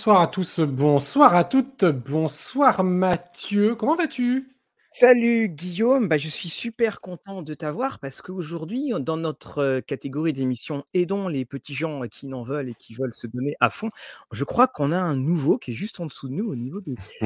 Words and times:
Bonsoir 0.00 0.22
à 0.22 0.28
tous, 0.28 0.60
bonsoir 0.60 1.34
à 1.34 1.44
toutes, 1.44 1.84
bonsoir 1.84 2.82
Mathieu, 2.82 3.74
comment 3.74 3.96
vas-tu? 3.96 4.56
Salut 4.90 5.50
Guillaume, 5.50 6.08
bah, 6.08 6.16
je 6.16 6.30
suis 6.30 6.48
super 6.48 7.02
content 7.02 7.42
de 7.42 7.52
t'avoir 7.52 7.98
parce 7.98 8.22
qu'aujourd'hui, 8.22 8.94
dans 8.98 9.18
notre 9.18 9.58
euh, 9.58 9.80
catégorie 9.82 10.32
d'émission 10.32 10.84
Aidons 10.94 11.28
les 11.28 11.44
petits 11.44 11.74
gens 11.74 12.00
qui 12.10 12.28
n'en 12.28 12.42
veulent 12.42 12.70
et 12.70 12.74
qui 12.74 12.94
veulent 12.94 13.14
se 13.14 13.26
donner 13.26 13.56
à 13.60 13.68
fond, 13.68 13.90
je 14.32 14.44
crois 14.44 14.68
qu'on 14.68 14.90
a 14.90 14.98
un 14.98 15.16
nouveau 15.16 15.58
qui 15.58 15.72
est 15.72 15.74
juste 15.74 16.00
en 16.00 16.06
dessous 16.06 16.30
de 16.30 16.32
nous 16.32 16.50
au 16.50 16.56
niveau 16.56 16.80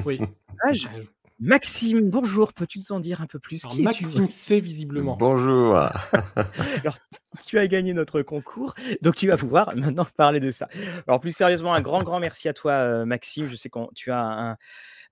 Oui. 0.05 0.19
âges. 0.69 0.89
Maxime, 1.41 2.11
bonjour, 2.11 2.53
peux-tu 2.53 2.79
nous 2.79 2.93
en 2.93 3.01
dire 3.01 3.21
un 3.21 3.27
peu 3.27 3.41
plus? 3.41 3.65
Alors, 3.65 3.75
Qui 3.75 3.83
es-tu? 3.83 4.05
Maxime 4.05 4.27
C 4.27 4.61
visiblement. 4.61 5.17
Bonjour. 5.17 5.77
Alors, 6.83 6.97
tu 7.45 7.59
as 7.59 7.67
gagné 7.67 7.93
notre 7.93 8.23
concours, 8.23 8.75
donc 9.03 9.17
tu 9.17 9.27
vas 9.27 9.37
pouvoir 9.37 9.75
maintenant 9.77 10.07
parler 10.17 10.39
de 10.39 10.53
ça. 10.53 10.69
Alors, 11.09 11.19
plus 11.19 11.33
sérieusement, 11.33 11.75
un 11.75 11.81
grand, 11.81 12.05
grand 12.05 12.21
merci 12.21 12.49
à 12.49 12.53
toi, 12.53 12.73
euh, 12.73 13.05
Maxime. 13.05 13.49
Je 13.49 13.57
sais 13.57 13.69
que 13.69 13.79
tu 13.95 14.13
as 14.13 14.21
un, 14.21 14.57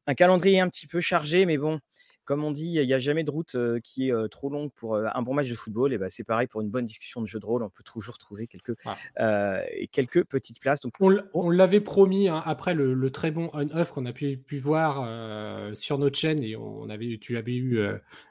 un 0.07 0.15
calendrier 0.15 0.61
un 0.61 0.69
petit 0.69 0.87
peu 0.87 1.01
chargé, 1.01 1.45
mais 1.45 1.59
bon, 1.59 1.81
comme 2.25 2.45
on 2.45 2.51
dit, 2.51 2.75
il 2.75 2.87
n'y 2.87 2.95
a 2.95 2.99
jamais 2.99 3.25
de 3.25 3.31
route 3.31 3.55
euh, 3.55 3.81
qui 3.83 4.09
est 4.09 4.13
euh, 4.13 4.29
trop 4.29 4.49
longue 4.49 4.71
pour 4.77 4.95
euh, 4.95 5.07
un 5.13 5.23
bon 5.23 5.35
match 5.35 5.49
de 5.49 5.55
football. 5.55 5.93
Et 5.93 5.99
ben, 5.99 6.09
c'est 6.11 6.25
pareil 6.25 6.47
pour 6.47 6.61
une 6.61 6.71
bonne 6.71 6.85
discussion 6.85 7.21
de 7.21 7.27
jeu 7.27 7.41
de 7.41 7.47
rôle. 7.47 7.63
On 7.63 7.71
peut 7.71 7.83
toujours 7.83 8.19
trouver 8.19 8.47
quelques, 8.47 8.77
Ah. 8.85 9.61
quelques 9.91 10.25
petites 10.25 10.61
places. 10.61 10.81
Donc, 10.83 10.95
On, 11.01 11.51
l'avait 11.51 11.81
promis 11.81 12.29
hein, 12.29 12.41
après 12.45 12.75
le, 12.75 12.95
le 12.95 13.11
très 13.11 13.31
bon 13.31 13.51
on-off 13.53 13.93
qu'on 13.93 14.07
a 14.07 14.13
pu, 14.13 14.37
pu 14.37 14.59
voir 14.59 15.07
sur 15.75 15.99
notre 15.99 16.19
chaîne 16.19 16.43
et 16.43 16.57
on 16.57 16.89
avait, 16.89 17.19
tu 17.21 17.37
avais 17.37 17.55
eu, 17.55 17.81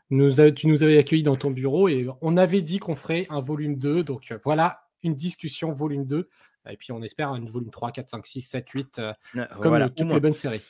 nous 0.10 0.42
a- 0.42 0.52
tu 0.52 0.68
nous 0.68 0.84
avais 0.84 0.98
accueillis 0.98 1.24
dans 1.24 1.36
ton 1.36 1.52
bureau 1.52 1.88
et 1.88 2.08
on 2.22 2.38
avait 2.38 2.62
dit 2.62 2.80
qu'on 2.80 2.96
ferait 2.96 3.28
un 3.30 3.40
volume 3.40 3.78
2. 3.78 4.04
Donc 4.04 4.34
voilà, 4.44 4.84
une 5.04 5.16
discussion 5.16 5.72
volume 5.72 6.06
2. 6.06 6.30
Et 6.70 6.78
puis 6.78 6.92
on 6.92 7.02
espère 7.02 7.34
une 7.36 7.50
volume 7.50 7.72
3, 7.72 7.92
4, 7.92 8.10
5, 8.10 8.26
6, 8.26 8.42
7, 8.42 8.70
8, 8.70 9.00
euh, 9.00 9.14
euh, 9.36 9.46
comme 9.62 9.70
voilà, 9.70 9.90
toutes 9.90 10.08
les 10.10 10.20
bonnes 10.20 10.34
séries. 10.34 10.62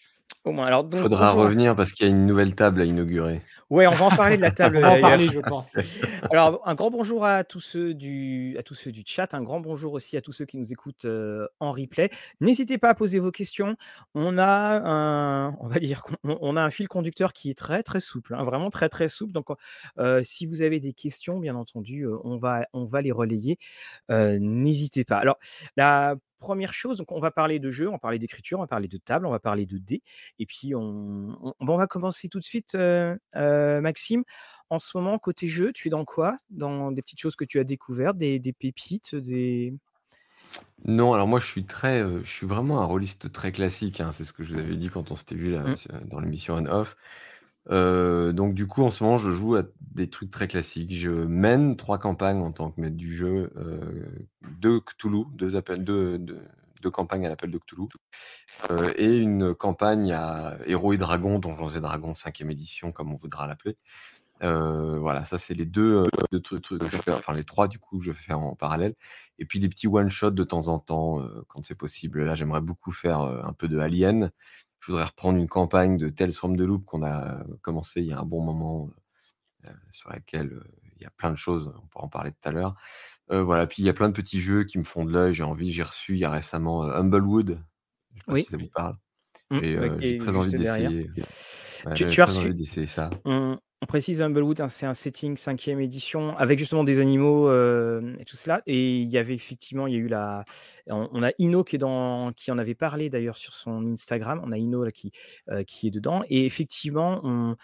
Au 0.43 0.51
moins. 0.51 0.65
Alors, 0.65 0.83
donc, 0.83 1.01
Faudra 1.01 1.27
bonjour. 1.27 1.43
revenir 1.43 1.75
parce 1.75 1.91
qu'il 1.91 2.07
y 2.07 2.09
a 2.09 2.11
une 2.11 2.25
nouvelle 2.25 2.55
table 2.55 2.81
à 2.81 2.85
inaugurer. 2.85 3.43
Ouais, 3.69 3.85
on 3.85 3.93
va 3.93 4.05
en 4.05 4.09
parler 4.09 4.37
de 4.37 4.41
la 4.41 4.49
table. 4.51 4.77
On 4.77 4.81
va 4.81 4.93
en 4.93 4.99
parler, 4.99 5.29
je 5.29 5.39
pense. 5.39 5.75
Alors, 6.31 6.61
un 6.65 6.73
grand 6.73 6.89
bonjour 6.89 7.23
à 7.25 7.43
tous 7.43 7.59
ceux 7.59 7.93
du, 7.93 8.55
à 8.57 8.63
tous 8.63 8.73
ceux 8.73 8.91
du 8.91 9.03
chat, 9.05 9.35
un 9.35 9.43
grand 9.43 9.59
bonjour 9.59 9.93
aussi 9.93 10.17
à 10.17 10.21
tous 10.21 10.31
ceux 10.31 10.45
qui 10.45 10.57
nous 10.57 10.71
écoutent 10.71 11.05
euh, 11.05 11.47
en 11.59 11.71
replay. 11.71 12.09
N'hésitez 12.39 12.79
pas 12.79 12.89
à 12.89 12.95
poser 12.95 13.19
vos 13.19 13.29
questions. 13.29 13.75
On 14.15 14.39
a 14.39 14.81
un, 14.83 15.55
on 15.59 15.67
va 15.67 15.77
dire, 15.79 16.01
on, 16.23 16.35
on 16.41 16.57
a 16.57 16.63
un 16.63 16.71
fil 16.71 16.87
conducteur 16.87 17.33
qui 17.33 17.51
est 17.51 17.57
très 17.57 17.83
très 17.83 17.99
souple, 17.99 18.33
hein, 18.33 18.43
vraiment 18.43 18.71
très 18.71 18.89
très 18.89 19.09
souple. 19.09 19.33
Donc, 19.33 19.45
euh, 19.99 20.21
si 20.23 20.47
vous 20.47 20.63
avez 20.63 20.79
des 20.79 20.93
questions, 20.93 21.37
bien 21.37 21.53
entendu, 21.55 22.01
euh, 22.07 22.17
on 22.23 22.37
va, 22.37 22.65
on 22.73 22.85
va 22.85 23.03
les 23.03 23.11
relayer. 23.11 23.59
Euh, 24.09 24.39
N'hésitez 24.41 25.03
pas. 25.03 25.17
Alors, 25.17 25.37
la 25.77 26.15
première 26.41 26.73
chose, 26.73 26.97
donc 26.97 27.13
on 27.13 27.21
va 27.21 27.31
parler 27.31 27.59
de 27.59 27.71
jeu, 27.71 27.87
on 27.87 27.93
va 27.93 27.99
parler 27.99 28.19
d'écriture, 28.19 28.59
on 28.59 28.63
va 28.63 28.67
parler 28.67 28.89
de 28.89 28.97
table, 28.97 29.25
on 29.25 29.31
va 29.31 29.39
parler 29.39 29.65
de 29.65 29.77
dés, 29.77 30.01
et 30.39 30.45
puis 30.45 30.75
on, 30.75 31.37
on, 31.41 31.53
bon, 31.61 31.75
on 31.75 31.77
va 31.77 31.87
commencer 31.87 32.27
tout 32.27 32.39
de 32.39 32.43
suite, 32.43 32.75
euh, 32.75 33.15
euh, 33.37 33.79
Maxime. 33.79 34.23
En 34.69 34.79
ce 34.79 34.97
moment, 34.97 35.17
côté 35.19 35.47
jeu, 35.47 35.71
tu 35.73 35.87
es 35.87 35.91
dans 35.91 36.03
quoi? 36.05 36.35
Dans 36.49 36.91
des 36.91 37.01
petites 37.01 37.19
choses 37.21 37.35
que 37.37 37.45
tu 37.45 37.59
as 37.59 37.63
découvertes, 37.63 38.17
des, 38.17 38.39
des 38.39 38.53
pépites, 38.53 39.15
des. 39.15 39.73
Non, 40.85 41.13
alors 41.13 41.27
moi 41.27 41.39
je 41.39 41.45
suis 41.45 41.63
très, 41.65 42.01
euh, 42.01 42.23
je 42.23 42.29
suis 42.29 42.47
vraiment 42.47 42.81
un 42.81 42.85
rôliste 42.85 43.31
très 43.31 43.51
classique. 43.51 44.01
hein, 44.01 44.11
c'est 44.11 44.25
ce 44.25 44.33
que 44.33 44.43
je 44.43 44.53
vous 44.53 44.59
avais 44.59 44.75
dit 44.75 44.89
quand 44.89 45.11
on 45.11 45.15
s'était 45.15 45.35
vu 45.35 45.51
là, 45.51 45.63
Mm. 45.63 45.75
sur- 45.75 46.05
dans 46.05 46.19
l'émission 46.19 46.55
On 46.55 46.65
Off. 46.65 46.95
Euh, 47.69 48.31
donc 48.31 48.55
du 48.55 48.65
coup 48.65 48.81
en 48.81 48.89
ce 48.89 49.03
moment 49.03 49.17
je 49.17 49.29
joue 49.29 49.55
à 49.55 49.63
des 49.79 50.09
trucs 50.09 50.31
très 50.31 50.47
classiques. 50.47 50.93
Je 50.93 51.11
mène 51.11 51.75
trois 51.75 51.99
campagnes 51.99 52.41
en 52.41 52.51
tant 52.51 52.71
que 52.71 52.81
maître 52.81 52.97
du 52.97 53.13
jeu, 53.13 53.51
euh, 53.57 54.05
deux 54.59 54.79
Cthulhu, 54.79 55.25
campagnes 56.89 57.25
à 57.25 57.29
l'appel 57.29 57.51
de 57.51 57.57
Cthulhu, 57.57 57.87
euh, 58.71 58.91
et 58.95 59.17
une 59.17 59.53
campagne 59.53 60.11
à 60.13 60.57
Héros 60.65 60.93
et 60.93 60.97
Dragons, 60.97 61.39
Donjons 61.39 61.69
et 61.69 61.79
Dragons 61.79 62.13
5e 62.13 62.49
édition 62.49 62.91
comme 62.91 63.11
on 63.11 63.15
voudra 63.15 63.47
l'appeler. 63.47 63.77
Euh, 64.43 64.97
voilà, 64.97 65.23
ça 65.23 65.37
c'est 65.37 65.53
les 65.53 65.65
deux, 65.65 66.03
euh, 66.03 66.07
deux 66.31 66.41
trucs, 66.41 66.63
trucs 66.63 66.79
que 66.81 66.89
je 66.89 66.97
fais, 66.97 67.11
enfin 67.11 67.33
les 67.33 67.43
trois 67.43 67.67
du 67.67 67.77
coup 67.77 67.99
que 67.99 68.05
je 68.05 68.11
fais 68.11 68.33
en 68.33 68.55
parallèle. 68.55 68.95
Et 69.37 69.45
puis 69.45 69.59
des 69.59 69.69
petits 69.69 69.87
one-shots 69.87 70.31
de 70.31 70.43
temps 70.43 70.67
en 70.67 70.79
temps 70.79 71.19
quand 71.47 71.63
c'est 71.65 71.75
possible. 71.75 72.23
Là 72.23 72.35
j'aimerais 72.35 72.61
beaucoup 72.61 72.91
faire 72.91 73.19
un 73.21 73.53
peu 73.53 73.67
de 73.67 73.77
Alien. 73.79 74.31
Je 74.81 74.91
voudrais 74.91 75.05
reprendre 75.05 75.37
une 75.37 75.47
campagne 75.47 75.95
de 75.97 76.09
Tales 76.09 76.31
from 76.33 76.57
the 76.57 76.61
Loop 76.61 76.85
qu'on 76.85 77.03
a 77.03 77.43
commencé 77.61 78.01
il 78.01 78.07
y 78.07 78.13
a 78.13 78.19
un 78.19 78.25
bon 78.25 78.41
moment, 78.41 78.89
euh, 79.65 79.69
sur 79.91 80.09
laquelle 80.09 80.53
euh, 80.53 80.63
il 80.97 81.03
y 81.03 81.05
a 81.05 81.11
plein 81.11 81.31
de 81.31 81.37
choses, 81.37 81.71
on 81.81 81.87
pourra 81.87 82.05
en 82.05 82.09
parler 82.09 82.31
tout 82.31 82.49
à 82.49 82.51
l'heure. 82.51 82.75
Euh, 83.31 83.43
voilà, 83.43 83.67
puis 83.67 83.83
il 83.83 83.85
y 83.85 83.89
a 83.89 83.93
plein 83.93 84.09
de 84.09 84.13
petits 84.13 84.41
jeux 84.41 84.63
qui 84.63 84.77
me 84.79 84.83
font 84.83 85.05
de 85.05 85.13
l'œil, 85.13 85.33
j'ai 85.35 85.43
envie, 85.43 85.71
j'ai 85.71 85.83
reçu 85.83 86.13
il 86.15 86.19
y 86.19 86.25
a 86.25 86.31
récemment 86.31 86.83
euh, 86.83 86.93
Humblewood, 86.99 87.63
je 88.15 88.19
sais 88.19 88.25
pas 88.25 88.33
Oui. 88.33 88.43
si 88.43 88.49
ça 88.49 88.57
vous 88.57 88.69
parle. 88.73 88.97
Mm, 89.51 89.59
J'ai 89.59 89.77
euh, 89.77 90.17
très 90.19 90.35
envie 90.35 90.51
d'essayer. 90.51 91.09
Ouais, 91.85 91.93
Tu, 91.93 92.07
tu 92.07 92.21
as 92.21 92.25
reçu. 92.25 92.53
d'essayer 92.53 92.87
ça. 92.87 93.09
On, 93.25 93.59
on 93.81 93.87
précise 93.87 94.21
Humblewood, 94.21 94.61
hein, 94.61 94.69
c'est 94.69 94.85
un 94.85 94.93
setting 94.93 95.35
5e 95.35 95.79
édition 95.79 96.37
avec 96.37 96.59
justement 96.59 96.83
des 96.83 96.99
animaux 96.99 97.49
euh, 97.49 98.15
et 98.19 98.25
tout 98.25 98.37
cela. 98.37 98.61
Et 98.67 98.99
il 98.99 99.09
y 99.09 99.17
avait 99.17 99.33
effectivement, 99.33 99.87
il 99.87 99.93
y 99.93 99.97
a 99.97 99.99
eu 99.99 100.07
la. 100.07 100.45
On, 100.87 101.09
on 101.11 101.23
a 101.23 101.31
Ino 101.39 101.63
qui, 101.63 101.77
est 101.77 101.79
dans, 101.79 102.31
qui 102.33 102.51
en 102.51 102.57
avait 102.59 102.75
parlé 102.75 103.09
d'ailleurs 103.09 103.37
sur 103.37 103.53
son 103.53 103.91
Instagram. 103.93 104.39
On 104.45 104.51
a 104.51 104.57
Ino 104.57 104.83
là, 104.83 104.91
qui, 104.91 105.11
euh, 105.49 105.63
qui 105.63 105.87
est 105.87 105.91
dedans. 105.91 106.21
Et 106.29 106.45
effectivement, 106.45 107.21
on. 107.23 107.55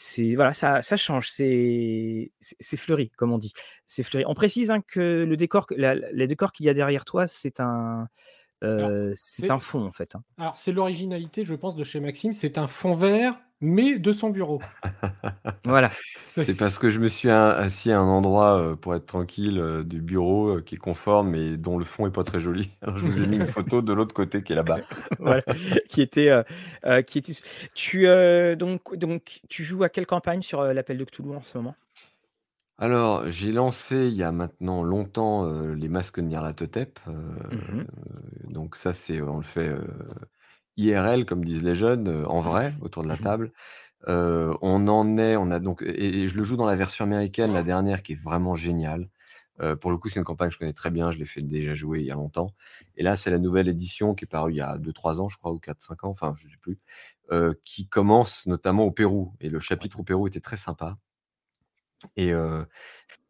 C'est 0.00 0.36
voilà, 0.36 0.54
ça, 0.54 0.80
ça 0.80 0.96
change, 0.96 1.28
c'est 1.28 2.30
fleuri 2.76 3.10
comme 3.16 3.32
on 3.32 3.38
dit. 3.38 3.52
C'est 3.86 4.04
fleuri. 4.04 4.24
On 4.28 4.34
précise 4.34 4.70
hein, 4.70 4.80
que 4.80 5.24
le 5.28 5.36
décor, 5.36 5.66
la- 5.76 5.96
les 5.96 6.28
décors 6.28 6.52
qu'il 6.52 6.66
y 6.66 6.68
a 6.68 6.74
derrière 6.74 7.04
toi, 7.04 7.26
c'est 7.26 7.58
un 7.58 8.06
euh, 8.62 9.12
c'est 9.16 9.46
c'est- 9.46 9.50
un 9.50 9.58
fond 9.58 9.82
en 9.82 9.90
fait. 9.90 10.14
hein. 10.14 10.22
Alors, 10.38 10.56
c'est 10.56 10.70
l'originalité, 10.70 11.44
je 11.44 11.54
pense, 11.54 11.74
de 11.74 11.82
chez 11.82 11.98
Maxime. 11.98 12.32
C'est 12.32 12.58
un 12.58 12.68
fond 12.68 12.94
vert, 12.94 13.40
mais 13.60 13.98
de 13.98 14.12
son 14.12 14.30
bureau. 14.30 14.60
Voilà. 15.64 15.90
C'est 16.24 16.54
parce 16.56 16.78
que 16.78 16.90
je 16.90 16.98
me 16.98 17.08
suis 17.08 17.30
assis 17.30 17.90
à 17.90 17.98
un 17.98 18.06
endroit 18.06 18.58
euh, 18.58 18.76
pour 18.76 18.94
être 18.94 19.06
tranquille 19.06 19.58
euh, 19.58 19.82
du 19.84 20.00
bureau 20.00 20.56
euh, 20.58 20.62
qui 20.62 20.76
est 20.76 20.78
conforme 20.78 21.30
mais 21.30 21.56
dont 21.56 21.78
le 21.78 21.84
fond 21.84 22.06
est 22.06 22.10
pas 22.10 22.24
très 22.24 22.40
joli. 22.40 22.70
Alors 22.82 22.96
je 22.96 23.04
vous 23.04 23.20
ai 23.20 23.26
mis 23.26 23.36
une 23.36 23.44
photo 23.44 23.82
de 23.82 23.92
l'autre 23.92 24.14
côté 24.14 24.42
qui 24.42 24.52
est 24.52 24.56
là-bas. 24.56 24.80
voilà, 25.18 25.42
qui 25.88 26.00
était, 26.00 26.30
euh, 26.30 26.42
euh, 26.86 27.02
qui 27.02 27.18
était. 27.18 27.34
Tu 27.74 28.06
euh, 28.08 28.56
donc 28.56 28.94
donc 28.96 29.40
tu 29.48 29.64
joues 29.64 29.82
à 29.82 29.88
quelle 29.88 30.06
campagne 30.06 30.42
sur 30.42 30.60
euh, 30.60 30.72
l'appel 30.72 30.98
de 30.98 31.04
Cthulhu 31.04 31.34
en 31.34 31.42
ce 31.42 31.58
moment? 31.58 31.74
Alors, 32.80 33.28
j'ai 33.28 33.50
lancé 33.52 34.06
il 34.08 34.14
y 34.14 34.22
a 34.22 34.30
maintenant 34.32 34.82
longtemps 34.84 35.44
euh, 35.46 35.74
les 35.74 35.88
masques 35.88 36.20
de 36.20 36.26
Nyarlathotep. 36.26 37.00
euh, 37.08 37.12
Mhm. 37.50 37.86
donc 38.44 38.76
ça, 38.76 38.92
c'est 38.94 39.20
on 39.20 39.36
le 39.38 39.42
fait 39.42 39.68
euh, 39.68 39.80
IRL 40.78 41.26
comme 41.26 41.44
disent 41.44 41.62
les 41.64 41.74
jeunes, 41.76 42.08
euh, 42.08 42.26
en 42.26 42.40
vrai 42.40 42.72
autour 42.82 43.02
de 43.04 43.08
la 43.08 43.16
Mhm. 43.16 43.22
table. 43.22 43.52
Euh, 44.08 44.54
on 44.62 44.88
en 44.88 45.18
est, 45.18 45.36
on 45.36 45.50
a 45.50 45.58
donc 45.60 45.82
et, 45.82 46.22
et 46.24 46.28
je 46.28 46.36
le 46.36 46.44
joue 46.44 46.56
dans 46.56 46.66
la 46.66 46.76
version 46.76 47.04
américaine, 47.04 47.52
la 47.52 47.62
dernière 47.64 48.02
qui 48.02 48.12
est 48.12 48.22
vraiment 48.22 48.54
géniale. 48.56 49.08
Euh, 49.60 49.76
pour 49.76 49.90
le 49.90 49.98
coup, 49.98 50.08
c'est 50.08 50.20
une 50.20 50.24
campagne 50.24 50.48
que 50.50 50.54
je 50.54 50.58
connais 50.60 50.72
très 50.72 50.90
bien, 50.90 51.10
je 51.10 51.18
l'ai 51.18 51.24
fait 51.26 51.42
déjà 51.42 51.74
jouer 51.74 52.00
il 52.00 52.06
y 52.06 52.10
a 52.12 52.14
longtemps. 52.14 52.54
Et 52.96 53.02
là, 53.02 53.16
c'est 53.16 53.30
la 53.30 53.38
nouvelle 53.38 53.68
édition 53.68 54.14
qui 54.14 54.24
est 54.24 54.28
parue 54.28 54.52
il 54.52 54.56
y 54.58 54.60
a 54.60 54.78
2-3 54.78 55.20
ans, 55.20 55.28
je 55.28 55.36
crois, 55.38 55.52
ou 55.52 55.58
4-5 55.60 56.04
ans, 56.04 56.10
enfin, 56.10 56.34
je 56.38 56.46
ne 56.46 56.50
sais 56.52 56.58
plus, 56.58 56.78
euh, 57.32 57.54
qui 57.64 57.88
commence 57.88 58.46
notamment 58.46 58.84
au 58.84 58.92
Pérou. 58.92 59.34
Et 59.40 59.48
le 59.50 59.60
chapitre 59.60 60.00
au 60.00 60.04
Pérou 60.04 60.28
était 60.28 60.40
très 60.40 60.56
sympa. 60.56 60.96
Et 62.16 62.32
euh, 62.32 62.64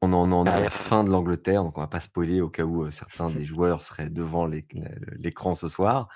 on 0.03 0.13
en 0.13 0.31
en 0.33 0.45
est 0.47 0.51
à 0.51 0.61
la 0.61 0.71
fin 0.71 1.05
de 1.05 1.11
l'Angleterre, 1.11 1.65
donc 1.65 1.79
on 1.79 1.81
va 1.83 1.89
pas 1.89 2.01
spoiler 2.01 2.41
au 2.43 2.51
cas 2.51 2.65
où 2.65 2.91
certains 2.91 3.31
des 3.31 3.45
joueurs 3.47 3.83
seraient 3.83 4.11
devant 4.11 4.47
l'éc- 4.47 4.77
l'écran 5.19 5.55
ce 5.55 5.69
soir. 5.69 6.09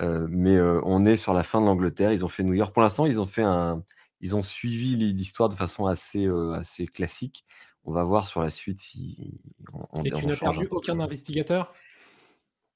Euh, 0.00 0.26
mais 0.30 0.56
euh, 0.56 0.80
on 0.84 1.04
est 1.06 1.16
sur 1.16 1.32
la 1.32 1.42
fin 1.42 1.60
de 1.60 1.66
l'Angleterre. 1.66 2.12
Ils 2.12 2.24
ont 2.24 2.28
fait 2.28 2.42
New 2.42 2.54
York. 2.54 2.72
Pour 2.72 2.82
l'instant, 2.82 3.06
ils 3.06 3.20
ont 3.20 3.26
fait 3.26 3.42
un, 3.42 3.82
ils 4.20 4.36
ont 4.36 4.42
suivi 4.42 4.96
l'hi- 4.96 5.12
l'histoire 5.12 5.48
de 5.48 5.54
façon 5.54 5.86
assez, 5.86 6.26
euh, 6.26 6.52
assez 6.52 6.86
classique. 6.86 7.44
On 7.84 7.92
va 7.92 8.04
voir 8.04 8.26
sur 8.26 8.42
la 8.42 8.50
suite 8.50 8.80
si 8.80 9.40
on, 9.72 9.86
on- 9.92 10.04
Et 10.04 10.10
tu 10.10 10.26
n'as 10.26 10.36
perdu 10.36 10.66
aucun 10.70 10.98
investigateur? 11.00 11.72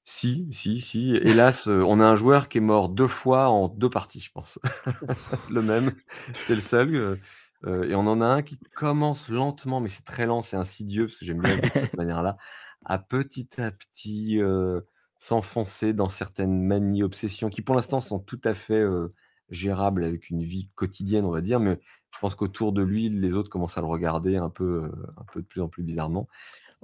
Si, 0.03 0.47
si, 0.51 0.81
si. 0.81 1.15
Hélas, 1.15 1.67
on 1.67 1.99
a 1.99 2.05
un 2.05 2.15
joueur 2.15 2.49
qui 2.49 2.57
est 2.57 2.61
mort 2.61 2.89
deux 2.89 3.07
fois 3.07 3.49
en 3.49 3.67
deux 3.67 3.89
parties, 3.89 4.19
je 4.19 4.31
pense. 4.31 4.59
le 5.49 5.61
même, 5.61 5.91
c'est 6.33 6.55
le 6.55 6.61
seul. 6.61 7.19
et 7.65 7.93
on 7.95 8.07
en 8.07 8.19
a 8.21 8.25
un 8.25 8.41
qui 8.41 8.57
commence 8.75 9.29
lentement, 9.29 9.79
mais 9.79 9.89
c'est 9.89 10.03
très 10.03 10.25
lent, 10.25 10.41
c'est 10.41 10.57
insidieux, 10.57 11.05
parce 11.05 11.19
que 11.19 11.25
j'aime 11.25 11.41
bien 11.41 11.55
de 11.55 11.65
cette 11.65 11.93
manière-là, 11.97 12.37
à 12.83 12.97
petit 12.97 13.47
à 13.61 13.71
petit 13.71 14.41
euh, 14.41 14.81
s'enfoncer 15.21 15.93
dans 15.93 16.09
certaines 16.09 16.63
manies, 16.63 17.03
obsessions, 17.03 17.49
qui 17.49 17.61
pour 17.61 17.75
l'instant 17.75 17.99
sont 17.99 18.17
tout 18.17 18.41
à 18.43 18.55
fait 18.55 18.79
euh, 18.79 19.13
gérables 19.51 20.03
avec 20.03 20.31
une 20.31 20.41
vie 20.41 20.67
quotidienne, 20.73 21.25
on 21.25 21.29
va 21.29 21.41
dire, 21.41 21.59
mais 21.59 21.79
je 22.11 22.17
pense 22.19 22.33
qu'autour 22.33 22.73
de 22.73 22.81
lui, 22.81 23.07
les 23.07 23.35
autres 23.35 23.49
commencent 23.51 23.77
à 23.77 23.81
le 23.81 23.87
regarder 23.87 24.37
un 24.37 24.49
peu, 24.49 24.85
euh, 24.85 24.91
un 25.17 25.23
peu 25.31 25.41
de 25.43 25.45
plus 25.45 25.61
en 25.61 25.67
plus 25.67 25.83
bizarrement. 25.83 26.27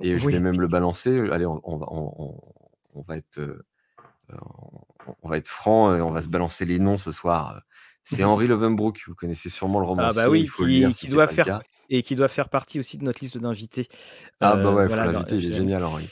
Et 0.03 0.19
je 0.19 0.25
vais 0.27 0.39
même 0.39 0.61
le 0.61 0.67
balancer. 0.67 1.31
Allez, 1.31 1.47
on, 1.47 1.59
on 1.63 1.77
va, 1.77 1.87
on, 1.89 2.13
on- 2.19 2.41
on 2.93 3.01
va 3.01 3.17
être, 3.17 3.39
euh, 3.39 3.65
on, 5.07 5.15
on 5.23 5.29
va 5.29 5.37
être 5.37 5.47
franc, 5.47 5.95
et 5.95 6.01
on 6.01 6.11
va 6.11 6.21
se 6.21 6.27
balancer 6.27 6.65
les 6.65 6.77
noms 6.77 6.97
ce 6.97 7.11
soir. 7.11 7.59
C'est 8.09 8.23
Henry 8.23 8.47
Lovenbrook. 8.47 9.03
Vous 9.07 9.15
connaissez 9.15 9.49
sûrement 9.49 9.79
le 9.79 9.85
romancier. 9.85 10.09
Ah 10.21 10.25
bah 10.25 10.29
oui, 10.29 10.41
il 10.41 10.47
faut 10.47 10.63
qui, 10.63 10.69
lire 10.69 10.87
qui 10.89 10.93
si 10.93 11.07
c'est 11.07 11.13
doit 11.13 11.27
faire 11.27 11.61
et 11.89 12.03
qui 12.03 12.15
doit 12.15 12.27
faire 12.27 12.49
partie 12.49 12.79
aussi 12.79 12.97
de 12.97 13.03
notre 13.03 13.19
liste 13.21 13.37
d'invités. 13.37 13.87
Ah 14.39 14.55
bah 14.55 14.69
Euh, 14.69 14.73
ouais, 14.75 14.83
il 14.83 14.87
voilà, 14.87 15.05
faut 15.05 15.11
l'inviter, 15.11 15.35
il 15.35 15.51
est 15.51 15.55
génial 15.55 15.83
Henri. 15.83 16.09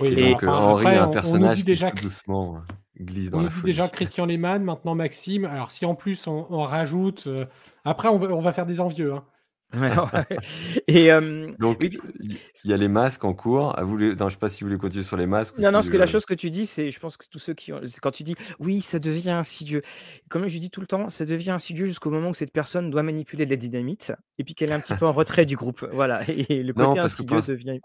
Oui, 0.00 0.08
Et 0.16 0.30
donc 0.32 0.42
euh, 0.42 0.48
enfin, 0.48 0.58
Henri 0.58 0.86
après, 0.86 0.96
est 0.96 0.98
on- 0.98 1.02
un 1.02 1.06
on 1.06 1.10
personnage 1.10 1.64
qui 1.64 1.76
tout 1.76 2.02
doucement 2.02 2.56
euh, 2.56 3.02
glisse 3.04 3.28
On 3.28 3.30
dans 3.32 3.38
nous 3.38 3.44
la 3.44 3.50
dit 3.50 3.62
déjà. 3.62 3.88
Christian 3.88 4.26
Lehmann, 4.26 4.62
maintenant 4.64 4.94
Maxime. 4.94 5.44
Alors 5.44 5.70
si 5.70 5.84
en 5.86 5.94
plus 5.94 6.26
on 6.26 6.46
on 6.50 6.62
rajoute, 6.62 7.28
après 7.84 8.08
on 8.08 8.18
va 8.18 8.28
on 8.34 8.40
va 8.40 8.52
faire 8.52 8.66
des 8.66 8.80
envieux, 8.80 9.12
hein. 9.14 9.24
Ouais, 9.74 9.92
ouais 10.12 10.38
et 10.88 11.06
hem, 11.06 11.56
Donc, 11.58 11.78
oui, 11.80 11.90
il 12.64 12.70
y 12.70 12.72
a 12.72 12.76
les 12.76 12.88
masques 12.88 13.24
en 13.24 13.34
cours. 13.34 13.74
Ah 13.78 13.84
vous 13.84 13.98
non, 13.98 14.28
je 14.28 14.34
sais 14.34 14.38
pas 14.38 14.48
si 14.48 14.62
vous 14.64 14.68
voulez 14.68 14.78
continuer 14.78 15.04
sur 15.04 15.16
les 15.16 15.26
masques 15.26 15.56
Non, 15.58 15.68
non, 15.70 15.78
parce 15.78 15.90
que 15.90 15.96
la 15.96 16.06
chose 16.06 16.24
que 16.26 16.34
tu 16.34 16.50
dis, 16.50 16.66
c'est 16.66 16.90
je 16.90 17.00
pense 17.00 17.16
que 17.16 17.26
tous 17.28 17.38
ceux 17.38 17.54
qui 17.54 17.72
ont 17.72 17.80
quand 18.02 18.10
tu 18.12 18.22
dis: 18.22 18.34
«Oui, 18.60 18.80
ça 18.80 18.98
devient 18.98 19.30
insidieux». 19.30 19.82
Comme 20.28 20.46
je 20.48 20.58
dis 20.58 20.70
tout 20.70 20.80
le 20.80 20.86
temps, 20.86 21.08
ça 21.08 21.24
devient 21.26 21.50
insidieux 21.50 21.86
jusqu'au 21.86 22.10
moment 22.10 22.30
où 22.30 22.34
cette 22.34 22.52
personne 22.52 22.90
doit 22.90 23.02
manipuler 23.02 23.44
de 23.44 23.50
la 23.50 23.56
dynamite 23.56 24.12
et 24.38 24.44
puis 24.44 24.54
qu'elle 24.54 24.70
est 24.70 24.74
un 24.74 24.80
petit 24.80 24.94
peu 24.94 25.06
en 25.06 25.12
retrait 25.12 25.46
du 25.46 25.56
groupe. 25.56 25.86
Voilà 25.92 26.22
et 26.28 26.62
le 26.62 26.72
Non, 26.76 26.86
côté 26.86 26.98
insidieux 26.98 27.42
l'inst 27.42 27.48
devient 27.48 27.80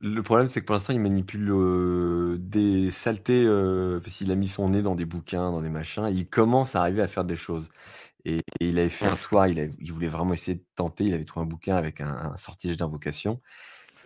le 0.00 0.22
problème, 0.22 0.48
c'est 0.48 0.60
que 0.60 0.66
pour 0.66 0.74
l'instant, 0.74 0.92
il 0.92 1.00
manipule, 1.00 1.48
heu, 1.50 2.36
des 2.40 2.90
saletés, 2.90 3.44
heu, 3.44 4.00
parce 4.02 4.16
qu'il 4.16 4.30
a 4.32 4.34
mis 4.34 4.48
son 4.48 4.70
nez 4.70 4.82
dans 4.82 4.96
des 4.96 5.04
bouquins, 5.04 5.52
dans 5.52 5.62
des 5.62 5.68
machins. 5.70 6.08
Il 6.10 6.28
commence 6.28 6.74
à 6.74 6.80
arriver 6.80 7.02
à 7.02 7.06
faire 7.08 7.24
des 7.24 7.36
choses 7.36 7.68
et 8.28 8.42
il 8.60 8.78
avait 8.78 8.88
fait 8.88 9.06
un 9.06 9.16
soir, 9.16 9.48
il 9.48 9.92
voulait 9.92 10.08
vraiment 10.08 10.34
essayer 10.34 10.56
de 10.56 10.64
tenter, 10.76 11.04
il 11.04 11.14
avait 11.14 11.24
trouvé 11.24 11.44
un 11.44 11.48
bouquin 11.48 11.76
avec 11.76 12.00
un 12.00 12.34
sortilège 12.36 12.76
d'invocation 12.76 13.40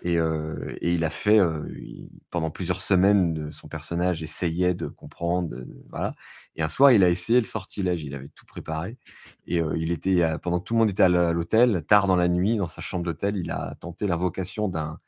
et 0.02 0.16
heu 0.18 0.76
et 0.80 0.94
il 0.94 1.04
a 1.04 1.10
fait, 1.10 1.38
il 1.76 2.10
pendant 2.30 2.50
plusieurs 2.50 2.80
semaines, 2.80 3.48
heu, 3.48 3.52
son 3.52 3.68
personnage 3.68 4.22
essayait 4.22 4.74
de 4.74 4.88
comprendre, 4.88 5.56
voilà 5.90 6.14
et 6.56 6.62
un 6.62 6.68
soir, 6.68 6.92
il 6.92 7.04
a 7.04 7.08
essayé 7.08 7.40
le 7.40 7.46
sortilège. 7.46 8.04
Il 8.04 8.14
avait 8.14 8.30
tout 8.34 8.46
préparé 8.46 8.98
et 9.46 9.60
il 9.76 9.92
était 9.92 10.24
pendant 10.42 10.60
que 10.60 10.64
tout 10.64 10.74
le 10.74 10.80
monde 10.80 10.90
était 10.90 11.02
à 11.04 11.08
l'hô 11.08 11.20
à 11.20 11.32
l'hôtel, 11.32 11.84
tard 11.86 12.06
dans 12.06 12.16
la 12.16 12.28
nuit, 12.28 12.56
dans 12.56 12.68
sa 12.68 12.80
chambre 12.82 13.04
d'hôtel, 13.04 13.36
il 13.36 13.50
a 13.50 13.74
tenté 13.80 14.06
l'invocation 14.06 14.68
d'un 14.68 14.98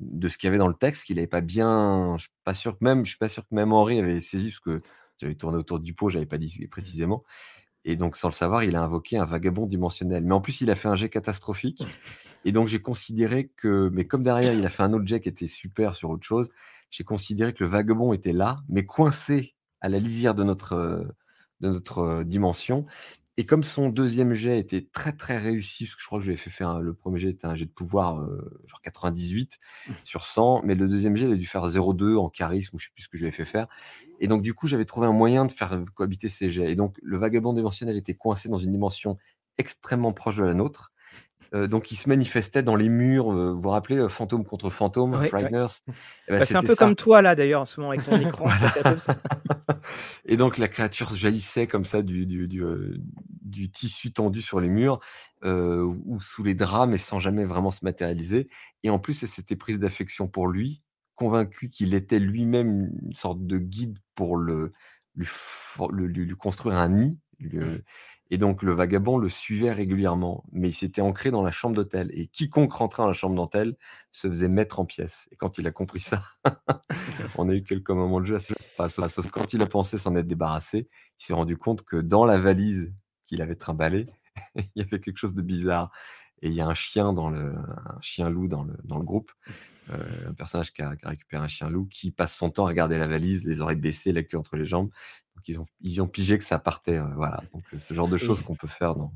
de 0.00 0.28
ce 0.28 0.38
qu'il 0.38 0.48
y 0.48 0.50
avait 0.50 0.58
dans 0.58 0.68
le 0.68 0.74
texte 0.74 1.04
qu'il 1.06 1.18
avait 1.18 1.26
pas 1.26 1.40
bien 1.40 2.16
je 2.18 2.24
suis 2.24 2.32
pas 2.44 2.54
sûr 2.54 2.78
que 2.78 2.84
même 2.84 3.04
je 3.04 3.10
suis 3.10 3.18
pas 3.18 3.28
sûr 3.30 3.44
que 3.48 3.54
même 3.54 3.72
Henri 3.72 3.98
avait 3.98 4.20
saisi 4.20 4.50
parce 4.50 4.60
que 4.60 4.78
j'avais 5.18 5.34
tourné 5.34 5.56
autour 5.58 5.80
du 5.80 5.94
pot, 5.94 6.10
j'avais 6.10 6.26
pas 6.26 6.38
dit 6.38 6.66
précisément 6.68 7.24
et 7.86 7.96
donc 7.96 8.16
sans 8.16 8.28
le 8.28 8.34
savoir, 8.34 8.64
il 8.64 8.76
a 8.76 8.82
invoqué 8.82 9.16
un 9.16 9.24
vagabond 9.24 9.64
dimensionnel. 9.64 10.24
Mais 10.24 10.34
en 10.34 10.40
plus, 10.40 10.60
il 10.60 10.70
a 10.70 10.74
fait 10.74 10.88
un 10.88 10.96
jet 10.96 11.08
catastrophique 11.08 11.84
et 12.44 12.52
donc 12.52 12.68
j'ai 12.68 12.80
considéré 12.80 13.48
que 13.56 13.88
mais 13.92 14.06
comme 14.06 14.22
derrière, 14.22 14.52
il 14.52 14.66
a 14.66 14.68
fait 14.68 14.82
un 14.82 14.92
autre 14.92 15.06
jet 15.06 15.20
qui 15.20 15.28
était 15.28 15.46
super 15.46 15.94
sur 15.94 16.10
autre 16.10 16.26
chose, 16.26 16.50
j'ai 16.90 17.04
considéré 17.04 17.54
que 17.54 17.64
le 17.64 17.70
vagabond 17.70 18.12
était 18.12 18.32
là, 18.32 18.58
mais 18.68 18.84
coincé 18.84 19.54
à 19.80 19.88
la 19.88 19.98
lisière 19.98 20.34
de 20.34 20.42
notre, 20.42 20.74
heu, 20.74 21.12
de 21.60 21.68
notre, 21.68 22.00
heu, 22.00 22.24
dimension 22.24 22.86
et 23.36 23.44
comme 23.46 23.62
son 23.62 23.88
2e 23.90 24.32
jet 24.32 24.58
était 24.58 24.86
très, 24.92 25.12
très 25.12 25.36
réussi, 25.38 25.84
parce 25.84 25.96
que 25.96 26.00
je 26.02 26.06
crois 26.06 26.18
que 26.18 26.24
je 26.24 26.30
lui 26.30 26.34
ai 26.34 26.38
fait 26.38 26.50
faire 26.50 26.68
un 26.70 26.80
le 26.80 26.94
1er 26.94 27.18
jet 27.18 27.30
était 27.30 27.46
un 27.46 27.54
jet 27.54 27.66
de 27.66 27.70
pouvoir, 27.70 28.20
heu, 28.22 28.62
genre 28.66 28.80
98 28.82 29.58
sur 30.04 30.26
100, 30.26 30.62
mais 30.64 30.74
le 30.74 30.88
2e 30.88 31.16
jet, 31.16 31.26
il 31.26 31.32
a 31.32 31.36
dû 31.36 31.46
faire 31.46 31.68
0,2 31.68 32.16
en 32.16 32.28
charisme 32.30 32.76
ou 32.76 32.78
je 32.78 32.86
sais 32.86 32.92
plus 32.94 33.04
ce 33.04 33.08
que 33.08 33.16
je 33.18 33.22
lui 33.22 33.28
ai 33.28 33.32
fait 33.32 33.44
faire. 33.44 33.68
Et 34.20 34.28
donc 34.28 34.42
du 34.42 34.54
coup, 34.54 34.68
j'avais 34.68 34.84
trouvé 34.86 35.06
un 35.06 35.12
moyen 35.12 35.44
de 35.44 35.52
faire 35.52 35.78
cohabiter 35.94 36.28
ces 36.28 36.48
jets. 36.50 36.70
Et 36.70 36.74
donc 36.76 36.96
le 37.02 37.18
vagabond 37.18 37.52
dimensionnel 37.52 37.96
était 37.96 38.14
coincé 38.14 38.48
dans 38.48 38.58
une 38.58 38.72
dimension 38.72 39.18
extrêmement 39.58 40.12
proche 40.12 40.36
de 40.36 40.44
la 40.44 40.54
nôtre, 40.54 40.92
heu, 41.54 41.68
donc 41.68 41.90
il 41.92 41.96
se 41.96 42.08
manifestait 42.08 42.62
dans 42.62 42.76
les 42.76 42.88
murs, 42.88 43.32
heu, 43.32 43.50
vous 43.50 43.60
vous 43.60 43.68
rappelez, 43.70 43.96
heu, 43.98 44.08
fantôme 44.08 44.44
contre 44.44 44.70
fantôme, 44.70 45.18
Ouais. 45.18 45.30
Frighteners? 45.30 45.66
Bah, 46.28 46.40
Bah, 46.40 46.46
c'est 46.46 46.58
un 46.58 46.64
peu 46.64 46.76
ça. 46.76 46.76
comme 46.76 46.96
toi 46.96 47.22
là 47.22 47.34
d'ailleurs 47.36 47.62
en 47.62 47.66
ce 47.66 47.80
moment 47.80 47.90
avec 47.90 48.02
ton 48.04 48.16
écran, 48.18 48.50
comme 48.88 48.98
ça. 48.98 49.14
Et 50.24 50.36
donc 50.36 50.58
la 50.58 50.68
créature 50.68 51.14
jaillissait 51.14 51.66
comme 51.66 51.84
ça 51.84 52.02
du 52.02 52.26
du 52.26 52.48
du, 52.48 52.62
heu, 52.62 52.96
du 53.42 53.70
tissu 53.70 54.12
tendu 54.12 54.42
sur 54.42 54.60
les 54.60 54.68
murs, 54.68 55.00
ou 55.44 56.20
sous 56.20 56.42
les 56.42 56.54
draps, 56.54 56.90
mais 56.90 56.98
sans 56.98 57.20
jamais 57.20 57.44
vraiment 57.44 57.70
se 57.70 57.84
matérialiser 57.84 58.48
et 58.82 58.90
en 58.90 58.98
plus, 58.98 59.22
elle 59.22 59.28
s'était 59.28 59.56
prise 59.56 59.78
d'affection 59.78 60.28
pour 60.28 60.48
lui, 60.48 60.82
convaincue 61.14 61.68
qu'il 61.68 61.94
était 61.94 62.18
lui-même 62.20 62.90
une 63.02 63.14
sorte 63.14 63.44
de 63.46 63.58
guide 63.58 63.98
pour 64.14 64.36
le 64.36 64.72
lui 65.14 65.26
for 65.28 65.90
le 65.92 66.06
lui 66.06 66.26
lui 66.26 66.36
construire 66.36 66.76
un 66.76 66.88
nid, 66.90 67.18
le 67.40 67.82
et 68.30 68.38
donc 68.38 68.62
le 68.62 68.72
vagabond 68.72 69.18
le 69.18 69.28
suivait 69.28 69.72
régulièrement, 69.72 70.44
mais 70.52 70.68
il 70.68 70.72
s'était 70.72 71.00
ancré 71.00 71.30
dans 71.30 71.42
la 71.42 71.52
chambre 71.52 71.76
d'hôtel. 71.76 72.10
Et 72.12 72.26
quiconque 72.26 72.72
rentrait 72.72 73.02
dans 73.02 73.08
la 73.08 73.12
chambre 73.12 73.36
d'hôtel 73.36 73.76
se 74.10 74.28
faisait 74.28 74.48
mettre 74.48 74.80
en 74.80 74.84
pièces. 74.84 75.28
Et 75.30 75.36
quand 75.36 75.58
il 75.58 75.66
a 75.66 75.70
compris 75.70 76.00
ça, 76.00 76.22
on 77.38 77.48
a 77.48 77.54
eu 77.54 77.62
quelques 77.62 77.90
moments 77.90 78.20
de 78.20 78.26
jeu 78.26 78.36
assez 78.36 78.54
sauf 78.88 79.08
sauf 79.08 79.30
quand 79.30 79.52
il 79.52 79.62
a 79.62 79.66
pensé 79.66 79.98
s'en 79.98 80.14
être 80.16 80.26
débarrassé, 80.26 80.88
il 81.20 81.24
s'est 81.24 81.34
rendu 81.34 81.56
compte 81.56 81.82
que 81.82 81.96
dans 81.96 82.24
la 82.24 82.38
valise 82.38 82.92
qu'il 83.26 83.42
avait 83.42 83.56
trimballée, 83.56 84.04
il 84.56 84.68
y 84.76 84.82
avait 84.82 85.00
quelque 85.00 85.18
chose 85.18 85.34
de 85.34 85.42
bizarre. 85.42 85.90
Et 86.42 86.48
il 86.48 86.54
y 86.54 86.60
a 86.60 86.66
un 86.66 86.74
chien 86.74 87.14
dans 87.14 87.30
le 87.30 87.54
un 87.54 88.00
chien 88.02 88.28
loup 88.28 88.46
dans 88.46 88.62
le 88.62 88.74
dans 88.84 88.98
le 88.98 89.04
groupe, 89.04 89.32
heu, 89.90 89.94
un 90.28 90.34
personnage 90.34 90.72
qui 90.72 90.82
a 90.82 90.94
récupéré 91.02 91.42
un 91.42 91.48
chien 91.48 91.70
loup 91.70 91.86
qui 91.86 92.10
passe 92.10 92.36
son 92.36 92.50
temps 92.50 92.66
à 92.66 92.68
regarder 92.68 92.98
la 92.98 93.06
valise, 93.06 93.46
les 93.46 93.62
oreilles 93.62 93.76
baissées, 93.76 94.12
la 94.12 94.22
queue 94.22 94.36
entre 94.36 94.56
les 94.56 94.66
jambes. 94.66 94.90
Ont 95.58 95.66
ils 95.80 96.02
ont 96.02 96.08
pigé 96.08 96.38
que 96.38 96.44
ça 96.44 96.58
partait, 96.58 96.98
heu, 96.98 97.12
voilà, 97.14 97.44
donc 97.52 97.64
ce 97.76 97.94
genre 97.94 98.08
de 98.08 98.16
choses 98.18 98.42
qu'on 98.42 98.56
peut 98.56 98.66
faire 98.68 98.94
dans 98.96 99.14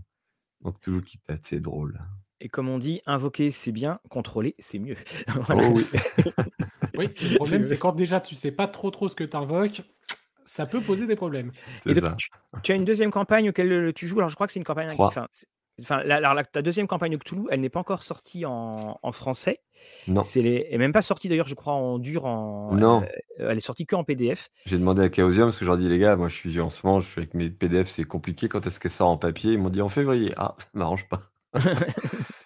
dans 0.62 0.72
Cthulhu 0.72 1.02
qui 1.04 1.18
est 1.28 1.32
assez 1.32 1.60
drôle. 1.60 2.00
et 2.40 2.48
comme 2.48 2.68
on 2.68 2.78
dit: 2.78 3.02
«Invoquer, 3.06 3.50
c'est 3.50 3.72
bien, 3.72 4.00
contrôler, 4.10 4.54
c'est 4.58 4.78
mieux». 4.78 4.96
Voilà, 5.46 5.62
Oh 5.62 5.72
oui. 5.74 5.86
c'est 5.92 5.92
Oui, 6.96 7.14
le 7.20 7.30
c'est 7.44 7.62
problème, 7.62 7.64
c'est 7.64 7.78
quand 7.78 7.92
déjà 7.92 8.20
tu 8.20 8.34
sais 8.34 8.52
pas 8.52 8.66
trop, 8.68 8.90
trop 8.90 9.08
ce 9.08 9.14
que 9.16 9.24
tu 9.24 9.36
invoques, 9.36 9.82
ça 10.44 10.66
peut 10.66 10.84
poser 10.84 11.06
des 11.06 11.16
problèmes. 11.16 11.52
Et 11.88 11.94
C'est 11.94 12.00
donc 12.00 12.02
ça. 12.02 12.18
tu 12.18 12.30
tu 12.62 12.72
as 12.72 12.76
une 12.76 12.84
2e 12.84 13.10
campagne 13.12 13.50
auquel, 13.50 13.72
heu, 13.72 13.92
tu 13.94 14.06
joues, 14.08 14.18
alors 14.18 14.30
je 14.30 14.34
crois 14.36 14.46
que 14.46 14.52
c'est 14.54 14.60
une 14.60 14.64
campagne 14.66 14.98
qui 14.98 15.06
3. 15.06 15.12
enfin 15.12 15.28
c'est 15.32 15.48
enfin 15.80 16.02
la 16.04 16.18
2e 16.44 16.86
campagne 16.86 17.12
de 17.12 17.16
Cthulhu, 17.16 17.42
elle 17.50 17.60
n'est 17.60 17.68
pas 17.70 17.80
encore 17.80 18.02
sortie 18.02 18.44
en 18.46 18.98
en 19.02 19.12
français. 19.12 19.60
Non. 20.08 20.22
C'est 20.22 20.42
les 20.42 20.66
elle 20.70 20.78
même 20.78 20.92
pas 20.92 21.02
sortie 21.02 21.28
d'ailleurs, 21.28 21.46
je 21.46 21.54
crois 21.54 21.72
en 21.72 21.98
dur 21.98 22.26
en 22.26 22.74
Non. 22.74 23.02
elle 23.38 23.56
est 23.56 23.60
sortie 23.60 23.86
qu'en 23.86 24.04
PDF. 24.04 24.48
J'ai 24.66 24.78
demandé 24.78 25.02
à 25.02 25.10
Chaosium 25.10 25.46
parce 25.48 25.58
que 25.58 25.64
je 25.64 25.70
leur 25.70 25.78
ai 25.78 25.82
dit: 25.82 25.88
«Les 25.88 25.98
gars, 25.98 26.16
moi 26.16 26.28
je 26.28 26.34
suis 26.34 26.60
en 26.60 26.70
ce 26.70 26.84
moment, 26.86 27.00
je 27.00 27.08
suis 27.08 27.20
avec 27.20 27.34
mes 27.34 27.50
PDF, 27.50 27.88
c'est 27.88 28.04
compliqué, 28.04 28.48
quand 28.48 28.66
est-ce 28.66 28.78
qu'elle 28.78 28.90
sort 28.90 29.08
en 29.10 29.16
papier?» 29.16 29.52
ils 29.52 29.58
m'ont 29.58 29.70
dit: 29.70 29.80
«En 29.80 29.88
février». 29.88 30.32
Ah, 30.36 30.54
ça 30.58 30.66
m'arrange 30.74 31.08
pas. 31.08 31.22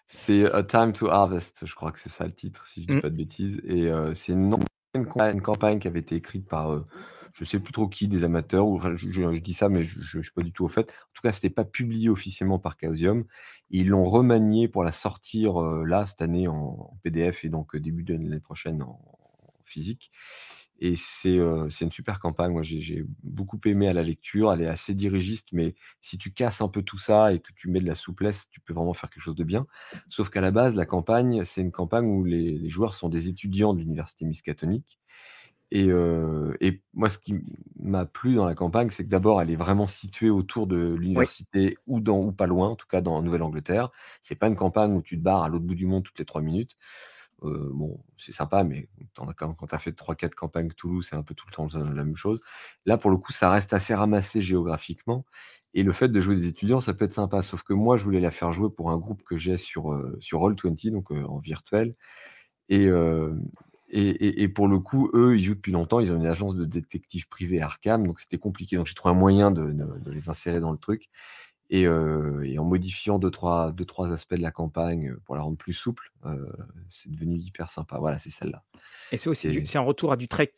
C'est 0.07 0.51
A 0.53 0.63
Time 0.63 0.93
to 0.93 1.09
Harvest, 1.09 1.67
je 1.67 1.75
crois 1.75 1.91
que 1.91 1.99
c'est 1.99 2.11
ça 2.11 2.25
le 2.27 2.33
titre, 2.35 2.67
si 2.69 2.83
je 2.83 2.87
dis 2.89 2.95
Mmh. 2.95 3.01
pas 3.01 3.11
de 3.11 3.17
bêtises 3.17 3.61
et 3.65 3.87
heu, 3.89 4.13
c'est 4.15 4.33
une 4.33 4.57
campagne 5.43 5.79
qui 5.79 5.89
avait 5.89 6.01
été 6.01 6.15
écrite 6.15 6.47
par, 6.49 6.85
je 7.35 7.45
sais 7.45 7.61
plus 7.61 7.73
trop 7.73 7.89
qui, 7.89 8.09
des 8.09 8.25
amateurs 8.25 8.67
ou 8.69 8.79
je 8.79 9.39
dis 9.41 9.55
ça, 9.55 9.69
mais 9.69 9.85
je 9.85 10.01
je 10.01 10.21
suis 10.21 10.33
pas 10.33 10.43
du 10.43 10.53
tout 10.53 10.65
au 10.65 10.69
fait. 10.69 10.91
En 10.91 11.13
tout 11.15 11.23
cas, 11.23 11.33
c'était 11.33 11.51
pas 11.51 11.65
publié 11.65 12.09
officiellement 12.09 12.59
par 12.59 12.77
Chaosium. 12.81 13.25
Ils 13.71 13.89
l'ont 13.89 14.05
remanié 14.05 14.69
pour 14.69 14.85
la 14.85 14.93
sortir, 14.93 15.61
heu, 15.61 15.85
là, 15.85 16.07
cette 16.07 16.23
année 16.23 16.49
en 16.49 16.97
PDF 17.03 17.45
et 17.45 17.49
donc, 17.49 17.75
heu, 17.75 17.81
début 17.81 18.05
de 18.05 18.15
l'année 18.15 18.41
prochaine 18.41 18.83
en 18.83 19.01
physique 19.65 20.11
et 20.81 20.97
c'est, 20.97 21.37
heu, 21.39 21.71
c'est 21.71 21.85
une 21.85 21.93
super 21.93 22.19
campagne. 22.19 22.53
Moi, 22.53 22.63
j'ai 22.63 23.05
beaucoup 23.23 23.61
aimé 23.65 23.89
à 23.89 23.93
la 23.93 24.03
lecture. 24.03 24.53
Elle 24.53 24.63
est 24.63 24.67
assez 24.67 24.95
dirigiste, 24.95 25.49
mais 25.53 25.75
si 26.01 26.19
tu 26.19 26.33
casses 26.33 26.61
un 26.61 26.69
peu 26.69 26.83
tout 26.83 26.99
ça 26.99 27.33
et 27.33 27.39
que 27.41 27.53
tu 27.55 27.69
mets 27.71 27.81
de 27.81 27.87
la 27.87 27.95
souplesse, 27.95 28.49
tu 28.51 28.61
peux 28.61 28.75
vraiment 28.75 28.93
faire 28.95 29.09
quelque 29.11 29.23
chose 29.23 29.37
de 29.37 29.45
bien. 29.45 29.67
Sauf 30.09 30.31
qu'à 30.31 30.41
la 30.41 30.51
base, 30.51 30.75
la 30.75 30.87
campagne, 30.87 31.45
c'est 31.45 31.61
une 31.61 31.71
campagne 31.73 32.07
où 32.07 32.25
les 32.25 32.59
les 32.59 32.69
joueurs 32.69 32.95
sont 32.95 33.09
des 33.09 33.29
étudiants 33.29 33.73
de 33.75 33.81
l'université 33.81 34.25
Miskatonic 34.25 35.01
et 35.75 35.89
heu 35.91 36.57
et 36.63 36.83
moi, 36.95 37.11
ce 37.11 37.19
qui 37.19 37.37
m'a 37.81 38.07
plu 38.07 38.37
dans 38.37 38.47
la 38.47 38.55
campagne, 38.57 38.91
c'est 38.91 39.05
que 39.05 39.11
d'abord, 39.11 39.43
elle 39.43 39.51
est 39.51 39.57
vraiment 39.57 39.89
située 39.89 40.31
autour 40.31 40.69
de 40.69 40.95
Oui. 41.15 41.27
l'université 41.35 41.79
ou 41.89 42.01
dans 42.01 42.21
ou 42.23 42.33
pas 42.33 42.47
loin, 42.49 42.71
en 42.71 42.77
tout 42.77 42.89
cas 42.89 43.03
dans 43.03 43.23
Nouvelle-Angleterre. 43.23 43.91
C'est 44.23 44.37
pas 44.37 44.49
une 44.49 44.57
campagne 44.57 44.95
où 44.95 45.03
tu 45.03 45.19
te 45.19 45.23
barres 45.25 45.45
à 45.45 45.51
l'autre 45.51 45.67
bout 45.67 45.77
du 45.77 45.87
monde 45.87 46.05
toutes 46.05 46.19
les 46.21 46.27
3 46.27 46.43
minutes. 46.43 46.77
Heu, 47.45 47.71
bon, 47.75 48.01
c'est 48.17 48.33
sympa, 48.33 48.65
mais 48.65 48.89
tu 49.15 49.21
en 49.21 49.29
as 49.29 49.35
quand 49.35 49.55
tu 49.69 49.75
as 49.75 49.79
fait 49.79 49.93
3-4 49.93 50.35
campagnes 50.37 50.69
Cthulhu, 50.71 51.03
c'est 51.03 51.17
un 51.17 51.23
peu 51.23 51.35
tout 51.35 51.47
le 51.51 51.55
temps 51.55 51.69
la 51.75 52.05
même 52.05 52.17
chose. 52.17 52.41
Là, 52.87 52.97
pour 52.99 53.11
le 53.11 53.19
coup, 53.19 53.33
ça 53.33 53.51
reste 53.51 53.73
assez 53.75 53.95
ramassé 53.95 54.41
géographiquement 54.41 55.25
et 55.75 55.83
le 55.83 55.93
fait 55.93 56.09
de 56.09 56.21
jouer 56.21 56.37
des 56.37 56.47
étudiants, 56.49 56.81
ça 56.81 56.95
peut 56.95 57.05
être 57.07 57.13
sympa. 57.15 57.43
Sauf 57.43 57.63
que 57.65 57.73
moi, 57.75 57.97
je 57.99 58.05
voulais 58.05 58.21
la 58.21 58.31
faire 58.31 58.53
jouer 58.53 58.71
pour 58.71 58.91
un 58.91 58.99
groupe 58.99 59.23
que 59.25 59.37
j'ai 59.37 59.57
sur, 59.59 59.93
heu, 59.93 60.17
sur 60.21 60.41
Roll20, 60.41 60.91
donc, 60.93 61.11
en 61.11 61.39
virtuel 61.39 61.97
et 62.71 62.89
et 63.99 64.09
et 64.27 64.43
et 64.43 64.49
pour 64.49 64.69
le 64.69 64.79
coup, 64.81 65.11
eux, 65.15 65.37
ils 65.37 65.43
jouent 65.43 65.55
depuis 65.55 65.73
longtemps. 65.73 66.01
Ils 66.01 66.13
ont 66.13 66.17
une 66.17 66.27
agence 66.27 66.55
de 66.57 66.65
détectives 66.65 67.29
privés 67.29 67.61
Arkham, 67.61 68.07
donc 68.07 68.21
c'était 68.21 68.39
compliqué. 68.39 68.77
Donc 68.77 68.87
j'ai 68.87 68.95
trouvé 68.95 69.15
un 69.15 69.19
moyen 69.19 69.51
de 69.51 69.67
de 69.73 69.99
de 70.01 70.11
les 70.13 70.29
insérer 70.29 70.61
dans 70.61 70.73
le 70.73 70.79
truc 70.79 71.09
et 71.71 71.87
heu 71.87 72.43
et 72.45 72.59
en 72.59 72.65
modifiant 72.65 73.19
2-3 73.19 73.73
2-3 73.73 74.13
aspects 74.13 74.35
de 74.35 74.43
la 74.43 74.53
campagne, 74.53 75.11
heu, 75.11 75.21
pour 75.25 75.37
la 75.37 75.43
rendre 75.43 75.57
plus 75.57 75.73
souple, 75.73 76.13
heu, 76.27 76.53
c'est 76.89 77.11
devenu 77.11 77.37
hyper 77.39 77.71
sympa. 77.71 77.99
Voilà, 77.99 78.19
c'est 78.19 78.31
celle-là 78.31 78.65
Et 79.13 79.17
c'est 79.17 79.31
aussi 79.31 79.63
c'est 79.65 79.79
un 79.79 79.83
retour 79.83 80.13
à 80.13 80.17
du 80.17 80.29
très 80.29 80.55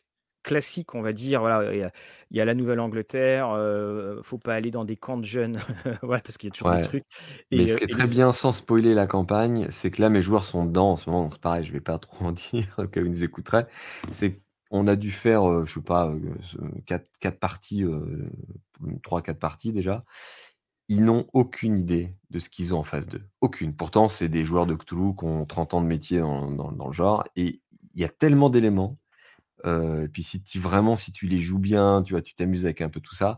classique, 0.47 0.95
on 0.95 1.01
va 1.01 1.13
dire, 1.13 1.41
voilà, 1.41 1.73
il 1.73 1.79
y 1.79 1.83
a 1.83 1.91
il 2.31 2.37
y 2.37 2.41
a 2.41 2.45
la 2.45 2.53
Nouvelle-Angleterre, 2.55 3.51
heu, 3.55 4.21
faut 4.23 4.37
pas 4.39 4.55
aller 4.55 4.71
dans 4.71 4.85
des 4.85 4.97
camps 4.97 5.17
de 5.17 5.25
jeunes, 5.25 5.57
voilà, 6.03 6.21
parce 6.21 6.37
qu'il 6.37 6.47
y 6.49 6.51
a 6.51 6.53
toujours 6.53 6.71
des 6.71 6.79
trucs 6.79 7.05
mais 7.55 7.67
et 7.67 7.67
ce 7.67 7.75
heu 7.75 7.77
qui 7.77 7.83
est 7.85 7.87
très 7.87 8.07
les 8.07 8.07
bien, 8.07 8.31
sans 8.31 8.51
spoiler 8.51 8.93
la 8.93 9.07
campagne, 9.07 9.67
c'est 9.71 9.91
que 9.91 10.01
là, 10.01 10.09
mes 10.09 10.21
joueurs 10.21 10.45
sont 10.45 10.65
dedans 10.65 10.91
en 10.91 10.95
ce 10.95 11.09
moment, 11.09 11.23
donc 11.23 11.37
pareil, 11.39 11.65
je 11.65 11.71
vais 11.71 11.81
pas 11.81 11.97
trop 11.99 12.25
en 12.25 12.31
dire 12.31 12.67
au 12.77 12.87
cas 12.87 13.01
où 13.01 13.05
ils 13.05 13.11
nous 13.11 13.23
écouteraient. 13.23 13.67
C'est 14.11 14.41
qu'on 14.69 14.87
a 14.87 14.95
dû 14.95 15.11
faire, 15.11 15.47
heu, 15.49 15.65
je 15.65 15.75
sais 15.75 15.81
pas, 15.81 16.13
ce 16.43 16.57
4- 16.85 17.05
4 17.19 17.39
parties, 17.39 17.83
heu, 17.83 18.29
3-4 19.03 19.39
parties 19.39 19.71
déjà. 19.71 20.03
Ils 20.89 21.03
n'ont 21.03 21.27
aucune 21.33 21.77
idée 21.77 22.15
de 22.31 22.39
ce 22.39 22.49
qu'ils 22.49 22.73
ont 22.75 22.79
en 22.79 22.83
face 22.83 23.07
d'eux, 23.07 23.23
aucune. 23.41 23.75
Pourtant, 23.75 24.09
c'est 24.09 24.29
des 24.29 24.45
joueurs 24.45 24.67
de 24.67 24.75
Cthulhu 24.75 25.15
qui 25.17 25.25
ont 25.25 25.45
30 25.45 25.73
ans 25.73 25.81
de 25.81 25.87
métier 25.87 26.19
dans 26.21 26.51
dans 26.51 26.71
dans 26.71 26.87
le 26.87 26.93
genre 26.93 27.25
et 27.35 27.61
il 27.95 28.01
y 28.01 28.05
a 28.05 28.09
tellement 28.09 28.49
d'éléments 28.49 28.97
et 29.65 30.07
puis 30.11 30.23
si 30.23 30.41
tu 30.41 30.59
vraiment, 30.59 30.95
si 30.95 31.11
tu 31.11 31.27
les 31.27 31.37
joues 31.37 31.59
bien, 31.59 32.01
tu 32.03 32.13
vois, 32.13 32.21
tu 32.21 32.35
t'amuses 32.35 32.65
avec 32.65 32.81
un 32.81 32.89
peu 32.89 32.99
tout 32.99 33.15
ça. 33.15 33.37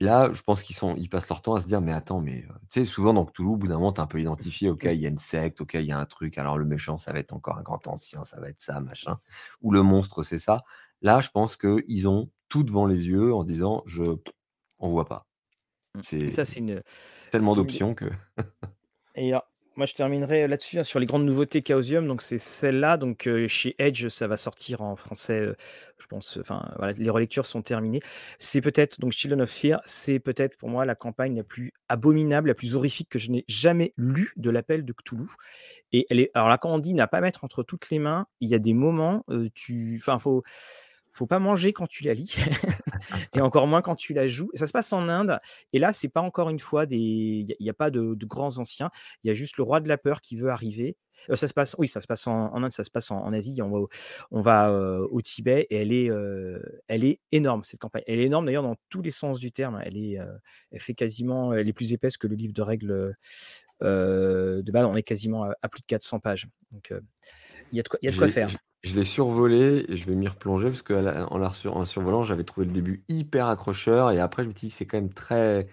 Là, 0.00 0.32
je 0.32 0.42
pense 0.42 0.62
qu'ils 0.62 0.76
sont, 0.76 0.94
ils 0.96 1.08
passent 1.08 1.28
leur 1.28 1.42
temps 1.42 1.54
à 1.56 1.60
se 1.60 1.66
dire, 1.66 1.80
mais 1.80 1.92
attends, 1.92 2.20
mais 2.20 2.44
tu 2.70 2.80
sais, 2.80 2.84
souvent 2.84 3.12
dans 3.12 3.24
Cthulhu, 3.24 3.48
au 3.48 3.56
bout 3.56 3.66
d'un 3.66 3.74
moment, 3.74 3.92
tu 3.92 4.00
un 4.00 4.06
peu 4.06 4.20
identifié, 4.20 4.70
ok, 4.70 4.84
il 4.84 5.00
y 5.00 5.06
a 5.06 5.08
une 5.08 5.18
secte, 5.18 5.60
ok, 5.60 5.74
il 5.74 5.86
y 5.86 5.92
a 5.92 5.98
un 5.98 6.06
truc, 6.06 6.38
alors 6.38 6.56
le 6.56 6.64
méchant, 6.64 6.98
ça 6.98 7.12
va 7.12 7.18
être 7.18 7.32
encore 7.32 7.58
un 7.58 7.62
grand 7.62 7.84
ancien, 7.88 8.22
ça 8.22 8.40
va 8.40 8.48
être 8.48 8.60
ça, 8.60 8.80
machin, 8.80 9.18
ou 9.60 9.72
le 9.72 9.82
monstre, 9.82 10.22
c'est 10.22 10.38
ça. 10.38 10.58
Là, 11.02 11.18
je 11.20 11.30
pense 11.30 11.56
qu'ils 11.56 12.06
ont 12.06 12.30
tout 12.48 12.62
devant 12.62 12.86
les 12.86 13.08
yeux 13.08 13.34
en 13.34 13.42
disant, 13.42 13.82
je, 13.86 14.02
on 14.78 14.88
voit 14.88 15.06
pas. 15.06 15.26
Mmh. 15.96 16.00
C'est 16.04 16.30
ça, 16.30 16.44
c'est 16.44 16.60
une 16.60 16.82
tellement 17.32 17.56
d'options 17.56 17.94
que. 17.94 18.06
Et 19.16 19.32
moi, 19.78 19.86
je 19.86 19.94
terminerai 19.94 20.48
là-dessus 20.48 20.80
hein, 20.80 20.82
sur 20.82 20.98
les 20.98 21.06
grandes 21.06 21.24
nouveautés 21.24 21.62
Chaosium. 21.62 22.08
Donc, 22.08 22.20
c'est 22.20 22.36
celle-là. 22.36 22.96
Donc, 22.96 23.28
chez 23.46 23.76
Edge, 23.78 24.08
ça 24.08 24.26
va 24.26 24.36
sortir 24.36 24.82
en 24.82 24.96
français. 24.96 25.54
je 25.98 26.06
pense. 26.06 26.36
Enfin, 26.40 26.68
voilà, 26.78 26.92
les 26.94 27.10
relectures 27.10 27.46
sont 27.46 27.62
terminées. 27.62 28.00
C'est 28.40 28.60
peut-être 28.60 28.98
donc 28.98 29.12
Children 29.12 29.42
of 29.42 29.50
Fear. 29.50 29.80
C'est 29.84 30.18
peut-être 30.18 30.56
pour 30.56 30.68
moi 30.68 30.84
la 30.84 30.96
campagne 30.96 31.36
la 31.36 31.44
plus 31.44 31.72
abominable, 31.88 32.48
la 32.48 32.56
plus 32.56 32.74
horrifique 32.74 33.08
que 33.08 33.20
je 33.20 33.30
n'ai 33.30 33.44
jamais 33.46 33.94
lue 33.96 34.32
de 34.36 34.50
l'appel 34.50 34.84
de 34.84 34.92
Cthulhu. 34.92 35.28
Et 35.92 36.06
elle 36.10 36.18
est. 36.18 36.32
Alors 36.34 36.48
là, 36.48 36.58
quand 36.58 36.74
on 36.74 36.80
dit 36.80 36.92
n'a 36.92 37.06
pas 37.06 37.20
mettre 37.20 37.44
entre 37.44 37.62
toutes 37.62 37.88
les 37.90 38.00
mains, 38.00 38.26
il 38.40 38.50
y 38.50 38.56
a 38.56 38.58
des 38.58 38.74
moments. 38.74 39.24
tu. 39.54 39.96
Enfin, 40.00 40.18
faut 40.18 40.42
faut 41.18 41.26
pas 41.26 41.40
manger 41.40 41.72
quand 41.72 41.86
tu 41.86 42.04
la 42.04 42.14
lis 42.14 42.36
et 43.34 43.40
encore 43.40 43.66
moins 43.66 43.82
quand 43.82 43.96
tu 43.96 44.14
la 44.14 44.28
joues. 44.28 44.50
Ça 44.54 44.66
se 44.66 44.72
passe 44.72 44.92
en 44.92 45.08
Inde 45.08 45.38
et 45.72 45.78
là 45.78 45.92
c'est 45.92 46.08
pas 46.08 46.20
encore 46.20 46.48
une 46.48 46.60
fois 46.60 46.86
des, 46.86 46.96
il 46.96 47.56
n'y 47.60 47.70
a, 47.70 47.74
pas 47.74 47.90
de, 47.90 48.14
grands 48.24 48.58
anciens. 48.58 48.90
Il 49.24 49.28
y 49.28 49.30
a 49.30 49.34
juste 49.34 49.56
le 49.56 49.64
roi 49.64 49.80
de 49.80 49.88
la 49.88 49.98
peur 49.98 50.20
qui 50.20 50.36
veut 50.36 50.50
arriver. 50.50 50.96
Euh, 51.30 51.34
ça 51.34 51.48
se 51.48 51.54
passe, 51.54 51.74
oui, 51.78 51.88
ça 51.88 52.00
se 52.00 52.06
passe 52.06 52.28
en, 52.28 52.54
Inde, 52.54 52.70
ça 52.70 52.84
se 52.84 52.90
passe 52.90 53.10
en, 53.10 53.32
Asie. 53.32 53.60
On 53.60 53.70
va, 53.70 53.78
au, 53.78 53.88
on 54.30 54.40
va 54.40 54.70
euh, 54.70 55.06
au 55.10 55.20
Tibet 55.20 55.66
et 55.70 55.76
elle 55.76 55.92
est, 55.92 56.08
euh, 56.08 56.60
elle 56.86 57.02
est 57.02 57.20
énorme 57.32 57.64
cette 57.64 57.80
campagne. 57.80 58.04
Elle 58.06 58.20
est 58.20 58.26
énorme 58.26 58.46
d'ailleurs 58.46 58.62
dans 58.62 58.76
tous 58.88 59.02
les 59.02 59.10
sens 59.10 59.40
du 59.40 59.50
terme. 59.50 59.80
Elle 59.84 59.96
est, 59.96 60.18
elle 60.70 60.80
fait 60.80 60.94
quasiment, 60.94 61.52
elle 61.52 61.68
est 61.68 61.72
plus 61.72 61.92
épaisse 61.92 62.16
que 62.16 62.28
le 62.28 62.36
livre 62.36 62.54
de 62.54 62.62
règles 62.62 63.16
de 63.80 64.70
base. 64.70 64.84
On 64.84 64.94
est 64.94 65.02
quasiment 65.02 65.50
à, 65.62 65.68
plus 65.68 65.80
de 65.80 65.86
400 65.86 66.20
pages. 66.20 66.46
Donc 66.70 66.92
il 67.72 67.76
y 67.76 67.80
a 67.80 67.82
de 67.82 67.88
quoi, 67.88 67.98
y 68.02 68.08
a 68.08 68.12
de 68.12 68.16
quoi 68.16 68.28
faire. 68.28 68.50
Je 68.82 68.94
l'ai 68.94 69.04
survolé 69.04 69.84
et 69.88 69.96
je 69.96 70.06
vais 70.06 70.14
m'y 70.14 70.28
replonger 70.28 70.68
parce 70.68 70.82
qu'en 70.82 71.00
la, 71.00 71.26
en 71.32 71.84
survolant, 71.84 72.22
j'avais 72.22 72.44
trouvé 72.44 72.66
le 72.66 72.72
début 72.72 73.02
hyper 73.08 73.48
accrocheur 73.48 74.12
et 74.12 74.20
après 74.20 74.44
je 74.44 74.48
me 74.48 74.52
dis 74.52 74.70
c'est 74.70 74.86
quand 74.86 74.98
même 74.98 75.12
très. 75.12 75.66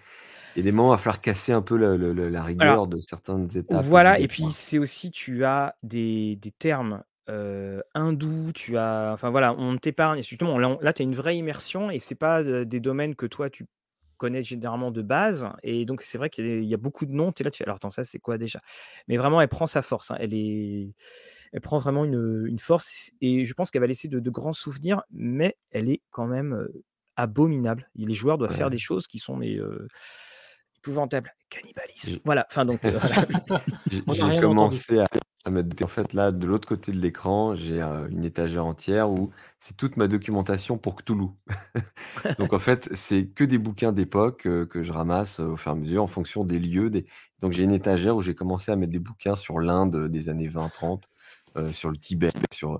Il 0.54 0.60
y 0.60 0.62
a 0.62 0.64
des 0.64 0.72
moments 0.72 0.92
à 0.92 0.98
falloir 0.98 1.20
casser 1.20 1.52
un 1.52 1.62
peu 1.62 1.76
la 1.76 2.42
rigueur 2.42 2.86
de 2.86 3.00
certaines 3.00 3.48
étapes. 3.56 3.84
Voilà, 3.84 4.18
et 4.18 4.26
puis 4.26 4.44
c'est 4.50 4.78
aussi, 4.78 5.10
tu 5.10 5.44
as 5.44 5.76
des, 5.82 6.38
termes 6.58 7.04
hindous, 7.94 8.52
tu 8.54 8.76
as. 8.76 9.10
Enfin 9.12 9.30
voilà, 9.30 9.54
on 9.56 9.76
t'épargne. 9.76 10.22
Justement, 10.22 10.58
là, 10.58 10.92
tu 10.92 11.02
as 11.02 11.04
une 11.04 11.14
vraie 11.14 11.36
immersion 11.36 11.90
et 11.90 11.98
c'est 11.98 12.14
pas 12.14 12.42
des 12.42 12.80
domaines 12.80 13.14
que 13.14 13.26
toi 13.26 13.50
tu 13.50 13.66
connais 14.16 14.42
généralement 14.42 14.90
de 14.90 15.02
base. 15.02 15.48
Et 15.62 15.84
donc, 15.84 16.02
c'est 16.02 16.18
vrai 16.18 16.30
qu'il 16.30 16.64
y, 16.64 16.74
a 16.74 16.76
beaucoup 16.76 17.06
de 17.06 17.12
noms. 17.12 17.32
Tu 17.32 17.42
es 17.42 17.44
là, 17.44 17.50
tu 17.50 17.58
fais 17.58 17.64
alors, 17.64 17.76
attends, 17.76 17.90
ça, 17.90 18.04
c'est 18.04 18.18
quoi 18.18 18.38
déjà? 18.38 18.60
Mais 19.08 19.16
vraiment, 19.16 19.40
elle 19.40 19.48
prend 19.48 19.66
sa 19.66 19.82
force. 19.82 20.10
Hein. 20.10 20.16
Elle, 20.18 20.34
est... 20.34 20.92
elle 21.52 21.60
prend 21.60 21.78
vraiment 21.78 22.04
une, 22.04 22.58
force. 22.58 23.10
Et 23.20 23.44
je 23.44 23.54
pense 23.54 23.70
qu'elle 23.70 23.82
va 23.82 23.86
laisser 23.86 24.08
de, 24.08 24.30
grands 24.30 24.52
souvenirs, 24.52 25.02
mais 25.10 25.56
elle 25.70 25.90
est 25.90 26.02
quand 26.10 26.26
même 26.26 26.66
abominable. 27.16 27.90
Les 27.94 28.14
joueurs 28.14 28.38
doivent 28.38 28.54
faire 28.54 28.70
des 28.70 28.78
choses 28.78 29.06
qui 29.06 29.18
sont 29.18 29.36
mais, 29.36 29.58
épouvantables. 30.78 31.34
Cannibalisme. 31.50 32.18
Voilà. 32.24 32.46
Enfin, 32.50 32.64
donc, 32.64 32.80
J'ai 33.90 34.40
commencé 34.40 34.98
à 34.98 35.06
en 35.46 35.86
fait, 35.86 36.12
là, 36.12 36.32
de 36.32 36.46
l'autre 36.46 36.68
côté 36.68 36.92
de 36.92 36.98
l'écran, 36.98 37.54
j'ai 37.54 37.80
une 37.80 38.24
étagère 38.24 38.66
entière 38.66 39.10
où 39.10 39.30
c'est 39.58 39.76
toute 39.76 39.96
ma 39.96 40.08
documentation 40.08 40.78
pour 40.78 40.96
Cthulhu. 40.96 41.28
Donc, 42.38 42.52
en 42.52 42.58
fait, 42.58 42.88
c'est 42.94 43.26
que 43.26 43.44
des 43.44 43.58
bouquins 43.58 43.92
d'époque 43.92 44.42
que 44.42 44.82
je 44.82 44.92
ramasse 44.92 45.40
au 45.40 45.56
fur 45.56 45.72
et 45.72 45.74
à 45.74 45.78
mesure 45.78 46.02
en 46.02 46.06
fonction 46.06 46.44
des 46.44 46.58
lieux. 46.58 46.90
Donc, 47.40 47.52
j'ai 47.52 47.64
une 47.64 47.72
étagère 47.72 48.16
où 48.16 48.22
j'ai 48.22 48.34
commencé 48.34 48.72
à 48.72 48.76
mettre 48.76 48.92
des 48.92 48.98
bouquins 48.98 49.36
sur 49.36 49.60
l'Inde 49.60 50.08
des 50.08 50.28
années 50.28 50.48
20-30, 50.48 51.04
sur 51.72 51.90
le 51.90 51.96
Tibet, 51.96 52.28
sur 52.52 52.78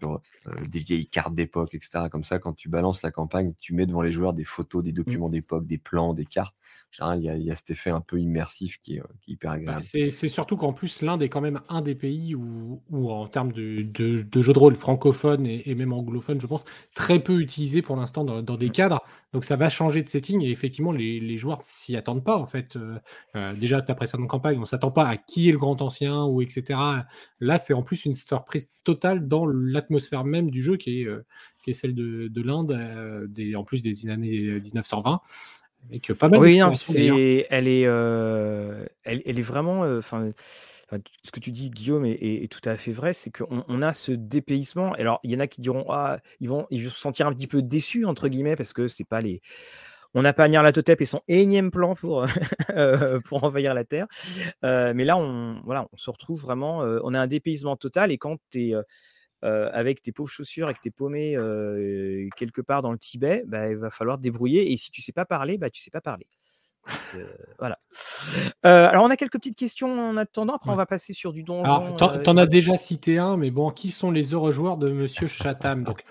des 0.68 0.78
vieilles 0.78 1.08
cartes 1.08 1.34
d'époque, 1.34 1.74
etc. 1.74 2.04
Comme 2.10 2.24
ça, 2.24 2.38
quand 2.38 2.52
tu 2.52 2.68
balances 2.68 3.02
la 3.02 3.10
campagne, 3.10 3.54
tu 3.58 3.74
mets 3.74 3.86
devant 3.86 4.02
les 4.02 4.12
joueurs 4.12 4.34
des 4.34 4.44
photos, 4.44 4.82
des 4.82 4.92
documents 4.92 5.28
d'époque, 5.28 5.66
des 5.66 5.78
plans, 5.78 6.14
des 6.14 6.26
cartes 6.26 6.54
il 7.00 7.22
y, 7.22 7.50
a, 7.50 7.56
cet 7.56 7.70
effet 7.70 7.90
un 7.90 8.00
peu 8.00 8.18
immersif 8.20 8.78
qui 8.80 8.96
est, 8.96 9.00
euh, 9.00 9.04
hyper 9.26 9.50
bah, 9.50 9.56
agréable. 9.56 9.84
c'est 9.84 10.28
surtout 10.28 10.56
qu'en 10.56 10.72
plus, 10.72 11.02
l'Inde 11.02 11.22
est 11.22 11.28
quand 11.28 11.40
même 11.40 11.60
un 11.68 11.82
des 11.82 11.94
pays 11.94 12.34
où, 12.34 12.80
en 12.92 13.26
termes 13.28 13.52
de, 13.52 13.82
de, 13.82 14.42
jeux 14.42 14.52
de 14.52 14.58
rôle 14.58 14.76
francophones 14.76 15.46
et, 15.46 15.74
même 15.74 15.92
anglophones, 15.92 16.40
je 16.40 16.46
pense, 16.46 16.62
très 16.94 17.18
peu 17.18 17.40
utilisé 17.40 17.82
pour 17.82 17.96
l'instant 17.96 18.24
dans, 18.24 18.56
des 18.56 18.68
mmh. 18.68 18.72
cadres. 18.72 19.02
Donc 19.32 19.44
ça 19.44 19.56
va 19.56 19.68
changer 19.68 20.02
de 20.02 20.08
setting 20.08 20.42
et 20.42 20.50
effectivement, 20.50 20.92
les, 20.92 21.20
les 21.20 21.38
joueurs 21.38 21.62
s'y 21.62 21.96
attendent 21.96 22.24
pas. 22.24 22.38
En 22.38 22.46
fait, 22.46 22.76
euh, 22.76 22.98
euh, 23.36 23.52
déjà, 23.54 23.82
ta 23.82 23.94
précédente 23.94 24.28
campagne, 24.28 24.58
on 24.58 24.64
s'attend 24.64 24.90
pas 24.90 25.06
à 25.06 25.16
qui 25.16 25.48
est 25.48 25.52
le 25.52 25.58
grand 25.58 25.82
ancien 25.82 26.24
ou 26.24 26.40
etc. 26.40 26.78
Là, 27.40 27.58
c'est 27.58 27.74
en 27.74 27.82
plus 27.82 28.06
une 28.06 28.14
surprise 28.14 28.70
totale 28.84 29.28
dans 29.28 29.46
l'atmosphère 29.46 30.24
même 30.24 30.50
du 30.50 30.62
jeu 30.62 30.76
qui 30.76 31.02
est, 31.02 31.08
qui 31.62 31.70
est 31.70 31.74
celle 31.74 31.94
de, 31.94 32.28
de 32.28 32.42
l'Inde, 32.42 32.72
en 33.56 33.64
plus 33.64 33.82
des 33.82 34.08
années 34.08 34.60
1920 34.60 35.20
pas 36.18 36.28
mal 36.28 36.40
oui, 36.40 36.60
c'est, 36.74 37.46
elle, 37.50 37.68
est, 37.68 37.84
euh, 37.86 38.86
elle, 39.04 39.22
elle, 39.24 39.38
est 39.38 39.42
vraiment. 39.42 39.84
Euh, 39.84 39.98
enfin, 39.98 40.30
ce 41.22 41.30
que 41.30 41.40
tu 41.40 41.52
dis, 41.52 41.70
Guillaume, 41.70 42.04
est, 42.06 42.50
tout 42.50 42.66
à 42.68 42.76
fait 42.76 42.92
vrai. 42.92 43.12
C'est 43.12 43.30
qu'on 43.30 43.64
on 43.68 43.82
a 43.82 43.92
ce 43.92 44.12
dépaysement. 44.12 44.92
Alors, 44.92 45.20
il 45.22 45.30
y 45.30 45.36
en 45.36 45.40
a 45.40 45.46
qui 45.46 45.60
diront 45.60 45.84
ah, 45.90 46.18
ils 46.40 46.48
vont, 46.48 46.66
ils 46.70 46.84
vont 46.84 46.90
se 46.90 47.00
sentir 47.00 47.26
un 47.26 47.32
petit 47.32 47.46
peu 47.46 47.62
déçus, 47.62 48.04
entre 48.04 48.28
guillemets, 48.28 48.56
parce 48.56 48.72
que 48.72 48.88
c'est 48.88 49.06
pas 49.06 49.20
les. 49.20 49.40
On 50.14 50.22
n'a 50.22 50.32
pas 50.32 50.48
Nyarlathotep 50.48 51.02
et 51.02 51.04
son 51.04 51.20
énième 51.28 51.70
plan 51.70 51.94
pour, 51.94 52.24
euh, 52.70 53.20
pour 53.26 53.44
envahir 53.44 53.74
la 53.74 53.84
Terre. 53.84 54.06
mais 54.62 55.04
là, 55.04 55.16
on, 55.18 55.60
voilà, 55.64 55.86
on 55.92 55.96
se 55.96 56.10
retrouve 56.10 56.40
vraiment. 56.40 56.78
on 56.78 57.14
a 57.14 57.20
un 57.20 57.26
dépaysement 57.26 57.76
total. 57.76 58.10
Et 58.10 58.18
quand 58.18 58.38
tu 58.50 58.70
es 58.70 58.74
avec 59.42 60.02
tes 60.02 60.12
pauvres 60.12 60.30
chaussures 60.30 60.70
et 60.70 60.74
que 60.74 60.80
t'es 60.80 60.90
paumé 60.90 61.36
quelque 62.36 62.60
part 62.60 62.82
dans 62.82 62.92
le 62.92 62.98
Tibet, 62.98 63.44
bah, 63.46 63.68
il 63.70 63.76
va 63.76 63.90
falloir 63.90 64.16
te 64.16 64.22
débrouiller. 64.22 64.72
Et 64.72 64.76
si 64.76 64.90
tu 64.90 65.02
sais 65.02 65.12
pas 65.12 65.24
parler, 65.24 65.58
bah, 65.58 65.70
tu 65.70 65.80
sais 65.80 65.90
pas 65.90 66.00
parler. 66.00 66.26
voilà. 67.58 67.78
alors, 68.62 69.04
on 69.04 69.10
a 69.10 69.16
quelques 69.16 69.34
petites 69.34 69.56
questions 69.56 69.88
en 69.88 70.16
attendant. 70.16 70.54
Après, 70.54 70.70
on 70.70 70.76
va 70.76 70.86
passer 70.86 71.12
sur 71.12 71.32
du 71.32 71.42
donjon. 71.42 71.96
T'en 71.96 72.36
as 72.36 72.46
déjà 72.46 72.78
cité 72.78 73.18
un, 73.18 73.36
mais 73.36 73.50
bon, 73.50 73.70
qui 73.70 73.90
sont 73.90 74.10
les 74.10 74.34
heureux 74.34 74.52
joueurs 74.52 74.76
de 74.76 74.90
Monsieur 74.90 75.26
Chatham? 75.26 75.84
Donc, 75.84 76.04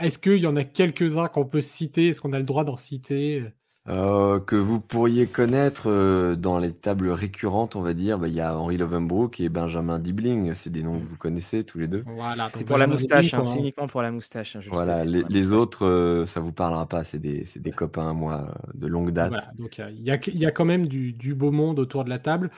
est-ce 0.00 0.18
qu'il 0.18 0.38
y 0.38 0.46
en 0.46 0.56
a 0.56 0.64
quelques-uns 0.64 1.28
qu'on 1.28 1.46
peut 1.46 1.62
citer? 1.62 2.08
Est-ce 2.08 2.20
qu'on 2.20 2.32
a 2.32 2.38
le 2.38 2.44
droit 2.44 2.64
d'en 2.64 2.76
citer? 2.76 3.44
Euh, 3.88 4.40
que 4.40 4.56
vous 4.56 4.78
pourriez 4.78 5.26
connaître 5.26 5.84
euh, 5.86 6.36
dans 6.36 6.58
les 6.58 6.72
tables 6.72 7.08
récurrentes, 7.08 7.76
on 7.76 7.80
va 7.80 7.94
dire, 7.94 8.18
bah, 8.18 8.28
il 8.28 8.34
y 8.34 8.40
a 8.40 8.54
Henri 8.54 8.76
Lovenbrook 8.76 9.40
et 9.40 9.48
Benjamin 9.48 9.98
Dibling. 9.98 10.54
C'est 10.54 10.68
des 10.68 10.82
noms 10.82 10.98
que 10.98 11.04
vous 11.04 11.16
connaissez 11.16 11.64
tous 11.64 11.78
les 11.78 11.88
deux. 11.88 12.04
Voilà, 12.06 12.50
c'est 12.54 12.66
pour 12.66 12.76
la 12.76 12.86
moustache, 12.86 13.32
hein, 13.32 13.42
c'est 13.42 13.58
uniquement 13.58 13.86
pour 13.86 14.02
la 14.02 14.10
moustache. 14.10 14.56
Hein, 14.56 14.60
voilà, 14.70 15.02
les, 15.04 15.52
autres, 15.54 15.86
euh, 15.86 16.26
ça 16.26 16.40
vous 16.40 16.52
parlera 16.52 16.86
pas. 16.86 17.04
C'est 17.04 17.18
des, 17.18 17.44
des, 17.56 17.70
copains 17.70 18.10
à 18.10 18.12
moi 18.12 18.54
de 18.74 18.86
longue 18.86 19.12
date. 19.12 19.30
Voilà, 19.30 19.50
donc 19.58 19.78
il 19.78 20.02
y, 20.02 20.10
a, 20.10 20.18
y 20.26 20.46
a 20.46 20.50
quand 20.50 20.66
même 20.66 20.86
du, 20.86 21.12
du, 21.12 21.34
beau 21.34 21.50
monde 21.50 21.78
autour 21.78 22.04
de 22.04 22.10
la 22.10 22.18
table. 22.18 22.50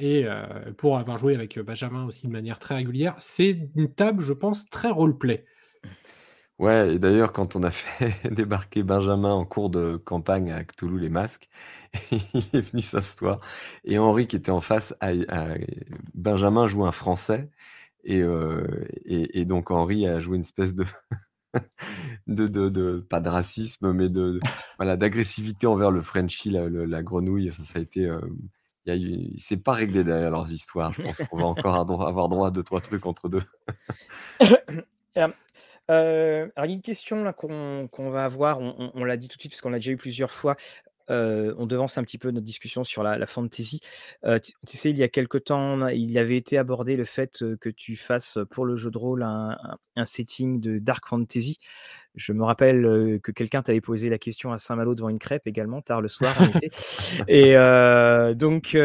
et 0.00 0.26
pour 0.76 0.98
avoir 0.98 1.18
joué 1.18 1.36
avec 1.36 1.56
Benjamin 1.60 2.04
aussi 2.04 2.26
de 2.26 2.32
manière 2.32 2.58
très 2.58 2.74
régulière, 2.74 3.14
c'est 3.20 3.56
une 3.76 3.88
table, 3.88 4.24
je 4.24 4.32
pense, 4.32 4.68
très 4.68 4.90
roleplay. 4.90 5.44
Ouais, 6.58 6.94
et 6.94 6.98
d'ailleurs, 6.98 7.32
quand 7.32 7.54
on 7.54 7.62
a 7.62 7.70
fait 7.70 8.14
débarquer 8.32 8.82
Benjamin 8.82 9.32
en 9.32 9.44
cours 9.44 9.70
de 9.70 9.96
campagne 9.96 10.50
à 10.50 10.64
Cthulhu 10.64 10.98
les 10.98 11.08
masques, 11.08 11.48
il 12.10 12.20
est 12.52 12.60
venu 12.60 12.82
s'asseoir. 12.82 13.38
Et 13.84 13.98
Henri, 13.98 14.26
qui 14.26 14.36
était 14.36 14.50
en 14.50 14.60
face, 14.60 14.94
Benjamin 16.14 16.66
joue 16.66 16.84
un 16.84 16.92
français. 16.92 17.48
Euh, 18.08 18.86
et, 19.04 19.40
et, 19.40 19.44
donc 19.44 19.70
Henri 19.70 20.06
a 20.06 20.20
joué 20.20 20.36
une 20.36 20.42
espèce 20.42 20.74
de, 20.74 20.84
de, 22.26 22.46
de, 22.46 23.00
pas 23.00 23.20
de 23.20 23.28
racisme, 23.28 23.92
mais 23.92 24.08
de, 24.08 24.40
voilà, 24.78 24.96
d'agressivité 24.96 25.66
envers 25.66 25.90
le 25.90 26.00
Frenchie, 26.00 26.50
la, 26.50 27.02
grenouille. 27.02 27.52
Ça, 27.52 27.78
a 27.78 27.82
été. 27.82 28.06
Euh, 28.06 28.20
c'est 29.38 29.58
pas 29.58 29.72
réglé 29.72 30.02
derrière 30.02 30.30
leurs 30.30 30.50
histoires. 30.50 30.92
Je 30.92 31.02
pense 31.02 31.18
qu'on 31.18 31.36
va 31.36 31.44
encore 31.44 31.76
avoir 31.76 32.28
droit 32.28 32.48
à 32.48 32.50
deux, 32.50 32.62
trois 32.62 32.80
trucs 32.80 33.04
entre 33.06 33.28
deux. 33.28 33.42
Euh, 35.90 36.48
alors, 36.56 36.66
il 36.66 36.70
y 36.70 36.72
a 36.72 36.76
une 36.76 36.82
question 36.82 37.24
là 37.24 37.32
qu'on 37.32 37.88
va 38.10 38.24
avoir, 38.24 38.60
on, 38.60 39.04
l'a 39.04 39.16
dit 39.16 39.28
tout 39.28 39.36
de 39.36 39.42
suite 39.42 39.52
parce 39.52 39.60
qu'on 39.60 39.70
l'a 39.70 39.78
déjà 39.78 39.92
eu 39.92 39.96
plusieurs 39.96 40.30
fois. 40.30 40.56
Euh, 41.10 41.54
on 41.56 41.64
devance 41.64 41.96
un 41.96 42.02
petit 42.02 42.18
peu 42.18 42.30
notre 42.30 42.44
discussion 42.44 42.84
sur 42.84 43.02
la, 43.02 43.26
fantasy. 43.26 43.80
Euh, 44.24 44.38
tu, 44.38 44.76
sais, 44.76 44.90
il 44.90 44.98
y 44.98 45.02
a 45.02 45.08
quelque 45.08 45.38
temps, 45.38 45.88
il 45.88 46.18
avait 46.18 46.36
été 46.36 46.58
abordé 46.58 46.96
le 46.96 47.04
fait 47.04 47.42
que 47.60 47.70
tu 47.70 47.96
fasses 47.96 48.38
pour 48.50 48.66
le 48.66 48.76
jeu 48.76 48.90
de 48.90 48.98
rôle 48.98 49.22
un, 49.22 49.56
setting 50.04 50.60
de 50.60 50.78
dark 50.78 51.06
fantasy. 51.06 51.58
Je 52.14 52.32
me 52.32 52.44
rappelle 52.44 53.20
que 53.22 53.32
quelqu'un 53.32 53.62
t'avait 53.62 53.80
posé 53.80 54.10
la 54.10 54.18
question 54.18 54.52
à 54.52 54.58
Saint-Malo 54.58 54.94
devant 54.94 55.08
une 55.08 55.18
crêpe 55.18 55.46
également, 55.46 55.80
tard 55.80 56.02
le 56.02 56.08
soir 56.08 56.34
en 56.42 56.48
été. 56.48 56.68
Et 57.28 57.54
donc, 58.34 58.76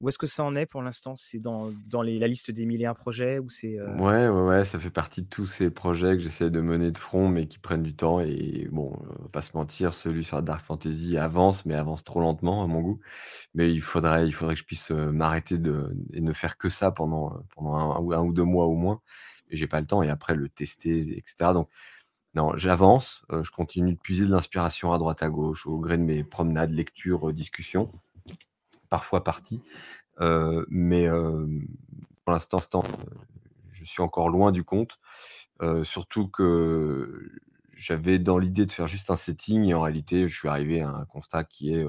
Où 0.00 0.08
est-ce 0.08 0.16
que 0.16 0.26
ça 0.26 0.44
en 0.44 0.56
est 0.56 0.64
pour 0.64 0.80
l'instant? 0.80 1.14
C'est 1.14 1.40
dans, 1.40 1.70
la 1.92 2.26
liste 2.26 2.50
des 2.50 2.64
mille 2.64 2.80
et 2.80 2.86
un 2.86 2.94
projets 2.94 3.38
ou 3.38 3.50
c'est 3.50 3.78
euh 3.78 3.94
Ouais, 3.96 4.28
ouais, 4.28 4.48
ouais, 4.48 4.64
ça 4.64 4.78
fait 4.78 4.90
partie 4.90 5.20
de 5.20 5.28
tous 5.28 5.44
ces 5.44 5.70
projets 5.70 6.16
que 6.16 6.22
j'essaie 6.22 6.50
de 6.50 6.60
mener 6.62 6.90
de 6.90 6.96
front, 6.96 7.28
mais 7.28 7.46
qui 7.46 7.58
prennent 7.58 7.82
du 7.82 7.94
temps. 7.94 8.18
Et 8.20 8.66
bon, 8.72 8.96
on 8.98 9.22
va 9.24 9.28
pas 9.28 9.42
se 9.42 9.54
mentir, 9.54 9.92
celui 9.92 10.24
sur 10.24 10.36
la 10.36 10.42
Dark 10.42 10.64
Fantasy 10.64 11.18
avance, 11.18 11.66
mais 11.66 11.74
avance 11.74 12.02
trop 12.02 12.20
lentement 12.20 12.64
à 12.64 12.66
mon 12.66 12.80
goût. 12.80 13.00
Mais 13.54 13.70
il 13.70 13.82
faudrait, 13.82 14.26
il 14.26 14.32
faudrait 14.32 14.54
que 14.54 14.60
je 14.60 14.64
puisse 14.64 14.90
euh, 14.90 15.12
m'arrêter 15.12 15.58
de, 15.58 15.94
et 16.14 16.22
ne 16.22 16.32
faire 16.32 16.56
que 16.56 16.70
ça 16.70 16.90
pendant, 16.90 17.44
pendant 17.54 17.74
un, 17.74 18.18
un 18.18 18.22
ou 18.22 18.32
deux 18.32 18.44
mois 18.44 18.66
au 18.66 18.76
moins. 18.76 19.02
Et 19.50 19.56
j'ai 19.56 19.66
pas 19.66 19.80
le 19.80 19.86
temps. 19.86 20.02
Et 20.02 20.08
après, 20.08 20.34
le 20.34 20.48
tester, 20.48 21.00
etc. 21.18 21.52
Donc, 21.52 21.68
non, 22.34 22.56
j'avance, 22.56 23.24
euh, 23.32 23.42
je 23.42 23.50
continue 23.50 23.94
de 23.94 23.98
puiser 23.98 24.24
de 24.24 24.30
l'inspiration 24.30 24.92
à 24.92 24.98
droite 24.98 25.22
à 25.22 25.28
gauche, 25.28 25.66
au 25.66 25.78
gré 25.78 25.98
de 25.98 26.04
mes 26.04 26.22
promenades, 26.24 26.70
lectures, 26.70 27.32
discussions, 27.32 27.92
parfois 28.90 29.24
parties. 29.24 29.62
Euh, 30.20 30.66
mais 30.68 31.06
euh, 31.08 31.46
pour 32.24 32.32
l'instant, 32.32 32.82
je 33.72 33.84
suis 33.84 34.02
encore 34.02 34.28
loin 34.28 34.52
du 34.52 34.64
compte. 34.64 34.98
surtout 35.84 36.28
que 36.28 37.30
j'avais 37.76 38.18
dans 38.18 38.38
l'idée 38.38 38.66
de 38.66 38.72
faire 38.72 38.88
juste 38.88 39.10
un 39.10 39.16
setting 39.16 39.64
et 39.64 39.74
en 39.74 39.80
réalité, 39.80 40.28
je 40.28 40.38
suis 40.38 40.48
arrivé 40.48 40.82
à 40.82 40.90
un 40.90 41.04
constat 41.06 41.44
qui 41.44 41.74
est 41.74 41.86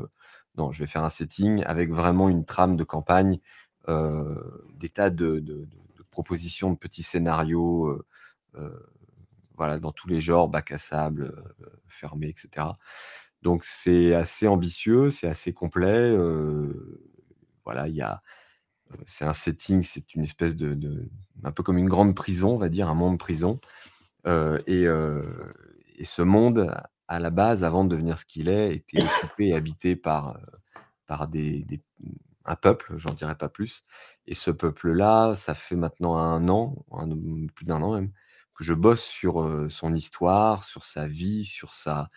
non, 0.58 0.72
je 0.72 0.79
vais 0.79 0.88
faire 0.88 1.03
un 1.03 1.10
setting 1.10 1.63
avec 1.63 1.91
vraiment 1.91 2.29
une 2.29 2.46
trame 2.46 2.75
de 2.77 2.84
campagne, 2.84 3.39
des 3.88 4.89
tas 4.89 5.10
de, 5.10 5.67
propositions 6.12 6.72
de 6.72 6.77
petits 6.77 7.03
scénarios 7.03 8.01
voilà, 9.62 9.77
dans 9.77 9.91
tous 9.91 10.08
les 10.08 10.22
genres, 10.22 10.48
bac 10.48 10.72
à 10.72 10.79
sable, 10.79 11.36
euh, 11.62 11.65
fermé, 11.88 12.29
etc. 12.29 12.70
Donc 13.42 13.64
c'est 13.64 14.14
assez 14.14 14.48
ambitieux, 14.48 15.12
c'est 15.12 15.28
assez 15.28 15.54
complet. 15.54 16.16
Voilà, 17.66 17.88
il 17.88 17.96
y 17.96 18.02
a, 18.02 18.22
c'est 19.06 19.26
un 19.26 19.34
setting, 19.34 19.84
c'est 19.84 20.14
une 20.16 20.24
espèce 20.24 20.56
de, 20.56 21.10
un 21.44 21.52
peu 21.52 21.64
comme 21.64 21.78
une 21.78 21.90
grande 21.90 22.16
prison, 22.16 22.52
on 22.52 22.58
va 22.58 22.70
dire, 22.70 22.90
un 22.90 22.96
monde 22.96 23.18
prison. 23.18 23.60
et, 24.26 24.86
ce 26.04 26.22
monde, 26.24 26.74
à 27.08 27.20
la 27.20 27.30
base, 27.30 27.64
avant 27.64 27.84
de 27.84 27.90
devenir 27.90 28.18
ce 28.18 28.26
qu'il 28.26 28.50
est, 28.50 28.76
était 28.76 29.04
occupé 29.04 29.50
et 29.50 29.54
habité 29.56 29.96
par, 29.96 30.40
par 31.08 31.28
des, 31.28 31.66
un 32.46 32.56
peuple, 32.56 32.94
j'en 32.98 33.14
dirais 33.14 33.36
pas 33.36 33.50
plus. 33.50 33.84
Et 34.28 34.34
ce 34.34 34.52
peuple-là, 34.52 35.36
ça 35.36 35.54
fait 35.54 35.76
maintenant 35.76 36.18
un 36.18 36.48
an, 36.50 36.76
plus 37.56 37.66
d'un 37.66 37.82
an 37.82 37.94
même, 37.94 38.12
je 38.62 38.74
bosse 38.74 39.04
sur 39.04 39.68
son 39.70 39.94
histoire, 39.94 40.64
sur 40.64 40.86
sa 40.86 41.08
vie, 41.08 41.46
sur 41.46 41.74
sa, 41.74 42.10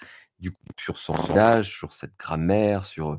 du 0.51 0.57
sur 0.79 0.97
son 0.97 1.15
langage, 1.15 1.71
sur 1.71 1.93
cette 1.93 2.17
grammaire, 2.19 2.85
sur 2.85 3.19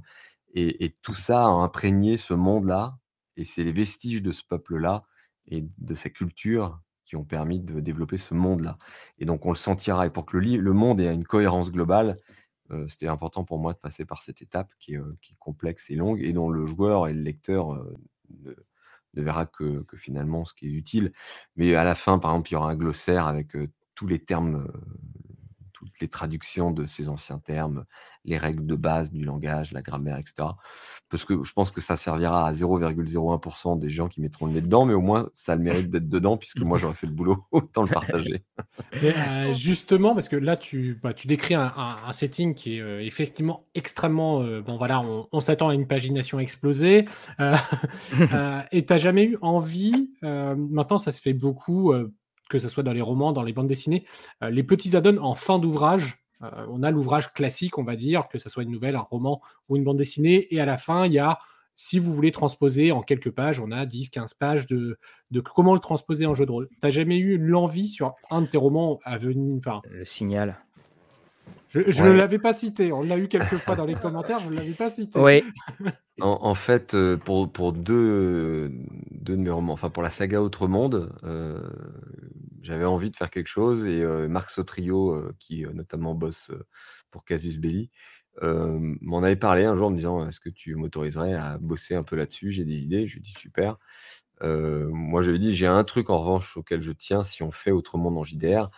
et, 0.54 0.96
tout 1.02 1.14
ça 1.14 1.44
a 1.44 1.48
imprégné 1.48 2.18
ce 2.18 2.34
monde-là. 2.34 2.98
Et 3.36 3.44
c'est 3.44 3.64
les 3.64 3.74
vestiges 3.74 4.22
de 4.22 4.32
ce 4.32 4.44
peuple-là 4.44 5.04
et 5.48 5.66
de 5.78 5.96
sa 5.96 6.10
culture 6.10 6.80
qui 7.04 7.18
ont 7.18 7.26
permis 7.26 7.60
de 7.60 7.82
développer 7.82 8.18
ce 8.18 8.34
monde-là. 8.34 8.78
Et 9.20 9.26
donc 9.26 9.46
on 9.46 9.50
le 9.50 9.58
sentira. 9.58 10.08
Et 10.08 10.10
pour 10.10 10.26
que 10.26 10.38
le, 10.38 10.58
le 10.58 10.74
monde 10.74 11.02
ait 11.02 11.14
une 11.14 11.26
cohérence 11.26 11.72
globale, 11.72 12.16
c'était 12.88 13.08
important 13.08 13.44
pour 13.44 13.60
moi 13.60 13.74
de 13.74 13.78
passer 13.78 14.06
par 14.06 14.24
cette 14.24 14.42
étape 14.42 14.72
qui 14.80 14.96
est, 14.96 15.02
qui 15.22 15.34
est, 15.34 15.38
complexe 15.38 15.92
et 15.92 15.96
longue 15.96 16.20
et 16.22 16.34
dont 16.34 16.50
le 16.50 16.66
joueur 16.66 17.08
et 17.08 17.14
le 17.14 17.22
lecteur 17.22 17.78
ne 19.16 19.22
verra 19.22 19.46
que, 19.46 19.86
finalement 19.96 20.46
ce 20.46 20.54
qui 20.54 20.68
est 20.68 20.72
utile. 20.72 21.12
Mais 21.56 21.76
à 21.76 21.84
la 21.84 21.96
fin, 21.96 22.18
par 22.18 22.32
exemple, 22.32 22.50
il 22.50 22.54
y 22.54 22.58
aura 22.58 22.72
un 22.72 22.76
glossaire 22.76 23.28
avec 23.28 23.56
tous 23.94 24.08
les 24.08 24.20
termes, 24.20 24.68
toutes 25.96 26.02
les 26.02 26.08
traductions 26.10 26.72
de 26.72 26.86
ces 26.86 27.08
anciens 27.08 27.40
termes, 27.40 27.86
les 28.26 28.38
règles 28.38 28.66
de 28.66 28.76
base 28.76 29.12
du 29.12 29.24
langage, 29.24 29.72
la 29.72 29.82
grammaire, 29.82 30.18
etc. 30.18 30.50
Parce 31.10 31.24
que 31.24 31.44
je 31.44 31.54
pense 31.54 31.72
que 31.72 31.80
ça 31.80 31.96
servira 31.96 32.46
à 32.46 32.52
0,01% 32.52 33.80
des 33.80 33.90
gens 33.90 34.08
qui 34.08 34.20
mettront 34.20 34.48
le 34.48 34.54
nez 34.54 34.62
dedans, 34.62 34.86
mais 34.86 34.94
au 34.94 35.02
moins 35.02 35.30
ça 35.36 35.54
a 35.54 35.56
le 35.56 35.62
mérite 35.62 35.90
d'être 35.90 36.10
dedans, 36.10 36.36
puisque 36.36 36.60
moi 36.60 36.78
j'aurais 36.78 36.96
fait 36.96 37.08
le 37.08 37.14
boulot, 37.14 37.46
autant 37.52 37.84
le 37.84 37.90
partager. 37.90 38.44
Euh, 39.04 39.54
justement, 39.54 40.14
parce 40.14 40.30
que 40.30 40.36
là 40.36 40.58
tu, 40.58 41.00
bah, 41.02 41.14
tu 41.14 41.28
décris 41.28 41.54
un, 41.54 41.72
setting 42.12 42.56
qui 42.56 42.78
est 42.78 42.82
euh, 42.82 43.04
effectivement 43.04 43.66
extrêmement. 43.76 44.42
Euh, 44.42 44.62
bon 44.62 44.78
voilà, 44.78 45.02
on, 45.02 45.40
s'attend 45.40 45.70
à 45.70 45.76
une 45.76 45.86
pagination 45.86 46.40
explosée. 46.40 47.06
et 48.72 48.86
tu 48.86 48.94
n'as 48.94 48.98
jamais 48.98 49.26
eu 49.26 49.38
envie, 49.42 50.12
maintenant 50.22 50.98
ça 50.98 51.12
se 51.12 51.22
fait 51.22 51.34
beaucoup, 51.34 51.94
que 52.50 52.60
ce 52.60 52.70
soit 52.70 52.84
dans 52.84 52.94
les 52.94 53.02
romans, 53.02 53.32
dans 53.32 53.44
les 53.44 53.54
bandes 53.54 53.68
dessinées, 53.68 54.06
les 54.42 54.64
petits 54.64 54.96
add-ons 54.96 55.18
en 55.18 55.36
fin 55.36 55.60
d'ouvrage 55.60 56.26
euh, 56.44 56.66
on 56.70 56.84
a 56.84 56.92
l'ouvrage 56.92 57.34
classique, 57.34 57.78
on 57.78 57.84
va 57.84 57.96
dire, 57.96 58.28
que 58.28 58.40
ce 58.40 58.50
soit 58.50 58.64
une 58.64 58.72
nouvelle, 58.72 58.96
un 58.96 59.02
roman 59.02 59.42
ou 59.70 59.78
une 59.78 59.84
bande 59.84 59.98
dessinée, 59.98 60.54
et 60.54 60.60
à 60.60 60.66
la 60.66 60.78
fin, 60.78 61.06
il 61.06 61.14
y 61.14 61.20
a, 61.20 61.40
si 61.76 62.00
vous 62.00 62.14
voulez 62.14 62.32
transposer 62.32 62.92
en 62.92 63.02
quelques 63.02 63.32
pages, 63.32 63.60
on 63.60 63.72
a 63.72 63.86
10, 63.86 64.10
15 64.10 64.34
pages 64.36 64.68
de, 64.68 64.98
comment 65.44 65.74
le 65.74 65.80
transposer 65.80 66.26
en 66.26 66.36
jeu 66.36 66.46
de 66.46 66.52
rôle. 66.52 66.70
T'as 66.82 66.90
jamais 66.90 67.18
eu 67.18 67.38
l'envie 67.38 67.88
sur 67.88 68.16
un 68.30 68.42
de 68.42 68.48
tes 68.48 68.58
romans 68.58 69.00
à 69.04 69.18
venir 69.18 69.82
Le 69.90 70.06
signal. 70.06 70.65
Je 71.68 72.04
ne 72.04 72.12
l'avais 72.14 72.40
pas 72.40 72.54
cité, 72.54 72.92
on 72.92 73.02
l'a 73.02 73.18
eu 73.18 73.28
quelques 73.28 73.58
fois 73.58 73.76
dans 73.76 73.86
les 73.86 73.96
commentaires, 73.96 74.40
je 74.40 74.50
ne 74.50 74.56
l'avais 74.56 74.74
pas 74.74 74.90
cité. 74.90 75.20
Oui. 75.20 75.44
En, 76.22 76.54
fait, 76.54 76.94
euh, 76.94 77.18
pour, 77.18 77.52
pour 77.52 77.74
deux, 77.74 78.72
deux 79.12 79.36
de 79.36 79.42
mes 79.42 79.50
romans, 79.50 79.74
enfin 79.74 79.90
pour 79.90 80.02
la 80.02 80.10
saga 80.10 80.42
Autre 80.42 80.66
Monde, 80.70 81.14
euh, 81.26 81.70
j'avais 82.62 82.86
envie 82.86 83.12
de 83.12 83.18
faire 83.18 83.30
quelque 83.30 83.50
chose 83.50 83.86
et 83.86 84.02
Marc 84.30 84.50
Sotrio, 84.50 85.30
qui 85.40 85.66
notamment 85.74 86.16
bosse 86.16 86.52
pour 87.12 87.26
Casus 87.26 87.58
Belli, 87.58 87.92
m'en 88.42 89.24
avait 89.24 89.36
parlé 89.36 89.66
un 89.66 89.76
jour 89.76 89.88
en 89.88 89.90
me 89.90 89.98
disant 89.98 90.26
est-ce 90.26 90.40
que 90.40 90.48
tu 90.48 90.76
m'autoriserais 90.76 91.34
à 91.34 91.58
bosser 91.58 91.96
un 91.96 92.04
peu 92.04 92.16
là-dessus? 92.16 92.50
J'ai 92.52 92.64
des 92.64 92.82
idées. 92.82 93.08
Je 93.08 93.16
lui 93.16 93.20
ai 93.20 93.24
dit 93.24 93.36
super. 93.38 93.76
moi, 94.42 95.22
je 95.22 95.32
lui 95.32 95.36
ai 95.36 95.40
dit 95.40 95.54
j'ai 95.54 95.68
un 95.68 95.84
truc 95.84 96.10
en 96.10 96.20
revanche 96.20 96.56
auquel 96.56 96.82
je 96.82 96.94
tiens 96.94 97.26
si 97.26 97.44
on 97.44 97.52
fait 97.52 97.72
autrement 97.72 98.10
dans 98.10 98.24
JDR. 98.24 98.70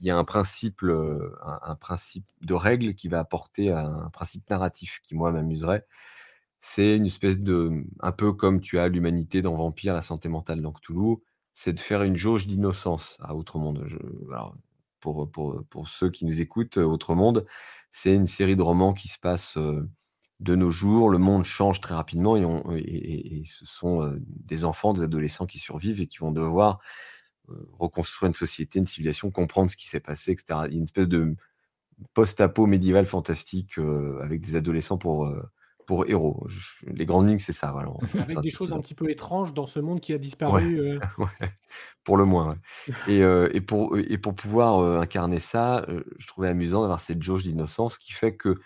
Il 0.00 0.06
y 0.06 0.10
a 0.10 0.16
un 0.18 0.24
principe, 0.24 0.82
un, 0.82 1.76
principe 1.76 2.26
de 2.42 2.54
règle 2.54 2.94
qui 2.94 3.08
va 3.08 3.20
apporter 3.20 3.70
un, 3.70 4.10
principe 4.12 4.48
narratif 4.50 5.00
qui, 5.04 5.14
moi, 5.14 5.30
m'amuserait. 5.32 5.86
C'est 6.58 6.96
une 6.96 7.06
espèce 7.06 7.38
de. 7.40 7.84
Un 8.00 8.12
peu 8.12 8.32
comme 8.32 8.60
tu 8.60 8.78
as 8.78 8.88
l'humanité 8.88 9.42
dans 9.42 9.56
Vampire, 9.56 9.94
la 9.94 10.02
santé 10.02 10.28
mentale 10.28 10.62
dans 10.62 10.72
Cthulhu 10.72 11.16
c'est 11.52 11.72
de 11.72 11.80
faire 11.80 12.02
une 12.02 12.16
jauge 12.16 12.46
d'innocence 12.46 13.18
à 13.20 13.34
Autre 13.34 13.58
Monde. 13.58 13.86
pour, 15.00 15.30
pour, 15.30 15.88
ceux 15.88 16.10
qui 16.10 16.24
nous 16.24 16.40
écoutent, 16.40 16.76
Autre 16.78 17.14
Monde, 17.14 17.46
c'est 17.90 18.14
une 18.14 18.26
série 18.26 18.56
de 18.56 18.62
romans 18.62 18.94
qui 18.94 19.08
se 19.08 19.18
passe 19.18 19.58
de 19.58 20.54
nos 20.54 20.70
jours. 20.70 21.10
Le 21.10 21.18
monde 21.18 21.44
change 21.44 21.80
très 21.80 21.94
rapidement 21.94 22.36
et, 22.76 23.42
ce 23.44 23.66
sont 23.66 24.14
des 24.26 24.64
enfants, 24.64 24.94
des 24.94 25.02
adolescents 25.02 25.46
qui 25.46 25.58
survivent 25.58 26.00
et 26.00 26.06
qui 26.06 26.18
vont 26.18 26.32
devoir 26.32 26.80
reconstruire 27.78 28.28
une 28.28 28.34
société, 28.34 28.78
une 28.78 28.86
civilisation, 28.86 29.30
comprendre 29.30 29.70
ce 29.70 29.76
qui 29.76 29.88
s'est 29.88 30.00
passé, 30.00 30.32
etc. 30.32 30.60
Il 30.66 30.72
y 30.72 30.74
a 30.74 30.78
une 30.78 30.84
espèce 30.84 31.08
de 31.08 31.34
post-apo 32.14 32.66
médiéval 32.66 33.06
fantastique 33.06 33.78
avec 34.22 34.40
des 34.40 34.56
adolescents 34.56 34.98
pour 34.98 35.28
pour 35.90 36.08
héros. 36.08 36.46
les 36.86 37.04
grandes 37.04 37.28
lignes, 37.28 37.40
c'est 37.40 37.52
ça. 37.52 37.72
Voilà. 37.72 37.90
Avec 38.14 38.40
des 38.42 38.50
choses 38.52 38.72
un 38.72 38.78
petit 38.78 38.94
peu 38.94 39.10
étranges 39.10 39.52
dans 39.54 39.66
ce 39.66 39.80
monde 39.80 39.98
qui 39.98 40.12
a 40.12 40.18
disparu. 40.18 40.78
Euh. 40.78 41.00
pour 42.04 42.16
le 42.16 42.24
moins. 42.24 42.56
Et, 43.08 43.24
euh, 43.24 43.50
et, 43.52 43.60
pour, 43.60 43.98
et 43.98 44.16
pour 44.16 44.36
pouvoir 44.36 44.78
euh, 44.78 45.00
incarner 45.00 45.40
ça, 45.40 45.84
je 46.16 46.26
trouvais 46.28 46.46
amusant 46.46 46.82
d'avoir 46.82 47.00
cette 47.00 47.20
jauge 47.24 47.42
d'innocence 47.42 47.98
qui 47.98 48.12
fait 48.12 48.36
que 48.36 48.60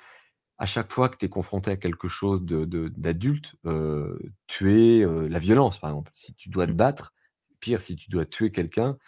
à 0.59 0.67
chaque 0.67 0.93
fois 0.93 1.09
que 1.09 1.17
tu 1.17 1.25
es 1.25 1.31
confronté 1.31 1.71
à 1.71 1.79
quelque 1.79 2.09
chose 2.09 2.45
d'adulte, 2.45 3.55
de, 3.65 4.19
tu 4.47 4.79
es 4.79 5.03
la 5.27 5.39
violence, 5.39 5.79
par 5.79 5.89
exemple. 5.89 6.11
Si 6.13 6.35
tu 6.35 6.51
dois 6.51 6.67
te 6.67 6.73
mmh. 6.73 6.77
battre, 6.77 7.15
pire, 7.65 7.81
si 7.81 7.97
tu 7.97 8.11
dois 8.11 8.27
tuer 8.27 8.51
quelqu'un, 8.51 8.99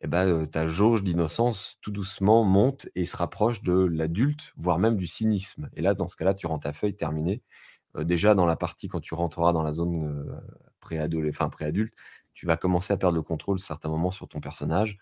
eh 0.00 0.08
ben, 0.08 0.46
ta 0.46 0.66
jauge 0.66 1.04
d'innocence 1.04 1.76
tout 1.80 1.92
doucement 1.92 2.42
monte 2.42 2.88
et 2.96 3.04
se 3.04 3.16
rapproche 3.16 3.62
de 3.62 3.84
l'adulte, 3.84 4.52
voire 4.56 4.78
même 4.78 4.96
du 4.96 5.06
cynisme. 5.06 5.70
Et 5.74 5.80
là, 5.80 5.94
dans 5.94 6.08
ce 6.08 6.16
cas-là, 6.16 6.34
tu 6.34 6.48
rends 6.48 6.58
ta 6.58 6.72
feuille 6.72 6.96
terminée. 6.96 7.42
déjà, 7.98 8.34
dans 8.34 8.46
la 8.46 8.56
partie, 8.56 8.88
quand 8.88 9.00
tu 9.00 9.14
rentreras 9.14 9.52
dans 9.52 9.62
la 9.62 9.72
zone 9.72 10.40
pré-adulte, 10.80 11.28
enfin, 11.28 11.50
tu 12.32 12.46
vas 12.46 12.56
commencer 12.56 12.92
à 12.92 12.96
perdre 12.96 13.16
le 13.16 13.22
contrôle 13.22 13.58
à 13.58 13.62
certains 13.62 13.90
moments 13.90 14.10
sur 14.10 14.26
ton 14.26 14.40
personnage. 14.40 14.98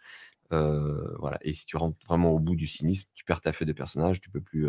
voilà. 0.50 1.38
Et 1.42 1.54
si 1.54 1.64
tu 1.64 1.76
rentres 1.76 1.98
vraiment 2.06 2.32
au 2.32 2.40
bout 2.40 2.56
du 2.56 2.66
cynisme, 2.66 3.08
tu 3.14 3.24
perds 3.24 3.40
ta 3.40 3.52
feuille 3.52 3.68
de 3.68 3.72
personnage, 3.72 4.20
tu 4.20 4.30
peux 4.30 4.42
plus. 4.42 4.68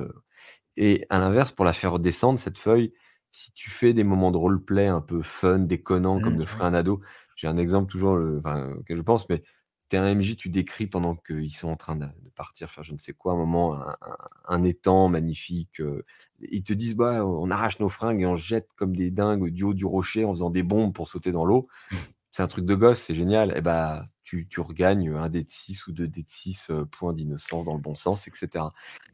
Et 0.77 1.05
à 1.09 1.19
l'inverse, 1.19 1.51
pour 1.51 1.65
la 1.65 1.73
faire 1.73 1.99
descendre, 1.99 2.39
cette 2.39 2.59
feuille, 2.59 2.93
si 3.31 3.51
tu 3.53 3.69
fais 3.69 3.93
des 3.93 4.03
moments 4.03 4.31
de 4.31 4.37
roleplay 4.37 4.87
un 4.87 5.01
peu 5.01 5.21
fun, 5.21 5.59
déconnant, 5.59 6.19
comme 6.19 6.35
mmh, 6.35 6.39
le 6.39 6.45
ferait 6.45 6.65
un 6.65 6.73
ado, 6.73 7.01
j'ai 7.39 7.47
un 7.47 7.57
exemple 7.57 7.89
toujours, 7.89 8.19
enfin, 8.37 8.75
que 8.85 8.97
je 8.97 9.01
pense, 9.01 9.29
mais 9.29 9.41
tu 9.89 9.95
es 9.95 9.99
un 9.99 10.13
MJ, 10.13 10.35
tu 10.35 10.49
décris 10.49 10.87
pendant 10.87 11.15
qu'ils 11.15 11.53
sont 11.53 11.69
en 11.69 11.77
train 11.77 11.95
de, 11.95 12.05
partir 12.35 12.69
faire 12.69 12.83
je 12.83 12.91
ne 12.91 12.97
sais 12.97 13.13
quoi, 13.13 13.31
un 13.31 13.37
moment, 13.37 13.81
un, 14.45 14.63
étang 14.63 15.07
magnifique. 15.07 15.79
Euh, 15.79 16.03
ils 16.41 16.63
te 16.63 16.73
disent, 16.73 16.95
bah, 16.95 17.25
on 17.25 17.49
arrache 17.49 17.79
nos 17.79 17.87
fringues 17.87 18.21
et 18.21 18.25
on 18.25 18.35
jette 18.35 18.67
comme 18.75 18.93
des 18.93 19.09
dingues 19.09 19.49
du 19.49 19.63
haut 19.63 19.73
du 19.73 19.85
rocher 19.85 20.25
en 20.25 20.31
faisant 20.31 20.49
des 20.49 20.63
bombes 20.63 20.93
pour 20.93 21.07
sauter 21.07 21.31
dans 21.31 21.45
l'eau. 21.45 21.67
C'est 22.31 22.43
un 22.43 22.47
truc 22.47 22.65
de 22.65 22.75
gosse, 22.75 22.99
c'est 22.99 23.15
génial. 23.15 23.51
Et 23.51 23.55
eh 23.57 23.61
bah, 23.61 24.05
tu, 24.23 24.47
tu, 24.49 24.59
regagnes 24.59 25.15
un 25.15 25.29
dé 25.29 25.43
de 25.43 25.49
6 25.49 25.87
ou 25.87 25.93
deux 25.93 26.07
dés 26.07 26.23
de 26.23 26.29
6 26.29 26.67
euh, 26.69 26.85
points 26.85 27.13
d'innocence 27.13 27.65
dans 27.65 27.73
le 27.73 27.81
bon 27.81 27.95
sens, 27.95 28.27
etc. 28.27 28.65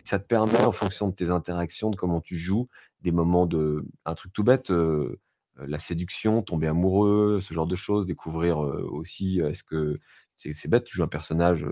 Ça 0.03 0.19
te 0.19 0.25
permet, 0.25 0.59
en 0.61 0.71
fonction 0.71 1.07
de 1.09 1.13
tes 1.15 1.29
interactions, 1.29 1.91
de 1.91 1.95
comment 1.95 2.21
tu 2.21 2.35
joues, 2.35 2.67
des 3.01 3.11
moments 3.11 3.45
de. 3.45 3.85
Un 4.05 4.15
truc 4.15 4.33
tout 4.33 4.43
bête. 4.43 4.71
Euh, 4.71 5.19
la 5.57 5.79
séduction, 5.79 6.41
tomber 6.41 6.67
amoureux, 6.67 7.39
ce 7.41 7.53
genre 7.53 7.67
de 7.67 7.75
choses, 7.75 8.05
découvrir 8.05 8.57
aussi, 8.57 9.39
est-ce 9.39 9.63
que 9.63 9.99
c'est 10.35 10.67
bête, 10.67 10.83
tu 10.83 10.95
joues 10.97 11.03
un 11.03 11.07
personnage 11.07 11.65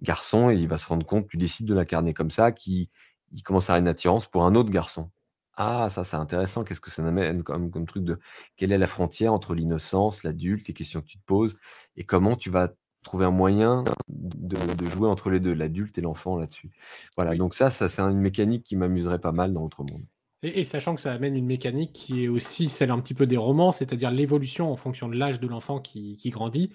garçon 0.00 0.50
et 0.50 0.56
il 0.56 0.68
va 0.68 0.78
se 0.78 0.86
rendre 0.86 1.06
compte, 1.06 1.28
tu 1.28 1.36
décides 1.36 1.66
de 1.66 1.74
l'incarner 1.74 2.14
comme 2.14 2.30
ça, 2.30 2.52
qu'il 2.52 2.88
il 3.32 3.42
commence 3.42 3.68
à 3.68 3.74
avoir 3.74 3.80
une 3.82 3.88
attirance 3.88 4.26
pour 4.26 4.44
un 4.44 4.54
autre 4.54 4.70
garçon. 4.70 5.10
Ah, 5.56 5.88
ça 5.90 6.04
c'est 6.04 6.16
intéressant, 6.16 6.64
qu'est-ce 6.64 6.80
que 6.80 6.90
ça 6.90 7.06
amène 7.06 7.42
comme, 7.42 7.70
comme 7.70 7.86
truc 7.86 8.04
de 8.04 8.18
quelle 8.56 8.72
est 8.72 8.78
la 8.78 8.86
frontière 8.86 9.32
entre 9.32 9.54
l'innocence, 9.54 10.22
l'adulte, 10.22 10.68
les 10.68 10.74
questions 10.74 11.00
que 11.00 11.06
tu 11.06 11.18
te 11.18 11.24
poses, 11.24 11.56
et 11.96 12.04
comment 12.04 12.36
tu 12.36 12.48
vas 12.50 12.68
trouver 13.02 13.24
un 13.26 13.30
moyen 13.32 13.84
de, 14.08 14.86
jouer 14.86 15.08
entre 15.08 15.30
les 15.30 15.40
deux, 15.40 15.52
l'adulte 15.54 15.98
et 15.98 16.00
l'enfant 16.00 16.36
là-dessus? 16.36 16.70
Voilà, 17.16 17.34
donc 17.36 17.54
ça, 17.54 17.70
ça 17.70 17.88
c'est 17.88 18.02
une 18.02 18.20
mécanique 18.20 18.64
qui 18.64 18.76
m'amuserait 18.76 19.18
pas 19.18 19.32
mal 19.32 19.52
dans 19.52 19.64
Autre 19.64 19.82
Monde. 19.82 20.04
Et, 20.44 20.62
sachant 20.62 20.94
que 20.94 21.00
ça 21.00 21.12
amène 21.12 21.34
une 21.34 21.46
mécanique 21.46 21.92
qui 21.92 22.24
est 22.24 22.28
aussi 22.28 22.68
celle 22.68 22.92
un 22.92 23.00
petit 23.00 23.14
peu 23.14 23.26
des 23.26 23.36
romans, 23.36 23.72
c'est-à-dire 23.72 24.12
l'évolution 24.12 24.70
en 24.70 24.76
fonction 24.76 25.08
de 25.08 25.16
l'âge 25.16 25.40
de 25.40 25.48
l'enfant 25.48 25.80
qui, 25.80 26.16
grandit. 26.26 26.70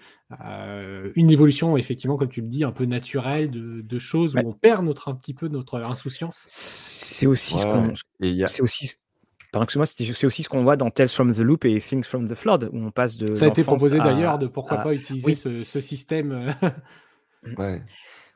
Euh, 0.45 1.11
une 1.15 1.31
évolution, 1.31 1.77
effectivement, 1.77 2.17
comme 2.17 2.27
tu 2.27 2.41
le 2.41 2.47
dis, 2.47 2.65
un 2.65 2.73
peu 2.73 2.83
naturelle 2.83 3.49
de, 3.51 3.99
choses 3.99 4.35
où 4.35 4.39
on 4.45 4.51
perd 4.51 4.85
notre, 4.85 5.07
un 5.07 5.15
petit 5.15 5.33
peu 5.33 5.47
notre 5.47 5.79
insouciance. 5.79 6.43
C'est 6.45 7.25
aussi 7.25 7.57
ce 7.57 7.63
qu'on. 7.63 7.93
C'est 8.47 8.61
aussi. 8.61 8.95
moi 9.53 9.85
c'est 9.85 10.25
aussi 10.25 10.43
ce 10.43 10.49
qu'on 10.49 10.63
voit 10.63 10.75
dans 10.75 10.89
Tales 10.89 11.07
from 11.07 11.33
the 11.33 11.39
Loop 11.39 11.63
et 11.63 11.79
Things 11.79 12.03
from 12.03 12.27
the 12.27 12.35
Flood, 12.35 12.69
où 12.73 12.83
on 12.83 12.91
passe 12.91 13.15
de. 13.15 13.33
Ça 13.33 13.45
a 13.45 13.47
été 13.47 13.63
proposé 13.63 13.97
d'ailleurs 13.97 14.39
de 14.39 14.47
pourquoi 14.47 14.79
pas 14.79 14.93
utiliser 14.93 15.35
ce, 15.35 15.79
système. 15.79 16.53
ouais. 17.57 17.81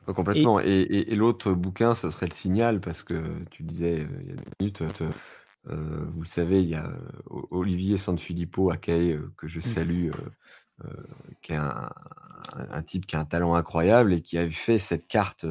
Complètement. 0.06 0.60
Et, 0.60 1.14
l'autre 1.14 1.52
bouquin, 1.52 1.94
ce 1.94 2.10
serait 2.10 2.26
le 2.26 2.32
signal, 2.32 2.80
parce 2.80 3.02
que 3.02 3.22
tu 3.50 3.62
disais 3.62 4.00
euh, 4.00 4.08
il 4.22 4.28
y 4.28 4.32
a 4.32 4.36
deux 4.36 4.44
minutes, 4.60 4.82
euh, 5.68 6.06
vous 6.08 6.22
le 6.22 6.26
savez, 6.26 6.62
il 6.62 6.68
y 6.68 6.74
a 6.74 6.90
Olivier 7.26 7.96
Sanfilippo 7.98 8.70
à 8.70 8.76
Caen, 8.84 9.20
que 9.36 9.46
je 9.46 9.58
mmh. 9.58 9.62
salue, 9.62 10.10
qui 11.42 11.52
est 11.52 11.56
un, 11.56 12.82
type 12.86 13.04
qui 13.04 13.16
a 13.16 13.20
un 13.20 13.24
talent 13.24 13.54
incroyable 13.54 14.14
et 14.14 14.22
qui 14.22 14.38
avait 14.38 14.50
fait 14.50 14.78
cette 14.78 15.08
carte. 15.08 15.44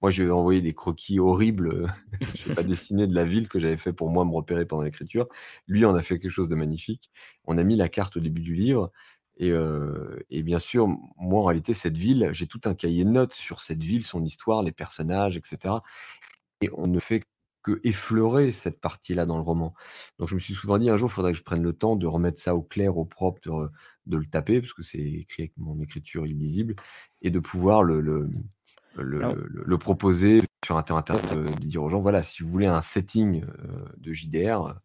moi, 0.00 0.10
je 0.10 0.22
lui 0.22 0.28
ai 0.28 0.32
envoyé 0.32 0.60
des 0.60 0.74
croquis 0.74 1.18
horribles. 1.18 1.86
je 2.34 2.48
n'ai 2.48 2.54
pas 2.54 2.62
dessiné 2.62 3.06
de 3.08 3.14
la 3.14 3.24
ville 3.24 3.48
que 3.48 3.58
j'avais 3.58 3.78
fait 3.78 3.92
pour 3.92 4.10
moi 4.10 4.24
me 4.24 4.32
repérer 4.32 4.64
pendant 4.64 4.82
l'écriture. 4.82 5.26
Lui 5.66 5.84
en 5.84 5.94
a 5.96 6.02
fait 6.02 6.18
quelque 6.18 6.30
chose 6.30 6.48
de 6.48 6.54
magnifique. 6.54 7.10
On 7.46 7.58
a 7.58 7.64
mis 7.64 7.76
la 7.76 7.88
carte 7.88 8.16
au 8.16 8.20
début 8.20 8.42
du 8.42 8.54
livre 8.54 8.92
et, 9.36 10.42
bien 10.42 10.58
sûr, 10.58 10.86
moi, 11.16 11.40
en 11.40 11.44
réalité, 11.44 11.74
cette 11.74 11.96
ville, 11.96 12.28
j'ai 12.32 12.46
tout 12.46 12.60
un 12.64 12.74
cahier 12.74 13.04
de 13.04 13.10
notes 13.10 13.34
sur 13.34 13.60
cette 13.60 13.82
ville, 13.82 14.04
son 14.04 14.24
histoire, 14.24 14.62
les 14.62 14.72
personnages, 14.72 15.36
etc. 15.36 15.74
Et 16.60 16.70
on 16.74 16.86
ne 16.86 17.00
fait 17.00 17.22
que 17.62 17.80
effleurer 17.82 18.52
cette 18.52 18.80
partie-là 18.80 19.26
dans 19.26 19.36
le 19.36 19.42
roman. 19.42 19.74
Donc, 20.18 20.28
je 20.28 20.34
me 20.34 20.40
suis 20.40 20.54
souvent 20.54 20.78
dit, 20.78 20.90
un 20.90 20.96
jour, 20.96 21.08
il 21.10 21.12
faudrait 21.12 21.32
que 21.32 21.38
je 21.38 21.42
prenne 21.42 21.62
le 21.62 21.72
temps 21.72 21.96
de 21.96 22.06
remettre 22.06 22.40
ça 22.40 22.54
au 22.54 22.62
clair, 22.62 22.96
au 22.98 23.04
propre, 23.04 23.70
de, 24.06 24.16
le 24.16 24.26
taper, 24.26 24.60
parce 24.60 24.74
que 24.74 24.82
c'est 24.82 24.98
écrit 24.98 25.44
avec 25.44 25.56
mon 25.56 25.80
écriture 25.80 26.26
illisible, 26.26 26.76
et 27.22 27.30
de 27.30 27.38
pouvoir 27.40 27.82
le, 27.82 28.00
le, 28.00 28.30
le, 28.96 29.78
proposer 29.78 30.40
sur 30.64 30.76
Internet, 30.76 31.10
de 31.34 31.46
dire 31.64 31.82
aux 31.82 31.88
gens, 31.88 32.00
voilà, 32.00 32.22
si 32.22 32.42
vous 32.42 32.50
voulez 32.50 32.66
un 32.66 32.82
setting 32.82 33.44
de 33.96 34.12
JDR, 34.12 34.78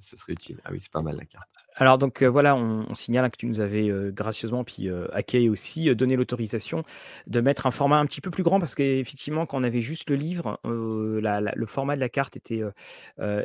ça 0.00 0.16
serait 0.16 0.32
utile. 0.32 0.60
Ah 0.64 0.70
oui, 0.72 0.80
c'est 0.80 0.90
pas 0.90 1.02
mal 1.02 1.16
la 1.16 1.24
carte. 1.24 1.48
Alors 1.74 1.96
donc 1.98 2.22
voilà, 2.22 2.54
on, 2.56 2.94
signale 2.94 3.30
que 3.30 3.36
tu 3.36 3.46
nous 3.46 3.60
avais 3.60 3.90
gracieusement, 4.12 4.64
puis 4.64 4.88
euh, 4.88 5.08
aussi, 5.50 5.94
donné 5.94 6.16
l'autorisation 6.16 6.84
de 7.26 7.40
mettre 7.40 7.66
un 7.66 7.70
format 7.70 7.96
un 7.96 8.06
petit 8.06 8.20
peu 8.20 8.30
plus 8.30 8.42
grand 8.42 8.60
parce 8.60 8.74
qu'effectivement, 8.74 9.46
quand 9.46 9.58
on 9.58 9.64
avait 9.64 9.80
juste 9.80 10.10
le 10.10 10.16
livre, 10.16 10.60
le 10.64 11.66
format 11.66 11.96
de 11.96 12.00
la 12.00 12.08
carte 12.08 12.36
était, 12.36 12.62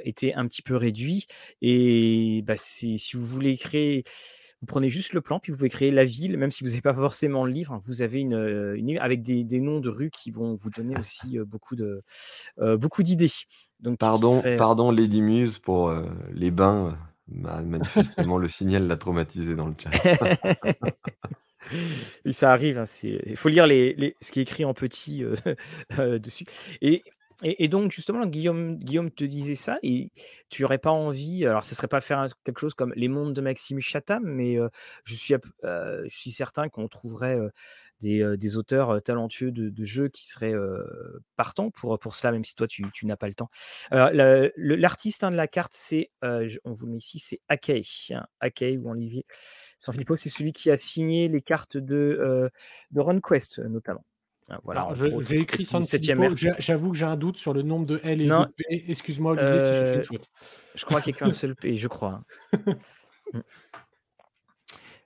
était 0.03 0.33
un 0.33 0.47
petit 0.47 0.61
peu 0.61 0.75
réduit. 0.75 1.27
Et 1.61 2.43
bah, 2.45 2.55
si 2.57 2.99
vous 3.13 3.25
voulez 3.25 3.57
créer, 3.57 4.03
vous 4.61 4.65
prenez 4.65 4.89
juste 4.89 5.13
le 5.13 5.21
plan, 5.21 5.39
puis 5.39 5.51
vous 5.51 5.57
pouvez 5.57 5.69
créer 5.69 5.91
la 5.91 6.03
ville, 6.03 6.37
même 6.37 6.51
si 6.51 6.63
vous 6.63 6.71
n'avez 6.71 6.81
pas 6.81 6.93
forcément 6.93 7.45
le 7.45 7.51
livre. 7.51 7.79
Vous 7.85 8.01
avez 8.01 8.19
une, 8.19 8.75
une 8.75 8.97
avec 8.97 9.21
des, 9.21 9.59
noms 9.59 9.79
de 9.79 9.89
rues 9.89 10.09
qui 10.09 10.31
vont 10.31 10.55
vous 10.55 10.69
donner 10.69 10.97
aussi 10.97 11.37
beaucoup 11.39 11.75
de 11.75 12.03
beaucoup 12.57 13.03
d'idées. 13.03 13.31
Donc 13.79 13.99
pardon, 13.99 14.41
pardon 14.57 14.91
Lady 14.91 15.21
Muse 15.21 15.59
pour 15.59 15.93
les 16.31 16.51
bains. 16.51 16.97
Manifestement, 17.27 18.37
le 18.37 18.47
signal 18.47 18.87
l'a 18.87 18.95
traumatisé 18.95 19.55
dans 19.55 19.67
le 19.67 19.75
chat. 19.77 19.91
ça 22.31 22.51
arrive. 22.51 22.77
Hein, 22.77 22.83
il 23.03 23.37
faut 23.37 23.49
lire 23.49 23.67
les, 23.67 24.15
ce 24.21 24.31
qui 24.31 24.39
est 24.39 24.43
écrit 24.43 24.65
en 24.65 24.73
petit 24.73 25.23
euh, 25.23 25.35
euh, 25.99 26.19
dessus. 26.19 26.45
Et, 26.81 27.03
et, 27.43 27.67
donc, 27.67 27.91
justement, 27.91 28.25
Guillaume, 28.25 28.77
Guillaume 28.77 29.11
te 29.11 29.23
disait 29.23 29.55
ça, 29.55 29.77
et 29.83 30.11
tu 30.49 30.63
n'aurais 30.63 30.79
pas 30.79 30.89
envie, 30.89 31.45
alors 31.45 31.63
ce 31.63 31.75
serait 31.75 31.87
pas 31.87 32.01
faire 32.01 32.25
quelque 32.43 32.59
chose 32.59 32.73
comme 32.73 32.93
Les 32.95 33.07
Mondes 33.07 33.33
de 33.33 33.41
Maxime 33.41 33.79
Chatham, 33.79 34.23
mais 34.25 34.57
euh, 34.57 34.69
je, 35.03 35.13
suis, 35.13 35.35
je 35.63 36.07
suis 36.07 36.31
certain 36.31 36.67
qu'on 36.67 36.87
trouverait 36.87 37.37
des, 37.99 38.57
auteurs 38.57 39.01
talentueux 39.01 39.51
de, 39.51 39.83
jeux 39.83 40.09
qui 40.09 40.27
seraient 40.27 40.53
partants 41.35 41.71
pour, 41.71 41.97
pour 41.99 42.15
cela, 42.15 42.31
même 42.31 42.45
si 42.45 42.55
toi, 42.55 42.67
tu, 42.67 42.83
n'as 43.03 43.17
pas 43.17 43.27
le 43.27 43.33
temps. 43.33 43.49
L'artiste 43.91 45.23
hein, 45.23 45.31
de 45.31 45.35
la 45.35 45.47
carte, 45.47 45.73
c'est, 45.75 46.11
on 46.21 46.71
vous 46.71 46.85
le 46.85 46.93
met 46.93 46.97
ici, 46.97 47.19
c'est 47.19 47.41
Akei. 47.47 47.83
Hein, 48.11 48.25
Akei 48.39 48.77
ou 48.77 48.89
Olivier 48.89 49.25
Sanfilippo, 49.79 50.15
c'est 50.15 50.29
celui 50.29 50.53
qui 50.53 50.71
a 50.71 50.77
signé 50.77 51.27
les 51.27 51.41
cartes 51.41 51.77
de, 51.77 52.49
de 52.91 52.99
RunQuest, 52.99 53.59
notamment. 53.59 54.05
Hein, 54.49 54.59
voilà, 54.63 54.93
j'ai 54.93 55.39
écrit 55.39 55.65
Sanfilippo, 55.65 56.35
j'avoue 56.59 56.91
que 56.91 56.97
j'ai 56.97 57.05
un 57.05 57.17
doute 57.17 57.37
sur 57.37 57.53
le 57.53 57.63
nombre 57.63 57.85
de 57.85 57.99
L 58.03 58.21
et 58.21 58.27
de 58.27 58.45
P. 58.55 58.85
Excuse-moi, 58.87 59.33
Olivier, 59.33 59.59
si 59.59 59.75
j'ai 59.75 59.85
fait 59.85 59.95
une 59.95 60.03
faute. 60.03 60.29
Je 60.75 60.85
crois 60.85 61.01
qu'il 61.01 61.13
n'y 61.13 61.17
a 61.17 61.19
qu'un 61.19 61.31
seul 61.31 61.55
P, 61.55 61.75
je 61.75 61.87
crois. 61.87 62.23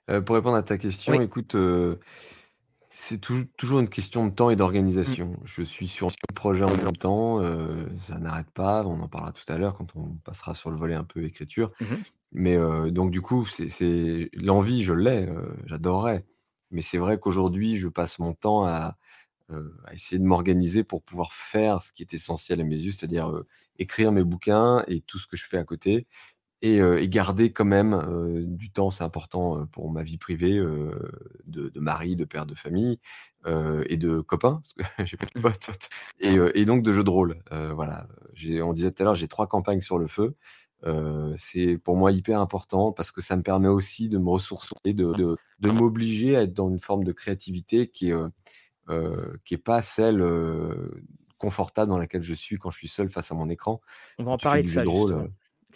Mmh. 0.08 0.20
pour 0.20 0.36
répondre 0.36 0.56
à 0.56 0.62
ta 0.62 0.78
question, 0.78 1.20
écoute, 1.20 1.56
c'est 2.94 3.20
toujours 3.56 3.80
une 3.80 3.88
question 3.88 4.26
de 4.26 4.34
temps 4.34 4.50
et 4.50 4.54
mmh. 4.54 4.58
d'organisation. 4.58 5.36
Je 5.44 5.62
suis 5.62 5.88
sur 5.88 6.10
ce 6.10 6.16
projet 6.34 6.64
en 6.64 6.76
même 6.76 6.96
temps, 6.96 7.40
euh, 7.40 7.86
ça 7.96 8.18
n'arrête 8.18 8.50
pas, 8.50 8.84
on 8.84 9.00
en 9.00 9.08
parlera 9.08 9.32
tout 9.32 9.50
à 9.50 9.56
l'heure 9.56 9.74
quand 9.74 9.96
on 9.96 10.10
passera 10.24 10.54
sur 10.54 10.70
le 10.70 10.76
volet 10.76 10.94
un 10.94 11.04
peu 11.04 11.24
écriture. 11.24 11.72
Mmh 11.80 11.84
Mais 12.32 12.56
euh, 12.56 12.90
donc 12.90 13.10
du 13.10 13.22
coup, 13.22 13.46
c'est 13.46 14.30
l'envie, 14.34 14.82
je 14.82 14.92
l'ai, 14.92 15.26
euh, 15.26 15.54
j'adorerais. 15.66 16.26
Mais 16.70 16.82
c'est 16.82 16.98
vrai 16.98 17.18
qu'aujourd'hui, 17.18 17.76
je 17.76 17.88
passe 17.88 18.18
mon 18.18 18.34
temps 18.34 18.64
à, 18.66 18.96
à 19.50 19.92
essayer 19.92 20.18
de 20.18 20.24
m'organiser 20.24 20.84
pour 20.84 21.02
pouvoir 21.02 21.32
faire 21.34 21.80
ce 21.82 21.92
qui 21.92 22.02
est 22.02 22.14
essentiel 22.14 22.60
à 22.60 22.64
mes 22.64 22.78
yeux, 22.78 22.92
c'est-à-dire 22.92 23.30
écrire 23.78 24.12
mes 24.12 24.24
bouquins 24.24 24.82
et 24.86 25.00
tout 25.00 25.18
ce 25.18 25.26
que 25.26 25.36
je 25.36 25.46
fais 25.46 25.58
à 25.58 25.64
côté 25.64 26.06
et, 26.62 27.08
garder 27.08 27.52
quand 27.52 27.64
même 27.64 28.46
du 28.46 28.70
temps, 28.70 28.90
c'est 28.90 29.04
important 29.04 29.66
pour 29.66 29.90
ma 29.90 30.02
vie 30.02 30.18
privée, 30.18 30.56
de, 31.46 31.72
mari, 31.76 32.16
de 32.16 32.24
père 32.24 32.46
de 32.46 32.54
famille 32.54 32.98
et 33.46 33.96
de 33.96 34.20
copains, 34.20 34.62
parce 34.62 34.72
que 34.74 34.82
j'ai 35.04 35.16
pas 35.16 35.26
de 35.26 35.38
mmh. 35.38 35.42
potes, 35.42 35.88
et, 36.20 36.64
donc 36.64 36.82
de 36.82 36.92
jeux 36.92 37.04
de 37.04 37.10
rôle. 37.10 37.42
voilà, 37.50 38.06
on 38.62 38.72
disait 38.72 38.92
tout 38.92 39.02
à 39.02 39.06
l'heure, 39.06 39.14
j'ai 39.14 39.28
trois 39.28 39.48
campagnes 39.48 39.80
sur 39.80 39.98
le 39.98 40.06
feu. 40.06 40.36
c'est 41.36 41.78
pour 41.78 41.96
moi 41.96 42.12
hyper 42.12 42.40
important 42.40 42.92
parce 42.92 43.10
que 43.10 43.20
ça 43.20 43.36
me 43.36 43.42
permet 43.42 43.68
aussi 43.68 44.08
de 44.08 44.18
me 44.18 44.30
ressourcer, 44.30 44.76
de, 44.84 45.36
de, 45.58 45.70
m'obliger 45.70 46.36
à 46.36 46.42
être 46.42 46.54
dans 46.54 46.70
une 46.70 46.80
forme 46.80 47.02
de 47.02 47.12
créativité 47.12 47.88
qui 47.88 48.10
est, 48.10 48.16
qui 49.44 49.54
est 49.54 49.64
pas 49.64 49.82
celle 49.82 50.22
confortable 51.42 51.90
dans 51.90 51.98
laquelle 51.98 52.22
je 52.22 52.34
suis 52.34 52.56
quand 52.56 52.70
je 52.70 52.78
suis 52.78 52.88
seul 52.88 53.08
face 53.08 53.32
à 53.32 53.34
mon 53.34 53.48
écran. 53.48 53.80
On 54.18 54.22
va 54.22 54.30
en 54.32 54.38
parler 54.38 54.62
de 54.62 54.68
ça. 54.68 54.84
Drôle, 54.84 55.28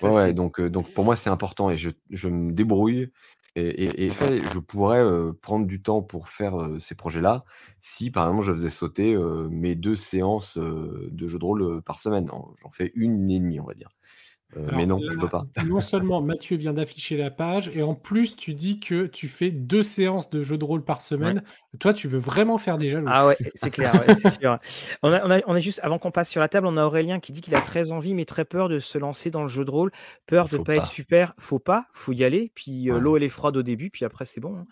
Ouais, 0.03 0.35
donc, 0.35 0.61
donc 0.61 0.93
pour 0.93 1.05
moi, 1.05 1.17
c'est 1.17 1.31
important 1.31 1.71
et 1.71 1.77
je, 1.77 1.91
je 2.11 2.29
me 2.29 2.53
débrouille. 2.53 3.11
Et, 3.59 4.05
et, 4.05 4.11
je 4.11 4.59
pourrais 4.59 5.03
prendre 5.41 5.67
du 5.67 5.81
temps 5.81 6.03
pour 6.03 6.29
faire 6.29 6.73
ces 6.79 6.95
projets-là 6.95 7.43
si, 7.81 8.11
par 8.11 8.27
exemple, 8.27 8.45
je 8.45 8.53
faisais 8.53 8.69
sauter 8.69 9.17
mes 9.51 9.75
deux 9.75 9.97
séances 9.97 10.59
de 10.59 11.27
jeu 11.27 11.39
de 11.39 11.45
rôle 11.45 11.81
par 11.81 11.99
semaine. 11.99 12.31
J'en 12.63 12.71
fais 12.71 12.93
une 12.95 13.31
et 13.31 13.41
demie, 13.41 13.59
on 13.59 13.65
va 13.65 13.73
dire. 13.73 13.89
Euh, 14.57 14.69
mais 14.75 14.87
non, 14.87 15.01
je 15.01 15.19
peux 15.19 15.29
pas. 15.29 15.47
Non 15.67 15.81
seulement 15.81 16.23
Mathieu 16.23 16.57
vient 16.57 16.73
d'afficher 16.73 17.17
la 17.17 17.31
page, 17.31 17.71
et 17.75 17.83
en 17.83 17.95
plus 17.95 18.37
tu 18.37 18.55
dis 18.55 18.79
que 18.79 19.07
tu 19.07 19.29
fais 19.29 19.51
deux 19.51 19.83
séances 19.83 20.31
de 20.31 20.43
jeu 20.43 20.57
de 20.57 20.65
rôle 20.65 20.85
par 20.85 21.01
semaine. 21.01 21.43
Toi, 21.79 21.93
tu 21.93 22.09
veux 22.09 22.19
vraiment 22.19 22.57
faire 22.57 22.79
des 22.79 22.89
jaloux. 22.89 23.09
Ah 23.11 23.27
ouais, 23.27 23.37
c'est 23.55 23.71
clair, 23.71 23.93
c'est 24.09 24.41
sûr. 24.41 24.59
On 25.03 25.13
a, 25.13 25.43
on, 25.47 25.55
a, 25.55 25.61
juste, 25.61 25.81
avant 25.83 25.99
qu'on 25.99 26.11
passe 26.11 26.31
sur 26.31 26.41
la 26.41 26.49
table, 26.49 26.67
on 26.67 26.77
a 26.77 26.85
Aurélien 26.85 27.21
qui 27.21 27.33
dit 27.33 27.41
qu'il 27.41 27.55
a 27.55 27.61
très 27.61 27.93
envie, 27.93 28.15
mais 28.15 28.25
très 28.25 28.45
peur 28.45 28.69
de 28.69 28.79
se 28.79 28.97
lancer 28.99 29.31
dans 29.31 29.43
le 29.43 29.49
jeu 29.49 29.65
de 29.65 29.71
rôle. 29.71 29.91
Peur 30.27 30.49
de 30.49 30.59
ne 30.59 30.63
pas, 30.63 30.77
être 30.77 30.87
super. 30.87 31.35
Faut 31.39 31.59
pas, 31.59 31.87
faut 31.93 32.13
y 32.13 32.25
aller. 32.25 32.53
Puis 32.55 32.91
euh, 32.91 32.99
l'eau, 32.99 33.17
elle 33.17 33.25
est 33.25 33.29
froide 33.29 33.57
au 33.57 33.63
début, 33.63 33.91
puis 33.91 34.05
après, 34.05 34.25
c'est 34.25 34.41
bon. 34.41 34.57
Hein. 34.57 34.65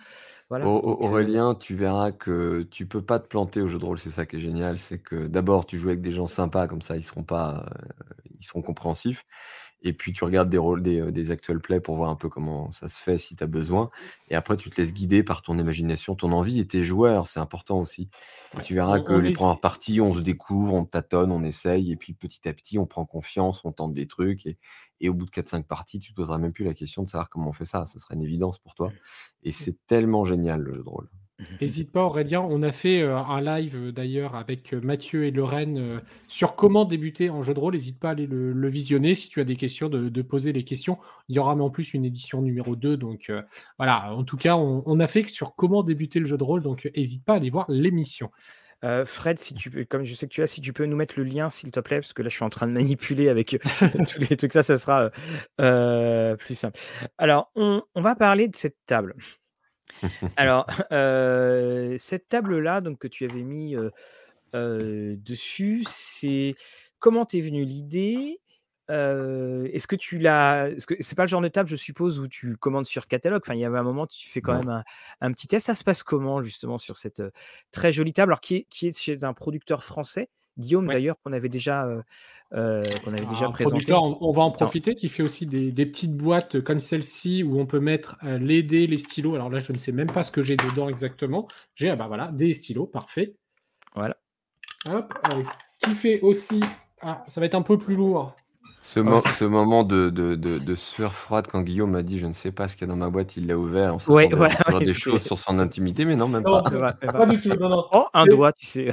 Voilà, 0.48 0.66
euh, 0.66 0.68
Aurélien, 0.68 1.54
tu 1.54 1.74
verras 1.74 2.12
que 2.12 2.62
tu 2.70 2.86
peux 2.86 3.02
pas 3.02 3.18
te 3.18 3.26
planter 3.26 3.60
au 3.60 3.68
jeu 3.68 3.78
de 3.78 3.84
rôle. 3.84 3.98
C'est 3.98 4.10
ça 4.10 4.24
qui 4.24 4.36
est 4.36 4.40
génial. 4.40 4.78
C'est 4.78 4.98
que 4.98 5.26
d'abord, 5.26 5.66
tu 5.66 5.76
joues 5.76 5.88
avec 5.88 6.00
des 6.00 6.12
gens 6.12 6.26
sympas, 6.26 6.68
comme 6.68 6.82
ça, 6.82 6.96
ils 6.96 7.02
seront 7.02 7.22
pas, 7.22 7.66
ils 8.38 8.44
seront 8.44 8.62
compréhensifs. 8.62 9.24
Et 9.84 9.92
puis 9.92 10.14
tu 10.14 10.24
regardes 10.24 10.48
des, 10.48 10.58
rôles, 10.58 10.82
des, 10.82 11.12
des 11.12 11.30
actual 11.30 11.60
plays 11.60 11.78
pour 11.78 11.96
voir 11.96 12.08
un 12.08 12.16
peu 12.16 12.30
comment 12.30 12.70
ça 12.70 12.88
se 12.88 12.98
fait 12.98 13.18
si 13.18 13.36
tu 13.36 13.44
as 13.44 13.46
besoin. 13.46 13.90
Et 14.30 14.34
après, 14.34 14.56
tu 14.56 14.70
te 14.70 14.80
laisses 14.80 14.94
guider 14.94 15.22
par 15.22 15.42
ton 15.42 15.58
imagination, 15.58 16.14
ton 16.14 16.32
envie 16.32 16.58
et 16.58 16.66
tes 16.66 16.82
joueurs. 16.82 17.26
C'est 17.28 17.38
important 17.38 17.80
aussi. 17.80 18.08
tu 18.62 18.74
verras 18.74 19.00
que 19.00 19.12
les 19.12 19.32
premières 19.32 19.60
parties, 19.60 20.00
on 20.00 20.14
se 20.14 20.20
découvre, 20.20 20.72
on 20.72 20.86
tâtonne, 20.86 21.30
on 21.30 21.44
essaye. 21.44 21.92
Et 21.92 21.96
puis 21.96 22.14
petit 22.14 22.48
à 22.48 22.54
petit, 22.54 22.78
on 22.78 22.86
prend 22.86 23.04
confiance, 23.04 23.62
on 23.64 23.72
tente 23.72 23.92
des 23.92 24.06
trucs. 24.06 24.46
Et, 24.46 24.58
et 25.00 25.10
au 25.10 25.14
bout 25.14 25.26
de 25.26 25.30
4-5 25.30 25.64
parties, 25.64 26.00
tu 26.00 26.12
te 26.12 26.16
poseras 26.16 26.38
même 26.38 26.52
plus 26.54 26.64
la 26.64 26.72
question 26.72 27.02
de 27.02 27.08
savoir 27.08 27.28
comment 27.28 27.50
on 27.50 27.52
fait 27.52 27.66
ça. 27.66 27.84
Ça 27.84 27.98
sera 27.98 28.14
une 28.14 28.22
évidence 28.22 28.58
pour 28.58 28.74
toi. 28.74 28.90
Et 29.42 29.52
c'est 29.52 29.76
tellement 29.86 30.24
génial 30.24 30.60
le 30.60 30.72
jeu 30.72 30.82
de 30.82 30.88
rôle. 30.88 31.10
N'hésite 31.60 31.90
pas 31.90 32.04
Aurélien, 32.04 32.40
on 32.42 32.62
a 32.62 32.70
fait 32.70 33.02
euh, 33.02 33.16
un 33.16 33.40
live 33.40 33.76
euh, 33.76 33.92
d'ailleurs 33.92 34.36
avec 34.36 34.72
euh, 34.72 34.80
Mathieu 34.80 35.24
et 35.24 35.32
Lorraine 35.32 36.00
sur 36.28 36.54
comment 36.54 36.84
débuter 36.84 37.28
en 37.28 37.42
jeu 37.42 37.54
de 37.54 37.58
rôle. 37.58 37.74
N'hésite 37.74 37.98
pas 37.98 38.10
à 38.10 38.10
aller 38.12 38.26
le, 38.28 38.68
visionner 38.68 39.16
si 39.16 39.28
tu 39.28 39.40
as 39.40 39.44
des 39.44 39.56
questions, 39.56 39.88
de, 39.88 40.22
poser 40.22 40.52
les 40.52 40.64
questions. 40.64 40.98
Il 41.28 41.34
y 41.34 41.38
aura 41.40 41.54
en 41.54 41.70
plus 41.70 41.92
une 41.92 42.04
édition 42.04 42.40
numéro 42.40 42.76
2. 42.76 42.96
Donc 42.96 43.32
voilà, 43.78 44.14
en 44.14 44.24
tout 44.24 44.36
cas, 44.36 44.56
on, 44.56 45.00
a 45.00 45.06
fait 45.06 45.28
sur 45.28 45.54
comment 45.54 45.82
débuter 45.82 46.18
le 46.18 46.24
jeu 46.24 46.38
de 46.38 46.44
rôle. 46.44 46.62
Donc 46.62 46.90
n'hésite 46.96 47.24
pas 47.24 47.34
à 47.34 47.36
aller 47.36 47.50
voir 47.50 47.66
l'émission. 47.68 48.30
Fred, 49.06 49.38
si 49.38 49.54
tu 49.54 49.70
peux, 49.70 49.84
comme 49.84 50.04
je 50.04 50.14
sais 50.14 50.26
que 50.26 50.32
tu 50.32 50.42
as, 50.42 50.46
si 50.46 50.60
tu 50.60 50.72
peux 50.74 50.84
nous 50.84 50.96
mettre 50.96 51.18
le 51.18 51.24
lien, 51.24 51.48
s'il 51.48 51.70
te 51.70 51.80
plaît, 51.80 52.00
parce 52.00 52.12
que 52.12 52.22
là, 52.22 52.28
je 52.28 52.34
suis 52.34 52.44
en 52.44 52.50
train 52.50 52.66
de 52.66 52.72
manipuler 52.72 53.28
avec 53.28 53.56
tous 54.08 54.20
les 54.28 54.36
trucs, 54.36 54.52
ça, 54.52 54.62
ça 54.62 54.76
sera 54.76 55.10
plus 56.36 56.54
simple. 56.54 56.78
Alors, 57.18 57.50
on, 57.54 57.82
va 57.96 58.14
parler 58.14 58.48
de 58.48 58.56
cette 58.56 58.76
table. 58.86 59.14
Alors, 60.36 60.66
cette 61.98 62.28
table-là, 62.28 62.80
donc 62.80 62.98
que 62.98 63.08
tu 63.08 63.24
avais 63.24 63.42
mis 63.42 63.76
dessus, 64.52 65.84
c'est 65.88 66.54
comment 66.98 67.26
t'es 67.26 67.40
venue 67.40 67.64
l'idée 67.64 68.40
Est-ce 68.88 69.86
que 69.86 69.96
tu 69.96 70.18
l'as 70.18 70.70
C'est 71.00 71.16
pas 71.16 71.24
le 71.24 71.28
genre 71.28 71.40
de 71.40 71.48
table, 71.48 71.68
je 71.68 71.76
suppose, 71.76 72.20
où 72.20 72.28
tu 72.28 72.56
commandes 72.56 72.86
sur 72.86 73.06
catalogue? 73.06 73.42
Enfin, 73.44 73.54
il 73.54 73.60
y 73.60 73.64
avait 73.64 73.78
un 73.78 73.82
moment, 73.84 74.06
tu 74.06 74.28
fais 74.28 74.40
quand 74.40 74.58
même 74.58 74.82
un, 75.20 75.32
petit 75.32 75.46
test. 75.46 75.66
Ça 75.66 75.74
se 75.74 75.84
passe 75.84 76.02
comment 76.02 76.42
justement 76.42 76.78
sur 76.78 76.96
cette 76.96 77.22
très 77.70 77.92
jolie 77.92 78.12
table, 78.12 78.32
alors 78.32 78.40
qui 78.40 78.56
est, 78.56 78.64
qui 78.70 78.88
est 78.88 78.98
chez 78.98 79.24
un 79.24 79.32
producteur 79.32 79.82
français? 79.82 80.28
Guillaume, 80.56 80.86
d'ailleurs, 80.86 81.16
qu'on 81.22 81.32
avait 81.32 81.48
déjà, 81.48 81.86
euh, 82.52 82.82
qu'on 83.04 83.12
avait 83.12 83.26
déjà 83.26 83.48
présenté. 83.48 83.92
On, 83.92 84.30
va 84.30 84.42
en 84.42 84.50
profiter, 84.50 84.94
qui 84.94 85.08
fait 85.08 85.22
aussi 85.22 85.46
des, 85.46 85.86
petites 85.86 86.16
boîtes 86.16 86.60
comme 86.60 86.80
celle-ci 86.80 87.42
où 87.42 87.58
on 87.58 87.66
peut 87.66 87.80
mettre 87.80 88.16
euh, 88.24 88.38
les 88.38 88.62
dés, 88.62 88.86
les 88.86 88.98
stylos. 88.98 89.34
Alors 89.34 89.50
là, 89.50 89.58
je 89.58 89.72
ne 89.72 89.78
sais 89.78 89.92
même 89.92 90.10
pas 90.10 90.22
ce 90.22 90.30
que 90.30 90.42
j'ai 90.42 90.56
dedans 90.56 90.88
exactement. 90.88 91.48
J'ai, 91.74 91.90
ah 91.90 91.96
bah 91.96 92.06
voilà, 92.06 92.28
des 92.28 92.54
stylos, 92.54 92.86
parfait. 92.86 93.34
Voilà. 93.94 94.16
Hop, 94.86 95.14
qui 95.82 95.94
fait 95.94 96.20
aussi, 96.20 96.60
ah, 97.00 97.24
ça 97.28 97.40
va 97.40 97.46
être 97.46 97.54
un 97.54 97.62
peu 97.62 97.78
plus 97.78 97.96
lourd. 97.96 98.34
Ce, 98.94 99.00
ce 99.00 99.44
moment 99.44 99.82
de, 99.82 100.08
de, 100.08 100.36
de, 100.36 100.74
sueur 100.76 101.14
froide 101.14 101.48
quand 101.50 101.62
Guillaume 101.62 101.90
m'a 101.90 102.02
dit 102.02 102.18
je 102.18 102.26
ne 102.26 102.32
sais 102.32 102.52
pas 102.52 102.68
ce 102.68 102.76
qu'il 102.76 102.86
y 102.86 102.90
a 102.90 102.92
dans 102.92 102.98
ma 102.98 103.10
boîte, 103.10 103.36
il 103.36 103.46
l'a 103.46 103.58
ouvert. 103.58 103.96
On 104.08 104.12
ouais, 104.12 104.28
voilà, 104.28 104.56
des 104.78 104.94
choses 104.94 105.22
sur 105.22 105.36
son 105.36 105.58
intimité, 105.58 106.04
mais 106.04 106.14
non, 106.14 106.28
même 106.28 106.44
pas. 106.44 106.62
pas 106.62 107.26
du 107.26 107.38
tout. 107.38 107.50
Oh, 107.92 108.04
un 108.14 108.26
doigt, 108.26 108.52
tu 108.52 108.66
sais. 108.66 108.90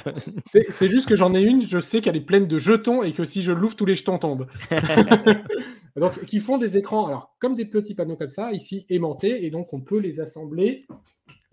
C'est 0.47 0.88
juste 0.88 1.07
que 1.07 1.15
j'en 1.15 1.36
ai 1.36 1.41
une, 1.41 1.67
je 1.67 1.79
sais 1.79 2.01
qu'elle 2.01 2.15
est 2.15 2.25
pleine 2.25 2.47
de 2.47 2.57
jetons 2.57 3.03
et 3.03 3.13
que 3.13 3.23
si 3.23 3.43
je 3.43 3.51
l'ouvre, 3.51 3.75
tous 3.75 3.86
les 3.86 3.93
jetons 3.93 4.17
tombent. 4.17 4.47
donc, 5.95 6.25
qui 6.25 6.39
font 6.39 6.57
des 6.57 6.77
écrans, 6.77 7.05
alors 7.05 7.36
comme 7.39 7.53
des 7.53 7.65
petits 7.65 7.93
panneaux 7.93 8.15
comme 8.15 8.29
ça, 8.29 8.53
ici 8.53 8.88
aimantés, 8.89 9.45
et 9.45 9.51
donc 9.51 9.71
on 9.71 9.81
peut 9.81 9.99
les 9.99 10.19
assembler 10.19 10.88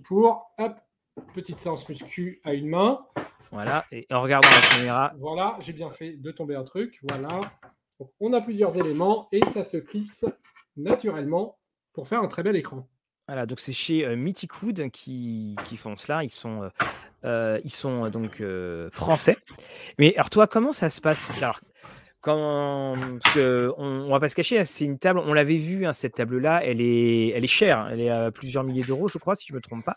pour, 0.04 0.52
hop, 0.58 0.76
petite 1.34 1.58
séance 1.58 1.86
muscu 1.88 2.40
à 2.44 2.54
une 2.54 2.68
main. 2.68 3.00
Voilà, 3.50 3.84
et 3.92 4.06
en 4.10 4.22
regardant 4.22 4.48
la 4.48 4.76
caméra. 4.76 5.12
Voilà, 5.18 5.58
j'ai 5.60 5.72
bien 5.72 5.90
fait 5.90 6.12
de 6.12 6.30
tomber 6.30 6.54
un 6.54 6.64
truc, 6.64 6.98
voilà 7.02 7.40
on 8.20 8.32
a 8.32 8.40
plusieurs 8.40 8.76
éléments 8.76 9.28
et 9.32 9.44
ça 9.46 9.64
se 9.64 9.76
clipse 9.76 10.24
naturellement 10.76 11.58
pour 11.92 12.08
faire 12.08 12.22
un 12.22 12.28
très 12.28 12.42
bel 12.42 12.56
écran. 12.56 12.88
Voilà, 13.28 13.44
donc 13.44 13.60
c'est 13.60 13.74
chez 13.74 14.06
euh, 14.06 14.16
Mythic 14.16 14.62
Wood 14.62 14.90
qui, 14.90 15.54
font 15.76 15.96
cela. 15.96 16.24
Ils 16.24 16.30
sont, 16.30 16.62
euh, 16.62 16.68
euh, 17.24 17.60
ils 17.62 17.70
sont 17.70 18.08
donc 18.08 18.42
français. 18.90 19.36
Mais 19.98 20.14
alors 20.14 20.30
toi, 20.30 20.46
comment 20.46 20.72
ça 20.72 20.88
se 20.88 21.02
passe? 21.02 21.30
Alors, 21.36 21.60
quand, 22.22 22.96
que 23.34 23.70
on, 23.76 24.08
va 24.08 24.18
pas 24.18 24.30
se 24.30 24.34
cacher, 24.34 24.60
hein, 24.60 24.64
c'est 24.64 24.86
une 24.86 24.98
table. 24.98 25.18
On 25.18 25.34
l'avait 25.34 25.58
vu, 25.58 25.84
hein, 25.84 25.92
cette 25.92 26.14
table-là. 26.14 26.64
Elle 26.64 26.80
est, 26.80 27.28
elle 27.28 27.44
est 27.44 27.48
chère. 27.48 27.88
Elle 27.92 28.00
est 28.00 28.08
à 28.08 28.30
plusieurs 28.30 28.64
milliers 28.64 28.82
d'euros, 28.84 29.08
je 29.08 29.18
crois, 29.18 29.36
si 29.36 29.46
je 29.46 29.54
me 29.54 29.60
trompe 29.60 29.84
pas. 29.84 29.96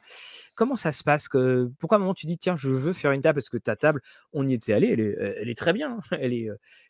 Comment 0.56 0.76
ça 0.76 0.92
se 0.92 1.04
passe 1.04 1.28
que, 1.28 1.72
Pourquoi 1.80 1.98
à 1.98 2.00
un 2.00 2.02
moment 2.02 2.14
tu 2.14 2.26
dis 2.26 2.38
tiens, 2.38 2.56
je 2.56 2.70
veux 2.70 2.94
faire 2.94 3.12
une 3.12 3.22
table 3.22 3.38
parce 3.38 3.50
que 3.50 3.58
ta 3.58 3.76
table, 3.76 4.02
on 4.34 4.48
y 4.48 4.54
était 4.54 4.74
allé, 4.74 4.90
elle 4.90 5.00
est, 5.00 5.16
elle 5.42 5.50
est 5.50 5.58
très 5.58 5.74
bien. 5.74 5.98
Hein. 5.98 6.18
Elle 6.20 6.34
est 6.34 6.50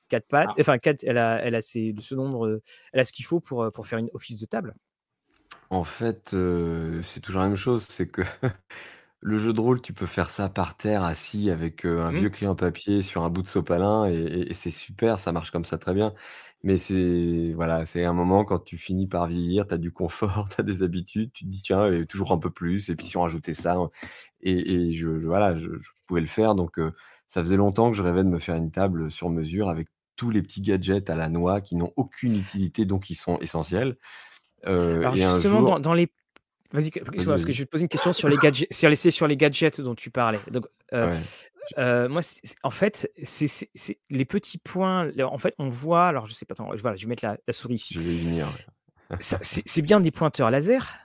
quatre 0.10 0.28
pattes, 0.28 0.50
ah. 0.52 0.62
enfin 0.62 0.78
quatre, 0.78 1.04
elle 1.04 1.18
a, 1.18 1.42
elle 1.44 1.56
a 1.56 1.62
ce 1.62 2.16
nombre, 2.16 2.60
elle 2.92 3.00
a 3.00 3.06
ce 3.06 3.12
qu'il 3.12 3.26
faut 3.26 3.40
pour, 3.40 3.72
pour 3.72 3.88
faire 3.88 4.00
une 4.00 4.10
office 4.14 4.40
de 4.40 4.46
table. 4.46 4.74
En 5.70 5.84
fait, 5.84 6.36
c'est 7.04 7.20
toujours 7.22 7.42
la 7.42 7.48
même 7.48 7.56
chose, 7.56 7.86
c'est 7.88 8.08
que 8.08 8.22
le 9.22 9.38
jeu 9.38 9.54
de 9.54 9.62
rôle, 9.62 9.82
tu 9.82 9.94
peux 9.94 10.06
faire 10.06 10.30
ça 10.30 10.50
par 10.50 10.76
terre, 10.76 11.04
assis 11.04 11.50
avec 11.50 11.86
un 11.86 12.12
mmh. 12.12 12.16
vieux 12.16 12.30
crayon 12.30 12.56
papier 12.56 13.02
sur 13.02 13.24
un 13.24 13.30
bout 13.30 13.44
de 13.44 13.48
sopalin, 13.48 14.08
et, 14.10 14.54
c'est 14.54 14.72
super, 14.72 15.20
ça 15.20 15.32
marche 15.32 15.52
comme 15.52 15.66
ça 15.66 15.78
très 15.78 15.94
bien. 15.94 16.14
Mais 16.64 16.78
c'est 16.78 17.54
voilà, 17.56 17.86
c'est 17.86 18.06
un 18.06 18.14
moment 18.14 18.46
quand 18.46 18.60
tu 18.60 18.78
finis 18.78 19.08
par 19.08 19.28
vieillir, 19.28 19.68
tu 19.68 19.74
as 19.74 19.78
du 19.78 19.92
confort, 19.92 20.48
tu 20.56 20.62
as 20.62 20.64
des 20.64 20.84
habitudes, 20.84 21.32
tu 21.34 21.46
te 21.46 21.50
dis 21.50 21.62
tiens, 21.62 21.92
et 21.92 22.06
toujours 22.06 22.32
un 22.32 22.38
peu 22.38 22.52
plus, 22.52 22.90
et 22.90 22.96
puis 22.96 23.08
si 23.08 23.18
on 23.18 23.22
rajoutait 23.22 23.54
ça, 23.54 23.78
et, 24.42 24.92
je, 24.92 25.08
voilà, 25.08 25.56
je, 25.56 25.70
pouvais 26.06 26.22
le 26.22 26.28
faire, 26.28 26.54
donc 26.54 26.80
ça 27.28 27.42
faisait 27.42 27.58
longtemps 27.58 27.90
que 27.90 27.98
je 27.98 28.04
rêvais 28.04 28.24
de 28.24 28.30
me 28.30 28.40
faire 28.40 28.56
une 28.56 28.72
table 28.72 29.10
sur 29.10 29.30
mesure 29.30 29.70
avec 29.70 29.88
tous 30.16 30.30
les 30.30 30.44
petits 30.44 30.62
gadgets 30.62 31.10
à 31.10 31.16
la 31.16 31.30
noix 31.30 31.62
qui 31.62 31.76
n'ont 31.76 31.94
aucune 31.96 32.36
utilité, 32.36 32.86
donc 32.86 33.06
qui 33.06 33.16
sont 33.16 33.40
essentiels. 33.40 33.98
Euh, 34.68 35.00
Alors 35.00 35.16
justement, 35.16 35.80
dans, 35.80 35.94
les 35.94 36.10
Vas-y, 36.74 36.92
parce 36.92 37.44
que 37.44 37.52
je 37.52 37.60
vais 37.60 37.66
te 37.66 37.72
poser 37.72 37.84
une 37.84 37.90
question 37.90 38.14
sur 38.14 38.30
les 38.30 38.38
gadgets, 38.38 38.72
sur 38.72 38.90
les, 38.90 38.96
sur 38.96 39.28
les 39.28 39.36
gadgets 39.36 39.82
dont 39.82 39.96
tu 39.96 40.10
parlais. 40.10 40.40
Donc, 40.52 40.68
euh, 40.94 41.14
euh, 41.78 42.10
moi, 42.10 42.22
en 42.64 42.72
fait, 42.72 43.12
c'est 43.24 43.70
les 44.10 44.26
petits 44.26 44.58
points. 44.58 45.12
En 45.20 45.38
fait, 45.38 45.54
on 45.60 45.70
voit. 45.70 46.08
Alors, 46.08 46.28
je 46.28 46.34
sais 46.34 46.46
pas. 46.46 46.54
Attends, 46.54 46.70
voilà, 46.76 46.96
je 46.96 47.06
vais 47.06 47.10
mettre 47.10 47.26
la, 47.26 47.38
souris 47.54 47.76
ici. 47.76 47.94
Je 47.96 48.00
vais 48.00 48.16
venir. 48.16 48.48
c'est 49.20 49.82
bien 49.82 50.00
des 50.00 50.12
pointeurs 50.12 50.52
laser? 50.52 51.02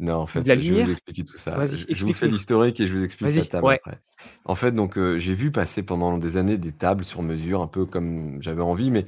Non, 0.00 0.16
en 0.16 0.26
fait, 0.26 0.40
je 0.44 0.74
vais 0.74 0.82
vous 0.82 0.90
expliquer 0.90 1.24
tout 1.24 1.38
ça. 1.38 1.56
Je, 1.64 2.04
vous 2.04 2.12
fais 2.12 2.26
l'historique 2.26 2.80
et 2.80 2.86
je 2.86 2.94
vous 2.94 3.04
explique 3.04 3.34
la 3.34 3.44
table 3.44 3.72
après. 3.74 4.00
En 4.44 4.54
fait, 4.54 4.72
donc, 4.72 4.98
euh, 4.98 5.18
j'ai 5.18 5.34
vu 5.34 5.52
passer 5.52 5.82
pendant 5.84 6.18
des 6.18 6.36
années 6.36 6.58
des 6.58 6.72
tables 6.72 7.04
sur 7.04 7.22
mesure, 7.22 7.62
un 7.62 7.68
peu 7.68 7.86
comme 7.86 8.42
j'avais 8.42 8.62
envie, 8.62 8.90
mais 8.90 9.06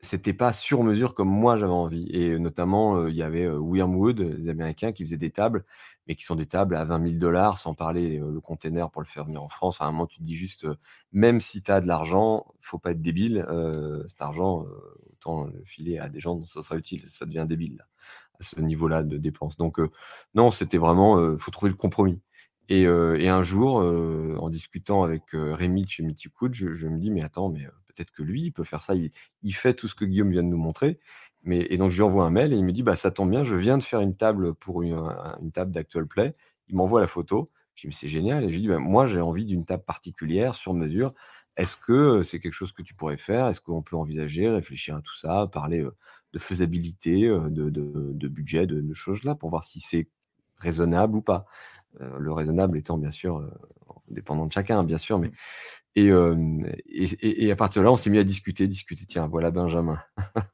c'était 0.00 0.34
pas 0.34 0.52
sur 0.52 0.82
mesure 0.82 1.14
comme 1.14 1.28
moi 1.28 1.56
j'avais 1.58 1.72
envie. 1.72 2.08
Et 2.10 2.38
notamment, 2.38 2.96
euh, 2.96 3.10
il 3.10 3.16
y 3.16 3.22
avait 3.22 3.44
euh, 3.44 3.58
Wormwood, 3.58 4.20
les 4.20 4.48
Américains, 4.50 4.92
qui 4.92 5.02
faisaient 5.04 5.16
des 5.16 5.30
tables, 5.30 5.64
mais 6.08 6.16
qui 6.16 6.24
sont 6.24 6.34
des 6.34 6.46
tables 6.46 6.74
à 6.74 6.84
20 6.84 7.06
000 7.06 7.18
dollars, 7.18 7.58
sans 7.58 7.74
parler 7.74 8.18
le 8.18 8.40
container 8.40 8.90
pour 8.90 9.02
le 9.02 9.06
faire 9.06 9.24
venir 9.24 9.42
en 9.42 9.48
France. 9.48 9.80
à 9.80 9.84
un 9.84 9.92
moment, 9.92 10.06
tu 10.06 10.18
te 10.18 10.24
dis 10.24 10.36
juste, 10.36 10.66
même 11.12 11.40
si 11.40 11.62
tu 11.62 11.70
as 11.70 11.80
de 11.80 11.86
l'argent, 11.86 12.46
faut 12.60 12.78
pas 12.78 12.92
être 12.92 13.02
débile. 13.02 13.46
cet 14.08 14.22
argent, 14.22 14.64
autant 15.12 15.44
le 15.44 15.62
filer 15.64 15.98
à 15.98 16.08
des 16.08 16.20
gens 16.20 16.34
dont 16.34 16.46
ça 16.46 16.62
sera 16.62 16.76
utile, 16.76 17.04
ça 17.08 17.26
devient 17.26 17.46
débile. 17.48 17.76
Là 17.78 17.84
à 18.40 18.44
ce 18.44 18.60
niveau-là 18.60 19.02
de 19.02 19.16
dépenses. 19.18 19.56
Donc 19.56 19.78
non, 20.34 20.50
c'était 20.50 20.78
vraiment, 20.78 21.36
faut 21.36 21.50
trouver 21.50 21.70
le 21.70 21.76
compromis. 21.76 22.22
Et, 22.68 22.86
un 22.86 23.42
jour, 23.42 23.76
en 23.76 24.48
discutant 24.48 25.02
avec 25.02 25.22
Rémi 25.32 25.82
de 25.82 25.88
chez 25.88 26.02
Mythicood, 26.02 26.54
je, 26.54 26.74
je 26.74 26.88
me 26.88 26.98
dis, 26.98 27.10
mais 27.10 27.22
attends, 27.22 27.48
mais 27.48 27.66
peut-être 27.98 28.12
que 28.12 28.22
lui, 28.22 28.42
il 28.42 28.52
peut 28.52 28.64
faire 28.64 28.82
ça. 28.82 28.94
Il, 28.94 29.54
fait 29.54 29.74
tout 29.74 29.88
ce 29.88 29.94
que 29.94 30.04
Guillaume 30.04 30.30
vient 30.30 30.42
de 30.42 30.48
nous 30.48 30.58
montrer. 30.58 30.98
Et 31.50 31.76
donc, 31.78 31.90
je 31.90 31.96
lui 31.96 32.02
envoie 32.02 32.24
un 32.24 32.30
mail 32.30 32.52
et 32.52 32.56
il 32.56 32.64
me 32.64 32.72
dit, 32.72 32.82
bah, 32.82 32.96
ça 32.96 33.10
tombe 33.10 33.30
bien, 33.30 33.44
je 33.44 33.54
viens 33.54 33.78
de 33.78 33.82
faire 33.82 34.00
une 34.00 34.16
table 34.16 34.54
pour 34.54 34.82
une, 34.82 35.00
table 35.52 35.72
d'Actual 35.72 36.06
Play. 36.06 36.34
Il 36.68 36.76
m'envoie 36.76 37.00
la 37.00 37.06
photo. 37.06 37.50
Je 37.74 37.82
dis, 37.82 37.86
mais 37.88 37.94
c'est 37.94 38.08
génial. 38.08 38.44
Et 38.44 38.48
je 38.48 38.54
lui 38.54 38.62
dis, 38.62 38.68
bah, 38.68 38.78
moi, 38.78 39.06
j'ai 39.06 39.20
envie 39.20 39.44
d'une 39.44 39.64
table 39.64 39.84
particulière, 39.84 40.54
sur 40.54 40.74
mesure. 40.74 41.14
Est-ce 41.56 41.76
que 41.76 42.22
c'est 42.22 42.38
quelque 42.38 42.52
chose 42.52 42.72
que 42.72 42.82
tu 42.82 42.94
pourrais 42.94 43.16
faire? 43.16 43.46
Est-ce 43.46 43.60
qu'on 43.60 43.82
peut 43.82 43.96
envisager, 43.96 44.48
réfléchir 44.48 44.96
à 44.96 45.00
tout 45.00 45.16
ça, 45.16 45.48
parler 45.52 45.84
de 46.32 46.38
faisabilité, 46.38 47.28
de, 47.28 48.28
budget, 48.28 48.66
de, 48.66 48.94
choses 48.94 49.24
là, 49.24 49.34
pour 49.34 49.50
voir 49.50 49.64
si 49.64 49.80
c'est 49.80 50.08
raisonnable 50.58 51.16
ou 51.16 51.22
pas? 51.22 51.46
Le 52.00 52.32
raisonnable 52.32 52.78
étant 52.78 52.98
bien 52.98 53.10
sûr 53.10 53.42
dépendant 54.10 54.46
de 54.46 54.52
chacun, 54.52 54.84
bien 54.84 54.98
sûr, 54.98 55.18
mais 55.18 55.28
mmh. 55.96 56.66
et, 56.86 57.44
et, 57.46 57.52
à 57.52 57.56
partir 57.56 57.82
de 57.82 57.84
là, 57.84 57.92
on 57.92 57.96
s'est 57.96 58.10
mis 58.10 58.18
à 58.18 58.24
discuter, 58.24 58.66
discuter. 58.66 59.04
Tiens, 59.06 59.26
voilà 59.26 59.50
Benjamin. 59.50 59.98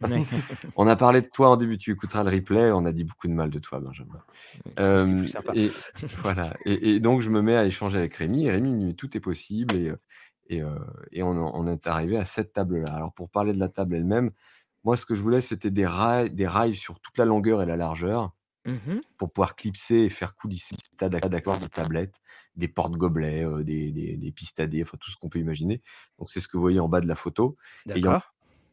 on 0.77 0.87
a 0.87 0.97
parlé 0.97 1.21
de 1.21 1.29
toi 1.29 1.51
en 1.51 1.57
début, 1.57 1.79
tu 1.79 1.93
écouteras 1.93 2.25
le 2.25 2.31
replay. 2.31 2.71
On 2.73 2.85
a 2.85 2.93
dit 2.93 3.05
beaucoup 3.05 3.29
de 3.29 3.33
mal 3.33 3.51
de 3.51 3.59
toi, 3.59 3.81
Benjamin. 3.81 4.21
et 5.55 5.69
voilà. 6.23 6.55
Et, 6.65 7.01
donc 7.01 7.21
je 7.21 7.31
me 7.31 7.43
mets 7.43 7.57
à 7.57 7.65
échanger 7.65 7.99
avec 7.99 8.15
Rémi. 8.15 8.47
Et 8.47 8.51
Rémi, 8.51 8.95
tout 8.97 9.17
est 9.17 9.21
possible. 9.21 9.75
Et, 9.75 9.93
et, 10.49 10.63
et 11.13 11.23
on, 11.23 11.31
on, 11.31 11.67
est 11.67 11.87
arrivé 11.87 12.17
à 12.17 12.25
cette 12.25 12.53
table-là. 12.53 12.93
Alors 12.95 13.13
pour 13.13 13.31
parler 13.31 13.53
de 13.53 13.61
la 13.61 13.69
table 13.69 13.97
elle-même, 13.97 14.31
moi, 14.85 14.99
ce 14.99 15.07
que 15.07 15.15
je 15.15 15.23
voulais, 15.23 15.41
c'était 15.41 15.71
des 15.71 15.87
rails, 15.87 16.31
des 16.31 16.47
rails 16.47 16.77
sur 16.77 17.01
toute 17.01 17.17
la 17.17 17.25
longueur 17.25 17.63
et 17.63 17.67
la 17.67 17.77
largeur 17.77 18.35
mmh 18.65 19.01
pour 19.19 19.33
pouvoir 19.33 19.57
clipser 19.57 19.97
et 20.05 20.09
faire 20.11 20.35
coulisser 20.37 20.75
des 20.77 20.97
tas 20.97 21.09
d'accords 21.09 21.61
de 21.61 21.67
tablettes, 21.67 22.21
des 22.57 22.69
porte-gobelets, 22.69 23.45
euh, 23.45 23.63
des, 23.65 23.93
des, 23.93 24.17
des 24.17 24.83
enfin 24.83 24.97
tout 25.01 25.11
ce 25.11 25.17
qu'on 25.17 25.29
peut 25.29 25.39
imaginer. 25.39 25.83
Donc, 26.19 26.31
c'est 26.31 26.41
ce 26.41 26.49
que 26.49 26.57
vous 26.57 26.63
voyez 26.63 26.81
en 26.81 26.89
bas 26.89 27.01
de 27.01 27.09
la 27.09 27.17
photo. 27.17 27.57
D'accord. 27.87 28.23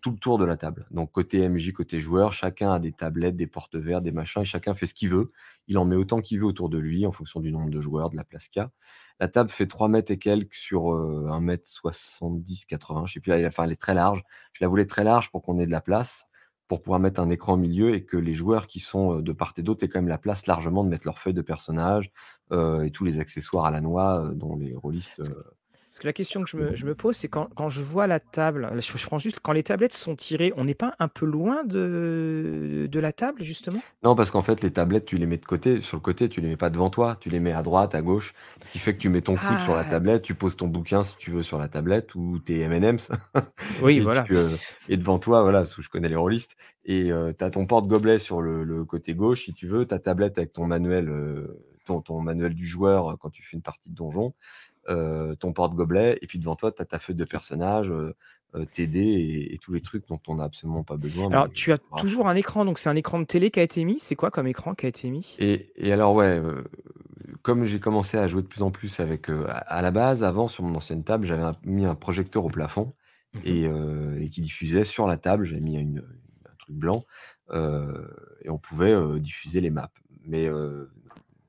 tout 0.02 0.12
le 0.12 0.18
tour 0.18 0.40
de 0.40 0.46
la 0.46 0.58
table. 0.58 0.88
Donc 0.90 1.12
côté 1.12 1.48
MJ, 1.48 1.74
côté 1.74 2.00
joueur, 2.00 2.34
chacun 2.34 2.72
a 2.74 2.80
des 2.80 2.92
tablettes, 2.92 3.36
des 3.36 3.46
portes 3.46 3.76
verts, 3.76 4.02
des 4.02 4.12
machins, 4.12 4.42
et 4.42 4.46
chacun 4.46 4.74
fait 4.74 4.88
ce 4.88 4.96
qu'il 4.96 5.10
veut. 5.10 5.32
Il 5.68 5.78
en 5.78 5.86
met 5.86 5.96
autant 5.96 6.22
qu'il 6.22 6.40
veut 6.40 6.46
autour 6.46 6.70
de 6.70 6.80
lui 6.80 7.06
en 7.06 7.12
fonction 7.12 7.40
du 7.40 7.52
nombre 7.52 7.70
de 7.70 7.80
joueurs, 7.80 8.10
de 8.10 8.18
la 8.18 8.24
place 8.24 8.48
qu'il 8.48 8.64
a. 8.64 8.72
La 9.20 9.28
table 9.28 9.50
fait 9.52 9.68
3 9.68 9.88
mètres 9.90 10.12
et 10.12 10.18
quelques 10.18 10.56
sur 10.56 10.92
1 10.94 11.40
mètre 11.42 11.68
70, 11.70 12.66
80. 12.66 13.06
Je 13.06 13.14
sais 13.14 13.20
plus, 13.20 13.32
elle, 13.32 13.46
enfin, 13.46 13.66
elle 13.66 13.72
est 13.74 13.76
très 13.82 13.94
large. 13.94 14.24
Je 14.54 14.64
la 14.64 14.68
voulais 14.68 14.88
très 14.88 15.04
large 15.04 15.30
pour 15.32 15.44
qu'on 15.44 15.60
ait 15.60 15.68
de 15.68 15.72
la 15.72 15.82
place, 15.82 16.26
pour 16.72 16.82
pouvoir 16.82 17.02
mettre 17.02 17.20
un 17.20 17.30
écran 17.30 17.56
au 17.56 17.58
milieu 17.58 17.94
et 17.96 18.06
que 18.06 18.16
les 18.16 18.34
joueurs 18.34 18.66
qui 18.66 18.80
sont 18.80 19.20
de 19.20 19.34
part 19.34 19.52
et 19.58 19.62
d'autre 19.62 19.84
aient 19.84 19.90
quand 19.90 20.00
même 20.00 20.08
la 20.08 20.18
place 20.18 20.48
largement 20.48 20.86
de 20.86 20.90
mettre 20.90 21.06
leurs 21.06 21.20
feuilles 21.20 21.34
de 21.34 21.42
personnage 21.42 22.14
et 22.54 22.92
tous 22.92 23.04
les 23.04 23.20
accessoires 23.20 23.66
à 23.66 23.72
la 23.72 23.82
noix 23.82 24.32
dont 24.34 24.56
les 24.56 24.74
rôlistes 24.74 25.22
parce 25.92 26.00
que 26.00 26.08
la 26.08 26.14
question 26.14 26.42
que 26.42 26.50
je 26.50 26.56
me, 26.56 26.74
je 26.74 26.86
me 26.86 26.96
pose, 26.96 27.18
c'est 27.18 27.28
quand, 27.28 27.50
quand, 27.54 27.68
je 27.68 27.82
vois 27.82 28.08
la 28.08 28.22
table, 28.22 28.72
je, 28.76 28.98
je, 28.98 29.06
prends 29.06 29.20
juste 29.20 29.42
quand 29.42 29.52
les 29.52 29.62
tablettes 29.62 29.92
sont 29.92 30.16
tirées, 30.16 30.54
on 30.56 30.64
n'est 30.64 30.74
pas 30.74 30.96
un 31.00 31.10
peu 31.10 31.26
loin 31.26 31.66
de, 31.66 32.88
de 32.90 33.00
la 33.02 33.12
table, 33.12 33.44
justement? 33.44 33.82
Non, 34.02 34.16
parce 34.16 34.32
qu'en 34.32 34.42
fait, 34.42 34.62
les 34.62 34.72
tablettes, 34.72 35.04
tu 35.04 35.18
les 35.18 35.26
mets 35.26 35.36
de 35.36 35.46
côté. 35.46 35.82
Sur 35.82 35.98
le 35.98 36.02
côté, 36.02 36.30
tu 36.30 36.40
les 36.40 36.48
mets 36.48 36.56
pas 36.56 36.70
devant 36.70 36.90
toi, 36.90 37.18
tu 37.20 37.30
les 37.30 37.42
mets 37.42 37.52
à 37.52 37.62
droite, 37.62 37.94
à 37.94 38.02
gauche. 38.02 38.34
Ce 38.64 38.72
qui 38.72 38.80
fait 38.80 38.94
que 38.94 39.02
tu 39.02 39.10
mets 39.10 39.20
ton 39.20 39.36
coude 39.36 39.60
sur 39.66 39.76
la 39.76 39.82
ah. 39.82 39.90
tablette, 39.90 40.22
tu 40.22 40.34
poses 40.34 40.56
ton 40.56 40.70
bouquin 40.70 41.04
si 41.04 41.18
tu 41.18 41.30
veux 41.30 41.44
sur 41.44 41.58
la 41.58 41.68
tablette 41.68 42.16
ou 42.16 42.40
tes 42.40 42.66
MM's. 42.70 43.12
Oui, 43.82 43.98
et 43.98 44.00
voilà. 44.00 44.24
Euh, 44.32 44.48
et 44.88 44.96
devant 44.96 45.20
toi, 45.20 45.42
voilà, 45.42 45.60
parce 45.60 45.76
que 45.76 45.82
je 45.82 45.90
connais 45.90 46.08
les 46.08 46.16
rôlistes. 46.16 46.56
Et 46.86 47.12
euh, 47.12 47.34
tu 47.38 47.44
as 47.44 47.50
ton 47.50 47.66
porte-gobelet 47.66 48.18
sur 48.18 48.42
le, 48.42 48.64
le, 48.64 48.86
côté 48.86 49.14
gauche, 49.14 49.44
si 49.44 49.54
tu 49.54 49.68
veux, 49.68 49.86
ta 49.86 50.00
tablette 50.00 50.38
avec 50.38 50.54
ton 50.54 50.68
manuel. 50.68 51.10
Euh, 51.10 51.66
ton, 51.84 52.00
ton, 52.00 52.22
manuel 52.22 52.54
du 52.54 52.66
joueur 52.66 53.18
quand 53.20 53.32
tu 53.32 53.42
fais 53.42 53.58
une 53.58 53.64
partie 53.64 53.90
de 53.90 53.96
donjon. 53.96 54.34
Euh, 54.90 55.36
ton 55.36 55.54
porte-gobelet, 55.54 56.18
et 56.24 56.28
puis 56.28 56.40
devant 56.40 56.56
toi, 56.56 56.72
tu 56.72 56.82
as 56.82 56.86
ta 56.86 56.98
feuille 56.98 57.16
de 57.16 57.24
personnage, 57.24 57.92
euh, 57.92 58.16
euh, 58.56 58.66
TD 58.66 59.00
et, 59.52 59.58
tous 59.60 59.74
les 59.74 59.82
trucs 59.82 60.08
dont 60.08 60.20
on 60.28 60.36
n'a 60.36 60.46
absolument 60.46 60.84
pas 60.84 60.98
besoin. 60.98 61.30
Alors, 61.32 61.52
tu 61.52 61.72
as 61.72 61.78
toujours 61.98 62.28
un 62.28 62.34
écran, 62.34 62.66
donc 62.66 62.80
c'est 62.80 62.90
un 62.90 62.96
écran 62.96 63.20
de 63.20 63.26
télé 63.26 63.52
qui 63.52 63.60
a 63.60 63.64
été 63.64 63.86
mis. 63.86 64.00
C'est 64.00 64.16
quoi 64.16 64.32
comme 64.32 64.48
écran 64.48 64.74
qui 64.74 64.88
a 64.88 64.90
été 64.90 65.12
mis? 65.12 65.36
Et, 65.38 65.72
et, 65.76 65.94
alors, 65.94 66.16
ouais, 66.16 66.42
comme 67.44 67.64
j'ai 67.64 67.80
commencé 67.80 68.18
à 68.18 68.28
jouer 68.28 68.42
de 68.42 68.48
plus 68.48 68.64
en 68.64 68.72
plus 68.72 69.00
avec. 69.00 69.30
à 69.30 69.82
la 69.84 69.92
base, 69.92 70.24
avant, 70.24 70.48
sur 70.48 70.64
mon 70.64 70.74
ancienne 70.74 71.04
table, 71.04 71.28
j'avais 71.28 71.44
mis 71.64 71.86
un 71.86 71.96
projecteur 71.96 72.44
au 72.44 72.50
plafond 72.50 72.94
mmh 73.36 73.40
et, 73.46 73.70
et, 74.20 74.30
qui 74.30 74.42
diffusait 74.42 74.84
sur 74.84 75.06
la 75.06 75.18
table. 75.18 75.46
J'avais 75.46 75.62
mis 75.62 75.76
une, 75.76 76.00
un 76.00 76.56
truc 76.58 76.76
blanc 76.76 77.04
et 77.54 78.50
on 78.50 78.58
pouvait 78.58 78.96
diffuser 79.20 79.62
les 79.62 79.70
maps. 79.70 79.92
Mais 80.26 80.50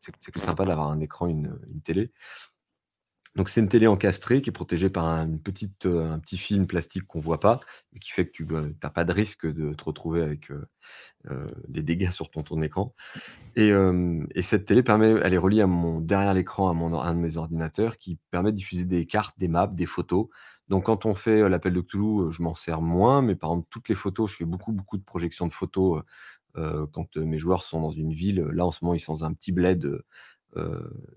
c'est 0.01 0.31
plus 0.31 0.41
sympa 0.41 0.65
d'avoir 0.65 0.91
un 0.91 1.01
écran, 1.01 1.29
une, 1.29 1.59
une 1.73 1.81
télé. 1.81 2.11
Donc 3.35 3.49
c'est 3.49 3.61
une 3.61 3.69
télé 3.69 3.87
encastrée 3.87 4.43
qui 4.43 4.51
est 4.51 4.53
protégée 4.53 4.91
par 4.91 5.07
un, 5.07 5.39
petite, 5.39 5.87
euh, 5.87 6.13
un 6.13 6.19
petit 6.19 6.37
film 6.37 6.67
plastique 6.67 7.07
qu'on 7.07 7.21
voit 7.21 7.41
pas 7.41 7.61
et 7.95 7.99
qui 7.99 8.11
fait 8.11 8.27
que 8.27 8.33
tu 8.33 8.47
n'as 8.47 8.91
pas 8.91 9.05
de 9.05 9.13
risque 9.13 9.47
de 9.47 9.73
te 9.73 9.85
retrouver 9.85 10.23
avec 10.23 10.51
euh, 10.51 10.67
euh, 11.31 11.47
des 11.69 11.83
dégâts 11.83 12.11
sur 12.11 12.31
ton, 12.31 12.43
ton 12.43 12.61
écran. 12.61 12.95
Et, 13.57 13.73
cette 14.43 14.67
télé 14.67 14.83
permet, 14.83 15.15
elle 15.23 15.33
est 15.33 15.39
reliée 15.39 15.63
à 15.63 15.67
mon 15.67 16.01
derrière 16.01 16.35
l'écran 16.35 16.69
à, 16.69 16.75
mon, 16.75 16.95
un 17.01 17.15
de 17.15 17.21
mes 17.21 17.39
ordinateurs 17.39 17.97
qui 17.97 18.19
permet 18.31 18.53
de 18.53 18.57
diffuser 18.57 18.85
des 18.85 19.07
cartes, 19.07 19.39
des 19.39 19.49
maps, 19.49 19.67
des 19.67 19.87
photos. 19.87 20.29
Donc 20.69 20.87
quand 20.87 21.07
on 21.07 21.15
fait 21.15 21.49
l'appel 21.49 21.73
de 21.73 21.81
Cthulhu, 21.81 22.31
je 22.31 22.43
m'en 22.43 22.55
sers 22.55 22.83
moins, 22.83 23.23
mais 23.23 23.35
par 23.35 23.51
exemple 23.51 23.69
toutes 23.71 23.89
les 23.89 23.95
photos, 23.95 24.31
je 24.31 24.37
fais 24.37 24.45
beaucoup 24.45 24.73
beaucoup 24.73 24.99
de 24.99 25.05
projections 25.05 25.47
de 25.47 25.53
photos 25.53 26.03
quand 26.55 27.17
mes 27.17 27.39
joueurs 27.39 27.63
sont 27.63 27.81
dans 27.81 27.91
une 27.91 28.13
ville. 28.13 28.41
Là 28.53 28.67
en 28.67 28.73
ce 28.73 28.85
moment 28.85 28.95
ils 28.95 29.01
sont 29.01 29.13
dans 29.15 29.25
un 29.25 29.33
petit 29.33 29.53
bled 29.53 29.81
de 29.81 30.05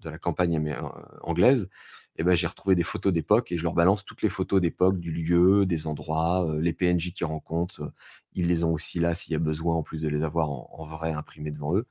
la 0.04 0.18
campagne 0.18 0.78
anglaise 1.22 1.70
et 2.18 2.24
ben, 2.24 2.34
j'ai 2.34 2.48
retrouvé 2.48 2.76
des 2.76 2.84
photos 2.84 3.12
d'époque 3.12 3.52
et 3.52 3.58
je 3.58 3.64
leur 3.64 3.74
balance 3.74 4.06
toutes 4.06 4.22
les 4.22 4.30
photos 4.30 4.62
d'époque, 4.62 5.00
du 5.00 5.12
lieu, 5.12 5.66
des 5.66 5.86
endroits, 5.88 6.46
euh, 6.48 6.60
les 6.62 6.74
PNJ 6.74 7.14
qu'ils 7.14 7.26
rencontrent. 7.26 7.84
Euh, 7.84 7.94
ils 8.34 8.48
les 8.48 8.64
ont 8.64 8.74
aussi 8.74 9.00
là 9.00 9.16
s'il 9.16 9.34
y 9.34 9.36
a 9.36 9.40
besoin, 9.40 9.76
en 9.76 9.84
plus 9.84 10.02
de 10.02 10.10
les 10.10 10.24
avoir 10.24 10.50
en, 10.50 10.84
vrai 10.84 11.12
imprimés 11.12 11.52
devant 11.52 11.76
eux. 11.76 11.88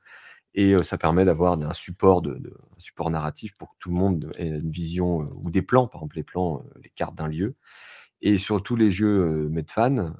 Et 0.55 0.73
euh, 0.73 0.83
ça 0.83 0.97
permet 0.97 1.25
d'avoir 1.25 1.53
un 1.61 1.73
support, 1.73 2.21
de, 2.21 2.35
un 2.35 2.79
support 2.79 3.09
narratif 3.11 3.53
pour 3.59 3.69
que 3.71 3.75
tout 3.79 3.89
le 3.89 3.95
monde 3.95 4.31
ait 4.37 4.47
une 4.47 4.71
vision 4.71 5.25
ou 5.43 5.51
des 5.51 5.61
plans, 5.61 5.87
par 5.87 6.01
exemple 6.01 6.17
les 6.17 6.23
plans, 6.23 6.63
les 6.81 6.89
cartes 6.89 7.15
d'un 7.15 7.27
lieu. 7.27 7.55
Et 8.27 8.39
sur 8.39 8.63
tous 8.63 8.75
les 8.75 8.89
jeux 8.89 9.47
Medfan, 9.49 10.15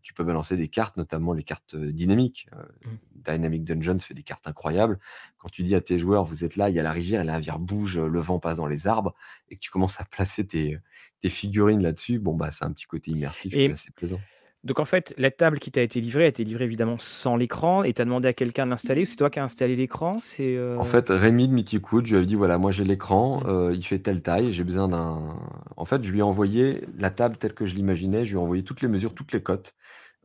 tu 0.00 0.14
peux 0.14 0.24
balancer 0.24 0.56
des 0.56 0.68
cartes, 0.68 0.96
notamment 0.96 1.34
les 1.34 1.42
cartes 1.42 1.76
dynamiques. 1.76 2.48
Mmh. 2.84 2.88
Dynamic 3.30 3.64
Dungeons 3.64 3.98
fait 4.00 4.14
des 4.14 4.22
cartes 4.22 4.46
incroyables. 4.46 4.98
Quand 5.36 5.50
tu 5.50 5.62
dis 5.62 5.74
à 5.74 5.82
tes 5.82 5.98
joueurs, 5.98 6.24
vous 6.24 6.42
êtes 6.44 6.56
là, 6.56 6.70
il 6.70 6.74
y 6.74 6.80
a 6.80 6.82
la 6.82 6.90
rivière, 6.90 7.20
et 7.20 7.24
la 7.24 7.36
rivière 7.36 7.58
bouge, 7.58 7.98
le 7.98 8.20
vent 8.20 8.38
passe 8.38 8.56
dans 8.56 8.66
les 8.66 8.86
arbres, 8.86 9.14
et 9.50 9.56
que 9.56 9.60
tu 9.60 9.70
commences 9.70 10.00
à 10.00 10.04
placer 10.10 10.46
tes, 10.46 10.78
tes 11.20 11.28
figurines 11.28 11.82
là-dessus, 11.82 12.18
bon, 12.18 12.34
bah, 12.34 12.50
c'est 12.50 12.64
un 12.64 12.72
petit 12.72 12.86
côté 12.86 13.10
immersif 13.10 13.54
et, 13.54 13.70
assez 13.70 13.90
plaisant. 13.90 14.20
Donc 14.64 14.80
en 14.80 14.86
fait, 14.86 15.14
la 15.18 15.30
table 15.30 15.58
qui 15.58 15.70
t'a 15.70 15.82
été 15.82 16.00
livrée 16.00 16.24
a 16.24 16.28
été 16.28 16.42
livrée 16.42 16.64
évidemment 16.64 16.96
sans 16.98 17.36
l'écran 17.36 17.84
et 17.84 17.92
tu 17.92 18.00
as 18.00 18.06
demandé 18.06 18.28
à 18.28 18.32
quelqu'un 18.32 18.64
de 18.64 18.70
l'installer 18.70 19.04
c'est 19.04 19.16
toi 19.16 19.28
qui 19.28 19.38
as 19.38 19.44
installé 19.44 19.76
l'écran 19.76 20.14
c'est 20.20 20.56
euh 20.56 20.78
En 20.78 20.84
fait, 20.84 21.10
Rémi 21.10 21.48
de 21.48 21.52
Mythicood, 21.52 22.06
je 22.06 22.16
lui 22.16 22.22
ai 22.22 22.26
dit 22.26 22.34
voilà, 22.34 22.56
moi 22.56 22.72
j'ai 22.72 22.84
l'écran, 22.84 23.40
mmh. 23.40 23.46
euh, 23.46 23.74
il 23.74 23.84
fait 23.84 23.98
telle 23.98 24.22
taille, 24.22 24.52
j'ai 24.52 24.64
besoin 24.64 24.88
d'un. 24.88 25.36
En 25.76 25.84
fait, 25.84 26.02
je 26.02 26.10
lui 26.10 26.20
ai 26.20 26.22
envoyé 26.22 26.84
la 26.96 27.10
table 27.10 27.36
telle 27.36 27.52
que 27.52 27.66
je 27.66 27.74
l'imaginais, 27.74 28.24
je 28.24 28.32
lui 28.32 28.38
ai 28.38 28.42
envoyé 28.42 28.64
toutes 28.64 28.80
les 28.80 28.88
mesures, 28.88 29.14
toutes 29.14 29.32
les 29.32 29.42
cotes. 29.42 29.74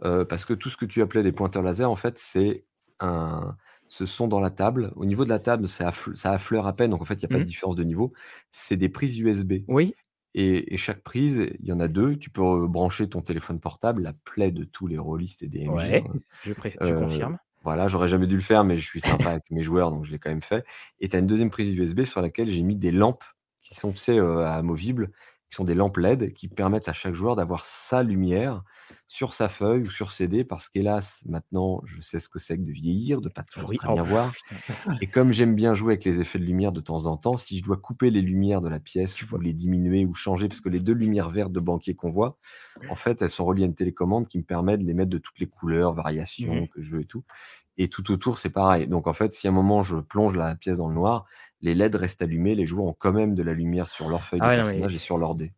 Euh, 0.06 0.24
parce 0.24 0.46
que 0.46 0.54
tout 0.54 0.70
ce 0.70 0.78
que 0.78 0.86
tu 0.86 1.02
appelais 1.02 1.24
des 1.24 1.34
pointeurs 1.34 1.62
laser, 1.62 1.92
en 1.92 1.98
fait, 1.98 2.18
c'est 2.18 2.64
un. 3.02 3.58
Ce 3.90 4.06
sont 4.06 4.28
dans 4.28 4.40
la 4.40 4.52
table. 4.52 4.94
Au 4.96 5.04
niveau 5.04 5.26
de 5.26 5.30
la 5.30 5.40
table, 5.40 5.68
ça, 5.68 5.92
affleure 6.24 6.68
à 6.68 6.74
peine, 6.74 6.92
donc 6.92 7.02
en 7.02 7.06
fait, 7.06 7.16
il 7.16 7.26
n'y 7.26 7.26
a 7.26 7.30
pas 7.30 7.40
de 7.40 7.42
mmh. 7.42 7.46
différence 7.46 7.76
de 7.76 7.84
niveau. 7.84 8.14
C'est 8.52 8.78
des 8.78 8.88
prises 8.88 9.20
USB. 9.20 9.64
Oui. 9.68 9.96
Et, 10.36 10.78
chaque 10.78 11.02
prise, 11.02 11.50
il 11.60 11.68
y 11.68 11.72
en 11.72 11.80
a 11.80 11.88
deux. 11.88 12.16
Tu 12.16 12.30
peux 12.30 12.68
brancher 12.68 13.10
ton 13.10 13.22
téléphone 13.22 13.60
portable, 13.60 14.04
la 14.04 14.14
plaie 14.14 14.52
de 14.52 14.64
tous 14.64 14.88
les 14.88 14.98
rôlistes 14.98 15.42
et 15.42 15.48
des 15.48 15.68
MJ. 15.68 15.84
Ouais, 15.84 16.04
hein. 16.08 16.20
je, 16.44 16.54
euh, 16.82 17.00
confirme. 17.00 17.38
Voilà, 17.64 17.88
j'aurais 17.88 18.10
jamais 18.10 18.28
dû 18.28 18.36
le 18.36 18.42
faire, 18.42 18.64
mais 18.64 18.78
je 18.78 18.86
suis 18.86 19.02
sympa 19.02 19.32
avec 19.32 19.52
mes 19.52 19.64
joueurs, 19.64 19.92
donc 19.92 20.06
je 20.06 20.12
l'ai 20.12 20.20
quand 20.20 20.30
même 20.30 20.42
fait. 20.42 20.64
Et 21.00 21.10
tu 21.10 21.16
as 21.16 21.20
une 21.20 21.28
deuxième 21.28 21.50
prise 21.50 21.74
USB 21.74 22.04
sur 22.04 22.22
laquelle 22.22 22.48
j'ai 22.48 22.62
mis 22.62 22.76
des 22.76 22.92
lampes 22.92 23.26
qui 23.62 23.76
sont, 23.76 23.92
tu 23.92 23.98
sais, 23.98 24.18
euh, 24.18 24.48
amovibles, 24.48 25.12
qui 25.50 25.56
sont 25.56 25.66
des 25.66 25.76
lampes 25.76 25.98
LED 25.98 26.34
qui 26.34 26.48
permettent 26.48 26.88
à 26.88 26.94
chaque 26.94 27.16
joueur 27.16 27.36
d'avoir 27.36 27.66
sa 27.66 28.04
lumière 28.04 28.64
sur 29.10 29.34
sa 29.34 29.50
feuille 29.50 29.82
ou 29.82 29.90
sur 29.90 30.12
CD 30.12 30.44
parce 30.44 30.70
qu'hélas, 30.70 31.24
maintenant, 31.26 31.82
je 31.84 32.00
sais 32.00 32.20
ce 32.20 32.30
que 32.30 32.38
c'est 32.38 32.58
que 32.58 32.62
de 32.62 32.72
vieillir, 32.72 33.22
de 33.22 33.28
pas 33.28 33.42
toujours 33.42 33.74
très 33.74 33.92
bien 33.92 34.04
oh, 34.04 34.06
voir. 34.06 34.32
Et 35.02 35.08
comme 35.08 35.32
j'aime 35.32 35.56
bien 35.56 35.74
jouer 35.74 35.94
avec 35.94 36.06
les 36.06 36.22
effets 36.22 36.38
de 36.38 36.44
lumière 36.44 36.72
de 36.72 36.80
temps 36.80 37.08
en 37.08 37.18
temps, 37.18 37.36
si 37.36 37.58
je 37.58 37.64
dois 37.64 37.78
couper 37.78 38.12
les 38.12 38.22
lumières 38.22 38.62
de 38.62 38.70
la 38.70 38.80
pièce 38.80 39.20
ou 39.24 39.38
les 39.40 39.52
diminuer 39.52 40.06
ou 40.06 40.14
changer, 40.14 40.48
parce 40.48 40.62
que 40.62 40.70
les 40.70 40.80
deux 40.80 40.94
lumières 40.94 41.32
vertes 41.32 41.52
de 41.52 41.60
banquier 41.60 41.96
qu'on 41.96 42.12
voit, 42.12 42.38
en 42.88 42.94
fait, 42.94 43.24
elles 43.24 43.32
sont 43.32 43.46
reliées 43.46 43.64
à 43.64 43.66
une 43.66 43.74
télécommande 43.74 44.28
qui 44.28 44.38
me 44.38 44.44
permet 44.44 44.78
de 44.78 44.84
les 44.84 44.94
mettre 44.94 45.10
de 45.10 45.18
toutes 45.18 45.40
les 45.40 45.48
couleurs, 45.48 45.94
variations 45.94 46.54
mmh 46.54 46.68
que 46.68 46.82
je 46.84 46.92
veux 46.92 47.02
et 47.02 47.06
tout. 47.06 47.24
Et 47.78 47.88
tout 47.88 48.12
autour, 48.12 48.38
c'est 48.38 48.52
pareil. 48.52 48.88
Donc 48.88 49.08
en 49.08 49.14
fait, 49.14 49.34
si 49.34 49.48
à 49.48 49.50
un 49.50 49.54
moment 49.54 49.82
je 49.82 49.98
plonge 49.98 50.36
la 50.36 50.56
pièce 50.56 50.78
dans 50.78 50.88
le 50.88 50.94
noir, 50.94 51.26
les 51.62 51.74
LED 51.74 51.96
restent 51.96 52.22
allumés, 52.22 52.54
les 52.54 52.68
joueurs 52.68 52.86
ont 52.86 52.96
quand 52.98 53.14
même 53.14 53.34
de 53.34 53.42
la 53.42 53.54
lumière 53.54 53.90
sur 53.90 54.08
leur 54.08 54.24
feuille 54.24 54.40
de 54.40 54.46
ah 54.46 54.56
personnage 54.56 54.94
et 54.94 55.00
sur 55.00 55.18
leur 55.18 55.34
dé. 55.34 55.52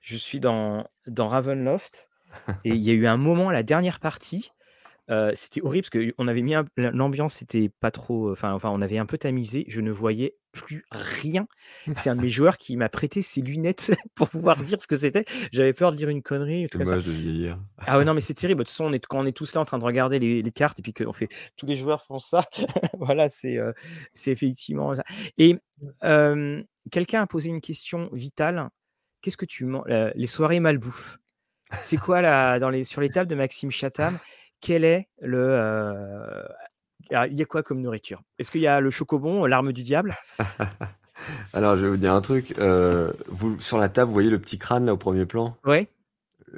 Je 0.00 0.16
suis 0.16 0.38
dans, 0.38 0.86
dans 1.08 1.26
Ravenloft 1.26 2.08
et 2.64 2.70
il 2.70 2.82
y 2.82 2.90
a 2.90 2.94
eu 2.94 3.06
un 3.06 3.16
moment, 3.16 3.50
la 3.50 3.62
dernière 3.62 4.00
partie, 4.00 4.52
c'était 5.34 5.62
horrible 5.62 5.86
parce 5.90 6.14
qu'on 6.14 6.28
avait 6.28 6.42
mis 6.42 6.54
l'ambiance, 6.76 7.34
c'était 7.34 7.68
pas 7.80 7.90
trop, 7.90 8.32
enfin, 8.32 8.52
enfin, 8.52 8.70
on 8.70 8.80
avait 8.80 8.98
un 8.98 9.06
peu 9.06 9.18
tamisé. 9.18 9.64
Je 9.68 9.80
ne 9.80 9.90
voyais 9.90 10.36
plus 10.54 10.84
rien. 10.90 11.46
C'est 11.94 12.08
un 12.08 12.16
de 12.16 12.22
mes 12.22 12.28
joueurs 12.28 12.56
qui 12.56 12.76
m'a 12.76 12.88
prêté 12.88 13.20
ses 13.20 13.42
lunettes 13.42 13.92
pour 14.14 14.30
pouvoir 14.30 14.62
dire 14.62 14.80
ce 14.80 14.86
que 14.86 14.96
c'était. 14.96 15.24
J'avais 15.52 15.74
peur 15.74 15.92
de 15.92 15.96
dire 15.96 16.08
une 16.08 16.22
connerie. 16.22 16.66
C'est 16.72 16.78
dommage 16.78 17.04
de 17.04 17.10
vieillir. 17.10 17.58
Ah 17.78 17.98
ouais, 17.98 18.04
non, 18.04 18.14
mais 18.14 18.22
c'est 18.22 18.34
terrible. 18.34 18.60
De 18.60 18.64
toute 18.64 18.70
façon, 18.70 18.86
on 18.86 18.92
est, 18.92 19.04
quand 19.04 19.18
on 19.18 19.26
est 19.26 19.36
tous 19.36 19.54
là 19.54 19.60
en 19.60 19.64
train 19.66 19.78
de 19.78 19.84
regarder 19.84 20.18
les, 20.18 20.52
cartes 20.52 20.78
et 20.78 20.82
puis 20.82 20.92
que 20.92 21.04
on 21.04 21.12
fait, 21.12 21.28
tous 21.56 21.66
les 21.66 21.74
joueurs 21.74 22.02
font 22.02 22.20
ça, 22.20 22.44
voilà, 22.98 23.28
c'est 23.28 23.58
c'est 24.12 24.30
effectivement 24.30 24.94
ça. 24.94 25.02
Et 25.36 25.58
quelqu'un 26.90 27.22
a 27.22 27.26
posé 27.26 27.50
une 27.50 27.60
question 27.60 28.08
vitale. 28.12 28.70
Qu'est-ce 29.20 29.36
que 29.36 29.46
tu 29.46 29.64
manges 29.64 29.88
Les 30.14 30.26
soirées 30.26 30.60
malbouffe? 30.60 31.18
C'est 31.80 31.96
quoi 31.96 32.22
là, 32.22 32.58
dans 32.58 32.70
les, 32.70 32.84
sur 32.84 33.00
les 33.00 33.08
tables 33.08 33.28
de 33.28 33.34
Maxime 33.34 33.70
Chatham 33.70 34.18
Quel 34.60 34.84
est 34.84 35.08
le. 35.20 35.46
Euh, 35.50 36.42
il 37.10 37.34
y 37.34 37.42
a 37.42 37.44
quoi 37.44 37.62
comme 37.62 37.80
nourriture? 37.80 38.22
Est-ce 38.38 38.50
qu'il 38.50 38.62
y 38.62 38.66
a 38.66 38.80
le 38.80 38.90
chocobon, 38.90 39.44
l'arme 39.46 39.72
du 39.72 39.82
diable? 39.82 40.16
Alors, 41.52 41.76
je 41.76 41.82
vais 41.82 41.90
vous 41.90 41.96
dire 41.96 42.12
un 42.12 42.20
truc. 42.20 42.58
Euh, 42.58 43.12
vous, 43.28 43.60
sur 43.60 43.78
la 43.78 43.88
table, 43.88 44.08
vous 44.08 44.14
voyez 44.14 44.30
le 44.30 44.38
petit 44.38 44.58
crâne 44.58 44.86
là 44.86 44.94
au 44.94 44.96
premier 44.96 45.26
plan? 45.26 45.56
Oui 45.64 45.88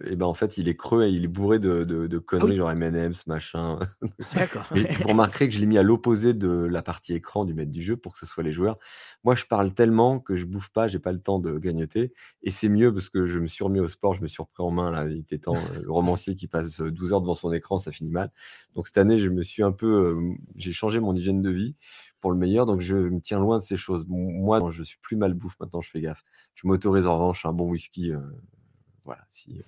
et 0.05 0.17
ben 0.17 0.27
en 0.27 0.35
fait, 0.35 0.59
il 0.59 0.69
est 0.69 0.77
creux 0.77 1.05
et 1.05 1.11
il 1.11 1.25
est 1.25 1.29
bourré 1.29 1.59
de, 1.59 1.85
de, 1.85 2.09
ah 2.17 2.23
conneries, 2.27 2.57
genre 2.57 2.71
M&M's, 2.71 3.27
machin. 3.27 3.79
D'accord. 4.35 4.65
vous 4.73 5.09
remarquerez 5.09 5.49
que 5.49 5.55
je 5.55 5.61
l'ai 5.61 5.67
mis 5.67 5.79
à 5.79 5.83
l'opposé 5.83 6.35
de 6.35 6.49
la 6.49 6.83
partie 6.83 7.15
écran 7.15 7.45
du 7.45 7.55
maître 7.55 7.71
du 7.71 7.83
jeu 7.83 7.97
pour 7.97 8.13
que 8.13 8.19
ce 8.19 8.27
soit 8.27 8.43
les 8.43 8.53
joueurs. 8.53 8.79
Moi, 9.25 9.35
je 9.35 9.45
parle 9.45 9.73
tellement 9.73 10.19
que 10.19 10.37
je 10.37 10.45
bouffe 10.45 10.71
pas, 10.71 10.89
j'ai 10.89 10.99
pas 10.99 11.13
le 11.13 11.19
temps 11.19 11.39
de 11.39 11.59
gagnoter. 11.59 12.13
Et 12.43 12.51
c'est 12.51 12.69
mieux 12.69 12.93
parce 12.93 13.09
que 13.09 13.27
je 13.27 13.39
me 13.39 13.47
suis 13.47 13.65
remis 13.65 13.81
au 13.81 13.89
sport, 13.89 14.15
je 14.15 14.23
me 14.23 14.29
suis 14.29 14.43
repris 14.43 14.63
en 14.63 14.71
main. 14.71 14.91
Là, 14.91 15.07
il 15.07 15.19
était 15.19 15.39
temps. 15.39 15.57
le 15.81 15.91
romancier 15.91 16.35
qui 16.35 16.47
passe 16.49 16.81
12 16.81 17.13
heures 17.13 17.21
devant 17.21 17.35
son 17.35 17.53
écran, 17.53 17.79
ça 17.79 17.93
finit 17.93 18.11
mal. 18.11 18.31
Donc 18.75 18.87
cette 18.87 18.99
année, 18.99 19.19
je 19.19 19.29
me 19.29 19.43
suis 19.43 19.63
un 19.63 19.73
peu, 19.73 20.19
j'ai 20.57 20.73
changé 20.73 21.01
mon 21.01 21.15
hygiène 21.15 21.43
de 21.43 21.51
vie 21.51 21.77
pour 22.21 22.33
le 22.33 22.39
meilleur. 22.39 22.67
Donc 22.67 22.81
je 22.81 22.97
me 22.97 23.21
tiens 23.21 23.39
loin 23.39 23.59
de 23.59 23.63
ces 23.63 23.77
choses. 23.77 24.05
Moi, 24.09 24.61
je 24.71 24.83
suis 24.83 24.99
plus 25.01 25.17
mal 25.17 25.35
bouffe 25.35 25.59
maintenant, 25.61 25.81
je 25.81 25.91
fais 25.91 26.01
gaffe. 26.01 26.25
Je 26.55 26.67
m'autorise 26.67 27.07
en 27.07 27.15
revanche 27.15 27.47
un 27.47 27.53
bon 27.53 27.69
whisky. 27.71 28.13
voilà, 29.05 29.25
si 29.31 29.63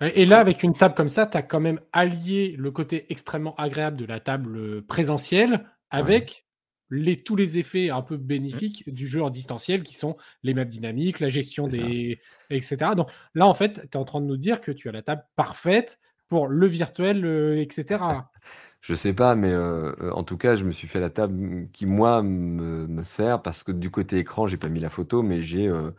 Et 0.00 0.26
là, 0.26 0.38
avec 0.38 0.62
une 0.62 0.74
table 0.74 0.94
comme 0.94 1.08
ça, 1.08 1.26
tu 1.26 1.36
as 1.36 1.42
quand 1.42 1.60
même 1.60 1.80
allié 1.92 2.54
le 2.56 2.70
côté 2.70 3.10
extrêmement 3.10 3.54
agréable 3.56 3.96
de 3.96 4.04
la 4.04 4.20
table 4.20 4.82
présentielle 4.82 5.64
avec 5.90 6.46
les, 6.90 7.16
tous 7.16 7.36
les 7.36 7.58
effets 7.58 7.90
un 7.90 8.02
peu 8.02 8.16
Mmh. 8.16 8.22
bénéfiques 8.22 8.92
du 8.92 9.06
jeu 9.06 9.22
en 9.22 9.30
distanciel 9.30 9.82
qui 9.82 9.94
sont 9.94 10.16
les 10.42 10.54
maps 10.54 10.64
dynamiques, 10.64 11.20
la 11.20 11.28
gestion 11.28 11.66
des. 11.66 12.20
etc. 12.50 12.92
Donc 12.96 13.10
là, 13.34 13.46
en 13.46 13.54
fait, 13.54 13.82
tu 13.82 13.88
es 13.92 13.96
en 13.96 14.04
train 14.04 14.20
de 14.20 14.26
nous 14.26 14.36
dire 14.36 14.60
que 14.60 14.72
tu 14.72 14.88
as 14.88 14.92
la 14.92 15.02
table 15.02 15.24
parfaite 15.36 15.98
pour 16.28 16.48
le 16.48 16.66
virtuel, 16.66 17.58
etc. 17.58 18.02
Je 18.80 18.94
sais 18.94 19.12
pas, 19.12 19.34
mais 19.34 19.50
euh, 19.50 19.92
euh, 20.00 20.12
en 20.12 20.22
tout 20.22 20.36
cas, 20.36 20.54
je 20.54 20.62
me 20.62 20.70
suis 20.70 20.86
fait 20.86 21.00
la 21.00 21.10
table 21.10 21.68
qui, 21.72 21.84
moi, 21.84 22.22
me, 22.22 22.86
me 22.86 23.02
sert 23.02 23.42
parce 23.42 23.64
que 23.64 23.72
du 23.72 23.90
côté 23.90 24.18
écran, 24.18 24.46
j'ai 24.46 24.56
pas 24.56 24.68
mis 24.68 24.78
la 24.78 24.88
photo, 24.88 25.20
mais 25.22 25.42
j'ai 25.42 25.66
euh, 25.66 25.90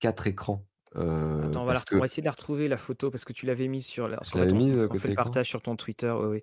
quatre 0.00 0.26
écrans. 0.26 0.66
Euh, 0.96 1.46
Attends, 1.46 1.62
on 1.62 1.64
va, 1.64 1.74
la 1.74 1.80
on 1.80 1.82
que 1.84 1.96
va 1.96 2.04
essayer 2.06 2.22
de 2.22 2.26
la 2.26 2.32
retrouver, 2.32 2.68
la 2.68 2.76
photo, 2.76 3.10
parce 3.10 3.24
que 3.24 3.32
tu 3.32 3.46
l'avais 3.46 3.68
mise 3.68 3.86
sur... 3.86 4.08
La... 4.08 4.16
Parce 4.16 4.30
je 4.32 4.38
l'avais 4.38 4.52
mise 4.52 4.74
on- 4.74 4.80
euh, 4.80 4.88
on 4.90 4.94
fait 4.94 5.08
le 5.08 5.14
partage 5.14 5.48
sur 5.48 5.62
ton 5.62 5.76
Twitter, 5.76 6.10
oui, 6.10 6.26
oui. 6.28 6.42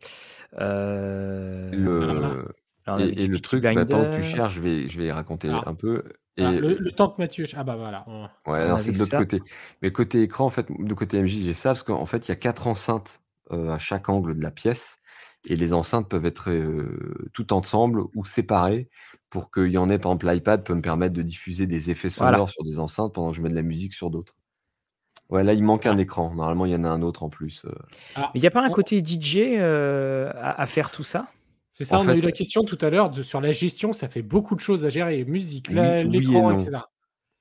Euh. 0.60 1.70
Le... 1.72 2.48
alors, 2.86 3.00
Et, 3.00 3.24
et 3.24 3.28
le 3.28 3.40
truc, 3.40 3.64
bah, 3.64 3.74
que 3.86 4.16
tu 4.16 4.24
cherches, 4.24 4.56
je 4.56 4.62
vais, 4.62 4.88
je 4.88 5.00
vais 5.00 5.12
raconter 5.12 5.50
Alors, 5.50 5.68
un 5.68 5.74
peu. 5.76 6.04
Et 6.38 6.42
voilà, 6.42 6.60
le, 6.60 6.78
le 6.78 6.92
temps 6.92 7.10
que 7.10 7.22
Mathieu. 7.22 7.46
Ah 7.56 7.64
bah 7.64 7.76
voilà. 7.78 8.04
on- 8.08 8.28
ouais, 8.52 8.62
alors 8.62 8.80
c'est 8.80 8.92
de 8.92 8.98
l'autre 9.00 9.18
côté. 9.18 9.42
Mais 9.82 9.92
côté 9.92 10.22
écran, 10.22 10.46
en 10.46 10.50
fait, 10.50 10.68
de 10.70 10.94
côté 10.94 11.22
MJ, 11.22 11.44
j'ai 11.44 11.54
ça 11.54 11.70
parce 11.70 11.84
qu'en 11.84 12.06
fait, 12.06 12.28
il 12.28 12.30
y 12.30 12.34
a 12.34 12.36
quatre 12.36 12.68
enceintes 12.68 13.22
euh, 13.52 13.70
à 13.72 13.80
chaque 13.80 14.10
angle 14.10 14.36
de 14.38 14.44
la 14.44 14.52
pièce. 14.52 15.00
Et 15.48 15.56
les 15.56 15.74
enceintes 15.74 16.10
peuvent 16.10 16.26
être 16.26 16.50
euh, 16.50 17.30
toutes 17.34 17.52
ensemble 17.52 18.02
ou 18.16 18.26
séparées 18.26 18.90
pour 19.30 19.52
qu'il 19.52 19.70
y 19.72 19.78
en 19.78 19.90
ait. 19.90 20.00
Par 20.00 20.12
exemple, 20.14 20.28
l'iPad 20.28 20.64
peut 20.64 20.74
me 20.74 20.82
permettre 20.82 21.14
de 21.14 21.22
diffuser 21.22 21.68
des 21.68 21.92
effets 21.92 22.10
Voilà. 22.18 22.40
sonores 22.40 22.50
sur 22.50 22.64
des 22.64 22.80
enceintes 22.80 23.14
pendant 23.14 23.32
que 23.32 23.38
je 23.38 23.42
mets 23.42 23.50
de 23.50 23.56
la 23.56 23.62
musique 23.62 23.94
sur 23.94 24.10
d'autres. 24.10 24.36
Ouais, 25.30 25.44
là, 25.44 25.54
il 25.54 25.64
manque 25.64 25.86
un 25.86 25.90
Voilà. 25.92 26.02
écran. 26.04 26.34
Normalement, 26.34 26.66
il 26.66 26.72
y 26.72 26.76
en 26.76 26.84
a 26.84 26.90
un 26.90 27.02
autre 27.02 27.24
en 27.24 27.30
plus. 27.30 27.64
euh. 27.66 27.72
Mais 28.34 28.40
il 28.40 28.42
n'y 28.42 28.48
a 28.48 28.52
pas 28.52 28.64
un 28.64 28.70
on- 28.70 28.72
côté 28.72 29.02
DJ 29.02 29.56
euh, 29.58 30.32
à, 30.36 30.62
à 30.62 30.66
faire 30.66 30.92
tout 30.92 31.04
ça? 31.04 31.28
C'est 31.70 31.84
ça, 31.86 32.00
En 32.00 32.06
on 32.06 32.08
a 32.08 32.16
eu 32.16 32.22
la 32.22 32.32
question 32.32 32.64
tout 32.64 32.78
à 32.82 32.90
l'heure 32.90 33.14
sur 33.24 33.42
la 33.42 33.52
gestion, 33.52 33.92
ça 33.94 34.08
fait 34.08 34.22
beaucoup 34.22 34.56
de 34.56 34.62
choses 34.62 34.86
à 34.86 34.90
gérer, 34.90 35.26
musique, 35.26 35.68
oui, 35.70 35.76
la- 35.76 36.04
oui 36.04 36.38
et 36.38 36.42
l'écran, 36.42 36.48
non. 36.50 36.58
etc. 36.58 36.92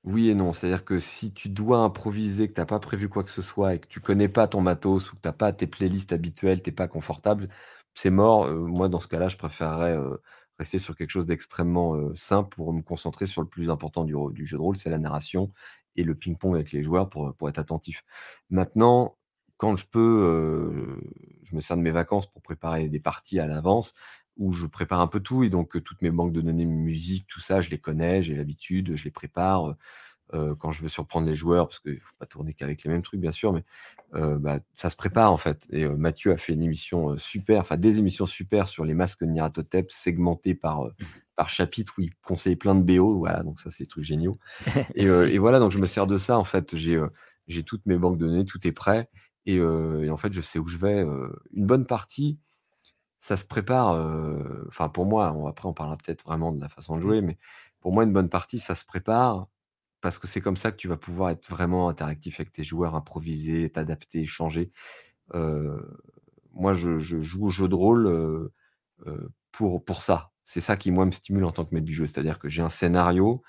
Oui 0.05 0.29
et 0.29 0.35
non. 0.35 0.53
C'est-à-dire 0.53 0.85
que 0.85 0.99
si 0.99 1.33
tu 1.33 1.49
dois 1.49 1.79
improviser, 1.79 2.47
que 2.49 2.53
tu 2.53 2.61
n'as 2.61 2.65
pas 2.65 2.79
prévu 2.79 3.09
quoi 3.09 3.23
que 3.23 3.31
ce 3.31 3.41
soit 3.41 3.75
et 3.75 3.79
que 3.79 3.87
tu 3.87 3.99
connais 4.01 4.29
pas 4.29 4.47
ton 4.47 4.61
matos 4.61 5.11
ou 5.11 5.15
que 5.15 5.21
tu 5.21 5.27
n'as 5.27 5.33
pas 5.33 5.53
tes 5.53 5.67
playlists 5.67 6.13
habituelles, 6.13 6.61
tu 6.61 6.69
n'es 6.69 6.75
pas 6.75 6.87
confortable, 6.87 7.49
c'est 7.95 8.11
mort. 8.11 8.51
Moi, 8.51 8.89
dans 8.89 8.99
ce 8.99 9.07
cas-là, 9.07 9.27
je 9.29 9.37
préférerais 9.37 9.97
rester 10.59 10.79
sur 10.79 10.95
quelque 10.95 11.09
chose 11.09 11.25
d'extrêmement 11.25 12.13
simple 12.15 12.55
pour 12.55 12.71
me 12.73 12.81
concentrer 12.81 13.25
sur 13.25 13.41
le 13.41 13.47
plus 13.47 13.69
important 13.69 14.03
du, 14.05 14.45
jeu 14.45 14.57
de 14.57 14.61
rôle, 14.61 14.77
c'est 14.77 14.89
la 14.89 14.99
narration 14.99 15.51
et 15.95 16.03
le 16.03 16.13
ping-pong 16.13 16.55
avec 16.55 16.71
les 16.71 16.83
joueurs 16.83 17.09
pour, 17.09 17.49
être 17.49 17.59
attentif. 17.59 18.03
Maintenant, 18.49 19.17
quand 19.57 19.75
je 19.75 19.85
peux, 19.85 20.99
je 21.43 21.55
me 21.55 21.61
sers 21.61 21.77
de 21.77 21.81
mes 21.81 21.91
vacances 21.91 22.29
pour 22.29 22.41
préparer 22.41 22.89
des 22.89 22.99
parties 22.99 23.39
à 23.39 23.47
l'avance 23.47 23.93
où 24.37 24.53
je 24.53 24.65
prépare 24.65 25.01
un 25.01 25.07
peu 25.07 25.19
tout 25.19 25.43
et 25.43 25.49
donc 25.49 25.81
toutes 25.83 26.01
mes 26.01 26.11
banques 26.11 26.33
de 26.33 26.41
données 26.41 26.65
musique, 26.65 27.27
tout 27.27 27.39
ça, 27.39 27.61
je 27.61 27.69
les 27.69 27.79
connais, 27.79 28.21
j'ai 28.21 28.35
l'habitude, 28.35 28.95
je 28.95 29.03
les 29.05 29.11
prépare. 29.11 29.75
Euh, 30.35 30.55
quand 30.55 30.71
je 30.71 30.81
veux 30.81 30.89
surprendre 30.89 31.27
les 31.27 31.35
joueurs, 31.35 31.67
parce 31.67 31.79
qu'il 31.79 31.93
ne 31.95 31.99
faut 31.99 32.15
pas 32.19 32.25
tourner 32.25 32.53
qu'avec 32.53 32.83
les 32.83 32.91
mêmes 32.91 33.01
trucs, 33.01 33.19
bien 33.19 33.31
sûr, 33.31 33.53
mais 33.53 33.63
euh, 34.13 34.37
bah, 34.37 34.59
ça 34.75 34.89
se 34.89 34.95
prépare 34.95 35.31
en 35.31 35.37
fait. 35.37 35.65
Et 35.71 35.83
euh, 35.83 35.95
Mathieu 35.95 36.31
a 36.31 36.37
fait 36.37 36.53
une 36.53 36.63
émission 36.63 37.17
super, 37.17 37.59
enfin 37.61 37.77
des 37.77 37.99
émissions 37.99 38.25
super 38.25 38.67
sur 38.67 38.85
les 38.85 38.93
masques 38.93 39.21
de 39.23 39.29
Nyarlathotep, 39.31 39.91
segmentées 39.91 40.55
par, 40.55 40.87
par 41.35 41.49
chapitre, 41.49 41.93
où 41.97 42.01
il 42.01 42.11
conseillait 42.21 42.55
plein 42.55 42.75
de 42.75 42.81
BO. 42.81 43.17
Voilà, 43.17 43.43
donc 43.43 43.59
ça, 43.59 43.71
c'est 43.71 43.83
des 43.85 43.87
trucs 43.89 44.03
géniaux. 44.03 44.33
Et, 44.95 45.37
voilà, 45.37 45.59
donc 45.59 45.71
je 45.71 45.79
me 45.79 45.87
sers 45.87 46.07
de 46.07 46.17
ça 46.17 46.37
en 46.37 46.43
fait. 46.43 46.75
J'ai 46.75 47.01
j'ai 47.47 47.63
toutes 47.63 47.85
mes 47.85 47.97
banques 47.97 48.17
de 48.17 48.27
données, 48.27 48.45
tout 48.45 48.65
est 48.67 48.71
prêt. 48.71 49.07
Et, 49.45 49.55
et 49.57 50.09
en 50.09 50.17
fait, 50.17 50.33
je 50.33 50.41
sais 50.41 50.59
où 50.59 50.67
je 50.67 50.77
vais. 50.77 51.01
une 51.53 51.65
bonne 51.65 51.85
partie, 51.85 52.39
ça 53.25 53.37
se 53.37 53.45
prépare. 53.45 53.93
euh, 53.93 54.65
Enfin, 54.67 54.87
pour 54.89 55.05
moi, 55.07 55.33
on, 55.33 55.47
après, 55.47 55.67
on 55.67 55.73
parlera 55.73 55.97
peut-être 55.97 56.23
vraiment 56.23 56.51
de 56.51 56.61
la 56.61 56.69
façon 56.69 56.95
de 56.95 57.01
jouer, 57.01 57.21
mais 57.21 57.37
pour 57.81 57.91
moi, 57.91 58.03
une 58.03 58.13
bonne 58.13 58.29
partie, 58.29 58.59
ça 58.59 58.75
se 58.75 58.85
prépare 58.85 59.47
parce 60.01 60.19
que 60.19 60.27
c'est 60.27 60.41
comme 60.41 60.57
ça 60.57 60.71
que 60.71 60.77
tu 60.77 60.87
vas 60.87 60.97
pouvoir 60.97 61.31
être 61.31 61.47
vraiment 61.49 61.89
interactif 61.89 62.39
avec 62.39 62.51
tes 62.51 62.63
joueurs, 62.63 62.95
improviser, 62.95 63.69
t'adapter, 63.69 64.21
échanger. 64.21 64.71
Euh, 65.33 65.79
moi, 66.53 66.73
je, 66.73 66.97
joue 66.97 67.47
au 67.47 67.51
jeu 67.51 67.67
de 67.67 67.75
rôle 67.75 68.51
pour, 69.51 69.83
pour 69.83 70.03
ça. 70.03 70.31
C'est 70.43 70.61
ça 70.61 70.77
qui, 70.77 70.91
moi, 70.91 71.05
me 71.05 71.11
stimule 71.11 71.43
en 71.43 71.51
tant 71.51 71.65
que 71.65 71.73
maître 71.73 71.85
du 71.85 71.93
jeu. 71.93 72.05
C'est-à-dire 72.05 72.39
que 72.39 72.49
j'ai 72.49 72.61
un 72.61 72.69
scénario 72.69 73.41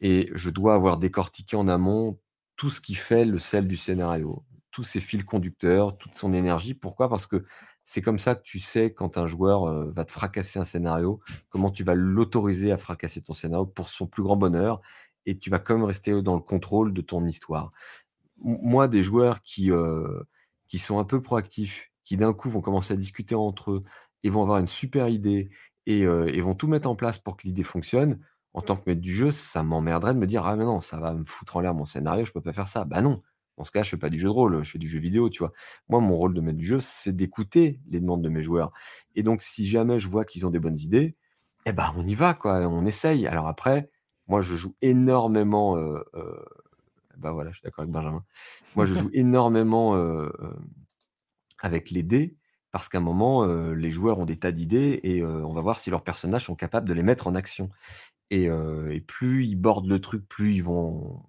et 0.00 0.30
je 0.34 0.50
dois 0.50 0.74
avoir 0.74 0.98
décortiqué 0.98 1.56
en 1.56 1.68
amont 1.68 2.18
tout 2.56 2.70
ce 2.70 2.80
qui 2.80 2.94
fait 2.94 3.24
le 3.24 3.38
sel 3.38 3.66
du 3.66 3.76
scénario, 3.76 4.44
tous 4.70 4.84
ses 4.84 5.00
fils 5.00 5.24
conducteurs, 5.24 5.96
toute 5.96 6.16
son 6.16 6.32
énergie. 6.32 6.74
Pourquoi? 6.74 7.08
Parce 7.08 7.26
que 7.26 7.44
c'est 7.82 8.02
comme 8.02 8.18
ça 8.18 8.34
que 8.34 8.42
tu 8.42 8.58
sais 8.58 8.92
quand 8.92 9.16
un 9.16 9.26
joueur 9.26 9.90
va 9.90 10.04
te 10.04 10.12
fracasser 10.12 10.58
un 10.58 10.64
scénario, 10.64 11.20
comment 11.48 11.70
tu 11.70 11.84
vas 11.84 11.94
l'autoriser 11.94 12.70
à 12.70 12.76
fracasser 12.76 13.22
ton 13.22 13.32
scénario 13.32 13.64
pour 13.64 13.88
son 13.88 14.06
plus 14.06 14.22
grand 14.22 14.36
bonheur, 14.36 14.82
et 15.28 15.38
tu 15.38 15.50
vas 15.50 15.58
quand 15.60 15.74
même 15.76 15.84
rester 15.84 16.22
dans 16.22 16.34
le 16.36 16.40
contrôle 16.42 16.92
de 16.94 17.00
ton 17.02 17.24
histoire. 17.26 17.70
Moi, 18.38 18.88
des 18.88 19.02
joueurs 19.02 19.42
qui, 19.42 19.70
euh, 19.72 20.22
qui 20.68 20.78
sont 20.78 20.98
un 20.98 21.04
peu 21.04 21.20
proactifs, 21.22 21.90
qui 22.04 22.16
d'un 22.16 22.32
coup 22.32 22.48
vont 22.50 22.60
commencer 22.60 22.94
à 22.94 22.96
discuter 22.96 23.34
entre 23.34 23.72
eux 23.72 23.80
et 24.22 24.30
vont 24.30 24.42
avoir 24.42 24.58
une 24.58 24.68
super 24.68 25.08
idée 25.08 25.50
et, 25.86 26.04
euh, 26.04 26.26
et 26.32 26.40
vont 26.40 26.54
tout 26.54 26.68
mettre 26.68 26.88
en 26.88 26.94
place 26.96 27.18
pour 27.18 27.36
que 27.36 27.46
l'idée 27.46 27.64
fonctionne, 27.64 28.20
en 28.54 28.62
tant 28.62 28.76
que 28.76 28.82
maître 28.86 29.00
du 29.00 29.12
jeu, 29.12 29.30
ça 29.30 29.62
m'emmerderait 29.62 30.14
de 30.14 30.18
me 30.20 30.26
dire: 30.26 30.46
«Ah 30.46 30.56
mais 30.56 30.64
non, 30.64 30.80
ça 30.80 30.98
va 30.98 31.14
me 31.14 31.24
foutre 31.24 31.56
en 31.56 31.60
l'air 31.60 31.74
mon 31.74 31.84
scénario, 31.84 32.24
je 32.24 32.32
peux 32.32 32.40
pas 32.40 32.52
faire 32.52 32.68
ça». 32.68 32.84
Bah 32.84 33.02
non, 33.02 33.22
dans 33.56 33.64
ce 33.64 33.72
cas, 33.72 33.82
je 33.82 33.90
fais 33.90 33.96
pas 33.96 34.08
du 34.10 34.18
jeu 34.18 34.28
de 34.28 34.32
rôle, 34.32 34.62
je 34.64 34.70
fais 34.70 34.78
du 34.78 34.88
jeu 34.88 34.98
vidéo, 35.00 35.28
tu 35.30 35.40
vois? 35.40 35.52
Moi, 35.88 36.00
mon 36.00 36.16
rôle 36.16 36.34
de 36.34 36.40
maître 36.40 36.58
du 36.58 36.66
jeu, 36.66 36.80
c'est 36.80 37.12
d'écouter 37.14 37.80
les 37.88 38.00
demandes 38.00 38.22
de 38.22 38.28
mes 38.28 38.42
joueurs 38.42 38.72
et 39.14 39.22
donc 39.22 39.42
si 39.42 39.66
jamais 39.68 39.98
je 39.98 40.08
vois 40.08 40.24
qu'ils 40.24 40.46
ont 40.46 40.50
des 40.50 40.60
bonnes 40.60 40.78
idées, 40.78 41.16
eh 41.66 41.72
ben, 41.72 41.92
on 41.96 42.06
y 42.06 42.14
va 42.14 42.34
quoi, 42.34 42.60
on 42.68 42.86
essaye. 42.86 43.26
Alors 43.26 43.48
après, 43.48 43.90
moi, 44.28 44.42
je 44.42 44.54
joue 44.56 44.74
énormément, 44.82 45.76
heu 45.78 46.04
heu, 46.14 46.44
bah, 47.18 47.32
voilà, 47.32 47.50
je 47.50 47.56
suis 47.58 47.64
d'accord 47.64 47.82
avec 47.82 47.92
Benjamin. 47.92 48.24
Moi, 48.76 48.86
je 48.86 48.94
joue 48.94 49.10
énormément, 49.14 49.96
heu, 49.96 50.32
hem, 50.40 50.66
avec 51.60 51.90
les 51.90 52.02
dés 52.02 52.36
parce 52.70 52.88
qu'à 52.88 52.98
un 52.98 53.00
moment, 53.00 53.46
les 53.46 53.90
joueurs 53.90 54.18
ont 54.18 54.26
des 54.26 54.38
tas 54.38 54.52
d'idées 54.52 55.00
et 55.02 55.24
on 55.24 55.54
va 55.54 55.62
voir 55.62 55.78
si 55.78 55.88
leurs 55.90 56.04
personnages 56.04 56.44
sont 56.44 56.54
capables 56.54 56.86
de 56.86 56.92
les 56.92 57.02
mettre 57.02 57.26
en 57.26 57.34
action. 57.34 57.70
Et, 58.30 58.48
plus 59.06 59.46
ils 59.46 59.56
bordent 59.56 59.88
le 59.88 60.00
truc, 60.00 60.28
plus 60.28 60.54
ils 60.54 60.62
vont 60.64 61.22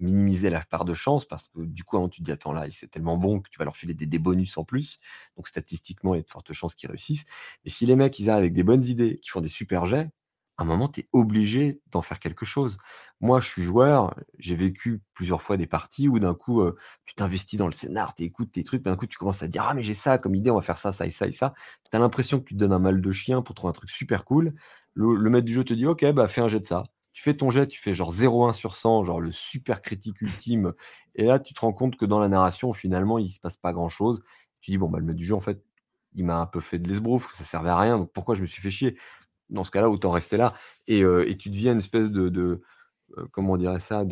minimiser 0.00 0.50
la 0.50 0.60
part 0.64 0.84
de 0.84 0.94
chance 0.94 1.24
parce 1.26 1.48
que 1.48 1.60
du 1.62 1.84
coup, 1.84 1.98
tu 2.10 2.20
te 2.20 2.24
dis: 2.26 2.32
«Attends 2.32 2.52
là, 2.52 2.66
c'est 2.70 2.88
tellement 2.90 3.16
bon 3.18 3.40
que 3.40 3.50
tu 3.50 3.58
vas 3.58 3.64
leur 3.64 3.76
filer 3.76 3.94
des 3.94 4.06
des 4.06 4.18
bonus 4.18 4.58
en 4.58 4.64
plus». 4.64 4.98
Donc 5.36 5.48
statistiquement, 5.48 6.14
il 6.14 6.18
y 6.18 6.20
a 6.20 6.24
de 6.24 6.30
fortes 6.30 6.52
chances 6.52 6.74
qu'ils 6.76 6.90
réussissent. 6.90 7.26
Et 7.64 7.70
si 7.70 7.86
les 7.86 7.96
mecs, 7.96 8.18
ils 8.18 8.30
arrivent 8.30 8.40
avec 8.44 8.52
des 8.54 8.64
bonnes 8.64 8.84
idées, 8.84 9.18
qui 9.20 9.30
font 9.30 9.40
des 9.42 9.48
super 9.48 9.86
jets, 9.86 10.10
à 10.58 10.62
un 10.62 10.66
moment, 10.66 10.88
tu 10.88 11.00
es 11.00 11.08
obligé 11.12 11.80
d'en 11.90 12.02
faire 12.02 12.18
quelque 12.18 12.46
chose. 12.46 12.78
Moi, 13.20 13.40
je 13.40 13.48
suis 13.48 13.62
joueur, 13.62 14.14
j'ai 14.38 14.54
vécu 14.54 15.02
plusieurs 15.14 15.42
fois 15.42 15.56
des 15.56 15.66
parties 15.66 16.08
où 16.08 16.18
d'un 16.18 16.34
coup, 16.34 16.62
heu, 16.62 16.76
tu 17.04 17.14
t'investis 17.14 17.58
dans 17.58 17.66
le 17.66 17.72
scénar, 17.72 18.14
tu 18.14 18.22
écoutes 18.24 18.52
tes 18.52 18.62
trucs, 18.62 18.82
d'un 18.82 18.96
coup, 18.96 19.06
tu 19.06 19.18
commences 19.18 19.42
à 19.42 19.48
dire: 19.48 19.64
«Ah 19.68 19.74
mais 19.74 19.82
j'ai 19.82 19.94
ça 19.94 20.18
comme 20.18 20.34
idée, 20.34 20.50
on 20.50 20.56
va 20.56 20.62
faire 20.62 20.78
ça, 20.78 20.92
ça 20.92 21.06
et 21.06 21.10
ça 21.10 21.26
et 21.26 21.32
ça». 21.32 21.52
Tu 21.90 21.96
as 21.96 22.00
l'impression 22.00 22.38
que 22.40 22.44
tu 22.44 22.54
te 22.54 22.58
donnes 22.58 22.72
un 22.72 22.78
mal 22.78 23.00
de 23.00 23.12
chien 23.12 23.42
pour 23.42 23.54
trouver 23.54 23.70
un 23.70 23.72
truc 23.74 23.90
super 23.90 24.24
cool. 24.24 24.54
Le 24.94 25.28
maître 25.30 25.44
du 25.46 25.52
jeu 25.54 25.64
te 25.64 25.74
dit: 25.74 25.86
«OK, 25.86 26.04
bah, 26.12 26.28
fais 26.28 26.40
un 26.40 26.48
jet 26.48 26.60
de 26.60 26.66
ça». 26.66 26.84
Tu 27.12 27.22
fais 27.22 27.34
ton 27.34 27.48
jet, 27.50 27.66
tu 27.66 27.80
fais 27.80 27.94
genre 27.94 28.10
0,1 28.12 28.52
sur 28.52 28.74
100, 28.74 29.02
genre 29.04 29.20
le 29.22 29.32
super 29.32 29.80
critique 29.82 30.20
ultime 30.20 30.74
et 31.14 31.24
là, 31.24 31.38
tu 31.38 31.54
te 31.54 31.60
rends 31.60 31.72
compte 31.72 31.96
que 31.96 32.04
dans 32.04 32.18
la 32.18 32.28
narration, 32.28 32.72
finalement, 32.74 33.18
il 33.18 33.30
se 33.30 33.40
passe 33.40 33.56
pas 33.56 33.72
grand 33.72 33.88
chose. 33.88 34.22
Tu 34.60 34.70
dis: 34.72 34.78
«Bon, 34.78 34.88
bah, 34.90 34.98
le 34.98 35.04
maître 35.06 35.16
du 35.18 35.24
jeu, 35.24 35.34
en 35.34 35.40
fait, 35.40 35.62
il 36.14 36.24
m'a 36.26 36.38
un 36.40 36.46
peu 36.46 36.60
fait 36.60 36.78
de 36.78 36.88
l'esbrouffe, 36.88 37.32
ça 37.34 37.44
servait 37.44 37.70
à 37.70 37.78
rien, 37.78 37.98
donc 37.98 38.12
pourquoi 38.12 38.34
je 38.34 38.42
me 38.42 38.46
suis 38.46 38.60
fait 38.62 38.70
chier?» 38.70 38.96
Dans 39.50 39.64
ce 39.64 39.70
cas-là, 39.70 39.88
autant 39.90 40.10
rester 40.10 40.36
là 40.36 40.54
et 40.88 41.00
et 41.00 41.36
tu 41.36 41.50
deviens 41.50 41.72
une 41.72 41.78
espèce 41.78 42.10
de 42.10 42.28
heu, 43.18 43.28
comment 43.32 43.56
ça? 43.80 44.04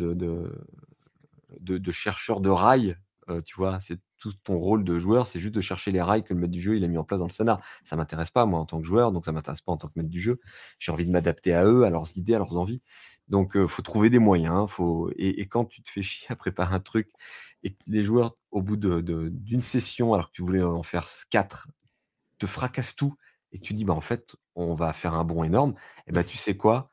De 1.59 1.91
chercheur 1.91 2.41
de 2.41 2.49
rails, 2.49 2.97
heu, 3.29 3.41
tu 3.41 3.55
vois? 3.55 3.79
C'est 3.79 3.99
tout 4.17 4.33
ton 4.43 4.57
rôle 4.57 4.83
de 4.83 4.97
joueur, 4.99 5.27
c'est 5.27 5.39
juste 5.39 5.53
de 5.55 5.61
chercher 5.61 5.91
les 5.91 6.01
rails 6.01 6.23
que 6.23 6.33
le 6.33 6.39
maître 6.39 6.51
du 6.51 6.61
jeu, 6.61 6.75
il 6.77 6.83
a 6.83 6.87
mis 6.87 6.97
en 6.97 7.03
place 7.03 7.19
dans 7.19 7.27
le 7.27 7.31
scénar. 7.31 7.61
Ça 7.83 7.95
m'intéresse 7.95 8.31
pas 8.31 8.45
moi 8.45 8.59
en 8.59 8.65
tant 8.65 8.79
que 8.81 8.85
joueur, 8.87 9.11
donc 9.11 9.25
ça 9.25 9.31
m'intéresse 9.31 9.61
pas 9.61 9.71
en 9.71 9.77
tant 9.77 9.87
que 9.87 9.93
maître 9.95 10.09
du 10.09 10.19
jeu. 10.21 10.39
J'ai 10.79 10.91
envie 10.91 11.05
de 11.05 11.11
m'adapter 11.11 11.53
à 11.53 11.65
eux, 11.65 11.83
à 11.85 11.89
leurs 11.89 12.17
idées, 12.17 12.35
à 12.35 12.39
leurs 12.39 12.57
envies. 12.57 12.81
Donc 13.27 13.57
faut 13.67 13.81
trouver 13.81 14.09
des 14.09 14.19
moyens, 14.19 14.69
faut 14.69 15.09
et 15.17 15.41
et 15.41 15.47
quand 15.47 15.65
tu 15.65 15.81
te 15.83 15.89
fais 15.89 16.01
chier 16.01 16.27
à 16.31 16.35
préparer 16.35 16.75
un 16.75 16.79
truc 16.79 17.09
et 17.63 17.71
que 17.73 17.77
les 17.87 18.03
joueurs, 18.03 18.35
au 18.51 18.61
bout 18.61 18.77
d'une 18.77 19.61
session, 19.61 20.13
alors 20.13 20.27
que 20.27 20.33
tu 20.33 20.41
voulais 20.43 20.61
en 20.63 20.83
faire 20.83 21.07
4, 21.29 21.67
te 22.39 22.47
fracassent 22.47 22.95
tout 22.95 23.15
et 23.55 23.59
que 23.59 23.63
tu 23.65 23.73
dis: 23.75 23.85
«Bah, 23.85 23.95
en 23.95 24.01
fait, 24.01 24.35
on 24.55 24.73
va 24.75 24.93
faire 24.93 25.15
un 25.15 25.25
bond 25.25 25.45
énorme» 25.45 25.75
et 26.07 26.13
bah, 26.13 26.25
tu 26.25 26.37
sais 26.37 26.57
quoi? 26.57 26.91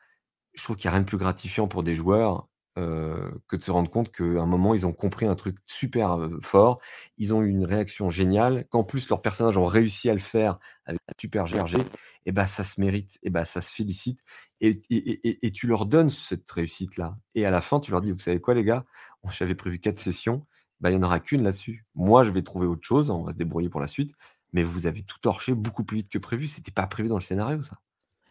Je 0.55 0.63
trouve 0.65 0.77
qu'il 0.77 0.87
y 0.87 0.89
a 0.89 0.93
rien 0.93 1.01
de 1.01 1.07
plus 1.07 1.19
gratifiant 1.19 1.69
pour 1.69 1.83
des 1.83 1.95
joueurs, 1.97 2.49
que 2.77 3.57
de 3.57 3.63
se 3.63 3.71
rendre 3.71 3.91
compte 3.91 4.11
qu'à 4.13 4.25
un 4.25 4.47
moment, 4.47 4.75
ils 4.75 4.87
ont 4.87 4.93
compris 4.93 5.27
un 5.27 5.35
truc 5.35 5.59
super, 5.67 6.19
fort. 6.41 6.81
Ils 7.19 7.35
ont 7.35 7.43
eu 7.43 7.51
une 7.51 7.65
réaction 7.67 8.11
géniale, 8.11 8.67
qu'en 8.71 8.85
plus 8.85 9.09
leurs 9.11 9.23
personnages 9.23 9.59
ont 9.59 9.67
réussi 9.67 10.09
à 10.11 10.15
le 10.15 10.21
faire 10.21 10.59
avec 10.87 11.01
un 11.09 11.13
super 11.21 11.47
GRG 11.47 11.79
et 12.27 12.33
bah, 12.33 12.47
ça 12.47 12.65
se 12.65 12.81
mérite 12.81 13.19
et 13.23 13.31
bah, 13.31 13.45
ça 13.45 13.61
se 13.61 13.75
félicite 13.75 14.21
et 14.61 14.81
et 14.91 14.97
et 14.97 15.29
et 15.29 15.47
et 15.47 15.51
tu 15.53 15.67
leur 15.67 15.87
donnes 15.87 16.11
cette 16.11 16.51
réussite-là 16.51 17.15
et 17.35 17.45
à 17.47 17.51
la 17.51 17.61
fin, 17.63 17.81
tu 17.81 17.91
leur 17.91 18.01
dis: 18.01 18.11
«Vous 18.13 18.19
savez 18.21 18.41
quoi 18.41 18.55
les 18.55 18.65
gars? 18.65 18.85
J'avais 19.33 19.55
prévu 19.55 19.79
4 19.79 19.99
sessions, 20.01 20.47
bah, 20.81 20.91
il 20.91 20.95
n'y 20.99 21.05
en 21.05 21.07
aura 21.07 21.21
qu'une 21.21 21.43
là-dessus. 21.45 21.87
Moi, 21.95 22.25
je 22.25 22.31
vais 22.31 22.43
trouver 22.43 22.67
autre 22.67 22.85
chose, 22.87 23.11
on 23.11 23.23
va 23.25 23.33
se 23.33 23.37
débrouiller 23.39 23.69
pour 23.69 23.81
la 23.81 23.87
suite, 23.89 24.13
mais 24.53 24.63
vous 24.63 24.87
avez 24.87 25.03
tout 25.03 25.19
torché 25.21 25.55
beaucoup 25.55 25.85
plus 25.85 25.99
vite 25.99 26.09
que 26.09 26.19
prévu. 26.19 26.47
C'était 26.47 26.73
pas 26.73 26.87
prévu 26.87 27.09
dans 27.09 27.17
le 27.17 27.23
scénario, 27.23 27.63
ça. 27.63 27.79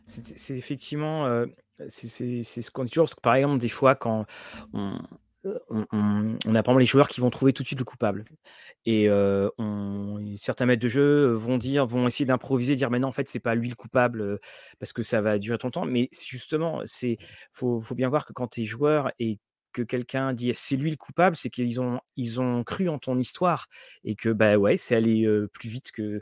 C'est 0.05 0.57
effectivement, 0.57 1.26
euh, 1.26 1.45
c'est 1.88 2.43
ce 2.43 2.72
qu'on 2.72 2.84
dit 2.84 2.91
toujours, 2.91 3.09
par 3.22 3.36
exemple, 3.36 3.59
des 3.59 3.69
fois, 3.69 3.95
quand 3.95 4.26
on, 4.74 4.99
on, 5.43 6.55
a 6.55 6.63
par 6.63 6.78
les 6.78 6.86
joueurs 6.86 7.07
qui 7.07 7.22
vont 7.22 7.30
trouver 7.30 7.53
tout 7.53 7.63
de 7.63 7.67
suite 7.67 7.80
le 7.80 7.86
coupable. 7.86 8.26
Et 8.86 9.07
certains 10.38 10.65
maîtres 10.65 10.82
de 10.82 10.88
jeu 10.88 11.32
vont 11.32 11.57
dire, 11.57 11.86
vont 11.86 12.07
essayer 12.07 12.26
d'improviser, 12.26 12.76
dire 12.76 12.89
mais 12.89 12.99
non, 12.99 13.07
en 13.07 13.13
fait, 13.13 13.30
c'est 13.30 13.39
pas 13.39 13.55
lui 13.55 13.69
le 13.69 13.76
coupable 13.76 14.39
parce 14.80 14.93
que 14.93 15.03
ça 15.03 15.22
va 15.22 15.39
durer 15.39 15.57
ton 15.57 15.72
temps. 15.72 15.86
Mais 15.86 16.09
justement, 16.11 16.82
c'est 16.86 17.17
faut, 17.53 17.80
faut 17.80 17.95
bien 17.95 18.09
voir 18.09 18.26
que 18.26 18.34
quand 18.34 18.47
tu 18.47 18.61
es 18.61 18.65
joueur 18.65 19.11
et 19.19 19.39
que 19.72 19.82
quelqu'un 19.82 20.34
dit 20.34 20.51
c'est 20.55 20.76
lui 20.76 20.91
le 20.91 20.97
coupable, 20.97 21.36
c'est 21.36 21.49
qu'ils 21.49 21.82
ont, 21.82 21.99
ils 22.17 22.41
ont 22.41 22.63
cru 22.63 22.89
en 22.89 22.99
ton 22.99 23.17
histoire 23.17 23.67
et 24.03 24.15
que 24.15 24.30
bah 24.30 24.57
ouais, 24.57 24.78
c'est 24.78 24.95
allé 24.95 25.28
plus 25.53 25.69
vite 25.69 25.91
que, 25.91 26.19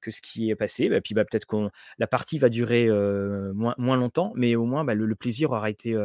que 0.00 0.10
ce 0.10 0.20
qui 0.22 0.50
est 0.50 0.56
passé. 0.56 0.88
Bah, 0.88 1.00
puis 1.00 1.14
bah, 1.14 1.24
peut-être 1.24 1.46
que 1.46 1.68
la 1.98 2.06
partie 2.06 2.38
va 2.38 2.48
durer 2.48 2.88
moins, 3.54 3.74
moins 3.78 3.96
longtemps, 3.96 4.32
mais 4.36 4.56
au 4.56 4.64
moins 4.64 4.84
bah, 4.84 4.94
le, 4.94 5.14
plaisir 5.14 5.50
aura 5.50 5.70
été, 5.70 5.96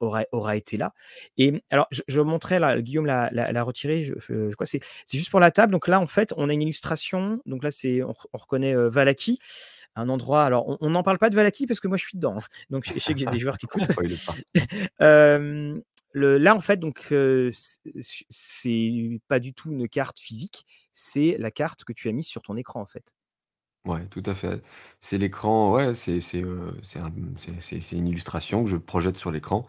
aura, 0.00 0.24
aura 0.32 0.56
été 0.56 0.76
là. 0.76 0.94
Et 1.38 1.62
alors, 1.70 1.88
je, 1.90 2.20
montrais 2.20 2.58
là, 2.58 2.80
Guillaume 2.80 3.06
l'a 3.06 3.62
retiré, 3.62 4.02
je, 4.02 4.14
je 4.18 4.54
crois 4.54 4.66
c'est 4.66 4.80
juste 5.12 5.30
pour 5.30 5.40
la 5.40 5.50
table. 5.50 5.72
Donc 5.72 5.88
là, 5.88 6.00
en 6.00 6.06
fait, 6.06 6.32
on 6.36 6.48
a 6.48 6.52
une 6.52 6.62
illustration. 6.62 7.40
Donc 7.46 7.64
là, 7.64 7.70
c'est 7.70 8.02
on, 8.02 8.14
reconnaît 8.32 8.74
Valaki 8.74 9.38
un 9.96 10.08
endroit. 10.08 10.44
Alors, 10.44 10.76
on 10.80 10.90
n'en 10.90 11.02
parle 11.02 11.18
pas 11.18 11.30
de 11.30 11.34
Valaki 11.34 11.66
parce 11.66 11.80
que 11.80 11.88
moi, 11.88 11.96
je 11.96 12.04
suis 12.04 12.16
dedans. 12.16 12.38
Hein. 12.38 12.44
Donc, 12.70 12.84
je, 12.86 12.98
sais 12.98 13.12
que 13.12 13.18
j'ai 13.18 13.26
des 13.26 13.38
joueurs 13.38 13.58
qui 13.58 13.66
poussent. 13.68 13.88
le, 16.12 16.38
là, 16.38 16.56
en 16.56 16.60
fait, 16.60 16.78
donc, 16.78 17.12
c'est 18.28 19.20
pas 19.28 19.38
du 19.38 19.54
tout 19.54 19.72
une 19.72 19.88
carte 19.88 20.18
physique, 20.18 20.66
c'est 20.92 21.36
la 21.38 21.50
carte 21.50 21.84
que 21.84 21.92
tu 21.92 22.08
as 22.08 22.12
mise 22.12 22.26
sur 22.26 22.42
ton 22.42 22.56
écran, 22.56 22.80
en 22.80 22.86
fait. 22.86 23.14
Ouais, 23.86 24.06
tout 24.08 24.22
à 24.26 24.34
fait. 24.34 24.62
C'est 25.00 25.16
l'écran, 25.16 25.72
ouais, 25.72 25.94
c'est 25.94 26.20
c'est 26.20 26.40
une 27.96 28.08
illustration 28.08 28.64
que 28.64 28.68
je 28.68 28.76
projette 28.76 29.16
sur 29.16 29.30
l'écran. 29.30 29.64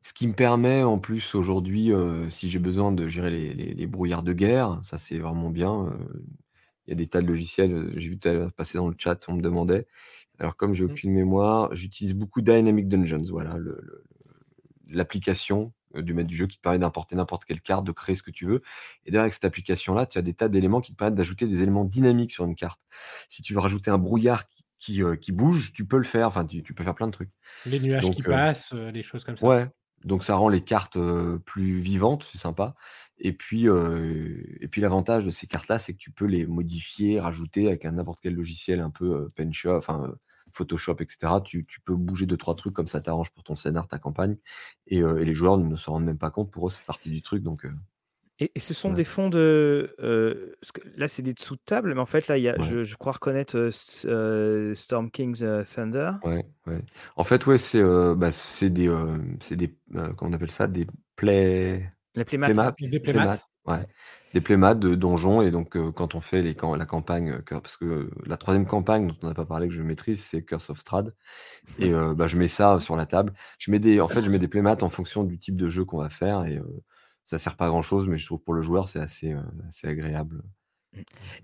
Ce 0.00 0.12
qui 0.14 0.26
me 0.26 0.32
permet 0.32 0.82
en 0.82 0.98
plus 0.98 1.34
aujourd'hui, 1.34 1.90
si 2.30 2.48
j'ai 2.48 2.58
besoin 2.58 2.92
de 2.92 3.08
gérer 3.08 3.30
les, 3.30 3.74
les, 3.74 3.86
brouillards 3.86 4.22
de 4.22 4.32
guerre, 4.32 4.80
ça 4.82 4.96
c'est 4.98 5.18
vraiment 5.18 5.50
bien. 5.50 5.92
Il 6.86 6.90
y 6.90 6.92
a 6.92 6.96
des 6.96 7.06
tas 7.06 7.20
de 7.20 7.26
logiciels, 7.26 7.72
euh, 7.72 7.92
j'ai 7.96 8.08
vu 8.08 8.18
passer 8.56 8.78
dans 8.78 8.88
le 8.88 8.94
chat, 8.98 9.28
on 9.28 9.34
me 9.34 9.40
demandait. 9.40 9.86
Alors 10.38 10.56
comme 10.56 10.74
j'ai 10.74 10.84
mmh. 10.84 10.90
aucune 10.90 11.12
mémoire, 11.12 11.74
j'utilise 11.74 12.14
beaucoup 12.14 12.40
Dynamic 12.40 12.88
Dungeons, 12.88 13.24
voilà, 13.28 13.56
l'application 14.90 15.72
euh, 15.96 16.02
du 16.02 16.14
maître 16.14 16.28
du 16.28 16.36
jeu 16.36 16.46
qui 16.46 16.56
te 16.56 16.62
permet 16.62 16.78
d'importer 16.78 17.16
n'importe 17.16 17.44
quelle 17.44 17.60
carte, 17.60 17.84
de 17.84 17.92
créer 17.92 18.14
ce 18.14 18.22
que 18.22 18.30
tu 18.30 18.46
veux. 18.46 18.58
Et 19.04 19.10
derrière 19.10 19.22
avec 19.22 19.34
cette 19.34 19.44
application-là, 19.44 20.06
tu 20.06 20.18
as 20.18 20.22
des 20.22 20.34
tas 20.34 20.48
d'éléments 20.48 20.80
qui 20.80 20.92
te 20.92 20.96
permettent 20.96 21.14
d'ajouter 21.14 21.46
des 21.46 21.62
éléments 21.62 21.84
dynamiques 21.84 22.32
sur 22.32 22.44
une 22.44 22.54
carte. 22.54 22.80
Si 23.28 23.42
tu 23.42 23.54
veux 23.54 23.60
rajouter 23.60 23.90
un 23.90 23.98
brouillard 23.98 24.48
qui, 24.48 24.64
qui, 24.78 25.02
euh, 25.02 25.16
bouge, 25.28 25.72
tu 25.72 25.86
peux 25.86 25.98
le 25.98 26.04
faire. 26.04 26.28
Enfin, 26.28 26.44
tu, 26.44 26.62
peux 26.62 26.84
faire 26.84 26.94
plein 26.94 27.06
de 27.06 27.12
trucs. 27.12 27.30
Les 27.66 27.78
nuages 27.78 28.10
qui 28.10 28.22
passent, 28.22 28.72
les 28.72 29.02
choses 29.02 29.24
comme 29.24 29.36
ça. 29.36 29.46
Ouais. 29.46 29.68
Donc 30.04 30.24
ça 30.24 30.34
rend 30.34 30.48
les 30.48 30.62
cartes 30.62 30.98
plus 31.44 31.78
vivantes, 31.78 32.24
c'est 32.24 32.38
sympa. 32.38 32.74
Et 33.24 33.32
puis, 33.32 33.66
et 33.66 34.68
puis 34.68 34.80
l'avantage 34.80 35.24
de 35.24 35.30
ces 35.30 35.46
cartes-là, 35.46 35.78
c'est 35.78 35.92
que 35.92 35.98
tu 35.98 36.10
peux 36.10 36.26
les 36.26 36.44
modifier, 36.44 37.20
rajouter 37.20 37.68
avec 37.68 37.84
n'importe 37.84 38.18
quel 38.20 38.34
logiciel 38.34 38.80
un 38.80 38.90
peu 38.90 39.28
Penshop, 39.36 39.76
enfin 39.76 40.12
Photoshop, 40.52 40.96
etc. 41.00 41.34
Tu, 41.44 41.64
tu, 41.64 41.80
peux 41.80 41.94
bouger 41.94 42.26
deux, 42.26 42.36
trois 42.36 42.56
trucs 42.56 42.74
comme 42.74 42.88
ça 42.88 43.00
t'arrange 43.00 43.30
pour 43.30 43.44
ton 43.44 43.54
scénar, 43.54 43.86
ta 43.86 43.98
campagne. 43.98 44.36
Et, 44.88 44.98
et, 44.98 45.24
les 45.24 45.34
joueurs 45.34 45.56
ne 45.56 45.76
se 45.76 45.88
rendent 45.88 46.04
même 46.04 46.18
pas 46.18 46.32
compte. 46.32 46.50
Pour 46.50 46.66
eux, 46.66 46.70
c'est 46.70 46.84
partie 46.84 47.10
du 47.10 47.22
truc. 47.22 47.44
Donc, 47.44 47.64
et, 48.38 48.50
ce 48.58 48.74
sont 48.74 48.92
des 48.92 49.04
fonds 49.04 49.28
de. 49.28 49.94
là, 50.96 51.06
c'est 51.06 51.22
des 51.22 51.34
dessous 51.34 51.54
de 51.54 51.60
table, 51.64 51.94
mais 51.94 52.00
en 52.00 52.06
fait, 52.06 52.26
là, 52.28 52.38
y 52.38 52.48
a, 52.48 52.56
je, 52.60 52.94
crois 52.96 53.12
reconnaître 53.12 53.70
Storm 53.70 55.10
King's 55.10 55.44
Thunder. 55.74 56.12
Ouais, 56.24 56.44
ouais. 56.66 56.82
En 57.16 57.24
fait, 57.24 57.46
ouais, 57.46 57.58
c'est 57.58 57.82
bah, 57.82 58.30
des. 58.62 58.92
c'est 59.40 59.56
des 59.56 59.76
comment 59.92 60.30
on 60.30 60.32
appelle 60.32 60.50
ça? 60.50 60.66
Des 60.66 60.86
play. 61.14 61.92
Les 62.14 62.24
playmats. 62.24 62.74
Des 62.78 63.00
playmats. 63.00 63.38
Ouais. 63.64 63.86
Des 64.34 64.40
playmats 64.40 64.74
de 64.74 64.94
donjons. 64.94 65.42
Et 65.42 65.50
donc, 65.50 65.76
quand 65.92 66.14
on 66.14 66.20
fait 66.20 66.42
les, 66.42 66.54
la 66.76 66.86
campagne, 66.86 67.40
parce 67.48 67.76
que 67.76 68.10
la 68.26 68.36
troisième 68.36 68.66
campagne 68.66 69.08
dont 69.08 69.16
on 69.22 69.28
n'a 69.28 69.34
pas 69.34 69.46
parlé 69.46 69.68
que 69.68 69.74
je 69.74 69.82
maîtrise, 69.82 70.22
c'est 70.22 70.42
Curse 70.42 70.70
of 70.70 70.78
Strad. 70.78 71.14
Et 71.78 71.92
bah, 71.92 72.26
je 72.26 72.36
mets 72.36 72.48
ça 72.48 72.80
sur 72.80 72.96
la 72.96 73.06
table. 73.06 73.32
Je 73.58 73.70
mets 73.70 73.78
des, 73.78 74.00
en 74.00 74.08
fait, 74.08 74.22
je 74.22 74.30
mets 74.30 74.38
des 74.38 74.48
playmats 74.48 74.82
en 74.82 74.88
fonction 74.88 75.24
du 75.24 75.38
type 75.38 75.56
de 75.56 75.68
jeu 75.68 75.84
qu'on 75.84 75.98
va 75.98 76.08
faire. 76.08 76.44
Et 76.44 76.60
ça 77.24 77.38
sert 77.38 77.56
pas 77.56 77.66
à 77.66 77.68
grand 77.68 77.82
chose, 77.82 78.06
mais 78.08 78.18
je 78.18 78.26
trouve 78.26 78.40
pour 78.40 78.54
le 78.54 78.62
joueur, 78.62 78.88
c'est 78.88 79.00
assez, 79.00 79.34
assez 79.68 79.86
agréable. 79.86 80.42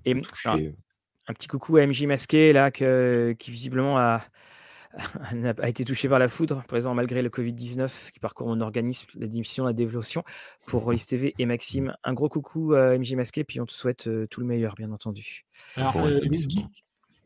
Et 0.05 0.15
un, 0.15 1.35
petit 1.35 1.49
coucou 1.49 1.77
à 1.77 1.87
MJ 1.87 2.05
Masqué, 2.05 2.53
là, 2.53 2.71
que, 2.71 3.35
qui 3.39 3.51
visiblement 3.51 3.99
a, 3.99 4.23
a 5.63 5.69
été 5.69 5.85
touché 5.85 6.09
par 6.09 6.19
la 6.19 6.29
foudre, 6.29 6.63
présent 6.67 6.95
malgré 6.95 7.23
le 7.23 7.29
Covid-19 7.29 8.11
qui 8.11 8.21
parcourt 8.21 8.49
mon 8.49 8.61
organisme, 8.61 9.09
la 9.19 9.27
démission, 9.27 9.65
la 9.65 9.73
dévolution. 9.73 10.25
Pour 10.67 10.85
Rollis 10.85 11.05
TV 11.07 11.35
et 11.39 11.47
Maxime, 11.47 11.95
un 12.05 12.15
gros 12.15 12.29
coucou 12.29 12.75
à 12.75 12.97
MJ 12.99 13.15
Masqué, 13.15 13.45
puis 13.45 13.61
on 13.61 13.67
te 13.67 13.73
souhaite 13.73 14.09
tout 14.31 14.41
le 14.41 14.47
meilleur, 14.47 14.75
bien 14.75 14.91
entendu. 14.93 15.45
Alors, 15.77 15.95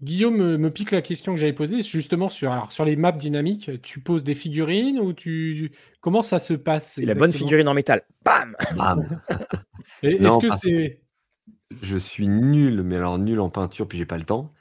Guillaume 0.03 0.57
me, 0.57 0.71
pique 0.71 0.91
la 0.91 1.01
question 1.01 1.33
que 1.33 1.41
j'avais 1.41 1.53
posée, 1.53 1.81
justement 1.81 2.29
sur, 2.29 2.73
sur 2.73 2.85
les 2.85 2.97
maps 2.97 3.13
dynamiques. 3.13 3.71
Tu 3.83 4.01
poses 4.01 4.25
des 4.25 4.35
figurines 4.35 4.99
ou 4.99 5.13
tu 5.13 5.71
comment 6.01 6.23
ça 6.23 6.41
se 6.41 6.55
passe 6.55 6.95
C'est 6.95 7.05
la 7.05 7.15
bonne 7.15 7.31
figurine 7.31 7.69
en 7.69 7.75
métal. 7.75 8.03
Bam. 8.25 8.57
Est-ce 10.03 10.39
que 10.39 10.49
c'est 10.57 11.01
Je 11.83 11.97
suis 11.97 12.27
nul, 12.27 12.83
mais 12.83 12.97
alors 12.97 13.19
nul 13.19 13.39
en 13.39 13.49
peinture, 13.49 13.87
puis 13.87 13.97
j'ai 13.97 14.07
pas 14.07 14.19
le 14.19 14.25
temps. 14.25 14.53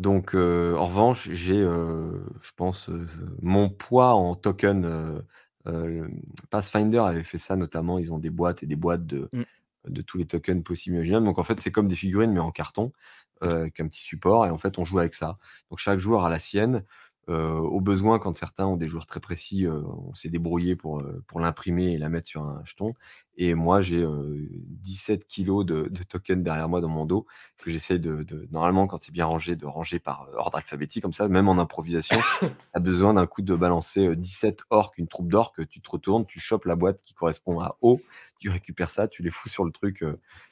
Donc, 0.00 0.34
euh, 0.34 0.76
en 0.76 0.86
revanche, 0.86 1.28
j'ai, 1.30 1.60
euh, 1.60 2.24
je 2.40 2.52
pense, 2.56 2.88
euh, 2.88 3.04
mon 3.42 3.68
poids 3.68 4.14
en 4.14 4.34
token. 4.34 5.22
Pathfinder 6.48 7.00
avait 7.00 7.22
fait 7.22 7.36
ça 7.36 7.54
notamment. 7.54 7.98
Ils 7.98 8.10
ont 8.10 8.18
des 8.18 8.30
boîtes 8.30 8.62
et 8.62 8.66
des 8.66 8.76
boîtes 8.76 9.04
de, 9.04 9.28
mm. 9.34 9.42
de 9.88 10.00
tous 10.00 10.16
les 10.16 10.26
tokens 10.26 10.64
possibles 10.64 10.96
et 10.96 10.98
imaginables. 11.00 11.26
Donc, 11.26 11.38
en 11.38 11.42
fait, 11.42 11.60
c'est 11.60 11.70
comme 11.70 11.86
des 11.86 11.96
figurines, 11.96 12.32
mais 12.32 12.40
en 12.40 12.50
carton. 12.50 12.92
Avec 13.42 13.80
un 13.80 13.88
petit 13.88 14.02
support, 14.02 14.44
et 14.46 14.50
en 14.50 14.58
fait, 14.58 14.78
on 14.78 14.84
joue 14.84 14.98
avec 14.98 15.14
ça. 15.14 15.38
Donc 15.70 15.78
chaque 15.78 15.98
joueur 15.98 16.26
a 16.26 16.28
la 16.28 16.38
sienne. 16.38 16.84
Euh, 17.28 17.58
au 17.58 17.80
besoin, 17.80 18.18
quand 18.18 18.36
certains 18.36 18.66
ont 18.66 18.76
des 18.76 18.88
joueurs 18.88 19.06
très 19.06 19.20
précis, 19.20 19.66
euh, 19.66 19.82
on 20.08 20.14
s'est 20.14 20.30
débrouillé 20.30 20.74
pour, 20.74 21.02
pour 21.26 21.38
l'imprimer 21.40 21.92
et 21.92 21.98
la 21.98 22.08
mettre 22.08 22.28
sur 22.28 22.42
un 22.42 22.64
jeton. 22.64 22.94
Et 23.36 23.54
moi, 23.54 23.80
j'ai 23.80 24.04
17 24.82 25.26
kilos 25.26 25.64
de, 25.64 25.88
de, 25.90 26.02
tokens 26.02 26.42
derrière 26.42 26.68
moi 26.68 26.80
dans 26.80 26.88
mon 26.88 27.06
dos 27.06 27.26
que 27.58 27.70
j'essaye 27.70 27.98
de, 27.98 28.26
normalement, 28.50 28.86
quand 28.86 29.00
c'est 29.00 29.12
bien 29.12 29.24
rangé, 29.24 29.56
de 29.56 29.64
ranger 29.64 29.98
par 29.98 30.28
ordre 30.34 30.58
alphabétique. 30.58 31.02
Comme 31.02 31.12
ça, 31.12 31.26
même 31.28 31.48
en 31.48 31.58
improvisation, 31.58 32.18
tu 32.40 32.46
as 32.74 32.80
besoin 32.80 33.14
d'un 33.14 33.26
coup 33.26 33.40
de 33.42 33.54
balancer 33.54 34.14
17 34.14 34.64
orques, 34.70 34.98
une 34.98 35.08
troupe 35.08 35.30
d'orques, 35.30 35.66
tu 35.68 35.80
te 35.80 35.90
retournes, 35.90 36.26
tu 36.26 36.38
chopes 36.38 36.66
la 36.66 36.76
boîte 36.76 37.02
qui 37.02 37.14
correspond 37.14 37.60
à 37.60 37.76
O, 37.80 38.00
tu 38.38 38.50
récupères 38.50 38.90
ça, 38.90 39.08
tu 39.08 39.22
les 39.22 39.30
fous 39.30 39.48
sur 39.48 39.64
le 39.64 39.72
truc. 39.72 40.04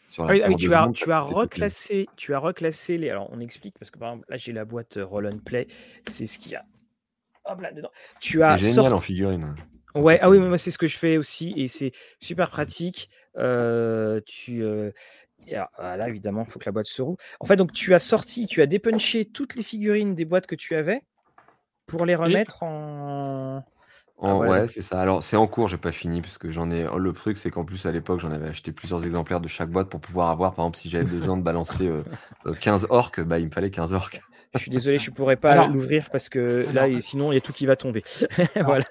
Sur 0.09 0.25
la 0.25 0.47
ah 0.47 0.49
oui, 0.49 0.57
tu, 0.57 0.75
as, 0.75 0.91
tu, 0.95 1.13
as 1.13 1.21
reclassé, 1.21 2.09
tu 2.17 2.35
as 2.35 2.39
reclassé 2.39 2.97
les. 2.97 3.11
Alors, 3.11 3.29
on 3.31 3.41
explique 3.41 3.79
parce 3.79 3.91
que 3.91 3.99
par 3.99 4.13
exemple, 4.13 4.27
là, 4.31 4.39
j'ai 4.39 4.53
la 4.53 4.65
boîte 4.65 4.99
Roll 5.01 5.27
and 5.27 5.39
Play. 5.45 5.69
C'est 6.07 6.27
ce 6.27 6.39
qu'il 6.39 6.53
y 6.53 6.57
a. 6.57 6.65
Hop 7.45 7.61
là 7.61 7.73
dedans. 7.73 7.91
Tu 8.19 8.43
as. 8.43 8.57
génial 8.57 8.95
en 8.95 8.99
figurine. 8.99 9.55
Ouais, 9.95 10.19
ah 10.23 10.31
oui, 10.31 10.39
moi, 10.39 10.57
c'est 10.57 10.71
ce 10.71 10.79
que 10.79 10.87
je 10.87 10.97
fais 10.97 11.19
aussi 11.19 11.53
et 11.57 11.69
c'est 11.69 11.93
super 12.21 12.49
pratique. 12.49 13.11
Euh, 13.37 14.21
tu. 14.25 14.63
Euh, 14.63 14.91
ah, 15.77 15.97
là, 15.97 16.09
évidemment, 16.09 16.45
il 16.47 16.51
faut 16.51 16.59
que 16.59 16.67
la 16.67 16.73
boîte 16.73 16.87
se 16.87 17.03
roule. 17.03 17.17
En 17.41 17.47
fait, 17.47 17.57
donc, 17.57 17.73
tu 17.73 17.95
as 17.95 17.99
sorti, 17.99 18.47
tu 18.47 18.63
as 18.63 18.67
dépunché 18.67 19.27
toutes 19.27 19.57
les 19.57 19.63
figurines 19.63 20.15
des 20.15 20.25
boîtes 20.25 20.47
que 20.47 20.55
tu 20.55 20.75
avais 20.75 21.03
pour 21.87 22.07
les 22.07 22.15
remettre 22.15 22.63
en. 22.63 23.63
Ah 24.21 24.37
ouais, 24.37 24.67
c'est 24.67 24.83
ça. 24.83 25.01
Alors, 25.01 25.23
c'est 25.23 25.37
en 25.37 25.47
cours, 25.47 25.69
j'ai 25.69 25.77
pas 25.77 25.93
fini 25.93 26.21
parce 26.21 26.39
que 26.39 26.51
j'en 26.51 26.71
ai. 26.71 26.87
Le 26.97 27.13
truc, 27.13 27.37
c'est 27.37 27.51
qu'en 27.51 27.65
plus, 27.65 27.87
à 27.87 27.93
l'époque, 27.93 28.21
j'en 28.21 28.33
avais 28.33 28.49
acheté 28.49 28.73
plusieurs 28.73 29.07
exemplaires 29.07 29.41
de 29.41 29.49
chaque 29.49 29.71
boîte 29.71 29.89
pour 29.89 30.01
pouvoir 30.01 30.31
avoir, 30.31 30.55
par 30.55 30.65
exemple, 30.65 30.79
si 30.79 30.89
j'avais 30.89 31.05
besoin 31.05 31.37
de 31.37 31.43
balancer 31.43 31.89
15 32.61 32.85
euh, 32.85 32.87
euh, 32.87 32.91
orques, 32.91 33.21
bah, 33.21 33.39
il 33.39 33.47
me 33.47 33.51
fallait 33.51 33.71
15 33.71 33.93
orques. 33.93 34.21
Je 34.55 34.61
suis 34.61 34.71
désolé, 34.71 34.99
je 34.99 35.11
pourrais 35.11 35.37
pas 35.37 35.67
l'ouvrir 35.67 36.09
parce 36.11 36.29
que 36.29 36.67
là, 36.73 36.89
sinon, 37.01 37.33
il 37.33 37.35
y 37.35 37.39
a 37.39 37.41
tout 37.41 37.53
qui 37.53 37.67
va 37.67 37.77
tomber. 37.77 38.03
voilà. 38.57 38.85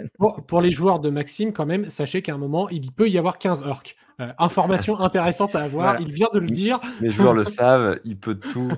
pour, 0.48 0.62
les 0.62 0.72
joueurs 0.72 1.00
de 1.00 1.10
Maxime, 1.10 1.52
quand 1.52 1.66
même, 1.66 1.86
sachez 1.86 2.22
qu'à 2.22 2.36
un 2.36 2.38
moment, 2.38 2.70
il 2.70 2.92
peut 2.92 3.10
y 3.10 3.18
avoir 3.18 3.38
15 3.38 3.64
orques. 3.64 3.96
Euh, 4.22 4.32
information 4.38 5.00
intéressante 5.02 5.56
à 5.56 5.64
avoir, 5.64 6.00
il 6.00 6.12
vient 6.12 6.30
de 6.34 6.40
le 6.40 6.48
dire. 6.48 6.80
Les 7.02 7.10
joueurs 7.10 7.34
le 7.34 7.44
savent, 7.44 8.00
il 8.04 8.20
peut 8.20 8.36
tout, 8.36 8.72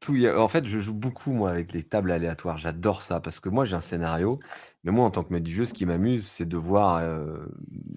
tout. 0.00 0.16
En 0.36 0.48
fait, 0.48 0.66
je 0.66 0.78
joue 0.80 0.94
beaucoup, 0.94 1.32
moi, 1.32 1.50
avec 1.50 1.72
les 1.72 1.84
tables 1.84 2.10
aléatoires. 2.10 2.58
J'adore 2.58 3.02
ça 3.02 3.20
parce 3.20 3.38
que 3.38 3.48
moi, 3.48 3.64
j'ai 3.64 3.76
un 3.76 3.80
scénario 3.80 4.40
mais 4.86 4.92
moi, 4.92 5.04
en 5.04 5.10
tant 5.10 5.24
que 5.24 5.32
maître 5.32 5.44
du 5.44 5.52
jeu, 5.52 5.66
ce 5.66 5.74
qui 5.74 5.84
m'amuse, 5.84 6.28
c'est 6.28 6.46
de 6.46 6.56
voir, 6.56 7.02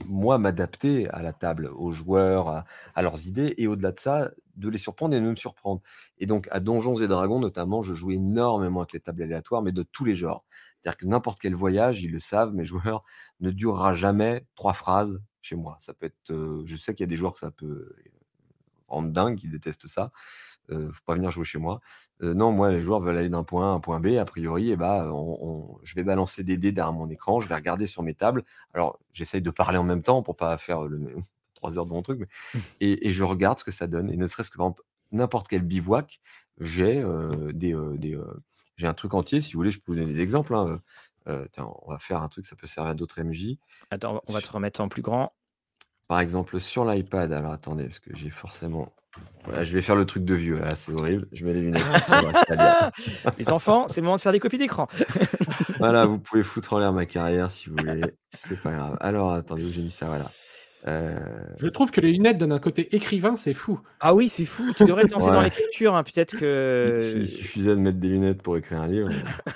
moi, 0.07 0.39
m'adapter 0.39 1.07
à 1.11 1.21
la 1.21 1.33
table, 1.33 1.69
aux 1.75 1.91
joueurs, 1.91 2.65
à, 2.95 3.01
leurs 3.03 3.27
idées, 3.27 3.53
et 3.57 3.67
au-delà 3.67 3.91
de 3.91 3.99
ça, 3.99 4.31
de 4.55 4.69
les 4.69 4.79
surprendre 4.79 5.15
et 5.15 5.19
de 5.19 5.23
me 5.23 5.35
surprendre. 5.35 5.81
Et 6.17 6.25
donc, 6.25 6.47
à 6.49 6.59
Donjons 6.59 6.99
et 6.99 7.07
Dragons, 7.07 7.39
notamment, 7.39 7.83
je 7.83 7.93
joue 7.93 8.09
énormément 8.09 8.79
avec 8.79 8.93
les 8.93 8.99
tables 9.01 9.21
aléatoires, 9.21 9.61
mais 9.61 9.71
de 9.71 9.83
tous 9.83 10.03
les 10.03 10.15
genres. 10.15 10.43
C'est-à-dire 10.81 10.97
que 10.97 11.05
n'importe 11.05 11.39
quel 11.39 11.53
voyage, 11.53 12.01
ils 12.01 12.11
le 12.11 12.19
savent, 12.19 12.55
mes 12.55 12.65
joueurs, 12.65 13.03
ne 13.39 13.51
durera 13.51 13.93
jamais 13.93 14.47
trois 14.55 14.73
phrases 14.73 15.21
chez 15.43 15.55
moi. 15.55 15.77
Ça 15.79 15.93
peut 15.93 16.07
être, 16.07 16.31
euh, 16.31 16.63
je 16.65 16.75
sais 16.75 16.95
qu'il 16.95 17.03
y 17.03 17.07
a 17.07 17.11
des 17.11 17.15
joueurs 17.15 17.33
que 17.33 17.39
ça 17.39 17.51
peut 17.51 17.93
rendre 18.87 19.11
dingue, 19.11 19.37
qui 19.37 19.47
détestent 19.47 19.85
ça. 19.85 20.11
Euh, 20.71 20.91
faut 20.91 21.01
pas 21.05 21.15
venir 21.15 21.31
jouer 21.31 21.45
chez 21.45 21.57
moi. 21.57 21.79
Euh, 22.21 22.33
non, 22.33 22.51
moi, 22.51 22.71
les 22.71 22.81
joueurs 22.81 22.99
veulent 22.99 23.17
aller 23.17 23.29
d'un 23.29 23.43
point 23.43 23.69
A 23.69 23.71
à 23.71 23.73
un 23.73 23.79
point 23.79 23.99
B. 23.99 24.17
A 24.19 24.25
priori, 24.25 24.69
et 24.69 24.73
eh 24.73 24.75
ben, 24.75 25.11
je 25.83 25.95
vais 25.95 26.03
balancer 26.03 26.43
des 26.43 26.57
dés 26.57 26.71
derrière 26.71 26.93
mon 26.93 27.09
écran, 27.09 27.39
je 27.39 27.47
vais 27.47 27.55
regarder 27.55 27.87
sur 27.87 28.03
mes 28.03 28.13
tables. 28.13 28.43
Alors, 28.73 28.99
j'essaye 29.13 29.41
de 29.41 29.51
parler 29.51 29.77
en 29.77 29.83
même 29.83 30.03
temps 30.03 30.21
pour 30.21 30.35
pas 30.35 30.57
faire 30.57 30.83
le, 30.83 31.15
trois 31.55 31.77
heures 31.77 31.85
de 31.85 31.91
mon 31.91 32.01
truc, 32.01 32.19
mais, 32.19 32.27
mmh. 32.53 32.63
et, 32.81 33.13
je 33.13 33.23
regarde 33.23 33.59
ce 33.59 33.63
que 33.63 33.71
ça 33.71 33.87
donne. 33.87 34.11
Et 34.11 34.17
ne 34.17 34.27
serait-ce 34.27 34.51
que 34.51 34.59
n'importe 35.11 35.47
quel 35.47 35.63
bivouac, 35.63 36.19
j'ai 36.59 37.03
des, 37.53 37.75
des 37.97 38.19
j'ai 38.75 38.87
un 38.87 38.93
truc 38.93 39.13
entier. 39.13 39.41
Si 39.41 39.53
vous 39.53 39.59
voulez, 39.59 39.71
je 39.71 39.79
peux 39.79 39.91
vous 39.91 39.97
donner 39.97 40.13
des 40.13 40.21
exemples. 40.21 40.55
Hein. 40.55 40.77
on 41.25 41.91
va 41.91 41.99
faire 41.99 42.21
un 42.21 42.29
truc, 42.29 42.45
ça 42.45 42.55
peut 42.55 42.67
servir 42.67 42.91
à 42.91 42.93
d'autres 42.93 43.21
MJ. 43.21 43.57
Attends, 43.91 44.21
on 44.27 44.33
va 44.33 44.41
te 44.41 44.51
remettre 44.51 44.81
en 44.81 44.89
plus 44.89 45.01
grand. 45.01 45.33
Par 46.09 46.19
exemple, 46.21 46.59
sur 46.59 46.85
l'iPad, 46.85 47.31
alors 47.31 47.51
attendez, 47.51 47.85
parce 47.85 47.99
que 47.99 48.15
j'ai 48.15 48.31
forcément. 48.31 48.91
Voilà, 49.45 49.63
je 49.63 49.73
vais 49.73 49.81
faire 49.81 49.95
le 49.95 50.05
truc 50.05 50.25
de 50.25 50.35
vieux, 50.35 50.59
là, 50.59 50.75
c'est 50.75 50.91
horrible. 50.91 51.27
Je 51.31 51.45
mets 51.45 51.53
les 51.53 51.61
lunettes. 51.61 51.81
les 53.37 53.51
enfants, 53.51 53.87
c'est 53.87 54.01
le 54.01 54.05
moment 54.05 54.17
de 54.17 54.21
faire 54.21 54.31
des 54.31 54.39
copies 54.39 54.57
d'écran. 54.57 54.87
voilà, 55.79 56.05
vous 56.05 56.19
pouvez 56.19 56.43
foutre 56.43 56.73
en 56.73 56.79
l'air 56.79 56.93
ma 56.93 57.05
carrière 57.05 57.49
si 57.49 57.69
vous 57.69 57.77
voulez. 57.77 58.01
C'est 58.29 58.59
pas 58.59 58.73
grave. 58.73 58.97
Alors, 58.99 59.31
attendez, 59.33 59.65
où 59.65 59.71
j'ai 59.71 59.81
mis 59.81 59.91
ça 59.91 60.07
Voilà. 60.07 60.31
Euh, 60.87 61.19
je 61.57 61.67
trouve 61.67 61.91
que 61.91 61.99
les 61.99 62.13
lunettes 62.13 62.37
donnent 62.37 62.53
un 62.53 62.59
côté 62.59 62.95
écrivain, 62.95 63.35
c'est 63.35 63.53
fou. 63.53 63.81
Ah 63.99 64.13
oui, 64.13 64.29
c'est 64.29 64.45
fou. 64.45 64.71
Tu 64.77 64.85
devrais 64.85 65.03
te 65.03 65.11
lancer 65.11 65.27
dans 65.27 65.41
l'écriture. 65.41 65.95
Hein. 65.95 66.03
Peut-être 66.03 66.37
que. 66.37 66.99
S'il 67.01 67.27
suffisait 67.27 67.71
de 67.75 67.81
mettre 67.81 67.97
des 67.97 68.07
lunettes 68.07 68.41
pour 68.41 68.55
écrire 68.55 68.81
un 68.81 68.87
livre, 68.87 69.09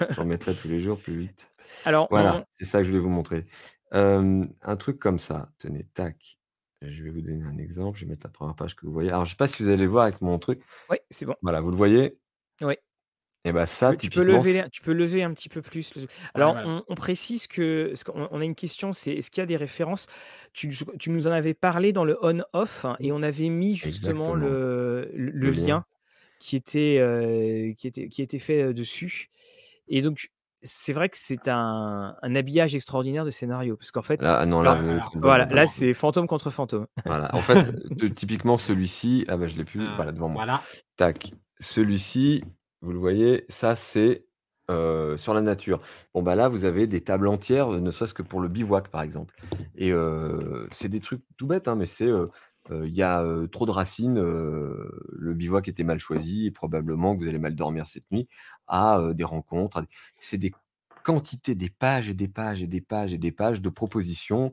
j'en 0.10 0.26
mettrais 0.26 0.54
tous 0.54 0.68
les 0.68 0.80
jours 0.80 0.98
plus 0.98 1.16
vite. 1.16 1.50
Alors, 1.86 2.08
voilà, 2.10 2.46
c'est 2.52 2.66
ça 2.66 2.80
que 2.80 2.84
je 2.86 2.90
voulais 2.90 3.02
vous 3.02 3.10
montrer. 3.10 3.46
Euh, 3.94 4.44
un 4.64 4.76
truc 4.76 5.00
comme 5.00 5.20
ça. 5.20 5.50
Tenez, 5.60 5.86
tac. 5.94 6.40
Je 6.88 7.04
vais 7.04 7.10
vous 7.10 7.22
donner 7.22 7.44
un 7.44 7.58
exemple. 7.58 7.98
Je 7.98 8.06
vais 8.06 8.12
mettre 8.12 8.26
la 8.26 8.32
première 8.32 8.56
page 8.56 8.76
que 8.76 8.86
vous 8.86 8.92
voyez. 8.92 9.10
Alors, 9.10 9.26
je 9.26 9.30
ne 9.30 9.32
sais 9.32 9.38
pas 9.38 9.48
si 9.48 9.64
vous 9.64 9.70
allez 9.70 9.88
voir 9.88 10.04
avec 10.04 10.22
mon 10.22 10.38
truc. 10.38 10.62
Oui, 10.90 10.98
c'est 11.10 11.26
bon. 11.26 11.36
Voilà, 11.42 11.62
vous 11.62 11.72
le 11.72 11.78
voyez? 11.78 12.18
Oui. 12.62 12.76
Et 13.46 13.52
bah 13.52 13.66
ça, 13.66 13.94
tu 13.94 14.10
peux, 14.10 14.24
lever, 14.24 14.64
tu 14.72 14.82
peux 14.82 14.94
lever 14.94 15.22
un 15.22 15.34
petit 15.34 15.50
peu 15.50 15.62
plus. 15.62 15.94
Alors, 16.34 16.84
on, 16.88 16.96
précise 16.96 17.48
que, 17.48 17.94
on, 18.14 18.40
a 18.40 18.46
une 18.46 18.56
question, 18.56 18.94
c'est 18.94 19.14
est-ce 19.16 19.30
qu'il 19.30 19.42
y 19.42 19.44
a 19.44 19.48
des 19.48 19.58
références? 19.58 20.08
Tu, 20.54 20.70
nous 21.08 21.28
en 21.28 21.32
avais 21.32 21.54
parlé 21.54 21.92
dans 21.92 22.06
le 22.06 22.18
on-off 22.22 22.86
hein, 22.86 22.96
et 23.02 23.12
on 23.12 23.22
avait 23.22 23.50
mis 23.50 23.76
justement 23.76 24.34
le, 24.34 25.12
le, 25.14 25.52
lien, 25.52 25.84
qui 26.40 26.56
était, 26.56 27.00
euh, 27.00 27.74
qui 27.74 27.88
était, 27.88 28.08
qui 28.08 28.22
était 28.22 28.40
fait 28.40 28.64
euh, 28.64 28.74
dessus. 28.74 29.30
Et 29.90 30.02
donc, 30.02 30.32
c'est 30.64 30.94
vrai 30.94 31.10
que 31.10 31.18
c'est 31.18 31.48
un, 31.48 32.16
un, 32.22 32.36
habillage 32.36 32.76
extraordinaire 32.76 33.26
de 33.26 33.30
scénario 33.30 33.76
parce 33.78 33.92
qu'en 33.92 34.02
fait 34.02 34.22
là, 34.22 34.38
ah 34.40 34.46
non, 34.46 34.62
là, 34.62 34.80
voilà, 35.16 35.46
là 35.46 35.68
c'est 35.68 35.94
fantôme 35.94 36.28
contre 36.28 36.50
fantôme. 36.50 36.88
Voilà. 37.06 37.34
En 37.36 37.40
fait, 37.40 38.14
typiquement 38.16 38.58
celui-ci, 38.58 39.26
ah 39.28 39.38
bah 39.38 39.48
je 39.48 39.58
l'ai 39.58 39.66
plus, 39.66 39.82
ah, 39.84 39.94
voilà 39.96 40.12
devant 40.12 40.30
moi. 40.30 40.44
Voilà. 40.44 40.62
Tac. 40.98 41.34
Celui-ci, 41.60 42.44
vous 42.82 42.92
le 42.92 43.00
voyez, 43.00 43.46
ça 43.50 43.76
c'est 43.76 44.26
sur 44.70 45.34
la 45.34 45.42
nature. 45.42 45.78
Bon 46.14 46.24
bah 46.24 46.36
là, 46.36 46.48
vous 46.48 46.66
avez 46.66 46.88
des 46.88 47.02
tables 47.02 47.28
entières, 47.28 47.70
ne 47.70 47.92
serait-ce 47.92 48.14
que 48.14 48.24
pour 48.24 48.40
le 48.40 48.48
bivouac 48.48 48.88
par 48.88 49.02
exemple. 49.02 49.36
Et 49.76 49.92
c'est 50.72 50.90
des 50.90 51.00
trucs 51.00 51.22
tout 51.38 51.48
bêtes, 51.48 51.68
hein, 51.68 51.76
mais 51.76 51.86
c'est 51.86 52.10
il 52.72 52.96
y 52.96 53.02
a 53.02 53.26
trop 53.52 53.66
de 53.66 53.72
racines, 53.72 54.20
le 54.20 55.34
bivouac 55.34 55.68
était 55.68 55.84
mal 55.84 56.00
choisi 56.00 56.46
et 56.46 56.52
probablement 56.52 57.16
que 57.16 57.22
vous 57.24 57.28
allez 57.28 57.40
mal 57.40 57.56
dormir 57.56 57.88
cette 57.88 58.10
nuit. 58.12 58.28
À 58.68 59.02
des 59.14 59.24
rencontres, 59.24 59.86
c'est 60.18 60.38
des 60.38 60.54
quantités, 61.04 61.56
des 61.56 61.70
pages 61.70 62.10
et 62.10 62.14
des 62.14 62.28
pages 62.30 62.64
et 62.64 62.68
des 62.68 62.82
pages 62.82 63.14
et 63.14 63.18
des 63.18 63.32
pages 63.32 63.62
de 63.62 63.70
propositions. 63.70 64.52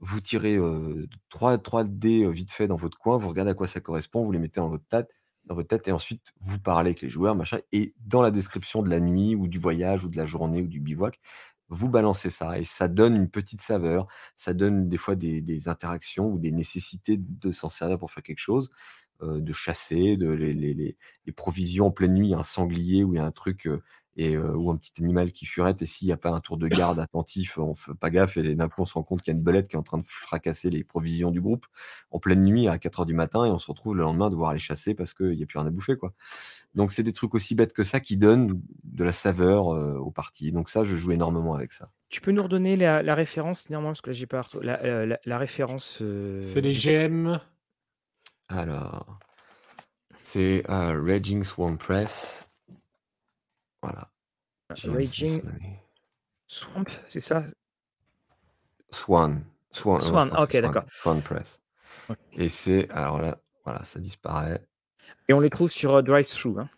Vous 0.00 0.20
tirez 0.20 0.58
trois, 1.28 1.58
trois 1.58 1.84
dés 1.84 2.28
vite 2.30 2.50
fait 2.50 2.66
dans 2.66 2.76
votre 2.76 2.98
coin, 2.98 3.16
vous 3.16 3.28
regardez 3.28 3.52
à 3.52 3.54
quoi 3.54 3.68
ça 3.68 3.80
correspond, 3.80 4.24
vous 4.24 4.32
les 4.32 4.40
mettez 4.40 4.60
dans 4.60 4.68
votre 4.68 4.86
tête 4.86 5.10
dans 5.44 5.54
votre 5.54 5.68
tête 5.68 5.88
et 5.88 5.92
ensuite 5.92 6.32
vous 6.40 6.58
parlez 6.58 6.90
avec 6.90 7.00
les 7.00 7.08
joueurs, 7.08 7.34
machin. 7.34 7.58
Et 7.72 7.94
dans 8.04 8.22
la 8.22 8.30
description 8.30 8.82
de 8.82 8.90
la 8.90 9.00
nuit 9.00 9.34
ou 9.34 9.48
du 9.48 9.58
voyage 9.58 10.04
ou 10.04 10.08
de 10.08 10.16
la 10.16 10.26
journée 10.26 10.62
ou 10.62 10.66
du 10.66 10.80
bivouac, 10.80 11.18
vous 11.72 11.88
balancez 11.88 12.30
ça 12.30 12.58
et 12.58 12.64
ça 12.64 12.86
donne 12.86 13.16
une 13.16 13.30
petite 13.30 13.62
saveur, 13.62 14.06
ça 14.36 14.52
donne 14.52 14.88
des 14.88 14.98
fois 14.98 15.16
des, 15.16 15.68
interactions 15.68 16.28
ou 16.28 16.38
des 16.38 16.52
nécessités 16.52 17.16
de 17.18 17.50
s'en 17.50 17.68
servir 17.68 17.98
pour 17.98 18.10
faire 18.10 18.22
quelque 18.22 18.38
chose, 18.38 18.70
euh, 19.22 19.40
de 19.40 19.52
chasser, 19.52 20.16
de 20.16 20.28
les, 20.28 20.96
provisions 21.34 21.86
en 21.86 21.90
pleine 21.90 22.14
nuit, 22.14 22.34
un 22.34 22.42
sanglier 22.42 23.04
ou 23.04 23.18
un 23.18 23.30
truc 23.32 23.68
et, 24.16 24.36
ou 24.36 24.70
un 24.70 24.76
petit 24.76 24.92
animal 25.00 25.32
qui 25.32 25.46
furette, 25.46 25.82
et 25.82 25.86
s'il 25.86 26.06
n'y 26.06 26.12
a 26.12 26.16
pas 26.16 26.30
un 26.30 26.40
tour 26.40 26.56
de 26.56 26.68
garde 26.68 27.00
attentif, 27.00 27.58
on 27.58 27.74
fait 27.74 27.94
pas 27.94 28.10
gaffe, 28.10 28.36
et 28.36 28.54
d'un 28.54 28.68
coup 28.68 28.82
on 28.82 28.84
se 28.84 28.94
rend 28.94 29.02
compte 29.02 29.22
qu'il 29.22 29.32
y 29.32 29.36
a 29.36 29.38
une 29.38 29.44
belette 29.44 29.68
qui 29.68 29.76
est 29.76 29.78
en 29.78 29.82
train 29.82 29.98
de 29.98 30.04
fracasser 30.06 30.70
les 30.70 30.84
provisions 30.84 31.30
du 31.30 31.40
groupe 31.40 31.66
en 32.10 32.18
pleine 32.18 32.44
nuit 32.44 32.68
à 32.68 32.78
4 32.78 33.00
heures 33.00 33.06
du 33.06 33.14
matin, 33.14 33.44
et 33.44 33.50
on 33.50 33.58
se 33.58 33.66
retrouve 33.66 33.96
le 33.96 34.02
lendemain 34.02 34.26
à 34.26 34.30
devoir 34.30 34.52
les 34.52 34.58
chasser 34.58 34.94
parce 34.94 35.14
qu'il 35.14 35.36
n'y 35.36 35.42
a 35.42 35.46
plus 35.46 35.58
rien 35.58 35.66
à 35.66 35.70
bouffer. 35.70 35.96
Quoi. 35.96 36.12
Donc 36.74 36.92
c'est 36.92 37.02
des 37.02 37.12
trucs 37.12 37.34
aussi 37.34 37.54
bêtes 37.54 37.72
que 37.72 37.82
ça 37.82 38.00
qui 38.00 38.16
donnent 38.16 38.60
de 38.84 39.04
la 39.04 39.12
saveur 39.12 39.66
aux 39.66 40.10
parties. 40.10 40.52
Donc 40.52 40.68
ça, 40.68 40.84
je 40.84 40.94
joue 40.94 41.12
énormément 41.12 41.54
avec 41.54 41.72
ça. 41.72 41.90
Tu 42.08 42.20
peux 42.20 42.32
nous 42.32 42.42
redonner 42.42 42.76
la, 42.76 43.14
référence, 43.14 43.70
néanmoins, 43.70 43.90
parce 43.90 44.02
que 44.02 44.10
là 44.10 44.14
j'ai 44.14 44.26
pas 44.26 44.42
la, 44.60 45.18
la, 45.24 45.38
référence. 45.38 46.02
C'est 46.40 46.60
les 46.60 46.72
GM. 46.72 47.38
Alors, 48.48 49.18
c'est 50.22 50.62
Raging 50.66 51.42
Swan 51.44 51.78
Press. 51.78 52.46
Voilà. 53.82 54.08
Raging 54.86 55.42
Swamp, 56.46 56.84
c'est 57.06 57.20
ça? 57.20 57.44
Swan. 58.90 59.44
Swan, 59.70 60.00
Swan, 60.00 60.30
ok, 60.38 60.56
d'accord. 60.58 60.84
Swan 60.90 61.22
Press. 61.22 61.62
Et 62.34 62.48
c'est, 62.48 62.90
alors 62.90 63.20
là, 63.20 63.38
voilà, 63.64 63.84
ça 63.84 64.00
disparaît. 64.00 64.62
Et 65.28 65.32
on 65.32 65.40
les 65.40 65.50
trouve 65.50 65.70
sur 65.70 65.98
uh, 65.98 66.02
Drive-Thru. 66.02 66.60
Hein? 66.60 66.68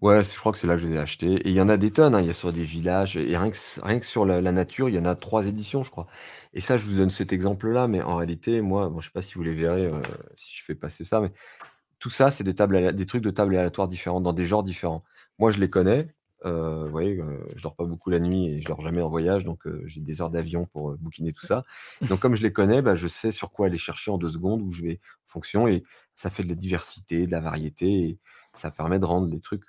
Ouais, 0.00 0.24
je 0.24 0.38
crois 0.38 0.52
que 0.52 0.58
c'est 0.58 0.66
là 0.66 0.76
que 0.76 0.80
je 0.80 0.86
les 0.86 0.94
ai 0.94 0.98
achetés. 0.98 1.34
Et 1.34 1.50
il 1.50 1.54
y 1.54 1.60
en 1.60 1.68
a 1.68 1.76
des 1.76 1.90
tonnes, 1.90 2.14
hein. 2.14 2.20
il 2.20 2.26
y 2.26 2.30
a 2.30 2.34
sur 2.34 2.52
des 2.52 2.64
villages. 2.64 3.16
Et 3.16 3.36
rien 3.36 3.50
que, 3.50 3.56
rien 3.82 3.98
que 4.00 4.06
sur 4.06 4.24
la, 4.24 4.40
nature, 4.40 4.88
il 4.88 4.94
y 4.94 4.98
en 4.98 5.04
a 5.04 5.14
trois 5.14 5.46
éditions, 5.46 5.82
je 5.82 5.90
crois. 5.90 6.06
Et 6.54 6.60
ça, 6.60 6.78
je 6.78 6.86
vous 6.86 6.96
donne 6.96 7.10
cet 7.10 7.32
exemple-là, 7.34 7.88
mais 7.88 8.00
en 8.00 8.16
réalité, 8.16 8.62
moi, 8.62 8.88
bon, 8.88 9.00
je 9.00 9.08
sais 9.08 9.12
pas 9.12 9.22
si 9.22 9.34
vous 9.34 9.42
les 9.42 9.54
verrez 9.54 9.84
euh, 9.84 10.00
si 10.34 10.56
je 10.56 10.64
fais 10.64 10.74
passer 10.74 11.04
ça, 11.04 11.20
mais 11.20 11.32
tout 11.98 12.08
ça, 12.08 12.30
c'est 12.30 12.44
des, 12.44 12.54
tables, 12.54 12.94
des 12.94 13.06
trucs 13.06 13.22
de 13.22 13.30
tables 13.30 13.54
aléatoires 13.54 13.88
différents, 13.88 14.22
dans 14.22 14.32
des 14.32 14.46
genres 14.46 14.62
différents. 14.62 15.04
Moi, 15.38 15.50
je 15.50 15.58
les 15.58 15.68
connais, 15.68 16.06
euh, 16.46 16.84
vous 16.84 16.90
voyez, 16.90 17.20
euh, 17.20 17.44
je 17.54 17.62
dors 17.62 17.74
pas 17.74 17.84
beaucoup 17.84 18.10
la 18.10 18.18
nuit 18.18 18.46
et 18.46 18.60
je 18.60 18.66
dors 18.66 18.80
jamais 18.80 19.02
en 19.02 19.08
voyage, 19.08 19.44
donc 19.44 19.66
euh, 19.66 19.82
j'ai 19.86 20.00
des 20.00 20.22
heures 20.22 20.30
d'avion 20.30 20.66
pour 20.66 20.96
bouquiner 20.96 21.32
tout 21.32 21.46
ça. 21.46 21.64
Donc 22.08 22.20
comme 22.20 22.34
je 22.34 22.42
les 22.42 22.52
connais, 22.52 22.82
bah, 22.82 22.94
je 22.94 23.08
sais 23.08 23.30
sur 23.30 23.50
quoi 23.50 23.66
aller 23.66 23.78
chercher 23.78 24.10
en 24.10 24.18
deux 24.18 24.30
secondes 24.30 24.62
où 24.62 24.72
je 24.72 24.82
vais 24.82 25.00
en 25.26 25.28
fonction 25.28 25.68
et 25.68 25.84
ça 26.14 26.30
fait 26.30 26.42
de 26.42 26.48
la 26.48 26.54
diversité, 26.54 27.26
de 27.26 27.30
la 27.30 27.40
variété 27.40 27.86
et 27.86 28.18
ça 28.54 28.70
permet 28.70 28.98
de 28.98 29.04
rendre 29.04 29.28
les 29.28 29.40
trucs 29.40 29.66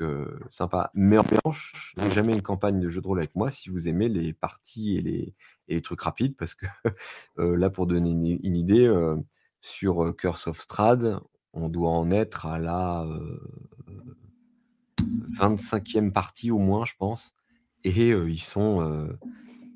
sympas. 0.49 0.89
Mais 0.95 1.17
en 1.17 1.23
revanche, 1.23 1.93
n'ai 1.97 2.09
jamais 2.11 2.33
une 2.33 2.41
campagne 2.41 2.79
de 2.79 2.89
jeu 2.89 2.99
de 3.01 3.07
rôle 3.07 3.19
avec 3.19 3.35
moi 3.35 3.51
si 3.51 3.69
vous 3.69 3.87
aimez 3.87 4.09
les 4.09 4.33
parties 4.33 4.97
et 4.97 5.01
les, 5.01 5.35
et 5.67 5.75
les 5.75 5.81
trucs 5.81 6.01
rapides 6.01 6.35
parce 6.35 6.55
que 6.55 6.65
là, 7.37 7.69
pour 7.69 7.85
donner 7.85 8.39
une, 8.43 8.55
idée, 8.55 8.91
sur 9.61 10.15
Curse 10.17 10.47
of 10.47 10.59
Strad, 10.59 11.19
on 11.53 11.69
doit 11.69 11.91
en 11.91 12.09
être 12.09 12.47
à 12.47 12.57
la 12.57 13.05
25e 15.39 16.11
partie 16.11 16.51
au 16.51 16.59
moins, 16.59 16.85
je 16.85 16.93
pense. 16.97 17.35
Et 17.83 18.09
ils 18.09 18.39
sont. 18.39 19.07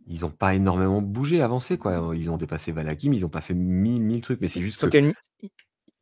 ils 0.08 0.22
n'ont 0.22 0.30
pas 0.30 0.54
énormément 0.56 1.02
bougé, 1.02 1.42
avancé. 1.42 1.78
Quoi. 1.78 2.14
Ils 2.16 2.30
ont 2.30 2.38
dépassé 2.38 2.72
Valakim, 2.72 3.14
ils 3.14 3.22
n'ont 3.22 3.30
pas 3.30 3.42
fait 3.42 3.56
mille, 3.56 4.04
mille 4.04 4.22
trucs, 4.22 4.42
mais 4.42 4.48
c'est 4.48 4.62
juste. 4.62 4.76
Ils 4.76 4.80
sont, 4.80 5.50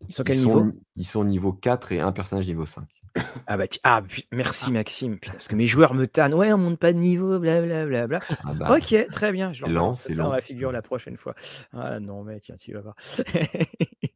ils 0.09 0.13
sont 0.13 0.23
quel 0.23 0.38
niveau 0.39 0.71
Ils 0.95 1.05
sont 1.05 1.23
niveau 1.23 1.53
4 1.53 1.91
et 1.93 1.99
un 1.99 2.11
personnage 2.11 2.47
niveau 2.47 2.65
5. 2.65 2.86
Ah 3.47 3.57
bah 3.57 3.65
ah, 3.84 4.01
merci 4.31 4.71
Maxime, 4.71 5.19
parce 5.19 5.47
que 5.47 5.55
mes 5.55 5.67
joueurs 5.67 5.93
me 5.93 6.07
tannent. 6.07 6.34
Ouais, 6.34 6.51
on 6.51 6.57
monte 6.57 6.79
pas 6.79 6.93
de 6.93 6.97
niveau, 6.97 7.39
blablabla. 7.39 8.07
Bla, 8.07 8.19
ah 8.43 8.53
bah. 8.53 8.75
ok, 8.75 9.07
très 9.11 9.31
bien. 9.31 9.53
Je 9.53 9.65
leur 9.65 9.93
ça 9.93 10.15
dans 10.15 10.31
la 10.31 10.41
figure 10.41 10.71
la 10.71 10.81
prochaine 10.81 11.17
fois. 11.17 11.36
Ah 11.73 11.99
non, 11.99 12.23
mais 12.23 12.39
tiens, 12.39 12.55
tu 12.55 12.73
vas 12.73 12.81
voir. 12.81 12.95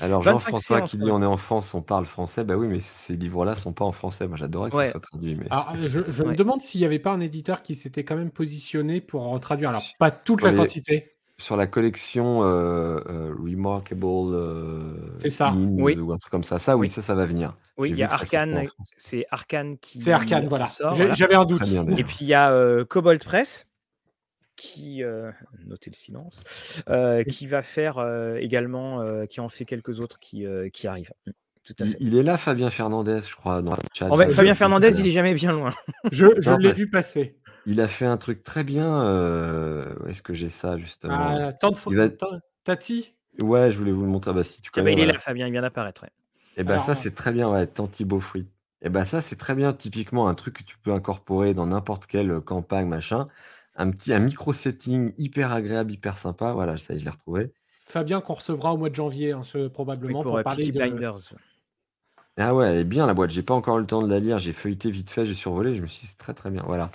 Alors 0.00 0.22
Jean-François 0.22 0.82
qui 0.82 0.96
dit 0.96 1.10
on 1.10 1.22
est 1.22 1.26
en 1.26 1.36
France, 1.36 1.74
on 1.74 1.82
parle 1.82 2.06
français. 2.06 2.44
Bah 2.44 2.56
oui, 2.56 2.66
mais 2.68 2.80
ces 2.80 3.16
livres-là 3.16 3.54
sont 3.54 3.72
pas 3.72 3.84
en 3.84 3.92
français. 3.92 4.26
Moi, 4.26 4.36
j'adorais 4.36 4.70
que 4.70 4.76
ça 4.76 4.90
soit 4.90 5.00
traduit. 5.00 5.36
Mais... 5.36 5.46
Alors, 5.50 5.74
je, 5.86 6.22
me 6.22 6.34
demande 6.34 6.60
s'il 6.60 6.80
n'y 6.80 6.86
avait 6.86 6.98
pas 6.98 7.12
un 7.12 7.20
éditeur 7.20 7.62
qui 7.62 7.74
s'était 7.74 8.04
quand 8.04 8.16
même 8.16 8.30
positionné 8.30 9.00
pour 9.00 9.28
en 9.28 9.38
traduire. 9.38 9.70
Alors, 9.70 9.82
pas 9.98 10.10
toute 10.10 10.42
la 10.42 10.52
quantité. 10.52 11.14
Sur 11.40 11.56
la 11.56 11.68
collection 11.68 12.42
euh, 12.42 12.98
euh, 13.08 13.32
Remarkable 13.40 14.04
euh, 14.04 15.14
c'est 15.16 15.30
ça. 15.30 15.52
oui. 15.54 15.96
ou 15.96 16.12
un 16.12 16.18
truc 16.18 16.32
comme 16.32 16.42
ça. 16.42 16.58
Ça, 16.58 16.76
oui, 16.76 16.88
ça, 16.88 17.00
ça 17.00 17.14
va 17.14 17.26
venir. 17.26 17.52
Oui, 17.76 17.90
il 17.90 17.96
y 17.96 18.02
a 18.02 18.12
Arkane, 18.12 18.64
c'est 18.96 19.24
Arkane 19.30 19.78
qui. 19.78 20.00
C'est 20.02 20.10
Arkane, 20.10 20.48
voilà. 20.48 20.66
J'avais 21.12 21.36
un 21.36 21.44
doute. 21.44 21.62
Et 21.96 22.02
puis 22.02 22.18
il 22.22 22.26
y 22.26 22.34
a 22.34 22.84
Cobalt 22.84 23.22
Press 23.24 23.67
qui, 24.58 25.02
euh, 25.04 25.30
notez 25.66 25.90
le 25.90 25.94
silence, 25.94 26.82
euh, 26.90 27.22
qui 27.22 27.46
va 27.46 27.62
faire 27.62 27.98
euh, 27.98 28.36
également, 28.36 29.26
qui 29.26 29.40
en 29.40 29.48
fait 29.48 29.64
quelques 29.64 30.00
autres 30.00 30.18
qui, 30.18 30.44
qui 30.72 30.86
arrivent. 30.86 31.12
Mmh, 31.26 31.84
il, 32.00 32.16
est 32.16 32.22
là, 32.22 32.36
Fabien 32.36 32.70
Fernandez, 32.70 33.20
je 33.26 33.36
crois, 33.36 33.62
dans 33.62 33.76
chat. 33.94 34.08
Fabien 34.32 34.54
Fernandez, 34.54 34.98
il 35.00 35.06
est 35.06 35.12
jamais 35.12 35.34
bien 35.34 35.52
loin. 35.52 35.72
je, 36.12 36.26
je 36.38 36.52
l'ai 36.54 36.72
vu 36.72 36.90
passer. 36.90 37.38
Il 37.66 37.80
a 37.80 37.88
fait 37.88 38.06
un 38.06 38.16
truc 38.16 38.42
très 38.42 38.64
bien. 38.64 39.04
Est-ce 40.08 40.22
que 40.22 40.34
j'ai 40.34 40.50
ça 40.50 40.76
justement? 40.76 41.14
Ah, 41.14 41.52
Tati? 42.64 43.14
Ouais, 43.40 43.70
je 43.70 43.78
voulais 43.78 43.92
vous 43.92 44.02
le 44.02 44.08
montrer. 44.08 44.32
Bah, 44.32 44.42
si 44.42 44.60
tu 44.60 44.70
Tiens, 44.72 44.82
bah, 44.82 44.90
il 44.90 44.98
est 44.98 45.06
là. 45.06 45.18
Fabien, 45.18 45.46
il 45.46 45.52
vient 45.52 45.62
d'apparaître. 45.62 46.02
ouais. 46.02 46.10
Et 46.56 46.64
bah 46.64 46.74
Alors, 46.74 46.84
ça, 46.84 46.94
c'est 46.96 47.14
très 47.14 47.32
bien, 47.32 47.48
ouais, 47.48 47.66
Tanti 47.68 48.04
Beaufruit. 48.04 48.48
Et 48.82 48.88
bah 48.88 49.04
ça, 49.04 49.20
c'est 49.20 49.36
très 49.36 49.54
bien, 49.54 49.72
typiquement 49.72 50.28
un 50.28 50.34
truc 50.34 50.54
que 50.54 50.62
tu 50.62 50.76
peux 50.78 50.92
incorporer 50.92 51.54
dans 51.54 51.66
n'importe 51.66 52.06
quelle 52.06 52.40
campagne, 52.40 52.86
machin. 52.86 53.26
Un 53.78 53.90
petit, 53.90 54.12
un 54.12 54.18
micro 54.18 54.52
setting 54.52 55.12
hyper 55.16 55.52
agréable, 55.52 55.92
hyper 55.92 56.16
sympa. 56.16 56.52
Voilà, 56.52 56.76
ça, 56.76 56.92
y 56.92 56.96
est, 56.96 57.00
je 57.00 57.04
l'ai 57.04 57.10
retrouvé. 57.10 57.52
Fabien 57.86 58.20
qu'on 58.20 58.34
recevra 58.34 58.74
au 58.74 58.76
mois 58.76 58.90
de 58.90 58.94
janvier, 58.94 59.32
hein, 59.32 59.42
ce- 59.42 59.58
Oui, 59.58 59.70
probablement, 59.70 60.22
pour 60.22 60.32
pour 60.32 60.38
euh, 60.38 60.42
parler 60.42 60.64
Peaky 60.64 60.72
de. 60.72 60.78
Blinders. 60.84 61.36
Ah 62.36 62.54
ouais, 62.54 62.68
elle 62.68 62.76
est 62.78 62.84
bien 62.84 63.06
la 63.06 63.14
boîte. 63.14 63.30
J'ai 63.30 63.42
pas 63.42 63.54
encore 63.54 63.78
eu 63.78 63.80
le 63.80 63.86
temps 63.86 64.02
de 64.02 64.08
la 64.08 64.20
lire. 64.20 64.38
J'ai 64.38 64.52
feuilleté 64.52 64.90
vite 64.90 65.10
fait, 65.10 65.26
j'ai 65.26 65.34
survolé. 65.34 65.76
Je 65.76 65.82
me 65.82 65.86
suis 65.86 66.02
dit, 66.02 66.06
c'est 66.06 66.18
très 66.18 66.34
très 66.34 66.50
bien. 66.50 66.62
Voilà. 66.66 66.90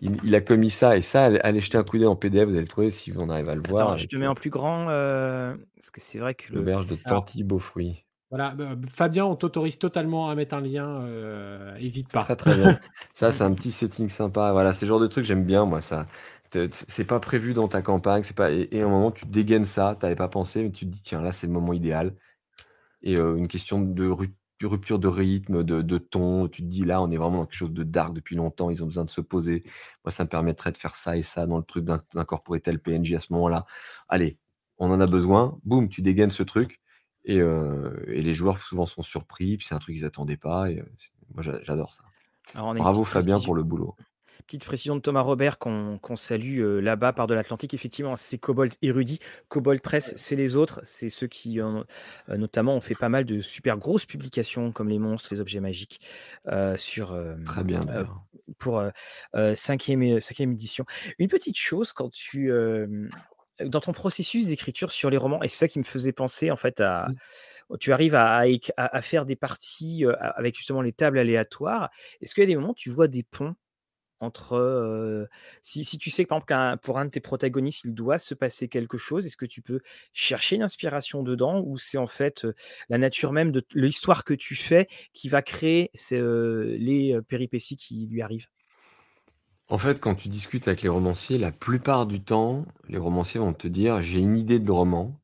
Il, 0.00 0.18
il 0.24 0.34
a 0.34 0.40
commis 0.40 0.70
ça 0.70 0.96
et 0.96 1.02
ça, 1.02 1.26
allez, 1.26 1.38
allez 1.40 1.60
jeter 1.60 1.78
un 1.78 1.84
coup 1.84 1.98
d'œil 1.98 2.06
en 2.08 2.16
PDF, 2.16 2.44
vous 2.46 2.52
allez 2.54 2.62
le 2.62 2.66
trouver 2.68 2.90
si 2.90 3.12
on 3.16 3.30
arrive 3.30 3.48
à 3.48 3.54
le 3.54 3.62
voir. 3.68 3.96
Je 3.96 4.06
te 4.06 4.16
mets 4.16 4.26
en 4.26 4.34
plus 4.34 4.50
grand, 4.50 4.88
euh, 4.90 5.54
parce 5.76 5.90
que 5.90 6.00
c'est 6.00 6.18
vrai 6.18 6.34
que 6.34 6.52
le... 6.52 6.58
L'auberge 6.58 6.88
de 6.88 6.96
Alors, 7.04 7.24
Tanti 7.24 7.44
Beaufruit. 7.44 8.03
Voilà, 8.34 8.54
bah, 8.54 8.76
Fabien, 8.88 9.24
on 9.26 9.36
t'autorise 9.36 9.78
totalement 9.78 10.28
à 10.28 10.34
mettre 10.34 10.54
un 10.56 10.60
lien, 10.60 11.02
euh, 11.02 11.76
hésite 11.76 12.10
pas. 12.10 12.24
très 12.24 12.36
très 12.36 12.54
bien. 12.54 12.78
Ça, 13.14 13.32
c'est 13.32 13.44
un 13.44 13.52
petit 13.54 13.72
setting 13.72 14.08
sympa. 14.08 14.52
Voilà, 14.52 14.72
c'est 14.72 14.86
le 14.86 14.88
genre 14.88 15.00
de 15.00 15.06
truc 15.06 15.24
j'aime 15.24 15.44
bien, 15.44 15.64
moi. 15.64 15.80
Ça, 15.80 16.06
c'est 16.72 17.04
pas 17.04 17.18
prévu 17.20 17.52
dans 17.54 17.68
ta 17.68 17.82
campagne, 17.82 18.22
c'est 18.22 18.36
pas. 18.36 18.52
Et, 18.52 18.68
et 18.72 18.82
à 18.82 18.86
un 18.86 18.88
moment, 18.88 19.10
tu 19.10 19.26
dégaines 19.26 19.64
ça, 19.64 19.96
t'avais 19.98 20.14
pas 20.16 20.28
pensé, 20.28 20.62
mais 20.62 20.70
tu 20.70 20.86
te 20.86 20.90
dis 20.90 21.02
tiens, 21.02 21.20
là, 21.22 21.32
c'est 21.32 21.46
le 21.46 21.52
moment 21.52 21.72
idéal. 21.72 22.14
Et 23.02 23.18
euh, 23.18 23.36
une 23.36 23.48
question 23.48 23.80
de 23.82 24.08
ru- 24.08 24.34
rupture 24.62 24.98
de 24.98 25.08
rythme, 25.08 25.64
de, 25.64 25.82
de 25.82 25.98
ton. 25.98 26.48
Tu 26.48 26.62
te 26.62 26.68
dis 26.68 26.84
là, 26.84 27.02
on 27.02 27.10
est 27.10 27.16
vraiment 27.18 27.38
dans 27.38 27.46
quelque 27.46 27.56
chose 27.58 27.72
de 27.72 27.84
dark 27.84 28.14
depuis 28.14 28.36
longtemps. 28.36 28.70
Ils 28.70 28.82
ont 28.84 28.86
besoin 28.86 29.04
de 29.04 29.10
se 29.10 29.20
poser. 29.22 29.64
Moi, 30.04 30.12
ça 30.12 30.24
me 30.24 30.28
permettrait 30.30 30.72
de 30.72 30.78
faire 30.78 30.96
ça 30.96 31.16
et 31.16 31.22
ça 31.22 31.46
dans 31.46 31.58
le 31.58 31.64
truc, 31.64 31.84
d'in- 31.84 32.00
d'incorporer 32.14 32.60
tel 32.60 32.80
PNJ 32.80 33.14
à 33.14 33.20
ce 33.20 33.32
moment-là. 33.34 33.66
Allez, 34.08 34.38
on 34.78 34.90
en 34.92 35.00
a 35.00 35.06
besoin. 35.06 35.58
Boum, 35.64 35.88
tu 35.88 36.02
dégaines 36.02 36.30
ce 36.30 36.42
truc. 36.44 36.80
Et, 37.24 37.36
et 37.38 38.22
les 38.22 38.32
joueurs 38.34 38.58
souvent 38.58 38.86
sont 38.86 39.02
surpris. 39.02 39.56
Puis 39.56 39.66
c'est 39.66 39.74
un 39.74 39.78
truc 39.78 39.94
qu'ils 39.96 40.04
attendaient 40.04 40.36
pas. 40.36 40.70
Et 40.70 40.82
moi, 41.34 41.42
j'a- 41.42 41.62
j'adore 41.62 41.92
ça. 41.92 42.04
Alors, 42.54 42.74
Bravo 42.74 43.04
Fabien 43.04 43.40
pour 43.40 43.54
le 43.54 43.62
boulot. 43.62 43.94
Petite 44.46 44.66
précision 44.66 44.94
de 44.94 45.00
Thomas 45.00 45.22
Robert 45.22 45.58
qu'on 45.58 45.96
qu'on 46.02 46.16
salue 46.16 46.60
euh, 46.60 46.80
là-bas 46.80 47.14
par 47.14 47.26
de 47.26 47.32
l'Atlantique. 47.32 47.72
Effectivement, 47.72 48.14
c'est 48.14 48.36
Cobalt 48.36 48.76
érudit. 48.82 49.18
Cobalt 49.48 49.80
Press, 49.82 50.12
c'est 50.18 50.36
les 50.36 50.56
autres. 50.56 50.80
C'est 50.82 51.08
ceux 51.08 51.28
qui, 51.28 51.62
euh, 51.62 51.82
notamment, 52.28 52.74
ont 52.76 52.82
fait 52.82 52.94
pas 52.94 53.08
mal 53.08 53.24
de 53.24 53.40
super 53.40 53.78
grosses 53.78 54.04
publications 54.04 54.70
comme 54.70 54.90
les 54.90 54.98
monstres, 54.98 55.32
les 55.32 55.40
objets 55.40 55.60
magiques 55.60 56.06
euh, 56.48 56.76
sur, 56.76 57.18
Très 57.46 57.64
bien. 57.64 57.80
euh, 57.88 58.04
pour 58.58 58.82
euh, 59.34 59.54
cinquième, 59.54 60.20
cinquième 60.20 60.52
édition. 60.52 60.84
Une 61.18 61.28
petite 61.28 61.56
chose, 61.56 61.94
quand 61.94 62.10
tu, 62.10 62.52
dans 63.60 63.80
ton 63.80 63.92
processus 63.92 64.46
d'écriture 64.46 64.90
sur 64.92 65.10
les 65.10 65.16
romans, 65.16 65.42
et 65.42 65.48
c'est 65.48 65.58
ça 65.58 65.68
qui 65.68 65.78
me 65.78 65.84
faisait 65.84 66.12
penser 66.12 66.50
en 66.50 66.56
fait 66.56 66.80
à, 66.80 67.08
Mm. 67.70 67.76
tu 67.78 67.92
arrives 67.92 68.14
à, 68.14 69.02
faire 69.02 69.26
des 69.26 69.36
parties 69.36 70.04
avec 70.20 70.56
justement 70.56 70.82
les 70.82 70.92
tables 70.92 71.18
aléatoires. 71.18 71.90
Est-ce 72.20 72.34
qu'il 72.34 72.42
y 72.42 72.44
a 72.44 72.48
des 72.48 72.56
moments 72.56 72.70
où 72.70 72.74
tu 72.74 72.90
vois 72.90 73.08
des 73.08 73.22
ponts 73.22 73.54
entre 74.20 74.54
euh, 74.54 75.26
si, 75.62 75.84
si 75.84 75.98
tu 75.98 76.08
sais 76.10 76.24
que 76.24 76.28
par 76.28 76.38
exemple 76.38 76.80
pour 76.82 76.98
un 76.98 77.06
de 77.06 77.10
tes 77.10 77.20
protagonistes 77.20 77.84
il 77.84 77.94
doit 77.94 78.18
se 78.18 78.34
passer 78.34 78.68
quelque 78.68 78.96
chose, 78.96 79.26
est-ce 79.26 79.36
que 79.36 79.46
tu 79.46 79.60
peux 79.60 79.80
chercher 80.12 80.56
une 80.56 80.62
inspiration 80.62 81.22
dedans 81.22 81.60
ou 81.60 81.76
c'est 81.76 81.98
en 81.98 82.06
fait 82.06 82.44
euh, 82.44 82.54
la 82.88 82.98
nature 82.98 83.32
même 83.32 83.52
de 83.52 83.62
l'histoire 83.74 84.24
que 84.24 84.34
tu 84.34 84.56
fais 84.56 84.88
qui 85.12 85.28
va 85.28 85.42
créer 85.42 85.90
ces, 85.94 86.18
euh, 86.18 86.76
les 86.78 87.20
péripéties 87.28 87.76
qui 87.76 88.06
lui 88.10 88.22
arrivent? 88.22 88.46
En 89.68 89.78
fait, 89.78 90.00
quand 90.00 90.14
tu 90.14 90.28
discutes 90.28 90.68
avec 90.68 90.82
les 90.82 90.88
romanciers, 90.90 91.38
la 91.38 91.50
plupart 91.50 92.06
du 92.06 92.22
temps, 92.22 92.66
les 92.88 92.98
romanciers 92.98 93.40
vont 93.40 93.54
te 93.54 93.66
dire 93.66 94.02
j'ai 94.02 94.20
une 94.20 94.36
idée 94.36 94.58
de 94.58 94.70
roman, 94.70 95.18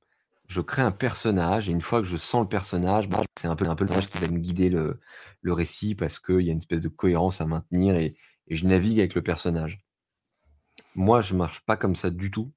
je 0.46 0.60
crée 0.60 0.82
un 0.82 0.92
personnage, 0.92 1.68
et 1.68 1.72
une 1.72 1.82
fois 1.82 2.00
que 2.00 2.06
je 2.06 2.16
sens 2.16 2.42
le 2.42 2.48
personnage, 2.48 3.08
bah, 3.08 3.22
c'est 3.38 3.48
un 3.48 3.56
peu, 3.56 3.66
un 3.66 3.70
le 3.70 3.76
personnage 3.76 4.08
qui 4.10 4.18
va 4.18 4.28
me 4.28 4.38
guider 4.38 4.70
le, 4.70 4.98
récit 5.44 5.94
parce 5.94 6.18
qu'il 6.18 6.40
y 6.40 6.48
a 6.48 6.52
une 6.52 6.58
espèce 6.58 6.80
de 6.80 6.88
cohérence 6.88 7.40
à 7.40 7.46
maintenir 7.46 7.96
et, 7.96 8.14
je 8.48 8.66
navigue 8.66 8.98
avec 8.98 9.14
le 9.14 9.22
personnage. 9.22 9.80
Moi, 10.96 11.20
je 11.20 11.34
marche 11.34 11.60
pas 11.60 11.76
comme 11.76 11.94
ça 11.94 12.10
du 12.10 12.32
tout. 12.32 12.52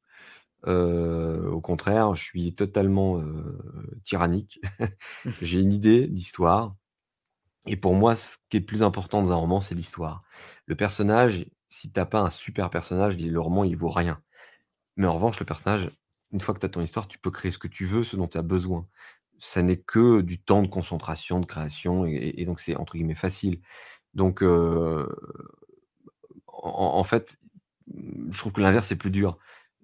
Euh, 0.65 1.47
au 1.51 1.61
contraire, 1.61 2.15
je 2.15 2.23
suis 2.23 2.55
totalement 2.55 3.19
euh, 3.19 3.61
tyrannique. 4.03 4.59
j'ai 5.41 5.59
une 5.59 5.71
idée 5.71 6.07
d'histoire. 6.07 6.75
Et 7.67 7.77
pour 7.77 7.93
moi, 7.93 8.15
ce 8.15 8.37
qui 8.49 8.57
est 8.57 8.61
le 8.61 8.65
plus 8.65 8.81
important 8.81 9.21
dans 9.21 9.31
un 9.33 9.35
roman, 9.35 9.61
c'est 9.61 9.75
l'histoire. 9.75 10.23
Le 10.65 10.75
personnage, 10.75 11.45
si 11.73 11.91
t'as 11.91 12.05
pas 12.05 12.21
un 12.21 12.29
super 12.29 12.69
personnage, 12.69 13.17
le 13.17 13.39
roman, 13.39 13.63
il 13.63 13.75
vaut 13.75 13.89
rien. 13.89 14.21
Mais 14.95 15.07
en 15.07 15.15
revanche, 15.15 15.39
le 15.39 15.45
personnage, 15.45 15.89
une 16.31 16.39
fois 16.39 16.53
que 16.53 16.59
tu 16.59 16.67
as 16.67 16.69
ton 16.69 16.81
histoire, 16.81 17.07
tu 17.07 17.17
peux 17.17 17.31
créer 17.31 17.51
ce 17.51 17.57
que 17.57 17.67
tu 17.67 17.85
veux, 17.85 18.03
ce 18.03 18.15
dont 18.15 18.27
tu 18.27 18.37
as 18.37 18.43
besoin. 18.43 18.87
Ça 19.39 19.61
n'est 19.63 19.81
que 19.81 20.21
du 20.21 20.37
temps 20.39 20.61
de 20.61 20.67
concentration, 20.67 21.39
de 21.39 21.47
création, 21.47 22.05
et, 22.05 22.45
donc 22.45 22.59
c'est 22.59 22.75
entre 22.75 22.93
guillemets 22.93 23.15
facile. 23.15 23.59
Donc, 24.13 24.43
euh, 24.43 25.07
en, 26.47 26.99
en 26.99 27.03
fait, 27.03 27.37
je 28.29 28.37
trouve 28.37 28.53
que 28.53 28.61
l'inverse 28.61 28.91
est 28.91 28.95
plus 28.95 29.11
dur. 29.11 29.37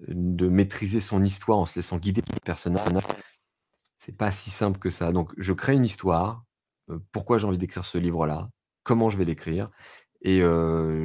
De 0.07 0.47
maîtriser 0.47 1.01
son 1.01 1.23
histoire 1.23 1.57
en 1.57 1.65
se 1.65 1.75
laissant 1.75 1.97
guider 1.97 2.21
par 2.21 2.35
le 2.35 2.45
personnage, 2.45 3.03
c'est 3.97 4.15
pas 4.15 4.31
si 4.31 4.49
simple 4.49 4.79
que 4.79 4.89
ça. 4.91 5.11
Donc, 5.11 5.33
je 5.37 5.53
crée 5.53 5.73
une 5.73 5.85
histoire. 5.85 6.45
euh, 6.89 6.99
pourquoi 7.11 7.37
j'ai 7.37 7.47
envie 7.47 7.57
d'écrire 7.57 7.83
ce 7.83 7.97
livre-là? 7.97 8.49
Comment 8.83 9.09
je 9.09 9.17
vais 9.17 9.25
l'écrire? 9.25 9.67
Et 10.21 10.41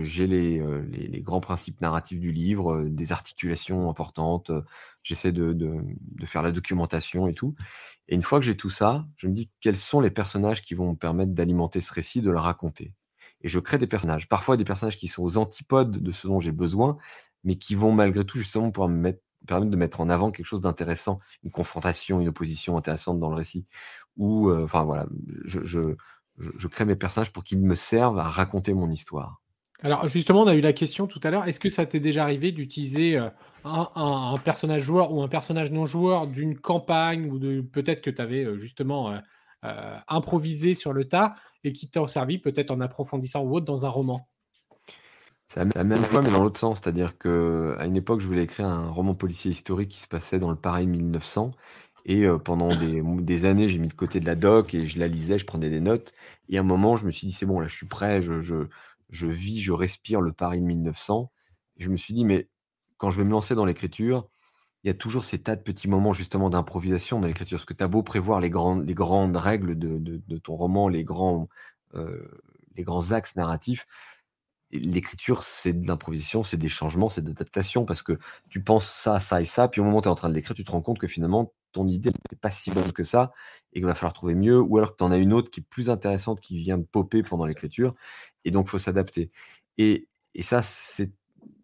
j'ai 0.01 0.27
les, 0.27 0.61
les, 0.91 1.21
grands 1.21 1.41
principes 1.41 1.81
narratifs 1.81 2.19
du 2.19 2.33
livre, 2.33 2.83
des 2.83 3.13
articulations 3.13 3.89
importantes. 3.89 4.51
J'essaie 5.05 5.31
de, 5.31 5.53
de, 5.53 5.77
de 6.01 6.27
faire 6.27 6.43
la 6.43 6.51
documentation 6.51 7.29
et 7.29 7.35
tout. 7.35 7.55
Et 8.09 8.15
une 8.15 8.23
fois 8.23 8.39
que 8.39 8.45
j'ai 8.45 8.57
tout 8.57 8.71
ça, 8.71 9.07
je 9.17 9.29
me 9.29 9.33
dis 9.33 9.51
quels 9.61 9.77
sont 9.77 10.01
les 10.01 10.11
personnages 10.11 10.63
qui 10.63 10.75
vont 10.75 10.91
me 10.91 10.97
permettre 10.97 11.33
d'alimenter 11.33 11.81
ce 11.81 11.93
récit, 11.93 12.21
de 12.21 12.31
le 12.31 12.39
raconter. 12.39 12.93
Et 13.41 13.49
je 13.49 13.59
crée 13.59 13.79
des 13.79 13.87
personnages. 13.87 14.29
Parfois 14.29 14.57
des 14.57 14.65
personnages 14.65 14.99
qui 14.99 15.09
sont 15.09 15.23
aux 15.23 15.37
antipodes 15.39 16.03
de 16.03 16.11
ce 16.13 16.27
dont 16.27 16.41
j'ai 16.41 16.53
besoin, 16.53 16.97
mais 17.45 17.57
qui 17.57 17.75
vont 17.75 17.93
malgré 17.93 18.25
tout 18.25 18.39
justement 18.39 18.71
pouvoir 18.71 18.89
me 18.89 18.97
mettre, 18.97 19.21
permettre 19.47 19.71
de 19.71 19.77
mettre 19.77 20.01
en 20.01 20.09
avant 20.09 20.31
quelque 20.31 20.47
chose 20.47 20.63
d'intéressant, 20.63 21.21
une 21.43 21.51
confrontation, 21.51 22.21
une 22.21 22.29
opposition 22.29 22.77
intéressante 22.77 23.21
dans 23.21 23.29
le 23.29 23.37
récit. 23.37 23.67
Ou, 24.17 24.51
enfin 24.53 24.85
voilà, 24.85 25.07
je, 25.45 25.95
je, 26.39 26.51
je 26.57 26.69
crée 26.69 26.85
mes 26.85 26.97
personnages 26.97 27.33
pour 27.33 27.45
qu'ils 27.45 27.61
me 27.61 27.75
servent 27.75 28.19
à 28.19 28.25
raconter 28.29 28.75
mon 28.75 28.91
histoire. 28.91 29.41
Alors 29.83 30.09
justement, 30.09 30.43
on 30.43 30.47
a 30.47 30.55
eu 30.55 30.61
la 30.61 30.73
question 30.73 31.07
tout 31.07 31.21
à 31.23 31.31
l'heure. 31.31 31.47
Est-ce 31.47 31.61
que 31.61 31.69
ça 31.69 31.85
t'est 31.87 32.01
déjà 32.01 32.23
arrivé 32.23 32.53
d'utiliser 32.53 33.19
euh, 33.19 33.29
un, 33.65 33.89
un- 33.95 34.33
un 34.35 34.39
personnage 34.39 34.83
joueur 34.83 35.13
ou 35.13 35.23
un 35.23 35.29
personnage 35.29 35.71
non 35.73 35.85
joueur 35.87 36.27
d'une 36.27 36.59
campagne 36.59 37.27
ou 37.31 37.39
de 37.39 37.61
peut-être 37.61 38.01
que 38.01 38.11
tu 38.11 38.23
avais 38.23 38.57
justement 38.59 39.11
euh, 39.13 39.19
euh, 39.65 39.99
improvisé 40.09 40.75
sur 40.75 40.93
le 40.93 41.07
tas 41.07 41.35
et 41.65 41.73
qui 41.73 41.89
t'a 41.91 42.07
servi 42.09 42.39
peut-être 42.39 42.71
en 42.71 42.81
approfondissant 42.81 43.43
ou 43.43 43.55
autre 43.57 43.67
dans 43.67 43.85
un 43.85 43.89
roman? 43.89 44.29
C'est 45.47 45.61
la 45.65 45.67
c'est 45.71 45.79
la 45.79 45.85
même 45.85 46.05
fois, 46.05 46.23
mais 46.23 46.31
dans 46.31 46.43
l'autre 46.43 46.59
sens. 46.59 46.81
C'est-à-dire 46.83 47.19
que 47.19 47.77
à 47.79 47.87
une 47.87 47.97
époque, 47.97 48.21
je 48.21 48.27
voulais 48.27 48.45
écrire 48.45 48.67
un 48.67 48.89
roman 48.91 49.15
policier 49.15 49.51
historique 49.51 49.91
qui 49.91 50.01
se 50.01 50.09
passait 50.09 50.39
dans 50.39 50.51
le 50.51 50.57
Paris 50.57 50.87
1900. 50.87 51.51
Et 52.05 52.25
euh, 52.25 52.39
pendant 52.39 52.69
des, 52.75 53.45
années, 53.47 53.69
j'ai 53.69 53.79
mis 53.79 53.89
de 53.89 53.95
côté 53.95 54.21
de 54.21 54.27
la 54.27 54.35
doc 54.35 54.75
et 54.75 54.87
je 54.87 54.99
la 54.99 55.09
lisais, 55.09 55.39
je 55.39 55.47
prenais 55.47 55.71
des 55.71 55.81
notes. 55.81 56.13
Et 56.49 56.59
à 56.59 56.61
un 56.61 56.65
moment, 56.65 56.97
je 56.97 57.07
me 57.07 57.11
suis 57.11 57.27
dit, 57.27 57.33
c'est 57.33 57.47
bon, 57.47 57.61
là, 57.61 57.69
je 57.69 57.75
suis 57.75 57.87
prêt, 57.87 58.21
je, 58.21 58.43
je, 58.43 58.67
je 59.09 59.27
vis, 59.27 59.61
je 59.61 59.73
respire 59.73 60.21
le 60.21 60.33
Paris 60.33 60.61
de 60.61 60.67
1900. 60.67 61.31
Et 61.79 61.83
je 61.85 61.91
me 61.91 61.97
suis 61.97 62.15
dit, 62.15 62.25
mais 62.25 62.49
quand 62.99 63.11
je 63.11 63.19
vais 63.19 63.25
me 63.25 63.31
lancer 63.31 63.55
dans 63.55 63.65
l'écriture, 63.65 64.29
il 64.85 64.89
y 64.89 64.91
a 64.91 64.95
toujours 64.95 65.25
ces 65.25 65.39
tas 65.43 65.57
de 65.57 65.63
petits 65.63 65.89
moments 65.89 66.13
justement 66.13 66.51
d'improvisation 66.51 67.21
dans 67.21 67.27
l'écriture. 67.27 67.57
Parce 67.57 67.65
que 67.65 67.75
tu 67.75 67.83
as 67.83 67.89
beau 67.89 68.03
prévoir 68.03 68.41
les 68.41 68.51
grandes, 68.51 68.87
les 68.87 68.95
grandes 68.95 69.37
règles 69.37 69.79
de, 69.79 69.99
de, 69.99 70.39
ton 70.39 70.57
roman, 70.57 70.89
les 70.89 71.05
grands, 71.05 71.49
euh, 71.95 72.29
les 72.77 72.83
grands 72.83 73.13
axes 73.13 73.37
narratifs, 73.37 73.87
l'écriture, 74.71 75.45
c'est 75.45 75.73
de 75.73 75.87
l'improvisation, 75.87 76.43
c'est 76.43 76.57
des 76.57 76.69
changements, 76.69 77.09
c'est 77.09 77.23
de 77.23 77.29
l'adaptation, 77.29 77.85
parce 77.87 78.03
que 78.03 78.19
tu 78.51 78.63
penses 78.63 78.91
ça, 78.91 79.21
ça 79.21 79.41
et 79.41 79.45
ça, 79.45 79.69
puis 79.69 79.81
au 79.81 79.85
moment 79.85 79.99
où 79.99 80.03
tu 80.03 80.09
es 80.09 80.11
en 80.11 80.17
train 80.17 80.29
de 80.29 80.35
l'écrire, 80.35 80.55
tu 80.57 80.65
te 80.65 80.71
rends 80.71 80.83
compte 80.83 80.99
que 80.99 81.07
finalement, 81.07 81.53
ton 81.75 81.87
idée 81.89 82.11
n'est 82.33 82.39
pas 82.39 82.51
si 82.51 82.71
bonne 82.71 82.93
que 82.93 83.05
ça, 83.05 83.33
et 83.73 83.81
qu'il 83.81 83.87
va 83.87 83.95
falloir 83.95 84.15
trouver 84.15 84.35
mieux, 84.35 84.61
ou 84.61 84.79
alors 84.79 84.93
que 84.93 84.97
tu 84.97 85.05
en 85.05 85.13
as 85.13 85.19
une 85.19 85.33
autre 85.35 85.51
qui 85.51 85.61
est 85.61 85.65
plus 85.69 85.91
intéressante, 85.91 86.41
qui 86.41 86.59
vient 86.59 86.79
de 86.79 86.85
popper 86.85 87.23
pendant 87.23 87.45
l'écriture, 87.47 87.95
et 88.45 88.51
donc 88.51 88.69
faut 88.69 88.79
s'adapter. 88.79 89.31
Et, 89.79 90.09
et 90.35 90.43
ça, 90.43 90.63
c'est... 90.63 91.13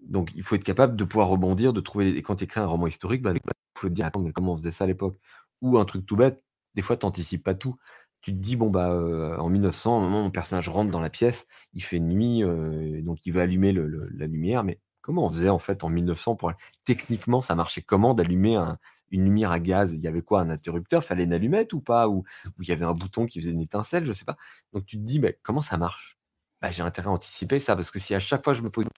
Donc 0.02 0.30
il 0.34 0.42
faut 0.42 0.56
être 0.56 0.64
capable 0.64 0.96
de 0.96 1.04
pouvoir 1.04 1.28
rebondir, 1.28 1.72
de 1.72 1.80
trouver... 1.80 2.10
Et 2.16 2.22
quand 2.22 2.36
tu 2.36 2.44
écris 2.44 2.60
un 2.60 2.66
roman 2.66 2.86
historique, 2.86 3.22
bah, 3.22 3.32
il 3.34 3.40
faut 3.78 3.88
te 3.88 3.94
dire, 3.94 4.06
attends, 4.06 4.20
mais 4.20 4.32
comment 4.32 4.54
on 4.54 4.56
faisait 4.56 4.70
ça 4.70 4.84
à 4.84 4.86
l'époque? 4.86 5.16
Ou 5.62 5.78
un 5.78 5.84
truc 5.84 6.06
tout 6.06 6.16
bête, 6.16 6.42
des 6.74 6.82
fois, 6.82 6.96
tu 6.96 7.06
n'anticipes 7.06 7.42
pas 7.44 7.54
tout. 7.54 7.76
Tu 8.20 8.32
te 8.32 8.38
dis, 8.38 8.56
bon, 8.56 8.70
bah, 8.70 8.90
euh, 8.90 9.36
en 9.38 9.48
1900, 9.48 9.94
à 9.96 9.98
un 10.00 10.02
moment, 10.04 10.22
mon 10.24 10.30
personnage 10.30 10.68
rentre 10.68 10.90
dans 10.90 11.00
la 11.00 11.10
pièce, 11.10 11.46
il 11.72 11.82
fait 11.82 12.00
nuit, 12.00 12.44
euh, 12.44 13.00
donc 13.02 13.24
il 13.26 13.32
veut 13.32 13.40
allumer 13.40 13.72
la 13.72 14.26
lumière, 14.26 14.64
mais 14.64 14.80
comment 15.00 15.26
on 15.26 15.30
faisait 15.30 15.48
en 15.48 15.58
fait 15.58 15.84
en 15.84 15.88
1900 15.88 16.36
pour... 16.36 16.52
Techniquement, 16.84 17.40
ça 17.40 17.54
marchait 17.54 17.82
comment 17.82 18.12
d'allumer 18.14 18.56
un- 18.56 18.76
une 19.10 19.24
lumière 19.24 19.50
à 19.50 19.60
gaz 19.60 19.94
Il 19.94 20.00
y 20.00 20.08
avait 20.08 20.22
quoi 20.22 20.40
Un 20.40 20.50
interrupteur 20.50 21.04
Fallait 21.04 21.24
une 21.24 21.32
allumette 21.32 21.72
ou 21.72 21.80
pas 21.80 22.08
ou, 22.08 22.24
il 22.58 22.68
y 22.68 22.72
avait 22.72 22.84
un 22.84 22.92
bouton 22.92 23.26
qui 23.26 23.40
faisait 23.40 23.52
une 23.52 23.60
étincelle 23.60 24.04
Je 24.04 24.12
sais 24.12 24.24
pas. 24.24 24.36
Donc 24.72 24.86
tu 24.86 24.96
te 24.96 25.02
dis, 25.02 25.20
mais 25.20 25.38
comment 25.42 25.60
ça 25.60 25.78
marche? 25.78 26.18
Bah, 26.60 26.70
J'ai 26.70 26.82
intérêt 26.82 27.08
à 27.08 27.12
anticiper 27.12 27.58
ça, 27.58 27.74
parce 27.74 27.90
que 27.90 27.98
si 27.98 28.14
à 28.14 28.18
chaque 28.18 28.44
fois 28.44 28.52
je 28.52 28.62
me 28.62 28.70
pose 28.70 28.84
une 28.84 28.90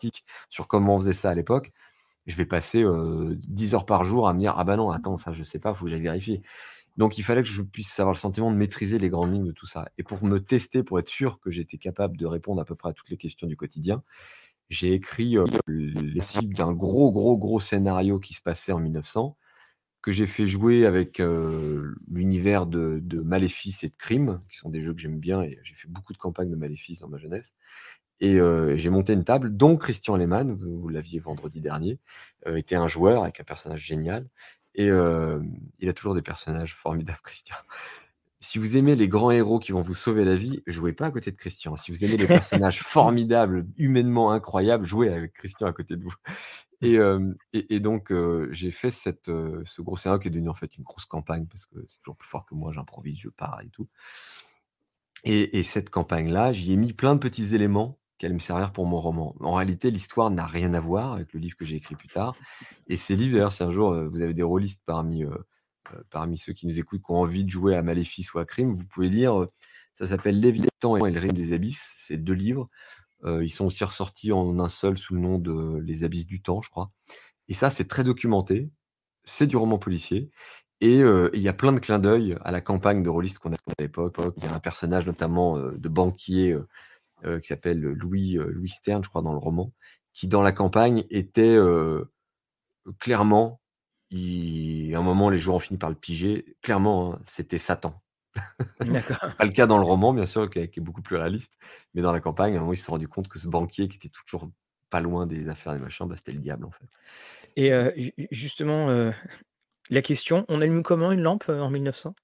question 0.00 0.22
sur 0.48 0.66
comment 0.66 0.96
on 0.96 1.00
faisait 1.00 1.12
ça 1.12 1.30
à 1.30 1.34
l'époque, 1.34 1.72
je 2.26 2.36
vais 2.36 2.46
passer 2.46 2.84
10 3.46 3.74
heures 3.74 3.86
par 3.86 4.04
jour 4.04 4.28
à 4.28 4.34
me 4.34 4.40
dire 4.40 4.54
ah 4.58 4.64
bah 4.64 4.76
non 4.76 4.90
attends 4.90 5.16
ça 5.16 5.32
je 5.32 5.42
sais 5.44 5.60
pas, 5.60 5.74
faut 5.74 5.84
que 5.84 5.90
j'aille 5.90 6.02
vérifier. 6.02 6.42
Donc 6.96 7.18
il 7.18 7.22
fallait 7.24 7.42
que 7.42 7.48
je 7.48 7.62
puisse 7.62 7.98
avoir 8.00 8.14
le 8.14 8.18
sentiment 8.18 8.50
de 8.50 8.56
maîtriser 8.56 8.98
les 8.98 9.08
grandes 9.08 9.32
lignes 9.32 9.46
de 9.46 9.52
tout 9.52 9.66
ça. 9.66 9.86
Et 9.98 10.02
pour 10.02 10.22
me 10.24 10.38
tester, 10.40 10.82
pour 10.82 10.98
être 10.98 11.08
sûr 11.08 11.40
que 11.40 11.50
j'étais 11.50 11.78
capable 11.78 12.16
de 12.16 12.26
répondre 12.26 12.60
à 12.60 12.64
peu 12.64 12.74
près 12.74 12.90
à 12.90 12.92
toutes 12.92 13.10
les 13.10 13.16
questions 13.18 13.46
du 13.46 13.56
quotidien, 13.56 14.02
j'ai 14.70 14.94
écrit 14.94 15.36
les 15.68 16.20
cibles 16.20 16.54
d'un 16.54 16.72
gros 16.72 17.12
gros 17.12 17.38
gros 17.38 17.60
scénario 17.60 18.18
qui 18.18 18.34
se 18.34 18.40
passait 18.42 18.72
en 18.72 18.80
1900 18.80 19.36
que 20.06 20.12
j'ai 20.12 20.28
fait 20.28 20.46
jouer 20.46 20.86
avec 20.86 21.20
l'univers 22.08 22.66
de, 22.66 23.02
Maléfice 23.24 23.82
et 23.82 23.88
de 23.88 23.96
Crime, 23.96 24.40
qui 24.48 24.56
sont 24.56 24.70
des 24.70 24.80
jeux 24.80 24.94
que 24.94 25.00
j'aime 25.00 25.18
bien 25.18 25.42
et 25.42 25.58
j'ai 25.64 25.74
fait 25.74 25.88
beaucoup 25.88 26.12
de 26.12 26.18
campagnes 26.18 26.48
de 26.48 26.54
Maléfice 26.54 27.00
dans 27.00 27.08
ma 27.08 27.18
jeunesse. 27.18 27.54
Et 28.20 28.38
j'ai 28.76 28.88
monté 28.88 29.14
une 29.14 29.24
table 29.24 29.56
dont 29.56 29.76
Christian 29.76 30.14
Lehmann, 30.14 30.52
vous, 30.52 30.88
l'aviez 30.88 31.18
vendredi 31.18 31.60
dernier, 31.60 31.98
était 32.46 32.76
un 32.76 32.86
joueur 32.86 33.24
avec 33.24 33.40
un 33.40 33.44
personnage 33.44 33.84
génial. 33.84 34.28
Et 34.76 34.86
il 34.86 35.88
a 35.88 35.92
toujours 35.92 36.14
des 36.14 36.22
personnages 36.22 36.76
formidables, 36.76 37.18
Christian. 37.24 37.56
Si 38.38 38.60
vous 38.60 38.76
aimez 38.76 38.94
les 38.94 39.08
grands 39.08 39.32
héros 39.32 39.58
qui 39.58 39.72
vont 39.72 39.80
vous 39.80 39.94
sauver 39.94 40.24
la 40.24 40.36
vie, 40.36 40.62
jouez 40.68 40.92
pas 40.92 41.06
à 41.06 41.10
côté 41.10 41.32
de 41.32 41.36
Christian. 41.36 41.74
Si 41.74 41.90
vous 41.90 42.04
aimez 42.04 42.16
les 42.16 42.28
personnages 42.28 42.80
formidables, 42.84 43.66
humainement 43.76 44.30
incroyables, 44.30 44.86
jouez 44.86 45.08
avec 45.08 45.32
Christian 45.32 45.66
à 45.66 45.72
côté 45.72 45.96
de 45.96 46.04
vous. 46.04 46.14
Et, 46.82 47.80
donc, 47.80 48.12
j'ai 48.50 48.70
fait 48.70 48.90
cette, 48.90 49.26
ce 49.26 49.82
gros 49.82 49.96
scénario 49.96 50.20
qui 50.20 50.28
est 50.28 50.30
devenu 50.30 50.48
en 50.48 50.54
fait 50.54 50.76
une 50.76 50.84
grosse 50.84 51.06
campagne 51.06 51.46
parce 51.46 51.66
que 51.66 51.76
c'est 51.86 52.00
toujours 52.02 52.16
plus 52.16 52.28
fort 52.28 52.46
que 52.46 52.54
moi, 52.54 52.72
j'improvise, 52.72 53.18
je 53.18 53.28
pars 53.28 53.60
et 53.64 53.68
tout. 53.70 53.88
Et, 55.24 55.58
et 55.58 55.62
cette 55.62 55.90
campagne-là, 55.90 56.52
j'y 56.52 56.72
ai 56.72 56.76
mis 56.76 56.92
plein 56.92 57.14
de 57.14 57.20
petits 57.20 57.54
éléments 57.54 57.98
qui 58.18 58.26
allaient 58.26 58.34
me 58.34 58.40
servir 58.40 58.72
pour 58.72 58.86
mon 58.86 58.98
roman. 58.98 59.34
En 59.40 59.54
réalité, 59.54 59.90
l'histoire 59.90 60.30
n'a 60.30 60.46
rien 60.46 60.72
à 60.74 60.80
voir 60.80 61.12
avec 61.12 61.32
le 61.32 61.40
livre 61.40 61.56
que 61.56 61.64
j'ai 61.64 61.76
écrit 61.76 61.96
plus 61.96 62.08
tard. 62.08 62.34
Et 62.86 62.96
ces 62.96 63.16
livres, 63.16 63.34
d'ailleurs, 63.34 63.52
si 63.52 63.62
un 63.62 63.70
jour 63.70 63.94
vous 64.08 64.22
avez 64.22 64.34
des 64.34 64.42
rôlistes 64.42 64.82
parmi, 64.86 65.24
parmi 66.10 66.38
ceux 66.38 66.52
qui 66.52 66.66
nous 66.66 66.78
écoutent, 66.78 67.02
qui 67.02 67.10
ont 67.10 67.20
envie 67.20 67.44
de 67.44 67.50
jouer 67.50 67.76
à 67.76 67.82
Maléfice 67.82 68.32
ou 68.34 68.38
à 68.38 68.46
Crime, 68.46 68.72
vous 68.72 68.86
pouvez 68.86 69.08
lire, 69.08 69.46
ça 69.94 70.06
s'appelle 70.06 70.40
Léviathan 70.40 70.96
et 70.96 71.10
le 71.10 71.20
règne 71.20 71.32
des 71.32 71.52
abysses. 71.52 71.94
C'est 71.98 72.16
deux 72.16 72.34
livres 72.34 72.70
ils 73.26 73.50
sont 73.50 73.66
aussi 73.66 73.84
ressortis 73.84 74.32
en 74.32 74.58
un 74.58 74.68
seul 74.68 74.96
sous 74.96 75.14
le 75.14 75.20
nom 75.20 75.38
de 75.38 75.78
Les 75.78 76.04
Abysses 76.04 76.26
du 76.26 76.42
Temps, 76.42 76.60
je 76.62 76.70
crois. 76.70 76.90
Et 77.48 77.54
ça, 77.54 77.70
c'est 77.70 77.88
très 77.88 78.04
documenté. 78.04 78.70
C'est 79.24 79.46
du 79.46 79.56
roman 79.56 79.78
policier. 79.78 80.30
Et 80.80 81.00
il 81.00 81.40
y 81.40 81.48
a 81.48 81.52
plein 81.52 81.72
de 81.72 81.80
clins 81.80 81.98
d'œil 81.98 82.36
à 82.42 82.52
la 82.52 82.60
campagne 82.60 83.02
de 83.02 83.08
rôliste 83.08 83.38
qu'on 83.38 83.52
a 83.52 83.56
à 83.56 83.82
l'époque. 83.82 84.16
Il 84.36 84.44
y 84.44 84.46
a 84.46 84.54
un 84.54 84.60
personnage 84.60 85.06
notamment 85.06 85.58
de 85.58 85.88
banquier 85.88 86.56
qui 87.24 87.46
s'appelle 87.46 87.80
Louis, 87.80 88.34
Louis 88.34 88.68
Stern, 88.68 89.02
je 89.02 89.08
crois, 89.08 89.22
dans 89.22 89.32
le 89.32 89.38
roman, 89.38 89.72
qui 90.12 90.28
dans 90.28 90.42
la 90.42 90.52
campagne 90.52 91.04
était 91.10 91.58
clairement, 93.00 93.60
à 94.12 94.16
un 94.16 95.02
moment 95.02 95.30
les 95.30 95.38
joueurs 95.38 95.56
ont 95.56 95.60
fini 95.60 95.78
par 95.78 95.90
le 95.90 95.96
piger, 95.96 96.56
clairement, 96.62 97.14
hein, 97.14 97.20
c'était 97.24 97.58
Satan. 97.58 98.00
Pas 98.78 99.44
le 99.44 99.52
cas 99.52 99.66
dans 99.66 99.78
le 99.78 99.84
roman, 99.84 100.12
bien 100.12 100.26
sûr, 100.26 100.48
qui 100.50 100.58
est, 100.58 100.80
beaucoup 100.80 101.02
plus 101.02 101.16
réaliste. 101.16 101.58
Mais 101.94 102.02
dans 102.02 102.12
la 102.12 102.20
campagne, 102.20 102.54
à 102.54 102.56
un 102.58 102.60
moment, 102.60 102.72
ils 102.72 102.76
se 102.76 102.84
sont 102.84 102.92
rendus 102.92 103.08
compte 103.08 103.28
que 103.28 103.38
ce 103.38 103.48
banquier 103.48 103.88
qui 103.88 103.96
était 103.96 104.10
toujours 104.10 104.50
pas 104.90 105.00
loin 105.00 105.26
des 105.26 105.48
affaires 105.48 105.72
des 105.72 105.80
machins, 105.80 106.06
bah, 106.06 106.16
c'était 106.16 106.32
le 106.32 106.38
diable, 106.38 106.64
en 106.64 106.70
fait. 106.70 106.86
Et 107.56 108.14
justement, 108.30 109.12
la 109.90 110.02
question, 110.02 110.44
on 110.48 110.60
allume 110.60 110.82
comment 110.82 111.12
une 111.12 111.22
lampe 111.22 111.48
en 111.48 111.70
1900 111.70 112.14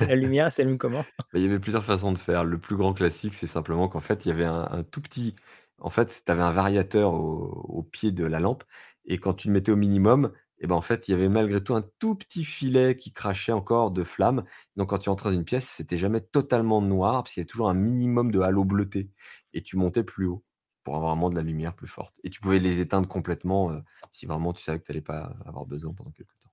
La 0.00 0.14
lumière, 0.14 0.52
s'allume 0.52 0.78
comment? 0.78 1.04
Bah, 1.18 1.38
Il 1.38 1.42
y 1.42 1.46
avait 1.46 1.58
plusieurs 1.58 1.84
façons 1.84 2.12
de 2.12 2.18
faire. 2.18 2.44
Le 2.44 2.58
plus 2.58 2.76
grand 2.76 2.92
classique, 2.92 3.34
c'est 3.34 3.46
simplement 3.46 3.88
qu'en 3.88 4.00
fait, 4.00 4.24
il 4.24 4.28
y 4.28 4.32
avait 4.32 4.44
un, 4.44 4.84
tout 4.90 5.00
petit. 5.00 5.34
En 5.78 5.90
fait, 5.90 6.22
tu 6.24 6.30
avais 6.30 6.42
un 6.42 6.50
variateur 6.50 7.14
au, 7.14 7.64
au, 7.68 7.82
pied 7.82 8.12
de 8.12 8.24
la 8.24 8.40
lampe. 8.40 8.64
Et 9.04 9.18
quand 9.18 9.34
tu 9.34 9.48
le 9.48 9.54
mettais 9.54 9.72
au 9.72 9.76
minimum, 9.76 10.32
et 10.62 10.68
ben 10.68 10.76
en 10.76 10.80
fait, 10.80 11.08
il 11.08 11.10
y 11.10 11.14
avait 11.14 11.28
malgré 11.28 11.62
tout 11.62 11.74
un 11.74 11.84
tout 11.98 12.14
petit 12.14 12.44
filet 12.44 12.96
qui 12.96 13.12
crachait 13.12 13.50
encore 13.50 13.90
de 13.90 14.04
flammes. 14.04 14.44
Donc, 14.76 14.90
quand 14.90 14.98
tu 14.98 15.08
entrais 15.08 15.30
dans 15.30 15.36
une 15.36 15.44
pièce, 15.44 15.66
c'était 15.66 15.98
jamais 15.98 16.20
totalement 16.20 16.80
noir, 16.80 17.24
parce 17.24 17.34
qu'il 17.34 17.40
y 17.40 17.42
avait 17.42 17.48
toujours 17.48 17.68
un 17.68 17.74
minimum 17.74 18.30
de 18.30 18.38
halo 18.38 18.64
bleuté. 18.64 19.10
Et 19.54 19.62
tu 19.62 19.76
montais 19.76 20.04
plus 20.04 20.26
haut 20.26 20.44
pour 20.84 20.94
avoir 20.94 21.12
vraiment 21.12 21.30
de 21.30 21.34
la 21.34 21.42
lumière 21.42 21.74
plus 21.74 21.88
forte. 21.88 22.20
Et 22.22 22.30
tu 22.30 22.40
pouvais 22.40 22.60
les 22.60 22.78
éteindre 22.78 23.08
complètement 23.08 23.72
euh, 23.72 23.80
si 24.12 24.26
vraiment 24.26 24.52
tu 24.52 24.62
savais 24.62 24.78
que 24.78 24.84
tu 24.84 24.92
n'allais 24.92 25.02
pas 25.02 25.34
avoir 25.46 25.66
besoin 25.66 25.92
pendant 25.94 26.12
quelques 26.12 26.38
temps. 26.40 26.52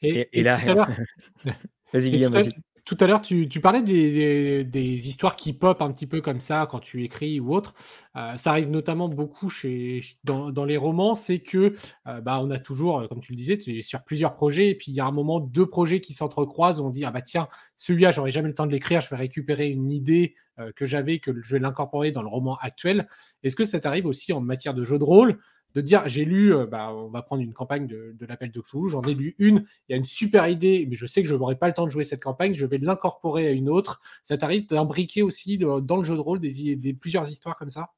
Et, 0.00 0.42
là, 0.42 0.56
vas-y, 1.92 2.10
Guillaume, 2.10 2.32
vas-y. 2.32 2.52
Tout 2.84 2.96
à 2.98 3.06
l'heure, 3.06 3.20
tu, 3.20 3.48
parlais 3.60 3.82
des, 3.82 5.08
histoires 5.08 5.36
qui 5.36 5.52
pop 5.52 5.80
un 5.82 5.92
petit 5.92 6.08
peu 6.08 6.20
comme 6.20 6.40
ça 6.40 6.66
quand 6.68 6.80
tu 6.80 7.04
écris 7.04 7.38
ou 7.38 7.54
autre. 7.54 7.74
Euh, 8.16 8.36
ça 8.36 8.50
arrive 8.50 8.70
notamment 8.70 9.08
beaucoup 9.08 9.48
chez, 9.48 10.02
dans, 10.24 10.64
les 10.64 10.76
romans, 10.76 11.14
c'est 11.14 11.38
que 11.38 11.76
euh, 12.08 12.20
bah, 12.20 12.40
on 12.42 12.50
a 12.50 12.58
toujours, 12.58 13.08
comme 13.08 13.20
tu 13.20 13.32
le 13.32 13.36
disais, 13.36 13.56
tu 13.56 13.78
es 13.78 13.82
sur 13.82 14.02
plusieurs 14.02 14.34
projets 14.34 14.68
et 14.68 14.74
puis 14.74 14.90
il 14.90 14.94
y 14.94 15.00
a 15.00 15.06
un 15.06 15.12
moment 15.12 15.38
deux 15.38 15.66
projets 15.66 16.00
qui 16.00 16.12
s'entrecroisent. 16.12 16.80
On 16.80 16.90
dit 16.90 17.04
ah 17.04 17.12
bah 17.12 17.22
tiens, 17.22 17.46
celui-là 17.76 18.10
j'aurais 18.10 18.32
jamais 18.32 18.48
le 18.48 18.54
temps 18.54 18.66
de 18.66 18.72
l'écrire, 18.72 19.00
je 19.00 19.10
vais 19.10 19.16
récupérer 19.16 19.68
une 19.68 19.92
idée 19.92 20.34
euh, 20.58 20.72
que 20.72 20.84
j'avais 20.84 21.20
que 21.20 21.30
je 21.40 21.54
vais 21.54 21.60
l'incorporer 21.60 22.10
dans 22.10 22.22
le 22.22 22.28
roman 22.28 22.56
actuel. 22.60 23.08
Est-ce 23.44 23.54
que 23.54 23.64
ça 23.64 23.78
t'arrive 23.78 24.06
aussi 24.06 24.32
en 24.32 24.40
matière 24.40 24.74
de 24.74 24.82
jeu 24.82 24.98
de 24.98 25.04
rôle 25.04 25.38
de 25.74 25.80
dire 25.80 26.02
j'ai 26.08 26.24
lu, 26.24 26.54
euh, 26.54 26.66
bah, 26.66 26.92
on 26.92 27.08
va 27.08 27.22
prendre 27.22 27.42
une 27.42 27.52
campagne 27.52 27.86
de, 27.86 28.26
l'appel 28.26 28.50
de 28.50 28.60
Cthulhu, 28.60 28.88
j'en 28.88 29.02
ai 29.02 29.14
lu 29.14 29.34
une, 29.38 29.64
il 29.88 29.92
y 29.92 29.94
a 29.94 29.96
une 29.96 30.04
super 30.04 30.48
idée, 30.48 30.86
mais 30.88 30.96
je 30.96 31.06
sais 31.06 31.22
que 31.22 31.28
je 31.28 31.34
n'aurai 31.34 31.56
pas 31.56 31.66
le 31.66 31.74
temps 31.74 31.84
de 31.84 31.90
jouer 31.90 32.04
cette 32.04 32.22
campagne, 32.22 32.54
je 32.54 32.66
vais 32.66 32.78
l'incorporer 32.78 33.48
à 33.48 33.52
une 33.52 33.68
autre. 33.68 34.00
Ça 34.22 34.36
t'arrive 34.36 34.66
d'imbriquer 34.66 35.22
aussi 35.22 35.58
dans 35.58 35.96
le 35.96 36.04
jeu 36.04 36.14
de 36.14 36.20
rôle 36.20 36.40
des, 36.40 36.76
des 36.76 36.94
plusieurs 36.94 37.28
histoires 37.28 37.56
comme 37.56 37.70
ça? 37.70 37.90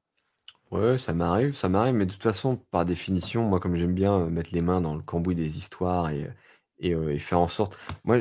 Ouais, 0.70 0.98
ça 0.98 1.12
m'arrive, 1.14 1.54
ça 1.54 1.68
m'arrive, 1.68 1.94
mais 1.94 2.06
de 2.06 2.10
toute 2.12 2.22
façon, 2.22 2.56
par 2.70 2.84
définition, 2.84 3.44
moi, 3.44 3.60
comme 3.60 3.76
j'aime 3.76 3.94
bien 3.94 4.20
euh, 4.20 4.28
mettre 4.28 4.50
les 4.52 4.60
mains 4.60 4.80
dans 4.80 4.96
le 4.96 5.02
cambouis 5.02 5.34
des 5.34 5.56
histoires 5.56 6.10
euh, 6.12 7.12
et 7.12 7.18
faire 7.18 7.38
en 7.38 7.48
sorte. 7.48 7.78
Moi, 8.02 8.20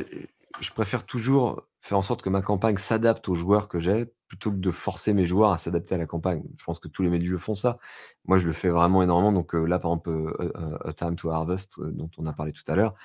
je 0.59 0.71
préfère 0.71 1.05
toujours 1.05 1.63
faire 1.81 1.97
en 1.97 2.01
sorte 2.01 2.21
que 2.21 2.29
ma 2.29 2.41
campagne 2.41 2.77
s'adapte 2.77 3.27
aux 3.27 3.35
joueurs 3.35 3.67
que 3.67 3.79
j'ai, 3.79 4.05
plutôt 4.33 4.51
que 4.51 4.57
de 4.57 4.71
forcer 4.71 5.13
mes 5.13 5.25
joueurs 5.25 5.51
à 5.51 5.57
s'adapter 5.59 5.93
à 5.93 5.99
la 5.99 6.07
campagne. 6.07 6.43
Je 6.57 6.65
pense 6.65 6.79
que 6.79 6.87
tous 6.87 7.03
les 7.03 7.19
du 7.19 7.27
jeu 7.27 7.37
font 7.37 7.53
ça. 7.53 7.77
Moi, 8.25 8.39
je 8.39 8.47
le 8.47 8.53
fais 8.53 8.69
vraiment 8.69 9.03
énormément. 9.03 9.31
Donc 9.31 9.53
là, 9.53 9.77
par 9.77 9.91
exemple, 9.91 10.35
A 10.83 10.91
Time 10.93 11.15
to 11.15 11.29
Harvest, 11.29 11.79
dont 11.79 12.09
on 12.17 12.25
a 12.25 12.33
parlé 12.33 12.51
tout 12.51 12.63
à 12.67 12.75
l'heure, 12.75 12.95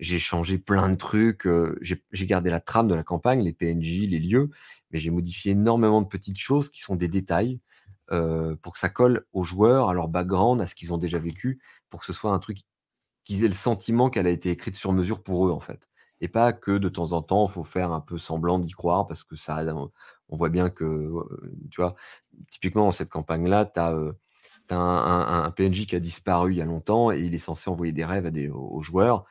j'ai 0.00 0.18
changé 0.18 0.58
plein 0.58 0.88
de 0.88 0.96
trucs. 0.96 1.46
j'ai 1.80 2.26
gardé 2.26 2.50
la 2.50 2.58
trame 2.58 2.88
de 2.88 2.96
la 2.96 3.04
campagne, 3.04 3.42
les 3.42 3.52
PNJ, 3.52 4.08
les 4.08 4.18
lieux, 4.18 4.50
mais 4.90 4.98
j'ai 4.98 5.10
modifié 5.10 5.52
énormément 5.52 6.02
de 6.02 6.08
petites 6.08 6.38
choses 6.38 6.68
qui 6.68 6.80
sont 6.80 6.96
des 6.96 7.08
détails 7.08 7.60
pour 8.08 8.72
que 8.72 8.78
ça 8.80 8.88
colle 8.88 9.24
aux 9.32 9.44
joueurs, 9.44 9.88
à 9.88 9.94
leur 9.94 10.08
background, 10.08 10.60
à 10.60 10.66
ce 10.66 10.74
qu'ils 10.74 10.92
ont 10.92 10.98
déjà 10.98 11.20
vécu, 11.20 11.60
pour 11.90 12.00
que 12.00 12.06
ce 12.06 12.12
soit 12.12 12.32
un 12.32 12.40
truc 12.40 12.58
qu'ils 13.24 13.44
aient 13.44 13.48
le 13.48 13.54
sentiment 13.54 14.10
qu'elle 14.10 14.26
a 14.26 14.30
été 14.30 14.50
écrite 14.50 14.74
sur 14.74 14.92
mesure 14.92 15.22
pour 15.22 15.46
eux, 15.46 15.52
en 15.52 15.60
fait 15.60 15.88
et 16.22 16.28
pas 16.28 16.52
que 16.52 16.78
de 16.78 16.88
temps 16.88 17.12
en 17.12 17.20
temps, 17.20 17.46
il 17.48 17.52
faut 17.52 17.64
faire 17.64 17.90
un 17.90 18.00
peu 18.00 18.16
semblant 18.16 18.60
d'y 18.60 18.70
croire 18.70 19.08
parce 19.08 19.24
que 19.24 19.34
ça, 19.34 19.60
on 20.32 20.36
voit 20.36 20.48
bien 20.48 20.70
que, 20.70 21.12
tu 21.70 21.80
vois, 21.80 21.94
typiquement 22.50 22.86
dans 22.86 22.92
cette 22.92 23.10
campagne-là, 23.10 23.66
tu 23.66 23.78
as, 23.78 23.94
un, 24.70 25.50
PNJ 25.50 25.86
qui 25.86 25.94
a 25.94 26.00
disparu 26.00 26.54
il 26.54 26.56
y 26.56 26.62
a 26.62 26.64
longtemps 26.64 27.12
et 27.12 27.20
il 27.20 27.34
est 27.34 27.38
censé 27.38 27.68
envoyer 27.68 27.92
des 27.92 28.04
rêves 28.04 28.26
à 28.26 28.30
des, 28.30 28.48
aux 28.48 28.82
joueurs. 28.82 29.26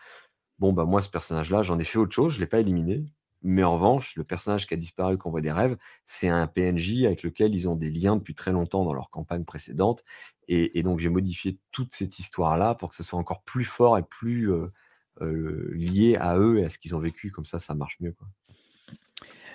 Bon, 0.60 0.74
bah 0.74 0.86
moi, 0.86 1.02
ce 1.02 1.10
personnage-là, 1.10 1.64
j'en 1.64 1.80
ai 1.80 1.84
fait 1.84 1.98
autre 1.98 2.14
chose, 2.14 2.34
je 2.34 2.38
ne 2.38 2.42
l'ai 2.42 2.48
pas 2.48 2.60
éliminé. 2.60 3.04
Mais 3.42 3.64
en 3.64 3.74
revanche, 3.74 4.16
le 4.16 4.24
personnage 4.24 4.68
qui 4.68 4.76
a 4.76 4.78
disparu, 4.78 5.18
qui 5.18 5.28
envoie 5.28 5.42
des 5.42 5.52
rêves, 5.52 5.76
c'est 6.06 6.30
un 6.30 6.46
PNJ 6.46 7.06
avec 7.06 7.24
lequel 7.24 7.56
ils 7.56 7.68
ont 7.68 7.76
des 7.76 7.90
liens 7.90 8.16
depuis 8.16 8.36
très 8.36 8.52
longtemps 8.52 8.86
dans 8.86 8.94
leur 8.94 9.10
campagne 9.10 9.44
précédente. 9.44 10.04
Et, 10.48 10.84
donc, 10.84 11.00
j'ai 11.00 11.10
modifié 11.10 11.58
toute 11.72 11.96
cette 11.96 12.20
histoire-là 12.20 12.76
pour 12.76 12.90
que 12.90 12.96
ce 12.96 13.04
soit 13.04 13.18
encore 13.18 13.42
plus 13.44 13.66
fort 13.66 13.98
et 13.98 14.04
plus, 14.04 14.52
euh, 14.52 15.72
liés 15.74 16.18
à 16.18 16.38
eux 16.38 16.60
et 16.60 16.66
à 16.66 16.70
ce 16.70 16.78
qu'ils 16.78 16.94
ont 16.94 17.00
vécu. 17.00 17.32
Comme 17.32 17.46
ça, 17.46 17.58
ça 17.58 17.74
marche 17.74 17.98
mieux. 18.02 18.16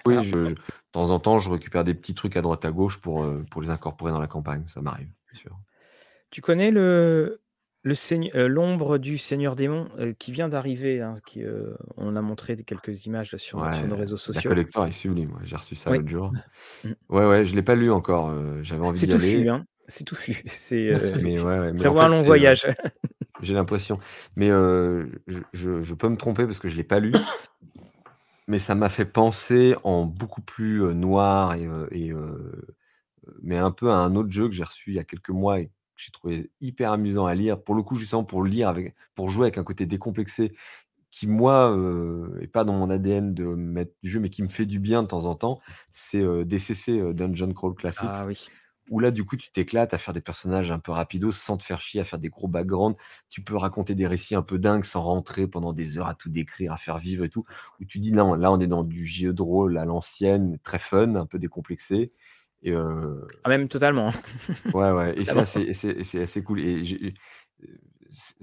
Oui, 0.06 0.30
de 0.30 0.54
temps 0.92 1.10
en 1.10 1.18
temps, 1.18 1.38
je 1.38 1.50
récupère 1.50 1.84
des 1.84 1.94
petits 1.94 2.14
trucs 2.14 2.36
à 2.36 2.42
droite 2.42 2.64
à 2.64 2.70
gauche 2.70 2.98
pour, 2.98 3.22
euh, 3.22 3.44
pour 3.50 3.62
les 3.62 3.70
incorporer 3.70 4.12
dans 4.12 4.20
la 4.20 4.26
campagne. 4.26 4.64
Ça 4.66 4.80
m'arrive, 4.80 5.08
bien 5.30 5.40
sûr. 5.40 5.58
Tu 6.30 6.40
connais 6.40 6.70
le, 6.70 7.40
le 7.82 7.94
euh, 8.34 8.48
l'ombre 8.48 8.98
du 8.98 9.18
Seigneur 9.18 9.56
démon 9.56 9.88
qui 10.18 10.32
vient 10.32 10.48
d'arriver. 10.48 11.00
Hein, 11.02 11.18
qui, 11.26 11.44
on 11.96 12.16
a 12.16 12.22
montré 12.22 12.56
quelques 12.56 13.06
images 13.06 13.36
sur, 13.36 13.58
nos 13.58 13.96
réseaux 13.96 14.16
sociaux. 14.16 14.50
La 14.50 14.56
collector 14.56 14.86
est 14.86 14.92
sublime. 14.92 15.32
J'ai 15.42 15.56
reçu 15.56 15.76
ça 15.76 15.90
l'autre 15.90 16.08
jour. 16.08 16.32
Mm. 16.84 16.90
Ouais, 17.08 17.26
ouais, 17.26 17.44
je 17.44 17.54
l'ai 17.54 17.62
pas 17.62 17.74
lu 17.74 17.90
encore. 17.90 18.32
J'avais 18.62 18.84
envie 18.84 19.06
d'y 19.06 19.12
aller. 19.12 19.48
Hein. 19.48 19.66
C'est 19.88 20.04
tout 20.04 20.16
C'est 20.16 20.42
C'est 20.46 20.92
mais 21.22 21.40
ouais, 21.40 21.72
mais 21.72 21.86
un 21.86 22.08
long 22.08 22.22
voyage. 22.22 22.66
J'ai 23.42 23.54
l'impression. 23.54 23.98
Mais 24.34 24.48
je, 24.48 25.42
je, 25.52 25.94
peux 25.94 26.08
me 26.08 26.16
tromper 26.16 26.44
parce 26.44 26.58
que 26.58 26.68
je 26.68 26.76
l'ai 26.76 26.84
pas 26.84 27.00
lu. 27.00 27.12
Mais 28.46 28.58
ça 28.58 28.74
m'a 28.74 28.88
fait 28.88 29.04
penser 29.04 29.74
en 29.82 30.04
beaucoup 30.04 30.42
plus 30.42 30.94
noir 30.94 31.54
et, 31.54 32.12
mais 33.42 33.56
un 33.56 33.70
peu 33.70 33.90
à 33.90 33.96
un 33.96 34.14
autre 34.14 34.30
jeu 34.30 34.48
que 34.48 34.54
j'ai 34.54 34.64
reçu 34.64 34.90
il 34.90 34.96
y 34.96 34.98
a 34.98 35.04
quelques 35.04 35.30
mois 35.30 35.60
et 35.60 35.66
que 35.66 35.72
j'ai 35.96 36.12
trouvé 36.12 36.50
hyper 36.60 36.92
amusant 36.92 37.26
à 37.26 37.34
lire. 37.34 37.60
Pour 37.60 37.74
le 37.74 37.82
coup, 37.82 37.96
justement, 37.96 38.24
pour 38.24 38.44
lire 38.44 38.68
avec, 38.68 38.94
pour 39.14 39.30
jouer 39.30 39.46
avec 39.46 39.58
un 39.58 39.64
côté 39.64 39.86
décomplexé 39.86 40.54
qui, 41.10 41.26
moi, 41.26 41.74
euh, 41.76 42.38
est 42.40 42.46
pas 42.46 42.64
dans 42.64 42.74
mon 42.74 42.90
ADN 42.90 43.34
de 43.34 43.46
mettre 43.46 43.92
du 44.02 44.10
jeu, 44.10 44.20
mais 44.20 44.28
qui 44.28 44.42
me 44.42 44.48
fait 44.48 44.66
du 44.66 44.78
bien 44.78 45.02
de 45.02 45.08
temps 45.08 45.26
en 45.26 45.34
temps, 45.34 45.60
c'est 45.90 46.22
DCC 46.44 47.14
Dungeon 47.14 47.52
Crawl 47.52 47.74
Classics. 47.74 48.08
Ah 48.12 48.26
oui. 48.26 48.46
Où 48.88 49.00
là, 49.00 49.10
du 49.10 49.24
coup, 49.24 49.36
tu 49.36 49.50
t'éclates 49.50 49.94
à 49.94 49.98
faire 49.98 50.14
des 50.14 50.20
personnages 50.20 50.70
un 50.70 50.78
peu 50.78 50.92
rapidos 50.92 51.32
sans 51.32 51.56
te 51.56 51.64
faire 51.64 51.80
chier, 51.80 52.00
à 52.00 52.04
faire 52.04 52.18
des 52.18 52.28
gros 52.28 52.48
backgrounds. 52.48 52.96
Tu 53.28 53.42
peux 53.42 53.56
raconter 53.56 53.94
des 53.94 54.06
récits 54.06 54.34
un 54.34 54.42
peu 54.42 54.58
dingues 54.58 54.84
sans 54.84 55.02
rentrer 55.02 55.46
pendant 55.46 55.72
des 55.72 55.98
heures 55.98 56.08
à 56.08 56.14
tout 56.14 56.28
décrire, 56.28 56.72
à 56.72 56.76
faire 56.76 56.98
vivre 56.98 57.24
et 57.24 57.28
tout. 57.28 57.44
Où 57.80 57.84
tu 57.84 57.98
dis, 57.98 58.12
non, 58.12 58.34
là, 58.34 58.52
on 58.52 58.60
est 58.60 58.66
dans 58.66 58.84
du 58.84 59.06
jeu 59.06 59.32
de 59.32 59.42
rôle 59.42 59.78
à 59.78 59.84
l'ancienne, 59.84 60.58
très 60.62 60.78
fun, 60.78 61.14
un 61.14 61.26
peu 61.26 61.38
décomplexé. 61.38 62.12
Et 62.62 62.72
euh, 62.72 63.26
Ah, 63.44 63.48
même 63.48 63.68
totalement. 63.68 64.10
Ouais, 64.72 64.90
ouais. 64.90 65.18
Et 65.18 65.24
c'est 65.74 66.22
assez, 66.22 66.42
cool. 66.42 66.60
Et 66.60 67.14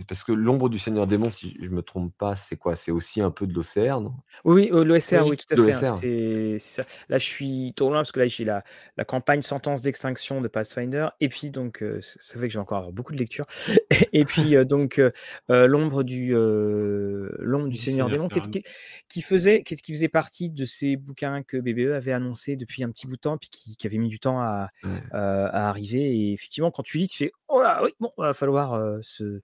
parce 0.07 0.23
que 0.23 0.31
l'ombre 0.31 0.69
du 0.69 0.79
Seigneur 0.79 1.07
Démon, 1.07 1.31
si 1.31 1.57
je 1.61 1.69
me 1.69 1.81
trompe 1.81 2.15
pas, 2.17 2.35
c'est 2.35 2.57
quoi? 2.57 2.75
C'est 2.75 2.91
aussi 2.91 3.21
un 3.21 3.31
peu 3.31 3.47
de 3.47 3.53
l'OCR, 3.53 4.01
non? 4.01 4.15
Oui, 4.45 4.69
oui, 4.73 4.85
l'OSR, 4.85 5.25
Oui, 5.25 5.27
oui, 5.27 5.37
tout 5.37 5.45
à 5.53 5.57
fait, 5.57 5.71
hein, 5.73 5.83
L'OSR. 5.83 5.85
c'est 5.85 6.57
c'est 6.59 6.81
ça. 6.83 6.85
Là, 7.09 7.17
je 7.17 7.25
suis 7.25 7.73
trop 7.75 7.89
loin 7.89 7.99
parce 7.99 8.11
que 8.11 8.19
là, 8.19 8.27
j'ai 8.27 8.45
la 8.45 8.63
la 8.97 9.05
campagne 9.05 9.41
Sentence 9.41 9.81
d'extinction 9.81 10.41
de 10.41 10.47
Pathfinder 10.47 11.07
et 11.21 11.29
puis 11.29 11.49
donc 11.51 11.81
heu, 11.81 11.99
ç 12.01 12.17
ça 12.19 12.39
fait 12.39 12.47
que 12.47 12.53
je 12.53 12.57
vais 12.57 12.61
encore 12.61 12.91
beaucoup 12.93 13.13
de 13.13 13.17
lectures 13.17 13.45
et 14.13 14.25
puis, 14.25 14.55
heu, 14.55 14.65
donc 14.65 14.99
heu, 14.99 15.11
l'ombre 15.49 16.03
du, 16.03 16.33
l'ombre 16.33 17.69
du 17.69 17.77
Du 17.77 17.87
Seigneur 17.89 18.09
Seigneur 18.09 18.09
Démon 18.09 18.27
qui 18.29 18.41
qui 18.41 18.61
qui 19.09 19.21
faisait 19.21 19.63
qui 19.63 19.75
qui 19.77 19.93
faisait 19.93 20.09
partie 20.09 20.49
de 20.49 20.65
ces 20.65 20.95
bouquins 20.97 21.43
que 21.43 21.57
BBE 21.57 21.91
avait 21.93 22.13
annoncé 22.13 22.55
depuis 22.55 22.83
un 22.83 22.89
petit 22.91 23.07
bout 23.07 23.15
de 23.15 23.21
temps 23.21 23.37
puis 23.37 23.49
qui 23.49 23.75
qui 23.77 23.87
avait 23.87 23.97
mis 23.97 24.09
du 24.09 24.19
temps 24.19 24.39
à, 24.41 24.69
Ouais. 24.83 25.11
à 25.11 25.69
arriver? 25.69 26.01
Et 26.15 26.33
effectivement, 26.33 26.71
quand 26.71 26.83
tu 26.83 26.97
lis, 26.97 27.07
tu 27.07 27.17
fais: 27.17 27.31
«Oh 27.47 27.61
là, 27.61 27.81
oui, 27.83 27.91
bon, 27.99 28.11
va 28.17 28.33
falloir, 28.33 28.97
se 29.03 29.41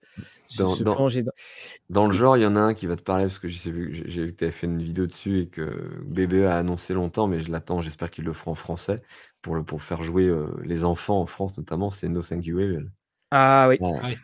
Dans 0.56 0.76
se 0.76 0.84
dans 0.84 0.96
plonger 0.96 1.24
dans» 1.24 1.32
dans 1.90 2.08
le 2.08 2.14
genre, 2.14 2.38
il 2.38 2.42
y 2.44 2.46
en 2.46 2.56
a 2.56 2.60
un 2.60 2.74
qui 2.74 2.88
va 2.88 2.96
te 2.96 3.02
parler 3.04 3.26
parce 3.26 3.40
que 3.40 3.48
j'ai 3.48 3.72
vu 3.72 3.94
j'ai 3.96 4.10
j'ai 4.10 4.26
vu 4.26 4.32
que 4.34 4.38
tu 4.38 4.44
avais 4.46 4.52
fait 4.52 4.68
une 4.68 4.82
vidéo 4.82 5.08
dessus 5.08 5.40
et 5.42 5.48
que 5.50 6.02
BBE 6.06 6.46
a 6.48 6.58
annoncé 6.58 6.94
longtemps, 6.94 7.28
mais 7.28 7.42
je 7.42 7.52
l'attends, 7.52 7.82
j'espère 7.82 8.12
qu'ils 8.12 8.26
le 8.26 8.34
feront 8.34 8.52
en 8.52 8.56
français 8.56 9.02
pour 9.42 9.56
le 9.56 9.64
pour 9.64 9.82
faire 9.84 10.04
jouer, 10.04 10.26
heu, 10.28 10.54
les 10.64 10.86
enfants 10.86 11.22
en 11.22 11.26
France 11.26 11.58
notamment, 11.58 11.90
c'est 11.92 12.10
No 12.10 12.22
Thank 12.22 12.46
You 12.46 12.60
Evil. 12.60 12.90
Ah 13.32 13.68
oui. 13.70 13.80
Ouais. 13.80 14.02
Ouais. 14.04 14.18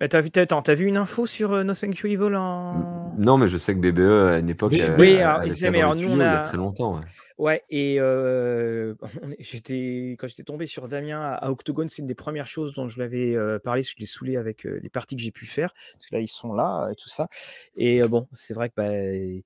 Bah, 0.00 0.08
tu 0.08 0.16
as 0.16 0.20
vu 0.20 0.30
attends, 0.36 0.62
vu 0.68 0.86
une 0.86 0.96
info 0.96 1.26
sur, 1.26 1.52
heu, 1.54 1.62
No 1.64 1.74
Thank 1.74 1.98
You 2.00 2.06
Evil 2.10 2.34
en 2.36 3.12
non, 3.18 3.36
mais 3.38 3.48
je 3.48 3.58
sais 3.58 3.74
que 3.74 3.80
BBE 3.80 4.00
à 4.32 4.38
une 4.38 4.48
époque 4.48 4.72
Oui, 4.72 4.82
a 4.82 4.96
Oui, 4.98 5.20
a 5.20 5.28
alors 5.40 5.94
mais 5.94 6.02
nous, 6.02 6.08
on 6.08 6.20
il 6.20 6.30
y 6.30 6.34
a 6.34 6.38
a 6.38 6.38
très 6.40 6.56
longtemps, 6.56 6.94
ouais. 6.96 7.00
Ouais 7.38 7.64
et 7.70 7.98
j'étais 9.38 10.16
quand 10.18 10.26
j'étais 10.28 10.42
tombé 10.44 10.66
sur 10.66 10.88
Damien 10.88 11.20
à 11.20 11.34
à 11.34 11.50
Octogone, 11.50 11.88
c'est 11.88 12.02
une 12.02 12.06
des 12.08 12.14
premières 12.14 12.46
choses 12.46 12.74
dont 12.74 12.88
je 12.88 12.96
lui 12.96 13.02
avais, 13.04 13.34
heu, 13.34 13.58
parlé, 13.58 13.80
parce 13.82 13.88
que 13.90 13.94
je 13.96 14.00
l'ai 14.00 14.06
saoulé 14.06 14.36
avec, 14.36 14.64
les 14.64 14.88
parties 14.90 15.16
que 15.16 15.22
j'ai 15.22 15.32
pu 15.32 15.46
faire, 15.46 15.72
parce 15.94 16.06
que 16.06 16.14
là, 16.14 16.20
ils 16.20 16.28
sont 16.28 16.52
là 16.54 16.88
et 16.90 16.94
tout 16.94 17.08
ça 17.08 17.28
et 17.76 18.02
bon, 18.06 18.28
c'est 18.32 18.54
vrai 18.54 18.68
que, 18.68 18.74
bah, 18.76 19.42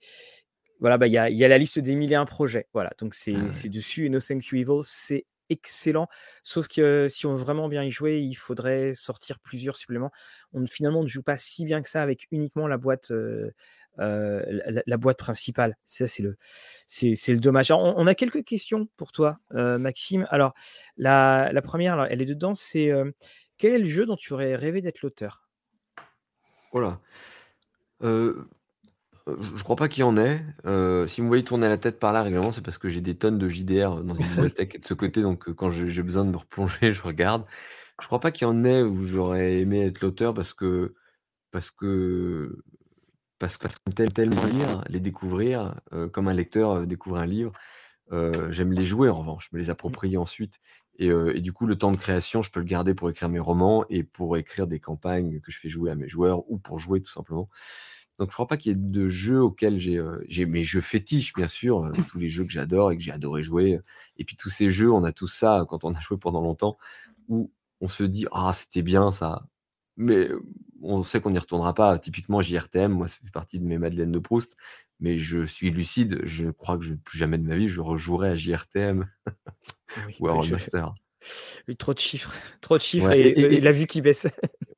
voilà, 0.81 0.99
bah, 0.99 1.07
il 1.07 1.13
y 1.13 1.19
a 1.19 1.31
y 1.31 1.45
a 1.45 1.49
la 1.49 1.59
liste 1.59 1.79
des 1.79 1.95
1001 1.95 2.27
projets, 2.27 2.67
voilà, 2.75 2.91
donc 2.99 3.15
Ah 3.15 3.19
c'est 3.19 3.33
ouais. 3.33 3.51
c'est 3.51 3.69
dessus 3.69 4.07
et 4.07 4.09
No 4.09 4.21
Thank 4.21 4.47
You 4.49 4.59
Evil, 4.59 4.81
c'est 4.83 5.25
excellent, 5.51 6.09
sauf 6.43 6.69
que 6.69 7.09
si 7.09 7.27
on 7.27 7.31
veut 7.33 7.37
vraiment 7.45 7.69
bien 7.69 7.83
y 7.85 7.91
jouer, 7.91 8.19
il 8.21 8.35
faudrait 8.35 8.93
sortir 8.95 9.39
plusieurs 9.41 9.77
suppléments. 9.77 10.11
On 10.53 10.67
finalement, 10.67 11.03
ne 11.03 11.09
joue 11.09 11.23
pas 11.23 11.37
si 11.37 11.65
bien 11.65 11.83
que 11.83 11.89
ça 11.91 12.03
avec 12.03 12.27
uniquement 12.31 12.67
la 12.69 12.79
boîte, 12.79 13.11
heu 13.11 13.53
heu, 14.01 14.43
la 14.87 14.97
boîte 14.97 15.19
principale. 15.19 15.77
Ça, 15.85 16.07
c'est 16.07 16.23
le 16.23 16.37
c'est 16.89 17.33
le 17.33 17.41
dommage. 17.41 17.71
On 17.73 18.07
a 18.07 18.15
quelques 18.15 18.45
questions 18.45 18.89
pour 18.97 19.13
toi, 19.13 19.39
heu, 19.55 19.79
Maxime. 19.79 20.27
Alors, 20.31 20.55
la 20.97 21.51
1re, 21.63 21.95
alors 21.95 22.07
elle 22.11 22.23
est 22.23 22.27
dedans, 22.27 22.55
c'est, 22.55 22.91
quel 23.59 23.73
est 23.73 23.79
le 23.79 23.87
jeu 23.87 24.07
dont 24.07 24.17
tu 24.17 24.33
aurais 24.33 24.55
rêvé 24.57 24.81
d'être 24.81 25.03
l'auteur? 25.03 25.47
Oh 26.73 26.81
là! 26.81 27.01
Heu 29.29 29.37
je 29.57 29.63
crois 29.65 29.77
pas 29.77 29.89
qu'il 29.89 30.01
y 30.03 30.05
en 30.05 30.17
ait. 30.17 30.41
Heu, 30.67 31.07
si 31.09 31.21
vous 31.21 31.25
me 31.25 31.29
voyez 31.29 31.43
tourner 31.45 31.69
la 31.69 31.79
tête 31.79 31.99
par 31.99 32.13
là 32.13 32.23
régulièrement, 32.23 32.53
c'est 32.53 32.63
parce 32.63 32.79
que 32.79 32.89
j'ai 32.89 33.01
des 33.01 33.17
tonnes 33.17 33.39
de 33.39 33.49
JDR 33.49 34.03
dans 34.05 34.15
une 34.15 34.29
bibliothèque 34.29 34.81
de 34.81 34.87
ce 34.87 34.95
côté, 34.95 35.23
donc 35.23 35.49
heu, 35.49 35.55
quand 35.55 35.71
j'ai 35.71 36.03
besoin 36.03 36.25
de 36.25 36.31
me 36.31 36.37
replonger, 36.37 36.93
je 36.95 37.03
regarde. 37.03 37.45
Je 38.01 38.07
crois 38.07 38.21
pas 38.21 38.31
qu'il 38.33 38.47
y 38.47 38.51
en 38.51 38.65
ait 38.65 38.83
où 38.83 39.07
j'aurais 39.07 39.61
aimé 39.61 39.87
être 39.87 40.01
l'auteur 40.03 40.35
parce 40.35 40.55
que 40.55 40.95
parce 41.53 41.71
que 41.73 42.59
parce 43.41 43.59
que 43.59 43.69
tel 43.95 44.13
tel 44.13 44.31
lire, 44.31 44.85
les 44.91 45.01
découvrir, 45.01 45.77
heu, 45.95 46.09
comme 46.09 46.29
un 46.29 46.35
lecteur, 46.35 46.87
découvre 46.87 47.19
un 47.19 47.27
livre. 47.27 47.53
J'aime 48.51 48.73
les 48.73 48.85
jouer 48.85 49.09
en 49.09 49.15
revanche, 49.21 49.51
me 49.53 49.59
les 49.59 49.71
approprier 49.71 50.17
ensuite 50.17 50.61
et 50.99 51.41
du 51.41 51.53
coup, 51.53 51.67
le 51.67 51.77
temps 51.77 51.93
de 51.93 51.97
création, 51.99 52.43
je 52.43 52.51
peux 52.51 52.61
le 52.61 52.67
garder 52.67 52.95
pour 52.95 53.11
écrire 53.11 53.29
mes 53.29 53.39
romans 53.41 53.85
et 53.91 54.03
pour 54.05 54.37
écrire 54.39 54.67
des 54.67 54.81
campagnes 54.81 55.41
que 55.41 55.53
je 55.53 55.59
fais 55.59 55.69
jouer 55.69 55.91
à 55.91 55.95
mes 55.95 56.09
joueurs 56.09 56.51
ou 56.51 56.59
pour 56.59 56.79
jouer 56.79 57.03
tout 57.03 57.11
simplement. 57.13 57.49
Donc 58.19 58.31
je 58.31 58.35
crois 58.35 58.47
pas 58.47 58.57
qu'il 58.57 58.73
y 58.73 58.75
ait 58.75 58.79
de 58.79 59.09
jeux 59.09 59.43
auxquels 59.43 59.79
j'ai, 59.79 60.01
j'ai 60.29 60.47
mes 60.47 60.63
jeux 60.63 60.81
fétiches 60.81 61.35
bien 61.35 61.49
sûr, 61.49 61.85
heu, 61.85 61.93
tous 62.09 62.19
les 62.19 62.31
jeux 62.31 62.45
que 62.45 62.53
j'adore 62.53 62.91
et 62.91 62.97
que 62.97 63.03
j'ai 63.03 63.13
adoré 63.13 63.43
jouer, 63.43 63.79
et 64.17 64.25
puis 64.25 64.37
tous 64.37 64.49
ces 64.51 64.71
jeux, 64.71 64.91
on 64.91 65.05
a 65.05 65.13
tous 65.13 65.29
ça 65.29 65.67
quand 65.69 65.85
on 65.85 65.95
a 65.95 66.01
joué 66.01 66.17
pendant 66.17 66.41
longtemps, 66.41 66.79
où 67.29 67.51
on 67.81 67.89
se 67.89 68.05
dit: 68.05 68.27
«Ah 68.33 68.53
c'était 68.55 68.83
bien 68.83 69.11
ça», 69.13 69.47
mais 69.97 70.29
on 70.83 71.03
sait 71.03 71.21
qu'on 71.21 71.31
n'y 71.31 71.39
retournera 71.39 71.75
pas. 71.75 71.99
Typiquement 71.99 72.41
JRTM, 72.41 72.93
moi 72.93 73.09
ça 73.09 73.17
fait 73.23 73.31
partie 73.31 73.59
de 73.59 73.65
mes 73.65 73.79
madeleines 73.79 74.13
de 74.13 74.19
Proust, 74.19 74.57
mais 75.01 75.19
je 75.19 75.45
suis 75.45 75.71
lucide, 75.71 76.21
je 76.25 76.51
crois 76.51 76.79
que 76.79 76.85
je 76.85 76.95
plus 76.95 77.19
jamais 77.19 77.39
de 77.39 77.45
ma 77.45 77.57
vie 77.57 77.69
je 77.69 77.81
rejouerai 77.81 78.31
à 78.31 78.37
JRTM 78.37 79.05
Oui, 80.07 80.15
ou 80.21 80.29
à 80.29 80.35
oui, 81.69 81.77
trop 81.77 81.95
de 81.95 81.99
chiffres, 81.99 82.33
trop 82.61 82.77
de 82.77 82.83
chiffres 82.83 83.09
Ouais 83.09 83.21
et 83.21 83.29
et 83.29 83.41
et 83.41 83.53
et 83.53 83.57
et 83.57 83.61
la 83.61 83.73
vue 83.73 83.87
qui 83.87 84.01
baisse. 84.01 84.27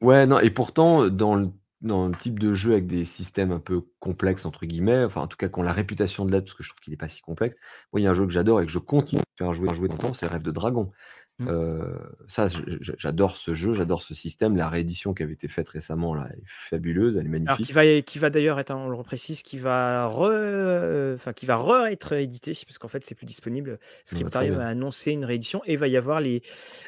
Ouais, 0.01 0.26
non 0.26 0.39
et 0.39 0.51
pourtant, 0.51 1.09
dans 1.09 1.34
le 1.34 1.51
dans 1.80 2.08
le 2.08 2.14
type 2.16 2.38
de 2.38 2.54
jeu 2.54 2.72
avec 2.72 2.86
des 2.86 3.04
systèmes 3.04 3.52
un 3.52 3.60
peu 3.60 3.82
«complexes» 4.00 4.46
entre 4.46 4.66
guillemets, 4.66 5.04
enfin 5.04 5.22
en 5.22 5.26
tout 5.28 5.36
cas 5.36 5.48
qui 5.48 5.58
ont 5.58 5.62
la 5.62 5.72
réputation 5.72 6.24
de 6.24 6.32
l'être, 6.32 6.44
parce 6.46 6.54
que 6.56 6.62
je 6.64 6.70
trouve 6.70 6.80
qu'il 6.80 6.92
est 6.92 6.96
pas 6.96 7.08
si 7.08 7.20
complexe. 7.22 7.56
Moi, 7.92 8.00
il 8.00 8.04
y 8.04 8.06
a 8.06 8.10
un 8.10 8.14
jeu 8.14 8.26
que 8.26 8.32
j'adore 8.32 8.60
et 8.60 8.66
que 8.66 8.72
je 8.72 8.78
continue 8.80 9.22
de 9.22 9.44
faire 9.44 9.54
jouer 9.54 9.74
jouer 9.74 9.88
dans 9.88 9.94
le 9.94 10.00
temps, 10.00 10.12
c'est 10.12 10.26
Rêve 10.26 10.42
de 10.42 10.50
Dragon. 10.50 10.90
Mmh. 11.38 11.50
Heu, 11.50 11.98
ça 12.28 12.48
j'adore 12.48 13.36
ce 13.36 13.54
jeu, 13.54 13.72
j'adore 13.74 14.02
ce 14.02 14.14
système. 14.14 14.56
La 14.56 14.68
réédition 14.68 15.14
qui 15.14 15.22
avait 15.24 15.34
été 15.34 15.48
faite 15.48 15.68
récemment 15.70 16.14
là 16.14 16.28
est 16.36 16.42
fabuleuse, 16.46 17.16
elle 17.18 17.26
est 17.26 17.30
Alors 17.46 17.60
qui 17.60 17.72
magnifique. 17.72 17.72
va 17.72 18.02
qui 18.02 18.18
va 18.18 18.28
d'ailleurs 18.30 18.60
être, 18.60 18.74
on 18.74 18.88
le 18.88 18.94
reprécise, 18.96 19.42
qui 19.42 19.56
va 19.58 20.06
re 20.06 21.14
enfin 21.14 21.32
qui 21.32 21.46
va 21.46 21.56
re-être 21.56 22.12
édité 22.12 22.52
parce 22.66 22.78
qu'en 22.78 22.88
fait, 22.88 23.04
c'est 23.04 23.14
plus 23.14 23.24
disponible. 23.26 23.78
Bon 24.10 24.20
bah, 24.20 24.30
Scriptarium 24.30 24.58
a 24.60 24.66
bien. 24.66 24.68
annoncé 24.68 25.12
une 25.12 25.24
réédition 25.24 25.62
et 25.64 25.72
il 25.74 25.78
va 25.78 25.88
y 25.88 25.96
avoir 25.96 26.20
les, 26.20 26.42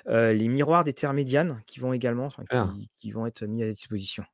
heu, 0.09 0.33
les 0.33 0.49
miroirs 0.49 0.85
des 0.85 0.93
terres 0.95 1.15
médianes 1.15 1.63
qui 1.67 1.81
vont 1.81 1.93
également, 1.95 2.27
enfin 2.27 2.45
qui 2.47 2.91
qui 3.01 3.11
vont 3.13 3.27
être 3.27 3.47
mis 3.47 3.63
à 3.63 3.69
disposition. 3.71 4.25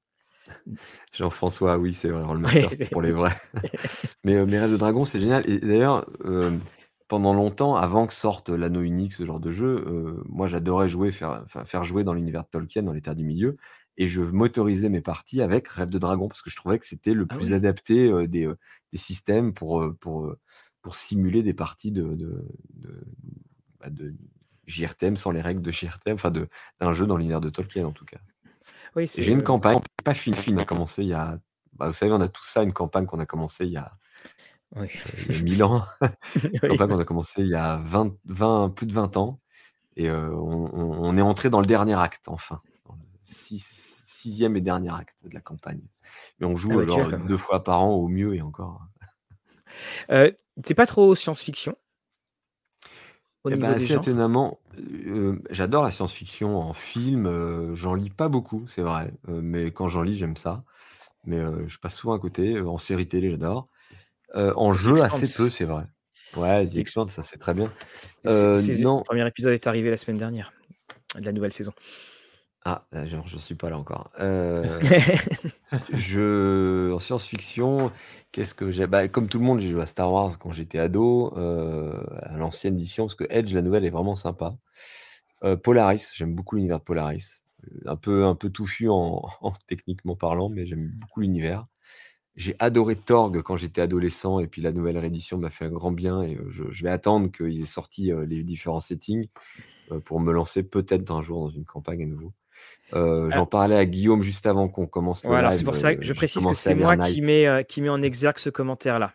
Jean-François, 1.12 1.78
oui, 1.78 1.92
c'est 1.92 2.09
vrai, 2.09 2.22
c'est 2.70 2.90
pour 2.90 3.03
les 3.03 3.12
vrais. 3.12 3.36
Mais 4.24 4.34
heu, 4.34 4.47
mais 4.47 4.59
Rêve 4.59 4.72
de 4.72 4.76
Dragon, 4.76 5.05
c'est 5.05 5.20
génial 5.20 5.49
et 5.49 5.59
d'ailleurs, 5.59 6.07
hem, 6.24 6.61
pendant 7.09 7.32
longtemps, 7.32 7.76
avant 7.76 8.07
que 8.07 8.14
sorte 8.14 8.49
l'Anneau 8.49 8.82
Unique, 8.82 9.12
ce 9.12 9.24
genre 9.24 9.38
de 9.38 9.53
jeu, 9.53 9.84
heu, 9.86 10.22
moi 10.28 10.49
j'adorais 10.49 10.88
jouer, 10.88 11.12
faire 11.12 11.84
jouer 11.84 12.03
dans 12.03 12.12
l'univers 12.12 12.42
de 12.42 12.49
Tolkien, 12.49 12.82
dans 12.82 12.92
les 12.92 13.01
Terres 13.01 13.14
du 13.14 13.24
Milieu 13.24 13.57
et 13.99 14.09
je 14.09 14.22
m'autorisais 14.22 14.88
mes 14.88 15.01
parties 15.01 15.40
avec 15.40 15.68
Rêve 15.68 15.90
de 15.90 15.99
Dragon 15.99 16.28
parce 16.28 16.42
que 16.42 16.51
je 16.51 16.57
trouvais 16.57 16.78
que 16.78 16.86
c'était 16.86 17.14
le 17.14 17.26
Ah 17.28 17.36
plus 17.36 17.49
oui? 17.49 17.55
adapté, 17.55 18.26
des, 18.28 18.49
systèmes 18.94 19.55
pour, 19.55 19.84
simuler 20.92 21.42
des 21.42 21.55
parties 21.55 21.92
de 21.92 22.14
de 22.14 22.44
de 22.74 23.05
bah, 23.80 23.90
de 23.90 24.14
JRTM 24.66 25.16
sans 25.16 25.30
les 25.30 25.40
règles 25.40 25.62
de 25.62 25.70
JRTM, 25.70 26.14
enfin 26.14 26.32
d'un 26.80 26.92
jeu 26.92 27.07
dans 27.07 27.16
l'univers 27.16 27.40
de 27.40 27.51
Tolkien 27.51 27.86
en 27.86 27.92
tout 27.92 28.05
cas. 28.05 28.18
Oui, 28.97 29.07
c'est, 29.09 29.22
j'ai 29.22 29.32
une 29.32 29.42
campagne 29.42 29.78
pas 30.05 30.14
finie, 30.14 30.36
on 30.53 30.57
a 30.59 30.64
commencé 30.64 31.03
il 31.03 31.09
y 31.09 31.14
a 31.14 31.38
bah, 31.74 31.88
vous 31.88 31.92
savez, 31.92 32.12
on 32.12 32.20
a 32.22 32.28
tous 32.28 32.44
ça, 32.47 32.62
une 32.62 32.72
campagne 32.72 33.05
qu'on 33.07 33.18
a 33.20 33.26
commencé 33.26 33.66
il 33.66 33.72
y 33.72 33.76
a 33.76 33.92
Oui. 34.74 34.90
heu, 35.05 35.11
il 35.18 35.28
y 35.28 35.34
a 35.34 35.38
1000 35.38 35.62
ans. 35.64 35.84
Une 36.53 36.61
campagne 36.62 36.88
qu'on 36.88 36.99
a 36.99 37.05
commencé 37.05 37.42
il 37.42 37.49
y 37.49 37.55
a 37.55 37.76
20 37.78 38.14
20 38.26 38.70
plus 38.70 38.86
de 38.86 38.92
20 38.92 39.16
ans 39.16 39.40
et 39.97 40.09
heu, 40.09 40.32
on 40.34 41.16
est 41.18 41.22
entré 41.22 41.51
dans 41.51 41.61
le 41.61 41.66
dernier 41.66 41.94
acte 41.94 42.28
enfin, 42.28 42.62
dans 42.86 42.94
le 42.94 43.01
six 43.22 43.61
sixième 44.05 44.57
et 44.57 44.61
dernier 44.62 44.94
acte 44.94 45.24
de 45.26 45.34
la 45.34 45.40
campagne. 45.40 45.82
Mais 46.40 46.47
on 46.47 46.57
Ah 46.68 46.74
joue, 46.74 46.84
genre 46.84 47.09
quand 47.09 47.18
même 47.18 47.26
2 47.26 47.38
fois 47.38 47.64
par 47.64 47.82
an 47.82 47.90
au 47.92 48.09
mieux 48.09 48.34
et 48.36 48.42
encore. 48.42 48.82
Tu 50.64 50.72
es 50.72 50.74
pas 50.74 50.86
trop 50.86 51.14
science-fiction? 51.14 51.74
Au 53.55 53.57
des 53.57 53.84
assez 53.84 53.94
genres? 53.94 54.03
étonnamment, 54.03 54.59
heu, 54.78 55.40
j'adore 55.51 55.84
la 55.84 55.90
science-fiction 55.90 56.57
en 56.59 56.72
film, 56.72 57.26
heu, 57.26 57.74
j'en 57.74 57.94
lis 57.94 58.11
pas 58.11 58.28
beaucoup, 58.28 58.66
c'est 58.68 58.82
vrai, 58.82 59.12
mais 59.28 59.70
quand 59.72 59.88
j'en 59.88 60.03
lis, 60.03 60.14
j'aime 60.14 60.36
ça. 60.36 60.64
Mais 61.24 61.40
je 61.66 61.78
passe 61.80 61.97
souvent 61.97 62.14
à 62.14 62.18
côté, 62.18 62.61
en 62.61 62.78
série 62.78 63.09
télé, 63.09 63.30
j'adore. 63.30 63.66
En 64.34 64.72
The 64.72 64.76
jeu, 64.76 65.03
assez 65.03 65.26
peu, 65.26 65.49
Expanse. 65.49 65.53
c'est 65.53 65.64
vrai. 65.64 65.84
Ouais, 66.36 66.64
The 66.66 66.70
The 66.70 66.76
Exp 66.76 66.78
Expanse, 66.78 67.12
ça 67.12 67.22
c'est 67.22 67.38
très 67.38 67.55
bien. 67.55 67.68
c'est 68.26 68.59
c'est 68.61 68.82
non 68.82 69.03
1er 69.05 69.26
épisode 69.26 69.55
est 69.55 69.66
arrivé 69.66 69.90
la 69.90 69.97
semaine 69.97 70.18
dernière, 70.18 70.53
de 71.18 71.24
la 71.24 71.32
nouvelle 71.32 71.53
saison. 71.53 71.72
Ah, 72.69 72.83
heu, 72.93 73.07
genre 73.07 73.27
j'en 73.29 73.39
suis 73.39 73.55
pas 73.55 73.71
là 73.71 73.79
encore. 73.79 74.11
Heu, 74.19 74.81
je 75.93 76.93
en 76.93 76.99
science-fiction, 77.01 77.93
qu'est-ce 78.33 78.55
que 78.55 78.71
j'ai? 78.73 78.87
Bah, 78.89 79.07
comme 79.09 79.29
tout 79.29 79.39
le 79.39 79.45
monde, 79.45 79.61
j'ai 79.61 79.71
joué 79.71 79.83
à 79.83 79.87
Star 79.87 80.12
Wars 80.12 80.39
quand 80.39 80.51
j'étais 80.53 80.79
ado, 80.81 81.33
heu, 81.37 81.93
à 82.23 82.37
l'ancienne 82.39 82.75
édition, 82.75 83.05
parce 83.07 83.14
que 83.14 83.25
Edge, 83.31 83.55
la 83.55 83.62
nouvelle, 83.62 83.85
est 83.85 83.91
vraiment 83.91 84.17
sympa. 84.17 84.57
Heu, 85.45 85.57
Polaris, 85.59 86.12
j'aime 86.17 86.35
beaucoup 86.35 86.57
l'univers 86.57 86.79
de 86.81 86.85
Polaris. 86.85 87.45
Un 87.87 87.97
peu 87.97 88.27
un 88.27 88.35
peu 88.37 88.51
touffu 88.51 88.89
en 88.91 89.23
en 89.43 89.53
techniquement 89.69 90.17
parlant, 90.17 90.49
mais 90.51 90.67
j'aime 90.67 90.89
beaucoup 90.95 91.21
l'univers. 91.23 91.67
J'ai 92.37 92.57
adoré 92.61 92.97
Torg 92.97 93.43
quand 93.43 93.57
j'étais 93.59 93.83
adolescent 93.83 94.41
et 94.41 94.49
puis 94.49 94.62
la 94.62 94.73
nouvelle 94.73 94.99
réédition 94.99 95.39
m'a 95.39 95.51
fait 95.51 95.67
un 95.67 95.71
grand 95.71 95.93
bien 95.93 96.23
et 96.23 96.39
je 96.49 96.64
je 96.71 96.85
vais 96.85 96.91
attendre 96.91 97.31
qu'ils 97.33 97.62
aient 97.62 97.67
sorti, 97.67 98.12
les 98.29 98.45
différents 98.45 98.81
settings 98.81 99.29
pour 100.05 100.21
me 100.21 100.33
lancer 100.33 100.62
peut-être 100.64 101.11
un 101.12 101.23
jour 101.23 101.43
dans 101.45 101.51
une 101.51 101.64
campagne 101.67 102.03
à 102.05 102.07
nouveau. 102.07 102.33
Euh, 102.94 103.30
j'en 103.30 103.46
parlais 103.46 103.76
à 103.76 103.84
Guillaume 103.84 104.22
juste 104.22 104.46
avant 104.46 104.68
qu'on 104.68 104.86
commence 104.86 105.24
le 105.24 105.30
voilà, 105.30 105.52
C'est 105.54 105.64
pour 105.64 105.76
ça 105.76 105.94
que 105.94 106.04
je 106.04 106.12
précise 106.12 106.44
que 106.44 106.54
c'est 106.54 106.74
moi 106.74 106.96
qui 106.96 107.20
mets, 107.20 107.64
qui 107.68 107.82
met 107.82 107.88
en 107.88 108.00
exergue 108.02 108.38
ce 108.38 108.50
commentaire-là. 108.50 109.12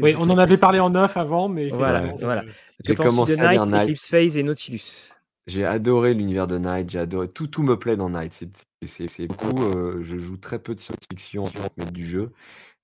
Oui, 0.00 0.14
on 0.18 0.28
en 0.30 0.38
avait 0.38 0.56
parlé 0.56 0.80
en 0.80 0.90
neuf 0.90 1.16
avant, 1.16 1.48
mais 1.48 1.68
voilà. 1.68 2.12
voilà. 2.20 2.44
Que 2.84 2.92
commencé 2.92 3.36
de 3.36 3.42
Night, 3.42 3.60
Eclipse 3.72 4.08
Phase 4.08 4.36
et 4.36 4.42
Nautilus 4.42 5.12
J'ai 5.46 5.64
adoré 5.64 6.14
l'univers 6.14 6.46
de 6.46 6.58
Night, 6.58 6.90
j'ai 6.90 6.98
adoré 6.98 7.28
tout, 7.28 7.46
tout 7.46 7.62
me 7.62 7.78
plaît 7.78 7.96
dans 7.96 8.10
Night. 8.10 8.46
C'est 8.86 9.26
beaucoup. 9.26 9.62
Euh, 9.62 10.02
je 10.02 10.16
joue 10.16 10.36
très 10.36 10.58
peu 10.58 10.74
de 10.74 10.80
science-fiction 10.80 11.44
en 11.44 11.90
du 11.90 12.04
jeu, 12.06 12.32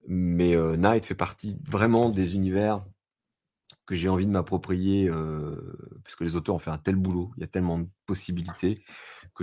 mais 0.08 0.54
euh, 0.54 0.76
Night 0.76 1.04
fait 1.04 1.14
partie 1.14 1.56
vraiment 1.64 2.10
des 2.10 2.34
univers 2.34 2.84
que 3.86 3.94
j'ai 3.94 4.08
envie 4.08 4.26
de 4.26 4.30
m'approprier 4.30 5.08
euh, 5.08 5.56
parce 6.04 6.16
que 6.16 6.24
les 6.24 6.36
auteurs 6.36 6.54
ont 6.54 6.60
fait 6.60 6.70
un 6.70 6.78
tel 6.78 6.96
boulot, 6.96 7.32
il 7.36 7.40
y 7.40 7.44
a 7.44 7.48
tellement 7.48 7.78
de 7.78 7.88
possibilités 8.06 8.78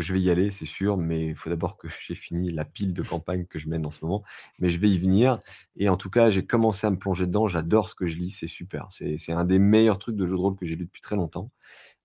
je 0.01 0.13
vais 0.13 0.21
y 0.21 0.29
aller, 0.29 0.51
c'est 0.51 0.65
sûr, 0.65 0.97
mais 0.97 1.27
il 1.27 1.35
faut 1.35 1.49
d'abord 1.49 1.77
que 1.77 1.87
j'ai 2.05 2.15
fini 2.15 2.51
la 2.51 2.65
pile 2.65 2.93
de 2.93 3.01
campagne 3.03 3.45
que 3.45 3.59
je 3.59 3.69
mène 3.69 3.85
en 3.85 3.91
ce 3.91 4.03
moment. 4.03 4.23
Mais 4.59 4.69
je 4.69 4.79
vais 4.79 4.89
y 4.89 4.99
venir. 4.99 5.39
Et 5.77 5.89
en 5.89 5.97
tout 5.97 6.09
cas, 6.09 6.29
j'ai 6.29 6.45
commencé 6.45 6.87
à 6.87 6.89
me 6.89 6.97
plonger 6.97 7.25
dedans. 7.25 7.47
J'adore 7.47 7.89
ce 7.89 7.95
que 7.95 8.05
je 8.05 8.17
lis, 8.17 8.31
c'est 8.31 8.47
super. 8.47 8.87
C'est 8.91 9.31
un 9.31 9.45
des 9.45 9.59
meilleurs 9.59 9.99
trucs 9.99 10.15
de 10.15 10.25
jeu 10.25 10.35
de 10.35 10.41
rôle 10.41 10.55
que 10.55 10.65
j'ai 10.65 10.75
lu 10.75 10.85
depuis 10.85 11.01
très 11.01 11.15
longtemps. 11.15 11.51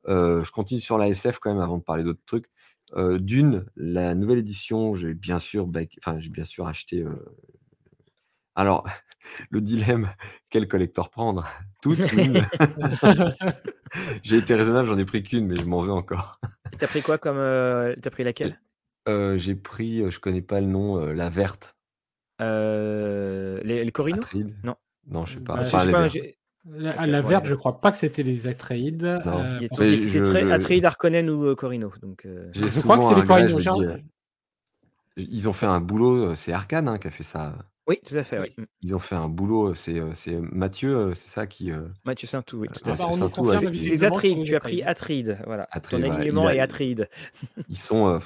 Euh, 0.09 0.43
je 0.45 0.51
continue 0.53 0.80
sur 0.80 0.99
la 0.99 1.09
SF 1.09 1.38
quand 1.38 1.53
même 1.53 1.62
avant 1.62 1.78
de 1.78 1.82
parler 1.82 2.05
d'autres 2.05 2.24
trucs. 2.26 2.47
Euh, 2.97 3.18
D'une, 3.18 3.64
la 3.76 4.14
nouvelle 4.14 4.38
édition, 4.38 4.95
j'ai 4.95 5.14
bien 5.14 5.38
sûr, 5.38 5.66
bien 5.66 6.45
sûr 6.45 6.66
acheté. 6.66 7.03
Euh, 7.03 7.16
alors, 8.55 8.86
le 9.50 9.61
dilemme, 9.61 10.11
quel 10.50 10.68
collector 10.68 11.11
prendre? 11.11 11.48
Toutes 11.80 12.00
J'ai 14.22 14.36
été 14.36 14.55
raisonnable, 14.55 14.88
j'en 14.88 14.98
ai 14.98 15.05
pris 15.05 15.22
qu'une, 15.22 15.46
mais 15.46 15.57
je 15.57 15.64
m'en 15.64 15.80
veux 15.80 15.92
encore. 15.92 16.40
T'as 16.78 16.86
pris 16.86 17.03
quoi 17.03 17.18
comme. 17.18 17.38
Euh, 17.38 17.94
t'as 18.00 18.11
pris 18.11 18.24
laquelle? 18.24 18.59
Euh, 19.09 19.36
J'ai 19.36 19.55
pris, 19.55 20.00
euh, 20.00 20.11
je 20.11 20.20
connais 20.20 20.42
pas 20.42 20.61
le 20.61 20.66
nom, 20.66 21.05
la 21.07 21.28
verte. 21.28 21.76
les, 22.40 23.90
Corino 23.92 24.22
Non. 24.64 24.76
Non, 25.09 25.24
je 25.24 25.34
sais 25.34 25.40
pas. 25.40 25.64
Bah, 26.64 27.07
la, 27.07 27.20
verte, 27.20 27.46
je 27.46 27.57
crois 27.57 27.80
pas 27.80 27.90
que 27.90 27.98
c'était 27.98 28.22
les 28.22 28.46
Atreides. 28.46 29.20
C'était 29.72 30.22
très 30.22 30.50
Atreides, 30.50 30.84
Harkonnen 30.84 31.28
ou 31.28 31.57
Corino. 31.57 31.92
Donc, 32.03 32.26
je 32.55 32.80
crois 32.80 32.98
que 32.98 33.05
c'est 33.05 33.16
les 33.16 33.24
Corino. 33.24 33.59
Ils 35.18 35.46
ont 35.46 35.53
fait 35.53 35.66
un 35.66 35.80
boulot, 35.80 36.34
c'est 36.36 36.55
Arkane 36.55 36.88
hein, 36.88 36.98
qui 36.98 37.09
a 37.09 37.11
fait 37.11 37.22
ça. 37.22 37.55
Oui, 37.89 37.99
tout 38.07 38.14
à 38.14 38.22
fait, 38.22 38.39
oui. 38.39 38.53
Mmh. 38.57 38.64
Ils 38.83 38.95
ont 38.95 39.01
fait 39.01 39.16
un 39.16 39.28
boulot, 39.28 39.74
c'est, 39.74 40.01
c'est 40.14 40.39
Mathieu, 40.41 41.14
c'est 41.14 41.28
ça 41.28 41.47
qui, 41.47 41.72
Mathieu 42.05 42.28
Saintou, 42.28 42.61
oui, 42.61 42.68
tout 42.68 42.89
à 42.89 42.95
fait. 42.95 43.70
les 43.70 44.05
Atrides, 44.05 44.45
tu 44.45 44.55
as 44.55 44.61
pris 44.61 44.83
Atride, 44.83 45.39
voilà. 45.47 45.68
Ton 45.89 46.03
alignement 46.03 46.49
est 46.49 46.61
Atride. 46.61 47.09
Ils 47.68 47.76
sont, 47.76 48.20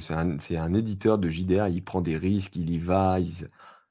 c'est 0.00 0.56
un 0.56 0.74
éditeur 0.74 1.18
de 1.18 1.28
JDR, 1.28 1.68
il 1.68 1.82
prend 1.82 2.02
des 2.02 2.16
risques, 2.16 2.56
il 2.56 2.70
y 2.70 2.78
va, 2.78 3.18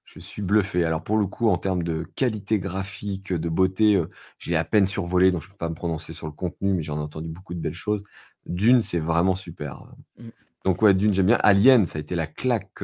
je 0.06 0.20
suis 0.20 0.42
bluffé. 0.42 0.84
Alors 0.84 1.04
pour 1.04 1.18
le 1.18 1.26
coup, 1.26 1.50
en 1.50 1.58
termes 1.58 1.84
de 1.84 2.04
qualité 2.16 2.60
graphique, 2.60 3.34
de 3.34 3.50
beauté, 3.50 4.00
j'ai 4.38 4.56
à 4.56 4.64
peine 4.64 4.86
survolé, 4.86 5.32
donc 5.32 5.42
je 5.42 5.48
ne 5.48 5.52
peux 5.52 5.58
pas 5.58 5.70
me 5.70 5.76
prononcer 5.76 6.14
sur 6.14 6.28
le 6.28 6.34
contenu, 6.34 6.74
mais 6.74 6.84
j'en 6.84 6.98
ai 6.98 7.02
entendu 7.02 7.30
beaucoup 7.30 7.56
de 7.56 7.60
belles 7.60 7.74
choses. 7.74 8.04
Dune, 8.46 8.82
c'est 8.82 9.00
vraiment 9.00 9.36
super. 9.36 9.86
Mmh. 10.18 10.30
Donc 10.66 10.82
ouais, 10.84 10.94
Dune, 10.94 11.14
j'aime 11.14 11.28
bien. 11.28 11.40
Alien, 11.42 11.86
ça 11.86 11.98
a 11.98 12.02
été 12.02 12.16
la 12.16 12.28
claque, 12.28 12.84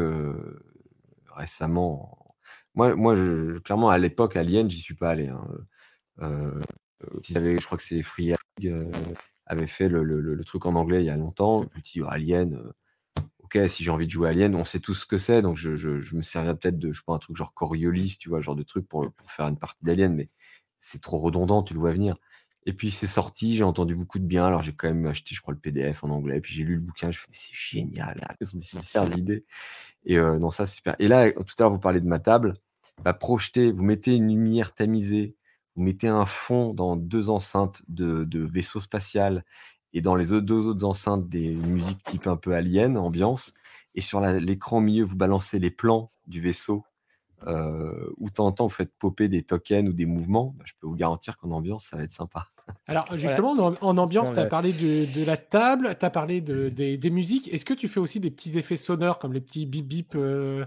récemment. 1.37 2.35
Moi, 2.75 2.95
moi 2.95 3.15
je, 3.15 3.59
clairement, 3.59 3.89
à 3.89 3.97
l'époque, 3.97 4.35
Alien, 4.35 4.69
j'y 4.69 4.79
suis 4.79 4.95
pas 4.95 5.09
allé. 5.11 5.27
Hein. 5.29 5.47
Euh, 6.21 6.61
je 7.23 7.65
crois 7.65 7.77
que 7.77 7.83
c'est 7.83 8.01
Free 8.03 8.33
euh, 8.65 8.91
avait 9.45 9.67
fait 9.67 9.89
le, 9.89 10.43
truc 10.45 10.65
en 10.65 10.75
anglais 10.75 11.03
il 11.03 11.05
y 11.05 11.09
a 11.09 11.17
longtemps. 11.17 11.63
Je 11.63 11.77
me 11.77 11.81
dis, 11.81 12.01
Alien, 12.07 12.55
euh, 12.55 13.21
ok, 13.43 13.69
si 13.69 13.83
j'ai 13.83 13.91
envie 13.91 14.07
de 14.07 14.11
jouer 14.11 14.29
Alien, 14.29 14.55
on 14.55 14.65
sait 14.65 14.79
tout 14.79 14.93
ce 14.93 15.05
que 15.05 15.17
c'est, 15.17 15.41
donc 15.41 15.57
je, 15.57 15.75
je, 15.75 16.15
me 16.15 16.21
servirais 16.21 16.55
peut-être 16.55 16.79
de, 16.79 16.91
je 16.91 17.01
pas, 17.03 17.13
un 17.13 17.19
truc 17.19 17.35
genre 17.35 17.53
Coriolis, 17.53 18.17
tu 18.19 18.29
vois, 18.29 18.41
genre 18.41 18.55
de 18.55 18.63
truc 18.63 18.87
pour, 18.87 19.11
pour 19.11 19.31
faire 19.31 19.47
une 19.47 19.57
partie 19.57 19.83
d'Alien, 19.83 20.13
mais 20.15 20.29
c'est 20.79 21.01
trop 21.01 21.19
redondant, 21.19 21.63
tu 21.63 21.73
le 21.73 21.79
vois 21.79 21.91
venir. 21.91 22.17
Et 22.67 22.73
puis 22.73 22.91
c'est 22.91 23.07
sorti, 23.07 23.55
j'ai 23.55 23.63
entendu 23.63 23.95
beaucoup 23.95 24.19
de 24.19 24.25
bien, 24.25 24.45
alors 24.45 24.61
j'ai 24.61 24.73
quand 24.73 24.89
même 24.89 25.05
acheté, 25.07 25.33
je 25.33 25.41
crois, 25.41 25.53
le 25.53 25.59
PDF 25.59 26.03
en 26.03 26.09
anglais, 26.09 26.41
puis 26.41 26.53
j'ai 26.53 26.65
lu 26.65 26.75
le 26.75 26.81
bouquin, 26.81 27.11
je 27.11 27.19
me 27.29 27.33
suis 27.33 27.53
c'est 27.53 27.79
génial, 27.79 28.19
ils 28.41 28.47
ont 28.47 28.57
des 28.57 28.59
super 28.59 29.17
idées. 29.17 29.45
Et 30.05 30.17
euh, 30.17 30.37
non, 30.37 30.49
ça, 30.49 30.65
c'est 30.65 30.75
super. 30.75 30.93
Et 30.99 31.07
là, 31.07 31.31
tout 31.31 31.41
à 31.41 31.63
l'heure, 31.63 31.71
vous 31.71 31.79
parlez 31.79 32.01
de 32.01 32.07
ma 32.07 32.19
table. 32.19 32.55
Bah, 33.05 33.13
projeter, 33.13 33.71
vous 33.71 33.83
mettez 33.83 34.17
une 34.17 34.27
lumière 34.27 34.73
tamisée, 34.73 35.37
vous 35.75 35.83
mettez 35.83 36.09
un 36.09 36.25
fond 36.25 36.73
dans 36.73 36.97
deux 36.97 37.29
enceintes 37.29 37.83
de, 37.87 38.25
de 38.25 38.43
vaisseau 38.43 38.81
spatial 38.81 39.45
et 39.93 40.01
dans 40.01 40.15
les 40.15 40.41
deux 40.41 40.67
autres 40.67 40.85
enceintes 40.85 41.29
des 41.29 41.55
musiques 41.55 42.03
type 42.03 42.27
un 42.27 42.35
peu 42.35 42.53
alien, 42.53 42.97
ambiance. 42.97 43.53
Et 43.95 44.01
sur 44.01 44.19
l'écran 44.19 44.79
au 44.79 44.81
milieu, 44.81 45.05
vous 45.05 45.15
balancez 45.15 45.57
les 45.57 45.71
plans 45.71 46.11
du 46.25 46.41
vaisseau 46.41 46.83
euh, 47.45 48.09
où 48.17 48.29
de 48.29 48.33
temps 48.33 48.47
en 48.47 48.51
temps 48.51 48.65
vous 48.65 48.73
faites 48.73 48.91
popper 48.97 49.27
des 49.27 49.43
tokens 49.43 49.87
ou 49.87 49.93
des 49.93 50.05
mouvements. 50.05 50.55
Bah, 50.57 50.63
je 50.65 50.73
peux 50.79 50.87
vous 50.87 50.95
garantir 50.95 51.37
qu'en 51.37 51.51
ambiance, 51.51 51.85
ça 51.85 51.97
va 51.97 52.03
être 52.03 52.13
sympa. 52.13 52.47
Alors 52.87 53.05
justement, 53.17 53.51
en, 53.81 53.97
ambiance, 53.97 54.33
tu 54.33 54.39
as 54.39 54.45
parlé 54.45 54.73
de, 54.73 55.25
la 55.25 55.37
table, 55.37 55.95
tu 55.99 56.05
as 56.05 56.09
parlé 56.09 56.41
de, 56.41 56.69
des, 56.69 57.09
musiques. 57.09 57.53
Est-ce 57.53 57.65
que 57.65 57.73
tu 57.73 57.87
fais 57.87 57.99
aussi 57.99 58.19
des 58.19 58.31
petits 58.31 58.57
effets 58.57 58.77
sonores 58.77 59.19
comme 59.19 59.33
les 59.33 59.41
petits 59.41 59.65
bip 59.65 59.87
bip 59.87 60.15
euh? 60.15 60.65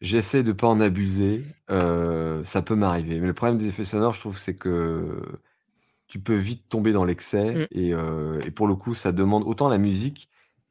J'essaie 0.00 0.42
de 0.42 0.52
pas 0.52 0.68
en 0.68 0.80
abuser. 0.80 1.44
Euh, 1.70 2.44
ça 2.44 2.62
peut 2.62 2.76
m'arriver. 2.76 3.18
Mais 3.20 3.26
le 3.26 3.34
problème 3.34 3.58
des 3.58 3.68
effets 3.68 3.84
sonores, 3.84 4.14
je 4.14 4.20
trouve, 4.20 4.38
c'est 4.38 4.54
que 4.54 5.20
tu 6.06 6.20
peux 6.20 6.34
vite 6.34 6.68
tomber 6.68 6.92
dans 6.92 7.04
l'excès. 7.04 7.54
Mm. 7.54 7.66
Et, 7.72 7.94
euh, 7.94 8.40
et, 8.44 8.50
pour 8.50 8.68
le 8.68 8.76
coup, 8.76 8.94
ça 8.94 9.12
demande 9.12 9.44
autant 9.44 9.68
la 9.68 9.78
musique. 9.78 10.28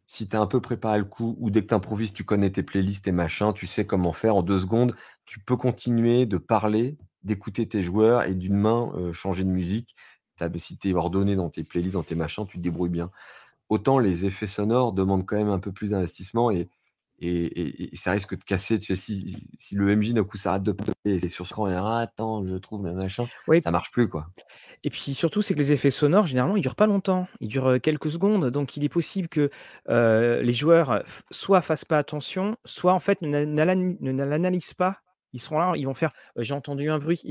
Si 0.07 0.27
tu 0.27 0.35
as 0.37 0.41
un 0.41 0.47
peu 0.47 0.61
préparé 0.61 0.97
le 0.99 1.05
coup, 1.05 1.35
ou 1.39 1.51
dès 1.51 1.61
que 1.61 1.67
tu 1.67 1.73
improvises, 1.73 2.13
tu 2.13 2.23
connais 2.23 2.51
tes 2.51 2.63
playlists 2.63 3.07
et 3.07 3.11
machin, 3.11 3.53
tu 3.53 3.67
sais 3.67 3.85
comment 3.85 4.13
faire 4.13 4.35
en 4.37 4.41
deux 4.41 4.59
secondes, 4.59 4.95
tu 5.25 5.39
peux 5.39 5.57
continuer 5.57 6.25
de 6.25 6.37
parler 6.37 6.97
d'écouter 7.23 7.67
tes 7.67 7.83
joueurs 7.83 8.23
et 8.23 8.33
d'une 8.33 8.55
main 8.55 8.91
changer 9.11 9.43
de 9.43 9.49
musique. 9.49 9.95
Si 10.55 10.77
tu 10.77 10.89
es 10.89 10.93
ordonné 10.93 11.35
dans 11.35 11.49
tes 11.49 11.63
playlists, 11.63 11.95
dans 11.95 12.03
tes 12.03 12.15
machins, 12.15 12.45
tu 12.47 12.57
te 12.57 12.63
débrouilles 12.63 12.89
bien. 12.89 13.11
Autant 13.69 13.99
les 13.99 14.25
effets 14.25 14.47
sonores 14.47 14.93
demandent 14.93 15.25
quand 15.25 15.37
même 15.37 15.49
un 15.49 15.59
peu 15.59 15.71
plus 15.73 15.91
d'investissement 15.91 16.51
et, 16.51 16.69
et, 17.19 17.89
ça 17.95 18.11
risque 18.11 18.37
de 18.37 18.43
casser. 18.43 18.79
Tu 18.79 18.87
sais, 18.87 18.95
si, 18.95 19.35
si 19.57 19.75
le 19.75 19.95
MJ 19.95 20.13
d'un 20.13 20.23
coup 20.23 20.37
s'arrête 20.37 20.63
de 20.63 20.75
et 21.05 21.19
c'est 21.19 21.27
sur 21.27 21.47
ce 21.47 21.53
rang 21.53 21.67
et 21.67 21.73
ah, 21.73 21.97
attends, 21.97 22.45
je 22.45 22.55
trouve 22.55 22.85
le 22.85 22.93
machin, 22.93 23.27
oui. 23.47 23.61
ça 23.61 23.71
marche 23.71 23.91
plus 23.91 24.07
quoi. 24.07 24.27
Et 24.83 24.89
puis 24.89 25.13
surtout, 25.13 25.41
c'est 25.41 25.53
que 25.53 25.59
les 25.59 25.71
effets 25.71 25.89
sonores, 25.89 26.27
généralement, 26.27 26.55
ils 26.55 26.61
durent 26.61 26.75
pas 26.75 26.87
longtemps. 26.87 27.27
Ils 27.39 27.47
durent 27.47 27.79
quelques 27.81 28.11
secondes. 28.11 28.49
Donc 28.51 28.77
il 28.77 28.83
est 28.83 28.89
possible 28.89 29.27
que 29.27 29.49
les 29.87 30.53
joueurs 30.53 31.03
soit 31.31 31.61
fassent 31.61 31.85
pas 31.85 31.97
attention, 31.97 32.57
soit 32.65 32.93
en 32.93 32.99
fait 32.99 33.21
ne 33.21 34.23
l'analysent 34.23 34.73
pas 34.73 35.01
ils 35.33 35.39
seront 35.39 35.59
là, 35.59 35.73
ils 35.75 35.85
vont 35.85 35.93
faire 35.93 36.11
j'ai 36.37 36.53
entendu 36.53 36.89
un 36.89 36.99
bruit, 36.99 37.21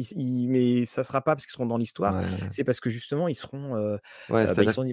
mais 0.48 0.84
ça 0.84 1.02
sera 1.02 1.20
pas 1.22 1.34
parce 1.34 1.44
qu'ils 1.44 1.52
seront 1.52 1.66
dans 1.66 1.78
l'histoire. 1.78 2.22
C'est 2.50 2.64
parce 2.64 2.80
que 2.80 2.90
justement, 2.90 3.28
ils 3.28 3.34
seront. 3.34 3.74
ouais, 3.74 3.98
bah, 4.54 4.72
sont... 4.72 4.84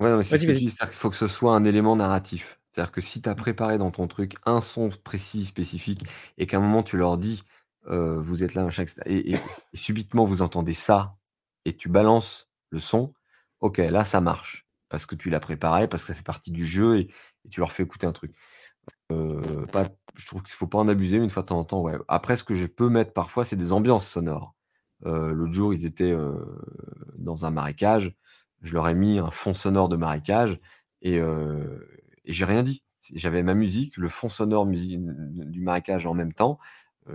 ouais 0.00 0.20
il 0.20 0.70
faut 0.70 1.10
que 1.10 1.16
ce 1.16 1.26
soit 1.26 1.54
un 1.54 1.64
élément 1.64 1.96
narratif. 1.96 2.60
C'est-à-dire 2.78 2.92
que 2.92 3.00
si 3.00 3.20
tu 3.20 3.28
as 3.28 3.34
préparé 3.34 3.76
dans 3.76 3.90
ton 3.90 4.06
truc 4.06 4.36
un 4.46 4.60
son 4.60 4.88
précis, 5.02 5.44
spécifique, 5.44 6.04
et 6.36 6.46
qu'à 6.46 6.58
un 6.58 6.60
moment 6.60 6.84
tu 6.84 6.96
leur 6.96 7.18
dis 7.18 7.42
vous 7.88 8.44
êtes 8.44 8.54
là, 8.54 8.62
machin, 8.62 8.84
et, 9.06 9.32
et, 9.32 9.38
subitement 9.74 10.24
vous 10.24 10.42
entendez 10.42 10.74
ça, 10.74 11.16
et 11.64 11.74
tu 11.74 11.88
balances 11.88 12.52
le 12.70 12.78
son, 12.78 13.12
ok, 13.60 13.78
là 13.78 14.04
ça 14.04 14.20
marche. 14.20 14.68
Parce 14.90 15.06
que 15.06 15.16
tu 15.16 15.28
l'as 15.28 15.40
préparé, 15.40 15.88
parce 15.88 16.04
que 16.04 16.08
ça 16.08 16.14
fait 16.14 16.22
partie 16.22 16.52
du 16.52 16.64
jeu, 16.64 16.98
et 16.98 17.08
tu 17.50 17.58
leur 17.58 17.72
fais 17.72 17.82
écouter 17.82 18.06
un 18.06 18.12
truc. 18.12 18.32
Euh, 19.10 19.66
pas, 19.66 19.86
je 20.14 20.26
trouve 20.26 20.44
qu'il 20.44 20.54
faut 20.54 20.68
pas 20.68 20.78
en 20.78 20.86
abuser, 20.86 21.18
mais 21.18 21.24
une 21.24 21.30
fois 21.30 21.42
de 21.42 21.48
temps 21.48 21.58
en 21.58 21.64
temps, 21.64 21.80
ouais. 21.80 21.98
Après, 22.06 22.36
ce 22.36 22.44
que 22.44 22.54
je 22.54 22.66
peux 22.66 22.88
mettre 22.88 23.12
parfois, 23.12 23.44
c'est 23.44 23.56
des 23.56 23.72
ambiances 23.72 24.06
sonores. 24.06 24.54
Euh, 25.04 25.32
l'autre 25.32 25.52
jour, 25.52 25.74
ils 25.74 25.84
étaient 25.84 26.14
dans 27.16 27.44
un 27.44 27.50
marécage. 27.50 28.14
Je 28.62 28.74
leur 28.74 28.86
ai 28.86 28.94
mis 28.94 29.18
un 29.18 29.32
fond 29.32 29.54
sonore 29.54 29.88
de 29.88 29.96
marécage 29.96 30.60
et, 31.02 31.20
et 32.28 32.32
j'ai 32.32 32.44
rien 32.44 32.62
dit. 32.62 32.84
J'avais 33.14 33.42
ma 33.42 33.54
musique, 33.54 33.96
le 33.96 34.08
fond 34.08 34.28
sonore 34.28 34.66
du 34.66 35.60
marécage 35.60 36.06
en 36.06 36.14
même 36.14 36.32
temps. 36.32 36.58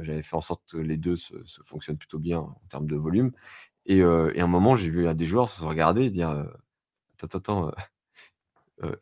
J'avais 0.02 0.24
fait 0.24 0.36
en 0.36 0.42
sorte 0.42 0.64
que 0.72 0.78
les 0.78 0.98
deux 0.98 1.16
se, 1.16 1.36
fonctionnent 1.64 1.98
plutôt 1.98 2.20
bien 2.20 2.40
en 2.40 2.62
termes 2.70 2.88
de 2.88 2.96
volume. 2.96 3.32
Et, 3.86 4.00
et 4.00 4.04
à 4.42 4.44
un 4.44 4.48
moment, 4.48 4.76
j'ai 4.76 4.90
vu 4.90 5.14
des 5.16 5.26
joueurs 5.26 5.50
se 5.50 5.64
regarder 5.64 6.06
et 6.06 6.12
dire 6.12 6.48
Attends, 7.22 7.38
attends, 7.38 7.72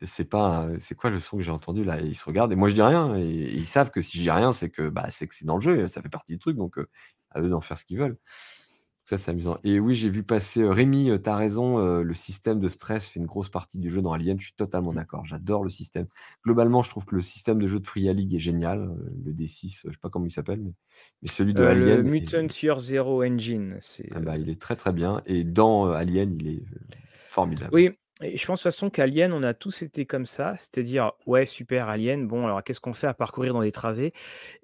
c'est 0.02 0.24
pas 0.24 0.68
c'est 0.78 0.94
quoi 0.94 1.10
le 1.10 1.20
son 1.20 1.38
que 1.38 1.42
j'ai 1.42 1.50
entendu 1.50 1.84
là? 1.84 2.00
Et 2.00 2.06
ils 2.06 2.14
se 2.14 2.24
regardent 2.24 2.52
et 2.52 2.56
moi 2.56 2.68
je 2.68 2.74
dis 2.74 2.82
rien 2.82 3.16
et, 3.16 3.24
ils 3.24 3.66
savent 3.66 3.90
que 3.90 4.00
si 4.00 4.18
je 4.18 4.22
dis 4.22 4.30
rien, 4.30 4.52
bah, 4.90 5.06
c'est 5.10 5.26
que 5.28 5.34
c'est 5.34 5.44
dans 5.44 5.56
le 5.56 5.62
jeu, 5.62 5.88
ça 5.88 6.02
fait 6.02 6.08
partie 6.08 6.32
du 6.32 6.38
truc 6.38 6.56
donc 6.56 6.78
à 7.30 7.40
eux 7.40 7.48
d'en 7.48 7.60
faire 7.60 7.78
ce 7.78 7.84
qu'ils 7.84 7.98
veulent. 7.98 8.18
Ça, 9.04 9.18
c'est 9.18 9.30
amusant. 9.30 9.58
Et 9.64 9.80
oui, 9.80 9.94
j'ai 9.94 10.08
vu 10.08 10.22
passer 10.22 10.64
Rémi, 10.64 11.10
tu 11.22 11.28
as 11.28 11.36
raison, 11.36 11.78
le 11.78 12.14
système 12.14 12.60
de 12.60 12.68
stress 12.68 13.08
fait 13.08 13.18
une 13.18 13.26
grosse 13.26 13.48
partie 13.48 13.78
du 13.78 13.90
jeu 13.90 14.00
dans 14.00 14.12
Alien, 14.12 14.38
je 14.38 14.46
suis 14.46 14.54
totalement 14.54 14.92
mmh. 14.92 14.96
d'accord, 14.96 15.24
j'adore 15.24 15.64
le 15.64 15.70
système. 15.70 16.06
Globalement, 16.44 16.82
je 16.82 16.90
trouve 16.90 17.04
que 17.04 17.16
le 17.16 17.22
système 17.22 17.58
de 17.60 17.66
jeu 17.66 17.80
de 17.80 17.86
Free 17.86 18.12
League 18.14 18.34
est 18.34 18.38
génial, 18.38 18.94
le 19.24 19.32
D6, 19.32 19.82
je 19.84 19.90
sais 19.90 19.98
pas 20.00 20.08
comment 20.08 20.26
il 20.26 20.30
s'appelle, 20.30 20.60
mais, 20.62 21.28
celui 21.28 21.54
de 21.54 21.64
Alien 21.64 21.96
le 21.96 22.02
Mutant 22.02 22.46
Year 22.62 22.78
Zero 22.78 23.24
Engine, 23.24 23.78
ah 24.14 24.20
bah, 24.20 24.36
il 24.36 24.48
est 24.48 24.60
très, 24.60 24.76
très 24.76 24.92
bien 24.92 25.22
et 25.26 25.44
dans 25.44 25.90
Alien, 25.90 26.32
il 26.32 26.48
est 26.48 26.62
formidable. 27.24 27.70
Oui, 27.72 27.90
et 28.22 28.36
je 28.36 28.46
pense 28.46 28.60
de 28.60 28.62
toute 28.62 28.72
façon 28.72 28.90
qu'Alien, 28.90 29.32
on 29.32 29.42
a 29.42 29.54
tous 29.54 29.82
été 29.82 30.06
comme 30.06 30.26
ça, 30.26 30.54
c'est-à-dire, 30.56 31.12
ouais, 31.26 31.46
super, 31.46 31.88
Alien, 31.88 32.26
bon, 32.26 32.44
alors 32.46 32.62
qu'est-ce 32.62 32.80
qu'on 32.80 32.92
fait 32.92 33.06
à 33.06 33.14
parcourir 33.14 33.54
dans 33.54 33.62
des 33.62 33.72
travées 33.72 34.12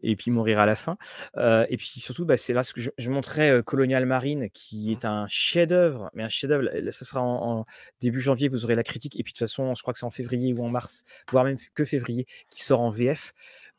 et 0.02 0.16
puis 0.16 0.30
mourir 0.30 0.58
à 0.60 0.66
la 0.66 0.76
fin? 0.76 0.96
Euh, 1.36 1.66
Et 1.68 1.76
puis 1.76 1.88
surtout, 2.00 2.24
bah, 2.24 2.36
c'est 2.36 2.52
là 2.52 2.62
ce 2.62 2.72
que 2.72 2.80
je, 2.80 2.90
je 2.96 3.10
montrais 3.10 3.50
euh, 3.50 3.62
Colonial 3.62 4.06
Marine, 4.06 4.48
qui 4.50 4.92
est 4.92 5.04
un 5.04 5.26
chef-d'œuvre, 5.28 6.10
mais 6.14 6.22
un 6.22 6.28
chef-d'œuvre, 6.28 6.68
ça 6.90 7.04
sera 7.04 7.20
en, 7.22 7.64
début 8.00 8.20
janvier, 8.20 8.48
vous 8.48 8.64
aurez 8.64 8.74
la 8.74 8.84
critique, 8.84 9.18
et 9.18 9.22
puis 9.22 9.32
de 9.32 9.38
toute 9.38 9.48
façon, 9.48 9.74
je 9.74 9.82
crois 9.82 9.92
que 9.92 9.98
c'est 9.98 10.06
en 10.06 10.10
février 10.10 10.52
ou 10.52 10.64
en 10.64 10.68
mars, 10.68 11.04
voire 11.30 11.44
même 11.44 11.58
que 11.74 11.84
février, 11.84 12.26
qui 12.50 12.62
sort 12.62 12.80
en 12.80 12.90
VF. 12.90 13.32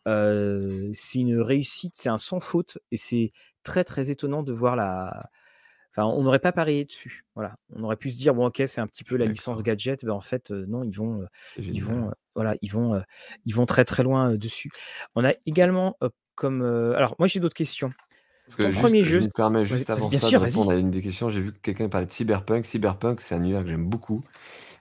Euh, 0.07 0.89
c'est 0.93 1.19
une 1.19 1.39
réussite, 1.39 1.93
c'est 1.95 2.09
un 2.09 2.17
sans 2.17 2.39
faute, 2.39 2.77
et 2.91 2.97
c'est 2.97 3.31
très 3.63 3.83
très 3.83 4.09
étonnant 4.09 4.43
de 4.43 4.53
voir 4.53 4.75
la, 4.75 5.29
on 6.07 6.23
n'aurait 6.23 6.39
pas 6.39 6.51
parié 6.51 6.85
dessus. 6.85 7.25
Voilà. 7.35 7.55
On 7.75 7.83
aurait 7.83 7.95
pu 7.95 8.11
se 8.11 8.17
dire, 8.17 8.33
bon, 8.33 8.47
ok, 8.47 8.63
c'est 8.67 8.81
un 8.81 8.87
petit 8.87 9.03
peu 9.03 9.17
la 9.17 9.25
licence 9.25 9.63
gadget. 9.63 10.05
Ben, 10.05 10.13
en 10.13 10.21
fait, 10.21 10.51
non, 10.51 10.83
ils 10.83 10.95
vont, 10.95 11.25
ils 11.57 11.83
vont, 11.83 12.11
voilà, 12.35 12.55
ils 12.61 12.71
vont, 12.71 13.01
ils 13.45 13.55
vont 13.55 13.65
très 13.65 13.85
très 13.85 14.03
loin 14.03 14.35
dessus. 14.35 14.71
On 15.15 15.25
a 15.25 15.33
également 15.45 15.97
comme, 16.35 16.61
alors 16.95 17.15
moi 17.19 17.27
j'ai 17.27 17.39
d'autres 17.39 17.55
questions. 17.55 17.89
Parce 18.45 18.55
que 18.55 18.79
premier 18.79 19.03
jeu, 19.03 19.19
je 19.19 19.25
me 19.25 19.31
permets 19.31 19.65
juste 19.65 19.91
avant 19.91 20.09
ça 20.09 20.29
de 20.31 20.37
répondre 20.37 20.71
à 20.71 20.75
une 20.75 20.89
des 20.89 21.01
questions. 21.01 21.29
J'ai 21.29 21.41
vu 21.41 21.51
que 21.51 21.59
quelqu'un 21.59 21.87
parlait 21.87 22.07
de 22.07 22.11
Cyberpunk. 22.11 22.65
Cyberpunk, 22.65 23.21
c'est 23.21 23.35
un 23.35 23.39
univers 23.39 23.63
que 23.63 23.69
j'aime 23.69 23.85
beaucoup. 23.85 24.23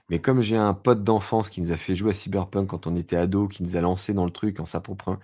Mais 0.09 0.19
comme 0.19 0.41
j'ai 0.41 0.57
un 0.57 0.73
pote 0.73 1.03
d'enfance 1.03 1.51
qui 1.51 1.61
nous 1.61 1.71
a 1.71 1.77
fait 1.77 1.93
jouer 1.93 2.09
à 2.09 2.13
Cyberpunk 2.13 2.67
quand 2.67 2.87
on 2.87 2.95
était 2.95 3.15
ado, 3.15 3.47
qui 3.47 3.61
nous 3.61 3.75
a 3.75 3.81
lancé 3.81 4.13
dans 4.13 4.25
le 4.25 4.31
truc 4.31 4.59
en 4.59 4.65
sa 4.65 4.79
propre 4.79 5.19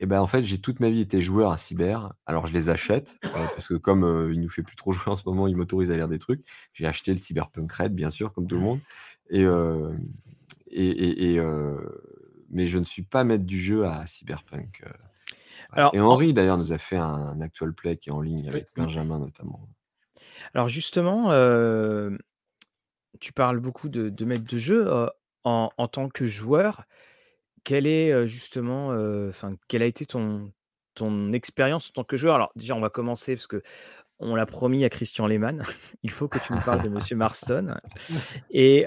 et 0.00 0.06
ben, 0.06 0.20
en 0.20 0.26
fait, 0.26 0.42
j'ai 0.44 0.60
toute 0.60 0.78
ma 0.80 0.90
vie 0.90 1.00
été 1.00 1.20
joueur 1.20 1.50
à 1.50 1.56
cyber. 1.56 2.12
Alors 2.26 2.46
je 2.46 2.52
les 2.52 2.70
achète, 2.70 3.18
euh, 3.24 3.28
parce 3.54 3.66
que 3.66 3.74
comme, 3.74 4.04
euh, 4.04 4.32
il 4.32 4.40
nous 4.40 4.48
fait 4.48 4.62
plus 4.62 4.76
trop 4.76 4.92
jouer 4.92 5.10
en 5.10 5.16
ce 5.16 5.22
moment, 5.26 5.48
il 5.48 5.56
m'autorise 5.56 5.90
à 5.90 5.96
lire 5.96 6.08
des 6.08 6.18
trucs. 6.18 6.44
J'ai 6.72 6.86
acheté 6.86 7.12
le 7.12 7.18
Cyberpunk 7.18 7.70
Red, 7.72 7.94
bien 7.94 8.10
sûr, 8.10 8.32
comme 8.32 8.46
tout 8.46 8.56
le 8.56 8.62
monde 8.62 8.80
et 9.30 9.44
euh, 9.44 9.92
et 10.70 11.34
et 11.34 11.40
mais 12.50 12.66
je 12.66 12.78
ne 12.78 12.84
suis 12.84 13.02
pas 13.02 13.24
maître 13.24 13.44
du 13.44 13.60
jeu 13.60 13.86
à 13.86 14.06
Cyberpunk, 14.06 14.82
Alors 15.70 15.94
et 15.94 16.00
Henri 16.00 16.32
d'ailleurs 16.32 16.56
nous 16.56 16.72
a 16.72 16.78
fait 16.78 16.96
un 16.96 17.40
actual 17.42 17.74
play 17.74 17.98
qui 17.98 18.08
est 18.08 18.12
en 18.12 18.22
ligne 18.22 18.48
avec 18.48 18.68
Benjamin 18.74 19.18
notamment. 19.18 19.68
Alors 20.54 20.68
justement, 20.68 21.24
tu 23.20 23.32
parles 23.32 23.60
beaucoup 23.60 23.88
de 23.88 24.08
de 24.08 24.24
maître 24.24 24.50
de 24.50 24.58
jeu, 24.58 24.90
en 25.44 25.70
en 25.76 25.88
tant 25.88 26.08
que 26.08 26.26
joueur. 26.26 26.84
Quelle 27.64 27.86
est, 27.86 28.26
justement, 28.26 28.96
quelle 29.68 29.82
a 29.82 29.86
été 29.86 30.06
ton 30.06 30.52
ton 30.94 31.32
expérience 31.32 31.90
en 31.90 31.92
tant 31.92 32.04
que 32.04 32.16
joueur? 32.16 32.34
Alors 32.34 32.50
déjà, 32.56 32.74
on 32.74 32.80
va 32.80 32.90
commencer 32.90 33.36
parce 33.36 33.46
que 33.46 33.62
on 34.20 34.34
l'a 34.34 34.46
promis 34.46 34.84
à 34.84 34.88
Christian 34.88 35.28
Lehmann. 35.28 35.62
Il 36.02 36.10
faut 36.10 36.26
que 36.26 36.38
tu 36.38 36.52
nous 36.52 36.60
parles 36.60 36.82
de 36.82 36.88
Monsieur 36.88 37.16
Marston 37.16 37.74
et 38.50 38.86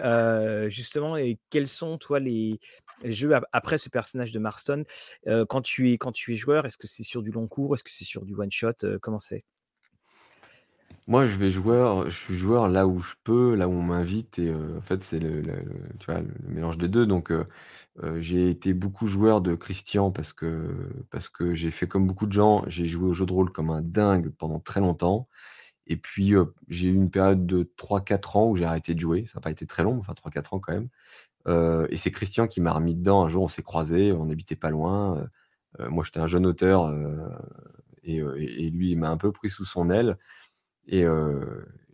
justement 0.68 1.16
et 1.18 1.40
quels 1.50 1.68
sont, 1.68 1.98
toi, 1.98 2.20
les 2.20 2.60
jeux 3.04 3.32
après 3.54 3.78
ce 3.78 3.90
personnage 3.90 4.32
de 4.32 4.40
Marston, 4.40 4.84
quand 5.48 5.62
tu 5.62 5.92
es 5.92 5.98
quand 5.98 6.12
tu 6.12 6.34
es 6.34 6.36
joueur, 6.36 6.66
est-ce 6.66 6.78
que 6.78 6.88
c'est 6.88 7.04
sur 7.04 7.22
du 7.22 7.32
long 7.32 7.48
cours? 7.48 7.74
Est-ce 7.76 7.84
que 7.84 7.92
c'est 7.92 8.06
sur 8.06 8.26
du 8.26 8.36
one 8.36 8.52
shot? 8.52 8.74
comment 9.02 9.20
c'est? 9.20 9.44
Moi, 11.08 11.26
je 11.26 11.36
vais 11.36 11.50
joueur 11.50 12.10
je 12.10 12.16
suis 12.16 12.36
joueur 12.36 12.68
là 12.70 12.88
où 12.88 13.00
je 13.00 13.14
peux, 13.24 13.56
là 13.56 13.68
où 13.68 13.72
on 13.72 13.82
m'invite 13.82 14.38
et 14.40 14.54
en 14.54 14.82
fait, 14.82 15.02
c'est 15.02 15.20
le 15.20 15.42
mélange 16.48 16.78
des 16.78 16.88
deux. 16.88 17.06
donc 17.08 17.34
j'ai 18.18 18.50
été 18.50 18.74
beaucoup 18.74 19.08
joueur 19.08 19.42
de 19.42 19.56
Christian 19.56 20.12
parce 20.12 20.32
que 20.34 21.04
parce 21.10 21.28
que 21.30 21.54
j'ai 21.54 21.72
fait 21.72 21.88
comme 21.88 22.06
beaucoup 22.08 22.28
de 22.28 22.34
gens, 22.34 22.64
j'ai 22.68 22.86
joué 22.86 23.08
au 23.10 23.14
jeu 23.14 23.26
de 23.26 23.34
rôle 23.34 23.52
comme 23.52 23.70
un 23.72 23.82
dingue 23.82 24.30
pendant 24.38 24.60
très 24.60 24.80
longtemps 24.80 25.28
et 25.88 25.98
puis, 25.98 26.34
j'ai 26.70 26.90
eu 26.90 26.96
une 26.96 27.12
période 27.12 27.46
de 27.48 27.64
3-4 27.78 28.38
ans 28.38 28.48
où 28.50 28.56
j'ai 28.56 28.66
arrêté 28.66 28.96
de 28.96 29.00
jouer. 29.00 29.26
Ça 29.28 29.34
n'a 29.40 29.42
pas 29.42 29.52
été 29.52 29.68
très 29.68 29.84
long, 29.84 30.00
enfin 30.00 30.14
3-4 30.14 30.56
ans 30.56 30.60
quand 30.60 30.74
même, 30.74 30.90
et 31.92 31.98
c'est 31.98 32.12
Christian 32.12 32.48
qui 32.48 32.62
m'a 32.62 32.74
remis 32.74 32.96
dedans. 32.96 33.24
Un 33.26 33.28
jour, 33.30 33.44
on 33.44 33.48
s'est 33.50 33.64
croisés, 33.64 34.14
on 34.14 34.30
habitait 34.30 34.56
pas 34.56 34.70
loin, 34.70 35.28
moi, 35.80 36.04
j'étais 36.06 36.20
un 36.20 36.28
jeune 36.28 36.46
auteur, 36.46 36.94
et 38.04 38.18
et 38.18 38.70
lui, 38.70 38.92
il 38.92 38.98
m'a 39.00 39.10
un 39.10 39.18
peu 39.18 39.32
pris 39.32 39.50
sous 39.50 39.66
son 39.66 39.90
aile 39.90 40.18
et 40.88 41.04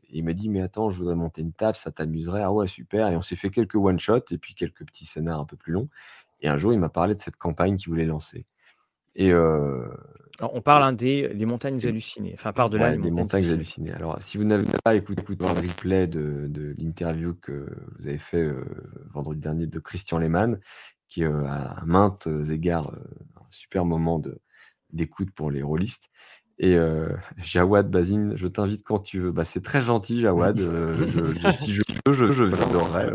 il 0.09 0.23
m'a 0.23 0.34
dit: 0.34 0.49
«Mais 0.49 0.61
attends, 0.61 0.89
je 0.89 0.97
voudrais 0.97 1.15
monter 1.15 1.41
une 1.41 1.53
table, 1.53 1.77
ça 1.77 1.91
t'amuserait?» 1.91 2.43
«Ah 2.43 2.51
ouais, 2.51 2.68
super» 2.68 3.09
et 3.09 3.15
on 3.15 3.22
s'est 3.22 3.35
fait 3.35 3.49
quelques 3.49 3.76
one 3.76 3.99
shot 3.99 4.22
et 4.31 4.38
puis 4.38 4.55
quelques 4.55 4.85
petits 4.85 5.05
scénars 5.05 5.39
un 5.39 5.45
peu 5.45 5.57
plus 5.57 5.73
longs. 5.73 5.89
Et 6.41 6.47
un 6.47 6.57
jour, 6.57 6.73
il 6.73 6.80
m'a 6.80 6.89
parlé 6.89 7.15
de 7.15 7.19
cette 7.19 7.38
campagne 7.38 7.77
qu'il 7.77 7.89
voulait 7.89 8.05
lancer. 8.05 8.45
Et 9.15 9.31
Alors 9.31 10.53
on 10.53 10.61
parle, 10.61 10.84
hein, 10.84 10.93
des 10.93 11.27
les 11.34 11.45
montagnes 11.47 11.84
hallucinées, 11.88 12.35
enfin 12.35 12.53
par-delà 12.53 12.95
les 12.95 13.09
montagnes 13.09 13.49
hallucinées. 13.49 13.91
Alors 13.91 14.22
si 14.22 14.38
vous 14.38 14.43
n'avez 14.43 14.68
pas 14.84 14.93
écouté 14.93 15.23
le 15.27 15.45
replay 15.45 16.05
de 16.05 16.45
de 16.47 16.76
l'interview 16.77 17.34
que 17.34 17.68
vous 17.97 18.07
avez 18.07 18.19
fait, 18.19 18.47
vendredi 19.07 19.39
dernier 19.39 19.65
de 19.65 19.80
Christian 19.80 20.19
Lehmann, 20.19 20.59
qui, 21.07 21.23
est 21.23 21.26
à 21.26 21.81
maintes 21.85 22.27
égards, 22.51 22.93
un 23.38 23.47
super 23.49 23.85
moment 23.85 24.19
de 24.19 24.39
d'écoute 24.93 25.31
pour 25.31 25.49
les 25.49 25.64
rôlistes 25.64 26.11
et 26.59 26.75
euh, 26.75 27.09
Jawad 27.38 27.89
Bazine, 27.89 28.34
je 28.35 28.47
t'invite 28.47 28.84
quand 28.84 28.99
tu 28.99 29.19
veux. 29.19 29.31
Bah, 29.31 29.45
c'est 29.45 29.61
très 29.61 29.81
gentil, 29.81 30.21
Jawad. 30.21 30.59
Euh, 30.59 31.07
je, 31.07 31.51
si 31.57 31.73
je 31.73 31.84
peux, 32.03 32.13
je, 32.13 32.31
je 32.31 32.43
viendrai. 32.43 33.11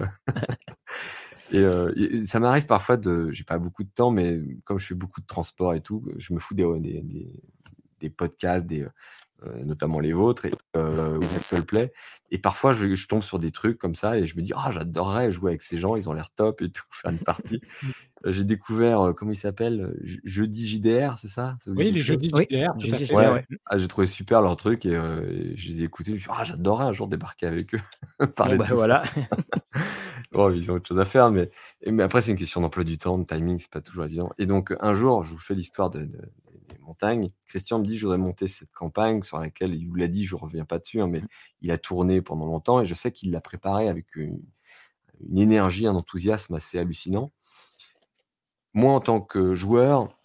Euh. 1.55 1.93
et, 1.97 2.24
ça 2.24 2.40
m'arrive 2.40 2.66
parfois 2.66 2.97
de. 2.97 3.31
J'ai 3.31 3.44
pas 3.44 3.59
beaucoup 3.59 3.85
de 3.85 3.90
temps, 3.90 4.10
mais 4.10 4.40
comme 4.64 4.78
je 4.78 4.86
fais 4.86 4.94
beaucoup 4.94 5.20
de 5.20 5.27
transport 5.27 5.74
et 5.74 5.81
tout, 5.81 6.05
je 6.16 6.32
me 6.35 6.40
fous 6.40 6.55
des, 6.55 6.64
des, 6.81 7.43
des 8.01 8.10
podcasts, 8.10 8.66
des, 8.66 8.82
euh, 8.82 8.90
notamment 9.64 10.01
les 10.01 10.12
vôtres, 10.12 10.47
et 10.47 10.52
euh, 10.77 11.20
Actual 11.36 11.64
Play. 11.64 11.93
Et 12.31 12.39
parfois, 12.39 12.73
je, 12.73 13.06
tombe 13.06 13.23
sur 13.23 13.39
des 13.39 13.51
trucs 13.51 13.78
comme 13.78 13.94
ça 13.94 14.16
et 14.16 14.27
je 14.27 14.36
me 14.36 14.43
dis, 14.43 14.52
ah, 14.56 14.70
j'adorerais 14.73 15.31
jouer 15.31 15.51
avec 15.51 15.62
ces 15.62 15.78
gens, 15.78 15.97
ils 15.97 16.09
ont 16.09 16.14
l'air 16.14 16.31
top 16.35 16.62
et 16.62 16.70
tout, 16.70 16.85
faire 16.90 17.10
une 17.10 17.19
partie. 17.19 17.60
Euh, 18.24 18.31
j'ai 18.31 18.44
découvert, 18.44 19.01
euh, 19.01 19.12
comment 19.12 19.32
il 19.32 19.36
s'appelle 19.36 19.97
Jeudi 20.23 20.69
JDR, 20.69 21.19
c'est 21.19 21.27
ça, 21.27 21.56
Oui, 21.66 21.90
les 21.90 21.98
Jeudis 21.98 22.28
JDR, 22.28 22.73
Ah, 23.66 23.78
j'ai 23.78 23.89
trouvé 23.89 24.06
super 24.06 24.43
leur 24.43 24.56
truc 24.56 24.86
et, 24.86 24.93
je 24.93 25.69
les 25.69 25.81
ai 25.81 25.82
écoutés. 25.82 26.16
Je 26.16 26.28
me 26.28 26.35
ah, 26.39 26.44
j'adorerais 26.44 26.85
un 26.85 26.93
jour 26.93 27.09
débarquer 27.09 27.48
avec 27.48 27.74
eux. 27.74 27.81
parler 28.36 28.59
bah, 28.59 28.66
voilà. 28.70 29.02
oh, 30.35 30.52
ils 30.52 30.70
ont 30.70 30.77
autre 30.77 30.86
chose 30.86 31.01
à 31.01 31.05
faire, 31.05 31.32
mais, 31.32 31.51
mais 31.85 32.05
après, 32.05 32.23
c'est 32.23 32.31
une 32.31 32.36
question 32.36 32.60
d'emploi 32.60 32.85
du 32.85 32.97
temps, 32.97 33.19
de 33.19 33.24
timing, 33.24 33.59
c'est 33.59 33.73
pas 33.73 33.81
toujours 33.81 34.05
évident. 34.05 34.31
Et 34.39 34.47
donc, 34.47 34.73
un 34.78 34.94
jour, 34.94 35.24
je 35.24 35.31
vous 35.31 35.39
fais 35.39 35.56
l'histoire 35.56 35.90
de 35.90 36.09
montagne. 36.81 37.31
Christian 37.47 37.79
me 37.79 37.87
dit, 37.87 37.97
je 37.97 38.05
voudrais 38.07 38.19
monter 38.19 38.49
cette 38.49 38.73
campagne 38.73 39.23
sur 39.23 39.39
laquelle 39.39 39.75
il 39.75 39.87
vous 39.87 39.95
l'a 39.95 40.09
dit, 40.09 40.25
je 40.25 40.37
reviens 40.37 40.65
pas 40.65 40.79
dessus, 40.79 41.01
hein, 41.01 41.07
mais 41.07 41.21
mmh. 41.21 41.29
il 41.63 41.71
a 41.71 41.79
tourné 41.79 42.23
pendant 42.23 42.47
longtemps 42.47 42.81
et 42.81 42.87
je 42.87 42.95
sais 42.95 43.13
qu'il 43.13 43.31
l'a 43.31 43.41
préparé 43.41 43.89
avec 43.89 44.15
une, 44.17 44.43
énergie, 45.37 45.87
un 45.87 45.95
enthousiasme 45.95 46.55
assez 46.55 46.79
hallucinant. 46.79 47.33
Moi, 48.75 48.93
en 48.93 49.01
tant 49.01 49.21
que 49.21 49.55
joueur, 49.55 50.19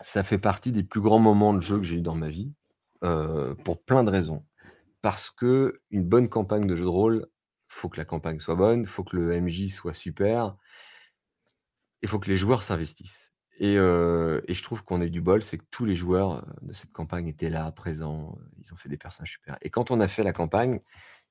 ça 0.00 0.22
fait 0.22 0.38
partie 0.38 0.72
des 0.72 0.82
plus 0.82 1.00
grands 1.00 1.18
moments 1.18 1.54
de 1.54 1.60
jeu 1.60 1.78
que 1.78 1.84
j'ai 1.84 1.96
eu 1.96 2.02
dans 2.02 2.14
ma 2.14 2.28
vie, 2.28 2.52
euh, 3.04 3.54
pour 3.54 3.82
plein 3.82 4.04
de 4.04 4.10
raisons. 4.10 4.44
Parce 5.02 5.30
que 5.30 5.80
une 5.90 6.04
bonne 6.04 6.28
campagne 6.28 6.66
de 6.66 6.74
jeu 6.74 6.84
de 6.84 6.88
rôle, 6.88 7.28
faut 7.68 7.88
que 7.88 7.98
la 7.98 8.04
campagne 8.04 8.40
soit 8.40 8.56
bonne, 8.56 8.86
faut 8.86 9.04
que 9.04 9.16
le 9.16 9.40
MJ 9.40 9.68
soit 9.68 9.94
super, 9.94 10.56
il 12.02 12.08
faut 12.08 12.18
que 12.18 12.30
les 12.30 12.36
joueurs 12.36 12.62
s'investissent. 12.62 13.32
Et, 13.58 13.74
je 13.74 14.62
trouve 14.62 14.84
qu'on 14.84 15.00
a 15.00 15.06
eu 15.06 15.10
du 15.10 15.20
bol, 15.20 15.42
c'est 15.42 15.58
que 15.58 15.64
tous 15.70 15.84
les 15.84 15.94
joueurs 15.94 16.46
de 16.62 16.72
cette 16.72 16.92
campagne 16.92 17.26
étaient 17.26 17.50
là, 17.50 17.70
présents, 17.72 18.38
ils 18.62 18.72
ont 18.72 18.76
fait 18.76 18.88
des 18.88 18.96
personnages 18.96 19.32
super. 19.32 19.58
Et 19.62 19.70
quand 19.70 19.90
on 19.90 20.00
a 20.00 20.08
fait 20.08 20.22
la 20.22 20.32
campagne, 20.32 20.80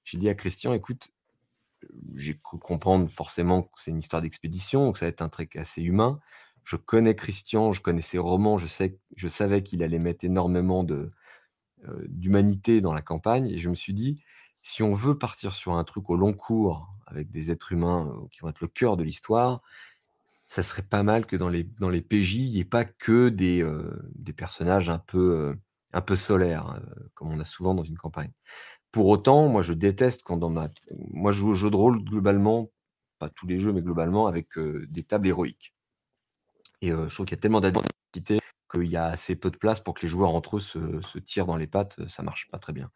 j'ai 0.03 0.17
dit 0.17 0.29
à 0.29 0.35
Christian, 0.35 0.73
écoute, 0.73 1.09
j'ai 2.15 2.37
cru 2.37 2.59
comprendre 2.59 3.09
forcément 3.09 3.63
que 3.63 3.69
c'est 3.75 3.91
une 3.91 3.99
histoire 3.99 4.21
d'expédition, 4.21 4.91
que 4.91 4.99
ça 4.99 5.05
va 5.05 5.09
être 5.09 5.21
un 5.21 5.29
truc 5.29 5.55
assez 5.55 5.81
humain. 5.81 6.19
Je 6.63 6.75
connais 6.75 7.15
Christian, 7.15 7.71
je 7.71 7.81
connais 7.81 8.01
ses 8.01 8.17
romans, 8.17 8.57
je, 8.57 8.67
sais, 8.67 8.99
je 9.15 9.27
savais 9.27 9.63
qu'il 9.63 9.83
allait 9.83 9.99
mettre 9.99 10.25
énormément 10.25 10.83
de, 10.83 11.11
d'humanité 12.07 12.81
dans 12.81 12.93
la 12.93 13.01
campagne. 13.01 13.47
Et 13.47 13.57
je 13.59 13.69
me 13.69 13.75
suis 13.75 13.93
dit, 13.93 14.21
si 14.61 14.83
on 14.83 14.93
veut 14.93 15.17
partir 15.17 15.53
sur 15.53 15.73
un 15.73 15.83
truc 15.85 16.09
au 16.09 16.17
long 16.17 16.33
cours, 16.33 16.89
avec 17.05 17.31
des 17.31 17.51
êtres 17.51 17.71
humains 17.71 18.13
qui 18.31 18.41
vont 18.41 18.49
être 18.49 18.61
le 18.61 18.67
cœur 18.67 18.97
de 18.97 19.03
l'histoire, 19.03 19.61
ça 20.47 20.63
serait 20.63 20.83
pas 20.83 21.03
mal 21.03 21.25
que 21.25 21.35
dans 21.35 21.49
les, 21.49 21.63
dans 21.63 21.89
les 21.89 22.01
PJ, 22.01 22.35
il 22.35 22.51
n'y 22.51 22.59
ait 22.59 22.65
pas 22.65 22.85
que 22.85 23.29
des, 23.29 23.61
euh, 23.61 23.91
des 24.15 24.33
personnages 24.33 24.89
un 24.89 24.99
peu, 24.99 25.35
euh, 25.35 25.55
un 25.93 26.01
peu 26.01 26.15
solaires, 26.15 26.71
euh, 26.71 27.09
comme 27.13 27.29
on 27.29 27.39
a 27.39 27.43
souvent 27.43 27.75
dans 27.75 27.83
une 27.83 27.97
campagne. 27.97 28.31
Pour 28.91 29.07
autant, 29.07 29.49
moi, 29.49 29.61
je 29.61 29.73
déteste 29.73 30.23
quand 30.23 30.37
dans 30.37 30.49
ma. 30.49 30.69
Moi, 31.11 31.31
je 31.31 31.39
joue 31.39 31.49
au 31.49 31.53
jeu 31.55 31.69
de 31.69 31.75
rôle 31.75 32.03
globalement, 32.03 32.71
pas 33.19 33.29
tous 33.29 33.47
les 33.47 33.59
jeux, 33.59 33.73
mais 33.73 33.81
globalement, 33.81 34.27
avec 34.27 34.57
des 34.57 35.03
tables 35.03 35.27
héroïques. 35.27 35.73
Et 36.81 36.89
je 36.91 37.13
trouve 37.13 37.25
qu'il 37.25 37.35
y 37.35 37.39
a 37.39 37.41
tellement 37.41 37.61
d'identité 37.61 38.39
qu'il 38.71 38.89
y 38.89 38.97
a 38.97 39.05
assez 39.05 39.35
peu 39.35 39.51
de 39.51 39.57
place 39.57 39.79
pour 39.81 39.93
que 39.93 40.01
les 40.03 40.07
joueurs 40.07 40.33
entre 40.33 40.57
eux 40.57 40.59
se, 40.59 41.19
tirent 41.19 41.45
dans 41.45 41.57
les 41.57 41.67
pattes, 41.67 42.07
ça 42.07 42.23
marche 42.23 42.49
pas 42.49 42.59
très 42.59 42.73
bien. 42.73 42.91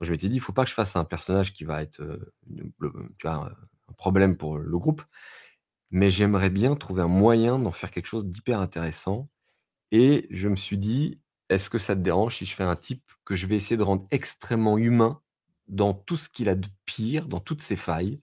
je 0.00 0.10
m'étais 0.12 0.28
dit, 0.28 0.36
il 0.36 0.40
faut 0.40 0.52
pas 0.52 0.64
que 0.64 0.70
je 0.70 0.74
fasse 0.74 0.96
un 0.96 1.04
personnage 1.04 1.52
qui 1.52 1.64
va 1.64 1.82
être 1.82 2.02
tu 2.48 3.26
vois, 3.26 3.52
un 3.88 3.92
problème 3.94 4.36
pour 4.36 4.58
le 4.58 4.78
groupe, 4.78 5.02
mais 5.94 6.10
j'aimerais 6.10 6.50
bien 6.50 6.74
trouver 6.74 7.02
un 7.02 7.08
moyen 7.08 7.56
d'en 7.60 7.70
faire 7.70 7.92
quelque 7.92 8.06
chose 8.08 8.26
d'hyper 8.26 8.60
intéressant 8.60 9.26
et 9.92 10.26
je 10.30 10.48
me 10.48 10.56
suis 10.56 10.78
dit: 10.78 11.20
«Est-ce 11.50 11.70
que 11.70 11.78
ça 11.78 11.94
te 11.96 12.00
dérange 12.00 12.36
si 12.38 12.46
je 12.46 12.54
fais 12.56 12.64
un 12.64 12.76
type 12.76 13.12
que 13.24 13.36
je 13.36 13.46
vais 13.46 13.56
essayer 13.56 13.76
de 13.76 13.84
rendre 13.84 14.06
extrêmement 14.10 14.76
humain 14.76 15.20
dans 15.68 15.94
tout 15.94 16.16
ce 16.16 16.28
qu'il 16.28 16.48
a 16.48 16.56
de 16.56 16.68
pire, 16.84 17.28
dans 17.28 17.40
toutes 17.40 17.62
ses 17.62 17.76
failles? 17.76 18.20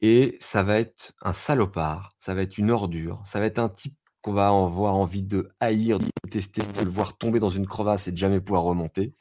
Et 0.00 0.36
ça 0.40 0.62
va 0.62 0.78
être 0.78 1.14
un 1.22 1.32
salopard, 1.32 2.14
ça 2.18 2.34
va 2.34 2.42
être 2.42 2.58
une 2.58 2.70
ordure, 2.70 3.22
ça 3.24 3.40
va 3.40 3.46
être 3.46 3.58
un 3.58 3.70
type 3.70 3.96
qu'on 4.20 4.32
va 4.34 4.48
avoir 4.48 4.94
envie 4.94 5.22
de 5.22 5.48
haïr, 5.60 5.98
de 5.98 6.06
détester, 6.24 6.60
de 6.62 6.82
le 6.82 6.90
voir 6.90 7.16
tomber 7.16 7.40
dans 7.40 7.50
une 7.50 7.66
crevasse 7.66 8.08
et 8.08 8.12
de 8.12 8.18
jamais 8.18 8.40
pouvoir 8.40 8.64
remonter. 8.64 9.14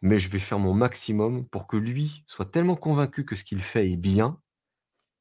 Mais 0.00 0.18
je 0.18 0.28
vais 0.30 0.38
faire 0.38 0.58
mon 0.58 0.74
maximum 0.74 1.46
pour 1.48 1.66
que 1.66 1.76
lui 1.76 2.22
soit 2.26 2.50
tellement 2.50 2.76
convaincu 2.76 3.24
que 3.24 3.34
ce 3.36 3.44
qu'il 3.44 3.60
fait 3.62 3.90
est 3.90 3.96
bien 3.96 4.40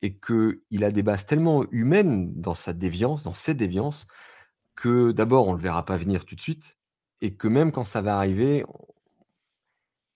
et 0.02 0.18
qu'il 0.18 0.84
a 0.84 0.92
des 0.92 1.04
bases 1.04 1.26
tellement 1.26 1.66
humaines 1.72 2.34
dans 2.36 2.56
sa 2.56 2.74
déviance, 2.74 3.24
dans 3.24 3.34
ses 3.34 3.54
déviances, 3.54 4.08
que 4.76 5.12
d'abord 5.12 5.48
on 5.48 5.54
ne 5.54 5.58
le 5.58 5.64
verra 5.64 5.86
pas 5.86 5.98
venir 5.98 6.26
tout 6.26 6.36
de 6.36 6.42
suite 6.42 6.78
et 7.22 7.36
que 7.36 7.48
même 7.48 7.72
quand 7.72 7.86
ça 7.86 8.02
va 8.02 8.18
arriver, 8.18 8.66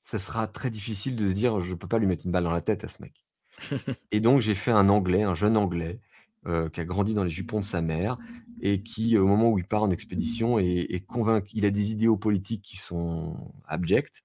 ce 0.03 0.17
sera 0.17 0.47
très 0.47 0.69
difficile 0.69 1.15
de 1.15 1.27
se 1.27 1.33
dire 1.33 1.59
je 1.59 1.71
ne 1.71 1.75
peux 1.75 1.87
pas 1.87 1.99
lui 1.99 2.07
mettre 2.07 2.25
une 2.25 2.31
balle 2.31 2.43
dans 2.43 2.51
la 2.51 2.61
tête 2.61 2.83
à 2.83 2.87
ce 2.87 3.01
mec. 3.01 3.25
Et 4.11 4.19
donc, 4.19 4.39
j'ai 4.41 4.55
fait 4.55 4.71
un 4.71 4.89
Anglais, 4.89 5.23
un 5.23 5.35
jeune 5.35 5.57
Anglais, 5.57 5.99
euh, 6.47 6.69
qui 6.69 6.79
a 6.79 6.85
grandi 6.85 7.13
dans 7.13 7.23
les 7.23 7.29
jupons 7.29 7.59
de 7.59 7.65
sa 7.65 7.81
mère 7.81 8.17
et 8.61 8.81
qui, 8.81 9.17
au 9.17 9.27
moment 9.27 9.51
où 9.51 9.59
il 9.59 9.65
part 9.65 9.83
en 9.83 9.91
expédition, 9.91 10.59
est, 10.59 11.05
convaincu. 11.05 11.51
Il 11.53 11.65
a 11.65 11.69
des 11.69 11.91
idéaux 11.91 12.17
politiques 12.17 12.61
qui 12.61 12.77
sont 12.77 13.51
abjects. 13.67 14.23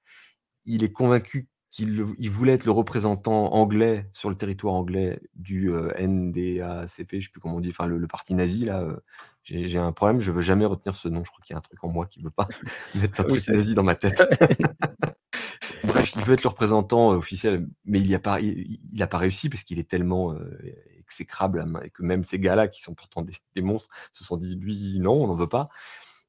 Il 0.65 0.85
est 0.85 0.93
convaincu 0.93 1.49
qu'il 1.75 2.31
voulait 2.31 2.53
être 2.53 2.67
le 2.67 2.71
représentant 2.71 3.53
anglais 3.53 4.09
sur 4.13 4.31
le 4.31 4.37
territoire 4.37 4.75
anglais 4.75 5.19
du 5.35 5.73
euh, 5.73 5.91
NDACP, 5.99 7.11
je 7.11 7.17
ne 7.17 7.21
sais 7.21 7.29
plus 7.33 7.41
comment 7.41 7.57
on 7.57 7.61
dit, 7.61 7.71
enfin 7.71 7.87
le, 7.87 8.07
parti 8.07 8.35
nazi 8.35 8.65
là. 8.65 8.81
Euh, 8.81 8.97
j'ai 9.43 9.79
un 9.79 9.93
problème, 9.93 10.21
je 10.21 10.31
veux 10.31 10.41
jamais 10.41 10.65
retenir 10.65 10.97
ce 10.97 11.09
nom. 11.09 11.23
Je 11.23 11.31
crois 11.31 11.43
qu'il 11.45 11.53
y 11.53 11.57
a 11.57 11.59
un 11.59 11.63
truc 11.63 11.83
en 11.83 11.89
moi 11.89 12.07
qui 12.07 12.21
ne 12.21 12.25
veut 12.25 12.31
pas 12.31 12.47
mettre 12.95 13.21
un 13.21 13.25
truc 13.25 13.47
nazi 13.49 13.75
dans 13.75 13.83
ma 13.83 13.97
tête. 13.97 14.23
Bref, 15.85 16.13
il 16.17 16.23
veut 16.23 16.35
être 16.35 16.45
le 16.45 16.49
représentant 16.49 17.13
euh, 17.13 17.17
officiel, 17.17 17.67
mais 17.85 18.01
il 18.01 18.11
n'a 18.11 18.21
pas, 18.21 18.41
il, 18.41 18.79
pas 19.11 19.19
réussi 19.19 19.51
parce 19.51 19.65
qu'il 19.65 19.79
est 19.81 19.91
tellement 19.91 20.33
euh, 20.33 20.59
exécrable 20.99 21.67
et 21.83 21.91
que 21.91 22.03
même 22.03 22.23
ces 22.23 22.39
gars-là, 22.39 22.69
qui 22.69 22.83
sont 22.83 22.95
pourtant 22.95 23.23
des, 23.23 23.63
monstres, 23.63 23.91
se 24.13 24.23
sont 24.23 24.37
dit 24.37 24.55
lui, 24.55 25.01
non, 25.01 25.15
on 25.15 25.27
n'en 25.27 25.35
veut 25.35 25.49
pas. 25.49 25.69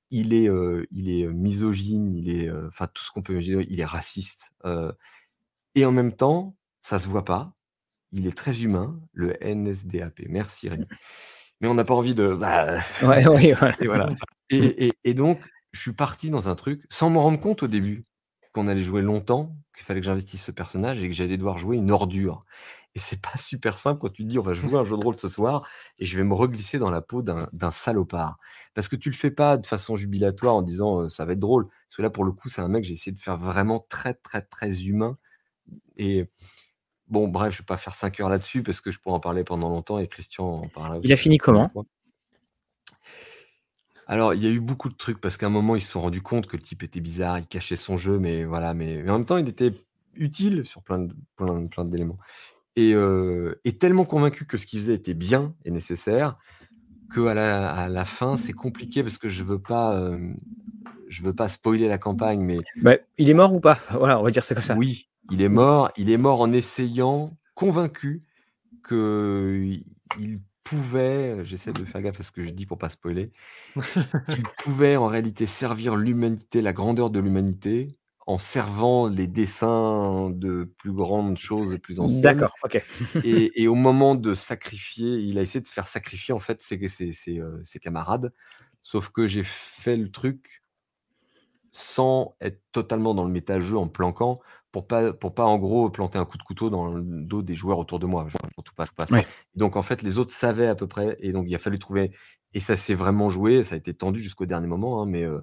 Il 0.09 0.33
est, 0.33 0.49
il 0.91 1.09
est 1.09 1.27
misogyne, 1.27 2.11
il 2.11 2.29
est, 2.29 2.51
enfin 2.67 2.87
tout 2.87 3.03
ce 3.03 3.11
qu'on 3.11 3.21
peut 3.21 3.33
imaginer, 3.33 3.65
il 3.69 3.79
est 3.79 3.85
raciste. 3.85 4.53
Et 5.75 5.85
en 5.85 5.91
même 5.91 6.13
temps, 6.13 6.55
ça 6.81 6.99
se 6.99 7.07
voit 7.07 7.25
pas. 7.25 7.53
Il 8.11 8.27
est 8.27 8.37
très 8.37 8.63
humain, 8.63 8.99
le 9.13 9.35
NSDAP. 9.41 10.21
Merci 10.29 10.69
Rémi. 10.69 10.85
Mais 11.61 11.67
on 11.67 11.73
n'a 11.73 11.83
pas 11.83 11.93
envie 11.93 12.15
de. 12.15 12.33
Bah, 12.33 12.79
ouais, 13.03 13.27
ouais, 13.27 13.55
Et 13.81 13.87
voilà. 13.87 14.09
Et, 14.49 14.93
et 15.03 15.13
donc, 15.13 15.41
je 15.71 15.81
suis 15.81 15.93
parti 15.93 16.29
dans 16.29 16.49
un 16.49 16.55
truc 16.55 16.83
sans 16.89 17.09
m'en 17.09 17.21
rendre 17.21 17.39
compte 17.39 17.63
au 17.63 17.67
début 17.67 18.05
qu'on 18.53 18.67
allait 18.67 18.81
jouer 18.81 19.01
longtemps, 19.01 19.57
qu'il 19.75 19.83
fallait 19.85 19.99
que 19.99 20.05
j'investisse 20.05 20.41
ce 20.43 20.51
personnage 20.51 21.03
et 21.03 21.09
que 21.09 21.13
j'allais 21.13 21.35
devoir 21.35 21.57
jouer 21.57 21.75
une 21.75 21.91
ordure. 21.91 22.45
Et 22.95 22.99
c'est 22.99 23.19
pas 23.19 23.37
super 23.37 23.77
simple 23.77 23.99
quand 23.99 24.09
tu 24.09 24.23
te 24.23 24.29
dis 24.29 24.39
on 24.39 24.41
va 24.41 24.53
jouer 24.53 24.75
un 24.75 24.85
jeu 24.85 24.97
de 24.97 25.03
rôle 25.03 25.19
ce 25.19 25.27
soir 25.27 25.67
et 25.99 26.05
je 26.05 26.17
vais 26.17 26.23
me 26.23 26.33
reglisser 26.33 26.79
dans 26.79 26.89
la 26.89 27.01
peau 27.01 27.21
d'un 27.21 27.71
salopard. 27.71 28.37
Parce 28.73 28.87
que 28.87 28.95
tu 28.95 29.09
le 29.09 29.15
fais 29.15 29.31
pas 29.31 29.57
de 29.57 29.67
façon 29.67 29.97
jubilatoire 29.97 30.55
en 30.55 30.61
disant 30.61 31.09
ça 31.09 31.25
va 31.25 31.33
être 31.33 31.39
drôle. 31.39 31.67
Parce 31.67 31.97
que 31.97 32.01
là, 32.01 32.09
pour 32.09 32.23
le 32.23 32.31
coup, 32.31 32.47
c'est 32.47 32.61
un 32.61 32.69
mec, 32.69 32.85
j'ai 32.85 32.93
essayé 32.93 33.11
de 33.11 33.19
faire 33.19 33.35
vraiment 33.35 33.85
très, 33.89 34.13
très, 34.13 34.41
très 34.41 34.83
humain. 34.83 35.17
Et 35.97 36.25
bon, 37.07 37.27
bref, 37.27 37.53
je 37.53 37.59
vais 37.59 37.65
pas 37.65 37.77
faire 37.77 37.93
5 37.93 38.19
heures 38.19 38.29
là-dessus 38.29 38.63
parce 38.63 38.81
que 38.81 38.91
je 38.91 38.99
pourrais 38.99 39.15
en 39.15 39.19
parler 39.19 39.43
pendant 39.43 39.69
longtemps 39.69 39.99
et 39.99 40.07
Christian 40.07 40.45
en 40.45 40.67
parlera 40.67 40.99
Il 41.03 41.13
a 41.13 41.17
fini 41.17 41.37
comment? 41.37 41.71
alors, 44.07 44.35
il 44.35 44.43
y 44.43 44.47
a 44.47 44.51
eu 44.51 44.59
beaucoup 44.59 44.89
de 44.89 44.95
trucs 44.95 45.19
parce 45.19 45.35
qu'à 45.35 45.47
un 45.47 45.49
moment, 45.49 45.75
ils 45.75 45.81
se 45.81 45.91
sont 45.91 46.01
rendus 46.01 46.21
compte 46.21 46.45
que 46.45 46.55
le 46.55 46.61
type 46.61 46.83
était 46.83 46.99
bizarre, 46.99 47.39
il 47.39 47.47
cachait 47.47 47.75
son 47.75 47.97
jeu, 47.97 48.19
mais 48.19 48.45
voilà, 48.45 48.75
mais, 48.75 49.01
en 49.09 49.17
même 49.17 49.25
temps, 49.25 49.37
il 49.37 49.49
était 49.49 49.73
utile 50.13 50.65
sur 50.65 50.83
plein 50.83 50.99
de, 50.99 51.13
plein, 51.35 51.65
plein 51.65 51.85
d'éléments. 51.85 52.19
Et, 52.75 52.93
euh, 52.93 53.59
tellement 53.79 54.05
convaincu 54.05 54.45
que 54.45 54.57
ce 54.57 54.65
qu'il 54.67 54.79
faisait 54.79 54.93
était 54.93 55.13
bien 55.15 55.55
et 55.65 55.71
nécessaire 55.71 56.37
qu'à 57.13 57.33
la, 57.33 57.71
à 57.71 57.87
la 57.87 58.05
fin, 58.05 58.35
c'est 58.35 58.53
compliqué 58.53 59.01
parce 59.01 59.17
que 59.17 59.29
je 59.29 59.43
veux 59.43 59.59
pas, 59.59 59.95
euh, 59.95 60.33
je 61.07 61.23
veux 61.23 61.33
pas 61.33 61.47
spoiler 61.47 61.87
la 61.87 61.97
campagne, 61.97 62.41
mais 62.41 62.59
bah, 62.81 62.97
il 63.17 63.29
est 63.29 63.33
mort 63.33 63.53
ou 63.53 63.59
pas? 63.59 63.79
Voilà, 63.91 64.19
on 64.19 64.23
va 64.23 64.31
dire 64.31 64.43
c'est 64.43 64.55
comme 64.55 64.63
ça. 64.63 64.75
oui, 64.75 65.07
il 65.31 65.41
est 65.41 65.49
mort. 65.49 65.91
Il 65.97 66.09
est 66.09 66.17
mort 66.17 66.41
en 66.41 66.51
essayant, 66.51 67.31
convaincu 67.53 68.23
que 68.83 69.61
il 70.19 70.39
pouvait, 70.63 71.43
j'essaie 71.43 71.73
de 71.73 71.85
faire 71.85 72.01
gaffe 72.01 72.19
à 72.19 72.23
ce 72.23 72.31
que 72.31 72.43
je 72.43 72.49
dis 72.49 72.65
pour 72.65 72.77
pas 72.77 72.89
spoiler, 72.89 73.31
qu'il 74.29 74.43
pouvait 74.57 74.95
en 74.95 75.05
réalité 75.05 75.45
servir 75.45 75.95
l'humanité, 75.95 76.61
la 76.61 76.73
grandeur 76.73 77.11
de 77.11 77.19
l'humanité, 77.19 77.95
en 78.27 78.39
servant 78.39 79.07
les 79.07 79.27
dessins 79.27 80.31
de 80.31 80.63
plus 80.77 80.91
grandes 80.91 81.37
choses, 81.37 81.77
plus 81.77 81.99
anciennes. 81.99 82.23
D'accord, 82.23 82.55
ok. 82.63 82.83
et, 83.23 83.67
au 83.67 83.75
moment 83.75 84.15
de 84.15 84.33
sacrifier, 84.33 85.17
il 85.17 85.37
a 85.37 85.43
essayé 85.43 85.61
de 85.61 85.67
faire 85.67 85.87
sacrifier 85.87 86.33
en 86.33 86.39
fait 86.39 86.63
ses, 86.63 86.89
ses, 86.89 87.39
euh, 87.39 87.59
ses 87.63 87.79
camarades. 87.79 88.33
Sauf 88.81 89.09
que 89.09 89.27
j'ai 89.27 89.43
fait 89.43 89.97
le 89.97 90.09
truc 90.09 90.63
sans 91.71 92.35
être 92.41 92.61
totalement 92.71 93.13
dans 93.13 93.25
le 93.25 93.31
méta-jeu 93.31 93.77
en 93.77 93.87
planquant 93.87 94.39
pour 94.75 94.87
pas, 94.87 95.13
pour 95.13 95.33
pas 95.33 95.45
en 95.45 95.57
gros 95.57 95.89
planter 95.89 96.17
un 96.17 96.25
coup 96.25 96.37
de 96.37 96.43
couteau 96.43 96.69
dans 96.69 96.87
le 96.87 97.01
dos 97.01 97.41
des 97.41 97.53
joueurs 97.53 97.79
autour 97.79 97.97
de 97.97 98.05
moi. 98.05 98.27
Surtout 98.55 98.73
pas, 98.75 98.85
pas 98.87 99.05
Donc 99.55 99.77
en 99.77 99.81
fait, 99.81 100.01
les 100.01 100.17
autres 100.17 100.33
savaient 100.33 100.67
à 100.67 100.75
peu 100.75 100.85
près, 100.85 101.15
et 101.21 101.31
donc 101.31 101.45
il 101.47 101.55
a 101.55 101.59
fallu 101.59 101.79
trouver. 101.79 102.11
Et 102.53 102.59
ça 102.59 102.75
s'est 102.75 102.93
vraiment 102.93 103.29
joué, 103.29 103.63
ça 103.63 103.75
a 103.75 103.77
été 103.77 103.93
tendu 103.93 104.21
jusqu'au 104.21 104.45
dernier 104.45 104.67
moment, 104.67 105.01
hein, 105.01 105.05
mais, 105.05 105.23
euh, 105.23 105.39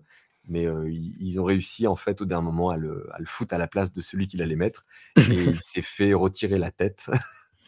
mais 0.48 0.66
euh, 0.66 0.86
ils 0.90 1.40
ont 1.40 1.44
réussi 1.44 1.86
en 1.86 1.96
fait 1.96 2.20
au 2.20 2.26
dernier 2.26 2.44
moment 2.44 2.68
à 2.68 2.76
le, 2.76 3.08
à 3.14 3.20
le 3.20 3.24
foutre 3.24 3.54
à 3.54 3.58
la 3.58 3.68
place 3.68 3.90
de 3.90 4.02
celui 4.02 4.26
qu'il 4.26 4.42
allait 4.42 4.54
mettre, 4.54 4.84
et 5.16 5.22
il 5.56 5.62
s'est 5.62 5.80
fait 5.80 6.12
retirer 6.12 6.58
la 6.58 6.70
tête. 6.70 7.08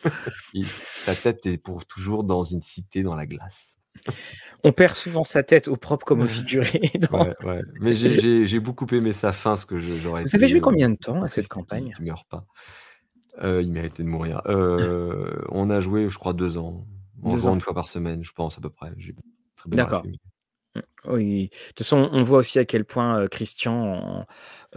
sa 1.00 1.14
tête 1.14 1.46
est 1.46 1.56
pour 1.56 1.86
toujours 1.86 2.24
dans 2.24 2.42
une 2.42 2.60
cité 2.60 3.02
dans 3.02 3.14
la 3.14 3.24
glace. 3.24 3.78
On 4.64 4.72
perd 4.72 4.96
souvent 4.96 5.24
sa 5.24 5.42
tête 5.42 5.68
au 5.68 5.76
propre 5.76 6.06
comme 6.06 6.22
au 6.22 6.26
figuré. 6.26 6.90
Mais 7.80 7.94
j'ai 7.94 8.60
beaucoup 8.60 8.86
aimé 8.92 9.12
sa 9.12 9.32
fin, 9.32 9.56
ce 9.56 9.66
que 9.66 9.78
j'aurais. 9.78 10.22
Vous 10.24 10.34
avez 10.34 10.48
joué 10.48 10.60
combien 10.60 10.90
de 10.90 10.96
temps 10.96 11.22
à 11.22 11.28
cette 11.28 11.48
campagne? 11.48 11.92
Il 11.98 12.02
ne 12.02 12.08
meurt 12.08 12.26
pas. 12.28 12.46
Euh, 13.42 13.62
il 13.62 13.72
méritait 13.72 14.02
de 14.02 14.08
mourir. 14.08 14.42
Euh, 14.46 15.44
on 15.50 15.68
a 15.70 15.80
joué, 15.80 16.08
je 16.08 16.18
crois, 16.18 16.32
deux 16.32 16.56
ans. 16.56 16.86
On 17.22 17.36
joue 17.36 17.48
une 17.50 17.60
fois 17.60 17.74
par 17.74 17.88
semaine, 17.88 18.22
je 18.22 18.32
pense, 18.32 18.58
à 18.58 18.60
peu 18.60 18.70
près. 18.70 18.92
D'accord. 19.66 20.04
Oui, 21.06 21.48
de 21.48 21.56
toute 21.68 21.78
façon, 21.78 22.09
on 22.12 22.22
voit 22.22 22.39
aussi 22.39 22.59
à 22.59 22.64
quel 22.64 22.85
point 22.85 23.26
Christian 23.28 24.26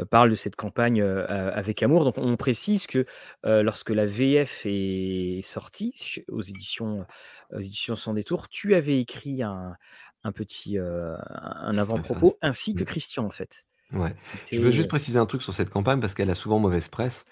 parle 0.10 0.30
de 0.30 0.36
cette 0.36 0.56
campagne 0.56 1.02
avec 1.02 1.82
amour. 1.84 2.04
Donc, 2.04 2.18
on 2.18 2.36
précise 2.36 2.86
que 2.88 3.06
lorsque 3.44 3.91
la 3.91 4.06
VF 4.06 4.64
est 4.66 5.41
sortie 5.44 5.94
aux 6.28 6.41
éditions, 6.41 7.06
aux 7.54 7.60
éditions 7.60 7.95
Sans 7.95 8.14
Détour, 8.14 8.49
tu 8.49 8.76
avais 8.76 8.99
écrit 8.99 9.41
un, 9.41 9.78
petit 10.36 10.78
un 10.78 11.78
avant-propos 11.78 12.38
ainsi 12.41 12.76
que 12.76 12.84
mmh. 12.84 12.88
Christian, 12.88 13.26
en 13.26 13.32
fait. 13.32 13.66
Ouais. 13.94 14.14
Je 14.52 14.60
veux 14.60 14.72
juste 14.72 14.90
préciser 14.90 15.18
un 15.18 15.26
truc 15.26 15.41
sur 15.41 15.54
cette 15.54 15.70
campagne 15.70 15.99
parce 15.99 16.14
qu'elle 16.14 16.30
a 16.30 16.36
souvent 16.36 16.60
mauvaise 16.60 16.90
presse. 16.90 17.26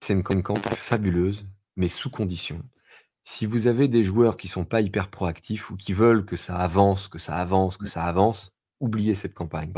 C'est 0.00 0.12
une 0.12 0.22
campagne 0.22 0.62
fabuleuse, 0.76 1.46
mais 1.76 1.88
sous 1.88 2.10
condition. 2.10 2.62
Si 3.30 3.44
vous 3.44 3.66
avez 3.66 3.88
des 3.88 4.04
joueurs 4.04 4.38
qui 4.38 4.48
sont 4.48 4.64
pas 4.64 4.80
hyper 4.80 5.10
proactifs 5.10 5.70
ou 5.70 5.76
qui 5.76 5.92
veulent 5.92 6.24
que 6.24 6.34
ça 6.34 6.56
avance, 6.56 7.08
que 7.08 7.18
ça 7.18 7.36
avance, 7.36 7.76
que 7.76 7.86
ça 7.86 8.04
avance, 8.04 8.54
oubliez 8.80 9.14
cette 9.14 9.34
campagne. 9.34 9.70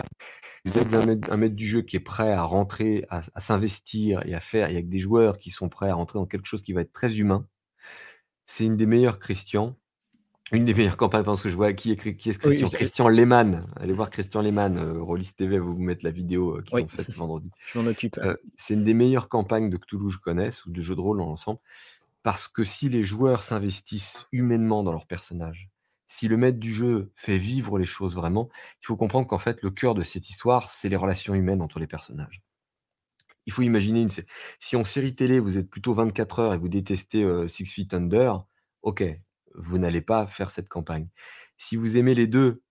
Vous 0.64 0.78
êtes 0.78 0.94
un 0.94 1.04
maître, 1.36 1.56
du 1.56 1.66
jeu 1.66 1.82
qui 1.82 1.96
est 1.96 2.00
prêt 2.00 2.32
à 2.32 2.44
rentrer, 2.44 3.04
à, 3.10 3.22
s'investir 3.40 4.24
et 4.24 4.34
à 4.36 4.40
faire, 4.40 4.68
et 4.68 4.74
avec 4.74 4.88
des 4.88 5.00
joueurs 5.00 5.36
qui 5.36 5.50
sont 5.50 5.68
prêts 5.68 5.88
à 5.88 5.94
rentrer 5.94 6.20
dans 6.20 6.26
quelque 6.26 6.46
chose 6.46 6.62
qui 6.62 6.72
va 6.72 6.82
être 6.82 6.92
très 6.92 7.18
humain. 7.18 7.44
C'est 8.46 8.64
une 8.64 8.76
des 8.76 8.86
meilleures 8.86 9.18
Christian, 9.18 9.76
une 10.52 10.64
des 10.64 10.72
meilleures 10.72 10.96
campagnes, 10.96 11.24
parce 11.24 11.42
que 11.42 11.48
je 11.48 11.56
vois 11.56 11.72
qui 11.72 11.90
est, 11.90 12.16
qui 12.16 12.30
est 12.30 12.38
Christian. 12.38 12.68
Christian 12.68 13.08
Lehmann. 13.08 13.66
Allez 13.80 13.92
voir 13.92 14.10
Christian 14.10 14.42
Lehmann, 14.42 14.78
euh, 14.78 15.02
Rollis 15.02 15.32
TV, 15.36 15.58
vous 15.58 15.74
vous 15.74 15.82
mettre 15.82 16.04
la 16.04 16.12
vidéo 16.12 16.58
euh, 16.58 16.62
qui 16.62 16.76
sont 16.76 16.86
faites 16.86 17.10
vendredi. 17.16 17.50
Je 17.66 17.80
m'en 17.80 17.90
occupe. 17.90 18.16
Euh, 18.18 18.36
c'est 18.56 18.74
une 18.74 18.84
des 18.84 18.94
meilleures 18.94 19.28
campagnes 19.28 19.70
de 19.70 19.76
Cthulhu 19.76 20.06
que 20.06 20.12
je 20.12 20.18
connaisse, 20.18 20.64
ou 20.66 20.70
de 20.70 20.80
jeux 20.80 20.94
de 20.94 21.00
rôle 21.00 21.18
dans 21.18 21.26
l'ensemble. 21.26 21.58
Parce 22.22 22.48
que 22.48 22.64
si 22.64 22.88
les 22.88 23.04
joueurs 23.04 23.42
s'investissent 23.42 24.26
humainement 24.32 24.82
dans 24.82 24.92
leur 24.92 25.06
personnage, 25.06 25.70
si 26.06 26.28
le 26.28 26.36
maître 26.36 26.58
du 26.58 26.72
jeu 26.72 27.12
fait 27.14 27.38
vivre 27.38 27.78
les 27.78 27.86
choses 27.86 28.16
vraiment, 28.16 28.48
il 28.82 28.86
faut 28.86 28.96
comprendre 28.96 29.26
qu'en 29.26 29.38
fait, 29.38 29.62
le 29.62 29.70
cœur 29.70 29.94
de 29.94 30.02
cette 30.02 30.28
histoire, 30.28 30.68
c'est 30.68 30.88
les 30.88 30.96
relations 30.96 31.34
humaines 31.34 31.62
entre 31.62 31.78
les 31.78 31.86
personnages. 31.86 32.42
Il 33.46 33.52
faut 33.52 33.62
imaginer, 33.62 34.02
une... 34.02 34.10
si 34.58 34.76
en 34.76 34.84
série 34.84 35.14
télé, 35.14 35.38
vous 35.38 35.56
êtes 35.56 35.70
plutôt 35.70 35.94
24 35.94 36.40
heures 36.40 36.54
et 36.54 36.58
vous 36.58 36.68
détestez 36.68 37.22
euh, 37.22 37.48
Six 37.48 37.66
Feet 37.66 37.94
Under, 37.94 38.44
ok, 38.82 39.04
vous 39.54 39.78
n'allez 39.78 40.00
pas 40.00 40.26
faire 40.26 40.50
cette 40.50 40.68
campagne. 40.68 41.08
Si 41.56 41.76
vous 41.76 41.96
aimez 41.96 42.14
les 42.14 42.26
deux 42.26 42.62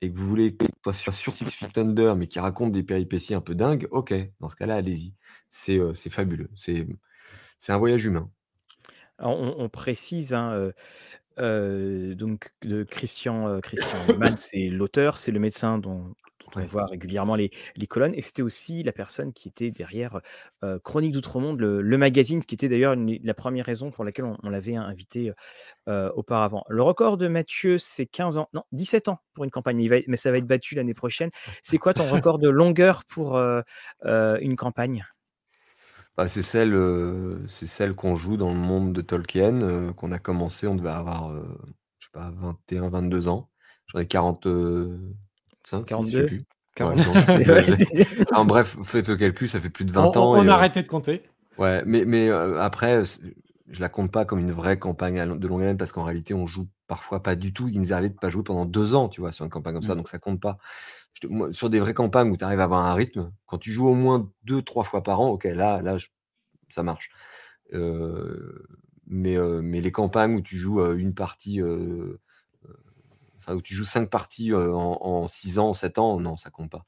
et 0.00 0.12
que 0.12 0.18
vous 0.18 0.28
voulez 0.28 0.56
soit 0.92 1.12
sur 1.12 1.32
Six 1.32 1.54
Feet 1.54 1.78
Under, 1.78 2.16
mais 2.16 2.26
qui 2.26 2.40
raconte 2.40 2.72
des 2.72 2.82
péripéties 2.82 3.34
un 3.34 3.40
peu 3.40 3.54
dingues, 3.54 3.88
ok, 3.90 4.12
dans 4.40 4.48
ce 4.48 4.56
cas-là, 4.56 4.76
allez-y. 4.76 5.14
C'est 5.50 5.78
euh, 5.78 5.94
fabuleux. 5.94 6.50
C'est 6.56 6.86
un 7.68 7.78
voyage 7.78 8.04
humain 8.04 8.30
on, 9.18 9.68
précise, 9.68 10.34
hein, 10.34 10.72
donc 11.36 12.52
de 12.62 12.82
Christian, 12.84 13.60
Christian 13.60 14.16
Mann, 14.18 14.36
c'est 14.38 14.68
l'auteur, 14.68 15.18
c'est 15.18 15.32
le 15.32 15.40
médecin 15.40 15.78
dont, 15.78 16.14
on 16.56 16.64
voit 16.64 16.86
régulièrement 16.86 17.36
les, 17.36 17.50
colonnes. 17.88 18.14
Et 18.14 18.22
c'était 18.22 18.42
aussi 18.42 18.82
la 18.82 18.92
personne 18.92 19.32
qui 19.32 19.48
était 19.48 19.70
derrière 19.70 20.20
Chronique 20.82 21.12
d'Outre-Monde, 21.12 21.60
le, 21.60 21.98
magazine, 21.98 22.40
ce 22.40 22.46
qui 22.46 22.54
était 22.54 22.68
d'ailleurs 22.68 22.96
la 22.96 23.34
première 23.34 23.66
raison 23.66 23.90
pour 23.90 24.04
laquelle 24.04 24.24
on, 24.42 24.50
l'avait 24.50 24.76
invité 24.76 25.32
auparavant. 25.86 26.64
Le 26.68 26.82
record 26.82 27.16
de 27.16 27.28
Mathieu, 27.28 27.78
c'est 27.78 28.06
15 28.06 28.38
ans, 28.38 28.48
non, 28.52 28.62
17 28.72 29.08
ans 29.08 29.18
pour 29.34 29.44
une 29.44 29.50
campagne, 29.50 29.88
mais 30.06 30.16
ça 30.16 30.30
va 30.30 30.38
être 30.38 30.46
battu 30.46 30.74
l'année 30.74 30.94
prochaine. 30.94 31.30
C'est 31.62 31.78
quoi 31.78 31.94
ton 31.94 32.08
record 32.08 32.38
de 32.38 32.48
longueur 32.48 33.02
pour 33.08 33.38
une 34.04 34.56
campagne? 34.56 35.04
Bah, 36.18 36.28
c'est 36.28 36.42
celle, 36.42 36.76
c'est 37.48 37.66
celle 37.66 37.94
qu'on 37.94 38.16
joue 38.16 38.36
dans 38.36 38.50
le 38.50 38.58
monde 38.58 38.92
de 38.92 39.00
Tolkien, 39.00 39.92
qu'on 39.94 40.12
a 40.12 40.18
commencé, 40.18 40.66
on 40.66 40.74
devait 40.74 40.90
avoir, 40.90 41.32
je 41.98 42.06
sais 42.06 42.10
pas, 42.12 42.30
21, 42.36 42.90
22 42.90 43.28
ans. 43.28 43.48
J'en 43.86 44.00
ai 44.00 44.06
45, 44.06 45.86
42. 46.74 47.06
en 48.34 48.44
bref, 48.44 48.76
faites 48.82 49.08
le 49.08 49.16
calcul, 49.16 49.48
ça 49.48 49.60
fait 49.60 49.70
plus 49.70 49.84
de 49.84 49.92
20 49.92 50.16
ans. 50.16 50.34
On, 50.34 50.48
a 50.48 50.52
arrêté 50.52 50.82
de 50.82 50.88
compter. 50.88 51.22
Ouais, 51.56 51.82
mais, 51.86 52.04
mais 52.04 52.28
après, 52.30 53.04
je 53.70 53.80
la 53.80 53.88
compte 53.88 54.10
pas 54.10 54.24
comme 54.24 54.38
une 54.38 54.52
vraie 54.52 54.78
campagne 54.78 55.38
de 55.38 55.48
longue 55.48 55.62
haleine 55.62 55.76
parce 55.76 55.92
qu'en 55.92 56.04
réalité, 56.04 56.34
on 56.34 56.46
joue 56.46 56.68
parfois 56.86 57.22
pas 57.22 57.36
du 57.36 57.52
tout. 57.52 57.68
Il 57.68 57.80
nous 57.80 57.92
arrive 57.92 58.12
de 58.12 58.18
pas 58.18 58.30
jouer 58.30 58.42
pendant 58.42 58.64
deux 58.64 58.94
ans, 58.94 59.08
tu 59.08 59.20
vois, 59.20 59.32
sur 59.32 59.44
une 59.44 59.50
campagne 59.50 59.74
comme 59.74 59.82
ça, 59.82 59.94
mmh. 59.94 59.98
donc 59.98 60.08
ça 60.08 60.18
compte 60.18 60.40
pas. 60.40 60.58
Sur 61.52 61.70
des 61.70 61.80
vraies 61.80 61.94
campagnes 61.94 62.30
où 62.30 62.36
tu 62.36 62.44
arrives 62.44 62.60
à 62.60 62.64
avoir 62.64 62.84
un 62.84 62.94
rythme, 62.94 63.32
quand 63.46 63.58
tu 63.58 63.72
joues 63.72 63.88
au 63.88 63.94
moins 63.94 64.30
deux, 64.44 64.62
trois 64.62 64.84
fois 64.84 65.02
par 65.02 65.20
an, 65.20 65.28
ok, 65.30 65.44
là, 65.44 65.82
là, 65.82 65.96
ça 66.70 66.82
marche. 66.82 67.10
mais, 67.72 69.36
mais 69.36 69.80
les 69.80 69.92
campagnes 69.92 70.36
où 70.36 70.42
tu 70.42 70.56
joues 70.56 70.84
une 70.94 71.14
partie, 71.14 71.60
enfin, 73.38 73.54
où 73.54 73.62
tu 73.62 73.74
joues 73.74 73.84
cinq 73.84 74.10
parties 74.10 74.52
en, 74.54 75.28
six 75.28 75.58
ans, 75.58 75.72
sept 75.72 75.98
ans, 75.98 76.20
non, 76.20 76.36
ça 76.36 76.50
compte 76.50 76.70
pas. 76.70 76.86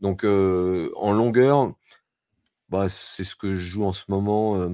Donc 0.00 0.24
en 0.24 1.12
longueur, 1.12 1.74
bah, 2.68 2.88
c'est 2.88 3.24
ce 3.24 3.36
que 3.36 3.54
je 3.54 3.60
joue 3.60 3.84
en 3.84 3.92
ce 3.92 4.04
moment 4.10 4.70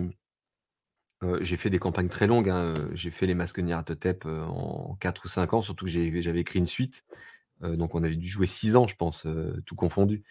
j'ai 1.41 1.57
fait 1.57 1.71
des 1.71 1.79
campagnes 1.79 2.09
très 2.09 2.27
longues, 2.27 2.51
hein, 2.51 2.75
j'ai 2.93 3.11
fait 3.11 3.27
les 3.27 3.35
Masques 3.35 3.59
Nyarlathotep, 3.59 4.27
en 4.27 4.97
4 5.01 5.25
ou 5.25 5.29
5 5.29 5.55
ans, 5.55 5.63
surtout 5.63 5.87
que 5.87 5.91
j'avais 5.91 6.41
écrit 6.41 6.59
une 6.59 6.67
suite. 6.67 7.05
Donc 7.63 7.95
on 7.95 8.03
avait 8.03 8.17
dû 8.17 8.29
jouer 8.29 8.47
6 8.47 8.77
ans, 8.77 8.87
je 8.87 8.97
pense, 8.97 9.27
tout 9.65 9.75
confondu, 9.75 10.23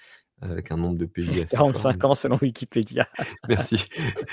avec 0.42 0.72
un 0.72 0.78
nombre 0.78 0.98
de 0.98 1.06
pays 1.06 1.42
assez 1.42 1.56
45 1.56 2.04
ans 2.04 2.16
selon 2.16 2.38
Wikipédia. 2.42 3.08
Merci. 3.50 3.86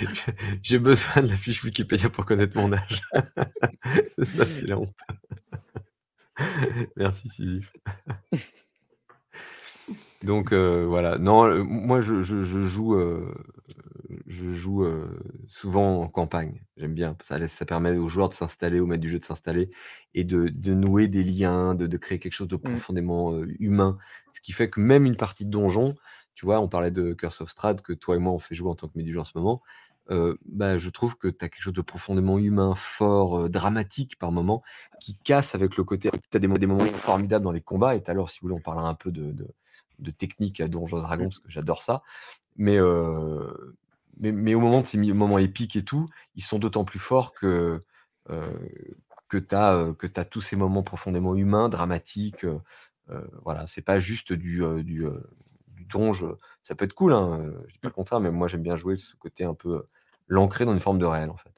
J'ai 0.63 0.79
besoin 0.79 1.23
de 1.23 1.29
la 1.29 1.37
fiche 1.37 1.63
Wikipédia 1.65 2.11
pour 2.11 2.27
connaître 2.27 2.57
mon 2.57 2.73
âge. 2.73 3.03
ça, 4.23 4.45
c'est 4.45 4.67
la 4.67 4.79
honte. 4.79 4.97
Merci 6.97 7.29
Sisyphe. 7.29 7.73
Donc 10.23 10.53
voilà. 10.53 11.19
Non, 11.19 11.65
moi 11.65 12.01
je 12.01 12.23
joue, 12.23 12.97
je 14.27 14.51
joue 14.51 14.87
souvent 15.47 16.03
en 16.03 16.09
campagne. 16.09 16.63
J'aime 16.77 16.95
bien. 16.95 17.17
Ça, 17.23 17.45
ça 17.47 17.65
permet 17.65 17.97
aux 17.97 18.09
joueurs 18.09 18.29
de 18.29 18.35
s'installer, 18.35 18.81
aux 18.81 18.87
maîtres 18.87 19.03
du 19.03 19.09
jeu 19.09 19.19
de 19.19 19.25
s'installer 19.25 19.71
et 20.15 20.25
de, 20.25 20.49
nouer 20.75 21.09
des 21.09 21.23
liens, 21.23 21.75
de, 21.75 21.97
créer 21.97 22.19
quelque 22.19 22.33
chose 22.33 22.49
de 22.49 22.57
mmh. 22.57 22.61
profondément 22.63 23.37
humain. 23.59 23.99
Ce 24.33 24.41
qui 24.41 24.53
fait 24.53 24.71
que 24.71 24.81
même 24.81 25.05
une 25.05 25.17
partie 25.17 25.45
de 25.45 25.51
donjon, 25.51 25.95
tu 26.35 26.47
vois, 26.47 26.61
on 26.61 26.69
parlait 26.69 26.91
de 26.91 27.13
Curse 27.13 27.43
of 27.43 27.51
Strahd, 27.51 27.83
que 27.83 27.93
toi 27.93 28.17
et 28.17 28.19
moi 28.19 28.33
on 28.33 28.39
fait 28.39 28.55
jouer 28.55 28.71
en 28.71 28.75
tant 28.75 28.89
que 28.89 28.93
maître 28.97 29.07
du 29.07 29.13
jeu 29.13 29.21
en 29.21 29.25
ce 29.25 29.37
moment. 29.37 29.63
bah, 30.09 30.79
je 30.79 30.91
trouve 30.91 31.17
que 31.17 31.29
tu 31.29 31.45
as 31.45 31.49
quelque 31.49 31.63
chose 31.63 31.73
de 31.73 31.83
profondément 31.83 32.39
humain, 32.39 32.75
fort, 32.75 33.49
dramatique 33.51 34.19
par 34.19 34.33
moment, 34.33 34.63
qui 35.01 35.17
casse 35.17 35.55
avec 35.55 35.77
le 35.77 35.85
côté. 35.85 36.11
Tu 36.31 36.37
as 36.37 36.41
des, 36.41 36.49
des, 36.49 36.67
moments 36.67 36.85
formidables 36.85 37.45
dans 37.45 37.53
les 37.53 37.61
combats. 37.61 37.97
Et 37.97 38.03
alors, 38.07 38.31
si 38.31 38.41
vous 38.41 38.49
voulez, 38.49 38.59
on 38.59 38.63
parlera 38.63 38.89
un 38.89 38.95
peu 38.95 39.11
de, 39.11 39.35
de, 39.99 40.11
technique 40.11 40.61
à 40.61 40.69
Donjons 40.69 40.99
Dragons, 40.99 41.25
mmh. 41.25 41.29
parce 41.29 41.39
que 41.39 41.51
j'adore 41.51 41.83
ça. 41.83 42.03
Mais, 42.57 42.79
mais, 44.23 44.55
au 44.55 44.61
moment 44.61 44.81
de 44.81 44.87
ces 44.87 44.99
moments 44.99 45.39
épiques 45.39 45.77
et 45.77 45.85
tout, 45.85 46.09
ils 46.35 46.43
sont 46.43 46.59
d'autant 46.59 46.85
plus 46.85 46.99
forts 46.99 47.35
que, 47.35 47.83
euh, 48.31 48.53
que 49.29 49.39
tu 49.39 49.55
as, 49.55 49.75
euh, 49.75 49.95
as, 50.17 50.25
tous 50.25 50.41
ces 50.41 50.57
moments 50.57 50.83
profondément 50.83 51.35
humains, 51.35 51.69
dramatiques. 51.69 52.45
Euh, 52.45 53.29
voilà, 53.45 53.67
c'est 53.67 53.83
pas 53.83 53.99
juste 54.01 54.33
du, 54.33 54.63
du, 54.85 55.05
du, 55.69 55.85
donge. 55.87 56.25
Ça 56.63 56.75
peut 56.75 56.85
être 56.85 56.95
cool, 56.95 57.13
hein, 57.13 57.53
je 57.67 57.73
dis 57.75 57.79
pas 57.81 57.89
le 57.89 57.95
contraire, 57.95 58.21
mais 58.21 58.31
moi 58.31 58.49
j'aime 58.49 58.63
bien 58.63 58.77
jouer 58.77 58.97
ce 58.97 59.17
côté 59.17 59.45
un 59.45 59.55
peu 59.55 59.85
l'ancrer 60.29 60.65
dans 60.65 60.73
une 60.73 60.81
forme 60.81 60.99
de 60.99 61.07
réel 61.07 61.31
en 61.31 61.37
fait. 61.37 61.52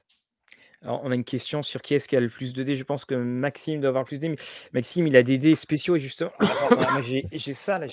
Alors, 0.85 1.01
on 1.03 1.09
a 1.09 1.15
une 1.15 1.23
question 1.23 1.63
sur 1.63 1.81
qui 1.81 1.95
est-ce 1.95 2.07
qui 2.07 2.15
a 2.15 2.19
le 2.19 2.29
plus 2.29 2.53
de 2.53 2.61
dés. 2.61 2.75
Je 2.75 2.83
pense 2.83 3.05
que 3.05 3.15
Maxime 3.15 3.81
doit 3.81 3.89
avoir 3.89 4.05
plus 4.05 4.19
de 4.19 4.27
dés, 4.27 4.35
Maxime, 4.71 5.07
il 5.07 5.15
a 5.17 5.23
des 5.23 5.39
dés 5.39 5.55
spéciaux 5.55 5.95
et 5.95 5.99
justement, 5.99 6.31
j'ai 7.31 7.53
ça 7.55 7.79
là, 7.79 7.87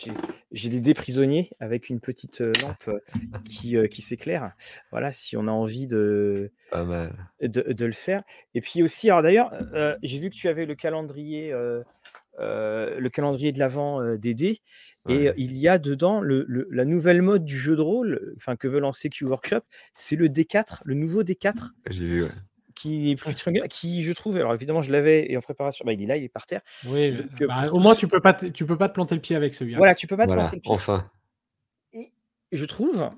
j'ai 0.53 0.69
des 0.69 0.81
dés 0.81 0.93
prisonniers 0.93 1.51
avec 1.59 1.89
une 1.89 2.01
petite 2.01 2.43
euh, 2.43 2.53
lampe 2.61 2.89
euh, 2.89 2.99
qui, 3.47 3.79
euh, 3.79 3.87
qui 3.87 4.03
s'éclaire. 4.03 4.53
Voilà, 4.91 5.11
si 5.11 5.39
on 5.39 5.49
a 5.49 5.51
envie 5.51 5.87
de, 5.87 6.51
de, 7.41 7.85
le 7.87 7.93
faire. 7.93 8.21
Et 8.55 8.61
puis 8.61 8.83
aussi, 8.83 9.09
alors 9.09 9.23
d'ailleurs, 9.23 9.51
j'ai 10.03 10.19
vu 10.19 10.29
que 10.29 10.35
tu 10.35 10.49
avais 10.49 10.67
le 10.67 10.75
calendrier, 10.75 11.55
le 12.39 13.09
calendrier 13.09 13.53
de 13.53 13.59
l'avant 13.59 14.17
des 14.17 14.35
dés. 14.35 14.61
Et 15.09 15.31
il 15.37 15.57
y 15.57 15.67
a 15.67 15.79
dedans 15.79 16.21
le, 16.21 16.47
la 16.71 16.85
nouvelle 16.85 17.23
mode 17.23 17.45
du 17.45 17.59
jeu 17.59 17.75
de 17.75 17.81
rôle, 17.81 18.35
enfin 18.37 18.55
que 18.55 18.69
veut 18.69 18.81
lancer 18.81 19.09
Q 19.09 19.25
Workshop, 19.25 19.63
c'est 19.95 20.17
le 20.17 20.29
D4, 20.29 20.83
le 20.85 20.95
nouveau 20.95 21.23
D4. 21.23 21.71
J'ai 21.91 22.05
vu, 22.05 22.23
ouais 22.25 22.31
qui, 22.75 23.17
qui 23.71 24.03
je 24.03 24.13
trouve, 24.13 24.37
alors 24.37 24.55
évidemment 24.55 24.83
je 24.83 24.91
l'avais 24.91 25.31
et 25.31 25.37
en 25.37 25.41
préparation, 25.41 25.85
bah, 25.85 25.93
il 25.93 26.03
est 26.03 26.07
là, 26.07 26.17
il 26.17 26.25
est 26.25 26.29
par 26.29 26.47
terre. 26.47 26.61
Oui, 26.87 27.17
euh, 27.17 27.47
bah, 27.47 27.71
au 27.71 27.79
moins 27.79 27.95
tu 27.95 28.09
peux 28.09 28.21
pas, 28.21 28.33
tu 28.33 28.67
peux 28.67 28.77
pas 28.77 28.89
te 28.89 28.95
planter 28.95 29.15
le 29.15 29.21
pied 29.21 29.37
avec 29.37 29.55
celui-là. 29.55 29.79
Voilà, 29.79 29.95
tu 29.95 30.07
peux 30.07 30.17
pas 30.17 30.27
te 30.27 30.33
planter 30.33 30.57
le 30.57 30.63
pied. 30.63 30.71
Enfin. 30.71 31.11
Et 31.95 32.11
je 32.53 32.65
trouve 32.65 33.11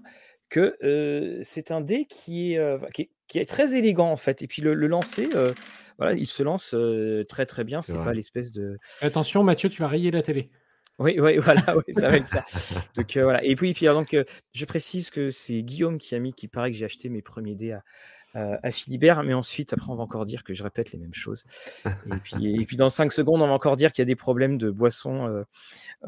que 0.49 0.77
euh, 0.85 1.41
c'est 1.43 1.71
un 1.71 1.81
dé 1.81 2.07
qui 2.07 2.53
est, 2.53 2.59
euh, 2.59 2.79
qui 2.93 3.39
est, 3.39 3.49
très 3.49 3.77
élégant 3.77 4.11
en 4.11 4.17
fait. 4.17 4.43
Et 4.43 4.47
puis 4.47 4.63
le, 4.63 4.75
lancer, 4.75 5.29
voilà, 5.99 6.15
il 6.15 6.27
se 6.27 6.43
lance 6.43 6.75
très 7.29 7.47
très 7.47 7.65
bien. 7.65 7.81
C'est 7.83 7.99
pas 7.99 8.13
l'espèce 8.13 8.53
de. 8.53 8.79
Attention, 9.01 9.43
Mathieu, 9.43 9.69
tu 9.69 9.83
vas 9.83 9.89
rayer 9.89 10.11
la 10.11 10.23
télé. 10.23 10.51
Oui, 10.99 11.19
oui, 11.19 11.39
voilà, 11.39 11.65
ça 11.93 12.09
va 12.09 12.17
être 12.17 12.29
ça. 12.29 12.45
Donc 12.97 13.17
voilà. 13.17 13.45
Et 13.45 13.57
puis, 13.57 13.73
puis 13.73 13.87
donc, 13.87 14.17
je 14.53 14.65
précise 14.65 15.11
que 15.11 15.31
c'est 15.31 15.63
Guillaume 15.63 15.99
qui 15.99 16.15
a 16.15 16.19
mis, 16.19 16.33
qui 16.33 16.47
paraît 16.47 16.71
que 16.71 16.77
j'ai 16.77 16.85
acheté 16.85 17.09
mes 17.09 17.23
premiers 17.23 17.57
dés 17.57 17.73
à, 17.73 17.83
euh, 18.37 18.57
à 18.65 18.73
Philibert, 18.73 19.23
mais 19.23 19.35
ensuite, 19.35 19.73
après, 19.73 19.91
on 19.91 19.95
va 19.95 20.03
encore 20.03 20.25
dire 20.25 20.43
que 20.43 20.55
je 20.55 20.65
répète 20.65 20.91
les 20.91 20.99
mêmes 20.99 21.15
choses. 21.15 21.45
Et 22.13 22.17
puis, 22.23 22.61
et 22.61 22.65
puis 22.65 22.77
dans 22.77 22.91
5 22.91 23.13
secondes, 23.13 23.41
on 23.43 23.47
va 23.47 23.53
encore 23.53 23.77
dire 23.77 23.93
qu'il 23.93 24.03
y 24.03 24.07
a 24.07 24.07
des 24.07 24.17
problèmes 24.17 24.59
de 24.59 24.71
boisson 24.71 25.29
euh, 25.29 25.45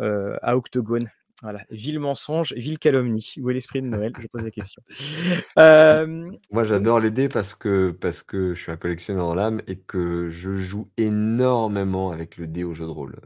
euh, 0.01 0.37
à 0.43 0.57
Octogone. 0.57 1.09
Voilà, 1.43 1.61
ville 1.71 2.01
mensonge, 2.01 2.53
ville 2.55 2.79
calomnie. 2.79 3.35
Où 3.41 3.51
est 3.51 3.55
l'esprit 3.55 3.83
de 3.83 3.87
Noël? 3.87 4.13
Je 4.19 4.27
pose 4.27 4.43
la 4.43 4.51
question. 4.51 4.83
Moi, 6.51 6.65
j'adore 6.65 6.99
les 6.99 7.11
dés 7.11 7.29
parce 7.29 7.55
que, 7.55 7.91
parce 7.91 8.23
que 8.23 8.55
je 8.55 8.61
suis 8.61 8.73
un 8.73 8.77
collectionneur 8.77 9.27
dans 9.27 9.35
l'âme 9.35 9.61
et 9.69 9.77
que 9.77 10.29
je 10.29 10.55
joue 10.55 10.89
énormément 10.97 12.11
avec 12.11 12.39
le 12.39 12.47
dé 12.47 12.65
au 12.65 12.73
jeu 12.73 12.87
de 12.87 12.91
rôle. 12.91 13.21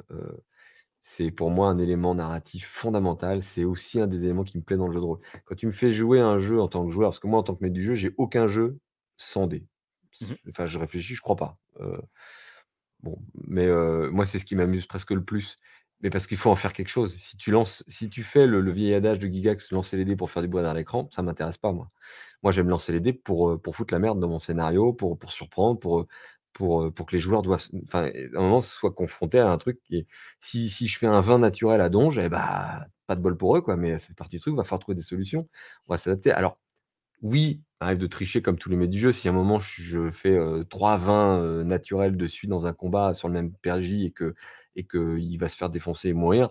c'est 1.01 1.31
pour 1.31 1.51
moi 1.51 1.69
un 1.69 1.79
élément 1.79 2.15
narratif 2.15 2.67
fondamental. 2.67 3.43
C'est 3.43 3.65
aussi 3.65 4.01
un 4.01 4.09
des 4.09 4.25
éléments 4.25 4.45
qui 4.45 4.59
me 4.59 4.63
plaît 4.63 4.77
dans 4.77 4.89
le 4.89 4.93
jeu 4.93 5.01
de 5.01 5.05
rôle. 5.05 5.21
Quand 5.47 5.55
tu 5.55 5.67
me 5.67 5.73
fais 5.73 5.93
jouer 5.93 6.21
un 6.21 6.39
jeu 6.41 6.61
en 6.61 6.69
tant 6.69 6.85
que 6.85 6.91
joueur, 6.91 7.11
parce 7.11 7.21
que 7.21 7.29
moi, 7.29 7.39
en 7.39 7.45
tant 7.45 7.55
que 7.55 7.63
maître 7.63 7.75
du 7.75 7.85
jeu, 7.85 7.95
j'ai 7.95 8.13
aucun 8.19 8.49
jeu 8.49 8.79
sans 9.21 9.47
dés. 9.47 9.67
Mmh 10.21 10.35
enfin, 10.49 10.67
je 10.67 10.79
réfléchis, 10.79 11.15
je 11.15 11.23
crois 11.23 11.37
pas. 11.37 11.59
bon, 13.03 13.19
mais 13.47 13.69
moi, 14.11 14.27
c'est 14.27 14.39
ce 14.39 14.45
qui 14.45 14.57
m'amuse 14.57 14.87
presque 14.87 15.13
le 15.13 15.25
plus. 15.25 15.59
Mais 16.03 16.11
parce 16.11 16.27
qu'il 16.27 16.39
faut 16.39 16.51
en 16.51 16.57
faire 16.57 16.73
quelque 16.73 16.89
chose. 16.89 17.15
Si 17.19 17.37
tu 17.37 17.51
lances, 17.51 17.85
si 17.87 18.09
tu 18.09 18.23
fais 18.23 18.47
le, 18.47 18.71
vieil 18.71 18.95
adage 18.95 19.19
de 19.19 19.29
Gigax, 19.29 19.71
lancer 19.73 19.97
les 19.99 20.07
dés 20.07 20.17
pour 20.17 20.31
faire 20.31 20.43
du 20.43 20.49
bois 20.49 20.63
dans 20.63 20.73
l'écran, 20.73 21.09
ça 21.13 21.23
m'intéresse 21.23 21.59
pas, 21.59 21.73
moi. 21.73 21.91
Moi, 22.43 22.53
j'aime 22.53 22.69
lancer 22.71 22.93
les 22.93 23.01
dés 23.01 23.13
pour, 23.13 23.61
pour 23.61 23.77
foutre 23.77 23.93
la 23.93 24.01
merde 24.01 24.19
dans 24.19 24.29
mon 24.29 24.39
scénario, 24.39 24.95
pour, 24.95 25.19
pour 25.19 25.33
surprendre, 25.33 25.79
pour, 25.79 26.07
pour, 26.53 26.93
pour 26.95 27.07
que 27.07 27.15
les 27.17 27.21
joueurs 27.21 27.43
doivent, 27.43 27.67
enfin, 27.85 28.05
à 28.05 28.39
un 28.39 28.41
moment, 28.41 28.61
soient 28.63 28.93
confrontés 28.93 29.41
à 29.41 29.51
un 29.51 29.59
truc 29.59 29.81
qui 29.85 29.99
est, 29.99 30.07
si, 30.41 30.71
si 30.71 30.87
je 30.87 30.99
fais 30.99 31.07
un 31.07 31.21
vin 31.21 31.39
naturel 31.39 31.81
à 31.81 31.89
donge, 31.91 32.19
eh 32.19 32.29
bah, 32.29 32.87
pas 33.07 33.17
de 33.17 33.21
bol 33.21 33.37
pour 33.37 33.57
eux, 33.57 33.61
quoi, 33.61 33.77
mais 33.77 33.99
c'est 33.99 34.15
partie 34.17 34.37
du 34.37 34.41
truc, 34.41 34.55
on 34.55 34.57
va 34.57 34.65
falloir 34.65 34.81
trouver 34.81 34.97
des 34.97 35.03
solutions, 35.03 35.49
on 35.89 35.95
va 35.95 35.99
s'adapter. 35.99 36.33
Alors, 36.33 36.59
oui, 37.23 37.63
arrive 37.81 37.99
de 37.99 38.07
tricher 38.07 38.43
comme 38.43 38.59
tous 38.59 38.71
les 38.71 38.77
maîtres 38.77 38.93
du 38.93 38.99
jeu. 38.99 39.13
Si 39.13 39.29
à 39.29 39.31
un 39.31 39.35
moment 39.35 39.59
je 39.61 40.11
fais 40.11 40.39
trois 40.69 40.97
vins 40.97 41.65
naturels 41.65 42.17
de 42.17 42.27
suite 42.27 42.51
dans 42.51 42.67
un 42.67 42.73
combat 42.73 43.15
sur 43.15 43.29
le 43.29 43.35
même 43.35 43.53
PRJ 43.63 43.95
et 44.05 44.11
que 44.13 44.35
et 44.77 44.85
qu'il 44.87 45.39
va 45.39 45.49
se 45.49 45.57
faire 45.57 45.71
défoncer 45.71 46.11
et 46.11 46.13
mourir, 46.13 46.49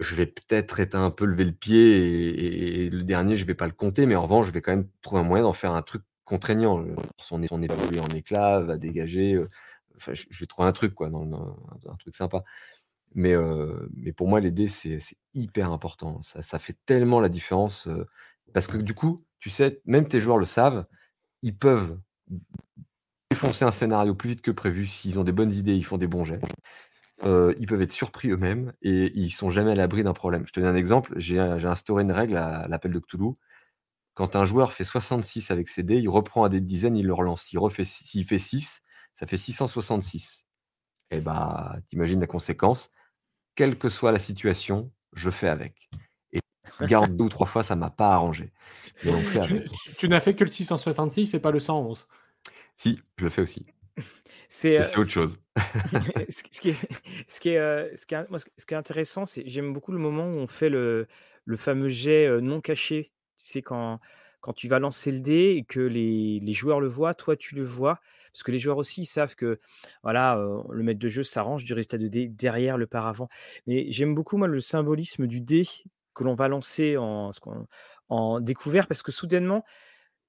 je 0.00 0.14
vais 0.14 0.26
peut-être 0.26 0.80
être 0.80 0.94
un 0.94 1.10
peu 1.10 1.24
lever 1.24 1.44
le 1.44 1.52
pied 1.52 2.84
et, 2.86 2.90
le 2.90 3.02
dernier, 3.04 3.36
je 3.36 3.46
vais 3.46 3.54
pas 3.54 3.66
le 3.66 3.72
compter, 3.72 4.06
mais 4.06 4.16
en 4.16 4.22
revanche, 4.22 4.46
je 4.46 4.52
vais 4.52 4.60
quand 4.62 4.72
même 4.72 4.88
trouver 5.00 5.20
un 5.22 5.24
moyen 5.24 5.44
d'en 5.44 5.52
faire 5.52 5.72
un 5.72 5.82
truc 5.82 6.02
contraignant. 6.24 6.84
Son, 7.18 7.44
son 7.46 7.62
évalué 7.62 8.00
en 8.00 8.08
éclat, 8.08 8.60
va 8.60 8.78
dégager. 8.78 9.40
enfin, 9.96 10.14
je, 10.14 10.26
vais 10.38 10.46
trouver 10.46 10.68
un 10.68 10.72
truc, 10.72 10.94
quoi, 10.94 11.08
un 11.08 11.96
truc 11.96 12.14
sympa. 12.16 12.44
Mais, 13.14 13.34
mais 13.94 14.12
pour 14.12 14.28
moi, 14.28 14.40
les 14.40 14.50
dés, 14.50 14.68
c'est 14.68 14.98
hyper 15.34 15.70
important. 15.72 16.20
Ça, 16.22 16.58
fait 16.58 16.76
tellement 16.86 17.20
la 17.20 17.28
différence. 17.28 17.88
parce 18.52 18.66
que 18.66 18.78
du 18.78 18.94
coup, 18.94 19.24
tu 19.42 19.50
sais, 19.50 19.82
même 19.86 20.08
tes 20.08 20.20
joueurs 20.22 20.38
le 20.38 20.46
savent, 20.46 20.86
ils 21.42 21.56
peuvent 21.58 21.98
défoncer 23.30 23.64
un 23.64 23.70
scénario 23.70 24.14
plus 24.14 24.30
vite 24.30 24.42
que 24.42 24.50
prévu 24.50 24.86
s'ils 24.86 25.18
ont 25.18 25.24
des 25.24 25.32
bonnes 25.32 25.52
idées, 25.52 25.74
ils 25.74 25.84
font 25.84 25.98
des 25.98 26.06
bons 26.06 26.24
jets. 26.24 26.40
euh, 27.24 27.54
ils 27.58 27.66
peuvent 27.66 27.82
être 27.82 27.92
surpris 27.92 28.30
eux-mêmes 28.30 28.72
et 28.82 29.12
ils 29.18 29.30
sont 29.30 29.50
jamais 29.50 29.72
à 29.72 29.74
l'abri 29.76 30.04
d'un 30.04 30.12
problème. 30.14 30.44
Je 30.46 30.52
te 30.52 30.60
donne 30.60 30.70
un 30.70 30.76
exemple, 30.76 31.14
j'ai 31.18 31.38
instauré 31.40 32.02
une 32.04 32.12
règle 32.12 32.36
à 32.36 32.68
l'appel 32.68 32.92
de 32.92 33.00
Cthulhu. 33.00 33.34
Quand 34.14 34.36
un 34.36 34.44
joueur 34.44 34.72
fait 34.72 34.84
66 34.84 35.50
avec 35.50 35.68
ses 35.68 35.82
dés, 35.84 35.98
il 35.98 36.08
reprend 36.08 36.44
un 36.44 36.48
dé 36.48 36.60
de 36.60 36.66
dizaine, 36.66 36.96
il 36.96 37.06
le 37.06 37.14
relance. 37.14 37.42
S'il 37.44 38.26
fait 38.26 38.38
6, 38.38 38.82
ça 39.14 39.26
fait 39.26 39.36
666. 39.38 40.46
Et 41.10 41.20
bah, 41.20 41.76
t'imagines 41.88 42.20
la 42.20 42.26
conséquence. 42.26 42.92
Quelle 43.54 43.78
que 43.78 43.88
soit 43.88 44.12
la 44.12 44.18
situation, 44.18 44.92
je 45.14 45.30
fais 45.30 45.48
avec. 45.48 45.88
Garde 46.80 47.16
deux 47.16 47.24
ou 47.24 47.28
trois 47.28 47.46
fois, 47.46 47.62
ça 47.62 47.76
m'a 47.76 47.90
pas 47.90 48.12
arrangé. 48.14 48.52
Mais 49.04 49.10
on 49.12 49.20
fait 49.20 49.40
Tu, 49.40 49.54
avec. 49.54 49.70
tu- 49.70 49.94
tu 49.94 50.08
n'as 50.08 50.20
fait 50.20 50.34
que 50.34 50.44
le 50.44 50.50
666 50.50 51.34
et 51.34 51.40
pas 51.40 51.50
le 51.50 51.60
111. 51.60 52.08
Si, 52.76 53.00
je 53.18 53.24
le 53.24 53.30
fais 53.30 53.42
aussi. 53.42 53.66
C'est 54.48 54.78
euh, 54.78 55.00
autre 55.00 55.10
chose. 55.10 55.38
ce 56.28 56.42
qui 56.42 56.70
est, 56.70 56.76
ce 57.28 57.40
qui 57.40 57.50
est, 57.50 57.58
euh, 57.58 57.88
ce 57.96 58.06
qui 58.06 58.14
est, 58.14 58.28
moi, 58.28 58.38
ce 58.38 58.46
ce 58.56 58.66
qui 58.66 58.74
est 58.74 58.76
intéressant, 58.76 59.26
c'est 59.26 59.42
j'aime 59.48 59.72
beaucoup 59.72 59.92
le 59.92 59.98
moment 59.98 60.24
où 60.26 60.36
on 60.36 60.46
fait 60.46 60.68
le, 60.68 61.06
le 61.44 61.56
fameux 61.56 61.88
jet 61.88 62.26
euh, 62.26 62.40
non 62.40 62.60
caché. 62.60 63.12
Tu 63.38 63.46
sais, 63.46 63.62
quand, 63.62 63.98
quand 64.40 64.52
tu 64.52 64.68
vas 64.68 64.78
lancer 64.78 65.10
le 65.10 65.20
dé 65.20 65.54
et 65.56 65.64
que 65.64 65.80
les, 65.80 66.38
les 66.40 66.52
joueurs 66.52 66.80
le 66.80 66.88
voient, 66.88 67.14
toi 67.14 67.36
tu 67.36 67.54
le 67.54 67.62
vois. 67.64 68.00
Parce 68.32 68.42
que 68.42 68.52
les 68.52 68.58
joueurs 68.58 68.78
aussi 68.78 69.02
ils 69.02 69.06
savent 69.06 69.34
que 69.36 69.58
voilà, 70.02 70.36
euh, 70.38 70.62
le 70.70 70.82
maître 70.82 71.00
de 71.00 71.08
jeu 71.08 71.22
s'arrange 71.22 71.64
du 71.64 71.72
résultat 71.74 71.98
de 71.98 72.08
dé 72.08 72.28
derrière 72.28 72.76
le 72.76 72.86
paravent. 72.86 73.28
Mais 73.66 73.86
j'aime 73.90 74.14
beaucoup 74.14 74.36
moi 74.36 74.48
le 74.48 74.60
symbolisme 74.60 75.26
du 75.26 75.40
dé 75.40 75.66
que 76.14 76.24
l'on 76.24 76.34
va 76.34 76.48
lancer 76.48 76.96
en, 76.96 77.30
découvert 78.40 78.86
parce 78.86 79.02
que 79.02 79.12
soudainement, 79.12 79.64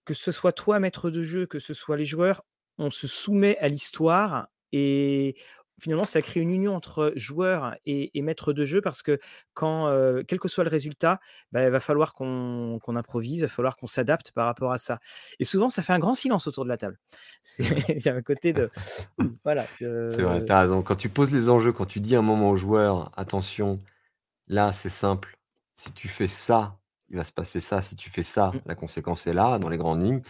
que 0.06 0.14
ce 0.14 0.32
soit 0.32 0.54
toi, 0.54 0.80
maître 0.80 1.10
de 1.10 1.22
jeu, 1.22 1.46
que 1.46 1.60
ce 1.60 1.74
soit 1.74 1.98
les 1.98 2.06
joueurs, 2.06 2.44
on 2.78 2.90
se 2.90 3.08
soumet 3.08 3.58
à 3.60 3.68
l'histoire 3.68 4.48
et 4.72 5.36
finalement, 5.80 6.06
ça 6.06 6.22
crée 6.22 6.40
une 6.40 6.52
union 6.52 6.76
entre 6.76 7.12
joueurs 7.16 7.76
et, 7.86 8.18
et 8.18 8.22
maître 8.22 8.54
de 8.54 8.66
jeu 8.66 8.82
parce 8.82 9.02
que 9.04 9.20
quand, 9.54 9.88
euh, 9.88 10.24
quel 10.28 10.40
que 10.40 10.48
soit 10.48 10.64
le 10.64 10.70
résultat, 10.70 11.20
bah, 11.52 11.64
il 11.64 11.70
va 11.70 11.80
falloir 11.80 12.14
qu'on 12.14 12.80
improvise, 12.88 13.40
il 13.40 13.42
va 13.42 13.48
falloir 13.48 13.76
qu'on 13.76 13.88
s'adapte 13.88 14.32
par 14.32 14.46
rapport 14.46 14.72
à 14.72 14.78
ça. 14.78 15.00
Et 15.40 15.46
souvent, 15.46 15.70
ça 15.70 15.82
fait 15.82 15.94
un 15.94 16.00
grand 16.00 16.16
silence 16.16 16.48
autour 16.48 16.64
de 16.64 16.70
la 16.70 16.78
table. 16.78 16.98
C'est 17.42 18.08
un 18.08 18.22
côté 18.22 18.54
de 18.54 18.70
voilà. 19.44 19.66
C'est 19.78 20.22
vrai, 20.22 20.46
tu 20.46 20.52
as 20.52 20.60
raison. 20.62 20.82
Quand 20.82 20.96
tu 20.96 21.10
poses 21.10 21.32
les 21.32 21.50
enjeux, 21.50 21.74
quand 21.74 21.86
tu 21.86 22.00
dis 22.00 22.16
un 22.16 22.22
moment 22.22 22.50
aux 22.50 22.58
joueurs, 22.58 23.12
attention, 23.18 23.82
là 24.48 24.74
c'est 24.74 24.90
simple, 24.90 25.38
si 25.76 25.92
tu 25.94 26.08
fais 26.08 26.28
ça, 26.28 26.78
il 27.10 27.18
va 27.18 27.24
se 27.24 27.32
passer 27.34 27.60
ça, 27.60 27.82
si 27.82 27.96
tu 27.96 28.10
fais 28.10 28.24
ça, 28.24 28.52
Mm. 28.54 28.60
la 28.66 28.76
conséquence 28.76 29.28
est 29.28 29.34
là, 29.34 29.60
dans 29.60 29.70
les 29.70 29.78
grandes 29.78 30.02
lignes. 30.04 30.22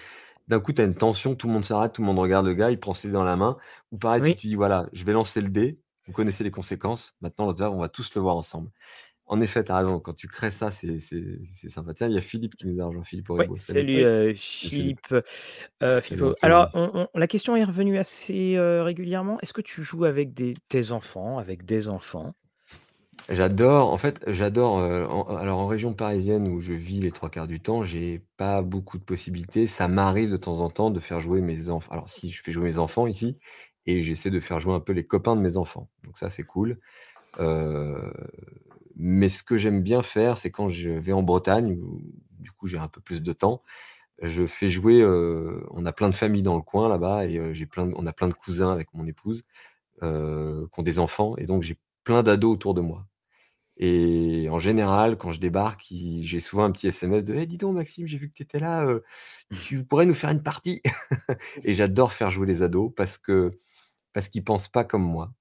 D'un 0.47 0.59
coup, 0.59 0.73
tu 0.73 0.81
as 0.81 0.85
une 0.85 0.95
tension, 0.95 1.35
tout 1.35 1.47
le 1.47 1.53
monde 1.53 1.63
s'arrête, 1.63 1.93
tout 1.93 2.01
le 2.01 2.05
monde 2.07 2.19
regarde 2.19 2.45
le 2.45 2.53
gars, 2.53 2.69
il 2.69 2.79
prend 2.79 2.93
ses 2.93 3.07
dés 3.07 3.13
dans 3.13 3.23
la 3.23 3.35
main. 3.37 3.57
Ou 3.91 3.97
pareil, 3.97 4.23
si 4.23 4.35
tu 4.35 4.47
dis, 4.47 4.55
voilà, 4.55 4.87
je 4.91 5.03
vais 5.05 5.13
lancer 5.13 5.39
le 5.39 5.47
dé, 5.49 5.79
vous 6.07 6.11
connaissez 6.13 6.43
les 6.43 6.51
conséquences, 6.51 7.15
maintenant 7.21 7.47
on 7.71 7.77
va 7.79 7.87
tous 7.89 8.13
le 8.15 8.21
voir 8.21 8.35
ensemble. 8.35 8.69
En 9.25 9.39
effet, 9.39 9.63
tu 9.63 9.71
as 9.71 9.77
raison, 9.77 10.01
quand 10.01 10.13
tu 10.13 10.27
crées 10.27 10.51
ça, 10.51 10.69
c'est 10.69 10.99
sympa. 11.69 11.93
Tiens, 11.93 12.07
il 12.09 12.13
y 12.13 12.17
a 12.17 12.21
Philippe 12.21 12.55
qui 12.57 12.67
nous 12.67 12.81
a 12.81 12.85
rejoint, 12.85 13.05
Philippe 13.05 13.29
ouais, 13.29 13.39
Oribo. 13.39 13.55
Salut. 13.55 13.79
salut 13.79 13.95
Oui. 13.95 14.03
euh, 14.03 14.21
Salut, 14.25 14.35
Philippe. 14.35 15.07
Philippe. 15.07 15.25
Euh, 15.81 16.01
Philippe, 16.01 16.35
alors, 16.41 16.69
on- 16.73 16.91
on- 16.93 17.07
la 17.17 17.27
question 17.27 17.55
est 17.55 17.63
revenue 17.63 17.97
assez 17.97 18.57
euh, 18.57 18.83
régulièrement. 18.83 19.39
Est-ce 19.41 19.53
que 19.53 19.61
tu 19.61 19.81
joues 19.81 20.03
avec 20.03 20.33
des, 20.33 20.55
tes 20.67 20.91
enfants, 20.91 21.37
avec 21.37 21.63
des 21.63 21.87
enfants? 21.87 22.33
J'adore, 23.29 23.91
en 23.93 23.97
fait, 23.97 24.21
j'adore. 24.27 24.79
euh, 24.79 25.05
en- 25.07 25.23
alors, 25.37 25.59
en 25.59 25.67
région 25.67 25.93
parisienne 25.93 26.47
où 26.47 26.59
je 26.59 26.73
vis 26.73 26.99
les 26.99 27.11
trois 27.11 27.29
quarts 27.29 27.47
du 27.47 27.61
temps, 27.61 27.81
j'ai 27.83 28.21
pas 28.37 28.61
beaucoup 28.61 28.97
de 28.97 29.03
possibilités. 29.03 29.65
Ça 29.67 29.87
m'arrive 29.87 30.29
de 30.29 30.37
temps 30.37 30.59
en 30.59 30.69
temps 30.69 30.91
de 30.91 30.99
faire 30.99 31.19
jouer 31.21 31.41
mes 31.41 31.69
enfants. 31.69 31.91
Alors, 31.93 32.09
si 32.09 32.29
je 32.29 32.41
fais 32.43 32.51
jouer 32.51 32.63
mes 32.65 32.77
enfants 32.79 33.07
ici, 33.07 33.37
et 33.85 34.01
j'essaie 34.03 34.29
de 34.29 34.39
faire 34.39 34.59
jouer 34.59 34.73
un 34.73 34.79
peu 34.81 34.91
les 34.93 35.05
copains 35.05 35.35
de 35.35 35.41
mes 35.41 35.57
enfants. 35.57 35.89
Donc, 36.03 36.17
ça, 36.17 36.29
c'est 36.29 36.43
cool. 36.43 36.79
Euh, 37.39 38.11
mais 38.95 39.29
ce 39.29 39.43
que 39.43 39.57
j'aime 39.57 39.81
bien 39.83 40.03
faire, 40.03 40.37
c'est 40.37 40.51
quand 40.51 40.69
je 40.69 40.89
vais 40.89 41.13
en 41.13 41.23
Bretagne, 41.23 41.77
où 41.81 42.01
du 42.39 42.51
coup, 42.51 42.67
j'ai 42.67 42.77
un 42.77 42.87
peu 42.87 43.01
plus 43.01 43.21
de 43.21 43.33
temps, 43.33 43.63
je 44.21 44.45
fais 44.45 44.69
jouer. 44.69 45.01
euh, 45.01 45.65
on 45.71 45.85
a 45.85 45.93
plein 45.93 46.09
de 46.09 46.15
familles 46.15 46.43
dans 46.43 46.55
le 46.57 46.61
coin 46.63 46.89
là-bas, 46.89 47.27
et 47.27 47.37
euh, 47.39 47.53
j'ai 47.53 47.65
plein 47.67 47.87
de- 47.87 47.93
on 47.97 48.07
a 48.07 48.13
plein 48.13 48.27
de 48.29 48.33
cousins 48.33 48.71
avec 48.73 48.93
mon 48.93 49.05
épouse 49.07 49.43
euh, 50.03 50.67
qui 50.73 50.79
ont 50.79 50.83
des 50.83 50.99
enfants, 50.99 51.35
et 51.37 51.45
donc 51.45 51.63
j'ai 51.63 51.77
plein 52.03 52.23
d'ados 52.23 52.53
autour 52.53 52.73
de 52.73 52.81
moi. 52.81 53.07
Et 53.77 54.47
en 54.51 54.59
général, 54.59 55.17
quand 55.17 55.31
je 55.31 55.39
débarque, 55.39 55.87
j'ai 55.91 56.39
souvent 56.39 56.63
un 56.65 56.71
petit 56.71 56.87
SMS 56.87 57.23
de 57.25 57.33
«Hey, 57.33 57.47
dis 57.47 57.57
donc, 57.57 57.75
Maxime, 57.75 58.05
j'ai 58.07 58.17
vu 58.17 58.29
que 58.29 58.33
tu 58.35 58.43
étais 58.43 58.59
là, 58.59 58.85
euh, 58.85 59.01
tu 59.63 59.83
pourrais 59.83 60.05
nous 60.05 60.13
faire 60.13 60.29
une 60.29 60.43
partie?» 60.43 60.81
Et 61.63 61.73
j'adore 61.73 62.13
faire 62.13 62.29
jouer 62.29 62.47
les 62.47 62.61
ados 62.63 62.91
parce 62.95 63.17
que 63.17 63.51
parce 64.13 64.29
qu'ils 64.29 64.43
pensent 64.43 64.69
pas 64.69 64.83
comme 64.83 65.03
moi. 65.03 65.33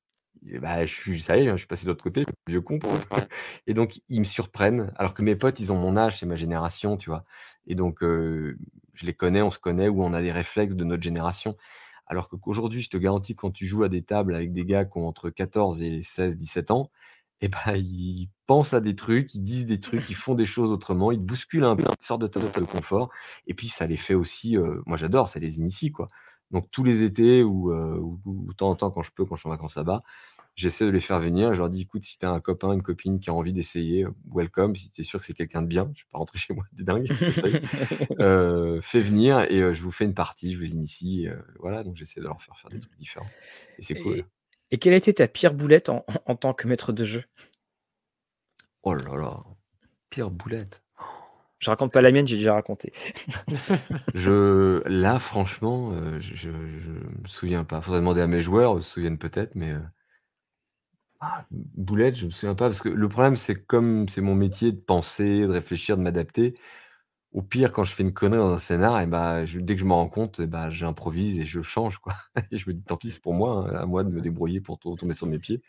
Et 0.47 0.59
bah, 0.59 0.85
je 0.85 0.93
suis, 0.93 1.21
ça 1.21 1.37
y 1.39 1.45
est, 1.47 1.49
hein, 1.49 1.53
je 1.53 1.59
suis 1.59 1.67
passé 1.69 1.85
de 1.85 1.91
l'autre 1.91 2.03
côté, 2.03 2.25
vieux 2.49 2.61
con. 2.61 2.79
pour. 2.79 2.93
Et 3.67 3.75
donc, 3.75 4.01
ils 4.09 4.21
me 4.21 4.25
surprennent, 4.25 4.93
alors 4.97 5.15
que 5.15 5.23
mes 5.23 5.37
potes, 5.37 5.61
ils 5.61 5.73
ont 5.73 5.77
mon 5.77 5.97
âge, 5.97 6.19
c'est 6.19 6.27
ma 6.27 6.37
génération, 6.37 6.97
tu 6.97 7.11
vois. 7.11 7.25
Et 7.67 7.75
donc, 7.75 8.03
euh, 8.03 8.59
je 8.95 9.07
les 9.07 9.15
connais, 9.15 9.43
on 9.43 9.51
se 9.51 9.59
connaît, 9.59 9.89
ou 9.89 10.03
on 10.03 10.13
a 10.13 10.23
des 10.23 10.33
réflexes 10.33 10.75
de 10.75 10.85
notre 10.85 11.03
génération. 11.03 11.57
Alors 12.13 12.29
que 12.29 12.37
qu'aujourd'hui, 12.37 12.83
je 12.83 12.91
te 12.91 12.99
garantis, 12.99 13.35
quand 13.35 13.51
tu 13.51 13.65
joues 13.65 13.85
à 13.85 13.89
des 13.89 14.03
tables 14.03 14.35
avec 14.35 14.53
des 14.53 14.67
gars 14.67 14.85
qui 14.85 14.99
ont 14.99 15.09
entre 15.09 15.31
14 15.31 15.81
et 15.81 16.03
16, 16.03 16.37
17 16.37 16.71
ans, 16.71 16.91
et 17.41 17.49
ben, 17.49 17.75
ils 17.75 18.29
pensent 18.47 18.75
à 18.75 18.81
des 18.83 18.95
trucs, 18.95 19.35
ils 19.35 19.43
disent 19.43 19.65
des 19.65 19.81
trucs, 19.81 20.11
ils 20.11 20.15
font 20.15 20.35
des 20.35 20.45
choses 20.45 20.71
autrement, 20.71 21.11
ils 21.11 21.17
te 21.17 21.23
bousculent 21.23 21.65
un 21.65 21.75
peu, 21.75 21.85
ils 21.85 22.05
sortent 22.05 22.21
de 22.21 22.27
ta 22.27 22.39
zone 22.39 22.51
de 22.55 22.65
confort. 22.65 23.09
Et 23.47 23.55
puis, 23.55 23.69
ça 23.69 23.87
les 23.87 23.97
fait 23.97 24.13
aussi, 24.13 24.59
euh, 24.59 24.83
moi 24.85 24.99
j'adore, 24.99 25.27
ça 25.27 25.41
les 25.41 25.57
initie, 25.57 25.91
quoi. 25.91 26.11
Donc, 26.51 26.71
tous 26.71 26.85
les 26.85 27.03
étés 27.03 27.43
ou, 27.43 27.73
euh, 27.73 27.99
ou, 28.27 28.53
temps 28.53 28.69
en 28.69 28.77
temps, 28.77 28.91
quand 28.91 29.03
je 29.03 29.11
peux, 29.11 29.25
quand 29.25 29.37
je 29.37 29.41
suis 29.41 29.49
en 29.49 29.53
vacances 29.53 29.77
là-bas, 29.77 30.03
j'essaie 30.55 30.85
de 30.87 30.91
les 30.91 31.01
faire 31.01 31.19
venir. 31.20 31.55
Je 31.55 31.59
leur 31.59 31.70
dis, 31.70 31.83
écoute, 31.83 32.05
si 32.05 32.19
tu 32.19 32.27
as 32.27 32.31
un 32.31 32.41
copain, 32.41 32.73
une 32.73 32.83
copine 32.83 33.20
qui 33.20 33.31
a 33.31 33.35
envie 33.35 33.53
d'essayer, 33.53 34.07
welcome. 34.33 34.77
Si 34.77 34.91
tu 34.91 35.01
es 35.01 35.05
sûr 35.05 35.20
que 35.20 35.27
c'est 35.27 35.35
quelqu'un 35.35 35.62
de 35.62 35.66
bien, 35.66 35.91
je 35.95 36.03
vais 36.03 36.09
pas 36.11 36.19
rentrer 36.19 36.39
chez 36.41 36.55
moi, 36.55 36.65
des 36.73 36.85
dingues. 36.85 37.09
Euh, 38.20 38.81
fais 38.81 39.01
venir 39.01 39.41
et 39.51 39.61
euh, 39.61 39.74
je 39.74 39.83
vous 39.83 39.91
fais 39.91 40.05
une 40.05 40.15
partie, 40.15 40.53
je 40.53 40.59
vous 40.59 40.70
initie. 40.70 41.29
euh, 41.29 41.37
voilà, 41.59 41.83
donc 41.83 41.97
j'essaie 41.97 42.20
de 42.20 42.27
leur 42.27 42.41
faire 42.43 42.57
faire 42.59 42.70
des 42.70 42.79
trucs 42.79 42.97
différents. 42.99 43.27
Et 43.79 43.83
c'est 43.83 43.95
cool. 44.01 44.19
et, 44.19 44.24
et 44.70 44.79
quelle 44.79 44.93
a 44.93 44.97
été 44.97 45.12
ta 45.12 45.27
pire 45.29 45.55
boulette 45.55 45.89
en, 45.89 46.05
en- 46.09 46.33
en 46.33 46.37
tant 46.37 46.53
que 46.55 46.69
maître 46.69 46.93
de 46.93 47.05
jeu? 47.05 47.24
Oh 48.83 48.95
là 48.95 49.16
là, 49.16 49.45
pire 50.11 50.31
boulette. 50.31 50.83
Je 51.59 51.70
raconte 51.70 51.93
pas 51.93 52.01
la 52.01 52.11
mienne, 52.11 52.27
j'ai 52.27 52.37
déjà 52.37 52.55
raconté. 52.55 52.93
Je, 54.15 54.83
là, 54.89 55.19
franchement, 55.19 55.93
je, 56.20 56.35
je, 56.35 56.51
je 56.51 56.91
me 56.91 57.27
souviens 57.27 57.65
pas. 57.65 57.81
Faudrait 57.81 58.01
demander 58.01 58.20
à 58.20 58.27
mes 58.27 58.43
joueurs, 58.43 58.77
ils 58.79 58.83
se 58.83 58.91
souviennent 58.91 59.19
peut-être, 59.19 59.55
mais 59.55 59.74
ah, 61.23 61.47
boulette, 61.53 62.16
je 62.16 62.27
me 62.27 62.32
souviens 62.32 62.57
pas. 62.57 62.66
Parce 62.69 62.82
que 62.82 62.90
le 62.90 63.09
problème, 63.09 63.36
c'est 63.36 63.57
que 63.57 63.61
comme 63.66 64.09
c'est 64.09 64.23
mon 64.23 64.36
métier 64.36 64.73
de 64.73 64.81
penser, 64.81 65.43
de 65.47 65.53
réfléchir, 65.53 65.99
de 65.99 66.03
m'adapter, 66.03 66.55
au 67.32 67.43
pire, 67.43 67.73
quand 67.73 67.85
je 67.85 67.94
fais 67.94 68.05
une 68.05 68.15
connerie 68.15 68.39
dans 68.40 68.53
un 68.55 68.59
scénar, 68.61 69.01
et 69.03 69.07
bah, 69.09 69.47
je- 69.47 69.61
dès 69.61 69.74
que 69.77 69.81
je 69.82 69.86
me 69.86 69.94
rends 69.94 70.09
compte, 70.09 70.40
eh 70.40 70.47
bah, 70.49 70.70
j'improvise 70.70 71.39
et 71.40 71.47
je 71.47 71.62
change, 71.62 71.99
quoi. 71.99 72.15
Et 72.53 72.59
je 72.59 72.69
me 72.70 72.74
dis, 72.74 72.82
tant 72.85 72.97
pis, 72.99 73.11
c'est 73.12 73.23
pour 73.23 73.35
moi, 73.35 73.69
hein, 73.70 73.77
à 73.77 73.86
moi 73.86 74.05
de 74.05 74.11
me 74.11 74.20
débrouiller 74.23 74.61
pour 74.62 74.78
to- 74.81 74.97
tomber 74.97 75.15
sur 75.15 75.27
mes 75.28 75.39
pieds. 75.40 75.62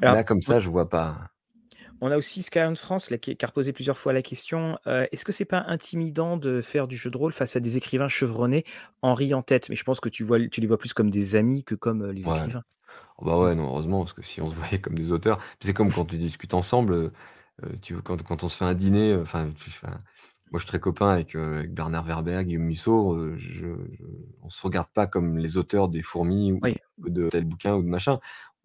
Alors, 0.00 0.16
Là, 0.16 0.22
comme 0.24 0.42
ça, 0.42 0.58
je 0.60 0.68
vois 0.70 0.88
pas. 0.88 1.32
On 2.00 2.10
a 2.10 2.16
aussi 2.16 2.42
Skyline 2.42 2.76
France 2.76 3.10
là, 3.10 3.18
qui, 3.18 3.36
qui 3.36 3.44
a 3.44 3.48
reposé 3.48 3.72
plusieurs 3.72 3.98
fois 3.98 4.12
la 4.12 4.22
question 4.22 4.78
euh, 4.86 5.06
est-ce 5.12 5.24
que 5.24 5.32
c'est 5.32 5.44
pas 5.44 5.64
intimidant 5.68 6.36
de 6.36 6.60
faire 6.60 6.88
du 6.88 6.96
jeu 6.96 7.10
de 7.10 7.16
rôle 7.16 7.32
face 7.32 7.56
à 7.56 7.60
des 7.60 7.76
écrivains 7.76 8.08
chevronnés 8.08 8.64
en 9.02 9.14
riant 9.14 9.38
en 9.38 9.42
tête? 9.42 9.68
Mais 9.68 9.76
je 9.76 9.84
pense 9.84 10.00
que 10.00 10.08
tu, 10.08 10.24
vois, 10.24 10.38
tu 10.48 10.60
les 10.60 10.66
vois 10.66 10.78
plus 10.78 10.92
comme 10.94 11.10
des 11.10 11.36
amis 11.36 11.64
que 11.64 11.74
comme 11.74 12.02
euh, 12.02 12.12
les 12.12 12.28
Ouais. 12.28 12.30
écrivains. 12.30 12.62
Bah 13.22 13.38
ouais, 13.38 13.54
non, 13.54 13.66
heureusement, 13.66 14.00
parce 14.00 14.12
que 14.14 14.22
si 14.22 14.40
on 14.40 14.50
se 14.50 14.54
voyait 14.56 14.80
comme 14.80 14.94
des 14.96 15.12
auteurs, 15.12 15.38
c'est 15.60 15.74
comme 15.74 15.92
quand 15.92 16.06
tu 16.06 16.18
discutes 16.18 16.54
ensemble, 16.54 16.92
euh, 16.94 17.12
euh, 17.64 17.68
tu, 17.82 17.96
quand, 18.02 18.20
quand 18.22 18.42
on 18.44 18.48
se 18.48 18.56
fait 18.56 18.64
un 18.64 18.74
dîner, 18.74 19.12
euh, 19.12 19.22
enfin, 19.22 19.46
moi 19.46 19.52
je 20.54 20.58
suis 20.60 20.66
très 20.68 20.80
copain 20.80 21.10
avec, 21.10 21.36
euh, 21.36 21.58
avec 21.60 21.72
Bernard 21.74 22.04
Werber, 22.04 22.42
Guillaume 22.44 22.64
Musso, 22.64 23.14
euh, 23.14 23.34
je, 23.36 23.68
je- 23.92 24.04
on 24.42 24.50
se 24.50 24.60
regarde 24.62 24.88
pas 24.92 25.06
comme 25.06 25.38
les 25.38 25.56
auteurs 25.56 25.88
des 25.88 26.02
fourmis 26.02 26.52
ou 26.52 26.60
Oui. 26.62 26.76
ou 26.98 27.08
de 27.10 27.28
tel 27.30 27.44
bouquin 27.44 27.74
ou 27.76 27.82
de 27.82 27.88
machin. 27.88 28.18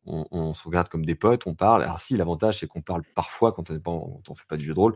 On, 0.06 0.26
on 0.32 0.54
se 0.54 0.64
regarde 0.64 0.90
comme 0.90 1.06
des 1.06 1.16
potes, 1.16 1.48
on 1.48 1.54
parle. 1.56 1.84
Alors 1.84 2.00
si, 2.00 2.18
l'avantage 2.18 2.60
c'est 2.60 2.68
qu'on 2.68 2.82
parle 2.82 3.04
parfois 3.16 3.52
quand 3.54 3.70
on 3.72 3.80
quand 3.80 4.22
on 4.30 4.34
fait 4.36 4.48
pas 4.48 4.58
du 4.58 4.66
jeu 4.66 4.74
de 4.74 4.80
rôle, 4.80 4.96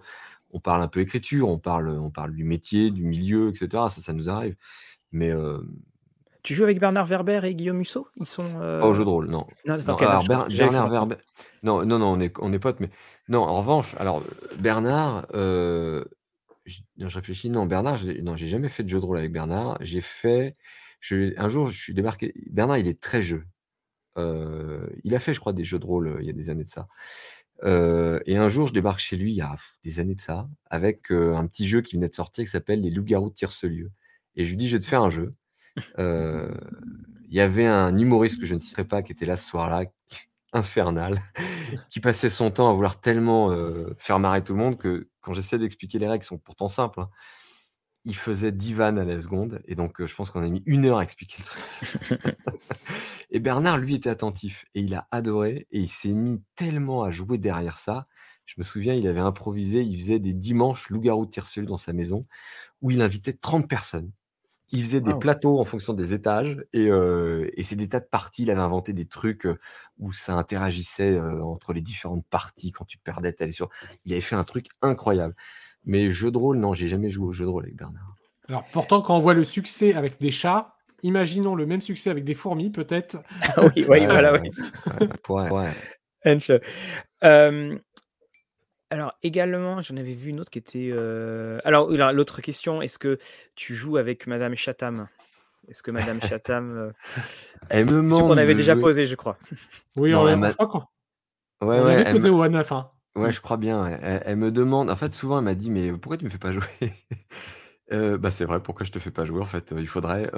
on 0.52 0.60
parle 0.60 0.82
un 0.82 0.88
peu 0.88 1.02
écriture, 1.02 1.50
on 1.50 1.60
parle, 1.60 1.90
on 1.90 2.10
parle 2.12 2.34
du 2.36 2.44
métier, 2.46 2.92
du 2.92 3.04
milieu, 3.06 3.50
etc. 3.52 3.90
Ça, 3.90 4.02
ça 4.02 4.14
nous 4.14 4.30
arrive. 4.30 4.56
Mais 5.12 5.32
euh, 5.32 5.60
Tu 6.44 6.54
joues 6.54 6.64
avec 6.64 6.80
Bernard 6.80 7.06
Werber 7.06 7.42
et 7.44 7.54
Guillaume 7.54 7.78
Musso? 7.78 8.08
Ils 8.16 8.26
sont. 8.26 8.44
pas 8.54 8.86
au 8.86 8.92
euh, 8.92 8.94
jeu 8.94 9.04
de 9.04 9.10
rôle, 9.10 9.28
non. 9.30 9.46
Non, 9.66 9.76
alors 9.96 10.28
Ber- 10.28 10.48
Bernard 10.48 10.90
Werber. 10.90 11.16
Non, 11.64 11.86
non, 11.86 12.00
non, 12.00 12.08
on 12.14 12.20
est, 12.20 12.34
on 12.40 12.52
est 12.52 12.60
potes, 12.60 12.80
mais 12.80 12.90
non, 13.30 13.42
en 13.42 13.58
revanche, 13.58 13.96
alors 14.00 14.24
Bernard, 14.58 15.28
euh, 15.34 16.04
je 16.66 17.06
réfléchis, 17.06 17.50
non, 17.50 17.66
Bernard, 17.66 18.00
non, 18.24 18.36
j'ai 18.36 18.48
jamais 18.48 18.70
fait 18.70 18.84
de 18.84 18.90
jeu 18.90 19.00
de 19.00 19.06
rôle 19.06 19.18
avec 19.18 19.32
Bernard. 19.32 19.78
J'ai 19.82 20.02
fait, 20.02 20.56
je, 21.00 21.38
un 21.38 21.50
jour, 21.50 21.68
je 21.68 21.80
suis 21.80 21.94
débarqué. 21.94 22.34
Bernard, 22.50 22.78
il 22.78 22.88
est 22.88 23.00
très 23.00 23.22
jeu. 23.22 23.44
Euh, 24.18 24.88
il 25.04 25.16
a 25.16 25.20
fait, 25.20 25.34
je 25.34 25.40
crois, 25.40 25.54
des 25.54 25.64
jeux 25.64 25.80
de 25.80 25.86
rôle 25.86 26.18
il 26.20 26.26
y 26.26 26.30
a 26.30 26.34
des 26.34 26.50
années 26.50 26.64
de 26.64 26.70
ça. 26.70 26.88
Euh, 27.64 28.20
et 28.26 28.38
un 28.38 28.50
jour, 28.50 28.68
je 28.68 28.74
débarque 28.74 29.00
chez 29.00 29.16
lui, 29.18 29.32
il 29.32 29.36
y 29.36 29.42
a 29.42 29.56
des 29.84 30.00
années 30.00 30.16
de 30.16 30.22
ça, 30.22 30.50
avec 30.70 31.12
euh, 31.12 31.36
un 31.36 31.46
petit 31.46 31.68
jeu 31.68 31.82
qui 31.82 31.96
venait 31.96 32.10
de 32.10 32.16
sortir 32.16 32.44
qui 32.44 32.50
s'appelle 32.50 32.82
Les 32.82 32.90
Loups-garous 32.90 33.30
de 33.30 33.36
Tire-ce-lieu. 33.36 33.92
Et 34.36 34.46
je 34.46 34.50
lui 34.50 34.58
dis, 34.58 34.68
je 34.68 34.78
vais 34.78 34.80
te 34.80 34.86
faire 34.86 35.04
un 35.04 35.10
jeu. 35.10 35.34
Euh, 35.99 36.53
Il 37.30 37.35
y 37.35 37.41
avait 37.41 37.65
un 37.68 37.98
humoriste 37.98 38.39
que 38.39 38.45
je 38.45 38.56
ne 38.56 38.60
citerai 38.60 38.85
pas 38.85 39.02
qui 39.03 39.11
était 39.14 39.26
là 39.26 39.38
ce 39.38 39.48
soir-là, 39.49 39.84
infernal, 40.53 41.22
qui 41.91 41.99
passait 42.02 42.30
son 42.31 42.52
temps 42.52 42.69
à 42.69 42.73
vouloir 42.73 43.02
tellement, 43.02 43.52
heu, 43.53 43.95
faire 43.99 44.19
marrer 44.19 44.43
tout 44.43 44.53
le 44.53 44.60
monde 44.60 44.77
que 44.77 45.10
quand 45.22 45.34
j'essaie 45.34 45.60
d'expliquer 45.60 45.99
les 45.99 46.07
règles 46.07 46.23
qui 46.23 46.27
sont 46.30 46.39
pourtant 46.39 46.69
simples, 46.69 47.02
hein, 47.02 47.10
il 48.06 48.15
faisait 48.15 48.52
10 48.52 48.73
vannes 48.73 48.99
à 48.99 49.06
la 49.06 49.19
seconde 49.22 49.61
et 49.65 49.76
donc 49.76 50.02
heu, 50.02 50.07
je 50.07 50.15
pense 50.15 50.31
qu'on 50.31 50.43
a 50.43 50.49
mis 50.49 50.64
1 50.65 50.85
heure 50.85 50.99
à 50.99 51.03
expliquer 51.03 51.38
le 51.39 51.45
truc. 51.45 51.64
Et 53.30 53.39
Bernard, 53.39 53.77
lui, 53.77 53.95
était 53.95 54.10
attentif 54.10 54.65
et 54.76 54.81
il 54.81 54.93
a 54.95 55.07
adoré 55.11 55.68
et 55.72 55.80
il 55.80 55.88
s'est 55.89 56.10
mis 56.14 56.41
tellement 56.56 57.03
à 57.03 57.11
jouer 57.11 57.38
derrière 57.38 57.77
ça. 57.80 58.07
Je 58.45 58.56
me 58.57 58.64
souviens, 58.64 58.93
il 58.93 59.07
avait 59.07 59.19
improvisé, 59.22 59.81
il 59.81 59.98
faisait 59.99 60.19
des 60.19 60.34
dimanches 60.34 60.89
loup-garou 60.89 61.26
de 61.26 61.31
tire 61.31 61.45
dans 61.65 61.77
sa 61.77 61.93
maison 61.93 62.26
où 62.81 62.91
il 62.91 63.02
invitait 63.02 63.34
30 63.34 63.69
personnes. 63.69 64.11
Il 64.72 64.84
faisait 64.85 65.02
des 65.02 65.14
plateaux 65.14 65.60
en 65.60 65.65
fonction 65.65 65.93
des 65.93 66.14
étages 66.14 66.64
et 66.73 66.89
c'est 67.64 67.76
des 67.76 67.89
tas 67.89 67.99
de 67.99 68.06
parties. 68.06 68.43
Il 68.43 68.52
avait 68.52 68.61
inventé 68.61 68.93
des 68.93 69.06
trucs, 69.06 69.48
où 69.99 70.14
ça 70.14 70.34
interagissait, 70.34 71.19
entre 71.19 71.73
les 71.73 71.81
différentes 71.81 72.26
parties. 72.30 72.72
Quand 72.72 72.85
tu 72.85 72.98
perdais, 72.98 73.34
tu 73.34 73.43
allais 73.43 73.52
sur 73.52 73.69
il 74.06 74.14
avait 74.14 74.22
fait 74.22 74.35
un 74.35 74.43
truc 74.43 74.68
incroyable. 74.81 75.35
Mais 75.84 76.11
jeu 76.11 76.31
de 76.31 76.38
rôle, 76.38 76.57
non, 76.57 76.73
j'ai 76.73 76.88
jamais 76.88 77.10
joué 77.10 77.27
au 77.27 77.34
jeu 77.34 77.45
de 77.45 77.49
rôle 77.49 77.64
avec 77.64 77.76
Bernard. 77.76 78.15
Alors 78.48 78.65
pourtant, 78.72 79.02
quand 79.02 79.18
on 79.18 79.19
voit 79.19 79.34
le 79.34 79.43
succès 79.43 79.93
avec 79.93 80.19
des 80.19 80.31
chats, 80.31 80.76
imaginons 81.03 81.56
le 81.56 81.65
même 81.65 81.81
succès 81.81 82.10
avec 82.10 82.23
des 82.23 82.34
fourmis, 82.34 82.69
peut-être. 82.69 83.18
Ah 83.41 83.64
oui, 83.64 83.72
oui, 83.76 83.85
Ouais, 83.85 84.06
voilà, 84.06 84.34
ouais, 84.34 84.41
oui. 84.41 84.52
ouais, 85.30 85.49
ouais, 85.49 85.73
alors 88.92 89.14
également, 89.24 89.82
j'en 89.82 89.98
avais 89.98 90.14
vu 90.14 90.30
une 90.30 90.40
autre 90.40 90.52
qui 90.52 90.60
était, 90.60 90.92
alors 91.66 91.92
alors 91.92 92.14
l'autre 92.14 92.42
question, 92.42 92.82
est-ce 92.82 93.00
que 93.00 93.18
tu 93.56 93.74
joues 93.76 93.98
avec 93.98 94.28
madame 94.28 94.56
Chatham? 94.56 95.08
Est-ce 95.68 95.82
que 95.84 95.92
madame 95.92 96.22
Chatham, 96.22 96.94
Elle 97.70 97.86
me 97.86 98.02
question 98.02 98.18
qu'on 98.18 98.24
demande 98.24 98.40
avait 98.40 98.54
de 98.54 98.58
déjà 98.60 98.74
jouer 98.74 98.82
posée, 98.82 99.06
je 99.06 99.16
crois. 99.16 99.38
Oui, 99.96 100.12
Non, 100.12 100.24
on, 100.24 100.28
elle 100.28 100.38
m'a 100.38 100.50
je 100.50 100.56
crois 100.56 100.68
qu'on 100.68 100.80
ouais, 100.80 100.86
on 101.62 101.86
ouais, 101.86 101.96
l'avait 101.96 102.04
elle 102.04 102.12
posé 102.14 102.30
m'a 102.30 102.36
au 102.36 102.44
A9. 102.44 102.74
Hein. 102.74 102.92
ouais, 103.16 103.32
je 103.32 103.42
crois 103.42 103.58
bien. 103.58 103.88
Elle 103.88 104.24
elle 104.26 104.36
me 104.38 104.52
demande 104.52 104.90
en 104.90 104.96
fait, 104.96 105.14
souvent, 105.14 105.38
elle 105.38 105.46
m'a 105.46 105.56
dit: 105.56 105.70
«Mais 105.70 105.92
pourquoi 105.94 106.18
tu 106.18 106.26
me 106.26 106.30
fais 106.30 106.38
pas 106.38 106.52
jouer?» 106.52 106.66
Heu, 107.92 108.18
bah, 108.18 108.32
c'est 108.32 108.46
vrai, 108.46 108.62
pourquoi 108.62 108.86
je 108.86 108.92
te 108.92 109.00
fais 109.00 109.12
pas 109.12 109.26
jouer, 109.26 109.42
en 109.42 109.46
fait, 109.46 109.74
il 109.78 109.88
faudrait, 109.88 110.30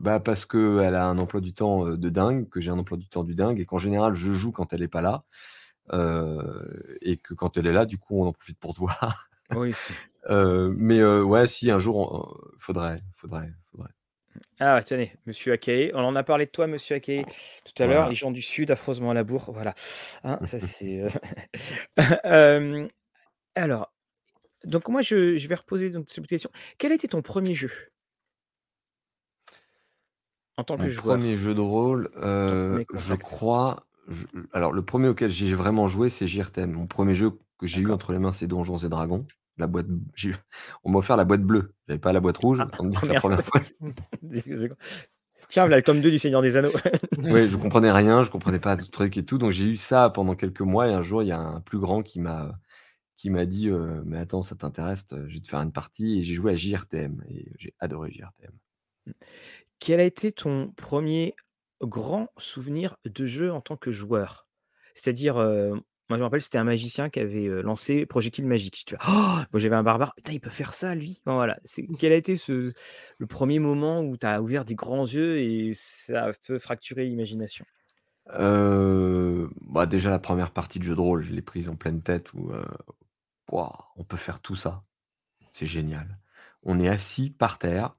bah, 0.00 0.20
parce 0.20 0.44
qu'elle 0.46 0.94
a 0.94 1.06
un 1.06 1.18
emploi 1.18 1.40
du 1.40 1.54
temps, 1.54 1.86
de 1.86 2.08
dingue, 2.08 2.48
que 2.48 2.60
j'ai 2.60 2.70
un 2.70 2.78
emploi 2.78 2.98
du 2.98 3.08
temps 3.08 3.24
du 3.24 3.34
dingue 3.34 3.58
et 3.60 3.66
qu'en 3.66 3.78
général, 3.78 4.14
je 4.14 4.32
joue 4.32 4.52
quand 4.52 4.72
elle 4.72 4.82
est 4.82 4.88
pas 4.88 5.02
là, 5.02 5.24
et 5.92 7.16
que 7.16 7.34
quand 7.34 7.56
elle 7.56 7.66
est 7.66 7.72
là, 7.72 7.84
du 7.86 7.98
coup, 7.98 8.22
on 8.22 8.26
en 8.28 8.32
profite 8.32 8.58
pour 8.58 8.74
se 8.74 8.80
voir. 8.80 9.28
Oui. 9.54 9.74
Heu, 10.28 10.72
mais 10.76 10.98
heu, 10.98 11.22
ouais, 11.22 11.46
si 11.46 11.70
un 11.70 11.78
jour, 11.78 11.96
on 11.98 12.58
faudrait 12.58 13.02
faudrait 13.16 13.50
faudrait. 13.70 13.90
Ah 14.60 14.80
tenez, 14.84 15.12
monsieur 15.26 15.52
Akei, 15.52 15.90
on 15.94 16.00
en 16.04 16.14
a 16.14 16.22
parlé 16.22 16.46
de 16.46 16.50
toi, 16.50 16.66
monsieur 16.66 16.96
Akei, 16.96 17.24
tout 17.64 17.82
à 17.82 17.86
l'heure, 17.86 17.96
Voilà. 18.02 18.08
les 18.10 18.14
gens 18.14 18.30
du 18.30 18.42
sud, 18.42 18.70
affreusement 18.70 19.10
à 19.10 19.14
la 19.14 19.24
bourre, 19.24 19.50
voilà. 19.52 19.74
Hein, 20.22 20.38
ça 20.46 20.58
c'est, 20.60 21.02
alors, 23.56 23.92
donc 24.64 24.88
moi 24.88 25.02
je 25.02 25.36
je 25.36 25.48
vais 25.48 25.54
reposer 25.54 25.90
donc 25.90 26.06
cette 26.08 26.26
question. 26.26 26.50
Quel 26.78 26.92
a 26.92 26.94
été 26.94 27.08
ton 27.08 27.22
1er 27.22 27.54
jeu? 27.54 27.70
En 30.56 30.64
tant 30.64 30.76
que 30.76 30.82
Mon 30.82 30.88
joueur? 30.88 31.18
1er 31.18 31.36
jeu 31.36 31.54
de 31.54 31.60
rôle, 31.60 32.10
Ton 32.14 32.22
heu, 32.22 32.84
1er 32.84 32.86
je 32.94 33.14
crois, 33.14 33.86
je 34.10 34.24
alors 34.52 34.72
le 34.72 34.82
1er 34.82 35.08
auquel 35.08 35.30
j'ai 35.30 35.54
vraiment 35.54 35.88
joué, 35.88 36.10
c'est 36.10 36.26
JRTM. 36.26 36.72
Mon 36.72 36.86
1er 36.86 37.14
jeu 37.14 37.30
que 37.58 37.66
j'ai 37.66 37.80
eu 37.80 37.90
entre 37.90 38.12
les 38.12 38.18
mains, 38.18 38.32
c'est 38.32 38.46
Donjons 38.46 38.78
et 38.78 38.88
Dragons. 38.88 39.26
La 39.58 39.66
boîte 39.66 39.86
on 40.84 40.90
m'a 40.90 40.98
offert 40.98 41.16
la 41.16 41.24
boîte 41.24 41.42
bleue, 41.42 41.74
j'avais 41.86 41.98
pas 41.98 42.12
la 42.12 42.20
boîte 42.20 42.38
rouge, 42.38 42.58
Ah, 42.60 42.64
la 42.64 42.70
1re 42.70 43.14
première 43.14 43.42
fois 43.42 43.60
Tiens, 45.48 45.66
v'là 45.66 45.76
le 45.76 45.82
tome 45.82 46.00
2 46.00 46.10
du 46.10 46.18
Seigneur 46.18 46.42
des 46.42 46.56
Anneaux. 46.56 46.72
ouais, 47.28 47.48
je 47.48 47.56
comprenais 47.56 47.90
rien, 47.92 48.22
je 48.24 48.30
comprenais 48.30 48.60
pas 48.60 48.76
de 48.76 48.84
trucs 48.84 49.16
et 49.16 49.24
tout, 49.24 49.38
donc 49.38 49.50
j'ai 49.50 49.64
eu 49.64 49.76
ça 49.76 50.10
pendant 50.10 50.34
quelques 50.34 50.60
mois 50.60 50.88
et 50.88 50.92
un 50.92 51.02
jour, 51.02 51.22
il 51.22 51.26
y 51.26 51.32
a 51.32 51.40
un 51.40 51.60
plus 51.60 51.78
grand 51.78 52.02
qui 52.02 52.20
m'a 52.20 52.58
qui 53.16 53.28
m'a 53.28 53.44
dit, 53.44 53.68
heu: 53.68 54.02
«Mais 54.06 54.16
attends, 54.18 54.40
ça 54.42 54.54
t'intéresse? 54.56 55.06
T 55.06 55.16
je 55.28 55.34
vais 55.34 55.40
te 55.40 55.48
faire 55.48 55.60
une 55.60 55.72
partie» 55.72 56.18
et 56.18 56.22
j'ai 56.22 56.34
joué 56.34 56.52
à 56.52 56.56
JRTM 56.56 57.22
et 57.28 57.52
j'ai 57.58 57.74
adoré 57.78 58.10
JRTM. 58.12 58.52
Quel 59.78 60.00
a 60.00 60.04
été 60.04 60.32
ton 60.32 60.72
1er 60.76 61.34
grand 61.86 62.28
souvenir 62.38 62.96
de 63.04 63.26
jeu 63.26 63.52
en 63.52 63.60
tant 63.60 63.76
que 63.76 63.90
joueur? 63.90 64.48
C'est-à-dire, 64.94 65.38
heu, 65.40 65.70
moi 65.72 65.82
je 66.12 66.16
me 66.18 66.22
rappelle, 66.24 66.42
c'était 66.42 66.58
un 66.58 66.64
magicien 66.64 67.10
qui 67.10 67.20
avait, 67.20 67.46
heu, 67.48 67.62
lancé 67.62 68.06
projectile 68.06 68.46
magique. 68.46 68.84
Tu 68.86 68.96
vois? 68.96 69.04
Moi 69.52 69.60
j'avais 69.60 69.76
un 69.76 69.82
barbare: 69.84 70.14
«Putain, 70.16 70.32
il 70.32 70.40
peut 70.40 70.50
faire 70.50 70.74
ça 70.74 70.94
lui?» 70.94 71.20
enfin 71.24 71.34
voilà, 71.36 71.58
c'est 71.64 71.86
quel 71.98 72.12
a 72.12 72.16
été 72.16 72.36
ce 72.36 72.72
le 73.18 73.26
1er 73.26 73.58
moment 73.60 74.02
où 74.02 74.16
tu 74.16 74.26
as 74.26 74.42
ouvert 74.42 74.64
des 74.64 74.74
grands 74.74 75.06
yeux 75.06 75.38
et 75.40 75.72
ça 75.74 76.24
a 76.26 76.28
un 76.30 76.32
peu 76.46 76.58
fracturé 76.58 77.04
l'imagination? 77.06 77.64
Heu, 78.28 79.50
bah, 79.62 79.86
déjà 79.86 80.10
la 80.10 80.18
1re 80.18 80.52
partie 80.52 80.78
de 80.78 80.84
jeu 80.84 80.94
de 80.94 81.00
rôle, 81.00 81.22
je 81.22 81.32
l'ai 81.32 81.42
prise 81.42 81.68
en 81.68 81.76
pleine 81.76 82.02
tête 82.02 82.32
où, 82.34 82.50
heu, 82.52 82.64
waouh, 83.50 83.70
on 83.96 84.04
peut 84.04 84.16
faire 84.18 84.40
tout 84.40 84.56
ça. 84.56 84.84
C'est 85.52 85.66
génial. 85.66 86.18
On 86.64 86.80
est 86.80 86.88
assis 86.88 87.30
par 87.30 87.58
terre, 87.58 87.96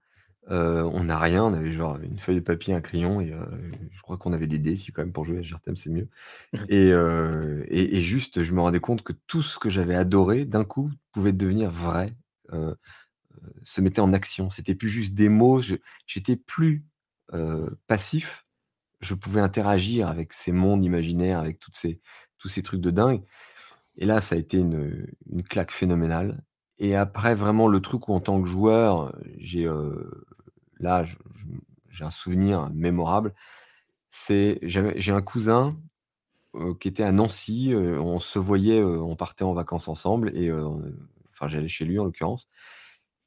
heu, 0.49 0.83
on 0.93 1.03
n'a 1.05 1.17
rien, 1.19 1.43
on 1.45 1.53
avait 1.53 1.71
genre 1.71 1.97
une 2.01 2.19
feuille 2.19 2.35
de 2.37 2.39
papier, 2.41 2.73
un 2.73 2.81
crayon 2.81 3.21
et 3.21 3.31
heu, 3.33 3.45
je 3.91 4.01
crois 4.01 4.17
qu'on 4.17 4.33
avait 4.33 4.47
des 4.47 4.59
dés 4.59 4.73
aussi 4.73 4.91
quand 4.91 5.01
même 5.03 5.13
pour 5.13 5.25
jouer 5.25 5.39
à 5.39 5.41
JRTM, 5.41 5.75
c'est 5.77 5.89
mieux. 5.91 6.07
Et 6.69 6.89
heu 6.91 7.65
et 7.69 7.97
et 7.97 8.01
juste, 8.01 8.43
je 8.43 8.53
me 8.53 8.61
rendais 8.61 8.79
compte 8.81 9.03
que 9.03 9.13
tout 9.27 9.41
ce 9.43 9.59
que 9.59 9.69
j'avais 9.69 9.95
adoré, 9.95 10.45
d'un 10.45 10.63
coup, 10.65 10.91
pouvait 11.13 11.33
devenir 11.33 11.69
vrai, 11.71 12.15
heu 12.53 12.75
heu, 13.43 13.53
se 13.63 13.81
mettait 13.81 14.01
en 14.01 14.13
action. 14.13 14.49
C'était 14.49 14.75
plus 14.75 14.89
juste 14.89 15.13
des 15.13 15.29
mots, 15.29 15.61
je 15.61 15.75
j'étais 16.07 16.35
plus, 16.37 16.85
heu, 17.33 17.77
passif, 17.87 18.45
je 19.01 19.15
pouvais 19.15 19.41
interagir 19.41 20.07
avec 20.09 20.33
ces 20.33 20.51
mondes 20.53 20.83
imaginaires, 20.85 21.39
avec 21.39 21.59
toutes 21.59 21.77
ces 21.77 22.01
tous 22.39 22.49
ces 22.49 22.63
trucs 22.63 22.81
de 22.81 22.91
dingue. 22.91 23.23
Et 23.97 24.05
là, 24.05 24.21
ça 24.21 24.35
a 24.35 24.37
été 24.39 24.57
une, 24.57 25.07
une 25.31 25.43
claque 25.43 25.71
phénoménale. 25.71 26.43
Et 26.79 26.95
après 26.95 27.35
vraiment 27.35 27.67
le 27.67 27.81
truc 27.81 28.09
où 28.09 28.13
en 28.13 28.19
tant 28.21 28.41
que 28.41 28.47
joueur, 28.49 29.15
j'ai, 29.37 29.65
heu, 29.67 30.25
là, 30.81 31.03
j'ai 31.89 32.05
un 32.05 32.09
souvenir 32.11 32.69
mémorable, 32.73 33.33
c'est 34.09 34.59
j'ai 34.63 35.11
un 35.13 35.21
cousin, 35.21 35.69
heu, 36.55 36.75
qui 36.75 36.87
était 36.89 37.03
à 37.03 37.11
Nancy, 37.13 37.71
heu, 37.73 37.99
on 38.01 38.19
se 38.19 38.39
voyait, 38.39 38.79
heu, 38.81 39.01
on 39.01 39.15
partait 39.17 39.43
en 39.45 39.53
vacances 39.53 39.87
ensemble 39.89 40.31
et 40.37 40.51
enfin 41.31 41.47
j'allais 41.47 41.67
chez 41.69 41.85
lui 41.85 41.99
en 41.99 42.05
l'occurrence. 42.05 42.49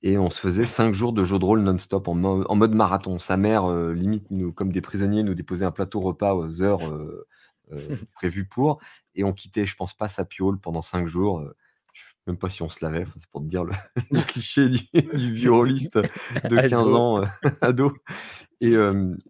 Et 0.02 0.18
on 0.18 0.28
se 0.30 0.38
faisait 0.40 0.66
5 0.66 0.92
jours 0.92 1.12
de 1.14 1.24
jeu 1.24 1.38
de 1.38 1.44
rôle 1.44 1.62
non-stop 1.62 2.08
en 2.08 2.14
mo 2.14 2.44
en 2.48 2.56
mode 2.56 2.74
marathon. 2.74 3.18
Sa 3.18 3.36
mère, 3.38 3.70
limite 3.92 4.30
nous 4.30 4.52
comme 4.52 4.70
des 4.72 4.82
prisonniers, 4.82 5.22
nous 5.22 5.34
déposait 5.34 5.64
un 5.64 5.70
plateau 5.72 6.00
repas 6.00 6.34
aux 6.34 6.62
heures, 6.62 6.88
heu 6.90 7.26
heu, 7.72 7.90
prévues 8.14 8.46
pour. 8.46 8.80
Et 9.14 9.24
on 9.24 9.32
quittait, 9.32 9.64
je 9.66 9.76
pense 9.76 9.94
pas 9.94 10.08
sa 10.08 10.24
piole 10.26 10.58
pendant 10.60 10.82
5 10.82 11.06
jours, 11.06 11.40
même 12.26 12.38
pas 12.38 12.48
si 12.50 12.62
on 12.62 12.68
se 12.70 12.84
lavait, 12.84 13.04
c'est 13.16 13.28
pour 13.30 13.42
te 13.42 13.46
dire 13.46 13.64
le 13.64 13.72
le 14.12 14.22
cliché 14.22 14.68
du 14.68 14.80
du 15.12 15.34
vieux 15.34 15.52
rôliste 15.52 15.98
de 16.44 16.58
15 16.58 16.94
Ado. 16.94 16.96
ans, 16.96 17.22
heu, 17.22 17.26
ado 17.62 17.92
et 18.60 18.74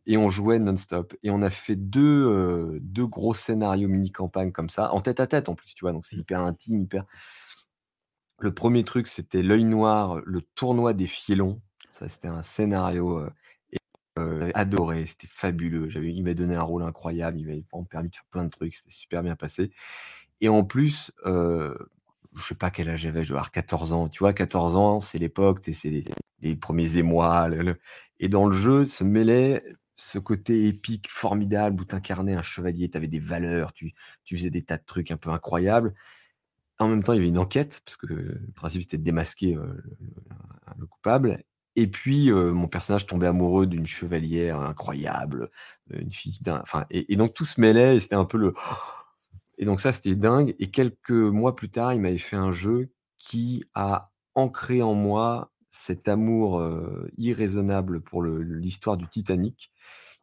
et 0.07 0.17
on 0.19 0.31
jouait 0.31 0.59
non-stop 0.61 1.15
et 1.25 1.31
on 1.31 1.43
a 1.43 1.51
fait 1.51 1.77
2, 1.77 2.27
heu, 2.31 2.79
2 2.83 3.07
gros 3.07 3.35
scénarios 3.35 3.89
mini 3.89 4.13
campagne 4.13 4.53
comme 4.53 4.71
ça, 4.71 4.93
en 4.95 5.01
tête 5.01 5.21
à 5.21 5.27
tête 5.29 5.49
en 5.51 5.55
plus, 5.57 5.75
tu 5.75 5.85
vois? 5.85 5.93
Donc 5.93 6.07
c'est 6.07 6.17
Mmh. 6.17 6.25
hyper 6.25 6.41
intime, 6.43 6.83
hyper 6.83 7.07
le 8.41 8.53
1er 8.53 8.85
truc, 8.85 9.07
c'était 9.07 9.43
L'Œil 9.43 9.65
Noir, 9.65 10.21
le 10.25 10.43
tournoi 10.43 10.93
des 10.93 11.07
Fielons. 11.07 11.63
Ça, 11.93 12.09
c'était 12.09 12.29
un 12.29 12.43
scénario, 12.43 13.25
et 13.73 13.79
j'avais 14.19 14.55
adoré, 14.55 15.07
c'était 15.07 15.29
fabuleux. 15.29 15.89
J'avais 15.89 16.13
il 16.13 16.23
m'avait 16.23 16.35
donné 16.35 16.57
un 16.57 16.63
rôle 16.63 16.83
incroyable, 16.83 17.39
il 17.41 17.47
vraiment 17.47 17.85
permis 17.85 18.11
de 18.11 18.15
faire 18.17 18.25
plein 18.31 18.45
de 18.45 18.51
trucs, 18.51 18.75
c'était 18.75 18.91
super 18.95 19.23
bien 19.23 19.37
passé 19.37 19.73
et 20.41 20.49
en 20.51 20.65
plus, 20.65 21.13
je 22.37 22.43
sais 22.45 22.55
pas 22.55 22.71
quel 22.71 22.89
âge 22.91 23.01
j'avais, 23.03 23.25
je 23.25 23.29
devais 23.31 23.39
avoir 23.39 23.51
14 23.53 23.93
ans. 23.93 24.09
Tu 24.09 24.21
vois? 24.21 24.33
14 24.35 24.77
ans, 24.77 25.01
c'est 25.01 25.19
l'époque, 25.19 25.61
c'est 25.63 25.91
les 25.91 26.05
les 26.41 26.57
1ers 26.57 26.99
émois, 26.99 27.49
et 28.21 28.29
dans 28.29 28.47
le 28.47 28.55
jeu 28.57 28.85
se 28.87 29.03
mêlait 29.05 29.65
ce 29.97 30.19
côté 30.19 30.67
épique 30.69 31.09
formidable 31.11 31.81
où 31.81 31.85
tu 31.87 31.95
incarnais 31.95 32.35
un 32.35 32.43
chevalier, 32.43 32.91
tu 32.91 32.97
avais 32.99 33.09
des 33.09 33.19
valeurs, 33.21 33.73
tu 33.73 33.93
faisais 34.37 34.51
des 34.51 34.63
tas 34.63 34.77
de 34.79 34.85
trucs 34.85 35.11
un 35.11 35.17
peu 35.17 35.31
incroyables. 35.31 35.95
En 36.81 36.89
même 36.89 37.03
temps, 37.05 37.13
il 37.15 37.17
y 37.17 37.21
avait 37.21 37.29
une 37.29 37.39
enquête 37.39 37.83
parce 37.87 37.97
que 37.99 38.07
le 38.09 38.41
principe, 38.57 38.83
c'était 38.83 38.99
de 38.99 39.05
démasquer, 39.05 39.55
heu, 39.57 39.63
le 39.67 39.97
le 39.99 40.81
le 40.81 40.87
coupable 40.87 41.43
et 41.77 41.89
puis, 41.89 42.31
heu, 42.31 42.53
mon 42.53 42.69
personnage 42.69 43.07
tombait 43.07 43.27
amoureux 43.29 43.67
d'une 43.67 43.87
chevalière 43.87 44.61
incroyable, 44.63 45.51
heu, 45.95 46.01
une 46.03 46.13
fille 46.13 46.39
d'un 46.43 46.61
enfin 46.63 46.87
et 46.91 47.13
et 47.13 47.17
donc 47.17 47.35
tout 47.35 47.45
se 47.47 47.61
mêlait 47.61 47.97
et 47.97 48.01
c'était 48.01 48.17
un 48.17 48.25
peu 48.27 48.39
le 48.39 48.55
et 49.59 49.65
donc 49.65 49.81
ça, 49.81 49.93
c'était 49.93 50.17
dingue. 50.17 50.55
Et 50.59 50.71
quelques 50.71 51.11
mois 51.11 51.55
plus 51.55 51.71
tard, 51.71 51.95
il 51.95 52.01
m'avait 52.01 52.19
fait 52.19 52.37
un 52.37 52.53
jeu 52.53 52.91
qui 53.19 53.65
a 53.75 54.13
ancré 54.35 54.83
en 54.83 54.95
moi 54.95 55.53
cet 55.71 56.09
amour, 56.09 56.63
irraisonnable 57.19 58.01
pour 58.01 58.23
l'histoire 58.23 58.97
du 58.97 59.09
Titanic. 59.09 59.73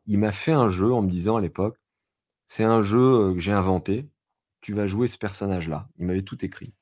Il 0.06 0.20
m'a 0.20 0.32
fait 0.32 0.52
un 0.52 0.70
jeu 0.70 0.91
en 0.94 1.02
me 1.02 1.10
disant 1.10 1.38
à 1.38 1.41
l'époque: 1.41 1.78
«C'est 2.48 2.64
un 2.64 2.82
jeu, 2.82 3.34
que 3.34 3.40
j'ai 3.40 3.52
inventé, 3.52 4.10
tu 4.62 4.74
vas 4.74 4.88
jouer 4.88 5.08
ce 5.08 5.18
personnage-là». 5.18 5.88
Il 5.98 6.06
m'avait 6.06 6.22
tout 6.22 6.44
écrit. 6.45 6.74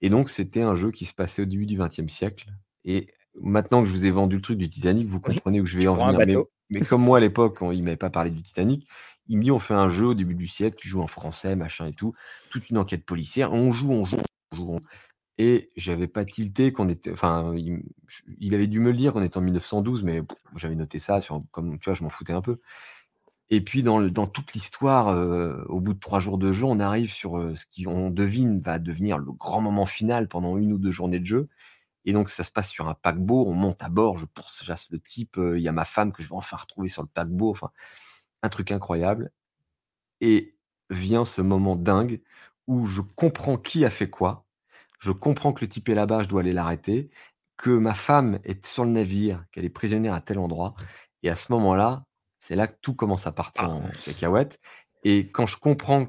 Et 0.00 0.10
donc 0.10 0.30
c'était 0.30 0.62
un 0.62 0.74
jeu 0.74 0.90
qui 0.90 1.06
se 1.06 1.14
passait 1.14 1.42
au 1.42 1.46
début 1.46 1.66
du 1.66 1.78
20e 1.78 2.08
siècle. 2.08 2.48
Et 2.84 3.08
maintenant 3.40 3.82
que 3.82 3.88
je 3.88 3.92
vous 3.92 4.06
ai 4.06 4.10
vendu 4.10 4.36
le 4.36 4.42
truc 4.42 4.58
du 4.58 4.68
Titanic, 4.68 5.06
vous 5.06 5.20
comprenez 5.20 5.60
où 5.60 5.66
je 5.66 5.78
vais 5.78 5.86
en 5.86 5.94
venir. 5.94 6.18
Mais 6.26 6.36
mais 6.70 6.80
comme 6.80 7.02
moi 7.02 7.18
à 7.18 7.20
l'époque, 7.20 7.58
il 7.72 7.82
m'avait 7.82 7.96
pas 7.96 8.10
parlé 8.10 8.30
du 8.30 8.42
Titanic, 8.42 8.88
Il 9.28 9.38
me 9.38 9.42
dit: 9.42 9.50
«On 9.50 9.58
fait 9.58 9.74
un 9.74 9.88
jeu 9.90 10.06
au 10.08 10.14
début 10.14 10.34
du 10.34 10.46
siècle, 10.48 10.76
tu 10.78 10.88
joues 10.88 11.02
en 11.02 11.06
français, 11.06 11.56
machin 11.56 11.86
et 11.86 11.92
tout, 11.94 12.12
toute 12.50 12.70
une 12.70 12.78
enquête 12.78 13.04
policière». 13.06 13.52
On 13.52 13.72
joue, 13.72 13.92
on 13.92 14.04
joue, 14.04 14.16
on 14.52 14.56
joue, 14.56 14.66
on 14.74 14.80
et 15.38 15.70
j'avais 15.76 16.08
pas 16.08 16.24
tilté 16.24 16.72
qu'on 16.72 16.88
était 16.88 17.12
enfin, 17.12 17.54
il 18.40 18.54
avait 18.54 18.66
dû 18.68 18.80
me 18.80 18.90
le 18.90 18.96
dire 18.96 19.12
qu'on 19.12 19.22
était 19.22 19.38
en 19.38 19.42
1912, 19.42 20.02
mais 20.02 20.22
j'avais 20.56 20.74
noté 20.76 20.98
ça 20.98 21.20
sur 21.20 21.42
comme 21.52 21.78
tu 21.78 21.86
vois, 21.90 21.94
je 21.94 22.02
m'en 22.04 22.10
foutais 22.10 22.32
un 22.32 22.42
peu. 22.42 22.56
Et 23.50 23.60
puis 23.62 23.82
dans 23.82 24.00
dans 24.08 24.26
toute 24.26 24.52
l'histoire, 24.54 25.10
heu, 25.14 25.64
au 25.68 25.80
bout 25.80 25.94
de 25.94 25.98
trois 26.00 26.20
jours 26.20 26.38
de 26.38 26.52
jeu, 26.52 26.64
on 26.64 26.80
arrive 26.80 27.12
sur, 27.12 27.38
heu, 27.38 27.54
ce 27.56 27.66
qu'on 27.84 28.10
devine 28.10 28.60
va 28.60 28.78
devenir 28.78 29.18
le 29.18 29.32
grand 29.32 29.60
moment 29.60 29.86
final 29.86 30.28
pendant 30.28 30.56
une 30.58 30.72
ou 30.72 30.78
deux 30.78 30.90
journées 30.92 31.20
de 31.20 31.26
jeu. 31.26 31.48
Et 32.06 32.12
donc 32.14 32.30
ça 32.30 32.44
se 32.44 32.52
passe 32.52 32.70
sur 32.70 32.88
un 32.88 32.94
paquebot, 32.94 33.46
on 33.48 33.54
monte 33.54 33.82
à 33.82 33.90
bord, 33.90 34.18
je 34.18 34.26
pourchasse 34.26 34.90
le 34.92 35.00
type, 35.00 35.38
il 35.38 35.60
y 35.62 35.68
a 35.68 35.72
ma 35.72 35.84
femme 35.86 36.12
que 36.12 36.22
je 36.22 36.28
vais 36.30 36.36
enfin 36.36 36.56
retrouver 36.58 36.88
sur 36.88 37.02
le 37.02 37.08
paquebot, 37.08 37.50
enfin, 37.50 37.70
un 38.44 38.50
truc 38.50 38.72
incroyable 38.72 39.32
et 40.20 40.56
vient 40.90 41.24
ce 41.24 41.40
moment 41.42 41.76
dingue 41.76 42.22
où 42.66 42.86
je 42.86 43.00
comprends 43.02 43.56
qui 43.58 43.84
a 43.84 43.90
fait 43.90 44.10
quoi. 44.10 44.46
Je 45.00 45.12
comprends 45.12 45.52
que 45.52 45.64
le 45.64 45.68
type 45.68 45.88
est 45.88 45.94
là-bas, 45.94 46.22
je 46.24 46.28
dois 46.28 46.40
aller 46.40 46.52
l'arrêter, 46.52 47.10
que 47.56 47.70
ma 47.70 47.94
femme 47.94 48.40
est 48.44 48.64
sur 48.66 48.84
le 48.84 48.90
navire, 48.92 49.44
qu'elle 49.52 49.64
est 49.64 49.70
prisonnière 49.70 50.14
à 50.14 50.20
tel 50.20 50.38
endroit 50.38 50.74
et 51.22 51.30
à 51.30 51.36
ce 51.36 51.52
moment-là, 51.52 52.04
c'est 52.38 52.56
là 52.56 52.66
que 52.66 52.76
tout 52.82 52.94
commence 52.94 53.26
à 53.26 53.32
partir 53.32 53.70
Ah. 53.70 53.70
en 53.70 53.90
cacahuète 54.02 54.60
et 55.04 55.30
quand 55.30 55.46
je 55.46 55.58
comprends 55.58 56.08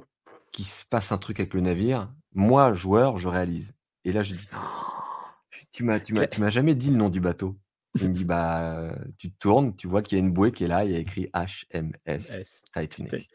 qu'il 0.52 0.66
se 0.68 0.86
passe 0.86 1.12
un 1.12 1.18
truc 1.18 1.40
avec 1.40 1.54
le 1.54 1.62
navire, 1.62 2.14
moi, 2.34 2.74
joueur, 2.74 3.18
je 3.18 3.28
réalise 3.30 3.74
et 4.06 4.12
là, 4.14 4.24
je 4.24 4.34
dis: 4.36 4.50
«Tu 5.72 5.84
m'as 5.84 6.00
tu 6.00 6.14
m'as 6.14 6.26
tu 6.28 6.42
m'as 6.42 6.50
jamais 6.50 6.76
dit 6.76 6.90
le 6.92 6.98
nom 6.98 7.10
du 7.10 7.20
bateau». 7.22 7.58
Il 8.02 8.10
me 8.10 8.14
dit: 8.14 8.26
«Bah, 8.26 8.96
tu 9.18 9.32
te 9.32 9.38
tournes, 9.40 9.76
tu 9.76 9.88
vois 9.88 10.02
qu'il 10.02 10.18
y 10.18 10.22
a 10.22 10.24
une 10.24 10.32
bouée 10.32 10.52
qui 10.52 10.64
est 10.64 10.68
là, 10.68 10.86
il 10.86 10.92
y 10.92 10.96
a 10.96 11.00
écrit 11.00 11.30
HMS 11.34 11.96
S 12.06 12.64
Titanic». 12.74 13.30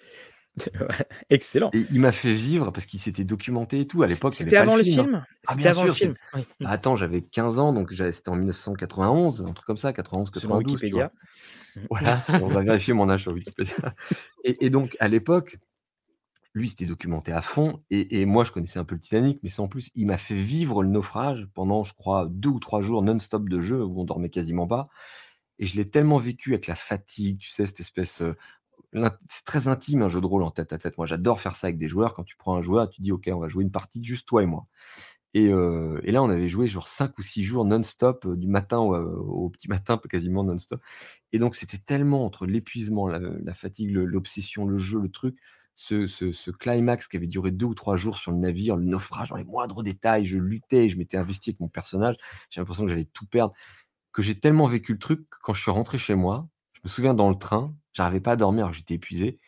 Excellent. 1.30 1.70
Et 1.72 1.86
il 1.90 2.00
m'a 2.00 2.12
fait 2.12 2.32
vivre 2.32 2.70
parce 2.70 2.86
qu'il 2.86 3.00
s'était 3.00 3.24
documenté 3.24 3.80
et 3.80 3.86
tout. 3.86 4.02
À 4.02 4.06
l'époque, 4.06 4.32
C'était 4.32 4.56
avant 4.56 4.76
le 4.76 4.82
film, 4.82 5.14
hein. 5.14 5.24
Ah 5.46 5.54
C'était 5.54 5.68
avant 5.68 5.84
le 5.84 5.92
sûr, 5.92 6.06
film? 6.06 6.14
Oui. 6.34 6.40
Mmh. 6.40 6.64
bah, 6.64 6.70
attends, 6.70 6.96
j'avais 6.96 7.22
15 7.22 7.58
ans, 7.58 7.72
donc 7.72 7.92
c'était 7.92 8.28
en 8.28 8.36
1991, 8.36 9.42
un 9.42 9.52
truc 9.52 9.66
comme 9.66 9.76
ça, 9.76 9.92
Selon 9.94 10.24
91-92, 10.24 10.40
tu 10.40 10.46
vois? 10.46 10.58
Wikipédia. 10.58 11.12
Mmh. 11.76 11.80
Voilà, 11.88 12.20
on 12.42 12.48
va 12.48 12.62
vérifier 12.62 12.94
mon 12.94 13.08
âge 13.08 13.22
sur 13.22 13.32
Wikipédia 13.34 13.94
et 14.44 14.66
et 14.66 14.70
donc 14.70 14.96
à 15.00 15.08
l'époque, 15.08 15.56
lui, 16.54 16.68
s'était 16.68 16.86
documenté 16.86 17.32
à 17.32 17.42
fond 17.42 17.82
et 17.90 18.24
moi, 18.26 18.44
je 18.44 18.52
connaissais 18.52 18.78
un 18.78 18.84
peu 18.84 18.94
le 18.96 19.00
Titanic, 19.00 19.40
mais 19.42 19.60
en 19.60 19.68
plus, 19.68 19.90
il 19.94 20.06
m'a 20.06 20.18
fait 20.18 20.34
vivre 20.34 20.82
le 20.82 20.88
naufrage 20.88 21.48
pendant, 21.54 21.84
je 21.84 21.94
crois, 21.94 22.26
2 22.30 22.48
ou 22.48 22.58
3 22.58 22.80
jours 22.82 23.02
non-stop 23.02 23.48
de 23.48 23.60
jeu 23.60 23.84
où 23.84 24.00
on 24.00 24.04
dormait 24.04 24.30
quasiment 24.30 24.66
pas 24.66 24.88
et 25.60 25.66
je 25.66 25.76
l'ai 25.76 25.88
tellement 25.88 26.18
vécu 26.18 26.54
avec 26.54 26.66
la 26.66 26.74
fatigue, 26.74 27.38
tu 27.38 27.50
sais, 27.50 27.66
cette 27.66 27.80
espèce, 27.80 28.22
l'int 28.92 29.16
c'est 29.28 29.44
très 29.44 29.68
intime 29.68 30.02
un 30.02 30.08
jeu 30.08 30.20
de 30.20 30.26
rôle 30.26 30.42
en 30.42 30.50
tête 30.50 30.72
à 30.72 30.78
tête. 30.78 30.96
Moi, 30.98 31.06
j'adore 31.06 31.40
faire 31.40 31.54
ça 31.54 31.68
avec 31.68 31.78
des 31.78 31.88
joueurs. 31.88 32.14
Quand 32.14 32.24
tu 32.24 32.36
prends 32.36 32.56
un 32.56 32.62
joueur, 32.62 32.88
tu 32.90 33.02
dis: 33.02 33.12
«OK, 33.12 33.28
on 33.32 33.38
va 33.38 33.48
jouer 33.48 33.64
une 33.64 33.70
partie 33.70 34.02
juste 34.02 34.26
toi 34.26 34.42
et 34.42 34.46
moi» 34.46 34.66
et 35.34 35.46
et 35.46 36.12
là, 36.12 36.22
on 36.24 36.30
avait 36.30 36.48
joué 36.48 36.66
genre 36.66 36.88
5 36.88 37.16
ou 37.18 37.22
6 37.22 37.44
jours 37.44 37.64
non-stop, 37.64 38.26
du 38.36 38.48
matin 38.48 38.78
au, 38.78 39.48
petit 39.50 39.68
matin, 39.68 40.00
quasiment 40.10 40.44
non-stop 40.44 40.82
et 41.32 41.38
donc 41.38 41.56
c'était 41.56 41.78
tellement 41.78 42.24
entre 42.26 42.46
l'épuisement, 42.46 43.06
la 43.08 43.54
fatigue, 43.54 43.92
l'obsession, 43.92 44.66
le 44.66 44.78
jeu, 44.78 45.00
le 45.00 45.10
truc, 45.10 45.36
ce 45.80 46.06
ce 46.06 46.32
ce 46.32 46.50
climax 46.50 47.08
qui 47.08 47.16
avait 47.16 47.26
duré 47.26 47.50
2 47.50 47.66
ou 47.66 47.74
3 47.74 47.96
jours 47.96 48.18
sur 48.18 48.32
le 48.32 48.38
navire, 48.38 48.76
le 48.76 48.84
naufrage 48.84 49.30
dans 49.30 49.36
les 49.36 49.44
moindres 49.44 49.82
détails, 49.82 50.26
je 50.26 50.38
luttais, 50.38 50.88
je 50.88 50.96
m'étais 50.98 51.16
investi 51.16 51.50
avec 51.50 51.60
mon 51.60 51.68
personnage, 51.68 52.16
j'ai 52.50 52.60
l'impression 52.60 52.84
que 52.84 52.90
j'allais 52.90 53.06
tout 53.06 53.26
perdre, 53.26 53.54
que 54.12 54.22
j'ai 54.22 54.38
tellement 54.40 54.66
vécu 54.66 54.92
le 54.94 54.98
truc 54.98 55.28
que 55.30 55.38
quand 55.42 55.54
je 55.54 55.62
suis 55.62 55.70
rentré 55.72 55.98
chez 55.98 56.14
moi, 56.16 56.48
je 56.74 56.80
me 56.84 56.88
souviens 56.90 57.14
dans 57.14 57.30
le 57.30 57.36
train, 57.36 57.74
j'arrivais 57.94 58.20
pas 58.20 58.32
à 58.32 58.36
dormir 58.36 58.72
j'étais 58.72 58.94
épuisé, 58.94 59.40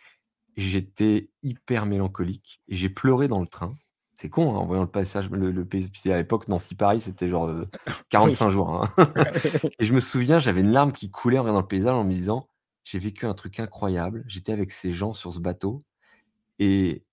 j'étais 0.57 1.31
hyper 1.43 1.87
mélancolique 1.87 2.61
et 2.69 2.77
j'ai 2.77 2.89
pleuré 2.91 3.29
dans 3.29 3.41
le 3.41 3.47
train. 3.47 3.79
C'est 4.17 4.29
con, 4.31 4.55
hein, 4.55 4.59
en 4.59 4.67
voyant 4.67 4.83
le 4.83 4.91
passage, 4.91 5.31
le 5.31 5.51
le 5.51 5.67
à 6.13 6.17
l'époque, 6.17 6.49
Nancy-Paris, 6.49 7.01
c'était 7.01 7.29
genre, 7.29 7.51
Oui. 8.23 8.37
45 8.37 8.51
jours, 8.51 8.71
hein 8.71 8.91
et 9.79 9.85
je 9.85 9.93
me 9.95 10.01
souviens, 10.01 10.39
j'avais 10.39 10.61
une 10.61 10.71
larme 10.73 10.93
qui 10.93 11.11
coulait 11.11 11.39
en 11.39 11.43
regardant 11.43 11.61
le 11.63 11.67
paysage 11.67 11.95
en 11.95 12.05
me 12.05 12.13
disant: 12.13 12.49
«J'ai 12.85 12.99
vécu 12.99 13.27
un 13.27 13.35
truc 13.35 13.59
incroyable, 13.61 14.25
j'étais 14.27 14.53
avec 14.53 14.71
ces 14.71 14.93
gens 14.93 15.13
sur 15.15 15.33
ce 15.33 15.41
bateau 15.41 15.85
et 16.63 17.07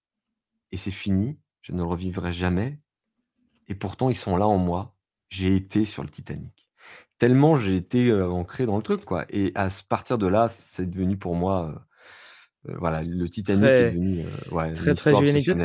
et 0.74 0.78
c'est 0.78 0.92
fini, 0.92 1.40
je 1.62 1.74
ne 1.74 1.78
le 1.80 1.86
revivrai 1.86 2.34
jamais 2.34 2.82
et 3.68 3.76
pourtant 3.76 4.10
ils 4.12 4.16
sont 4.18 4.38
là 4.38 4.48
en 4.48 4.58
moi. 4.60 4.96
J'ai 5.30 5.56
été 5.56 5.86
sur 5.86 6.04
le 6.04 6.10
Titanic». 6.10 6.70
Tellement 7.20 7.58
j'ai 7.58 7.78
été, 7.78 8.10
heu, 8.12 8.26
ancré 8.32 8.66
dans 8.68 8.78
le 8.78 8.84
truc, 8.84 9.06
quoi 9.06 9.26
et 9.30 9.52
à 9.56 9.70
partir 9.90 10.18
de 10.20 10.28
là, 10.28 10.48
c'est 10.50 10.88
devenu 10.90 11.18
pour 11.20 11.36
moi, 11.36 11.86
heu 12.68 12.72
heu, 12.74 12.78
voilà, 12.80 13.04
le 13.04 13.30
Titanic 13.30 13.80
est 13.82 13.86
devenu, 13.86 14.22
heu, 14.26 14.32
ouais, 14.52 14.74
très, 14.76 14.96
très 14.96 15.14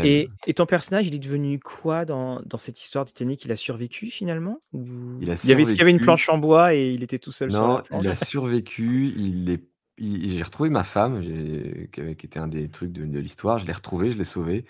et 0.03 0.33
et 0.47 0.55
ton 0.55 0.67
personnage, 0.67 1.07
il 1.09 1.15
est 1.17 1.19
devenu 1.21 1.61
quoi 1.61 2.05
dans 2.07 2.43
dans 2.47 2.59
cette 2.59 2.81
histoire 2.81 3.05
du 3.07 3.13
Titanic? 3.15 3.45
Il 3.47 3.53
a 3.53 3.57
survécu 3.57 4.11
finalement? 4.11 4.61
Ou 4.73 5.21
Il 5.21 5.31
a 5.31 5.37
il 5.45 5.51
y 5.51 5.53
avait 5.53 5.65
y 5.65 5.91
une 5.93 6.01
survécu. 6.01 6.01
planche 6.01 6.29
en 6.31 6.39
bois 6.39 6.75
et 6.75 6.93
il 6.93 7.03
était 7.05 7.19
tout 7.21 7.33
seul 7.33 7.53
sur 7.53 7.69
la 7.69 7.77
Non, 7.77 7.87
planche? 7.89 8.01
il 8.01 8.09
a 8.09 8.17
survécu, 8.17 9.13
il 9.17 9.51
est 9.51 9.69
il 9.99 10.31
j'ai 10.31 10.43
retrouvé 10.43 10.71
ma 10.71 10.85
femme, 10.85 11.23
j'ai 11.23 11.89
qui 11.93 12.01
avait 12.01 12.17
qui 12.17 12.27
était 12.27 12.41
un 12.41 12.49
des 12.49 12.69
trucs 12.71 12.93
de 12.93 13.05
de 13.07 13.19
l'histoire, 13.21 13.59
je 13.59 13.67
l'ai 13.67 13.73
retrouvée, 13.73 14.11
je 14.11 14.19
l'ai 14.19 14.25
sauvée. 14.25 14.65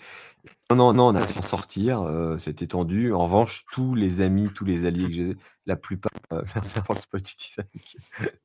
Non, 0.71 0.77
non, 0.77 0.93
non, 0.93 1.07
on 1.09 1.15
a 1.15 1.21
à 1.21 1.27
s'en 1.27 1.41
sortir, 1.43 2.03
heu, 2.03 2.37
c'était 2.39 2.67
tendu. 2.67 3.13
En 3.13 3.23
revanche, 3.25 3.65
tous 3.71 3.95
les 3.95 4.21
amis, 4.21 4.51
tous 4.53 4.65
les 4.65 4.85
alliés 4.85 5.07
que 5.07 5.13
j'ai, 5.13 5.37
la 5.67 5.75
plupart, 5.77 6.11
heu, 6.33 6.43
merci 6.55 6.81
pour 6.81 6.95
le 6.95 7.17
du 7.19 7.23
Titanic, 7.35 7.97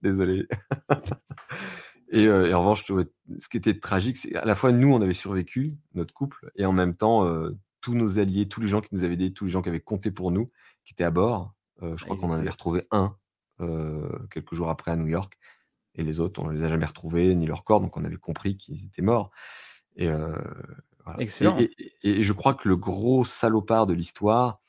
désolé 0.02 0.46
et 2.10 2.26
heu 2.26 2.48
et 2.48 2.54
en 2.54 2.60
revanche, 2.60 2.80
je 2.80 2.84
trouvais 2.86 3.06
ce 3.38 3.48
qui 3.48 3.56
était 3.56 3.78
tragique, 3.78 4.16
c'est 4.16 4.34
à 4.36 4.44
la 4.44 4.54
fois 4.54 4.72
nous, 4.72 4.92
on 4.92 5.00
avait 5.00 5.14
survécu, 5.14 5.76
notre 5.94 6.14
couple 6.14 6.50
et 6.56 6.64
en 6.66 6.72
même 6.72 6.96
temps, 6.96 7.26
tous 7.80 7.94
nos 7.94 8.18
alliés, 8.18 8.48
tous 8.48 8.60
les 8.60 8.68
gens 8.68 8.80
qui 8.80 8.94
nous 8.94 9.04
avaient 9.04 9.14
aidés, 9.14 9.32
tous 9.32 9.44
les 9.46 9.50
gens 9.50 9.62
qui 9.62 9.68
avaient 9.68 9.80
compté 9.80 10.10
pour 10.10 10.30
nous, 10.32 10.46
qui 10.84 10.92
étaient 10.92 11.04
à 11.04 11.10
bord, 11.10 11.54
je 11.82 12.02
Ah, 12.02 12.04
crois 12.04 12.16
ils 12.16 12.16
qu'on 12.16 12.30
en 12.30 12.34
avait 12.38 12.50
retrouvé 12.50 12.82
1, 12.90 13.16
heu, 13.60 14.08
quelques 14.30 14.54
jours 14.54 14.70
après 14.70 14.90
à 14.90 14.96
New 14.96 15.06
York 15.08 15.38
et 15.94 16.02
les 16.04 16.20
autres, 16.20 16.42
on 16.42 16.48
les 16.48 16.62
a 16.62 16.68
jamais 16.68 16.86
retrouvés 16.86 17.34
ni 17.34 17.46
leurs 17.46 17.64
corps, 17.64 17.80
donc 17.80 17.96
on 17.96 18.04
avait 18.04 18.16
compris 18.16 18.56
qu'ils 18.56 18.84
étaient 18.86 19.02
morts 19.02 19.30
et 19.96 20.08
voilà 21.04 21.20
Excellent. 21.20 21.58
et 21.58 21.70
et 21.78 21.92
et 22.04 22.20
et 22.20 22.24
je 22.24 22.32
crois 22.32 22.54
que 22.54 22.68
le 22.68 22.76
gros 22.76 23.24
salopard 23.24 23.86
de 23.86 23.94
l'histoire, 23.94 24.60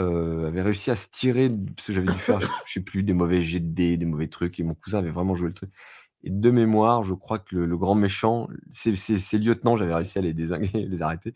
heu, 0.00 0.46
avait 0.46 0.62
réussi 0.62 0.90
à 0.90 0.96
se 0.96 1.08
tirer 1.08 1.50
parce 1.76 1.88
que 1.88 1.92
j'avais 1.92 2.08
dû 2.08 2.18
faire, 2.18 2.40
je 2.40 2.48
je 2.66 2.72
sais 2.74 2.80
plus, 2.80 3.02
des 3.02 3.12
mauvais 3.12 3.42
jets 3.42 3.60
de 3.60 3.72
dés, 3.74 3.96
des 3.96 4.06
mauvais 4.06 4.28
trucs 4.28 4.58
et 4.60 4.64
mon 4.64 4.74
cousin 4.74 4.98
avait 4.98 5.10
vraiment 5.10 5.34
joué 5.34 5.48
le 5.48 5.54
truc 5.54 5.70
et 6.24 6.30
de 6.30 6.50
mémoire, 6.50 7.02
je 7.04 7.14
crois 7.14 7.38
que 7.38 7.56
le 7.56 7.66
le 7.66 7.76
grand 7.78 7.94
méchant, 7.94 8.48
ses 8.70 8.96
ses 8.96 9.18
ses 9.18 9.38
lieutenants, 9.38 9.76
j'avais 9.76 9.94
réussi 9.94 10.18
à 10.18 10.22
les 10.22 10.34
dézinguer, 10.34 10.70
les 10.88 11.02
arrêter, 11.02 11.34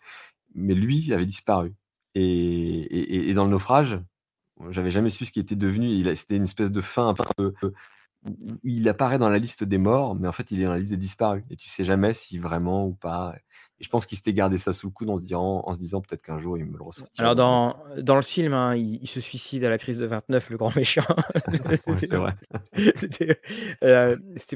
mais 0.55 0.75
lui 0.75 1.13
avait 1.13 1.27
disparu 1.27 1.75
et 2.15 3.31
et 3.31 3.35
dans 3.35 3.45
le 3.45 3.51
naufrage, 3.53 4.01
j'avais 4.71 4.91
jamais 4.91 5.11
su 5.11 5.25
ce 5.27 5.33
qu'il 5.33 5.43
était 5.43 5.57
devenu. 5.57 6.05
C'était 6.17 6.37
une 6.37 6.45
espèce 6.45 6.71
de 6.73 6.81
fin 6.81 7.09
un 7.09 7.15
peu, 7.15 7.55
il 8.65 8.89
apparaît 8.89 9.19
dans 9.19 9.29
la 9.31 9.39
liste 9.39 9.65
des 9.65 9.79
morts, 9.79 10.15
mais 10.17 10.29
en 10.29 10.33
fait, 10.33 10.51
il 10.51 10.61
est 10.61 10.65
dans 10.65 10.73
la 10.73 10.79
liste 10.79 10.91
des 10.93 10.97
disparus 10.99 11.45
et 11.51 11.57
tu 11.57 11.69
sais 11.69 11.85
jamais 11.85 12.15
si 12.15 12.39
vraiment 12.39 12.87
ou 12.87 12.95
pas 12.95 13.35
et 13.81 13.85
je 13.85 13.89
pense 13.91 14.07
qu'il 14.07 14.17
s'était 14.19 14.33
gardé 14.35 14.59
ça 14.59 14.73
sous 14.73 14.89
le 14.89 14.93
coude 14.93 15.11
en 15.11 15.17
se 15.17 15.23
dirant 15.23 15.63
en 15.67 15.73
se 15.75 15.79
disant: 15.79 16.01
«Peut-être 16.01 16.23
qu'un 16.23 16.39
jour, 16.39 16.59
il 16.59 16.65
me 16.67 16.77
le 16.79 16.83
ressortira 16.85 17.31
Alors 17.31 17.35
dans 17.35 17.45
un 17.45 17.49
autre». 17.53 17.79
dans 17.99 18.17
le 18.17 18.23
film, 18.23 18.53
hein, 18.53 18.75
il 18.77 18.99
il 19.03 19.07
se 19.09 19.21
suicide 19.21 19.65
à 19.65 19.71
la 19.71 19.79
crise 19.79 19.99
de 19.99 20.07
29, 20.07 20.51
le 20.51 20.57
grand 20.57 20.75
méchant. 20.77 21.03
C'est 21.97 22.17
vrai. 22.17 22.35
c'était, 22.95 23.41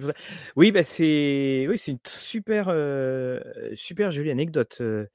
pour 0.00 0.08
ça. 0.08 0.14
Oui, 0.56 0.72
bah, 0.72 0.82
c'est 0.82 1.66
oui, 1.68 1.78
c'est 1.78 1.92
une 1.92 1.98
super, 2.06 2.68
heu, 2.70 3.42
super 3.74 4.10
jolie 4.10 4.30
anecdote, 4.30 4.78
heu, 4.80 5.08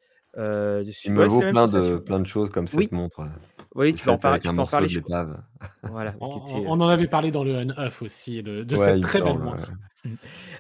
Il 1.03 1.13
me 1.13 1.23
Ouais, 1.23 1.27
vaut 1.27 1.43
plein 1.43 1.67
de 1.67 1.99
plein 1.99 2.19
de 2.19 2.25
choses 2.25 2.49
comme 2.49 2.67
Oui. 2.73 2.89
cette 2.89 2.91
montre, 2.91 3.29
Oui, 3.77 3.93
tu 3.93 4.09
en 4.09 4.17
parler 4.17 4.39
tu 4.39 4.51
peux 4.53 4.61
en 4.61 4.65
parler, 4.67 4.89
je. 4.89 4.99
Voilà, 5.83 6.17
On 6.19 6.27
qui 6.29 6.39
on 6.39 6.39
était, 6.39 6.59
heu 6.67 6.69
on 6.71 6.81
en 6.81 6.89
avait 6.89 7.07
parlé 7.07 7.31
dans 7.31 7.43
le 7.45 7.55
on-off 7.55 8.01
aussi 8.01 8.43
de 8.43 8.63
de 8.63 8.75
Ouais, 8.75 8.83
cette 8.85 9.01
très 9.01 9.21
belle 9.21 9.37
montre. 9.39 9.71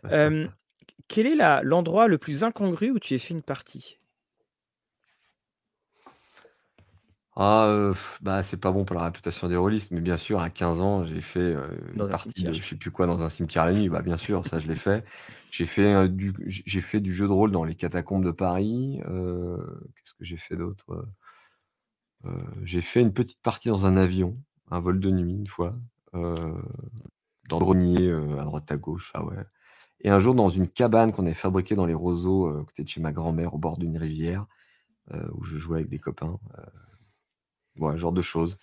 Hem, 0.09 0.49
quel 1.09 1.27
est 1.27 1.63
l'endroit 1.63 2.07
le 2.07 2.17
plus 2.17 2.43
incongru 2.43 2.91
où 2.91 2.99
tu 2.99 3.15
aies 3.15 3.19
fait 3.19 3.33
une 3.33 3.43
partie? 3.43 3.99
Ah, 7.39 7.67
heu, 7.69 7.93
bah, 8.21 8.41
c'est 8.41 8.57
pas 8.57 8.71
bon 8.71 8.83
pour 8.83 8.95
la 8.95 9.03
réputation 9.05 9.47
des 9.47 9.55
rôlistes, 9.55 9.91
mais 9.91 10.01
bien 10.01 10.17
sûr, 10.17 10.39
à 10.39 10.49
15 10.49 10.81
ans, 10.81 11.03
j'ai 11.05 11.21
fait, 11.21 11.39
heu, 11.39 11.79
une 11.93 12.01
un 12.01 12.07
partie 12.07 12.43
de 12.43 12.51
je 12.51 12.61
sais 12.63 12.75
plus 12.75 12.89
quoi 12.89 13.05
dans 13.05 13.21
un 13.21 13.29
cimetière 13.29 13.65
la 13.65 13.73
nuit. 13.73 13.89
Bah, 13.89 14.01
bien 14.01 14.17
sûr, 14.17 14.47
ça, 14.47 14.59
je 14.59 14.67
l'ai 14.67 14.75
fait. 14.75 15.05
J'ai 15.51 15.65
fait, 15.67 16.09
du 16.09 16.33
j'ai 16.47 16.63
j'ai 16.65 16.81
fait 16.81 16.99
du 16.99 17.13
jeu 17.13 17.27
de 17.27 17.31
rôle 17.31 17.51
dans 17.51 17.63
les 17.63 17.75
catacombes 17.75 18.25
de 18.25 18.31
Paris, 18.31 18.99
qu'est-ce 19.95 20.13
que 20.15 20.25
j'ai 20.25 20.37
fait 20.37 20.55
d'autre, 20.55 21.05
j'ai 22.63 22.81
fait 22.81 23.01
une 23.01 23.13
petite 23.13 23.41
partie 23.41 23.69
dans 23.69 23.85
un 23.85 23.97
avion, 23.97 24.37
un 24.71 24.79
vol 24.79 24.99
de 24.99 25.11
nuit, 25.11 25.37
une 25.37 25.47
fois, 25.47 25.75
heu, 26.15 26.35
dans 27.49 27.59
le 27.59 27.65
grenier, 27.65 28.07
heu, 28.09 28.39
à 28.39 28.43
droite 28.45 28.71
à 28.71 28.77
gauche, 28.77 29.11
ah 29.13 29.23
ouais 29.25 29.35
et 30.01 30.09
un 30.09 30.19
jour 30.19 30.35
dans 30.35 30.49
une 30.49 30.67
cabane 30.67 31.11
qu'on 31.11 31.25
avait 31.25 31.33
fabriquée 31.33 31.75
dans 31.75 31.85
les 31.87 31.95
roseaux, 31.95 32.63
côté 32.65 32.83
de 32.83 32.87
chez 32.89 33.01
ma 33.01 33.11
grand-mère, 33.11 33.55
au 33.55 33.57
bord 33.57 33.77
d'une 33.79 33.97
rivière, 33.97 34.45
où 35.33 35.43
je 35.43 35.57
jouais 35.57 35.79
avec 35.79 35.89
des 35.89 35.99
copains, 35.99 36.39
ouais, 37.77 37.93
ce 37.93 37.97
genre 37.97 38.11
de 38.13 38.21
choses. 38.21 38.57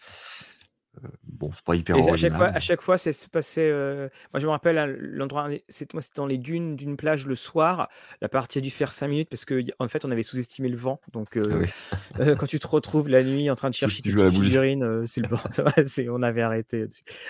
Bon, 1.25 1.51
c'est 1.53 1.65
pas 1.65 1.77
hyper 1.77 1.97
Et 1.97 2.01
à 2.01 2.16
chaque 2.16 2.35
fois, 2.35 2.47
original. 2.47 2.57
à 2.57 2.61
chaque 2.61 2.81
fois, 2.83 2.99
ça 2.99 3.12
se 3.12 3.29
passait. 3.29 3.69
euh, 3.71 4.09
Moi, 4.33 4.41
je 4.41 4.47
me 4.47 4.51
rappelle 4.51 4.79
hein, 4.79 4.87
l'endroit. 4.99 5.49
C'est 5.69 5.93
moi, 5.95 6.03
dans 6.16 6.27
les 6.27 6.39
dunes 6.39 6.77
d'une 6.77 6.97
plage 6.97 7.27
le 7.27 7.35
soir. 7.35 7.89
La 8.21 8.29
partie 8.29 8.59
a 8.59 8.61
dû 8.61 8.71
faire 8.71 8.93
5 8.93 9.09
minutes 9.09 9.29
parce 9.29 9.45
que 9.45 9.62
en 9.79 9.89
fait, 9.89 10.05
on 10.05 10.11
avait 10.11 10.23
sous-estimé 10.23 10.69
le 10.69 10.77
vent. 10.77 11.01
Donc, 11.12 11.37
Ah 11.37 11.41
euh, 11.41 11.61
oui. 11.61 11.69
euh, 12.21 12.37
quand 12.37 12.47
tu 12.47 12.59
te 12.59 12.66
retrouves 12.66 13.09
la 13.09 13.23
nuit 13.23 13.51
en 13.51 13.55
train 13.55 13.71
de 13.71 13.75
chercher 13.75 14.03
tes 14.03 14.11
figurines, 14.11 14.83
euh, 14.83 15.07
c'est 15.07 15.21
le 15.21 15.29
c'est- 15.87 16.09
on 16.09 16.23
avait 16.23 16.43
arrêté. 16.43 16.87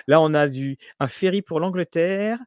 Là, 0.06 0.20
on 0.20 0.34
a 0.34 0.48
du 0.48 0.76
un 1.00 1.08
ferry 1.08 1.42
pour 1.42 1.60
l'Angleterre. 1.60 2.38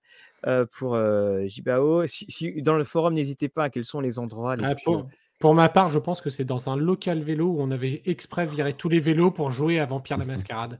euh, 0.46 0.66
pour 0.66 0.96
euh, 0.96 1.46
Jibao. 1.48 2.06
Si, 2.08 2.26
si- 2.30 2.62
dans 2.62 2.78
le 2.78 2.84
forum, 2.84 3.14
n'hésitez 3.16 3.50
pas 3.50 3.66
à 3.66 3.70
quels 3.70 3.84
sont 3.86 4.00
les 4.02 4.20
endroits 4.20 4.56
les 4.56 4.64
Ah, 4.66 4.76
plus, 4.76 4.84
pour, 4.84 5.10
pour 5.40 5.54
ma 5.54 5.70
part, 5.70 5.90
je 5.90 6.00
pense 6.00 6.22
que 6.22 6.30
c'est 6.30 6.46
dans 6.46 6.70
un 6.70 6.76
local 6.76 7.20
vélo 7.20 7.48
où 7.48 7.62
on 7.62 7.72
avait 7.72 8.02
exprès 8.06 8.46
viré 8.46 8.74
tous 8.74 8.90
les 8.90 9.00
vélos 9.00 9.32
pour 9.32 9.52
jouer 9.52 9.80
à 9.80 9.86
Vampire 9.86 10.18
la 10.18 10.26
Mascarade. 10.26 10.80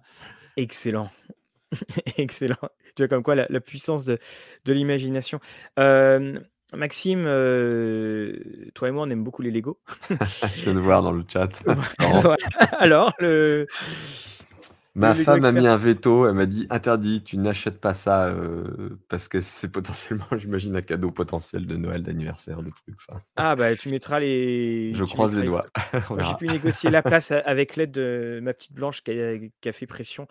Excellent. 0.56 1.10
Excellent. 2.18 2.56
Tu 2.96 3.04
vois 3.04 3.08
comme 3.08 3.24
quoi 3.24 3.36
la, 3.36 3.46
la 3.50 3.60
puissance 3.60 4.06
de, 4.06 4.18
de 4.66 4.74
l'imagination. 4.74 5.40
Euh, 5.80 6.40
Maxime, 6.74 7.24
euh, 7.26 8.40
toi 8.74 8.90
et 8.90 8.92
moi, 8.92 9.04
on 9.08 9.10
aime 9.10 9.24
beaucoup 9.24 9.42
les 9.42 9.52
Lego. 9.52 9.80
Je 10.10 10.64
viens 10.64 10.74
de 10.74 10.80
voir 10.80 11.02
dans 11.02 11.12
le 11.12 11.24
chat. 11.28 11.48
Voilà. 11.66 12.36
Alors, 12.80 13.14
le, 13.20 13.68
Ma 14.98 15.14
femme 15.16 15.46
a 15.46 15.52
mis 15.52 15.68
un 15.68 15.78
veto, 15.78 16.28
elle 16.28 16.34
m'a 16.34 16.46
dit 16.46 16.66
interdit, 16.70 17.24
tu 17.24 17.38
n'achètes 17.38 17.80
pas 17.80 17.94
ça 17.94 18.28
euh, 18.28 18.98
parce 19.10 19.28
que 19.28 19.42
c'est 19.42 19.70
potentiellement, 19.72 20.26
j'imagine, 20.38 20.76
un 20.76 20.82
cadeau 20.82 21.12
potentiel 21.12 21.66
de 21.68 21.78
Noël, 21.78 22.04
d'anniversaire, 22.04 22.64
de 22.64 22.72
trucs. 22.72 22.96
Enfin, 23.08 23.22
Ah, 23.36 23.56
bah, 23.56 23.76
tu 23.76 23.90
mettras 23.90 24.20
les. 24.20 24.94
je 24.96 25.04
tu 25.04 25.14
croise 25.14 25.38
les 25.38 25.46
doigts. 25.46 25.68
j'ai 26.20 26.36
pu 26.36 26.48
négocier 26.48 26.90
la 26.90 27.04
place 27.04 27.32
avec 27.32 27.76
l'aide 27.76 27.92
de 27.92 28.40
ma 28.42 28.54
petite 28.54 28.74
Blanche 28.74 29.04
qui 29.04 29.12
a, 29.12 29.38
qui 29.38 29.70
a 29.70 29.72
fait 29.72 29.88
pression. 29.88 30.28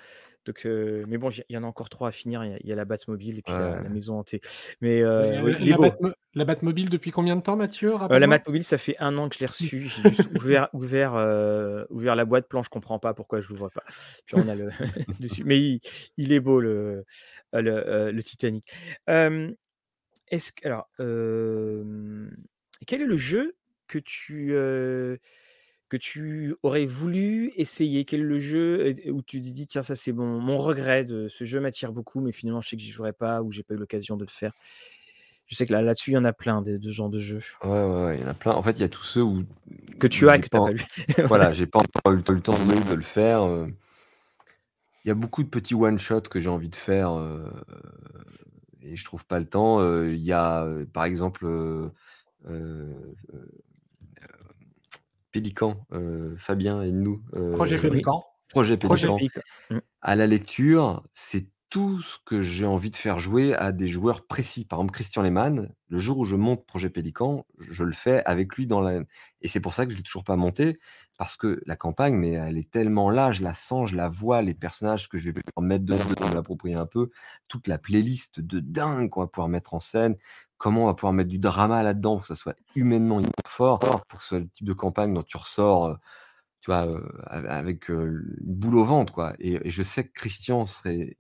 Donc, 0.47 0.65
euh, 0.65 1.05
mais 1.09 1.19
bon, 1.19 1.29
il 1.31 1.45
y 1.49 1.59
en 1.59 1.65
a 1.65 1.67
encore 1.67 1.89
trois 1.91 2.09
à 2.09 2.13
finir. 2.13 2.43
Il 2.45 2.51
y 2.51 2.55
a, 2.55 2.57
il 2.61 2.69
y 2.69 2.73
a 2.73 2.77
la 2.77 2.85
Batmobile 2.85 3.39
et 3.39 3.43
puis 3.43 3.53
la, 3.53 3.73
Ouais. 3.73 3.83
la 3.83 3.89
maison 3.89 4.19
hantée. 4.19 4.41
Mais 4.81 5.03
euh, 5.03 5.43
oui, 5.43 5.55
la. 5.69 5.77
Batmo- 5.77 6.13
la 6.35 6.45
Batmobile 6.45 6.89
depuis 6.91 7.11
combien 7.11 7.35
de 7.37 7.41
temps, 7.43 7.57
Mathieu 7.57 7.95
Euh, 8.11 8.19
la. 8.19 8.27
Batmobile, 8.27 8.63
ça 8.65 8.79
fait 8.79 8.95
un 9.01 9.17
an 9.19 9.29
que 9.29 9.35
je 9.35 9.41
l'ai 9.41 9.47
reçue. 9.47 9.87
J'ai 9.89 10.03
juste 10.11 10.29
ouvert, 10.37 10.69
ouvert, 10.73 11.15
euh, 11.17 11.85
ouvert 11.91 12.15
la 12.15 12.25
boîte 12.25 12.47
plan. 12.49 12.63
Je 12.63 12.71
comprends 12.71 12.99
pas 12.99 13.13
pourquoi 13.15 13.41
je 13.41 13.49
l'ouvre 13.49 13.69
pas. 13.71 13.83
Puis 14.27 14.37
on 14.37 14.47
a 14.49 14.55
le 14.55 14.69
dessus. 15.21 15.45
Mais 15.45 15.59
il, 15.61 15.81
il 16.17 16.33
est 16.33 16.41
beau 16.41 16.61
le, 16.61 17.05
euh, 17.55 17.61
le, 17.61 17.73
euh, 17.89 18.13
le 18.13 18.23
Titanic. 18.23 18.71
Euh, 19.11 19.51
est-ce 20.29 20.53
que 20.53 20.67
alors 20.67 20.89
euh, 21.01 22.29
quel 22.87 23.01
est 23.03 23.07
le 23.07 23.17
jeu 23.17 23.57
que 23.89 23.99
tu 23.99 24.51
euh, 24.53 25.17
que 25.89 25.97
tu 25.97 26.55
aurais 26.63 26.85
voulu 26.85 27.53
essayer? 27.57 28.05
Quel 28.05 28.21
est 28.21 28.25
le 28.25 28.39
jeu 28.39 28.95
où 29.09 29.23
tu 29.23 29.41
te 29.41 29.49
dis 29.49 29.67
tiens 29.67 29.83
ça 29.83 29.95
c'est 29.95 30.13
mon, 30.13 30.41
mon 30.41 30.59
regret 30.59 31.05
de 31.05 31.29
ce 31.29 31.45
jeu 31.45 31.61
m'attire 31.61 31.93
beaucoup 31.93 32.21
mais 32.21 32.33
finalement 32.33 32.61
je 32.61 32.69
sais 32.69 32.77
que 32.77 32.83
j'y 32.83 32.91
jouerai 32.91 33.13
pas 33.13 33.43
ou 33.43 33.53
j'ai 33.53 33.63
pas 33.63 33.75
eu 33.75 33.79
l'occasion 33.79 34.17
de 34.17 34.25
le 34.25 34.31
faire. 34.31 34.53
Je 35.47 35.55
sais 35.55 35.65
que 35.65 35.73
là 35.73 35.81
là-dessus 35.81 36.11
il 36.11 36.15
y 36.15 36.19
en 36.19 36.25
a 36.25 36.33
plein 36.33 36.61
de, 36.61 36.77
de 36.77 36.89
ce 36.89 36.95
genre 36.95 37.09
de 37.09 37.21
jeux 37.21 37.41
Ouais, 37.63 37.71
ouais, 37.71 38.17
il 38.17 38.23
y 38.23 38.25
en 38.25 38.29
a 38.29 38.35
plein. 38.35 38.53
En 38.53 38.63
fait, 38.63 38.73
il 38.73 38.81
y 38.81 38.85
a 38.85 38.89
tous 38.89 39.05
ceux 39.05 39.23
où, 39.23 39.45
que 40.01 40.09
tu 40.09 40.29
as 40.29 40.39
que 40.39 40.45
tu 40.45 40.49
pas, 40.51 40.65
pas 40.65 40.73
lu. 40.73 40.85
voilà, 41.27 41.53
j'ai 41.53 41.67
pas 41.67 41.79
encore 41.79 42.13
eu 42.13 42.17
le, 42.17 42.41
temps 42.41 42.59
de, 42.59 42.95
le 42.95 43.03
faire. 43.03 43.43
euh. 43.43 43.69
Il 45.05 45.09
y 45.09 45.11
a 45.13 45.15
beaucoup 45.15 45.45
de 45.45 45.49
petits 45.49 45.75
one-shots 45.75 46.23
que 46.23 46.41
j'ai 46.41 46.49
envie 46.49 46.69
de 46.69 46.75
faire 46.75 47.13
euh, 47.13 47.49
et 48.83 48.97
je 48.97 49.05
trouve 49.05 49.25
pas 49.25 49.39
le 49.39 49.45
temps. 49.47 49.81
Euh, 49.81 50.13
Il 50.13 50.25
y 50.25 50.33
a, 50.33 50.67
par 50.93 51.05
exemple, 51.05 51.47
euh, 51.47 51.89
Pélican, 55.37 55.87
euh, 55.93 56.35
Fabien 56.39 56.81
et 56.81 56.93
nous. 56.93 57.23
Projet 57.53 57.77
euh, 57.77 57.81
Oui. 57.83 57.91
Pélican. 57.91 58.25
Projet 58.49 58.79
Projet 58.79 59.09
Pélican. 59.09 59.43
À 60.01 60.17
la 60.17 60.27
lecture, 60.27 61.03
c'est 61.13 61.49
tout 61.69 62.01
ce 62.01 62.19
que 62.25 62.43
j'ai 62.43 62.65
envie 62.67 62.91
de 62.91 62.97
faire 62.97 63.19
jouer 63.19 63.55
à 63.55 63.73
des 63.73 63.89
joueurs 63.89 64.27
précis. 64.27 64.65
Par 64.65 64.79
exemple, 64.79 64.93
Christian 64.95 65.23
Lehmann, 65.23 65.73
le 65.89 65.99
jour 65.99 66.19
où 66.19 66.25
je 66.25 66.37
monte 66.37 66.65
Projet 66.67 66.91
Pélican, 66.91 67.45
je 67.59 67.83
le 67.85 67.93
fais 67.93 68.25
avec 68.25 68.55
lui 68.57 68.67
dans 68.67 68.81
la. 68.81 69.01
Et 69.43 69.49
c'est 69.49 69.61
pour 69.61 69.75
ça 69.75 69.85
que 69.85 69.91
je 69.91 69.97
ne 69.97 69.99
l'ai 69.99 70.05
toujours 70.05 70.25
pas 70.25 70.37
monté, 70.37 70.79
parce 71.19 71.37
que 71.37 71.61
la 71.67 71.77
campagne, 71.77 72.15
mais 72.15 72.33
elle 72.33 72.57
est 72.59 72.71
tellement 72.71 73.11
là, 73.11 73.33
je 73.33 73.43
la 73.43 73.55
sens, 73.55 73.91
je 73.91 73.97
la 73.97 74.09
vois, 74.09 74.43
les 74.43 74.55
personnages 74.55 75.09
que 75.09 75.19
je 75.19 75.27
vais 75.27 75.33
pouvoir 75.33 75.67
mettre 75.67 75.85
dedans, 75.85 76.29
me 76.31 76.35
l'approprier 76.35 76.77
un 76.77 76.87
peu, 76.87 77.11
toute 77.49 77.67
la 77.69 77.79
playlist 77.79 78.41
de 78.41 78.61
dingue 78.61 79.11
qu'on 79.11 79.21
va 79.23 79.27
pouvoir 79.27 79.49
mettre 79.49 79.75
en 79.75 79.81
scène, 79.81 80.17
comment 80.59 80.85
on 80.85 80.87
va 80.87 80.95
pouvoir 80.95 81.13
mettre 81.13 81.31
du 81.31 81.39
drama 81.39 81.83
là-dedans 81.83 82.15
pour 82.17 82.23
que 82.23 82.29
ça 82.29 82.35
soit 82.37 82.57
humainement 82.75 83.21
fort, 83.47 83.79
pour 83.81 84.19
que 84.19 84.23
ce 84.23 84.29
soit 84.29 84.39
le 84.41 84.49
type 84.49 84.67
de 84.67 84.73
campagne 84.73 85.13
dont 85.15 85.23
tu 85.23 85.37
ressors. 85.37 85.87
euh, 85.87 85.95
tu 86.61 86.71
vois, 86.71 86.87
euh, 86.87 87.01
avec 87.31 87.91
euh, 87.91 88.25
une 88.41 88.55
boule 88.55 88.77
au 88.77 88.85
ventre, 88.85 89.13
quoi. 89.13 89.35
Et 89.39 89.69
je 89.71 89.83
sais 89.83 90.05
que 90.07 90.13
Christian 90.13 90.67
serait. 90.67 91.17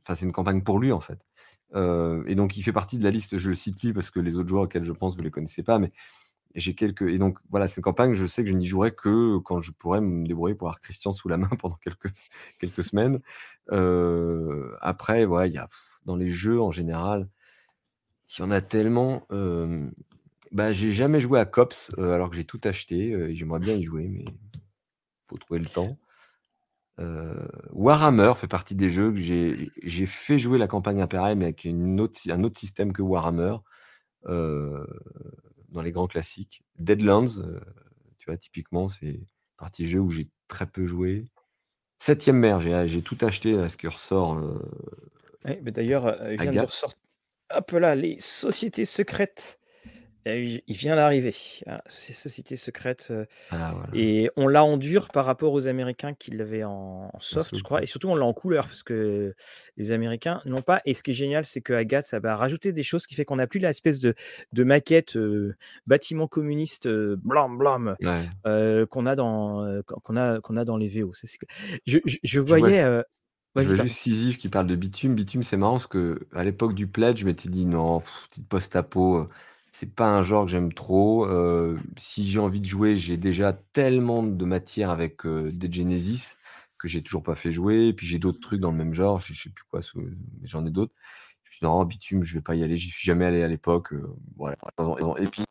Enfin, 0.00 0.14
c'est 0.14 0.26
une 0.26 0.32
campagne 0.32 0.62
pour 0.62 0.78
lui, 0.78 0.92
en 0.92 1.00
fait. 1.00 1.18
Euh, 1.74 2.22
et 2.26 2.34
donc, 2.34 2.56
il 2.56 2.62
fait 2.62 2.72
partie 2.72 2.98
de 2.98 3.04
la 3.04 3.10
liste. 3.10 3.38
Je 3.38 3.48
le 3.48 3.54
cite 3.54 3.82
lui 3.82 3.92
parce 3.92 4.10
que 4.10 4.20
les 4.20 4.36
autres 4.36 4.48
joueurs 4.48 4.64
auxquels 4.64 4.84
je 4.84 4.92
pense, 4.92 5.16
vous 5.16 5.22
les 5.22 5.30
connaissez 5.30 5.62
pas, 5.62 5.78
mais 5.78 5.92
j'ai 6.54 6.74
quelques. 6.74 7.02
Et 7.02 7.18
donc, 7.18 7.38
voilà, 7.50 7.68
c'est 7.68 7.76
une 7.78 7.82
campagne, 7.82 8.12
je 8.14 8.26
sais 8.26 8.44
que 8.44 8.50
je 8.50 8.54
n'y 8.54 8.66
jouerai 8.66 8.92
que 8.94 9.38
quand 9.38 9.60
je 9.60 9.72
pourrais 9.72 10.00
me 10.00 10.26
débrouiller 10.26 10.54
pour 10.54 10.68
avoir 10.68 10.80
Christian 10.80 11.12
sous 11.12 11.28
la 11.28 11.38
main 11.38 11.48
pendant 11.60 11.76
quelques, 11.76 12.12
quelques 12.58 12.84
semaines. 12.84 13.20
Euh, 13.72 14.74
après, 14.80 15.24
ouais, 15.24 15.48
il 15.50 15.54
y 15.54 15.58
a 15.58 15.68
dans 16.04 16.16
les 16.16 16.28
jeux 16.28 16.60
en 16.60 16.72
général, 16.72 17.28
il 18.28 18.40
y 18.40 18.42
en 18.42 18.50
a 18.50 18.60
tellement. 18.60 19.26
euh, 19.30 19.90
bah, 20.52 20.72
j'ai 20.72 20.90
jamais 20.90 21.20
joué 21.20 21.40
à 21.40 21.46
Cops 21.46 21.92
euh, 21.98 22.12
alors 22.14 22.28
que 22.28 22.36
j'ai 22.36 22.44
tout 22.44 22.60
acheté 22.64 23.12
et 23.12 23.34
j'aimerais 23.34 23.60
bien 23.60 23.74
y 23.74 23.82
jouer, 23.82 24.08
mais 24.08 24.24
faut 25.28 25.38
trouver 25.38 25.60
le 25.60 25.66
temps. 25.66 25.96
Euh, 27.00 27.46
Warhammer 27.72 28.32
fait 28.36 28.48
partie 28.48 28.74
des 28.74 28.90
jeux 28.90 29.12
que 29.12 29.18
j'ai 29.18 30.06
fait 30.06 30.38
jouer 30.38 30.58
la 30.58 30.68
campagne 30.68 31.00
Imperial, 31.00 31.36
mais 31.36 31.46
avec 31.46 31.64
une 31.64 32.00
autre, 32.00 32.20
un 32.28 32.44
autre 32.44 32.58
système 32.58 32.92
que 32.92 33.02
Warhammer 33.02 33.56
euh, 34.26 34.86
dans 35.68 35.82
les 35.82 35.90
grands 35.90 36.06
classiques. 36.06 36.62
Deadlands, 36.78 37.38
euh, 37.38 37.60
tu 38.18 38.26
vois, 38.26 38.36
typiquement, 38.36 38.88
c'est 38.88 39.20
partie 39.56 39.86
jeu 39.86 40.00
où 40.00 40.10
j'ai 40.10 40.28
très 40.48 40.66
peu 40.66 40.86
joué. 40.86 41.24
Septième 41.98 42.36
mer, 42.36 42.60
j'ai 42.60 43.02
tout 43.02 43.18
acheté 43.22 43.52
là, 43.52 43.68
ce 43.68 43.76
qui 43.76 43.86
ressort. 43.86 44.42
Ouais, 45.44 45.60
mais 45.62 45.70
D'ailleurs, 45.70 46.30
il 46.30 46.40
vient 46.40 46.52
de 46.52 46.60
ressortir. 46.66 46.98
Hop 47.54 47.70
là, 47.72 47.94
les 47.94 48.18
sociétés 48.18 48.84
secrètes. 48.84 49.60
Il 50.24 50.62
vient 50.68 50.96
d'arriver. 50.96 51.32
Ces 51.32 52.12
sociétés 52.12 52.56
secrètes. 52.56 53.12
ah, 53.50 53.72
voilà. 53.74 53.88
Et 53.94 54.30
on 54.36 54.46
l'a 54.48 54.64
en 54.64 54.76
dur 54.76 55.08
par 55.08 55.24
rapport 55.26 55.52
aux 55.52 55.66
Américains 55.66 56.14
qui 56.14 56.30
l'avaient 56.30 56.64
en, 56.64 57.10
en 57.12 57.20
soft, 57.20 57.56
je 57.56 57.62
crois. 57.62 57.78
ouais. 57.78 57.84
Et 57.84 57.86
surtout, 57.86 58.08
on 58.08 58.14
l'a 58.14 58.24
en 58.24 58.32
couleur 58.32 58.66
parce 58.66 58.82
que 58.82 59.34
les 59.76 59.92
Américains 59.92 60.40
n'ont 60.44 60.62
pas. 60.62 60.80
Et 60.84 60.94
ce 60.94 61.02
qui 61.02 61.10
est 61.10 61.14
génial, 61.14 61.44
c'est 61.46 61.60
que 61.60 61.72
Agathe, 61.72 62.06
ça 62.06 62.20
va 62.20 62.36
rajouter 62.36 62.72
des 62.72 62.82
choses 62.82 63.06
qui 63.06 63.14
fait 63.14 63.24
qu'on 63.24 63.36
n'a 63.36 63.46
plus 63.46 63.58
l'espèce 63.60 64.00
de, 64.00 64.14
de 64.52 64.64
maquette 64.64 65.16
euh, 65.16 65.56
bâtiment 65.86 66.28
communiste 66.28 66.86
euh, 66.86 67.16
blam 67.24 67.58
blam 67.58 67.96
Ouais. 68.00 68.28
euh, 68.46 68.86
qu'on 68.86 69.06
a 69.06 69.16
dans 69.16 69.82
qu'on 70.04 70.16
a 70.16 70.40
qu'on 70.40 70.56
a 70.56 70.64
dans 70.64 70.76
les 70.76 70.88
VO. 70.88 71.12
C'est. 71.14 71.28
Je, 71.86 71.98
je, 72.04 72.18
je 72.22 72.40
voyais. 72.40 72.82
Je 72.82 73.64
veux 73.64 73.76
pardon. 73.76 73.82
juste 73.82 73.98
Sisyphe 73.98 74.38
qui 74.38 74.48
parle 74.48 74.66
de 74.66 74.76
bitume. 74.76 75.14
Bitume, 75.14 75.42
c'est 75.42 75.56
marrant 75.58 75.72
parce 75.72 75.86
que 75.86 76.20
à 76.32 76.42
l'époque 76.44 76.74
du 76.74 76.86
pledge, 76.86 77.20
je 77.20 77.26
m'étais 77.26 77.48
dit 77.50 77.66
non, 77.66 78.00
pff, 78.00 78.28
petite 78.30 78.48
post-apo, 78.48 79.26
c'est 79.72 79.94
pas 79.94 80.06
un 80.06 80.22
genre 80.22 80.44
que 80.44 80.50
j'aime 80.50 80.72
trop. 80.72 81.26
Euh, 81.26 81.78
si 81.96 82.28
j'ai 82.30 82.38
envie 82.38 82.60
de 82.60 82.66
jouer, 82.66 82.96
j'ai 82.96 83.16
déjà 83.16 83.52
tellement 83.54 84.22
de 84.22 84.44
matière 84.44 84.90
avec 84.90 85.26
euh, 85.26 85.50
des 85.52 85.72
Genesis 85.72 86.36
que 86.78 86.88
j'ai 86.88 87.02
toujours 87.02 87.22
pas 87.22 87.34
fait 87.34 87.50
jouer. 87.50 87.88
Et 87.88 87.92
puis 87.94 88.06
j'ai 88.06 88.18
d'autres 88.18 88.40
trucs 88.40 88.60
dans 88.60 88.70
le 88.70 88.76
même 88.76 88.92
genre, 88.92 89.18
je, 89.18 89.32
sais 89.32 89.50
plus 89.50 89.64
quoi, 89.70 89.80
mais 89.96 90.46
j'en 90.46 90.66
ai 90.66 90.70
d'autres. 90.70 90.92
Je 91.42 91.52
suis 91.52 91.60
dit 91.60 91.64
non, 91.66 91.84
bitume, 91.84 92.22
je 92.22 92.34
vais 92.34 92.42
pas 92.42 92.54
y 92.54 92.62
aller. 92.62 92.76
J'y 92.76 92.90
suis 92.90 93.06
jamais 93.06 93.24
allé 93.24 93.42
à 93.42 93.48
l'époque. 93.48 93.94
euh, 93.94 94.14
voilà. 94.36 94.56
Et 95.18 95.26
puis 95.26 95.44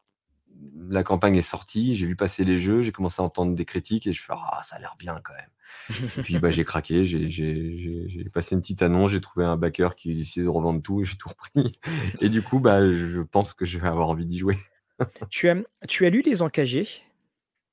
la 0.89 1.03
campagne 1.03 1.35
est 1.35 1.41
sortie, 1.41 1.95
j'ai 1.95 2.05
vu 2.05 2.15
passer 2.15 2.43
les 2.43 2.57
jeux, 2.57 2.83
j'ai 2.83 2.91
commencé 2.91 3.21
à 3.21 3.25
entendre 3.25 3.55
des 3.55 3.65
critiques 3.65 4.07
et 4.07 4.13
je 4.13 4.21
fais 4.21 4.33
ah 4.35 4.61
ça 4.63 4.75
a 4.77 4.79
l'air 4.79 4.95
bien 4.99 5.19
quand 5.23 5.33
même. 5.33 5.49
Et 6.17 6.21
puis 6.21 6.39
bah, 6.39 6.51
j'ai 6.51 6.65
craqué, 6.65 7.05
j'ai- 7.05 8.29
passé 8.33 8.55
une 8.55 8.61
petite 8.61 8.81
annonce, 8.81 9.11
j'ai 9.11 9.21
trouvé 9.21 9.45
un 9.45 9.57
backer 9.57 9.95
qui 9.95 10.19
essayait 10.19 10.45
de 10.45 10.49
revendre 10.49 10.81
tout 10.81 11.01
et 11.01 11.05
j'ai 11.05 11.17
tout 11.17 11.29
repris. 11.29 11.79
Et 12.21 12.29
du 12.29 12.41
coup, 12.43 12.59
bah, 12.59 12.89
je 12.91 13.21
pense 13.21 13.53
que 13.53 13.65
je 13.65 13.79
vais 13.79 13.87
avoir 13.87 14.09
envie 14.09 14.25
d'y 14.25 14.37
jouer. 14.39 14.57
Tu 15.29 15.49
as, 15.49 15.57
tu 15.87 16.05
as 16.05 16.11
lu 16.11 16.21
Les 16.21 16.43
Encagés? 16.43 16.87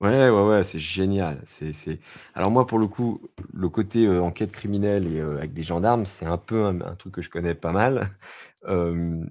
Ouais, 0.00 0.30
ouais, 0.30 0.48
ouais, 0.48 0.62
c'est 0.62 0.78
génial. 0.78 1.42
C'est, 1.46 1.72
c'est... 1.72 1.98
Alors 2.34 2.52
moi, 2.52 2.66
pour 2.68 2.78
le 2.78 2.86
coup, 2.86 3.20
le 3.52 3.68
côté 3.68 4.06
euh, 4.06 4.22
enquête 4.22 4.52
criminelle 4.52 5.08
et 5.12 5.18
euh, 5.18 5.38
avec 5.38 5.52
des 5.52 5.64
gendarmes, 5.64 6.06
c'est 6.06 6.24
un 6.26 6.38
peu 6.38 6.64
un, 6.66 6.80
un 6.82 6.94
truc 6.94 7.14
que 7.14 7.22
je 7.22 7.28
connais 7.28 7.54
pas 7.56 7.72
mal. 7.72 8.16
Euh, 8.64 9.24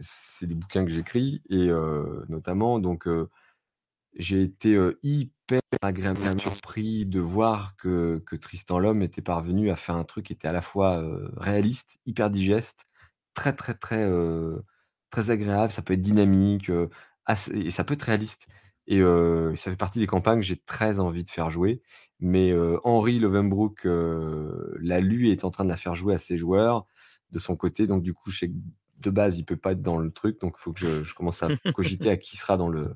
c'est 0.00 0.46
des 0.46 0.54
bouquins 0.54 0.84
que 0.84 0.90
j'écris 0.90 1.42
et 1.48 1.68
notamment, 2.28 2.78
donc 2.78 3.08
j'ai 4.14 4.42
été 4.42 4.78
hyper 5.02 5.60
agréablement 5.82 6.38
surpris 6.38 7.06
de 7.06 7.20
voir 7.20 7.76
que, 7.76 8.22
que 8.26 8.36
Tristan 8.36 8.78
Lhomme 8.78 9.02
était 9.02 9.22
parvenu 9.22 9.70
à 9.70 9.76
faire 9.76 9.96
un 9.96 10.04
truc 10.04 10.26
qui 10.26 10.32
était 10.32 10.48
à 10.48 10.52
la 10.52 10.62
fois 10.62 11.02
réaliste, 11.36 11.98
hyper 12.06 12.30
digeste, 12.30 12.86
très 13.34 13.52
très 13.52 13.74
très 13.74 14.08
très 15.10 15.30
agréable. 15.30 15.72
Ça 15.72 15.82
peut 15.82 15.94
être 15.94 16.00
dynamique 16.00 16.70
et 16.70 17.70
ça 17.70 17.84
peut 17.84 17.94
être 17.94 18.02
réaliste. 18.02 18.46
Et 18.88 19.00
ça 19.56 19.70
fait 19.70 19.76
partie 19.76 19.98
des 19.98 20.06
campagnes 20.06 20.40
que 20.40 20.46
j'ai 20.46 20.56
très 20.56 21.00
envie 21.00 21.24
de 21.24 21.30
faire 21.30 21.50
jouer. 21.50 21.82
Mais 22.20 22.54
Henri 22.84 23.18
Lovenbrook 23.18 23.84
euh, 23.86 24.74
l'a 24.80 25.00
lu 25.00 25.28
et 25.28 25.32
est 25.32 25.44
en 25.44 25.50
train 25.50 25.64
de 25.64 25.68
la 25.70 25.76
faire 25.76 25.94
jouer 25.94 26.14
à 26.14 26.18
ses 26.18 26.36
joueurs 26.36 26.86
de 27.32 27.38
son 27.38 27.56
côté. 27.56 27.86
Donc, 27.86 28.02
du 28.02 28.14
coup, 28.14 28.30
je 28.30 28.46
de 29.00 29.10
base, 29.10 29.38
il 29.38 29.44
peut 29.44 29.56
pas 29.56 29.72
être 29.72 29.82
dans 29.82 29.98
le 29.98 30.10
truc. 30.10 30.40
Donc, 30.40 30.54
il 30.58 30.60
faut 30.62 30.72
que 30.72 30.80
je, 30.80 31.04
je 31.04 31.14
commence 31.14 31.42
à 31.42 31.48
cogiter 31.74 32.10
à 32.10 32.16
qui 32.16 32.36
sera 32.36 32.56
dans 32.56 32.68
le. 32.68 32.94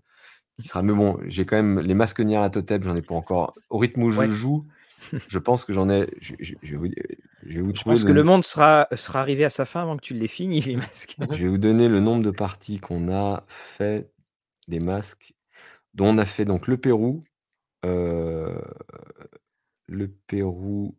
Qui 0.61 0.69
sera... 0.69 0.83
Mais 0.83 0.93
bon, 0.93 1.19
j'ai 1.27 1.45
quand 1.47 1.57
même 1.57 1.81
les 1.81 1.95
masques 1.95 2.21
Nier 2.21 2.37
à 2.37 2.51
Totem, 2.51 2.83
j'en 2.83 2.97
ai 2.97 3.03
pas 3.03 3.15
encore. 3.15 3.55
Au 3.71 3.79
rythme 3.79 4.03
où 4.03 4.11
je 4.11 4.19
Ouais. 4.19 4.27
joue, 4.29 4.67
je 5.29 5.39
pense 5.39 5.65
que 5.65 5.73
j'en 5.73 5.89
ai. 5.89 6.09
Je, 6.21 6.35
je- 6.39 6.55
je 6.63 6.71
vais 6.73 6.77
vous, 6.77 6.89
je 7.45 7.61
vais 7.61 7.63
vous 7.63 7.73
que 8.07 8.13
le 8.13 8.23
monde 8.23 8.45
sera, 8.45 8.87
sera 8.93 9.21
arrivé 9.21 9.45
à 9.45 9.51
sa 9.51 9.65
fin 9.65 9.83
avant 9.83 9.97
que 9.97 10.03
tu 10.03 10.15
l'aies 10.15 10.27
fini, 10.27 10.61
les 10.61 10.77
masques. 10.77 11.17
Je 11.31 11.43
vais 11.45 11.49
vous 11.49 11.59
donner 11.59 11.89
le 11.89 12.01
nombre 12.01 12.23
de 12.23 12.31
parties 12.31 12.79
qu'on 12.81 13.09
a 13.13 13.43
fait 13.49 14.11
des 14.69 14.81
masques, 14.81 15.35
dont 15.95 16.09
on 16.09 16.19
a 16.19 16.27
fait 16.27 16.45
donc 16.45 16.67
le 16.67 16.77
Pérou, 16.77 17.25
euh, 17.87 18.61
le 19.87 20.09
Pérou, 20.27 20.97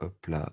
hop 0.00 0.26
là, 0.26 0.50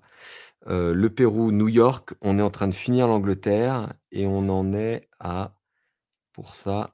euh, 0.68 0.94
le 0.94 1.10
Pérou, 1.10 1.52
New 1.52 1.68
York. 1.68 2.14
On 2.22 2.40
est 2.40 2.42
en 2.42 2.50
train 2.52 2.68
de 2.68 2.74
finir 2.74 3.08
l'Angleterre 3.08 3.94
et 4.12 4.26
on 4.28 4.50
en 4.50 4.74
est 4.74 5.10
à, 5.20 5.54
pour 6.34 6.56
ça, 6.56 6.92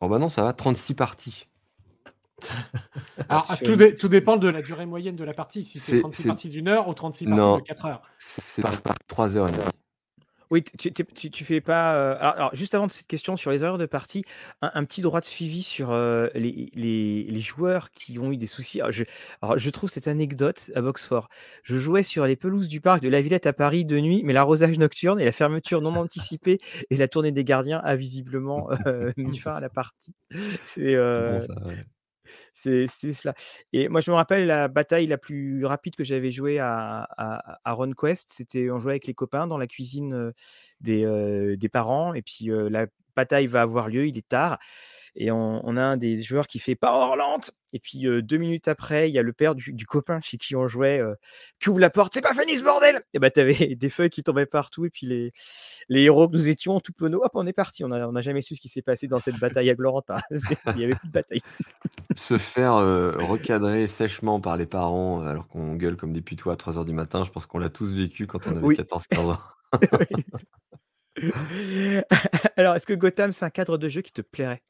oh 0.00 0.08
bah 0.08 0.18
non, 0.18 0.28
ça 0.28 0.42
va, 0.42 0.52
36 0.52 0.94
parties. 0.94 1.48
Alors, 3.28 3.46
tout, 3.64 3.76
dé- 3.76 3.94
tout 3.94 4.08
dépend 4.08 4.36
de 4.36 4.48
la 4.48 4.60
durée 4.62 4.84
moyenne 4.86 5.16
de 5.16 5.24
la 5.24 5.32
partie. 5.32 5.64
Si 5.64 5.78
c'est 5.78 5.92
C'est- 5.96 6.00
36 6.00 6.22
c'est- 6.22 6.28
parties 6.28 6.48
d'une 6.50 6.68
heure 6.68 6.88
ou 6.88 6.94
36 6.94 7.26
Non. 7.26 7.54
parties 7.56 7.62
de 7.62 7.66
4 7.68 7.84
heures. 7.86 8.02
C'est 8.18 8.62
par 8.62 8.94
3 9.08 9.36
heures 9.36 9.48
et 9.48 9.52
demie. 9.52 9.64
Oui, 10.50 10.62
tu, 10.62 10.92
tu, 10.92 11.30
tu- 11.30 11.44
fais 11.44 11.60
pas. 11.60 11.94
euh, 11.96 12.16
alors, 12.20 12.34
alors, 12.34 12.54
juste 12.54 12.74
avant 12.74 12.86
de 12.86 12.92
cette 12.92 13.06
question 13.06 13.36
sur 13.36 13.50
les 13.50 13.62
heures 13.64 13.78
de 13.78 13.86
partie, 13.86 14.24
un, 14.62 14.70
un 14.74 14.84
petit 14.84 15.00
droit 15.02 15.20
de 15.20 15.24
suivi 15.24 15.62
sur 15.62 15.90
euh, 15.90 16.28
les, 16.34 16.70
les- 16.74 17.24
les 17.24 17.40
joueurs 17.40 17.90
qui 17.90 18.18
ont 18.18 18.30
eu 18.30 18.36
des 18.36 18.46
soucis. 18.46 18.80
Alors, 18.80 18.92
je, 18.92 19.04
alors, 19.42 19.58
je 19.58 19.70
trouve 19.70 19.90
cette 19.90 20.06
anecdote 20.08 20.70
à 20.74 20.82
Boxfort. 20.82 21.28
Je 21.62 21.76
jouais 21.76 22.02
sur 22.04 22.26
les 22.26 22.36
pelouses 22.36 22.68
du 22.68 22.80
parc 22.80 23.02
de 23.02 23.08
la 23.08 23.20
Villette 23.20 23.46
à 23.46 23.52
Paris 23.52 23.84
de 23.84 23.98
nuit, 23.98 24.22
mais 24.24 24.32
l'arrosage 24.32 24.78
nocturne 24.78 25.20
et 25.20 25.24
la 25.24 25.32
fermeture 25.32 25.80
non 25.82 25.96
anticipée 25.96 26.60
et 26.90 26.96
la 26.96 27.08
tournée 27.08 27.32
des 27.32 27.44
gardiens 27.44 27.80
a 27.84 27.96
visiblement 27.96 28.68
euh, 28.86 29.12
mis 29.16 29.38
fin 29.38 29.54
à 29.54 29.60
la 29.60 29.68
partie. 29.68 30.14
C'est 30.64 30.94
euh, 30.94 31.38
Bon, 31.40 31.68
ouais. 31.68 31.84
C'est 32.54 32.86
cela. 32.88 33.34
Et 33.72 33.88
moi, 33.88 34.00
je 34.00 34.10
me 34.10 34.16
rappelle 34.16 34.46
la 34.46 34.68
bataille 34.68 35.06
la 35.06 35.18
plus 35.18 35.64
rapide 35.64 35.96
que 35.96 36.04
j'avais 36.04 36.30
jouée 36.30 36.58
à, 36.58 37.08
à, 37.16 37.72
RunQuest. 37.72 38.30
C'était 38.32 38.70
on 38.70 38.78
jouait 38.78 38.92
avec 38.92 39.06
les 39.06 39.14
copains 39.14 39.46
dans 39.46 39.58
la 39.58 39.66
cuisine 39.66 40.32
des, 40.80 41.56
des 41.56 41.68
parents. 41.68 42.14
Et 42.14 42.22
puis 42.22 42.48
la 42.50 42.86
bataille 43.14 43.46
va 43.46 43.62
avoir 43.62 43.88
lieu, 43.88 44.06
il 44.06 44.16
est 44.18 44.28
tard. 44.28 44.58
Et 45.16 45.30
on, 45.30 45.66
on 45.66 45.76
a 45.76 45.82
un 45.82 45.96
des 45.96 46.22
joueurs 46.22 46.46
qui 46.46 46.58
fait 46.58 46.74
pas 46.74 47.14
lente. 47.16 47.50
Et 47.72 47.78
puis 47.78 48.06
euh, 48.06 48.22
deux 48.22 48.36
minutes 48.36 48.68
après, 48.68 49.08
il 49.08 49.14
y 49.14 49.18
a 49.18 49.22
le 49.22 49.32
père 49.32 49.54
du, 49.54 49.72
du 49.72 49.86
copain 49.86 50.20
chez 50.20 50.36
qui 50.36 50.54
on 50.54 50.66
jouait 50.66 50.98
euh, 51.00 51.14
qui 51.58 51.70
ouvre 51.70 51.80
la 51.80 51.90
porte. 51.90 52.12
C'est 52.14 52.20
pas 52.20 52.34
fini 52.34 52.56
ce 52.56 52.62
bordel 52.62 53.02
Et 53.14 53.18
bah 53.18 53.30
t'avais 53.30 53.74
des 53.76 53.88
feuilles 53.88 54.10
qui 54.10 54.22
tombaient 54.22 54.46
partout. 54.46 54.84
Et 54.84 54.90
puis 54.90 55.06
les, 55.06 55.32
les 55.88 56.02
héros 56.02 56.28
que 56.28 56.34
nous 56.34 56.48
étions, 56.48 56.80
tout 56.80 56.92
penaud, 56.92 57.22
hop, 57.24 57.32
on 57.34 57.46
est 57.46 57.52
parti. 57.52 57.84
On 57.84 57.88
n'a 57.88 58.08
on 58.08 58.14
a 58.14 58.20
jamais 58.20 58.42
su 58.42 58.54
ce 58.54 58.60
qui 58.60 58.68
s'est 58.68 58.82
passé 58.82 59.08
dans 59.08 59.20
cette 59.20 59.38
bataille 59.38 59.70
à 59.70 59.74
Gloranta. 59.74 60.20
Il 60.76 60.80
y 60.80 60.84
avait 60.84 60.94
plus 60.94 61.08
de 61.08 61.12
bataille. 61.12 61.40
Se 62.16 62.38
faire 62.38 62.74
euh, 62.74 63.12
recadrer 63.18 63.86
sèchement 63.86 64.40
par 64.40 64.56
les 64.56 64.66
parents 64.66 65.22
alors 65.26 65.48
qu'on 65.48 65.74
gueule 65.74 65.96
comme 65.96 66.12
des 66.12 66.22
putois 66.22 66.54
à 66.54 66.56
3h 66.56 66.84
du 66.84 66.92
matin, 66.92 67.24
je 67.24 67.30
pense 67.30 67.46
qu'on 67.46 67.58
l'a 67.58 67.70
tous 67.70 67.94
vécu 67.94 68.26
quand 68.26 68.46
on 68.46 68.50
avait 68.50 68.60
Oui. 68.60 68.76
14-15 68.76 69.18
ans. 69.32 69.38
Alors, 72.56 72.76
est-ce 72.76 72.86
que 72.86 72.94
Gotham, 72.94 73.32
c'est 73.32 73.44
un 73.44 73.50
cadre 73.50 73.78
de 73.78 73.88
jeu 73.88 74.02
qui 74.02 74.12
te 74.12 74.20
plairait? 74.20 74.62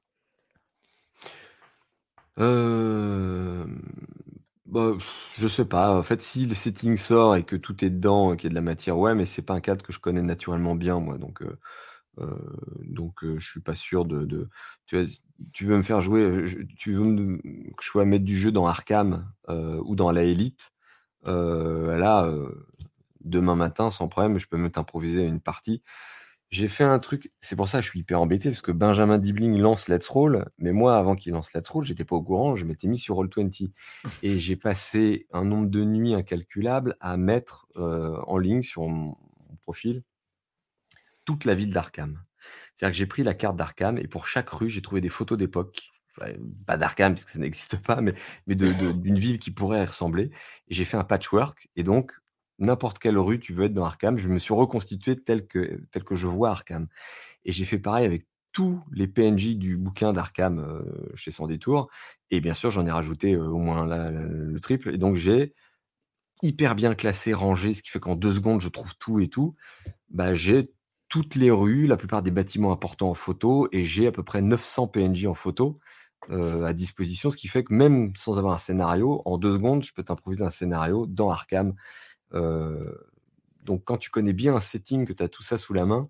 Euh, 2.38 3.66
bah, 4.66 4.92
je 5.38 5.46
sais 5.48 5.64
pas. 5.66 5.96
En 5.98 6.02
fait, 6.02 6.22
si 6.22 6.46
le 6.46 6.54
setting 6.54 6.96
sort 6.96 7.36
et 7.36 7.44
que 7.44 7.56
tout 7.56 7.84
est 7.84 7.90
dedans, 7.90 8.34
qu'il 8.36 8.44
y 8.44 8.46
a 8.48 8.50
de 8.50 8.54
la 8.54 8.60
matière, 8.62 8.98
ouais, 8.98 9.14
mais 9.14 9.26
c'est 9.26 9.42
pas 9.42 9.54
un 9.54 9.60
cadre 9.60 9.84
que 9.84 9.92
je 9.92 10.00
connais 10.00 10.22
naturellement 10.22 10.74
bien, 10.74 10.98
moi. 11.00 11.18
Donc, 11.18 11.42
euh, 11.42 11.58
euh, 12.20 12.36
donc 12.84 13.24
euh, 13.24 13.38
je 13.38 13.50
suis 13.50 13.60
pas 13.60 13.74
sûr 13.76 14.04
de, 14.06 14.48
Tu, 15.52 15.66
veux 15.66 15.76
me 15.76 15.82
faire 15.82 16.00
jouer, 16.00 16.44
tu 16.76 16.94
veux 16.94 17.38
que 17.76 17.82
je 17.84 17.88
sois 17.88 18.04
mettre 18.04 18.24
du 18.24 18.36
jeu 18.36 18.52
dans 18.52 18.66
Arkham 18.66 19.30
ou 19.48 19.96
dans 19.96 20.10
la 20.12 20.24
Elite. 20.24 20.72
euh, 21.26 21.98
là, 21.98 22.30
demain 23.24 23.56
matin, 23.56 23.90
sans 23.90 24.08
problème, 24.08 24.38
je 24.38 24.46
peux 24.48 24.56
me 24.56 24.70
t'improviser 24.70 25.24
une 25.26 25.40
partie. 25.40 25.82
J'ai 26.51 26.68
fait 26.68 26.85
un 26.85 26.98
truc, 27.01 27.32
c'est 27.40 27.56
pour 27.56 27.68
ça 27.68 27.78
que 27.78 27.85
je 27.85 27.90
suis 27.90 28.01
hyper 28.01 28.20
embêté, 28.20 28.51
parce 28.51 28.62
que 28.62 28.70
Benjamin 28.70 29.18
Dibling 29.18 29.59
lance 29.59 29.89
Let's 29.89 30.06
Roll, 30.09 30.48
mais 30.59 30.73
moi, 30.73 30.97
avant 30.97 31.16
qu'il 31.16 31.32
lance 31.32 31.52
Let's 31.52 31.68
Roll, 31.68 31.85
j'étais 31.85 32.05
pas 32.05 32.14
au 32.16 32.23
courant, 32.23 32.55
je 32.55 32.64
m'étais 32.64 32.86
mis 32.86 32.98
sur 32.98 33.16
Roll20. 33.16 33.73
Et 34.23 34.39
j'ai 34.39 34.55
passé 34.56 35.27
un 35.32 35.44
nombre 35.44 35.68
de 35.68 35.82
nuits 35.85 36.14
incalculable 36.14 36.97
à 37.01 37.16
mettre 37.16 37.66
euh, 37.77 38.16
en 38.28 38.39
ligne 38.39 38.62
sur 38.62 38.82
mon, 38.89 39.16
mon 39.48 39.56
profil 39.62 40.02
toute 41.24 41.44
la 41.44 41.55
ville 41.55 41.73
d'Arkham. 41.73 42.23
C'est-à-dire 42.74 42.93
que 42.93 42.98
j'ai 42.98 43.06
pris 43.06 43.23
la 43.23 43.35
carte 43.35 43.56
d'Arkham 43.56 43.98
et 43.98 44.06
pour 44.06 44.27
chaque 44.27 44.48
rue, 44.51 44.70
j'ai 44.70 44.82
trouvé 44.82 45.01
des 45.01 45.09
photos 45.09 45.36
d'époque. 45.39 45.90
Ouais, 46.20 46.39
Pas 46.66 46.77
d'Arkham, 46.77 47.14
parce 47.14 47.24
que 47.24 47.32
ça 47.32 47.39
n'existe 47.39 47.77
pas, 47.82 48.01
mais, 48.01 48.14
mais 48.47 48.55
de- 48.55 48.73
de- 48.73 48.93
d'une 48.93 49.18
ville 49.18 49.39
qui 49.39 49.51
pourrait 49.51 49.82
y 49.82 49.86
ressembler. 49.86 50.31
Et 50.68 50.74
j'ai 50.74 50.85
fait 50.85 50.97
un 50.97 51.05
patchwork. 51.05 51.68
Et 51.77 51.82
donc, 51.82 52.12
n'importe 52.58 52.98
quelle 52.98 53.18
rue 53.18 53.38
tu 53.38 53.52
veux 53.52 53.66
être 53.66 53.74
dans 53.74 53.84
Arkham, 53.84 54.18
je 54.18 54.28
me 54.28 54.38
suis 54.38 54.54
reconstitué 54.54 55.16
tel 55.16 55.46
que, 55.46 55.80
tel 55.90 56.04
que 56.04 56.14
je 56.14 56.26
vois 56.26 56.50
Arkham. 56.50 56.88
Et 57.44 57.52
j'ai 57.52 57.64
fait 57.64 57.78
pareil 57.78 58.06
avec 58.06 58.26
tous 58.52 58.82
les 58.90 59.06
PNJ 59.06 59.56
du 59.56 59.76
bouquin 59.76 60.12
d'Arkham 60.12 60.58
euh, 60.58 60.82
chez 61.14 61.30
Sans 61.30 61.46
Détour. 61.46 61.90
Et 62.30 62.40
bien 62.40 62.54
sûr, 62.54 62.70
j'en 62.70 62.86
ai 62.86 62.90
rajouté 62.90 63.34
euh, 63.34 63.48
au 63.48 63.58
moins 63.58 63.84
le 63.86 64.58
triple. 64.60 64.94
Et 64.94 64.98
donc, 64.98 65.16
j'ai 65.16 65.54
hyper 66.42 66.74
bien 66.74 66.94
classé, 66.94 67.34
rangé, 67.34 67.74
ce 67.74 67.82
qui 67.82 67.90
fait 67.90 68.00
qu'en 68.00 68.16
deux 68.16 68.32
secondes, 68.32 68.60
je 68.60 68.68
trouve 68.68 68.96
tout 68.96 69.20
et 69.20 69.28
tout. 69.28 69.54
Bah, 70.08 70.34
j'ai 70.34 70.72
toutes 71.08 71.34
les 71.34 71.50
rues, 71.50 71.86
la 71.86 71.96
plupart 71.96 72.22
des 72.22 72.30
bâtiments 72.30 72.72
importants 72.72 73.10
en 73.10 73.14
photo, 73.14 73.68
et 73.72 73.84
j'ai 73.84 74.06
à 74.06 74.12
peu 74.12 74.22
près 74.22 74.42
900 74.42 74.88
PNJ 74.88 75.26
en 75.26 75.34
photo 75.34 75.78
euh, 76.30 76.64
à 76.64 76.72
disposition, 76.72 77.30
ce 77.30 77.36
qui 77.36 77.48
fait 77.48 77.62
que 77.62 77.72
même 77.72 78.12
sans 78.16 78.38
avoir 78.38 78.54
un 78.54 78.58
scénario, 78.58 79.22
en 79.24 79.38
deux 79.38 79.54
secondes, 79.54 79.84
je 79.84 79.92
peux 79.92 80.02
t'improviser 80.02 80.44
un 80.44 80.50
scénario 80.50 81.06
dans 81.06 81.30
Arkham. 81.30 81.74
Euh, 82.34 82.94
donc 83.62 83.84
quand 83.84 83.96
tu 83.96 84.10
connais 84.10 84.32
bien 84.32 84.54
un 84.54 84.60
setting, 84.60 85.06
que 85.06 85.12
tu 85.12 85.22
as 85.22 85.28
tout 85.28 85.42
ça 85.42 85.56
sous 85.56 85.72
la 85.72 85.86
main, 85.86 86.02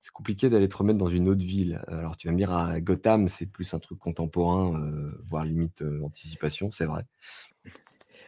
c'est 0.00 0.12
compliqué 0.12 0.50
d'aller 0.50 0.68
te 0.68 0.76
remettre 0.76 0.98
dans 0.98 1.08
une 1.08 1.28
autre 1.28 1.44
ville. 1.44 1.82
Alors 1.88 2.16
tu 2.16 2.28
vas 2.28 2.32
me 2.32 2.38
dire, 2.38 2.52
à 2.52 2.80
Gotham, 2.80 3.28
c'est 3.28 3.46
plus 3.46 3.72
un 3.74 3.78
truc 3.78 3.98
contemporain, 3.98 4.78
euh, 4.78 5.18
voire 5.24 5.44
limite 5.44 5.82
euh, 5.82 6.02
anticipation, 6.04 6.70
c'est 6.70 6.84
vrai. 6.84 7.06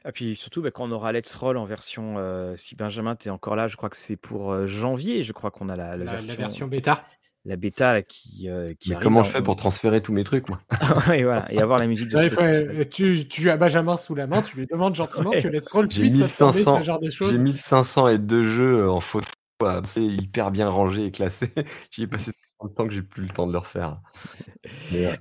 Et 0.09 0.13
puis 0.13 0.37
surtout, 0.37 0.63
bah, 0.63 0.71
quand 0.71 0.89
on 0.89 0.93
aura 0.93 1.13
Let's 1.13 1.35
Roll 1.35 1.57
en 1.57 1.65
version, 1.65 2.17
euh, 2.19 2.57
si 2.57 2.77
Benjamin, 2.77 3.17
tu 3.17 3.27
es 3.29 3.31
encore 3.31 3.57
là, 3.57 3.67
je 3.67 3.77
crois 3.77 3.91
que 3.91 3.97
c'est 3.97 4.17
pour 4.17 4.53
euh, 4.53 4.67
janvier, 4.67 5.23
je 5.23 5.33
crois 5.33 5.51
qu'on 5.51 5.69
a 5.69 5.77
la, 5.77 5.97
la 5.97 6.05
La, 6.05 6.13
la 6.13 6.19
version, 6.19 6.37
version 6.37 6.69
bêta. 6.69 7.05
La 7.47 7.57
bêta 7.57 7.95
là, 7.95 8.03
qui, 8.03 8.49
euh, 8.49 8.67
qui 8.79 8.91
Mais 8.91 8.97
arrive. 8.97 9.05
comment 9.05 9.23
je 9.23 9.31
fais 9.31 9.43
pour 9.43 9.57
transférer 9.57 10.03
tous 10.03 10.13
mes 10.13 10.25
trucs, 10.25 10.49
moi? 10.49 10.61
Ouais, 11.09 11.23
voilà, 11.23 11.51
et 11.53 11.61
avoir 11.61 11.79
la 11.79 11.87
musique 11.87 12.09
de 12.09 12.17
Ouais, 12.17 12.87
tu, 12.87 13.27
tu 13.29 13.51
as 13.51 13.57
Benjamin 13.57 13.97
sous 13.97 14.15
la 14.15 14.27
main, 14.27 14.43
tu 14.43 14.57
lui 14.57 14.67
demandes 14.67 14.95
gentiment 14.95 15.31
Ouais. 15.31 15.43
que 15.43 15.49
Let's 15.49 15.71
Roll 15.73 15.91
J'ai 15.91 16.01
puisse 16.01 16.21
absorber 16.23 16.59
1500, 16.59 16.81
ce 16.81 16.85
genre 16.87 16.99
de 17.01 17.11
j'ai 17.11 17.17
choses. 17.17 17.41
1500 17.41 18.09
et 18.09 18.19
deux 18.19 18.45
jeux 18.45 18.81
euh, 18.83 18.91
en 18.91 19.01
photo, 19.01 19.29
c'est 19.87 20.03
hyper 20.03 20.51
bien 20.51 20.69
rangé 20.69 21.07
et 21.07 21.11
classé. 21.11 21.53
J'y 21.91 22.03
ai 22.03 22.07
passé 22.07 22.33
tellement 22.33 22.71
de 22.71 22.75
temps 22.75 22.87
que 22.87 22.93
j'ai 22.95 23.03
plus 23.03 23.23
le 23.23 23.29
temps 23.31 23.47
de 23.47 23.53
le 23.53 23.59
refaire. 23.59 23.95
Mais, 24.93 25.07
euh, 25.07 25.17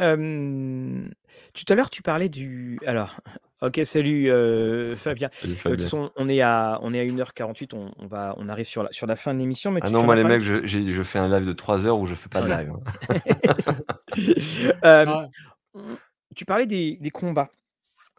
Euh, 0.00 1.08
tout 1.54 1.64
à 1.68 1.74
l'heure, 1.74 1.90
tu 1.90 2.02
parlais 2.02 2.28
du. 2.28 2.78
Alors, 2.86 3.20
ok, 3.60 3.80
salut 3.84 4.30
euh, 4.30 4.94
Fabien. 4.96 5.28
salut 5.32 5.54
Euh, 5.66 5.70
de 5.70 5.74
toute 5.74 5.82
façon, 5.84 6.10
on 6.16 6.28
est 6.28 6.40
à, 6.40 6.78
on 6.82 6.92
est 6.94 7.00
à 7.00 7.04
1h48, 7.04 7.74
on, 7.74 7.92
on 7.98 8.06
va, 8.06 8.34
on 8.38 8.48
arrive 8.48 8.66
sur 8.66 8.82
la, 8.82 8.92
sur 8.92 9.06
la 9.06 9.16
fin 9.16 9.32
de 9.32 9.38
l'émission. 9.38 9.70
Mais 9.70 9.80
Ah 9.82 9.88
tu, 9.88 9.92
non, 9.92 10.04
moi 10.04 10.16
les 10.16 10.24
mecs, 10.24 10.42
je, 10.42 10.64
j'ai- 10.66 10.92
je 10.92 11.02
fais 11.02 11.18
un 11.18 11.28
live 11.28 11.46
de 11.46 11.52
3 11.52 11.86
heures 11.86 11.98
où 11.98 12.06
je 12.06 12.14
fais 12.14 12.28
pas 12.28 12.40
de 12.40 12.46
Voilà. 12.46 12.62
live. 12.62 12.72
hein. 12.72 13.74
Euh, 14.84 15.04
Ah, 15.06 15.28
tu 16.34 16.44
parlais 16.44 16.66
des, 16.66 16.96
des 17.00 17.10
combats 17.10 17.50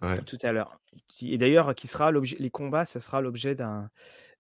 Ouais. 0.02 0.16
tout 0.26 0.38
à 0.44 0.52
l'heure. 0.54 0.80
Qui- 1.10 1.34
Et 1.34 1.38
d'ailleurs, 1.38 1.76
qui 1.76 1.88
sera 1.88 2.10
l'objet, 2.12 2.38
les 2.40 2.50
combats, 2.50 2.86
ça 2.86 3.00
sera 3.02 3.20
l'objet 3.20 3.54
d'un, 3.54 3.90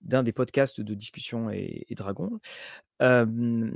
d'un 0.02 0.24
des 0.24 0.32
podcasts 0.32 0.80
de 0.80 0.94
discussion 0.94 1.50
et, 1.50 1.86
et 1.90 1.96
dragon. 1.96 2.40
Euh, 3.02 3.70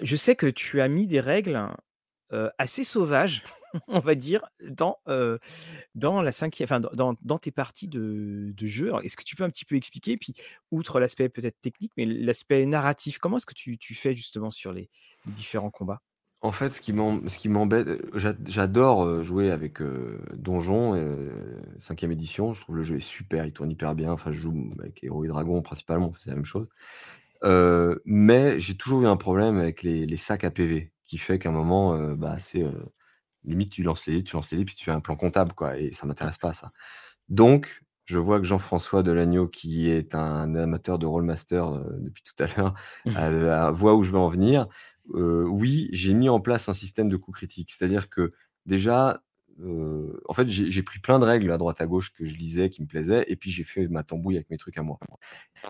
je 0.00 0.16
sais 0.16 0.36
que 0.36 0.46
tu 0.46 0.80
as 0.80 0.86
mis 0.88 1.08
des 1.08 1.18
règles 1.20 1.60
euh, 2.32 2.50
assez 2.58 2.84
sauvages, 2.84 3.42
on 3.88 4.00
va 4.00 4.14
dire, 4.14 4.44
dans, 4.70 4.98
euh, 5.08 5.38
dans 5.94 6.22
la 6.22 6.32
cinquième, 6.32 6.66
enfin, 6.66 6.80
dans, 6.80 7.14
dans- 7.22 7.38
tes 7.38 7.50
parties 7.50 7.88
de, 7.88 8.52
de 8.56 8.66
jeu. 8.66 8.92
Est-ce 9.02 9.16
que 9.16 9.24
tu 9.24 9.36
peux 9.36 9.44
un 9.44 9.50
petit 9.50 9.64
peu 9.64 9.76
expliquer, 9.76 10.16
puis 10.16 10.34
outre 10.70 11.00
l'aspect 11.00 11.28
peut-être 11.28 11.60
technique, 11.60 11.92
mais 11.96 12.04
l'aspect 12.04 12.66
narratif, 12.66 13.18
comment 13.18 13.38
est-ce 13.38 13.46
que 13.46 13.54
tu, 13.54 13.78
tu 13.78 13.94
fais 13.94 14.14
justement 14.14 14.50
sur 14.50 14.72
les, 14.72 14.90
différents 15.26 15.70
combats? 15.70 16.02
En 16.40 16.50
fait, 16.50 16.70
ce 16.70 16.80
qui 16.80 16.92
m'embête, 17.48 17.86
euh, 17.86 18.10
j'a- 18.14 18.34
j'adore 18.46 19.04
euh, 19.04 19.22
jouer 19.22 19.52
avec 19.52 19.80
euh, 19.80 20.20
Donjon, 20.34 20.94
euh, 20.96 21.30
5 21.78 22.02
édition. 22.02 22.52
Je 22.52 22.60
trouve 22.60 22.76
le 22.76 22.82
jeu 22.82 22.96
est 22.96 23.00
super, 23.00 23.46
il 23.46 23.52
tourne 23.52 23.70
hyper 23.70 23.94
bien. 23.94 24.10
Enfin, 24.10 24.32
je 24.32 24.40
joue 24.40 24.72
avec 24.80 25.04
Héros 25.04 25.24
et 25.24 25.28
Dragons 25.28 25.62
principalement, 25.62 26.12
c'est 26.18 26.30
la 26.30 26.36
même 26.36 26.44
chose. 26.44 26.68
Euh, 27.44 27.98
mais 28.04 28.60
j'ai 28.60 28.76
toujours 28.76 29.02
eu 29.02 29.06
un 29.06 29.16
problème 29.16 29.58
avec 29.58 29.82
les, 29.82 30.06
les 30.06 30.16
sacs 30.16 30.44
à 30.44 30.50
PV 30.50 30.92
qui 31.06 31.18
fait 31.18 31.38
qu'à 31.38 31.50
un 31.50 31.52
moment, 31.52 31.94
euh, 31.94 32.14
bah, 32.16 32.38
c'est 32.38 32.62
euh, 32.64 32.72
limite, 33.44 33.70
tu 33.70 33.82
lances 33.82 34.06
les 34.06 34.22
tu 34.24 34.36
lances 34.36 34.52
les 34.52 34.64
puis 34.64 34.74
tu 34.74 34.84
fais 34.84 34.90
un 34.90 35.00
plan 35.00 35.16
comptable, 35.16 35.52
quoi, 35.52 35.78
et 35.78 35.92
ça 35.92 36.06
m'intéresse 36.06 36.38
pas, 36.38 36.52
ça. 36.52 36.72
Donc, 37.28 37.82
je 38.04 38.18
vois 38.18 38.40
que 38.40 38.46
Jean-François 38.46 39.02
Delagneau, 39.02 39.48
qui 39.48 39.88
est 39.88 40.14
un 40.14 40.54
amateur 40.54 40.98
de 40.98 41.06
Rollmaster 41.06 41.68
euh, 41.68 41.84
depuis 41.98 42.22
tout 42.24 42.42
à 42.42 42.46
l'heure, 42.46 43.72
voit 43.72 43.94
où 43.94 44.02
je 44.02 44.10
veux 44.10 44.18
en 44.18 44.28
venir. 44.28 44.66
oui, 45.14 45.88
j'ai 45.92 46.14
mis 46.14 46.28
en 46.28 46.40
place 46.40 46.68
un 46.68 46.74
système 46.74 47.08
de 47.08 47.16
coups 47.16 47.38
critiques. 47.38 47.72
C'est-à-dire 47.72 48.08
que 48.08 48.32
déjà, 48.66 49.22
en 50.28 50.34
fait, 50.34 50.48
j'ai 50.48 50.82
pris 50.82 50.98
plein 50.98 51.18
de 51.18 51.24
règles 51.24 51.50
à 51.52 51.58
droite 51.58 51.80
à 51.80 51.86
gauche 51.86 52.12
que 52.12 52.24
je 52.24 52.36
lisais, 52.36 52.70
qui 52.70 52.82
me 52.82 52.86
plaisaient, 52.86 53.24
et 53.28 53.36
puis 53.36 53.50
j'ai 53.50 53.64
fait 53.64 53.86
ma 53.88 54.02
tambouille 54.02 54.36
avec 54.36 54.50
mes 54.50 54.58
trucs 54.58 54.78
à 54.78 54.82
moi. 54.82 54.98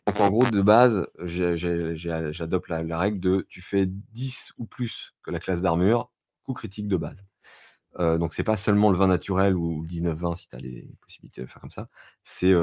Donc 0.07 0.21
en 0.21 0.31
gros, 0.31 0.49
de 0.49 0.63
base, 0.63 1.07
j'adopte 1.23 2.69
la, 2.69 2.99
règle 2.99 3.21
de 3.21 3.47
tu 3.49 3.61
fais 3.61 3.87
10 3.87 4.53
ou 4.59 4.67
plus 4.67 5.15
que 5.23 5.31
la 5.31 5.39
classe 5.39 5.63
d'armure, 5.63 6.11
coup 6.45 6.55
critique 6.55 6.89
de 6.89 6.97
base. 6.97 7.25
Donc 7.99 8.33
c'est 8.35 8.45
pas 8.45 8.57
seulement 8.57 8.91
le 8.91 8.97
vin 8.97 9.07
naturel 9.07 9.55
ou 9.57 9.83
le 9.83 9.89
19-20 9.89 10.35
si 10.35 10.49
tu 10.49 10.57
as 10.57 10.59
les 10.59 10.89
possibilités 11.01 11.43
de 11.43 11.47
faire 11.47 11.61
comme 11.61 11.71
ça, 11.71 11.89
c'est 12.23 12.55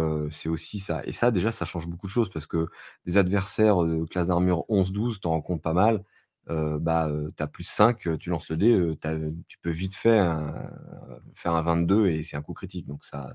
aussi 0.47 0.79
ça. 0.79 1.01
Et 1.05 1.11
ça, 1.11 1.31
déjà, 1.31 1.51
ça 1.51 1.65
change 1.65 1.87
beaucoup 1.87 2.07
de 2.07 2.11
choses 2.11 2.29
parce 2.29 2.47
que 2.47 2.67
des 3.05 3.17
adversaires 3.17 3.77
de 3.83 4.05
classe 4.05 4.27
d'armure 4.27 4.65
11-12, 4.69 5.19
t'en 5.19 5.39
compte 5.41 5.61
pas 5.61 5.73
mal 5.73 6.03
bah, 6.47 7.09
tu 7.37 7.43
as 7.43 7.47
plus 7.47 7.63
5, 7.63 8.17
tu 8.17 8.29
lances 8.29 8.49
le 8.49 8.57
dé, 8.57 8.97
tu 9.47 9.59
peux 9.59 9.69
vite 9.69 9.95
fait 9.95 10.19
faire 11.35 11.53
un 11.55 11.61
22 11.61 12.07
et 12.07 12.23
c'est 12.23 12.37
un 12.37 12.41
coup 12.41 12.53
critique. 12.53 12.87
Donc 12.87 13.03
ça... 13.05 13.33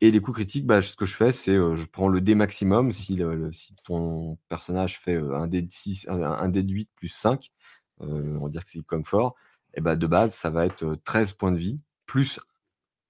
Et 0.00 0.10
les 0.10 0.20
coups 0.20 0.38
critiques, 0.38 0.66
bah, 0.66 0.82
ce 0.82 0.96
que 0.96 1.06
je 1.06 1.14
fais, 1.14 1.30
c'est 1.30 1.54
je 1.54 1.86
prends 1.86 2.08
le 2.08 2.20
dé 2.20 2.34
maximum. 2.34 2.90
Si, 2.90 3.22
si 3.52 3.74
ton 3.84 4.36
personnage 4.48 4.98
fait 4.98 5.16
un 5.16 5.46
dé 5.46 5.62
de 5.62 5.70
6, 5.70 6.08
un, 6.08 6.48
dé 6.48 6.64
de 6.64 6.72
8 6.72 6.90
plus 6.96 7.08
5, 7.08 7.52
on 8.00 8.40
va 8.42 8.48
dire 8.48 8.64
que 8.64 8.70
c'est 8.70 8.82
comme 8.82 9.04
fort, 9.04 9.36
et 9.74 9.80
bah, 9.80 9.96
de 9.96 10.06
base, 10.06 10.34
ça 10.34 10.50
va 10.50 10.66
être 10.66 10.96
13 11.04 11.32
points 11.32 11.52
de 11.52 11.58
vie, 11.58 11.80
plus 12.06 12.40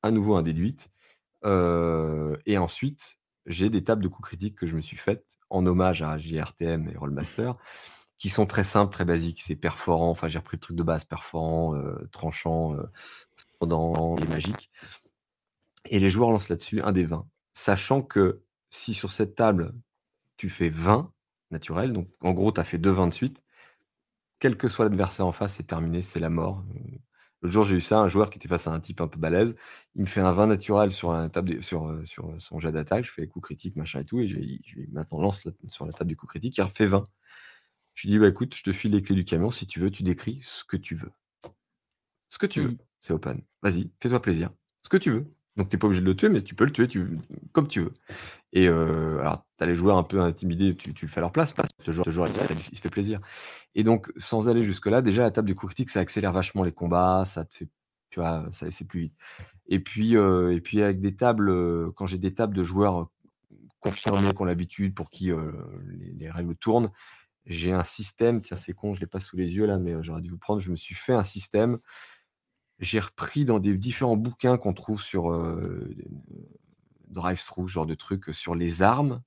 à 0.03 0.11
nouveau 0.11 0.37
un 0.37 0.43
dé 0.43 0.53
de 0.53 0.61
8. 0.61 0.91
et 2.47 2.59
ensuite, 2.59 3.19
j'ai 3.47 3.71
des 3.71 3.83
tables 3.85 4.03
de 4.03 4.09
coups 4.09 4.29
critiques 4.29 4.57
que 4.57 4.67
je 4.67 4.77
me 4.77 4.81
suis 4.81 4.97
faites 4.97 5.39
en 5.51 5.67
hommage 5.67 6.03
à 6.03 6.17
JRTM 6.19 6.89
et 6.89 6.97
Rollmaster 6.97 7.57
qui 8.23 8.29
sont 8.29 8.47
très 8.47 8.63
simples, 8.63 8.93
très 8.93 9.05
basiques. 9.05 9.43
C'est 9.43 9.57
perforant, 9.57 10.09
enfin 10.09 10.29
j'ai 10.29 10.39
repris 10.39 10.57
le 10.57 10.61
truc 10.61 10.77
de 10.77 10.85
base, 10.85 11.05
perforant, 11.05 11.75
euh, 11.75 12.09
tranchant, 12.13 12.77
euh, 12.77 14.17
et 14.21 14.27
magique. 14.29 14.71
Et 15.87 15.99
les 15.99 16.09
joueurs 16.09 16.31
lancent 16.31 16.49
là-dessus 16.49 16.81
un 16.83 16.93
des 16.93 17.03
20. 17.03 17.27
Sachant 17.53 18.01
que 18.01 18.43
si 18.71 18.95
sur 18.95 19.11
cette 19.11 19.35
table, 19.35 19.75
tu 20.37 20.51
fais 20.51 20.69
20 20.69 21.13
naturel, 21.51 21.93
donc 21.93 22.09
en 22.21 22.33
gros, 22.33 22.53
tu 22.53 22.61
as 22.61 22.65
fait 22.65 22.79
deux 22.79 22.93
20 22.93 23.09
de 23.09 23.13
suite, 23.13 23.42
quel 24.43 24.57
que 24.57 24.67
soit 24.67 24.87
l'adversaire 24.87 25.25
en 25.25 25.31
face, 25.31 25.55
c'est 25.55 25.69
terminé, 25.69 26.03
c'est 26.03 26.19
la 26.19 26.29
mort. 26.29 26.65
Le 27.43 27.49
jour, 27.49 27.63
j'ai 27.63 27.77
eu 27.77 27.81
ça, 27.81 28.01
un 28.01 28.09
joueur 28.09 28.29
qui 28.29 28.39
était 28.39 28.49
face 28.49 28.67
à 28.67 28.73
un 28.73 28.81
type 28.81 29.01
un 29.01 29.07
peu 29.07 29.21
balèze, 29.21 29.55
il 29.95 30.01
me 30.01 30.07
fait 30.07 30.21
un 30.21 30.33
20 30.33 30.49
naturel 30.49 30.91
sur, 30.91 31.13
la 31.13 31.29
table 31.29 31.63
sur, 31.63 31.89
euh, 31.89 32.05
sur 32.07 32.35
son 32.41 32.59
jet 32.59 32.73
d'attaque, 32.73 33.05
je 33.05 33.13
fais 33.13 33.29
coup 33.29 33.39
critique, 33.39 33.77
machin 33.77 34.01
et 34.01 34.05
tout, 34.05 34.19
et 34.19 34.27
je, 34.27 34.41
lui 34.41 34.89
maintenant 34.91 35.21
lance 35.21 35.47
sur 35.69 35.87
la 35.87 35.93
table 35.93 36.09
du 36.09 36.17
coup 36.17 36.27
critique, 36.27 36.57
il 36.59 36.63
refait 36.63 36.87
20. 36.87 37.07
Je 37.95 38.09
lui 38.09 38.15
dis: 38.15 38.19
«Bah, 38.19 38.27
écoute, 38.27 38.57
je 38.57 38.65
te 38.65 38.73
file 38.73 38.91
les 38.91 39.03
clés 39.03 39.15
du 39.15 39.25
camion, 39.25 39.53
si 39.53 39.69
tu 39.69 39.79
veux, 39.79 39.93
tu 39.93 40.03
décris 40.03 40.41
ce 40.43 40.65
que 40.65 40.77
tu 40.77 40.97
veux». 40.97 41.13
Ce 42.31 42.39
que 42.39 42.47
tu 42.47 42.63
veux, 42.63 42.77
c'est 42.99 43.13
open. 43.13 43.43
Vas-y, 43.63 43.93
fais-toi 44.01 44.21
plaisir. 44.21 44.51
Ce 44.83 44.89
que 44.89 44.97
tu 44.97 45.13
veux. 45.13 45.33
Donc 45.57 45.69
tu 45.69 45.77
n'es 45.77 45.79
pas 45.79 45.87
obligé 45.87 46.01
de 46.01 46.07
le 46.07 46.17
tuer, 46.17 46.29
mais 46.29 46.41
tu 46.41 46.55
peux 46.55 46.65
le 46.65 46.73
tuer 46.73 46.89
tu 46.89 47.19
comme 47.53 47.69
tu 47.69 47.81
veux. 47.81 47.93
Et 48.53 48.69
alors, 48.69 49.47
tu 49.59 49.65
as 49.65 49.67
les 49.67 49.75
joueurs 49.75 49.99
un 49.99 50.03
peu 50.03 50.21
intimidés, 50.21 50.75
tu 50.75 50.95
tu 50.95 51.07
le 51.07 51.11
fais 51.11 51.19
à 51.19 51.23
leur 51.23 51.33
place, 51.33 51.53
parce 51.53 51.69
que 51.73 51.85
ce 51.85 51.93
joueur, 51.93 52.29
il 52.29 52.35
se 52.35 52.81
fait 52.81 52.91
plaisir. 52.91 53.21
Et 53.75 53.85
donc, 53.85 54.11
sans 54.17 54.49
aller 54.49 54.63
jusque-là, 54.63 55.03
déjà, 55.03 55.23
la 55.23 55.31
table 55.31 55.49
du 55.49 55.55
coup 55.55 55.67
critique, 55.67 55.91
ça 55.91 56.01
accélère 56.01 56.33
vachement 56.33 56.63
les 56.63 56.73
combats, 56.73 57.25
ça 57.27 57.45
te 57.45 57.55
fait 57.55 57.69
tu 58.11 58.21
vois, 58.21 58.47
ça 58.51 58.71
c'est 58.71 58.87
plus 58.87 59.01
vite. 59.01 59.15
Et 59.67 59.81
puis, 59.81 60.15
et 60.15 60.61
puis 60.61 60.83
avec 60.83 61.01
des 61.01 61.17
tables, 61.17 61.93
quand 61.93 62.07
j'ai 62.07 62.19
des 62.19 62.35
tables 62.35 62.55
de 62.55 62.63
joueurs, 62.63 63.11
confirmés, 63.81 64.33
qui 64.33 64.43
ont 64.43 64.45
l'habitude, 64.45 64.95
pour 64.95 65.11
qui, 65.11 65.27
les 65.27 66.13
les 66.19 66.31
règles 66.31 66.55
tournent, 66.57 66.91
j'ai 67.47 67.73
un 67.73 67.83
système, 67.83 68.41
tiens, 68.43 68.57
c'est 68.57 68.73
con, 68.75 68.95
je 68.95 68.99
ne 68.99 69.01
l'ai 69.01 69.07
pas 69.09 69.19
sous 69.19 69.37
les 69.37 69.57
yeux 69.57 69.67
là, 69.67 69.79
mais 69.79 69.95
j'aurais 70.03 70.21
dû 70.21 70.31
vous 70.31 70.39
prendre. 70.39 70.61
Je 70.61 70.71
me 70.71 70.77
suis 70.77 70.95
fait 70.95 71.15
un 71.15 71.25
système. 71.25 71.79
J'ai 72.83 73.01
repris 73.01 73.47
dans 73.47 73.61
des 73.61 73.73
différents 73.75 74.17
bouquins 74.17 74.59
qu'on 74.59 74.75
trouve 74.75 75.01
sur 75.01 75.33
Drive-Thru, 77.09 77.69
ce 77.69 77.73
genre 77.73 77.87
de 77.87 77.95
trucs, 77.95 78.35
sur 78.35 78.55
les 78.55 78.83
armes. 78.83 79.23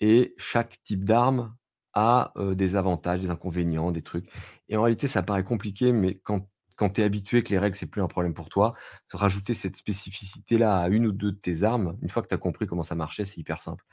Et 0.00 0.34
chaque 0.36 0.82
type 0.82 1.04
d'arme 1.04 1.56
a 1.94 2.32
des 2.54 2.74
avantages, 2.74 3.20
des 3.20 3.30
inconvénients, 3.30 3.92
des 3.92 4.02
trucs. 4.02 4.28
Et 4.68 4.76
en 4.76 4.82
réalité, 4.82 5.06
ça 5.06 5.22
paraît 5.22 5.44
compliqué, 5.44 5.92
mais 5.92 6.16
quand, 6.24 6.48
quand 6.74 6.90
tu 6.90 7.02
es 7.02 7.04
habitué 7.04 7.44
que 7.44 7.50
les 7.50 7.58
règles, 7.58 7.76
c'est 7.76 7.86
plus 7.86 8.02
un 8.02 8.08
problème 8.08 8.34
pour 8.34 8.48
toi, 8.48 8.74
rajouter 9.12 9.54
cette 9.54 9.76
spécificité-là 9.76 10.80
à 10.80 10.88
une 10.88 11.06
ou 11.06 11.12
deux 11.12 11.30
de 11.32 11.36
tes 11.36 11.62
armes, 11.62 11.96
une 12.02 12.10
fois 12.10 12.22
que 12.22 12.28
tu 12.28 12.34
as 12.34 12.38
compris 12.38 12.66
comment 12.66 12.82
ça 12.82 12.96
marchait, 12.96 13.24
c'est 13.24 13.38
hyper 13.38 13.60
simple. 13.60 13.84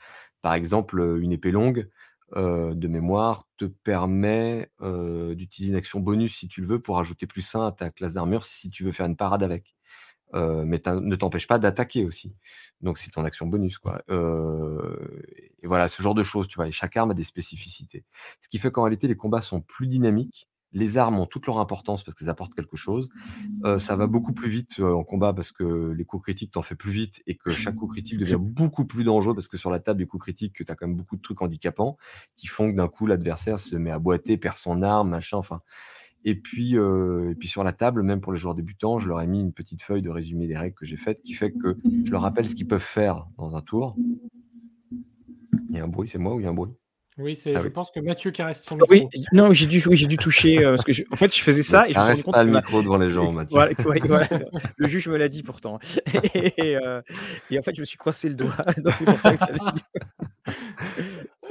Par 0.42 0.54
exemple, 0.54 1.18
une 1.20 1.30
épée 1.30 1.52
longue, 1.52 1.88
de 2.36 2.88
mémoire 2.88 3.46
te 3.56 3.64
permet 3.66 4.70
d'utiliser 4.80 5.72
une 5.72 5.78
action 5.78 6.00
bonus 6.00 6.36
si 6.36 6.48
tu 6.48 6.60
le 6.60 6.66
veux 6.66 6.80
pour 6.82 6.98
ajouter 6.98 7.26
plus 7.26 7.54
1 7.54 7.66
à 7.66 7.72
ta 7.72 7.90
classe 7.90 8.14
d'armure 8.14 8.44
si 8.44 8.70
tu 8.70 8.84
veux 8.84 8.92
faire 8.92 9.06
une 9.06 9.16
parade 9.16 9.42
avec. 9.42 9.76
mais 10.34 10.80
ne 10.86 11.16
t'empêche 11.16 11.46
pas 11.48 11.58
d'attaquer 11.60 12.04
aussi. 12.06 12.34
Donc 12.82 12.98
c'est 12.98 13.10
ton 13.12 13.24
action 13.24 13.46
bonus 13.46 13.78
quoi. 13.78 14.02
et 14.10 15.66
voilà, 15.66 15.88
ce 15.88 16.02
genre 16.02 16.14
de 16.16 16.24
choses, 16.24 16.48
tu 16.48 16.56
vois? 16.56 16.68
Et 16.68 16.72
chaque 16.72 16.96
arme 16.98 17.12
a 17.12 17.14
des 17.14 17.24
spécificités. 17.24 18.04
Ce 18.42 18.48
qui 18.50 18.58
fait 18.58 18.72
qu'en 18.72 18.84
réalité 18.84 19.08
les 19.08 19.16
combats 19.16 19.42
sont 19.42 19.62
plus 19.62 19.86
dynamiques 19.88 20.49
les 20.72 20.98
armes 20.98 21.18
ont 21.18 21.26
toute 21.26 21.46
leur 21.46 21.58
importance 21.58 22.02
parce 22.02 22.14
qu'elles 22.14 22.30
apportent 22.30 22.54
quelque 22.54 22.76
chose. 22.76 23.08
ça 23.78 23.96
va 23.96 24.06
beaucoup 24.06 24.32
plus 24.32 24.48
vite 24.48 24.80
en 24.80 25.04
combat 25.04 25.32
parce 25.32 25.52
que 25.52 25.92
les 25.92 26.04
coups 26.04 26.22
critiques 26.22 26.52
t'en 26.52 26.62
fais 26.62 26.74
plus 26.76 26.92
vite 26.92 27.22
et 27.26 27.36
que 27.36 27.50
chaque 27.50 27.76
coup 27.76 27.86
critique 27.86 28.18
devient 28.18 28.38
beaucoup 28.40 28.84
plus 28.84 29.04
dangereux 29.04 29.34
parce 29.34 29.48
que 29.48 29.56
sur 29.56 29.70
la 29.70 29.80
table 29.80 29.98
des 29.98 30.06
coups 30.06 30.22
critiques, 30.24 30.54
tu 30.54 30.64
as 30.68 30.74
quand 30.74 30.86
même 30.86 30.96
beaucoup 30.96 31.16
de 31.16 31.22
trucs 31.22 31.42
handicapants 31.42 31.96
qui 32.36 32.46
font 32.46 32.70
que 32.70 32.76
d'un 32.76 32.88
coup 32.88 33.06
l'adversaire 33.06 33.58
se 33.58 33.76
met 33.76 33.90
à 33.90 33.98
boiter, 33.98 34.36
perd 34.36 34.56
son 34.56 34.82
arme, 34.82 35.10
machin, 35.10 35.36
enfin. 35.36 35.60
Et 36.24 36.34
puis, 36.34 36.74
et 36.74 37.34
puis 37.38 37.48
sur 37.48 37.64
la 37.64 37.72
table, 37.72 38.02
même 38.02 38.20
pour 38.20 38.32
les 38.32 38.38
joueurs 38.38 38.54
débutants, 38.54 38.98
je 38.98 39.08
leur 39.08 39.22
ai 39.22 39.26
mis 39.26 39.40
une 39.40 39.52
petite 39.54 39.82
feuille 39.82 40.02
de 40.02 40.10
résumé 40.10 40.46
des 40.46 40.56
règles 40.56 40.74
que 40.74 40.84
j'ai 40.84 40.98
faites 40.98 41.22
qui 41.22 41.32
fait 41.32 41.50
que 41.50 41.78
je 42.04 42.10
leur 42.10 42.22
rappelle 42.22 42.46
ce 42.46 42.54
qu'ils 42.54 42.66
peuvent 42.68 42.78
faire 42.78 43.26
dans 43.38 43.56
un 43.56 43.62
tour. 43.62 43.96
Il 45.70 45.76
y 45.76 45.78
a 45.78 45.84
un 45.84 45.88
bruit, 45.88 46.08
c'est 46.08 46.18
moi 46.18 46.34
ou 46.34 46.40
il 46.40 46.42
y 46.42 46.46
a 46.46 46.50
un 46.50 46.54
bruit? 46.54 46.72
Oui, 47.20 47.36
c'est, 47.36 47.54
ah 47.54 47.60
je 47.62 47.68
pense 47.68 47.90
que 47.90 48.00
Mathieu 48.00 48.30
caresse 48.30 48.62
son 48.62 48.76
micro. 48.76 48.90
Oui, 48.90 49.06
non, 49.32 49.52
j'ai 49.52 49.66
dû, 49.66 49.82
oui, 49.86 49.96
j'ai 49.96 50.06
dû 50.06 50.16
toucher 50.16 50.64
euh, 50.64 50.76
parce 50.76 50.84
que 50.84 50.92
en 51.12 51.16
fait, 51.16 51.34
je 51.34 51.42
faisais 51.42 51.62
ça 51.62 51.88
et 51.88 51.92
je 51.92 51.98
me 52.00 52.14
suis 52.14 52.30
pas 52.30 52.42
le 52.42 52.52
micro 52.52 52.82
devant 52.82 52.98
les 52.98 53.10
gens, 53.10 53.30
Mathieu. 53.32 53.54
Voilà, 53.54 53.72
voilà, 54.04 54.28
le 54.76 54.88
juge 54.88 55.08
me 55.08 55.16
l'a 55.16 55.28
dit 55.28 55.42
pourtant. 55.42 55.78
Et, 56.34 56.76
euh, 56.76 57.00
et, 57.50 57.58
en 57.58 57.62
fait, 57.62 57.74
je 57.74 57.80
me 57.80 57.84
suis 57.84 57.98
coincé 57.98 58.28
le 58.28 58.34
doigt. 58.34 58.56
Donc 58.78 58.94
c'est 58.94 59.04
pour 59.04 59.20
ça 59.20 59.32
que 59.32 59.38
ça. 59.38 59.74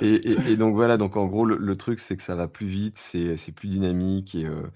et, 0.01 0.51
et, 0.51 0.55
donc 0.55 0.75
voilà, 0.75 0.97
donc 0.97 1.17
en 1.17 1.25
gros, 1.25 1.45
le, 1.45 1.57
le 1.57 1.75
truc, 1.75 1.99
c'est 1.99 2.17
que 2.17 2.23
ça 2.23 2.35
va 2.35 2.47
plus 2.47 2.67
vite, 2.67 2.97
c'est, 2.97 3.37
c'est 3.37 3.51
plus 3.51 3.67
dynamique 3.67 4.35
et 4.35 4.45
euh, 4.45 4.71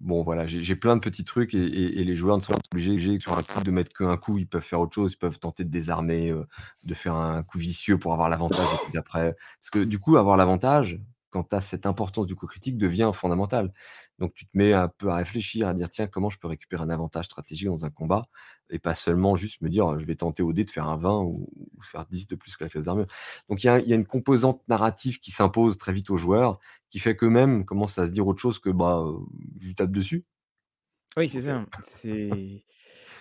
bon, 0.00 0.22
voilà, 0.22 0.46
j'ai 0.46 0.76
plein 0.76 0.96
de 0.96 1.00
petits 1.00 1.24
trucs 1.24 1.54
et, 1.54 2.04
les 2.04 2.14
joueurs 2.14 2.38
ne 2.38 2.42
sont 2.42 2.52
pas 2.52 2.60
obligés 2.72 3.18
sur 3.20 3.36
un 3.36 3.42
coup 3.42 3.62
de 3.62 3.70
mettre 3.70 3.92
qu'un 3.96 4.16
coup, 4.16 4.38
ils 4.38 4.48
peuvent 4.48 4.62
faire 4.62 4.80
autre 4.80 4.94
chose, 4.94 5.12
ils 5.12 5.18
peuvent 5.18 5.38
tenter 5.38 5.64
de 5.64 5.70
désarmer, 5.70 6.30
euh, 6.30 6.46
de 6.84 6.94
faire 6.94 7.14
un 7.14 7.42
coup 7.42 7.58
vicieux 7.58 7.98
pour 7.98 8.12
avoir 8.12 8.28
l'avantage. 8.28 8.66
Parce 8.92 9.70
que 9.70 9.80
du 9.80 9.98
coup, 9.98 10.16
avoir 10.16 10.36
l'avantage, 10.36 11.00
quand 11.30 11.44
tu 11.44 11.56
as 11.56 11.60
cette 11.60 11.86
importance 11.86 12.26
du 12.26 12.34
coup 12.34 12.46
critique, 12.46 12.76
devient 12.76 13.10
fondamental. 13.14 13.72
Donc 14.18 14.34
tu 14.34 14.46
te 14.46 14.50
mets 14.56 14.74
un 14.74 14.88
peu 14.88 15.08
à 15.08 15.16
réfléchir, 15.16 15.68
à 15.68 15.74
dire 15.74 15.88
tiens, 15.88 16.06
comment 16.06 16.28
je 16.28 16.38
peux 16.38 16.48
récupérer 16.48 16.82
un 16.82 16.90
avantage 16.90 17.26
stratégique 17.26 17.68
dans 17.68 17.84
un 17.84 17.90
combat 17.90 18.26
et 18.68 18.78
pas 18.78 18.94
seulement 18.94 19.34
juste 19.36 19.62
me 19.62 19.68
dire 19.68 19.98
je 19.98 20.04
vais 20.04 20.14
tenter 20.16 20.42
au 20.42 20.52
dé 20.52 20.64
de 20.64 20.70
faire 20.70 20.88
un 20.88 20.96
20 20.96 21.20
ou, 21.22 21.48
faire 21.80 22.04
10 22.06 22.28
de 22.28 22.36
plus 22.36 22.56
que 22.56 22.64
la 22.64 22.70
classe 22.70 22.84
d'armure. 22.84 23.06
Donc 23.48 23.64
il 23.64 23.66
y, 23.66 23.70
a 23.70 23.96
une 23.96 24.06
composante 24.06 24.62
narrative 24.68 25.18
qui 25.20 25.30
s'impose 25.30 25.78
très 25.78 25.92
vite 25.92 26.10
aux 26.10 26.16
joueurs 26.16 26.58
qui 26.90 26.98
fait 26.98 27.16
qu'eux-mêmes 27.16 27.64
commencent 27.64 27.98
à 27.98 28.06
se 28.06 28.12
dire 28.12 28.26
autre 28.26 28.40
chose 28.40 28.58
que 28.58 28.70
bah 28.70 29.04
je 29.60 29.72
tape 29.72 29.92
dessus. 29.92 30.24
Oui, 31.16 31.28
c'est 31.28 31.42
ça. 31.42 31.64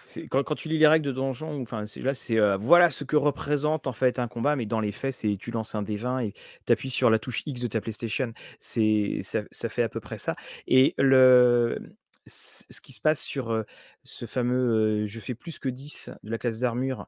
C'est 0.06 0.28
quand, 0.28 0.42
quand, 0.44 0.56
tu 0.56 0.70
lis 0.70 0.80
les 0.80 0.88
règles 0.88 1.06
de 1.06 1.12
donjon, 1.12 1.62
enfin, 1.62 1.84
là, 1.98 2.16
c'est 2.16 2.40
voilà 2.58 2.90
ce 2.90 3.04
que 3.04 3.16
représente 3.16 3.86
en 3.86 3.94
fait 3.94 4.18
un 4.18 4.28
combat, 4.28 4.56
mais 4.56 4.66
dans 4.66 4.80
les 4.80 4.92
faits, 4.92 5.14
c'est 5.14 5.38
tu 5.38 5.52
lances 5.52 5.76
un 5.76 5.84
D20 5.84 6.26
et 6.26 6.34
tu 6.66 6.74
appuies 6.74 6.90
sur 6.90 7.12
la 7.12 7.20
touche 7.20 7.44
X 7.46 7.62
de 7.62 7.68
ta 7.68 7.80
PlayStation. 7.80 8.34
C'est 8.58 9.20
ça, 9.22 9.42
ça, 9.52 9.70
fait 9.70 9.84
à 9.84 9.90
peu 9.90 10.00
près 10.00 10.18
ça. 10.18 10.36
Et 10.66 10.96
le 10.98 11.78
ce 12.30 12.82
qui 12.82 12.94
se 12.94 13.02
passe 13.02 13.22
sur 13.22 13.64
ce 14.04 14.26
fameux 14.26 15.06
je 15.06 15.20
fais 15.20 15.36
plus 15.36 15.60
que 15.60 15.70
10 15.70 16.12
de 16.24 16.30
la 16.30 16.38
classe 16.38 16.60
d'armure, 16.60 17.08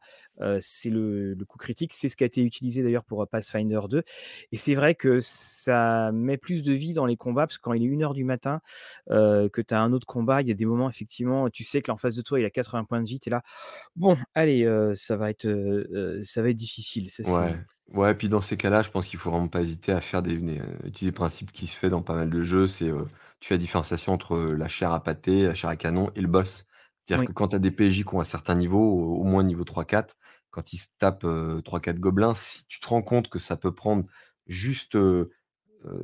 c'est 0.60 0.90
le, 0.90 1.38
coup 1.48 1.58
critique. 1.58 1.94
C'est 1.94 2.10
ce 2.10 2.16
qui 2.16 2.24
a 2.24 2.28
été 2.28 2.44
utilisé 2.44 2.84
d'ailleurs 2.84 3.04
pour 3.04 3.28
Pathfinder 3.28 3.82
2. 3.90 4.04
Et 4.52 4.58
c'est 4.58 4.76
vrai 4.76 4.96
que 4.96 5.20
ça 5.20 6.12
met 6.12 6.38
plus 6.38 6.64
de 6.64 6.74
vie 6.74 6.94
dans 6.94 7.06
les 7.06 7.18
combats 7.18 7.48
parce 7.48 7.58
que 7.58 7.64
quand 7.64 7.74
il 7.74 7.84
est 7.84 7.88
1h 7.88 8.14
du 8.14 8.24
matin, 8.24 8.62
que 9.10 9.62
tu 9.62 9.74
as 9.74 9.82
un 9.82 9.94
autre 9.94 10.08
combat, 10.08 10.42
il 10.42 10.48
y 10.48 10.52
a 10.52 10.56
des 10.56 10.66
moments 10.66 10.90
effectivement, 10.90 11.50
tu 11.50 11.64
sais 11.64 11.82
que 11.82 11.92
en 11.92 11.98
face 11.98 12.16
de 12.16 12.22
toi 12.22 12.40
il 12.40 12.46
a 12.46 12.50
80 12.50 12.86
points 12.86 13.02
de 13.02 13.08
vie, 13.08 13.20
tu 13.20 13.30
es 13.30 13.32
là, 13.32 13.44
bon, 13.96 14.18
allez, 14.34 14.66
ça, 14.96 15.16
va 15.16 15.30
être, 15.30 15.48
ça 16.26 16.42
va 16.42 16.50
être 16.50 16.58
difficile. 16.58 17.08
ouais. 17.26 17.58
Ouais, 17.94 18.16
puis 18.16 18.30
dans 18.30 18.40
ces 18.40 18.56
cas-là, 18.56 18.82
je 18.84 18.90
pense 18.90 19.08
qu'il 19.08 19.20
faut 19.20 19.32
vraiment 19.32 19.50
pas 19.50 19.62
hésiter 19.62 19.92
à 19.92 20.00
faire 20.00 20.22
des, 20.22 20.36
utiliser 20.36 21.08
le 21.08 21.12
principe 21.12 21.52
qui 21.52 21.68
se 21.68 21.76
fait 21.76 21.90
dans 21.90 22.02
pas 22.02 22.16
mal 22.16 22.30
de 22.30 22.42
jeux, 22.42 22.68
c'est 22.68 22.90
tu 23.42 23.50
fais 23.50 23.56
la 23.56 23.60
différenciation 23.60 24.14
entre 24.14 24.38
la 24.38 24.70
chair 24.70 24.94
à 24.94 25.04
pâté, 25.04 25.48
la 25.48 25.54
chair 25.54 25.70
à 25.70 25.76
canon 25.76 26.10
et 26.16 26.22
le 26.22 26.30
boss. 26.30 26.66
C'est-à-dire 27.04 27.28
que 27.28 27.34
quand 27.34 27.50
tu 27.50 27.58
as 27.58 27.60
des 27.60 27.72
PJ 27.72 28.06
qui 28.06 28.16
ont 28.16 28.22
un 28.22 28.24
certain 28.24 28.56
niveau, 28.56 28.80
au 28.80 29.24
moins 29.26 29.44
niveau 29.44 29.66
3-4, 29.66 30.12
quand 30.52 30.72
ils 30.72 30.78
se 30.78 30.88
tapent 31.00 31.26
3-4 31.26 32.00
gobelins, 32.00 32.34
si 32.34 32.66
tu 32.68 32.80
te 32.80 32.88
rends 32.88 33.02
compte 33.02 33.30
que 33.30 33.40
ça 33.40 33.58
peut 33.58 33.74
prendre 33.74 34.06
juste 34.48 34.96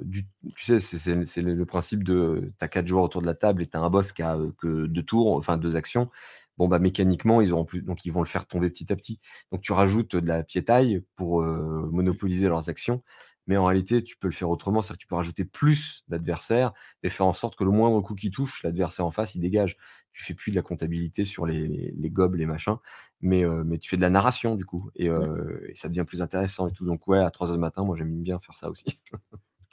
du. 0.01 0.27
Tu 0.55 0.65
sais, 0.65 0.80
c'est 0.80 1.41
le 1.41 1.65
principe 1.65 2.03
de. 2.03 2.47
Tu 2.59 2.65
as 2.65 2.68
4 2.68 2.88
joueurs 2.88 3.03
autour 3.03 3.22
de 3.22 3.27
la 3.27 3.35
table 3.35 3.61
et 3.61 3.68
tu 3.68 3.77
as 3.77 3.80
un 3.80 3.89
boss 3.89 4.11
qui 4.11 4.23
a 4.23 4.38
que 4.57 4.88
deux 4.88 5.03
tours, 5.03 5.35
enfin 5.35 5.57
deux 5.57 5.77
actions 5.77 6.09
bon 6.57 6.68
bah 6.68 6.80
mécaniquement 6.80 7.39
ils 7.39 7.53
auront 7.53 7.65
plus 7.65 7.81
donc 7.81 8.05
ils 8.05 8.11
vont 8.11 8.22
le 8.22 8.27
faire 8.27 8.47
tomber 8.47 8.69
petit 8.69 8.91
à 8.91 8.95
petit. 8.95 9.19
Donc 9.51 9.61
tu 9.61 9.72
rajoutes 9.72 10.15
de 10.15 10.27
la 10.27 10.43
piétaille 10.43 11.03
pour 11.15 11.43
monopoliser 11.43 12.47
leurs 12.47 12.69
actions, 12.69 13.03
mais 13.48 13.57
en 13.57 13.65
réalité 13.65 14.03
tu 14.03 14.18
peux 14.18 14.28
le 14.28 14.34
faire 14.34 14.49
autrement, 14.49 14.82
c'est-à-dire 14.82 14.98
que 14.98 15.02
tu 15.02 15.07
peux 15.07 15.15
rajouter 15.15 15.45
plus 15.45 16.03
d'adversaires 16.07 16.74
et 17.03 17.10
faire 17.10 17.26
en 17.26 17.34
sorte 17.34 17.56
que 17.56 17.64
le 17.64 17.72
moindre 17.72 18.02
coup 18.02 18.15
qui 18.15 18.30
touche, 18.32 18.64
l'adversaire 18.64 19.06
en 19.06 19.11
face 19.11 19.36
il 19.36 19.40
dégage. 19.40 19.78
Tu 20.11 20.24
fais 20.24 20.34
plus 20.34 20.52
de 20.52 20.56
la 20.56 20.64
comptabilité 20.64 21.26
sur 21.26 21.45
les, 21.45 21.68
les, 21.68 21.94
les 21.95 22.10
gobs, 22.10 22.36
les 22.36 22.48
machins, 22.48 22.78
mais, 23.22 23.44
mais 23.65 23.78
tu 23.78 23.90
fais 23.90 23.98
de 23.98 24.02
la 24.02 24.10
narration 24.10 24.56
du 24.56 24.65
coup 24.65 24.90
et, 24.95 25.07
et, 25.07 25.76
ça 25.76 25.90
devient 25.90 26.06
plus 26.06 26.22
intéressant 26.22 26.68
et 26.68 26.72
tout. 26.72 26.86
Donc 26.86 27.07
ouais 27.07 27.19
à 27.19 27.30
3h 27.30 27.53
du 27.53 27.60
matin, 27.60 27.84
moi 27.84 27.95
j'aime 27.98 28.22
bien 28.24 28.40
faire 28.40 28.56
ça 28.56 28.69
aussi. 28.69 28.86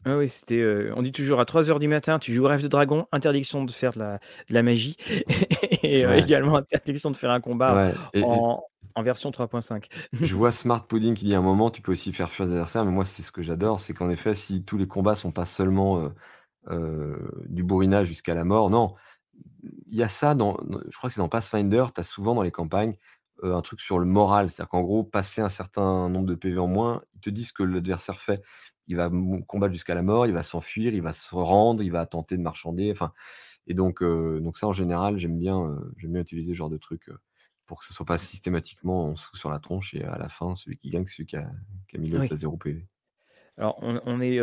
Ah 0.06 0.18
oui, 0.18 0.28
c'était, 0.28 0.90
on 0.94 1.00
dit 1.00 1.12
toujours 1.12 1.40
à 1.40 1.44
3h 1.44 1.78
du 1.78 1.88
matin, 1.88 2.18
tu 2.18 2.34
joues 2.34 2.44
Rêve 2.44 2.62
de 2.62 2.68
Dragon, 2.68 3.06
interdiction 3.10 3.64
de 3.64 3.70
faire 3.70 3.94
de 3.94 4.00
la, 4.00 4.18
de 4.48 4.54
la 4.54 4.62
magie 4.62 4.98
et 5.82 6.02
également 6.02 6.56
interdiction 6.56 7.10
de 7.10 7.16
faire 7.16 7.30
un 7.30 7.40
combat 7.40 7.92
en, 8.14 8.62
en 8.94 9.02
version 9.02 9.30
3.5. 9.30 9.88
Je 10.20 10.34
vois 10.34 10.50
Smart 10.52 10.86
Pudding 10.86 11.14
qui 11.14 11.24
dit 11.26 11.34
à 11.34 11.38
un 11.38 11.42
moment, 11.42 11.70
tu 11.70 11.82
peux 11.82 11.92
aussi 11.92 12.12
faire 12.12 12.30
fuir 12.30 12.46
les 12.46 12.52
adversaires, 12.52 12.84
mais 12.84 12.92
moi, 12.92 13.04
c'est 13.04 13.22
ce 13.22 13.32
que 13.32 13.42
j'adore, 13.42 13.80
c'est 13.80 13.94
qu'en 13.94 14.10
effet, 14.10 14.34
si 14.34 14.64
tous 14.64 14.78
les 14.78 14.86
combats 14.86 15.14
sont 15.14 15.32
pas 15.32 15.46
seulement 15.46 16.12
du 17.46 17.62
bourrinage 17.62 18.06
jusqu'à 18.06 18.34
la 18.34 18.44
mort, 18.44 18.70
non, 18.70 18.88
il 19.62 19.96
y 19.96 20.02
a 20.02 20.08
ça 20.08 20.34
dans, 20.34 20.56
je 20.88 20.96
crois 20.96 21.10
que 21.10 21.14
c'est 21.14 21.20
dans 21.20 21.28
Pathfinder, 21.28 21.86
tu 21.94 22.00
as 22.00 22.04
souvent 22.04 22.34
dans 22.34 22.42
les 22.42 22.50
campagnes 22.50 22.94
un 23.42 23.60
truc 23.60 23.80
sur 23.80 23.98
le 23.98 24.06
moral, 24.06 24.48
c'est-à-dire 24.48 24.70
qu'en 24.70 24.82
gros, 24.82 25.04
passer 25.04 25.40
un 25.42 25.48
certain 25.48 26.08
nombre 26.08 26.26
de 26.26 26.34
PV 26.34 26.58
en 26.58 26.68
moins, 26.68 27.02
ils 27.14 27.20
te 27.20 27.30
disent 27.30 27.48
ce 27.48 27.52
que 27.52 27.62
l'adversaire 27.62 28.20
fait 28.20 28.42
il 28.86 28.96
va 28.96 29.10
combattre 29.46 29.72
jusqu'à 29.72 29.94
la 29.94 30.02
mort, 30.02 30.26
il 30.26 30.32
va 30.32 30.42
s'enfuir, 30.42 30.92
il 30.94 31.02
va 31.02 31.12
se 31.12 31.34
rendre, 31.34 31.82
il 31.82 31.90
va 31.90 32.06
tenter 32.06 32.36
de 32.36 32.42
marchander. 32.42 32.90
Enfin, 32.90 33.12
et 33.66 33.74
donc, 33.74 34.02
donc 34.02 34.58
ça, 34.58 34.66
en 34.66 34.72
général, 34.72 35.16
j'aime 35.16 35.38
bien, 35.38 35.78
j'aime 35.96 36.12
bien 36.12 36.20
utiliser 36.22 36.52
ce 36.52 36.56
genre 36.56 36.70
de 36.70 36.76
truc 36.76 37.10
pour 37.66 37.80
que 37.80 37.84
ce 37.84 37.92
soit 37.92 38.06
pas 38.06 38.18
systématiquement 38.18 39.06
on 39.06 39.16
se 39.16 39.24
fout 39.24 39.38
sur 39.38 39.50
la 39.50 39.58
tronche 39.58 39.94
et 39.94 40.04
à 40.04 40.18
la 40.18 40.28
fin, 40.28 40.54
celui 40.54 40.76
qui 40.76 40.90
gagne, 40.90 41.06
celui 41.06 41.26
qui 41.26 41.36
a, 41.36 41.50
qui 41.88 41.96
a 41.96 41.98
mis 41.98 42.10
le 42.10 42.26
0 42.34 42.56
PV. 42.56 42.86
Alors, 43.56 43.78
on, 43.80 44.20
est 44.20 44.40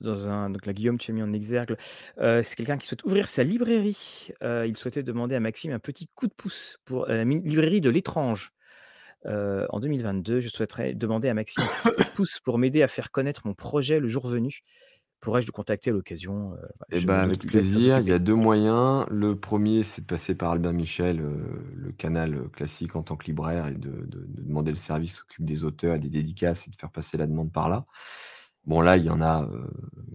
dans 0.00 0.28
un. 0.28 0.50
Donc, 0.50 0.66
la 0.66 0.72
Guillaume, 0.72 0.98
tu 0.98 1.12
as 1.12 1.14
mis 1.14 1.22
en 1.22 1.32
exergue. 1.32 1.76
c'est 2.18 2.56
quelqu'un 2.56 2.78
qui 2.78 2.86
souhaite 2.88 3.04
ouvrir 3.04 3.28
sa 3.28 3.44
librairie. 3.44 4.32
il 4.42 4.76
souhaitait 4.76 5.04
demander 5.04 5.36
à 5.36 5.40
Maxime 5.40 5.70
un 5.70 5.78
petit 5.78 6.08
coup 6.16 6.26
de 6.26 6.34
pouce 6.34 6.78
pour 6.84 7.06
la 7.06 7.22
librairie 7.22 7.80
de 7.80 7.90
l'étrange 7.90 8.52
en 9.24 9.80
2022, 9.80 10.40
je 10.40 10.48
souhaiterais 10.48 10.94
demander 10.94 11.28
à 11.28 11.34
Maxime 11.34 11.64
un 11.84 12.04
pouce 12.16 12.40
pour 12.40 12.58
m'aider 12.58 12.82
à 12.82 12.88
faire 12.88 13.10
connaître 13.10 13.42
mon 13.46 13.54
projet 13.54 14.00
le 14.00 14.08
jour 14.08 14.26
venu. 14.26 14.60
Pourrais-je 15.20 15.46
le 15.46 15.52
contacter 15.52 15.90
à 15.90 15.92
l'occasion 15.92 16.54
eh 16.90 17.00
ben, 17.00 17.20
Avec 17.20 17.46
plaisir. 17.46 17.98
Il 18.00 18.08
y 18.08 18.12
a 18.12 18.18
deux 18.18 18.34
moyens. 18.34 19.06
Le 19.10 19.36
premier, 19.38 19.82
c'est 19.82 20.02
de 20.02 20.06
passer 20.06 20.34
par 20.34 20.52
Albert 20.52 20.72
Michel, 20.72 21.22
le 21.74 21.92
canal 21.92 22.48
classique 22.52 22.96
en 22.96 23.02
tant 23.02 23.16
que 23.16 23.26
libraire, 23.26 23.66
et 23.68 23.74
de, 23.74 24.06
de 24.06 24.26
demander 24.28 24.70
le 24.70 24.78
service 24.78 25.16
s'occupe 25.16 25.44
des 25.44 25.64
auteurs 25.64 25.96
et 25.96 25.98
des 25.98 26.08
dédicaces 26.08 26.66
et 26.66 26.70
de 26.70 26.76
faire 26.76 26.90
passer 26.90 27.18
la 27.18 27.26
demande 27.26 27.52
par 27.52 27.68
là. 27.68 27.84
Bon, 28.66 28.82
là, 28.82 28.96
il 28.96 29.04
y 29.04 29.10
en 29.10 29.22
a 29.22 29.48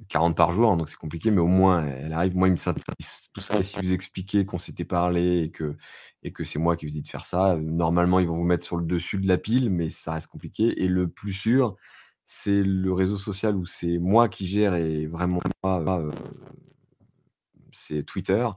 40 0.10 0.36
par 0.36 0.52
jour, 0.52 0.72
hein, 0.72 0.78
donc 0.78 0.88
c'est 0.90 0.98
compliqué, 0.98 1.32
mais 1.32 1.42
au 1.42 1.48
moins, 1.48 1.86
elle 1.86 2.14
arrive. 2.14 2.36
Moi, 2.38 2.48
il 2.48 2.52
me 2.52 2.58
synthèse 2.58 2.84
tout 3.34 3.42
ça. 3.42 3.60
Et 3.60 3.64
si 3.64 3.78
vous 3.80 3.94
expliquez 3.94 4.46
qu'on 4.46 4.60
s'était 4.60 4.86
parlé 4.86 5.42
et 5.44 5.52
que, 5.52 5.76
et 6.24 6.32
que 6.32 6.44
c'est 6.44 6.60
moi 6.60 6.76
qui 6.76 6.86
vous 6.86 6.92
dis 6.92 7.02
de 7.02 7.08
faire 7.08 7.26
ça, 7.26 7.58
normalement, 7.58 8.20
ils 8.20 8.28
vont 8.28 8.36
vous 8.36 8.44
mettre 8.44 8.66
sur 8.66 8.78
le 8.78 8.86
dessus 8.86 9.18
de 9.18 9.28
la 9.28 9.38
pile, 9.38 9.72
mais 9.72 9.90
ça 9.90 10.14
reste 10.14 10.28
compliqué. 10.28 10.84
Et 10.84 10.88
le 10.88 11.08
plus 11.08 11.34
sûr, 11.34 11.76
c'est 12.26 12.64
le 12.64 12.92
réseau 12.94 13.18
social 13.18 13.56
où 13.56 13.66
c'est 13.66 13.98
moi 13.98 14.30
qui 14.30 14.46
gère 14.46 14.76
et 14.76 15.06
vraiment 15.06 15.40
moi, 15.64 16.12
c'est 17.72 18.04
Twitter. 18.04 18.48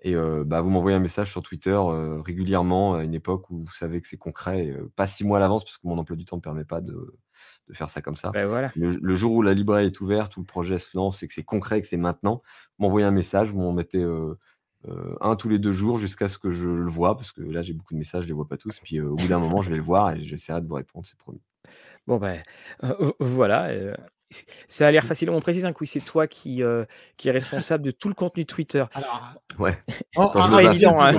Et 0.00 0.14
bah, 0.44 0.60
vous 0.60 0.70
m'envoyez 0.70 0.96
un 0.96 1.00
message 1.00 1.30
sur 1.30 1.42
Twitter 1.42 1.78
régulièrement 2.24 2.94
à 2.94 3.04
une 3.04 3.14
époque 3.14 3.48
où 3.50 3.64
vous 3.64 3.72
savez 3.72 4.00
que 4.00 4.08
c'est 4.08 4.18
concret, 4.18 4.74
pas 4.96 5.06
six 5.06 5.24
mois 5.24 5.38
à 5.38 5.40
l'avance, 5.40 5.64
parce 5.64 5.78
que 5.78 5.86
mon 5.86 5.96
emploi 5.96 6.16
du 6.16 6.24
temps 6.26 6.36
ne 6.36 6.42
permet 6.42 6.64
pas 6.64 6.82
de, 6.82 7.14
de 7.68 7.74
faire 7.74 7.88
ça 7.88 8.02
comme 8.02 8.16
ça. 8.16 8.30
Ben 8.30 8.70
le, 8.76 9.14
jour 9.14 9.32
où 9.32 9.42
la 9.42 9.54
librairie 9.54 9.86
est 9.86 10.00
ouverte, 10.00 10.36
où 10.36 10.40
le 10.40 10.46
projet 10.46 10.78
se 10.78 10.96
lance 10.96 11.22
et 11.22 11.28
que 11.28 11.34
c'est 11.34 11.44
concret, 11.44 11.80
que 11.80 11.86
c'est 11.86 11.96
maintenant, 11.96 12.42
m'envoyez 12.78 13.06
un 13.06 13.10
message, 13.10 13.50
vous 13.50 13.60
m'en 13.60 13.72
mettez 13.72 14.02
euh, 14.02 14.38
euh, 14.88 15.16
un 15.20 15.36
tous 15.36 15.48
les 15.48 15.58
deux 15.58 15.72
jours 15.72 15.98
jusqu'à 15.98 16.28
ce 16.28 16.38
que 16.38 16.50
je 16.50 16.68
le 16.68 16.90
vois, 16.90 17.16
parce 17.16 17.32
que 17.32 17.42
là 17.42 17.62
j'ai 17.62 17.72
beaucoup 17.72 17.94
de 17.94 17.98
messages, 17.98 18.24
je 18.24 18.28
les 18.28 18.34
vois 18.34 18.48
pas 18.48 18.56
tous. 18.56 18.80
Puis 18.80 18.98
euh, 18.98 19.10
au 19.10 19.16
bout 19.16 19.28
d'un 19.28 19.38
moment, 19.38 19.62
je 19.62 19.70
vais 19.70 19.76
le 19.76 19.82
voir 19.82 20.12
et 20.12 20.20
j'essaierai 20.20 20.60
de 20.60 20.66
vous 20.66 20.74
répondre, 20.74 21.06
c'est 21.06 21.18
promis. 21.18 21.40
Bon 22.06 22.18
ben 22.18 22.42
voilà. 23.20 23.94
Ça 24.66 24.88
a 24.88 24.90
l'air 24.90 25.04
facile. 25.04 25.30
On 25.30 25.40
précise 25.40 25.64
un 25.64 25.72
coup, 25.72 25.84
c'est 25.84 26.00
toi 26.00 26.26
qui, 26.26 26.62
qui 27.16 27.28
est 27.28 27.32
responsable 27.32 27.84
de 27.84 27.90
tout 27.90 28.08
le 28.08 28.14
contenu 28.14 28.42
de 28.42 28.48
Twitter. 28.48 28.84
Alors, 28.94 29.34
ouais. 29.58 29.76
Oh, 30.16 30.32
évident, 30.58 31.00
hein. 31.00 31.12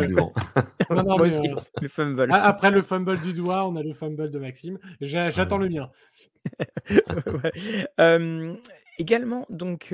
le 1.82 1.88
fumble. 1.88 2.28
Après 2.32 2.72
le 2.72 2.82
fumble 2.82 3.20
du 3.22 3.34
doigt, 3.34 3.68
on 3.68 3.76
a 3.76 3.84
le 3.84 3.94
fumble 3.94 4.30
de 4.30 4.40
Maxime. 4.40 4.80
J'attends 5.02 5.58
le 5.58 5.70
mien. 5.70 5.90
également, 9.00 9.46
donc, 9.50 9.94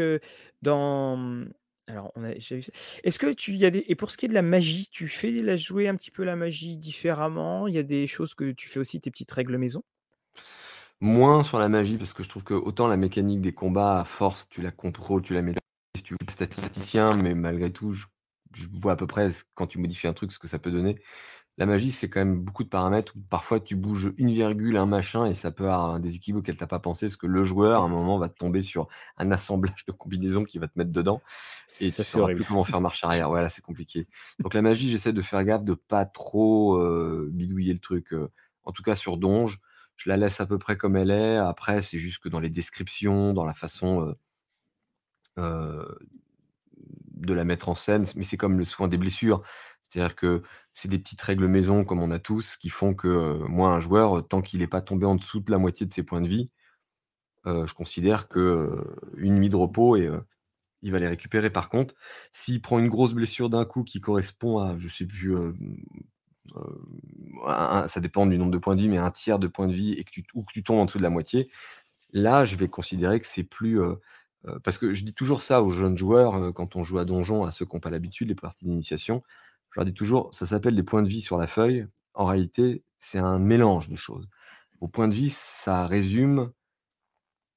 dans. 0.61 1.45
Alors, 1.87 2.11
on 2.15 2.23
a, 2.23 2.29
Est-ce 2.29 3.19
que 3.19 3.33
tu 3.33 3.55
y 3.55 3.65
a 3.65 3.71
des 3.71 3.83
et 3.87 3.95
pour 3.95 4.11
ce 4.11 4.17
qui 4.17 4.25
est 4.25 4.29
de 4.29 4.33
la 4.33 4.41
magie, 4.41 4.87
tu 4.89 5.07
fais 5.07 5.31
la 5.31 5.57
jouer 5.57 5.89
un 5.89 5.95
petit 5.95 6.11
peu 6.11 6.23
la 6.23 6.35
magie 6.35 6.77
différemment? 6.77 7.67
Il 7.67 7.75
y 7.75 7.79
a 7.79 7.83
des 7.83 8.07
choses 8.07 8.33
que 8.33 8.51
tu 8.51 8.69
fais 8.69 8.79
aussi 8.79 9.01
tes 9.01 9.11
petites 9.11 9.31
règles 9.31 9.57
maison? 9.57 9.83
Moins 11.01 11.41
sur 11.41 11.57
la 11.57 11.67
magie, 11.67 11.97
parce 11.97 12.13
que 12.13 12.21
je 12.21 12.29
trouve 12.29 12.43
que 12.43 12.53
autant 12.53 12.85
la 12.85 12.95
mécanique 12.95 13.41
des 13.41 13.53
combats, 13.53 14.01
à 14.01 14.05
force, 14.05 14.47
tu 14.47 14.61
la 14.61 14.69
contrôles, 14.69 15.23
tu 15.23 15.33
la 15.33 15.41
mets 15.41 15.53
si 15.97 16.03
tu 16.03 16.13
es 16.13 16.31
statisticien, 16.31 17.15
mais 17.15 17.33
malgré 17.33 17.71
tout, 17.71 17.91
je, 17.91 18.05
vois 18.71 18.93
à 18.93 18.95
peu 18.95 19.07
près 19.07 19.29
quand 19.55 19.65
tu 19.65 19.79
modifies 19.79 20.07
un 20.07 20.13
truc 20.13 20.31
ce 20.31 20.37
que 20.37 20.47
ça 20.47 20.59
peut 20.59 20.69
donner. 20.69 21.01
La 21.57 21.65
magie, 21.65 21.89
c'est 21.91 22.07
quand 22.07 22.19
même 22.19 22.39
beaucoup 22.39 22.63
de 22.63 22.69
paramètres. 22.69 23.13
parfois, 23.29 23.59
tu 23.59 23.75
bouges 23.75 24.13
une 24.17 24.31
virgule, 24.31 24.77
un 24.77 24.85
machin, 24.85 25.25
et 25.25 25.33
ça 25.33 25.49
peut 25.49 25.65
avoir 25.65 25.95
un 25.95 25.99
déséquilibre 25.99 26.39
auquel 26.39 26.55
tu 26.55 26.63
n'as 26.63 26.67
pas 26.67 26.79
pensé, 26.79 27.07
parce 27.07 27.17
que 27.17 27.27
le 27.27 27.43
joueur, 27.43 27.81
à 27.81 27.85
un 27.85 27.89
moment, 27.89 28.19
va 28.19 28.29
te 28.29 28.37
tomber 28.37 28.61
sur 28.61 28.87
un 29.17 29.31
assemblage 29.31 29.85
de 29.87 29.91
combinaisons 29.91 30.43
qui 30.43 30.59
va 30.59 30.67
te 30.67 30.77
mettre 30.77 30.91
dedans, 30.91 31.19
et 31.79 31.91
tu 31.91 32.01
ne 32.01 32.05
sauras 32.05 32.33
plus 32.35 32.45
comment 32.45 32.63
faire 32.63 32.79
marche 32.79 33.03
arrière. 33.03 33.29
Voilà, 33.29 33.49
c'est 33.49 33.63
compliqué. 33.63 34.07
Donc 34.39 34.53
la 34.53 34.61
magie, 34.61 34.91
j'essaie 34.91 35.13
de 35.13 35.21
faire 35.23 35.43
gaffe 35.43 35.63
de 35.63 35.73
pas 35.73 36.05
trop 36.05 36.77
euh, 36.77 37.27
bidouiller 37.31 37.73
le 37.73 37.79
truc. 37.79 38.13
Euh, 38.13 38.31
en 38.63 38.71
tout 38.71 38.83
cas, 38.83 38.95
sur 38.95 39.17
Donge, 39.17 39.59
je 40.01 40.09
la 40.09 40.17
laisse 40.17 40.41
à 40.41 40.47
peu 40.47 40.57
près 40.57 40.77
comme 40.77 40.95
elle 40.95 41.11
est. 41.11 41.37
Après, 41.37 41.83
c'est 41.83 41.99
juste 41.99 42.23
que 42.23 42.29
dans 42.29 42.39
les 42.39 42.49
descriptions, 42.49 43.33
dans 43.33 43.45
la 43.45 43.53
façon 43.53 44.15
de 45.37 47.33
la 47.33 47.43
mettre 47.43 47.69
en 47.69 47.75
scène, 47.75 48.05
mais 48.15 48.23
c'est 48.23 48.37
comme 48.37 48.57
le 48.57 48.63
soin 48.63 48.87
des 48.87 48.97
blessures. 48.97 49.43
C'est-à-dire 49.83 50.15
que 50.15 50.41
c'est 50.73 50.87
des 50.87 50.97
petites 50.97 51.21
règles 51.21 51.47
maison, 51.47 51.83
comme 51.85 52.01
on 52.01 52.09
a 52.09 52.17
tous, 52.17 52.57
qui 52.57 52.69
font 52.69 52.95
que 52.95 53.45
moi, 53.47 53.69
un 53.69 53.79
joueur, 53.79 54.27
tant 54.27 54.41
qu'il 54.41 54.61
n'est 54.61 54.67
pas 54.67 54.81
tombé 54.81 55.05
en 55.05 55.15
dessous 55.15 55.39
de 55.39 55.51
la 55.51 55.59
moitié 55.59 55.85
de 55.85 55.93
ses 55.93 56.01
points 56.01 56.21
de 56.21 56.27
vie, 56.27 56.49
je 57.45 57.73
considère 57.73 58.27
que 58.27 58.83
une 59.17 59.35
nuit 59.35 59.49
de 59.49 59.55
repos 59.55 59.97
et 59.97 60.09
il 60.81 60.91
va 60.91 60.97
les 60.97 61.07
récupérer. 61.07 61.51
Par 61.51 61.69
contre, 61.69 61.93
s'il 62.31 62.59
prend 62.59 62.79
une 62.79 62.89
grosse 62.89 63.13
blessure 63.13 63.51
d'un 63.51 63.65
coup 63.65 63.83
qui 63.83 64.01
correspond 64.01 64.57
à, 64.57 64.77
je 64.79 64.87
sais 64.87 65.05
plus, 65.05 65.35
ça 67.87 67.99
dépend 67.99 68.25
du 68.25 68.37
nombre 68.37 68.51
de 68.51 68.57
points 68.57 68.75
de 68.75 68.81
vie, 68.81 68.89
mais 68.89 68.97
un 68.97 69.11
tiers 69.11 69.39
de 69.39 69.47
points 69.47 69.67
de 69.67 69.73
vie 69.73 69.93
et 69.93 70.03
que 70.03 70.11
tu, 70.11 70.25
ou 70.33 70.43
que 70.43 70.53
tu 70.53 70.63
tombes 70.63 70.79
en 70.79 70.85
dessous 70.85 70.97
de 70.97 71.03
la 71.03 71.09
moitié, 71.09 71.49
là, 72.11 72.45
je 72.45 72.55
vais 72.55 72.67
considérer 72.69 73.19
que 73.19 73.27
c'est 73.27 73.43
plus. 73.43 73.79
parce 74.63 74.77
que 74.77 74.93
je 74.93 75.03
dis 75.03 75.13
toujours 75.13 75.41
ça 75.41 75.61
aux 75.61 75.71
jeunes 75.71 75.97
joueurs 75.97 76.53
quand 76.53 76.75
on 76.75 76.83
joue 76.83 76.97
à 76.99 77.05
donjon, 77.05 77.45
à 77.45 77.51
ceux 77.51 77.65
qui 77.65 77.75
n'ont 77.75 77.79
pas 77.79 77.89
l'habitude, 77.89 78.29
les 78.29 78.35
parties 78.35 78.65
d'initiation. 78.65 79.23
Je 79.71 79.79
leur 79.79 79.85
dis 79.85 79.93
toujours, 79.93 80.33
ça 80.33 80.45
s'appelle 80.45 80.75
des 80.75 80.83
points 80.83 81.03
de 81.03 81.07
vie 81.07 81.21
sur 81.21 81.37
la 81.37 81.47
feuille. 81.47 81.87
En 82.13 82.25
réalité, 82.25 82.83
c'est 82.99 83.19
un 83.19 83.39
mélange 83.39 83.87
de 83.87 83.95
choses. 83.95 84.27
Vos 84.81 84.87
points 84.87 85.07
de 85.07 85.13
vie, 85.13 85.29
ça 85.29 85.85
résume 85.87 86.51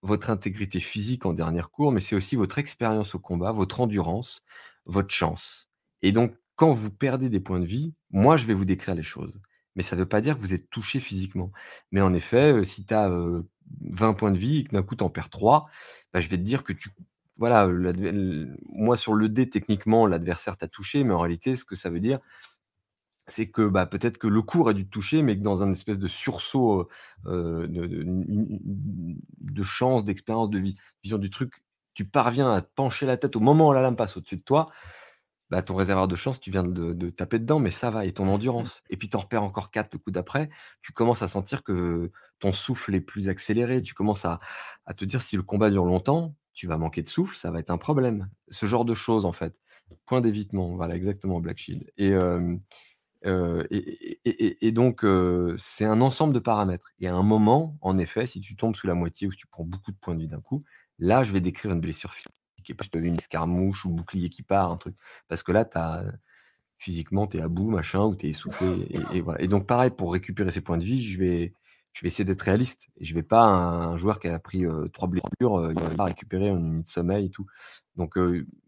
votre 0.02 0.28
intégrité 0.30 0.80
physique 0.80 1.24
en 1.24 1.32
dernière 1.32 1.70
cours, 1.70 1.90
mais 1.90 2.00
c'est 2.00 2.14
aussi 2.14 2.36
votre 2.36 2.58
expérience 2.58 3.14
au 3.14 3.18
combat, 3.18 3.52
votre 3.52 3.80
endurance, 3.80 4.42
votre 4.84 5.12
chance. 5.12 5.70
Et 6.02 6.12
donc, 6.12 6.34
quand 6.56 6.70
vous 6.70 6.90
perdez 6.90 7.28
des 7.28 7.40
points 7.40 7.60
de 7.60 7.66
vie, 7.66 7.94
moi, 8.10 8.36
je 8.36 8.46
vais 8.46 8.54
vous 8.54 8.64
décrire 8.64 8.94
les 8.94 9.02
choses. 9.02 9.40
Mais 9.76 9.82
ça 9.82 9.96
ne 9.96 10.02
veut 10.02 10.08
pas 10.08 10.20
dire 10.20 10.36
que 10.36 10.40
vous 10.40 10.54
êtes 10.54 10.70
touché 10.70 11.00
physiquement. 11.00 11.50
Mais 11.90 12.00
en 12.00 12.14
effet, 12.14 12.52
euh, 12.52 12.62
si 12.62 12.86
tu 12.86 12.94
as 12.94 13.10
20 13.80 14.14
points 14.14 14.30
de 14.30 14.38
vie 14.38 14.60
et 14.60 14.64
que 14.64 14.72
d'un 14.72 14.82
coup, 14.82 14.94
tu 14.96 15.04
en 15.04 15.10
perds 15.10 15.30
3, 15.30 15.68
bah, 16.12 16.20
je 16.20 16.28
vais 16.28 16.38
te 16.38 16.42
dire 16.42 16.64
que 16.64 16.72
tu. 16.72 16.90
Voilà, 17.36 17.68
moi 18.74 18.96
sur 18.96 19.14
le 19.14 19.28
dé, 19.28 19.50
techniquement, 19.50 20.06
l'adversaire 20.06 20.56
t'a 20.56 20.68
touché, 20.68 21.02
mais 21.02 21.12
en 21.12 21.18
réalité, 21.18 21.56
ce 21.56 21.64
que 21.64 21.74
ça 21.74 21.90
veut 21.90 21.98
dire, 21.98 22.20
c'est 23.26 23.50
que 23.50 23.66
bah, 23.66 23.86
peut-être 23.86 24.18
que 24.18 24.28
le 24.28 24.42
cours 24.42 24.68
a 24.68 24.72
dû 24.72 24.84
te 24.84 24.90
toucher, 24.90 25.22
mais 25.22 25.36
que 25.36 25.42
dans 25.42 25.64
un 25.64 25.72
espèce 25.72 25.98
de 25.98 26.06
sursaut 26.06 26.88
de, 27.24 27.66
chance, 29.62 30.04
d'expérience, 30.04 30.50
de 30.50 30.62
vision 31.02 31.18
du 31.18 31.30
truc, 31.30 31.64
tu 31.94 32.04
parviens 32.04 32.52
à 32.52 32.62
pencher 32.62 33.06
la 33.06 33.16
tête 33.16 33.34
au 33.34 33.40
moment 33.40 33.68
où 33.68 33.72
la 33.72 33.82
lame 33.82 33.96
passe 33.96 34.16
au-dessus 34.16 34.36
de 34.36 34.42
toi, 34.42 34.70
bah, 35.54 35.62
ton 35.62 35.76
réservoir 35.76 36.08
de 36.08 36.16
chance, 36.16 36.40
tu 36.40 36.50
viens 36.50 36.64
de, 36.64 37.10
taper 37.10 37.38
dedans, 37.38 37.60
mais 37.60 37.70
ça 37.70 37.88
va, 37.88 38.04
et 38.04 38.10
ton 38.10 38.26
endurance. 38.26 38.82
Et 38.90 38.96
puis 38.96 39.08
tu 39.08 39.16
en 39.16 39.20
repères 39.20 39.44
encore 39.44 39.70
quatre 39.70 39.90
le 39.92 40.00
coup 40.00 40.10
d'après, 40.10 40.50
tu 40.82 40.90
commences 40.90 41.22
à 41.22 41.28
sentir 41.28 41.62
que 41.62 42.10
ton 42.40 42.50
souffle 42.50 42.92
est 42.92 43.00
plus 43.00 43.28
accéléré, 43.28 43.80
tu 43.80 43.94
commences 43.94 44.24
à, 44.24 44.40
te 44.96 45.04
dire 45.04 45.22
si 45.22 45.36
le 45.36 45.44
combat 45.44 45.70
dure 45.70 45.84
longtemps, 45.84 46.34
tu 46.54 46.66
vas 46.66 46.76
manquer 46.76 47.02
de 47.02 47.08
souffle, 47.08 47.36
ça 47.36 47.52
va 47.52 47.60
être 47.60 47.70
un 47.70 47.78
problème. 47.78 48.28
Ce 48.48 48.66
genre 48.66 48.84
de 48.84 48.94
choses, 48.94 49.24
en 49.24 49.30
fait. 49.30 49.60
Point 50.06 50.20
d'évitement, 50.20 50.74
voilà, 50.74 50.96
exactement, 50.96 51.38
Black 51.38 51.58
Shield. 51.58 51.88
Et, 51.98 52.14
et, 54.24 54.72
donc, 54.72 55.06
c'est 55.56 55.84
un 55.84 56.00
ensemble 56.00 56.34
de 56.34 56.40
paramètres. 56.40 56.90
Et 56.98 57.06
à 57.06 57.14
un 57.14 57.22
moment, 57.22 57.78
en 57.80 57.96
effet, 57.98 58.26
si 58.26 58.40
tu 58.40 58.56
tombes 58.56 58.74
sous 58.74 58.88
la 58.88 58.94
moitié 58.94 59.28
ou 59.28 59.30
si 59.30 59.38
tu 59.38 59.46
prends 59.46 59.62
beaucoup 59.62 59.92
de 59.92 59.98
points 59.98 60.16
de 60.16 60.20
vie 60.20 60.28
d'un 60.28 60.40
coup, 60.40 60.64
là, 60.98 61.22
je 61.22 61.30
vais 61.30 61.40
décrire 61.40 61.70
une 61.70 61.80
blessure 61.80 62.12
physique 62.12 62.34
qui 62.64 62.72
est 62.72 62.74
pas 62.74 62.84
une 62.94 63.16
escarmouche 63.16 63.84
ou 63.84 63.90
bouclier 63.90 64.28
qui 64.28 64.42
part, 64.42 64.70
un 64.70 64.76
truc. 64.76 64.96
Parce 65.28 65.42
que 65.42 65.52
là, 65.52 65.68
as, 65.74 66.04
physiquement, 66.78 67.26
tu 67.26 67.38
es 67.38 67.40
à 67.40 67.48
bout, 67.48 67.70
machin, 67.70 68.04
ou 68.04 68.16
tu 68.16 68.26
es 68.26 68.30
essoufflé. 68.30 68.88
Et, 69.12 69.20
voilà. 69.20 69.40
et 69.40 69.48
donc, 69.48 69.66
pareil, 69.66 69.90
pour 69.90 70.12
récupérer 70.12 70.50
ces 70.50 70.60
points 70.60 70.78
de 70.78 70.84
vie, 70.84 71.02
je 71.02 71.18
vais, 71.18 71.54
je 71.92 72.02
vais 72.02 72.08
essayer 72.08 72.24
d'être 72.24 72.42
réaliste. 72.42 72.88
Je 73.00 73.14
vais 73.14 73.22
pas, 73.22 73.44
un, 73.44 73.96
joueur 73.96 74.18
qui 74.18 74.28
a 74.28 74.38
pris 74.38 74.64
trois 74.92 75.08
blessures, 75.08 75.56
euh, 75.56 75.72
il 75.74 75.80
va 75.80 75.90
pas 75.90 76.04
récupérer 76.04 76.48
une 76.48 76.62
minute 76.62 76.86
de 76.86 76.90
sommeil 76.90 77.26
et 77.26 77.30
tout. 77.30 77.46
Donc, 77.96 78.18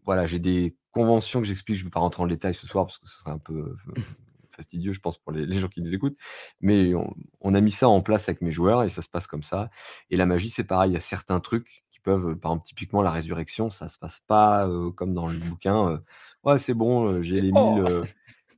voilà, 0.05 0.25
j'ai 0.25 0.39
des 0.39 0.75
conventions 0.91 1.41
que 1.41 1.47
j'explique. 1.47 1.77
Je 1.77 1.83
ne 1.83 1.87
vais 1.87 1.91
pas 1.91 1.99
rentrer 1.99 2.23
en 2.23 2.27
détail 2.27 2.53
ce 2.53 2.65
soir 2.65 2.85
parce 2.85 2.97
que 2.97 3.07
ce 3.07 3.19
serait 3.19 3.31
un 3.31 3.39
peu 3.39 3.75
fastidieux, 4.57 4.93
je 4.93 4.99
pense, 4.99 5.17
pour 5.17 5.31
les, 5.31 5.57
gens 5.57 5.67
qui 5.67 5.81
nous 5.81 5.93
écoutent. 5.93 6.17
Mais 6.59 6.93
on, 7.41 7.53
a 7.53 7.61
mis 7.61 7.71
ça 7.71 7.87
en 7.87 8.01
place 8.01 8.27
avec 8.27 8.41
mes 8.41 8.51
joueurs 8.51 8.83
et 8.83 8.89
ça 8.89 9.01
se 9.01 9.09
passe 9.09 9.27
comme 9.27 9.43
ça. 9.43 9.69
Et 10.09 10.17
la 10.17 10.25
magie, 10.25 10.49
c'est 10.49 10.63
pareil. 10.63 10.91
Il 10.91 10.93
y 10.93 10.97
a 10.97 11.01
certains 11.01 11.39
trucs 11.39 11.83
peuvent, 12.07 12.37
par 12.37 12.53
exemple, 12.53 12.65
typiquement 12.65 13.01
la 13.01 13.11
résurrection, 13.11 13.69
ça 13.69 13.89
se 13.89 13.99
passe 13.99 14.21
pas 14.25 14.69
comme 14.95 15.13
dans 15.13 15.27
le 15.27 15.37
bouquin. 15.49 16.01
ouais, 16.43 16.57
c'est 16.57 16.73
bon, 16.73 17.21
j'ai 17.21 17.41
les 17.41 17.51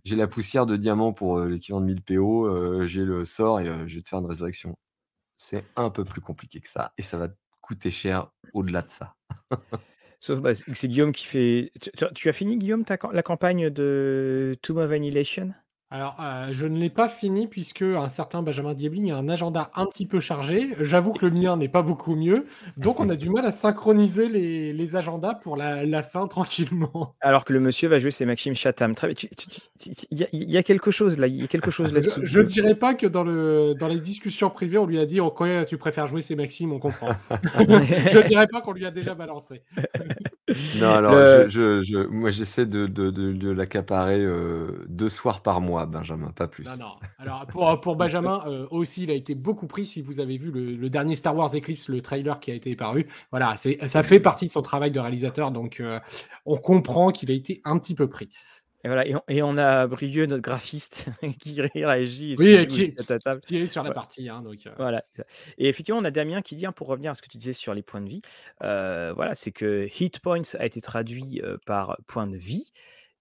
j'ai 0.06 0.16
la 0.16 0.28
poussière 0.28 0.66
de 0.66 0.78
diamant 0.78 1.12
pour 1.12 1.42
l'équivalent 1.42 1.82
de 1.82 1.88
1000 1.88 2.02
PO, 2.02 2.86
j'ai 2.86 3.04
le 3.04 3.26
sort 3.26 3.60
et 3.60 3.66
je 3.66 3.96
vais 3.96 4.02
te 4.02 4.10
faire 4.10 4.20
une 4.20 4.28
résurrection. 4.28 4.78
C'est 5.38 5.66
un 5.76 5.90
peu 5.90 6.04
plus 6.04 6.22
compliqué 6.22 6.62
que 6.62 6.70
ça 6.70 6.94
et 6.98 7.02
ça 7.02 7.18
va 7.18 7.30
coûter 7.60 7.92
cher 7.92 8.32
au-delà 8.54 8.82
de 8.82 8.92
ça. 8.92 9.16
Sauf 10.20 10.40
bah, 10.40 10.54
c'est 10.54 10.88
Guillaume 10.88 11.12
qui 11.12 11.26
fait. 11.26 11.72
Tu, 12.14 12.30
as 12.30 12.34
fini, 12.34 12.58
Guillaume, 12.58 12.84
la 13.14 13.24
campagne 13.24 13.70
de 13.70 14.58
Tomb 14.62 14.78
of 14.78 14.92
Annihilation? 14.92 15.54
Alors, 15.92 16.18
euh, 16.20 16.50
je 16.52 16.68
ne 16.68 16.78
l'ai 16.78 16.92
pas 16.92 17.10
fini 17.10 17.48
puisque 17.48 17.82
un 17.82 18.10
certain 18.10 18.44
Benjamin 18.44 18.76
Diabling 18.76 19.12
a 19.12 19.18
un 19.18 19.28
agenda 19.28 19.72
un 19.74 19.88
petit 19.88 20.06
peu 20.06 20.20
chargé. 20.20 20.76
J'avoue 20.80 21.14
que 21.14 21.26
le 21.26 21.32
mien 21.32 21.58
n'est 21.58 21.68
pas 21.68 21.82
beaucoup 21.82 22.16
mieux. 22.16 22.46
Donc, 22.78 23.00
on 23.00 23.10
a 23.10 23.16
du 23.16 23.32
mal 23.32 23.44
à 23.48 23.52
synchroniser 23.52 24.30
les, 24.30 24.96
agendas 24.96 25.34
pour 25.34 25.58
la, 25.58 26.04
fin 26.04 26.28
tranquillement. 26.28 27.16
Alors 27.22 27.44
que 27.44 27.54
le 27.54 27.60
monsieur 27.60 27.90
va 27.90 27.98
jouer, 27.98 28.12
c'est 28.12 28.26
Maxime 28.26 28.54
Chatham. 28.54 28.94
Il 30.12 30.28
y, 30.32 30.58
a 30.58 30.64
quelque 30.64 30.92
chose 30.92 31.18
là. 31.18 31.26
Il 31.26 31.38
y 31.38 31.44
a 31.44 31.48
quelque 31.48 31.72
chose 31.72 31.92
là-dessus. 31.92 32.22
Je 32.24 32.40
ne 32.40 32.46
dirais 32.46 32.76
pas 32.76 32.94
que 32.94 33.08
dans, 33.08 33.24
le, 33.24 33.74
dans 33.74 33.88
les 33.88 34.00
discussions 34.00 34.52
privées, 34.52 34.78
on 34.78 34.86
lui 34.86 35.00
a 35.00 35.08
dit 35.08 35.20
oh, 35.20 35.32
quand 35.32 35.66
tu 35.68 35.78
préfères 35.78 36.06
jouer, 36.06 36.22
c'est 36.22 36.36
Maxime, 36.36 36.72
on 36.72 36.80
comprend. 36.80 37.10
je 37.60 38.18
ne 38.18 38.28
dirais 38.28 38.48
pas 38.48 38.62
qu'on 38.62 38.74
lui 38.74 38.86
a 38.86 38.92
déjà 38.92 39.16
balancé. 39.16 39.64
Non, 40.76 40.90
alors, 40.94 41.14
je, 41.50 42.08
moi, 42.08 42.30
j'essaie 42.30 42.66
de, 42.66 42.88
de, 42.88 43.50
l'accaparer 43.50 44.20
euh, 44.20 44.86
deux 44.88 45.10
soirs 45.10 45.42
par 45.42 45.62
mois. 45.62 45.86
Benjamin, 45.86 46.32
pas 46.32 46.48
plus. 46.48 46.66
Non, 46.66 46.78
non. 46.80 46.92
Alors, 47.18 47.46
pour, 47.48 47.80
pour 47.82 47.96
Benjamin, 47.96 48.44
euh, 48.48 48.68
aussi, 48.72 49.04
il 49.04 49.12
a 49.12 49.14
été 49.14 49.36
beaucoup 49.36 49.68
pris. 49.68 49.86
Si 49.86 50.02
vous 50.02 50.20
avez 50.20 50.38
vu 50.38 50.52
le, 50.52 50.90
dernier 50.90 51.16
Star 51.16 51.36
Wars 51.36 51.54
Eclipse, 51.56 51.90
le 51.90 52.02
trailer 52.02 52.40
qui 52.40 52.52
a 52.52 52.54
été 52.54 52.76
paru, 52.76 53.08
voilà, 53.32 53.56
ça 53.58 54.04
fait 54.04 54.20
partie 54.20 54.48
de 54.48 54.52
son 54.52 54.62
travail 54.62 54.92
de 54.92 55.00
réalisateur. 55.00 55.52
Donc, 55.52 55.80
euh, 55.80 56.00
on 56.46 56.58
comprend 56.58 57.12
qu'il 57.12 57.32
a 57.32 57.34
été 57.34 57.62
un 57.66 57.78
petit 57.78 57.96
peu 57.96 58.08
pris. 58.08 58.30
Et, 58.84 58.88
voilà, 58.88 59.06
et, 59.28 59.44
on, 59.44 59.58
a 59.58 59.88
Brieux, 59.88 60.26
notre 60.26 60.42
graphiste, 60.42 61.10
qui 61.42 61.62
réagit. 61.62 62.36
Oui, 62.40 62.66
qui, 62.68 62.94
qui, 63.46 63.58
est 63.58 63.68
sur 63.68 63.84
la 63.84 63.92
partie. 63.92 64.30
Hein, 64.30 64.42
donc, 64.42 64.66
euh. 64.66 64.74
Voilà. 64.78 65.04
Et 65.58 65.68
effectivement, 65.68 66.00
on 66.00 66.06
a 66.06 66.12
Damien 66.12 66.42
qui 66.42 66.56
dit, 66.56 66.66
hein, 66.66 66.72
pour 66.72 66.88
revenir 66.88 67.12
à 67.12 67.16
ce 67.16 67.22
que 67.22 67.28
tu 67.28 67.38
disais 67.38 67.54
sur 67.54 67.74
les 67.74 67.84
points 67.84 68.02
de 68.02 68.10
vie, 68.10 68.22
voilà, 68.62 69.34
c'est 69.34 69.52
que 69.52 69.88
Hit 70.00 70.20
Points 70.22 70.56
a 70.58 70.66
été 70.66 70.80
traduit 70.82 71.42
par 71.66 71.98
point 72.08 72.28
de 72.28 72.38
vie. 72.38 72.72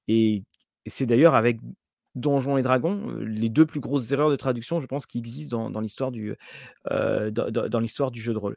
Et 0.06 0.44
c'est 0.86 1.06
d'ailleurs 1.06 1.35
avec 1.35 1.59
Donjons 2.14 2.56
et 2.56 2.62
Dragons, 2.62 3.16
les 3.20 3.48
deux 3.48 3.66
plus 3.66 3.80
grosses 3.80 4.12
erreurs 4.12 4.30
de 4.30 4.36
traduction, 4.36 4.80
je 4.80 4.86
pense, 4.86 5.06
qui 5.06 5.18
existent 5.18 5.70
dans, 5.70 5.80
l'histoire 5.80 6.12
du, 6.12 6.36
dans, 6.89 7.80
l'histoire 7.80 8.12
du 8.12 8.20
jeu 8.20 8.32
de 8.32 8.39
rôle. 8.39 8.56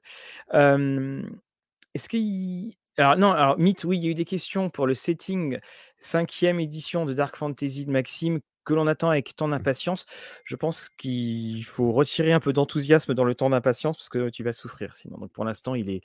Est-ce 1.94 2.08
qu'il. 2.08 2.76
Alors, 2.98 3.18
non, 3.18 3.32
alors, 3.32 3.58
Mythe, 3.58 3.84
oui, 3.84 3.98
il 3.98 4.04
y 4.04 4.08
a 4.08 4.12
eu 4.12 4.16
des 4.16 4.26
questions 4.26 4.70
pour 4.70 4.86
le 4.88 4.94
setting 4.94 5.60
5e 6.02 6.62
édition 6.62 7.06
de 7.06 7.14
Dark 7.14 7.36
Fantasy 7.36 7.86
de 7.86 7.92
Maxime 7.92 8.40
que 8.64 8.74
l'on 8.74 8.88
attend 8.88 9.10
avec 9.10 9.36
tant 9.36 9.48
d'impatience. 9.48 10.06
Je 10.46 10.56
pense 10.56 10.90
qu'il 10.90 11.64
faut 11.66 11.92
retirer 11.92 12.32
un 12.34 12.40
peu 12.40 12.54
d'enthousiasme 12.54 13.14
dans 13.14 13.24
le 13.24 13.36
temps 13.36 13.50
d'impatience 13.50 13.98
parce 13.98 14.10
que 14.10 14.30
tu 14.30 14.44
vas 14.44 14.54
souffrir 14.54 14.96
sinon. 14.96 15.18
Donc 15.18 15.32
pour 15.32 15.46
l'instant, 15.46 15.76
il 15.76 15.90
est. 15.90 16.02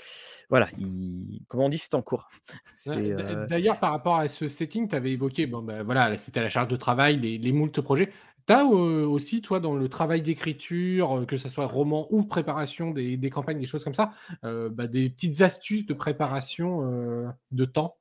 Voilà, 0.48 0.68
il... 0.78 1.42
comment 1.48 1.66
on 1.66 1.68
dit, 1.68 1.78
c'est 1.78 1.94
en 1.94 2.02
cours. 2.02 2.28
Euh, 2.88 3.46
d'ailleurs, 3.46 3.80
par 3.80 3.90
rapport 3.90 4.16
à 4.16 4.28
ce 4.28 4.46
setting, 4.46 4.88
tu 4.88 4.94
avais 4.94 5.10
évoqué, 5.10 5.46
bon, 5.46 5.60
ben, 5.60 5.82
voilà, 5.82 6.16
c'était 6.16 6.40
la 6.40 6.48
charge 6.48 6.68
de 6.68 6.76
travail, 6.76 7.18
les, 7.18 7.36
les 7.36 7.52
moultes 7.52 7.80
projets. 7.80 8.12
Tu 8.46 8.52
as 8.52 8.64
euh, 8.64 9.06
aussi, 9.06 9.42
toi, 9.42 9.60
dans 9.60 9.74
le 9.74 9.88
travail 9.88 10.22
d'écriture, 10.22 11.18
euh, 11.18 11.24
que 11.26 11.36
ce 11.36 11.48
soit 11.48 11.66
roman 11.66 12.06
ou 12.10 12.24
préparation 12.24 12.90
des, 12.92 13.18
campagnes, 13.30 13.58
des 13.58 13.66
choses 13.66 13.84
comme 13.84 13.94
ça, 13.94 14.12
bah, 14.42 14.86
des 14.86 15.10
petites 15.10 15.42
astuces 15.42 15.86
de 15.86 15.94
préparation 15.94 17.34
de 17.50 17.64
temps? 17.64 17.96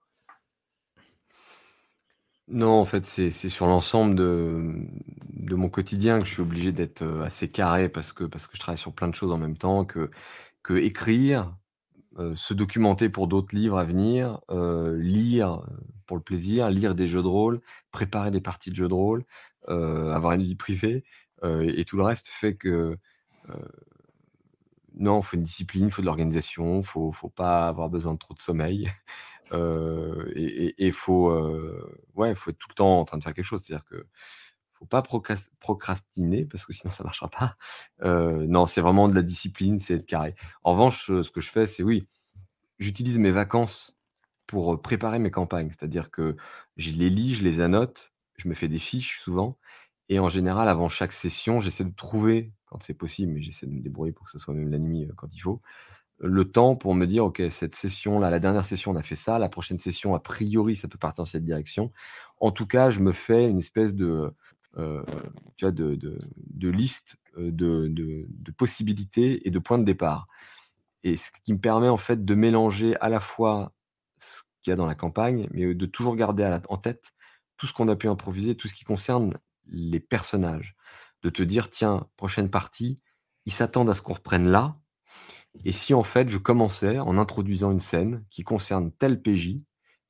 Non, 2.48 2.80
en 2.80 2.86
fait, 2.86 3.06
c'est 3.06 3.32
sur 3.32 3.66
l'ensemble 3.66 4.16
de 4.16 5.56
mon 5.56 5.70
quotidien 5.70 6.20
que 6.20 6.26
je 6.26 6.34
suis 6.34 6.42
obligé 6.42 6.72
d'être, 6.72 7.02
euh, 7.02 7.24
assez 7.24 7.50
carré 7.50 7.90
parce 7.90 8.14
que 8.14 8.24
parce 8.24 8.48
que 8.48 8.56
je 8.56 8.60
travaille 8.60 8.78
sur 8.78 8.94
plein 8.94 9.08
de 9.08 9.16
choses 9.16 9.32
en 9.32 9.38
même 9.38 9.58
temps, 9.58 9.86
que 9.86 10.12
que 10.64 10.74
écrire, 10.76 11.56
euh, 12.20 12.36
se 12.36 12.54
documenter 12.54 13.10
pour 13.10 13.28
d'autres 13.28 13.56
livres 13.56 13.78
à 13.80 13.84
venir, 13.84 14.42
euh, 14.52 14.98
lire, 14.98 15.64
pour 16.08 16.18
le 16.18 16.24
plaisir, 16.24 16.70
lire 16.70 16.96
des 16.96 17.08
jeux 17.08 17.24
de 17.24 17.28
rôle, 17.28 17.62
préparer 17.92 18.32
des 18.32 18.42
parties 18.42 18.72
de 18.72 18.76
jeux 18.76 18.88
de 18.90 18.94
rôle, 18.94 19.26
avoir 19.68 20.34
une 20.34 20.44
vie 20.44 20.56
privée, 20.56 21.04
et 21.44 21.86
tout 21.86 21.98
le 21.98 22.04
reste 22.04 22.28
fait 22.28 22.56
que, 22.56 22.98
non, 24.98 25.20
il 25.20 25.24
faut 25.24 25.38
une 25.38 25.44
discipline, 25.44 25.86
il 25.86 25.92
faut 25.92 26.02
de 26.02 26.06
l'organisation, 26.08 26.80
il 26.80 26.86
faut 26.86 27.12
faut 27.12 27.30
pas 27.30 27.68
avoir 27.68 27.90
besoin 27.90 28.14
de 28.14 28.20
trop 28.20 28.34
de 28.34 28.42
sommeil. 28.42 28.92
et 29.54 30.76
il 30.78 30.94
faut, 30.94 31.32
ouais, 32.16 32.36
faut 32.36 32.52
être 32.52 32.58
tout 32.58 32.70
le 32.70 32.76
temps 32.76 33.00
en 33.00 33.06
train 33.06 33.18
de 33.18 33.24
faire 33.24 33.34
quelque 33.34 33.46
chose. 33.46 33.64
C'est-à-dire 33.64 33.86
que 33.86 34.06
faut 34.74 34.86
pas 34.86 35.04
procrastiner 35.60 36.46
parce 36.46 36.66
que 36.66 36.74
sinon 36.74 36.92
ça 36.92 37.04
marchera 37.04 37.30
pas. 37.30 37.56
non, 38.04 38.66
c'est 38.66 38.82
vraiment 38.82 39.08
de 39.08 39.16
la 39.16 39.22
discipline, 39.24 39.80
c'est 39.80 39.96
être 39.96 40.06
carré. 40.06 40.36
En 40.64 40.74
revanche, 40.74 41.08
ce 41.08 41.32
que 41.32 41.42
je 41.42 41.50
fais, 41.52 41.66
c'est 41.66 41.84
oui, 41.84 42.08
j'utilise 42.80 43.20
mes 43.20 43.32
vacances 43.32 43.98
pour 44.48 44.82
préparer 44.82 45.20
mes 45.20 45.32
campagnes. 45.32 45.70
C'est-à-dire 45.70 46.12
que 46.12 46.36
je 46.78 46.92
les 46.92 47.10
lis, 47.10 47.36
je 47.36 47.44
les 47.44 47.62
annote, 47.62 48.14
je 48.38 48.48
me 48.48 48.54
fais 48.54 48.68
des 48.68 48.80
fiches 48.80 49.20
souvent. 49.20 49.58
Et 50.10 50.20
en 50.20 50.30
général, 50.30 50.70
avant 50.70 50.90
chaque 50.90 51.14
session, 51.14 51.60
j'essaie 51.60 51.84
de 51.84 51.96
trouver, 51.96 52.54
quand 52.66 52.82
c'est 52.84 52.94
possible, 52.94 53.32
mais 53.34 53.42
j'essaie 53.42 53.66
de 53.66 53.72
me 53.72 53.82
débrouiller 53.82 54.14
pour 54.14 54.26
que 54.26 54.32
ce 54.32 54.38
soit 54.38 54.54
même 54.54 54.70
la 54.70 54.80
nuit 54.80 55.08
quand 55.16 55.34
il 55.34 55.40
faut, 55.40 55.62
le 56.20 56.46
temps 56.46 56.76
pour 56.76 56.96
me 56.96 57.06
dire, 57.06 57.26
OK, 57.26 57.42
cette 57.50 57.76
session-là, 57.76 58.30
la 58.30 58.40
dernière 58.40 58.66
session, 58.66 58.92
on 58.92 58.96
a 58.96 59.02
fait 59.02 59.16
ça, 59.16 59.40
la 59.40 59.50
prochaine 59.50 59.80
session, 59.80 60.16
a 60.16 60.20
priori, 60.20 60.76
ça 60.76 60.88
peut 60.88 60.98
partir 60.98 61.24
dans 61.24 61.30
cette 61.30 61.44
direction. 61.44 61.92
En 62.40 62.52
tout 62.52 62.66
cas, 62.66 62.90
je 62.90 63.00
me 63.02 63.12
fais 63.12 63.50
une 63.50 63.58
espèce 63.58 63.96
de, 63.96 64.32
euh, 64.78 65.04
tu 65.58 65.66
vois, 65.66 65.72
de, 65.72 65.96
de, 65.96 66.70
liste 66.70 67.18
euh, 67.38 67.52
de, 67.52 67.88
de, 67.90 68.52
possibilités 68.52 69.46
et 69.48 69.52
de 69.52 69.60
points 69.60 69.78
de 69.78 69.84
départ. 69.84 70.28
Et 71.04 71.18
ce 71.18 71.32
qui 71.44 71.54
me 71.54 71.60
permet 71.60 71.90
en 71.90 71.98
fait 71.98 72.26
de 72.26 72.36
mélanger 72.36 72.96
à 73.00 73.10
la 73.10 73.20
fois 73.20 73.74
ce 74.20 74.42
qu'il 74.62 74.72
y 74.72 74.74
a 74.74 74.76
dans 74.76 74.88
la 74.88 74.96
campagne, 74.96 75.48
mais 75.52 75.76
de 75.76 75.86
toujours 75.86 76.16
garder 76.16 76.60
en 76.70 76.78
tête 76.78 77.14
tout 77.58 77.68
ce 77.68 77.74
qu'on 77.74 77.88
a 77.88 77.96
pu 77.96 78.08
improviser, 78.08 78.56
tout 78.56 78.68
ce 78.68 78.74
qui 78.74 78.84
concerne 78.84 79.34
les 79.68 80.00
personnages. 80.00 80.76
De 81.22 81.30
te 81.30 81.42
dire, 81.44 81.70
tiens, 81.70 82.08
prochaine 82.18 82.50
partie, 82.50 83.00
ils 83.46 83.54
s'attendent 83.54 83.90
à 83.90 83.94
ce 83.94 84.02
qu'on 84.02 84.14
reprenne 84.14 84.50
là, 84.50 84.78
et 85.64 85.72
si 85.72 85.94
en 85.94 86.04
fait 86.04 86.30
je 86.30 86.38
commençais 86.38 87.00
en 87.00 87.18
introduisant 87.18 87.72
une 87.72 87.80
scène 87.80 88.26
qui 88.30 88.44
concerne 88.44 88.92
tel 88.92 89.22
PJ 89.22 89.58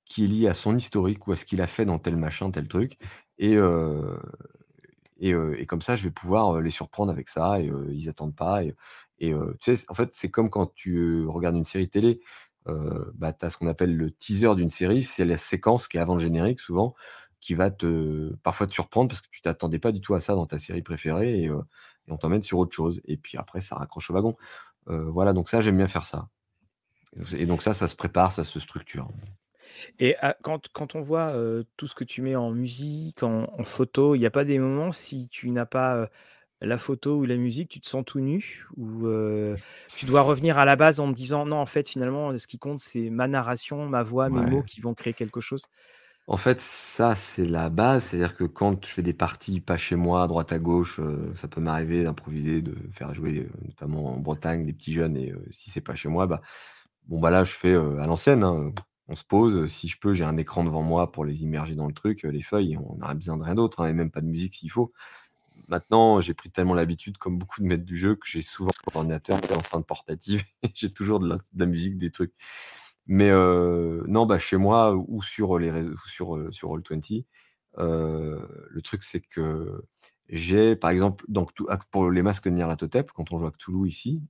qui 0.06 0.24
est 0.24 0.28
lié 0.28 0.48
à 0.48 0.54
son 0.54 0.76
historique 0.78 1.28
ou 1.28 1.32
à 1.32 1.36
ce 1.36 1.46
qu'il 1.46 1.62
a 1.62 1.68
fait 1.68 1.86
dans 1.86 2.00
tel 2.00 2.16
machin, 2.16 2.52
tel 2.52 2.68
truc. 2.68 2.98
Et, 3.38 3.58
et, 5.20 5.66
comme 5.66 5.82
ça, 5.82 5.96
je 5.96 6.04
vais 6.04 6.12
pouvoir 6.12 6.62
les 6.62 6.70
surprendre 6.70 7.12
avec 7.12 7.28
ça 7.28 7.60
et 7.60 7.72
ils 7.90 8.08
attendent 8.08 8.36
pas. 8.36 8.64
Et, 8.64 9.34
tu 9.60 9.76
sais, 9.76 9.86
en 9.90 9.96
fait, 9.96 10.10
c'est 10.14 10.30
comme 10.30 10.50
quand 10.50 10.74
tu 10.76 11.26
regardes 11.28 11.56
une 11.56 11.66
série 11.66 11.90
télé. 11.90 12.22
bah, 13.16 13.34
tu 13.34 13.46
as 13.46 13.50
ce 13.50 13.58
qu'on 13.58 13.68
appelle 13.68 13.96
le 13.98 14.12
teaser 14.12 14.54
d'une 14.56 14.70
série, 14.70 15.04
c'est 15.04 15.26
la 15.26 15.38
séquence 15.38 15.88
qui 15.88 15.98
est 15.98 16.02
avant 16.02 16.14
le 16.14 16.20
générique 16.20 16.60
souvent, 16.60 16.94
qui 17.46 17.54
va 17.54 17.70
te 17.70 18.34
parfois 18.42 18.66
te 18.66 18.74
surprendre 18.74 19.10
parce 19.10 19.22
que 19.22 19.28
tu 19.30 19.40
t'attendais 19.40 19.78
pas 19.78 19.92
du 19.92 20.02
tout 20.02 20.16
à 20.16 20.20
ça 20.20 20.34
dans 20.34 20.48
ta 20.48 20.58
série 20.58 20.82
préférée 20.82 21.44
et, 21.44 21.52
on 22.08 22.18
t'emmène 22.18 22.42
sur 22.42 22.60
autre 22.60 22.76
chose. 22.76 23.02
Et 23.06 23.18
puis 23.18 23.38
après, 23.38 23.62
ça 23.62 23.76
raccroche 23.76 24.10
au 24.10 24.14
wagon. 24.14 24.36
voilà, 24.88 25.34
donc 25.34 25.50
ça, 25.50 25.62
j'aime 25.62 25.78
bien 25.78 25.88
faire 25.88 26.06
ça. 26.06 26.30
Et 27.38 27.46
donc 27.46 27.62
ça, 27.62 27.74
ça 27.74 27.88
se 27.88 27.96
prépare, 27.96 28.32
ça 28.32 28.44
se 28.44 28.60
structure. 28.60 29.08
Et 30.00 30.16
quand, 30.42 30.70
quand 30.74 30.96
on 30.96 31.02
voit 31.02 31.34
tout 31.78 31.88
ce 31.88 31.94
que 31.94 32.04
tu 32.04 32.24
mets 32.24 32.36
en 32.36 32.52
musique, 32.52 33.22
en, 33.22 33.64
photo, 33.64 34.16
il 34.16 34.20
n'y 34.20 34.26
a 34.26 34.32
pas 34.32 34.44
des 34.44 34.58
moments 34.58 34.92
si 34.92 35.30
tu 35.30 35.52
n'as 35.52 35.66
pas 35.66 36.10
la 36.62 36.78
photo 36.80 37.18
ou 37.18 37.26
la 37.26 37.38
musique, 37.38 37.70
tu 37.70 37.80
te 37.80 37.88
sens 37.88 38.04
tout 38.06 38.20
nu 38.20 38.66
ou 38.76 39.08
tu 39.96 40.06
dois 40.08 40.22
revenir 40.22 40.58
à 40.58 40.66
la 40.66 40.76
base 40.76 41.00
en 41.00 41.10
te 41.10 41.16
disant 41.16 41.46
non, 41.46 41.58
en 41.58 41.68
fait, 41.68 41.90
finalement, 41.90 42.36
ce 42.38 42.48
qui 42.48 42.58
compte, 42.58 42.80
c'est 42.80 43.12
ma 43.12 43.28
narration, 43.28 43.88
ma 43.88 44.02
voix, 44.02 44.30
mes 44.30 44.46
mots 44.50 44.64
qui 44.64 44.82
vont 44.82 44.96
créer 44.96 45.14
quelque 45.14 45.42
chose? 45.42 45.66
En 46.28 46.38
fait, 46.38 46.60
ça, 46.60 47.16
c'est 47.16 47.46
la 47.46 47.70
base. 47.70 48.06
C'est-à-dire 48.06 48.36
que 48.36 48.44
quand 48.46 48.84
je 48.86 48.92
fais 48.92 49.04
des 49.04 49.14
parties 49.14 49.60
pas 49.62 49.78
chez 49.78 49.96
moi, 49.96 50.26
droite 50.28 50.52
à 50.52 50.60
gauche, 50.60 51.00
ça 51.36 51.48
peut 51.48 51.62
m'arriver 51.62 52.04
d'improviser, 52.04 52.62
de 52.62 52.76
faire 52.92 53.14
jouer, 53.14 53.48
notamment 53.64 54.16
en 54.16 54.20
Bretagne, 54.20 54.66
des 54.66 54.74
petits 54.74 54.94
jeunes. 54.94 55.18
Et 55.18 55.34
si 55.52 55.70
c'est 55.70 55.82
pas 55.82 55.96
chez 55.96 56.10
moi, 56.10 56.26
bah, 56.28 56.42
bon, 57.08 57.20
bah 57.20 57.30
là, 57.32 57.44
je 57.44 57.52
fais 57.54 57.76
à 57.76 58.08
l'ancienne. 58.08 58.44
Hein, 58.44 58.74
on 59.08 59.16
se 59.16 59.24
pose. 59.24 59.68
Si 59.68 59.88
je 59.88 60.00
peux, 60.00 60.14
j'ai 60.14 60.24
un 60.24 60.38
écran 60.38 60.64
devant 60.64 60.82
moi 60.82 61.12
pour 61.12 61.26
les 61.26 61.44
immerger 61.44 61.76
dans 61.76 61.88
le 61.88 61.94
truc. 61.94 62.24
Les 62.24 62.42
feuilles, 62.42 62.78
on 62.78 62.98
n'a 62.98 63.14
besoin 63.14 63.38
de 63.38 63.44
rien 63.44 63.56
d'autre, 63.56 63.82
hein, 63.82 63.88
et 63.88 63.94
même 63.94 64.12
pas 64.12 64.22
de 64.22 64.28
musique 64.28 64.56
s'il 64.56 64.72
faut. 64.72 64.92
Maintenant, 65.68 66.22
j'ai 66.22 66.34
pris 66.34 66.50
tellement 66.52 66.74
l'habitude, 66.76 67.18
comme 67.18 67.38
beaucoup 67.38 67.62
de 67.62 67.68
maîtres 67.68 67.86
du 67.86 67.98
jeu, 67.98 68.16
que 68.16 68.28
j'ai 68.28 68.42
souvent 68.42 68.72
un 68.94 68.98
ordinateur, 68.98 69.40
des 69.42 69.54
enceintes 69.54 69.86
portatives, 69.88 70.44
j'ai 70.76 70.92
toujours 70.92 71.20
de 71.20 71.38
la, 71.56 71.66
musique, 71.66 71.98
des 71.98 72.12
trucs. 72.12 72.34
Mais 73.08 73.32
non, 73.32 74.26
bah, 74.26 74.40
chez 74.40 74.58
moi 74.58 74.96
ou 74.96 75.22
sur 75.22 75.60
les 75.60 75.72
réseaux, 75.72 75.96
sur, 76.08 76.48
sur 76.52 76.70
Roll20, 76.70 77.26
le 77.78 78.82
truc, 78.82 79.04
c'est 79.04 79.22
que 79.22 79.84
j'ai, 80.30 80.76
par 80.76 80.90
exemple, 80.90 81.24
donc, 81.28 81.52
pour 81.92 82.10
les 82.10 82.24
masques 82.24 82.46
de 82.46 82.56
Nyarlathotep, 82.56 83.12
quand 83.12 83.32
on 83.32 83.38
joue 83.40 83.46
à 83.46 83.52
Cthulhu 83.52 83.88
ici, 83.88 84.24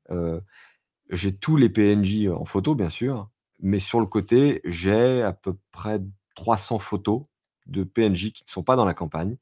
j'ai 1.09 1.35
tous 1.35 1.57
les 1.57 1.69
PNJ 1.69 2.27
en 2.29 2.45
photo, 2.45 2.75
bien 2.75 2.89
sûr, 2.89 3.29
mais 3.59 3.79
sur 3.79 3.99
le 3.99 4.05
côté, 4.07 4.61
j'ai 4.65 5.21
à 5.21 5.33
peu 5.33 5.55
près 5.71 6.01
300 6.35 6.79
photos 6.79 7.23
de 7.67 7.83
PNJ 7.83 8.31
qui 8.31 8.43
ne 8.43 8.51
sont 8.51 8.63
pas 8.63 8.75
dans 8.75 8.85
la 8.85 8.93
campagne, 8.93 9.37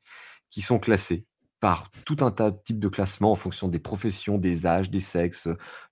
qui 0.50 0.62
sont 0.62 0.80
classées 0.80 1.26
par 1.60 1.90
tout 2.06 2.18
un 2.22 2.32
tas 2.32 2.52
de 2.52 2.60
types 2.64 2.80
de 2.80 2.90
classements 2.90 3.32
en 3.32 3.36
fonction 3.36 3.70
des 3.70 3.80
professions, 3.80 4.38
des 4.38 4.68
âges, 4.68 4.90
des 4.92 5.00
sexes, 5.00 5.48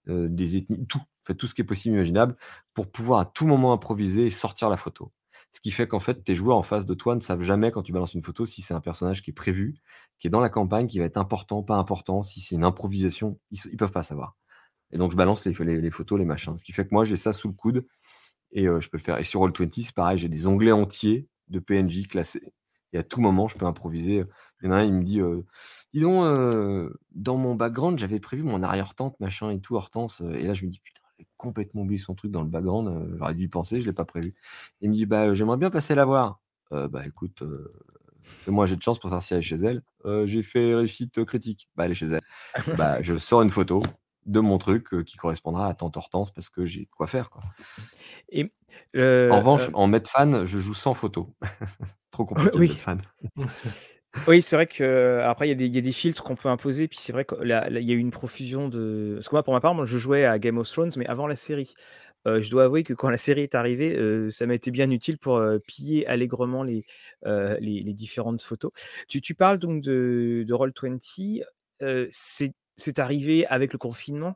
euh, 0.09 0.27
des 0.29 0.57
ethnies, 0.57 0.85
tout, 0.85 0.99
fait, 1.25 1.35
tout 1.35 1.47
ce 1.47 1.55
qui 1.55 1.61
est 1.61 1.65
possible 1.65 1.95
imaginable, 1.95 2.35
pour 2.73 2.91
pouvoir 2.91 3.19
à 3.19 3.25
tout 3.25 3.47
moment 3.47 3.73
improviser 3.73 4.27
et 4.27 4.31
sortir 4.31 4.69
la 4.69 4.77
photo. 4.77 5.11
Ce 5.51 5.59
qui 5.59 5.71
fait 5.71 5.87
qu'en 5.87 5.99
fait, 5.99 6.23
tes 6.23 6.33
joueurs 6.33 6.57
en 6.57 6.61
face 6.61 6.85
de 6.85 6.93
toi 6.93 7.15
ne 7.15 7.19
savent 7.19 7.41
jamais 7.41 7.71
quand 7.71 7.83
tu 7.83 7.91
balances 7.91 8.13
une 8.13 8.21
photo 8.21 8.45
si 8.45 8.61
c'est 8.61 8.73
un 8.73 8.79
personnage 8.79 9.21
qui 9.21 9.31
est 9.31 9.33
prévu, 9.33 9.75
qui 10.19 10.27
est 10.27 10.29
dans 10.29 10.39
la 10.39 10.49
campagne, 10.49 10.87
qui 10.87 10.99
va 10.99 11.05
être 11.05 11.17
important, 11.17 11.61
pas 11.61 11.75
important, 11.75 12.23
si 12.23 12.39
c'est 12.39 12.55
une 12.55 12.63
improvisation, 12.63 13.37
ils 13.51 13.59
ne 13.71 13.77
peuvent 13.77 13.91
pas 13.91 14.03
savoir. 14.03 14.37
Et 14.91 14.97
donc, 14.97 15.11
je 15.11 15.17
balance 15.17 15.45
les, 15.45 15.91
photos, 15.91 16.19
les 16.19 16.25
machins. 16.25 16.55
Ce 16.57 16.63
qui 16.63 16.71
fait 16.71 16.85
que 16.85 16.93
moi, 16.93 17.05
j'ai 17.05 17.17
ça 17.17 17.33
sous 17.33 17.47
le 17.49 17.53
coude 17.53 17.85
et 18.51 18.67
je 18.67 18.89
peux 18.89 18.97
le 18.97 19.03
faire. 19.03 19.17
Et 19.19 19.23
sur 19.23 19.41
Roll20, 19.41 19.83
c'est 19.83 19.95
pareil, 19.95 20.17
j'ai 20.17 20.29
des 20.29 20.47
onglets 20.47 20.71
entiers 20.71 21.27
de 21.49 21.59
PNJ 21.59 22.07
classés. 22.07 22.53
Et 22.93 22.97
à 22.97 23.03
tout 23.03 23.21
moment, 23.21 23.47
je 23.47 23.57
peux 23.57 23.65
improviser. 23.65 24.23
Il 24.61 24.65
y 24.65 24.69
en 24.69 24.71
a 24.71 24.77
un, 24.77 24.83
il 24.83 24.93
me 24.93 25.03
dit 25.03 25.21
Dis 25.93 26.01
donc, 26.01 26.93
dans 27.11 27.37
mon 27.37 27.55
background, 27.55 27.99
j'avais 27.99 28.19
prévu 28.19 28.43
mon 28.43 28.63
arrière-tante, 28.63 29.19
machin 29.19 29.49
et 29.51 29.59
tout, 29.59 29.75
Hortense. 29.75 30.21
Et 30.21 30.43
là, 30.43 30.53
je 30.53 30.65
me 30.65 30.69
dis 30.69 30.79
Putain, 30.79 31.00
complètement 31.37 31.81
oublié 31.81 31.99
son 31.99 32.15
truc 32.15 32.31
dans 32.31 32.41
le 32.41 32.47
background. 32.47 33.15
J'aurais 33.17 33.33
dû 33.33 33.43
y 33.43 33.47
penser, 33.47 33.77
je 33.77 33.85
ne 33.85 33.91
l'ai 33.91 33.95
pas 33.95 34.05
prévu. 34.05 34.33
Il 34.81 34.89
me 34.89 34.95
dit 34.95 35.05
Bah, 35.05 35.33
j'aimerais 35.33 35.57
bien 35.57 35.69
passer 35.69 35.95
la 35.95 36.05
voir. 36.05 36.39
bah, 36.71 37.05
écoute, 37.05 37.43
moi 38.47 38.65
j'ai 38.65 38.75
de 38.75 38.81
chance 38.81 38.99
pour 38.99 39.09
savoir 39.09 39.21
si 39.21 39.33
elle 39.33 39.39
est 39.39 39.43
chez 39.43 39.57
elle. 39.57 39.83
j'ai 40.27 40.43
fait 40.43 40.75
réussite 40.75 41.23
critique. 41.25 41.69
Bah, 41.75 41.85
elle 41.85 41.91
est 41.91 41.95
chez 41.95 42.07
elle. 42.07 42.21
bah, 42.77 43.01
je 43.01 43.17
sors 43.17 43.41
une 43.41 43.49
photo 43.49 43.81
de 44.25 44.39
mon 44.39 44.57
truc 44.57 45.03
qui 45.05 45.17
correspondra 45.17 45.67
à 45.67 45.73
tante 45.73 45.97
Hortense 45.97 46.31
parce 46.31 46.49
que 46.49 46.65
j'ai 46.65 46.81
de 46.81 46.91
quoi 46.91 47.07
faire. 47.07 47.29
Quoi. 47.29 47.41
Et, 48.29 48.53
en 48.95 49.37
revanche, 49.37 49.69
en 49.73 49.87
mettre 49.87 50.09
fan, 50.09 50.45
je 50.45 50.59
joue 50.59 50.73
sans 50.73 50.93
photo. 50.93 51.35
Trop 52.11 52.25
compliqué 52.25 52.57
oui. 52.57 52.67
de 52.69 52.73
fan. 52.73 53.01
oui, 54.27 54.41
c'est 54.41 54.57
vrai 54.57 54.67
que 54.67 55.21
après 55.23 55.49
il 55.49 55.61
y, 55.61 55.77
a 55.77 55.81
des 55.81 55.91
filtres 55.91 56.23
qu'on 56.23 56.35
peut 56.35 56.49
imposer, 56.49 56.87
puis 56.89 56.97
c'est 56.99 57.13
vrai 57.13 57.25
qu'il 57.25 57.47
y 57.47 57.53
a 57.53 57.69
eu 57.69 57.97
une 57.97 58.11
profusion 58.11 58.67
de. 58.67 59.11
Parce 59.15 59.29
que 59.29 59.35
moi, 59.35 59.43
pour 59.43 59.53
ma 59.53 59.61
part, 59.61 59.73
moi, 59.73 59.85
je 59.85 59.97
jouais 59.97 60.25
à 60.25 60.37
Game 60.37 60.57
of 60.57 60.69
Thrones, 60.69 60.91
mais 60.97 61.07
avant 61.07 61.27
la 61.27 61.35
série. 61.35 61.73
je 62.25 62.49
dois 62.49 62.65
avouer 62.65 62.83
que 62.83 62.93
quand 62.93 63.09
la 63.09 63.17
série 63.17 63.41
est 63.41 63.55
arrivée, 63.55 63.97
ça 64.29 64.45
m'a 64.45 64.53
été 64.53 64.69
bien 64.69 64.89
utile 64.91 65.17
pour 65.17 65.41
piller 65.65 66.05
allègrement 66.07 66.63
les, 66.63 66.83
différentes 67.93 68.41
photos. 68.41 68.71
Tu, 69.07 69.33
parles 69.33 69.59
donc 69.59 69.81
de, 69.81 70.43
de 70.45 70.53
Roll20. 70.53 71.43
c'est 72.75 72.99
arrivé 72.99 73.45
avec 73.47 73.73
le 73.73 73.79
confinement, 73.79 74.35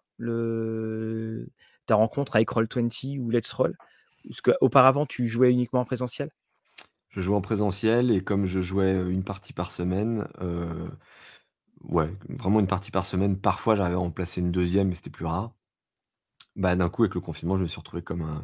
ta 1.85 1.95
rencontre 1.95 2.37
avec 2.37 2.49
Roll20 2.49 3.19
ou 3.19 3.29
Let's 3.29 3.51
Roll? 3.51 3.75
Parce 4.27 4.41
qu'auparavant, 4.41 5.05
tu 5.05 5.27
jouais 5.27 5.51
uniquement 5.51 5.81
en 5.81 5.85
présentiel? 5.85 6.29
Je 7.15 7.21
jouais 7.21 7.35
en 7.35 7.41
présentiel 7.41 8.11
et 8.11 8.21
comme 8.23 8.45
je 8.45 8.61
jouais 8.61 8.93
une 9.09 9.23
partie 9.23 9.53
par 9.53 9.71
semaine, 9.71 10.27
ouais, 11.83 12.11
vraiment 12.29 12.59
une 12.59 12.67
partie 12.67 12.91
par 12.91 13.05
semaine, 13.05 13.37
parfois 13.37 13.75
j'arrivais 13.75 13.95
à 13.95 13.99
en 13.99 14.11
placer 14.11 14.41
une 14.41 14.51
deuxième, 14.51 14.89
mais 14.89 14.95
c'était 14.95 15.09
plus 15.09 15.25
rare. 15.25 15.53
Bah, 16.55 16.77
d'un 16.77 16.87
coup, 16.87 17.03
avec 17.03 17.15
le 17.15 17.19
confinement, 17.19 17.57
je 17.57 17.63
me 17.63 17.67
suis 17.67 17.79
retrouvé 17.79 18.01
comme 18.01 18.21
un 18.21 18.41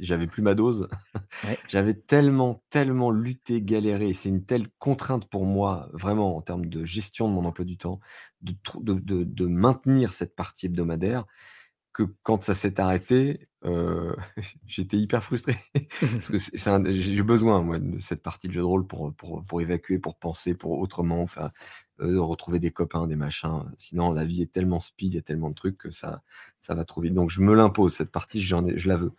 j'avais 0.00 0.26
plus 0.26 0.42
ma 0.42 0.54
dose. 0.54 0.86
J'avais 1.68 1.94
tellement, 1.94 2.62
tellement 2.68 3.10
lutté, 3.10 3.62
galéré 3.62 4.12
c'est 4.12 4.28
une 4.28 4.44
telle 4.44 4.68
contrainte 4.78 5.26
pour 5.30 5.46
moi, 5.46 5.88
vraiment 5.94 6.36
en 6.36 6.42
termes 6.42 6.66
de 6.66 6.84
gestion 6.84 7.26
de 7.26 7.32
mon 7.32 7.46
emploi 7.46 7.64
du 7.64 7.78
temps, 7.78 8.00
de 8.42 8.54
de 8.82 9.46
maintenir 9.46 10.12
cette 10.12 10.36
partie 10.36 10.66
hebdomadaire 10.66 11.24
que 11.98 12.12
quand 12.22 12.42
ça 12.44 12.54
s'est 12.54 12.80
arrêté, 12.80 13.48
j'étais 14.66 14.96
hyper 14.96 15.22
frustré 15.24 15.56
parce 16.00 16.30
que 16.30 16.90
j'ai 16.92 17.22
besoin 17.22 17.60
moi 17.60 17.80
de 17.80 17.98
cette 17.98 18.22
partie 18.22 18.46
de 18.46 18.52
jeu 18.52 18.60
de 18.60 18.66
rôle 18.66 18.86
pour, 18.86 19.12
pour 19.14 19.44
pour 19.44 19.60
évacuer, 19.60 19.98
pour 19.98 20.16
penser, 20.16 20.54
pour 20.54 20.78
autrement, 20.78 21.22
enfin 21.22 21.50
euh, 22.00 22.20
retrouver 22.20 22.60
des 22.60 22.70
copains, 22.70 23.08
des 23.08 23.16
machins. 23.16 23.64
Sinon, 23.76 24.12
la 24.12 24.24
vie 24.24 24.42
est 24.42 24.52
tellement 24.52 24.78
speed, 24.80 25.14
il 25.14 25.16
y 25.16 25.18
a 25.18 25.22
tellement 25.22 25.50
de 25.50 25.54
trucs 25.54 25.76
que 25.78 25.90
ça, 25.90 26.22
ça 26.60 26.74
va 26.74 26.84
trop 26.84 27.00
vite. 27.00 27.14
Donc, 27.14 27.30
je 27.30 27.40
me 27.40 27.54
l'impose, 27.54 27.94
cette 27.94 28.12
partie, 28.12 28.40
j'en 28.42 28.64
ai, 28.66 28.78
je 28.78 28.88
la 28.88 28.96
veux. 28.96 29.12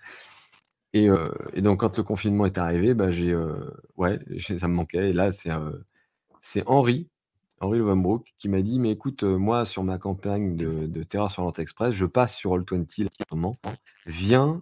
Et, 0.94 1.10
euh, 1.10 1.30
et, 1.54 1.62
donc, 1.62 1.82
quand 1.82 1.98
le 1.98 2.04
confinement 2.04 2.46
est 2.46 2.58
arrivé, 2.58 2.94
bah, 2.94 3.12
j'ai, 3.12 3.32
euh, 3.34 3.70
ouais, 3.98 4.20
ça 4.40 4.68
me 4.70 4.74
manquait. 4.76 5.10
Et 5.10 5.14
là, 5.14 5.32
c'est, 5.32 5.52
c'est 6.42 6.64
Henri, 6.68 7.10
Henri 7.62 7.80
Levenbrook, 7.80 8.34
qui 8.38 8.50
m'a 8.50 8.62
dit 8.62 8.80
Mais 8.80 8.92
écoute, 8.92 9.24
moi, 9.24 9.66
sur 9.66 9.84
ma 9.84 9.98
campagne 9.98 10.56
de, 10.56 10.86
de 10.88 11.04
Terreur 11.04 11.32
sur 11.32 11.42
l'Antre 11.42 11.60
Express, 11.60 11.94
je 11.94 12.06
passe 12.06 12.36
sur 12.36 12.58
All20 12.58 13.08
moment. 13.32 13.56
Viens, 14.06 14.62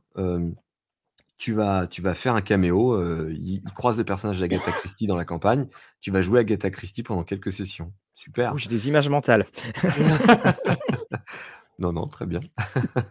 tu 1.37 1.53
vas, 1.53 1.87
tu 1.87 2.01
vas 2.01 2.15
faire 2.15 2.35
un 2.35 2.41
caméo. 2.41 2.99
il, 3.29 3.61
croise 3.75 3.97
le 3.97 4.03
personnage 4.03 4.39
d'Agatha 4.39 4.71
Christie 4.71 5.07
dans 5.07 5.15
la 5.15 5.25
campagne. 5.25 5.67
Tu 5.99 6.11
vas 6.11 6.21
jouer 6.21 6.39
Agatha 6.39 6.69
Christie 6.69 7.03
pendant 7.03 7.23
quelques 7.23 7.51
sessions. 7.51 7.93
Super. 8.15 8.57
J'ai 8.57 8.69
des 8.69 8.87
images 8.87 9.09
mentales. 9.09 9.45
non, 11.79 11.93
non, 11.93 12.07
très 12.07 12.25
bien. 12.25 12.39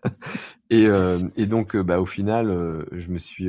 et, 0.70 0.86
et, 1.36 1.46
donc, 1.46 1.76
bah, 1.76 2.00
au 2.00 2.06
final, 2.06 2.48
je 2.92 3.08
me 3.08 3.18
suis, 3.18 3.48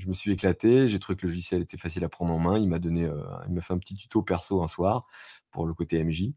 je 0.00 0.08
me 0.08 0.14
suis 0.14 0.32
éclaté. 0.32 0.88
J'ai 0.88 0.98
trouvé 0.98 1.16
que 1.16 1.26
le 1.26 1.28
logiciel 1.30 1.60
était 1.60 1.76
facile 1.76 2.04
à 2.04 2.08
prendre 2.08 2.32
en 2.32 2.38
main. 2.38 2.58
Il 2.58 2.68
m'a 2.68 2.78
donné, 2.78 3.08
il 3.46 3.54
m'a 3.54 3.60
fait 3.60 3.74
un 3.74 3.78
petit 3.78 3.94
tuto 3.94 4.22
perso 4.22 4.62
un 4.62 4.68
soir 4.68 5.06
pour 5.50 5.66
le 5.66 5.74
côté 5.74 6.02
MJ. 6.02 6.32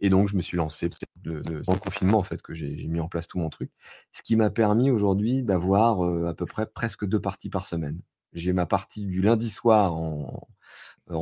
Et 0.00 0.08
donc, 0.08 0.28
je 0.28 0.36
me 0.36 0.40
suis 0.40 0.56
lancé 0.56 0.88
de, 1.16 1.42
le 1.46 1.78
confinement, 1.78 2.18
en 2.18 2.22
fait, 2.22 2.40
que 2.40 2.54
j'ai 2.54 2.86
mis 2.86 3.00
en 3.00 3.08
place 3.08 3.28
tout 3.28 3.38
mon 3.38 3.50
truc. 3.50 3.70
Ce 4.12 4.22
qui 4.22 4.36
m'a 4.36 4.48
permis 4.48 4.90
aujourd'hui 4.90 5.42
d'avoir 5.42 6.02
à 6.26 6.34
peu 6.34 6.46
près 6.46 6.66
presque 6.66 7.04
deux 7.04 7.20
parties 7.20 7.50
par 7.50 7.66
semaine. 7.66 8.00
J'ai 8.32 8.52
ma 8.52 8.66
partie 8.66 9.06
du 9.06 9.20
lundi 9.20 9.50
soir 9.50 9.92
en, 9.94 10.48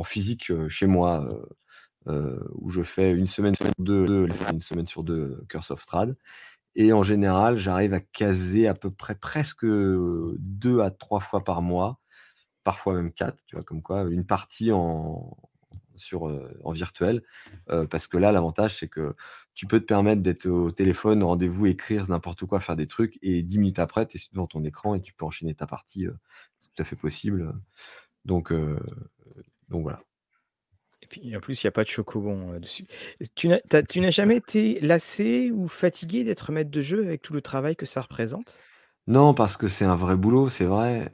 physique 0.03 0.51
chez 0.69 0.85
moi, 0.85 1.27
où 2.05 2.69
je 2.69 2.83
fais 2.83 3.11
une 3.11 3.27
semaine 3.27 3.55
sur 3.55 3.65
deux, 3.79 4.27
une 4.51 4.61
semaine 4.61 4.87
sur 4.87 5.03
deux 5.03 5.43
Curse 5.49 5.71
of 5.71 5.81
Strad. 5.81 6.15
Et 6.79 6.93
en 6.93 7.03
général, 7.03 7.57
j'arrive 7.57 7.93
à 7.93 7.99
caser 7.99 8.65
à 8.65 8.73
peu 8.73 8.89
près 8.89 9.13
presque 9.13 9.65
deux 9.65 10.79
à 10.79 10.89
trois 10.91 11.19
fois 11.19 11.43
par 11.43 11.61
mois, 11.61 11.99
parfois 12.63 12.93
même 12.95 13.11
quatre, 13.11 13.43
tu 13.47 13.57
vois, 13.57 13.65
comme 13.65 13.81
quoi, 13.81 14.03
une 14.03 14.25
partie 14.25 14.71
en, 14.71 15.35
sur, 15.97 16.23
en 16.63 16.71
virtuel. 16.71 17.21
parce 17.89 18.07
que 18.07 18.17
là, 18.17 18.31
l'avantage, 18.31 18.77
c'est 18.79 18.87
que 18.87 19.13
tu 19.55 19.67
peux 19.67 19.81
te 19.81 19.85
permettre 19.85 20.21
d'être 20.21 20.47
au 20.47 20.71
téléphone, 20.71 21.21
rendez-vous, 21.21 21.65
écrire 21.65 22.09
n'importe 22.09 22.45
quoi, 22.45 22.61
faire 22.61 22.77
des 22.77 22.87
trucs, 22.87 23.19
et 23.21 23.43
10 23.43 23.57
minutes 23.59 23.79
après, 23.79 24.07
tu 24.07 24.17
es 24.17 24.21
devant 24.31 24.47
ton 24.47 24.63
écran 24.63 24.95
et 24.95 25.01
tu 25.01 25.13
peux 25.13 25.25
enchaîner 25.25 25.53
ta 25.55 25.67
partie. 25.67 26.07
c'est 26.59 26.69
tout 26.73 26.81
à 26.81 26.85
fait 26.85 26.95
possible. 26.95 27.53
Donc, 28.23 28.53
donc 29.67 29.83
voilà. 29.83 30.01
Puis 31.09 31.35
en 31.35 31.39
plus, 31.39 31.61
il 31.63 31.65
n'y 31.65 31.69
a 31.69 31.71
pas 31.71 31.83
de 31.83 31.89
chocobon 31.89 32.59
dessus. 32.59 32.85
Tu 33.35 33.49
n'as 33.49 34.09
jamais 34.09 34.37
été 34.37 34.79
lassé 34.81 35.51
ou 35.51 35.67
fatigué 35.67 36.23
d'être 36.23 36.51
maître 36.51 36.71
de 36.71 36.81
jeu 36.81 37.05
avec 37.05 37.21
tout 37.21 37.33
le 37.33 37.41
travail 37.41 37.75
que 37.75 37.85
ça 37.85 38.01
représente? 38.01 38.61
Non, 39.07 39.33
parce 39.33 39.57
que 39.57 39.67
c'est 39.67 39.85
un 39.85 39.95
vrai 39.95 40.15
boulot, 40.15 40.49
c'est 40.49 40.65
vrai. 40.65 41.11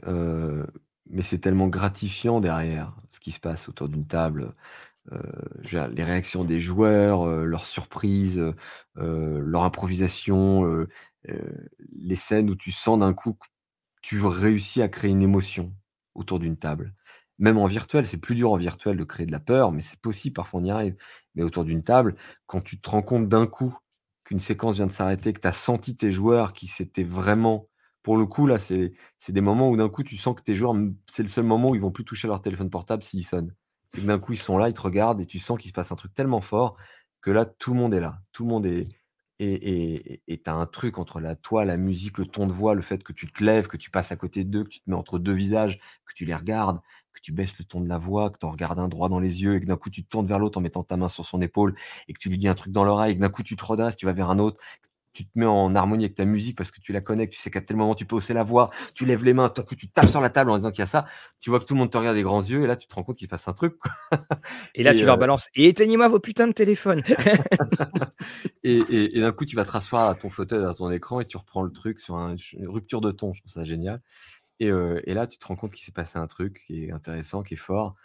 mais 1.10 1.22
c'est 1.22 1.40
tellement 1.40 1.68
gratifiant 1.68 2.40
derrière 2.42 2.94
ce 3.10 3.20
qui 3.20 3.32
se 3.32 3.40
passe 3.40 3.70
autour 3.70 3.90
d'une 3.90 4.06
table. 4.06 4.54
les 5.72 6.04
réactions 6.04 6.44
des 6.44 6.60
joueurs, 6.60 7.26
leurs 7.28 7.66
surprises, 7.66 8.44
leur 8.96 9.64
improvisation, 9.64 10.86
les 11.24 12.16
scènes 12.16 12.50
où 12.50 12.56
tu 12.56 12.72
sens 12.72 13.00
d'un 13.00 13.14
coup 13.14 13.34
que 13.34 13.48
tu 14.02 14.22
réussis 14.22 14.82
à 14.82 14.90
créer 14.90 15.12
une 15.12 15.22
émotion 15.22 15.74
autour 16.16 16.40
d'une 16.40 16.58
table. 16.58 16.94
Même 17.40 17.57
en 17.57 17.66
virtuel, 17.68 18.06
c'est 18.07 18.18
plus 18.18 18.36
dur 18.36 18.52
en 18.52 18.57
virtuel 18.57 18.98
de 18.98 19.03
créer 19.03 19.26
de 19.26 19.32
la 19.32 19.40
peur, 19.40 19.72
mais 19.72 19.82
c'est 19.82 19.99
possible, 19.99 20.34
parfois 20.34 20.62
on 20.62 20.64
y 20.64 20.72
arrive. 20.72 20.95
Mais 21.36 21.44
autour 21.44 21.66
d'une 21.66 21.84
table, 21.84 22.16
quand 22.45 22.62
tu 22.62 22.80
te 22.80 22.90
rends 22.90 23.02
compte 23.02 23.28
d'un 23.28 23.45
coup 23.48 23.78
qu'une 24.24 24.40
séquence 24.40 24.76
vient 24.76 24.88
de 24.88 24.91
s'arrêter, 24.91 25.34
que 25.34 25.41
tu 25.41 25.48
as 25.48 25.53
senti 25.53 25.95
tes 25.95 26.12
joueurs 26.12 26.53
qui 26.53 26.68
s'étaient 26.68 27.03
vraiment. 27.03 27.70
Pour 28.03 28.18
le 28.18 28.26
coup, 28.26 28.48
là, 28.48 28.57
c'est 28.60 28.94
des 29.30 29.41
moments 29.41 29.70
où 29.70 29.78
d'un 29.78 29.90
coup, 29.90 30.03
tu 30.03 30.18
sens 30.18 30.36
que 30.36 30.41
tes 30.41 30.56
joueurs, 30.56 30.76
c'est 31.07 31.24
le 31.24 31.30
seul 31.30 31.44
moment 31.44 31.70
où 31.72 31.76
ils 31.76 31.82
vont 31.82 31.91
plus 31.91 32.06
toucher 32.06 32.28
leur 32.28 32.41
téléphone 32.41 32.70
portable 32.70 33.03
s'ils 33.03 33.26
sonnent. 33.26 33.53
C'est 33.90 34.02
que 34.02 34.06
d'un 34.07 34.20
coup, 34.20 34.34
ils 34.34 34.38
sont 34.38 34.57
là, 34.57 34.70
ils 34.70 34.74
te 34.74 34.82
regardent 34.82 35.22
et 35.22 35.26
tu 35.26 35.40
sens 35.40 35.60
qu'il 35.60 35.70
se 35.70 35.74
passe 35.74 35.91
un 35.91 35.95
truc 35.95 36.14
tellement 36.14 36.41
fort 36.41 36.78
que 37.22 37.32
là, 37.32 37.45
tout 37.45 37.74
le 37.74 37.80
monde 37.80 37.94
est 37.94 37.99
là. 37.99 38.20
Tout 38.32 38.44
le 38.44 38.49
monde 38.49 38.66
est. 38.66 38.88
Et 39.40 40.22
tu 40.28 40.49
as 40.49 40.53
un 40.53 40.66
truc 40.66 40.98
entre 40.98 41.20
la, 41.20 41.36
toi, 41.36 41.66
la 41.66 41.76
musique, 41.78 42.20
le 42.20 42.26
ton 42.26 42.48
de 42.48 42.53
voix, 42.53 42.74
le 42.74 42.82
fait 42.82 43.03
que 43.03 43.12
tu 43.12 43.28
te 43.28 43.44
lèves, 43.44 43.68
que 43.68 43.76
tu 43.76 43.90
passes 43.91 44.12
à 44.14 44.16
côté 44.16 44.45
d'eux, 44.45 44.64
que 44.64 44.70
tu 44.70 44.80
te 44.80 44.90
mets 44.90 44.95
entre 44.95 45.20
deux 45.20 45.34
visages, 45.34 45.78
que 46.06 46.14
tu 46.14 46.24
les 46.26 46.36
regardes, 46.36 46.80
que 47.16 47.22
tu 47.22 47.32
baisses 47.32 47.58
le 47.58 47.66
ton 47.66 47.82
de 47.82 47.90
la 47.90 47.98
voix, 47.98 48.30
que 48.30 48.38
tu 48.38 48.46
en 48.46 48.52
regardes 48.52 48.80
un 48.80 48.88
droit 48.88 49.10
dans 49.10 49.20
les 49.20 49.42
yeux 49.42 49.56
et 49.56 49.62
que 49.62 49.66
d'un 49.66 49.78
coup 49.78 49.90
tu 49.90 50.04
te 50.04 50.10
tournes 50.10 50.28
vers 50.28 50.40
l'autre 50.40 50.58
en 50.58 50.62
mettant 50.62 50.84
ta 50.84 50.98
main 50.98 51.08
sur 51.08 51.26
son 51.26 51.42
épaule 51.42 51.76
et 52.08 52.14
que 52.14 52.20
tu 52.20 52.30
lui 52.30 52.38
dis 52.38 52.48
un 52.48 52.56
truc 52.56 52.72
dans 52.72 52.84
l'oreille 52.84 53.14
et 53.14 53.16
que 53.16 53.22
d'un 53.22 53.30
coup 53.30 53.44
tu 53.44 53.56
te 53.56 53.66
redasses, 53.66 53.98
tu 53.98 54.06
vas 54.06 54.14
vers 54.14 54.30
un 54.30 54.40
autre, 54.40 54.60
tu 55.16 55.26
te 55.26 55.32
mets 55.36 55.46
en 55.46 55.74
harmonie 55.76 56.04
avec 56.04 56.16
ta 56.16 56.26
musique 56.26 56.58
parce 56.58 56.72
que 56.72 56.82
tu 56.82 56.92
la 56.92 57.00
connais, 57.00 57.28
que 57.28 57.34
tu 57.34 57.40
sais 57.40 57.50
qu'à 57.50 57.62
tel 57.62 57.78
moment 57.78 57.96
tu 57.96 58.06
peux 58.06 58.18
hausser 58.18 58.34
la 58.34 58.44
voix, 58.44 58.70
tu 58.94 59.06
lèves 59.06 59.24
les 59.24 59.34
mains, 59.34 59.48
tout 59.48 59.64
coup 59.64 59.76
tu 59.76 59.88
tapes 59.88 60.10
sur 60.10 60.20
la 60.20 60.30
table 60.30 60.52
en 60.52 60.58
disant 60.58 60.72
qu'il 60.72 60.80
y 60.80 60.84
a 60.84 60.88
ça, 60.88 61.06
tu 61.40 61.50
vois 61.50 61.60
que 61.60 61.66
tout 61.66 61.74
le 61.74 61.80
monde 61.80 61.90
te 61.90 61.98
regarde 61.98 62.18
des 62.18 62.24
grands 62.24 62.42
yeux 62.42 62.64
et 62.64 62.68
là 62.68 62.76
tu 62.76 62.86
te 62.88 62.94
rends 62.94 63.04
compte 63.04 63.16
qu'il 63.16 63.28
se 63.28 63.30
passe 63.30 63.48
un 63.48 63.54
truc. 63.54 63.76
Et 64.76 64.84
là 64.84 64.94
tu 64.94 65.06
leur 65.06 65.16
euh, 65.16 65.18
balances 65.18 65.50
et 65.56 65.70
éteignez-moi 65.70 66.10
vos 66.10 66.20
putains 66.20 66.48
de 66.48 66.52
téléphones. 66.52 67.02
et, 68.64 69.20
d'un 69.20 69.32
coup 69.32 69.46
tu 69.46 69.56
vas 69.56 69.64
te 69.64 69.72
rasseoir 69.72 70.10
à 70.10 70.16
ton 70.16 70.30
fauteuil, 70.30 70.66
à 70.66 70.74
ton 70.74 70.92
écran 70.92 71.22
et 71.22 71.26
tu 71.26 71.38
reprends 71.38 71.64
le 71.64 71.72
truc 71.72 71.98
sur 72.00 72.16
une 72.16 72.38
rupture 72.68 73.00
de 73.00 73.12
ton, 73.12 73.34
je 73.34 73.42
trouve 73.42 73.52
ça 73.52 73.64
génial. 73.64 74.02
Et, 74.60 74.69
là, 75.14 75.27
tu 75.27 75.38
te 75.38 75.45
rends 75.45 75.56
compte 75.56 75.73
qu'il 75.73 75.84
s'est 75.84 75.91
passé 75.91 76.18
un 76.18 76.27
truc 76.27 76.64
qui 76.65 76.86
est 76.86 76.91
intéressant, 76.91 77.44
qui 77.44 77.56
est 77.56 77.57
fort. 77.57 77.95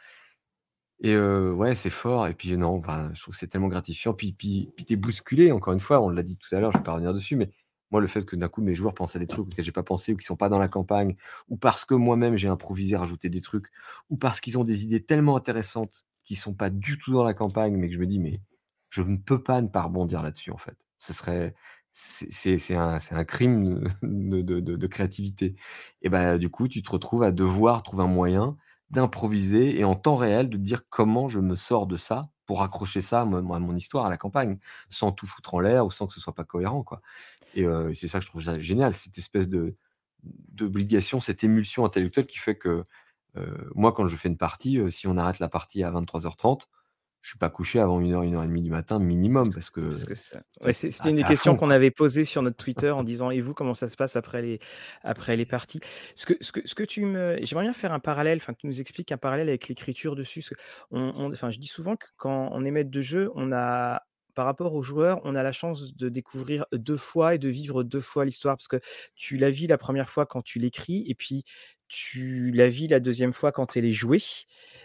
Et 1.02 1.16
ouais, 1.16 1.74
c'est 1.74 1.90
fort. 1.90 2.26
Et 2.26 2.34
puis 2.34 2.56
non, 2.56 2.80
je 3.14 3.20
trouve 3.20 3.34
que 3.34 3.38
c'est 3.38 3.48
tellement 3.48 3.68
gratifiant. 3.68 4.14
Puis, 4.14 4.32
puis, 4.32 4.70
puis 4.76 4.84
tu 4.84 4.94
es 4.94 4.96
bousculé, 4.96 5.52
encore 5.52 5.72
une 5.72 5.80
fois, 5.80 6.00
on 6.00 6.08
l'a 6.10 6.22
dit 6.22 6.36
tout 6.36 6.54
à 6.54 6.60
l'heure, 6.60 6.72
je 6.72 6.78
vais 6.78 6.84
pas 6.84 6.92
revenir 6.92 7.14
dessus, 7.14 7.36
mais 7.36 7.50
moi, 7.90 8.00
le 8.00 8.06
fait 8.06 8.24
que 8.24 8.36
d'un 8.36 8.48
coup, 8.48 8.62
mes 8.62 8.74
joueurs 8.74 8.94
pensent 8.94 9.16
à 9.16 9.18
des 9.18 9.26
trucs 9.26 9.46
auxquels 9.46 9.64
j'ai 9.64 9.72
pas 9.72 9.82
pensé 9.82 10.12
ou 10.12 10.16
qui 10.16 10.24
sont 10.24 10.36
pas 10.36 10.48
dans 10.48 10.58
la 10.58 10.68
campagne, 10.68 11.16
ou 11.48 11.56
parce 11.56 11.84
que 11.84 11.94
moi-même 11.94 12.36
j'ai 12.36 12.48
improvisé, 12.48 12.96
rajouté 12.96 13.28
des 13.28 13.40
trucs, 13.40 13.66
ou 14.10 14.16
parce 14.16 14.40
qu'ils 14.40 14.58
ont 14.58 14.64
des 14.64 14.84
idées 14.84 15.04
tellement 15.04 15.36
intéressantes 15.36 16.06
qui 16.24 16.36
sont 16.36 16.54
pas 16.54 16.70
du 16.70 16.98
tout 16.98 17.12
dans 17.12 17.24
la 17.24 17.34
campagne, 17.34 17.76
mais 17.76 17.88
que 17.88 17.94
je 17.94 17.98
me 17.98 18.06
dis, 18.06 18.20
mais 18.20 18.40
je 18.90 19.02
ne 19.02 19.16
peux 19.16 19.42
pas 19.42 19.60
ne 19.62 19.68
pas 19.68 19.82
rebondir 19.82 20.22
là-dessus, 20.22 20.52
en 20.52 20.56
fait. 20.56 20.76
Ce 20.98 21.12
serait, 21.12 21.54
c'est 21.92 22.74
un, 22.74 23.24
crime 23.24 23.84
de, 24.02 24.86
créativité. 24.86 25.56
Et 26.02 26.08
bah, 26.08 26.38
du 26.38 26.50
coup, 26.50 26.68
tu 26.68 26.82
te 26.82 26.90
retrouves 26.90 27.22
à 27.22 27.30
devoir 27.30 27.82
trouver 27.82 28.04
un 28.04 28.08
moyen 28.08 28.56
d'improviser 28.90 29.78
et 29.78 29.84
en 29.84 29.94
temps 29.94 30.16
réel 30.16 30.50
de 30.50 30.56
dire 30.56 30.88
comment 30.88 31.28
je 31.28 31.38
me 31.38 31.54
sors 31.54 31.86
de 31.86 31.96
ça 31.96 32.30
pour 32.46 32.62
accrocher 32.62 33.00
ça 33.00 33.20
à 33.20 33.24
mon, 33.24 33.76
histoire, 33.76 34.06
à 34.06 34.10
la 34.10 34.16
campagne, 34.16 34.58
sans 34.88 35.12
tout 35.12 35.26
foutre 35.26 35.54
en 35.54 35.60
l'air 35.60 35.86
ou 35.86 35.92
sans 35.92 36.08
que 36.08 36.12
ce 36.12 36.20
soit 36.20 36.34
pas 36.34 36.44
cohérent. 36.44 36.82
Quoi. 36.82 37.00
Et 37.54 37.64
c'est 37.94 38.08
ça 38.08 38.18
que 38.18 38.24
je 38.24 38.30
trouve 38.30 38.42
génial, 38.58 38.92
cette 38.92 39.18
espèce 39.18 39.48
de 39.48 39.76
d'obligation, 40.22 41.20
cette 41.20 41.44
émulsion 41.44 41.84
intellectuelle 41.84 42.26
qui 42.26 42.38
fait 42.38 42.56
que 42.56 42.84
moi, 43.76 43.92
quand 43.92 44.08
je 44.08 44.16
fais 44.16 44.28
une 44.28 44.36
partie, 44.36 44.80
si 44.90 45.06
on 45.06 45.16
arrête 45.16 45.38
la 45.38 45.48
partie 45.48 45.84
à 45.84 45.92
23h30, 45.92 46.62
je 47.22 47.30
suis 47.30 47.38
pas 47.38 47.50
couché 47.50 47.80
avant 47.80 48.00
une 48.00 48.14
heure, 48.14 48.22
une 48.22 48.34
heure 48.34 48.44
et 48.44 48.46
demie 48.46 48.62
du 48.62 48.70
matin 48.70 48.98
minimum 48.98 49.52
parce 49.52 49.70
que. 49.70 49.82
c'était 50.72 51.10
une 51.10 51.16
des 51.16 51.24
questions 51.24 51.56
qu'on 51.56 51.70
avait 51.70 51.90
posées 51.90 52.24
sur 52.24 52.42
notre 52.42 52.56
Twitter 52.56 52.90
en 52.90 53.04
disant 53.04 53.30
et 53.30 53.40
vous 53.40 53.52
comment 53.52 53.74
ça 53.74 53.88
se 53.88 53.96
passe 53.96 54.16
après 54.16 54.40
les 54.42 54.58
après 55.02 55.36
les 55.36 55.44
parties? 55.44 55.80
Ce 56.14 56.26
que 56.26 56.34
ce 56.40 56.52
que, 56.52 56.60
ce 56.64 56.74
que 56.74 56.82
tu 56.82 57.04
me, 57.04 57.38
j'aimerais 57.42 57.64
bien 57.64 57.72
faire 57.72 57.92
un 57.92 58.00
parallèle, 58.00 58.38
enfin 58.38 58.54
que 58.54 58.58
tu 58.60 58.66
nous 58.66 58.80
expliques 58.80 59.12
un 59.12 59.18
parallèle 59.18 59.48
avec 59.48 59.68
l'écriture 59.68 60.16
dessus. 60.16 60.42
on, 60.90 61.30
enfin, 61.30 61.50
je 61.50 61.58
dis 61.58 61.66
souvent 61.66 61.96
que 61.96 62.06
quand 62.16 62.48
on 62.52 62.64
est 62.64 62.70
maître 62.70 62.90
de 62.90 63.00
jeu, 63.00 63.30
on 63.34 63.52
a 63.52 64.02
par 64.34 64.46
rapport 64.46 64.74
aux 64.74 64.82
joueurs, 64.82 65.20
on 65.24 65.34
a 65.34 65.42
la 65.42 65.52
chance 65.52 65.94
de 65.96 66.08
découvrir 66.08 66.64
deux 66.72 66.96
fois 66.96 67.34
et 67.34 67.38
de 67.38 67.48
vivre 67.48 67.82
deux 67.82 68.00
fois 68.00 68.24
l'histoire 68.24 68.56
parce 68.56 68.68
que 68.68 68.80
tu 69.14 69.36
la 69.36 69.50
vis 69.50 69.66
la 69.66 69.78
première 69.78 70.08
fois 70.08 70.24
quand 70.24 70.42
tu 70.42 70.58
l'écris 70.58 71.04
et 71.08 71.14
puis 71.14 71.44
tu 71.90 72.52
la 72.52 72.68
vis 72.68 72.86
la 72.86 73.00
deuxième 73.00 73.32
fois 73.32 73.50
quand 73.50 73.76
elle 73.76 73.84
est 73.84 73.90
jouée, 73.90 74.22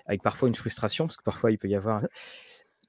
avec 0.07 0.23
parfois 0.23 0.49
une 0.49 0.55
frustration, 0.55 1.05
parce 1.05 1.17
que 1.17 1.23
parfois 1.23 1.51
il 1.51 1.57
peut 1.57 1.69
y 1.69 1.75
avoir. 1.75 2.01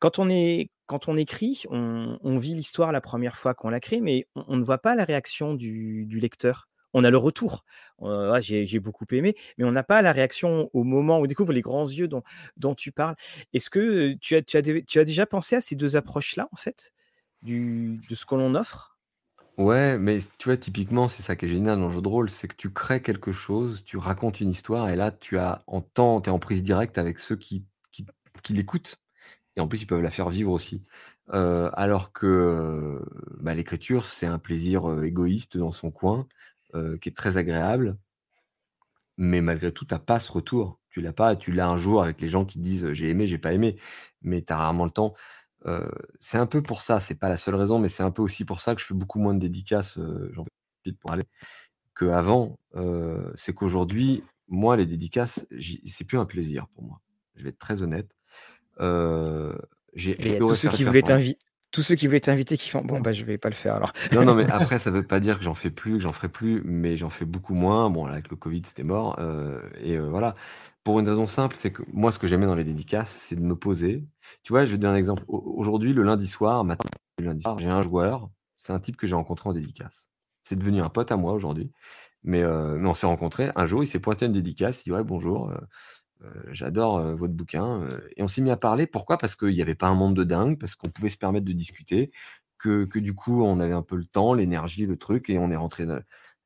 Quand 0.00 0.18
on, 0.18 0.28
est, 0.28 0.70
quand 0.86 1.08
on 1.08 1.16
écrit, 1.16 1.64
on, 1.70 2.38
vit 2.38 2.54
l'histoire 2.54 2.92
la 2.92 3.00
première 3.00 3.36
fois 3.36 3.54
qu'on 3.54 3.68
la 3.68 3.78
crée, 3.78 4.00
mais 4.00 4.26
on, 4.34 4.56
ne 4.56 4.64
voit 4.64 4.78
pas 4.78 4.94
la 4.94 5.04
réaction 5.04 5.54
du, 5.54 6.06
lecteur. 6.10 6.68
On 6.94 7.04
a 7.04 7.10
le 7.10 7.18
retour. 7.18 7.64
Euh, 8.02 8.40
j'ai 8.40 8.80
beaucoup 8.80 9.04
aimé, 9.12 9.34
mais 9.58 9.64
on 9.64 9.72
n'a 9.72 9.82
pas 9.82 10.00
la 10.00 10.12
réaction 10.12 10.70
au 10.72 10.82
moment 10.82 11.18
où 11.18 11.24
on 11.24 11.26
découvre 11.26 11.52
les 11.52 11.60
grands 11.60 11.86
yeux 11.86 12.08
dont, 12.08 12.74
tu 12.74 12.92
parles. 12.92 13.16
Est-ce 13.52 13.68
que 13.68 14.14
tu 14.14 14.36
as, 14.36 14.42
tu, 14.42 14.56
as, 14.56 15.04
déjà 15.04 15.26
pensé 15.26 15.56
à 15.56 15.60
ces 15.60 15.76
deux 15.76 15.96
approches-là, 15.96 16.48
en 16.52 16.56
fait, 16.56 16.92
de 17.42 18.14
ce 18.14 18.24
que 18.24 18.34
l'on 18.34 18.54
offre? 18.54 18.95
Ouais, 19.58 19.96
mais 19.98 20.18
tu 20.38 20.48
vois, 20.50 20.58
typiquement, 20.58 21.08
c'est 21.08 21.22
ça 21.22 21.34
qui 21.34 21.46
est 21.46 21.48
génial 21.48 21.78
dans 21.78 21.86
le 21.86 21.92
jeu 21.94 22.02
de 22.02 22.08
rôle, 22.08 22.28
c'est 22.28 22.46
que 22.46 22.56
tu 22.56 22.70
crées 22.72 23.00
quelque 23.00 23.32
chose, 23.32 23.84
tu 23.84 23.96
racontes 23.96 24.40
une 24.42 24.50
histoire, 24.50 24.90
et 24.90 24.96
là, 24.96 25.10
tu 25.10 25.38
as 25.38 25.62
en 25.66 25.80
temps, 25.80 26.20
tu 26.20 26.28
es 26.28 26.32
en 26.32 26.38
prise 26.38 26.62
directe 26.62 26.98
avec 26.98 27.18
ceux 27.18 27.36
qui, 27.36 27.64
qui, 27.90 28.52
l'écoutent. 28.52 29.00
Et 29.56 29.60
en 29.60 29.68
plus, 29.68 29.82
ils 29.82 29.86
peuvent 29.86 30.02
la 30.02 30.10
faire 30.12 30.30
vivre 30.30 30.52
aussi. 30.52 30.84
Euh, 31.34 31.70
alors 31.74 32.12
que 32.12 33.02
bah, 33.40 33.54
l'écriture, 33.54 34.06
c'est 34.06 34.26
un 34.26 34.38
plaisir 34.38 34.90
euh, 34.90 35.04
égoïste 35.04 35.58
dans 35.58 35.72
son 35.72 35.90
coin, 35.90 36.28
euh, 36.74 36.98
qui 36.98 37.08
est 37.10 37.16
très 37.16 37.38
agréable. 37.38 37.98
Mais 39.18 39.40
malgré 39.40 39.72
tout, 39.72 39.84
tu 39.84 39.94
n'as 39.94 40.00
pas 40.00 40.18
ce 40.20 40.30
retour. 40.32 40.78
Tu 40.90 41.00
l'as 41.00 41.12
pas, 41.12 41.36
tu 41.36 41.52
l'as 41.52 41.68
un 41.68 41.76
jour 41.76 42.02
avec 42.02 42.20
les 42.20 42.28
gens 42.28 42.44
qui 42.44 42.58
disent 42.58 42.92
j'ai 42.92 43.08
aimé, 43.10 43.26
j'ai 43.26 43.38
pas 43.38 43.52
aimé, 43.52 43.76
mais 44.22 44.42
tu 44.42 44.52
as 44.52 44.56
rarement 44.56 44.84
le 44.84 44.90
temps 44.90 45.14
c'est 46.20 46.38
un 46.38 46.46
peu 46.46 46.62
pour 46.62 46.82
ça, 46.82 47.00
c'est 47.00 47.14
pas 47.14 47.28
la 47.28 47.36
seule 47.36 47.56
raison, 47.56 47.78
mais 47.78 47.88
c'est 47.88 48.02
un 48.02 48.10
peu 48.10 48.22
aussi 48.22 48.44
pour 48.44 48.60
ça 48.60 48.74
que 48.74 48.80
je 48.80 48.86
fais 48.86 48.94
beaucoup 48.94 49.18
moins 49.18 49.34
de 49.34 49.40
dédicaces, 49.40 49.98
j'en 50.30 50.44
profite 50.84 51.00
pour 51.00 51.12
aller, 51.12 51.24
qu'avant. 51.98 52.58
c'est 53.34 53.54
qu'aujourd'hui, 53.54 54.22
moi, 54.48 54.76
les 54.76 54.86
dédicaces, 54.86 55.46
c'est 55.86 56.04
plus 56.04 56.18
un 56.18 56.26
plaisir 56.26 56.66
pour 56.74 56.84
moi. 56.84 57.00
Je 57.34 57.42
vais 57.42 57.50
être 57.50 57.58
très 57.58 57.82
honnête. 57.82 58.08
j'ai 59.94 60.38
tous 60.38 60.54
ceux 60.54 60.68
qui 60.68 60.84
voulaient 60.84 61.02
t'inviter 61.02 61.38
tous 61.72 61.82
ceux 61.82 61.94
qui 61.94 62.06
voulaient 62.06 62.20
t'inviter 62.20 62.56
qui 62.56 62.70
font 62.70 62.80
bon 62.80 63.00
bah 63.00 63.12
je 63.12 63.22
vais 63.24 63.36
pas 63.36 63.50
le 63.50 63.54
faire 63.54 63.74
alors. 63.74 63.92
Non 64.12 64.24
non 64.24 64.34
mais 64.34 64.46
après 64.50 64.78
ça 64.78 64.90
veut 64.90 65.02
pas 65.02 65.20
dire 65.20 65.36
que 65.36 65.44
j'en 65.44 65.52
fais 65.52 65.68
plus, 65.68 65.94
que 65.94 66.00
j'en 66.00 66.12
ferai 66.12 66.28
plus, 66.28 66.62
mais 66.64 66.96
j'en 66.96 67.10
fais 67.10 67.26
beaucoup 67.26 67.54
moins. 67.54 67.90
Bon 67.90 68.06
avec 68.06 68.30
le 68.30 68.36
Covid 68.36 68.62
c'était 68.64 68.84
mort 68.84 69.20
et 69.80 69.98
voilà. 69.98 70.36
Pour 70.86 71.00
une 71.00 71.08
raison 71.08 71.26
simple, 71.26 71.56
c'est 71.58 71.72
que 71.72 71.82
moi, 71.92 72.12
ce 72.12 72.20
que 72.20 72.28
j'aimais 72.28 72.46
dans 72.46 72.54
les 72.54 72.62
dédicaces, 72.62 73.10
c'est 73.10 73.34
de 73.34 73.40
me 73.40 73.56
poser. 73.56 74.06
Tu 74.44 74.52
vois, 74.52 74.64
je 74.64 74.70
vais 74.70 74.76
te 74.76 74.82
donner 74.82 74.94
un 74.94 74.96
exemple. 74.96 75.24
Aujourd'hui, 75.26 75.92
le 75.92 76.04
lundi 76.04 76.28
soir, 76.28 76.62
matin, 76.62 76.88
lundi 77.18 77.42
soir, 77.42 77.58
j'ai 77.58 77.68
un 77.68 77.82
joueur. 77.82 78.30
C'est 78.56 78.72
un 78.72 78.78
type 78.78 78.96
que 78.96 79.08
j'ai 79.08 79.16
rencontré 79.16 79.50
en 79.50 79.52
dédicace. 79.52 80.10
C'est 80.44 80.54
devenu 80.54 80.80
un 80.80 80.88
pote 80.88 81.10
à 81.10 81.16
moi 81.16 81.32
aujourd'hui. 81.32 81.72
Mais, 82.22 82.44
euh, 82.44 82.78
on 82.86 82.94
s'est 82.94 83.08
rencontré. 83.08 83.50
Un 83.56 83.66
jour, 83.66 83.82
il 83.82 83.88
s'est 83.88 83.98
pointé 83.98 84.26
une 84.26 84.32
dédicace. 84.32 84.82
Il 84.82 84.90
dit 84.90 84.92
Ouais, 84.92 85.02
bonjour, 85.02 85.50
euh, 85.50 85.58
euh, 86.22 86.30
j'adore 86.52 87.00
votre 87.16 87.34
bouquin. 87.34 87.84
Et 88.16 88.22
on 88.22 88.28
s'est 88.28 88.40
mis 88.40 88.52
à 88.52 88.56
parler. 88.56 88.86
Pourquoi? 88.86 89.18
Parce 89.18 89.34
qu'il 89.34 89.54
n'y 89.54 89.62
avait 89.62 89.74
pas 89.74 89.88
un 89.88 89.96
monde 89.96 90.14
de 90.14 90.22
dingue, 90.22 90.56
parce 90.56 90.76
qu'on 90.76 90.88
pouvait 90.88 91.08
se 91.08 91.18
permettre 91.18 91.46
de 91.46 91.52
discuter, 91.52 92.12
que, 92.58 92.84
que, 92.84 93.00
du 93.00 93.12
coup, 93.12 93.42
on 93.42 93.58
avait 93.58 93.74
un 93.74 93.82
peu 93.82 93.96
le 93.96 94.04
temps, 94.04 94.34
l'énergie, 94.34 94.86
le 94.86 94.96
truc, 94.96 95.30
et 95.30 95.38
on 95.40 95.50
est 95.50 95.56
rentré 95.56 95.84
dans, 95.84 95.98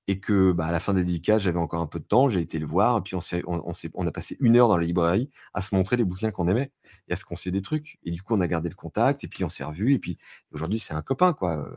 et 0.08 0.18
que 0.18 0.52
bah, 0.52 0.66
à 0.66 0.72
la 0.72 0.80
fin 0.80 0.92
des 0.94 1.04
dédicaces, 1.04 1.42
j'avais 1.42 1.58
encore 1.58 1.80
un 1.80 1.86
peu 1.86 1.98
de 1.98 2.04
temps, 2.04 2.28
j'ai 2.28 2.40
été 2.40 2.58
le 2.58 2.66
voir, 2.66 2.98
et 2.98 3.00
puis 3.02 3.14
on, 3.14 3.20
on, 3.46 3.72
on, 3.94 4.06
a 4.06 4.10
passé 4.10 4.36
une 4.40 4.56
heure 4.56 4.68
dans 4.68 4.76
la 4.76 4.84
librairie 4.84 5.30
à 5.54 5.62
se 5.62 5.74
montrer 5.74 5.96
les 5.96 6.04
bouquins 6.04 6.30
qu'on 6.30 6.48
aimait 6.48 6.72
et 7.08 7.12
à 7.12 7.16
se 7.16 7.24
conseiller 7.24 7.52
des 7.52 7.62
trucs. 7.62 7.98
Et 8.04 8.10
du 8.10 8.22
coup, 8.22 8.34
on 8.34 8.40
a 8.40 8.48
gardé 8.48 8.68
le 8.68 8.74
contact, 8.74 9.24
et 9.24 9.28
puis 9.28 9.44
on 9.44 9.48
s'est 9.48 9.64
revus, 9.64 9.94
et 9.94 9.98
puis 9.98 10.18
aujourd'hui, 10.52 10.78
c'est 10.78 10.94
un 10.94 11.02
copain, 11.02 11.32
quoi. 11.32 11.58
Euh, 11.58 11.70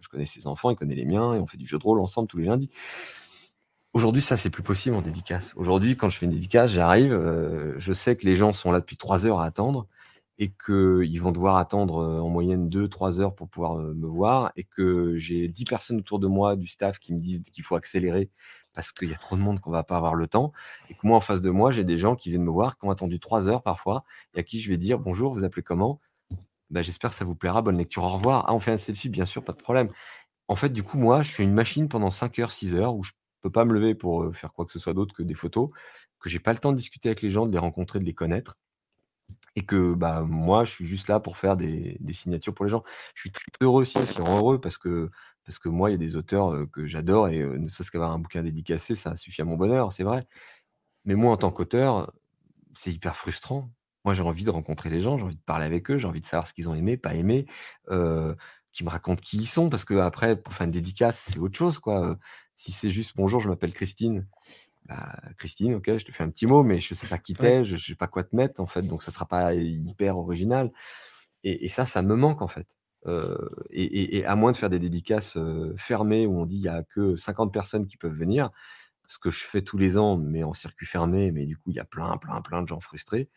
je 0.00 0.08
connais 0.08 0.26
ses 0.26 0.46
enfants, 0.46 0.70
il 0.70 0.76
connaît 0.76 0.94
les 0.94 1.04
miens, 1.04 1.34
et 1.34 1.38
on 1.38 1.46
fait 1.46 1.58
du 1.58 1.66
jeu 1.66 1.78
de 1.78 1.84
rôle 1.84 2.00
ensemble 2.00 2.28
tous 2.28 2.38
les 2.38 2.46
lundis. 2.46 2.70
Aujourd'hui, 3.92 4.22
ça, 4.22 4.36
c'est 4.36 4.50
plus 4.50 4.64
possible 4.64 4.96
en 4.96 5.02
dédicace. 5.02 5.52
Aujourd'hui, 5.54 5.96
quand 5.96 6.10
je 6.10 6.18
fais 6.18 6.26
une 6.26 6.32
dédicace, 6.32 6.72
j'arrive, 6.72 7.12
euh, 7.12 7.74
je 7.78 7.92
sais 7.92 8.16
que 8.16 8.24
les 8.24 8.34
gens 8.34 8.52
sont 8.52 8.72
là 8.72 8.80
depuis 8.80 8.96
trois 8.96 9.24
heures 9.24 9.40
à 9.40 9.44
attendre, 9.44 9.86
et 10.38 10.52
qu'ils 10.52 11.20
vont 11.20 11.30
devoir 11.32 11.56
attendre 11.56 12.04
en 12.04 12.28
moyenne 12.28 12.68
2-3 12.68 13.20
heures 13.20 13.34
pour 13.34 13.48
pouvoir 13.48 13.76
me 13.76 14.06
voir 14.06 14.52
et 14.56 14.64
que 14.64 15.16
j'ai 15.16 15.48
10 15.48 15.64
personnes 15.64 15.98
autour 15.98 16.18
de 16.18 16.26
moi 16.26 16.56
du 16.56 16.66
staff 16.66 16.98
qui 16.98 17.14
me 17.14 17.20
disent 17.20 17.42
qu'il 17.42 17.62
faut 17.62 17.76
accélérer 17.76 18.30
parce 18.72 18.90
qu'il 18.90 19.08
y 19.08 19.14
a 19.14 19.16
trop 19.16 19.36
de 19.36 19.40
monde 19.40 19.60
qu'on 19.60 19.70
va 19.70 19.84
pas 19.84 19.96
avoir 19.96 20.16
le 20.16 20.26
temps 20.26 20.52
et 20.90 20.94
que 20.94 21.06
moi 21.06 21.16
en 21.16 21.20
face 21.20 21.40
de 21.40 21.50
moi 21.50 21.70
j'ai 21.70 21.84
des 21.84 21.96
gens 21.96 22.16
qui 22.16 22.30
viennent 22.30 22.42
me 22.42 22.50
voir 22.50 22.76
qui 22.76 22.86
ont 22.86 22.90
attendu 22.90 23.20
3 23.20 23.48
heures 23.48 23.62
parfois 23.62 24.04
et 24.34 24.40
à 24.40 24.42
qui 24.42 24.60
je 24.60 24.68
vais 24.68 24.76
dire 24.76 24.98
bonjour 24.98 25.32
vous 25.32 25.44
appelez 25.44 25.62
comment? 25.62 26.00
Bah, 26.70 26.82
j'espère 26.82 27.10
que 27.10 27.16
ça 27.16 27.24
vous 27.24 27.36
plaira 27.36 27.62
bonne 27.62 27.78
lecture 27.78 28.02
au 28.02 28.08
revoir. 28.08 28.44
Ah 28.48 28.54
on 28.54 28.58
fait 28.58 28.72
un 28.72 28.76
selfie 28.76 29.08
bien 29.08 29.26
sûr 29.26 29.44
pas 29.44 29.52
de 29.52 29.58
problème. 29.58 29.88
En 30.48 30.56
fait 30.56 30.70
du 30.70 30.82
coup 30.82 30.98
moi 30.98 31.22
je 31.22 31.30
suis 31.30 31.44
une 31.44 31.54
machine 31.54 31.88
pendant 31.88 32.10
5 32.10 32.40
heures 32.40 32.50
6 32.50 32.74
heures 32.74 32.96
où 32.96 33.04
je 33.04 33.12
peux 33.40 33.50
pas 33.50 33.64
me 33.64 33.72
lever 33.74 33.94
pour 33.94 34.34
faire 34.34 34.52
quoi 34.52 34.64
que 34.66 34.72
ce 34.72 34.80
soit 34.80 34.94
d'autre 34.94 35.14
que 35.14 35.22
des 35.22 35.34
photos 35.34 35.70
que 36.18 36.28
j'ai 36.28 36.40
pas 36.40 36.52
le 36.52 36.58
temps 36.58 36.72
de 36.72 36.76
discuter 36.76 37.10
avec 37.10 37.22
les 37.22 37.30
gens 37.30 37.46
de 37.46 37.52
les 37.52 37.58
rencontrer 37.58 38.00
de 38.00 38.04
les 38.04 38.14
connaître 38.14 38.56
et 39.56 39.64
que 39.64 39.94
bah, 39.94 40.22
moi, 40.22 40.64
je 40.64 40.72
suis 40.72 40.86
juste 40.86 41.08
là 41.08 41.20
pour 41.20 41.36
faire 41.36 41.56
des, 41.56 41.98
signatures 42.12 42.54
pour 42.54 42.64
les 42.64 42.70
gens. 42.70 42.82
Je 43.14 43.22
suis 43.22 43.30
très 43.30 43.50
heureux 43.60 43.82
aussi, 43.82 43.98
aussi 43.98 44.18
heureux 44.20 44.60
parce 44.60 44.78
que, 44.78 45.10
parce 45.44 45.58
que 45.58 45.68
moi, 45.68 45.90
il 45.90 45.92
y 45.92 45.96
a 45.96 45.98
des 45.98 46.16
auteurs 46.16 46.52
que 46.72 46.86
j'adore 46.86 47.28
et 47.28 47.38
ne 47.38 47.68
serait-ce 47.68 47.90
qu'avoir 47.90 48.12
un 48.12 48.18
bouquin 48.18 48.42
dédicacé, 48.42 48.94
ça 48.94 49.16
suffit 49.16 49.42
à 49.42 49.44
mon 49.44 49.56
bonheur, 49.56 49.92
c'est 49.92 50.04
vrai. 50.04 50.26
Mais 51.04 51.14
moi, 51.14 51.32
en 51.32 51.36
tant 51.36 51.50
qu'auteur, 51.50 52.12
c'est 52.74 52.92
hyper 52.92 53.16
frustrant. 53.16 53.70
Moi, 54.04 54.14
j'ai 54.14 54.22
envie 54.22 54.44
de 54.44 54.50
rencontrer 54.50 54.90
les 54.90 55.00
gens, 55.00 55.18
j'ai 55.18 55.24
envie 55.24 55.36
de 55.36 55.40
parler 55.42 55.64
avec 55.64 55.90
eux, 55.90 55.98
j'ai 55.98 56.06
envie 56.06 56.20
de 56.20 56.26
savoir 56.26 56.46
ce 56.46 56.52
qu'ils 56.54 56.68
ont 56.68 56.74
aimé, 56.74 56.96
pas 56.96 57.14
aimé, 57.14 57.46
euh, 57.90 58.34
qu'ils 58.72 58.86
me 58.86 58.90
racontent 58.90 59.20
qui 59.22 59.38
ils 59.38 59.46
sont, 59.46 59.70
parce 59.70 59.84
que 59.84 59.94
après, 59.94 60.36
pour 60.36 60.52
faire 60.52 60.66
une 60.66 60.72
dédicace, 60.72 61.18
c'est 61.30 61.38
autre 61.38 61.56
chose, 61.56 61.78
quoi. 61.78 62.18
Si 62.54 62.70
c'est 62.72 62.90
juste 62.90 63.14
bonjour, 63.16 63.40
je 63.40 63.48
m'appelle 63.48 63.72
Christine, 63.72 64.28
bah, 64.86 65.16
Christine, 65.38 65.74
ok, 65.74 65.96
je 65.96 66.04
te 66.04 66.12
fais 66.12 66.24
un 66.24 66.30
petit 66.30 66.46
mot, 66.46 66.62
mais 66.62 66.78
je 66.78 66.94
sais 66.94 67.06
pas 67.06 67.18
qui 67.18 67.34
t'es, 67.34 67.64
je, 67.64 67.76
sais 67.76 67.94
pas 67.94 68.06
quoi 68.06 68.22
te 68.24 68.36
mettre 68.36 68.60
en 68.60 68.66
fait, 68.66 68.82
donc 68.82 69.02
ça 69.02 69.10
sera 69.10 69.26
pas 69.26 69.54
hyper 69.54 70.18
original. 70.18 70.72
Et, 71.42 71.68
ça, 71.68 71.86
ça 71.86 72.02
me 72.02 72.16
manque 72.16 72.42
en 72.42 72.48
fait. 72.48 72.66
Euh, 73.06 73.36
et, 73.70 74.24
à 74.24 74.34
moins 74.34 74.52
de 74.52 74.56
faire 74.56 74.70
des 74.70 74.78
dédicaces 74.78 75.36
euh, 75.36 75.74
fermées 75.76 76.26
où 76.26 76.38
on 76.38 76.46
dit 76.46 76.56
il 76.56 76.62
y 76.62 76.68
a 76.68 76.82
que 76.82 77.16
50 77.16 77.52
personnes 77.52 77.86
qui 77.86 77.96
peuvent 77.96 78.14
venir, 78.14 78.50
ce 79.06 79.18
que 79.18 79.30
je 79.30 79.44
fais 79.44 79.62
tous 79.62 79.78
les 79.78 79.98
ans, 79.98 80.16
mais 80.16 80.44
en 80.44 80.54
circuit 80.54 80.86
fermé, 80.86 81.30
mais 81.32 81.46
du 81.46 81.56
coup 81.56 81.70
il 81.70 81.76
y 81.76 81.80
a 81.80 81.84
plein, 81.84 82.16
plein, 82.18 82.40
plein 82.42 82.62
de 82.62 82.68
gens 82.68 82.80
frustrés. 82.80 83.28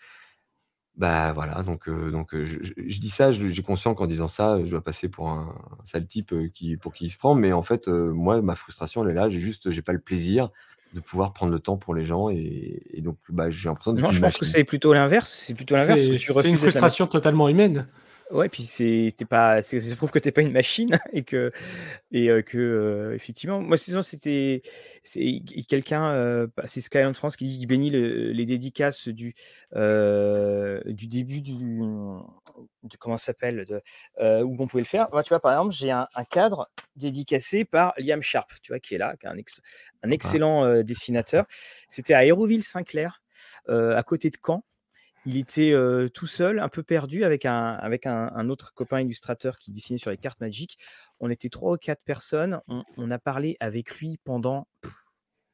Bah 0.96 1.32
voilà, 1.32 1.62
donc, 1.64 1.88
euh, 1.90 2.10
donc 2.12 2.36
je, 2.36 3.00
dis 3.00 3.10
ça, 3.10 3.32
j'ai 3.32 3.62
conscience 3.62 3.96
qu'en 3.96 4.08
disant 4.08 4.28
ça, 4.28 4.64
je 4.66 4.72
dois 4.72 4.84
passer 4.84 5.10
pour 5.10 5.30
un, 5.30 5.56
sale 5.84 6.08
type 6.08 6.34
qui, 6.54 6.76
pour 6.78 6.94
qui 6.94 7.06
il 7.06 7.10
se 7.10 7.18
prend, 7.18 7.36
mais 7.36 7.54
en 7.54 7.62
fait, 7.62 7.88
moi, 7.88 8.42
ma 8.42 8.56
frustration, 8.56 9.04
elle 9.04 9.12
est 9.12 9.14
là, 9.14 9.30
j'ai 9.30 9.40
juste, 9.40 9.70
j'ai 9.70 9.84
pas 9.84 9.94
le 9.94 10.02
plaisir 10.02 10.50
de 10.94 11.00
pouvoir 11.00 11.34
prendre 11.34 11.52
le 11.52 11.60
temps 11.60 11.78
pour 11.78 11.94
les 11.94 12.06
gens 12.06 12.30
et, 12.30 12.82
donc 13.00 13.18
bah, 13.30 13.50
j'ai 13.50 13.70
l'impression 13.70 13.94
de 13.94 14.02
non 14.02 14.12
je 14.12 14.22
pense 14.22 14.38
que 14.38 14.46
c'est 14.46 14.64
plutôt 14.64 14.94
l'inverse. 14.94 15.44
C'est 15.46 15.54
plutôt 15.54 15.76
l'inverse 15.76 16.02
c'est 16.02 16.50
une 16.50 16.58
frustration 16.58 17.08
totalement 17.08 17.50
humaine 17.50 17.88
Ouais, 18.30 18.50
puis 18.50 18.64
c'est 18.64 19.14
pas, 19.30 19.62
ça 19.62 19.96
prouve 19.96 20.12
que 20.12 20.20
t'es 20.20 20.34
pas 20.34 20.42
une 20.42 20.52
machine 20.52 20.90
et 21.14 21.24
que 21.24 21.54
et 22.12 22.30
euh, 22.30 22.42
que 22.42 22.58
euh, 22.58 23.16
effectivement, 23.16 23.62
moi 23.62 23.78
sinon 23.78 24.02
c'était 24.02 24.64
c'est 25.04 25.42
quelqu'un, 25.70 26.12
euh, 26.12 26.48
c'est 26.66 26.82
Skyline 26.82 27.14
France 27.14 27.38
qui, 27.38 27.66
bénit 27.66 27.90
les 27.90 28.46
dédicaces 28.46 29.08
du 29.08 29.34
du 29.74 31.08
début 31.08 31.42
du, 31.42 31.54
de, 31.54 32.98
comment 33.00 33.18
ça 33.18 33.28
s'appelle 33.28 33.66
où 34.20 34.56
on 34.60 34.68
pouvait 34.68 34.82
le 34.82 34.88
faire. 34.88 35.08
tu 35.24 35.30
vois 35.30 35.40
par 35.40 35.54
exemple, 35.54 35.74
j'ai 35.74 35.92
un, 35.92 36.08
cadre 36.30 36.70
dédicacé 36.98 37.64
par 37.64 37.94
Liam 37.98 38.22
Sharp, 38.22 38.52
tu 38.62 38.74
vois 38.74 38.80
qui 38.80 38.96
est 38.96 38.98
là, 38.98 39.16
qui 39.18 39.26
est 39.26 39.30
un, 39.30 39.38
un 40.04 40.12
excellent 40.12 40.84
dessinateur. 40.84 41.46
C'était 41.88 42.14
à 42.14 42.20
Aéroville-Saint-Clair, 42.20 43.22
à 43.70 44.04
côté 44.04 44.30
de 44.30 44.38
Caen 44.46 44.64
il 45.26 45.38
était 45.38 45.74
tout 46.14 46.28
seul, 46.28 46.60
un 46.60 46.70
peu 46.70 46.84
perdu, 46.84 47.24
avec 47.24 47.46
un, 47.46 48.50
autre 48.50 48.74
copain 48.74 49.02
illustrateur 49.02 49.58
qui 49.58 49.72
dessinait 49.72 49.98
sur 49.98 50.12
les 50.12 50.18
cartes 50.18 50.40
magiques. 50.40 50.78
On 51.20 51.30
était 51.30 51.50
trois 51.50 51.74
ou 51.74 51.78
quatre 51.78 52.04
personnes. 52.04 52.62
On, 52.68 53.12
a 53.12 53.20
parlé 53.20 53.58
avec 53.60 54.00
lui 54.00 54.20
pendant 54.24 54.68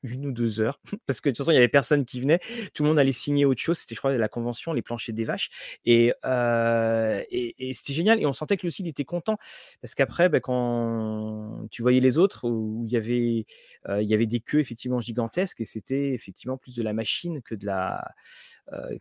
une 0.03 0.25
ou 0.27 0.31
deux 0.31 0.61
heures, 0.61 0.79
parce 1.07 1.21
que 1.21 1.29
de 1.29 1.33
toute 1.33 1.39
façon, 1.39 1.51
il 1.51 1.55
y 1.55 1.57
avait 1.57 1.67
personne 1.67 2.05
qui 2.05 2.21
venait. 2.21 2.39
Tout 2.73 2.83
le 2.83 2.89
monde 2.89 2.99
allait 2.99 3.11
signer 3.11 3.45
autre 3.45 3.61
chose. 3.61 3.79
C'était, 3.79 3.95
je 3.95 3.99
crois, 3.99 4.15
la 4.15 4.27
convention, 4.27 4.73
les 4.73 4.81
planchers 4.81 5.15
des 5.15 5.23
vaches. 5.23 5.49
Et, 5.85 6.13
et, 6.23 7.73
c'était 7.73 7.93
génial. 7.93 8.21
Et 8.21 8.25
on 8.25 8.33
sentait 8.33 8.57
que 8.57 8.67
aussi, 8.67 8.83
il 8.83 8.87
était 8.87 9.05
content. 9.05 9.37
Parce 9.81 9.95
qu'après, 9.95 10.29
bah, 10.29 10.39
quand 10.39 11.67
tu 11.71 11.81
voyais 11.81 11.99
les 11.99 12.17
autres, 12.17 12.47
où 12.47 12.83
il 12.85 12.91
y 12.91 12.97
avait, 12.97 13.45
il 13.89 14.07
y 14.07 14.13
avait 14.13 14.25
des 14.25 14.39
queues 14.39 14.59
effectivement 14.59 14.99
gigantesques, 14.99 15.61
et 15.61 15.65
c'était 15.65 16.13
effectivement 16.13 16.57
plus 16.57 16.75
de 16.75 16.83
la 16.83 16.93
machine 16.93 17.41
que 17.41 17.55
de 17.55 17.65
la 17.65 18.13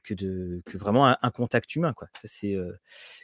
que 0.05 0.15
de 0.15 0.62
que 0.65 0.77
vraiment 0.77 1.07
un, 1.07 1.31
contact 1.31 1.74
humain 1.77 1.93
quoi. 1.95 2.09
Ça 2.15 2.23
c'est 2.24 2.57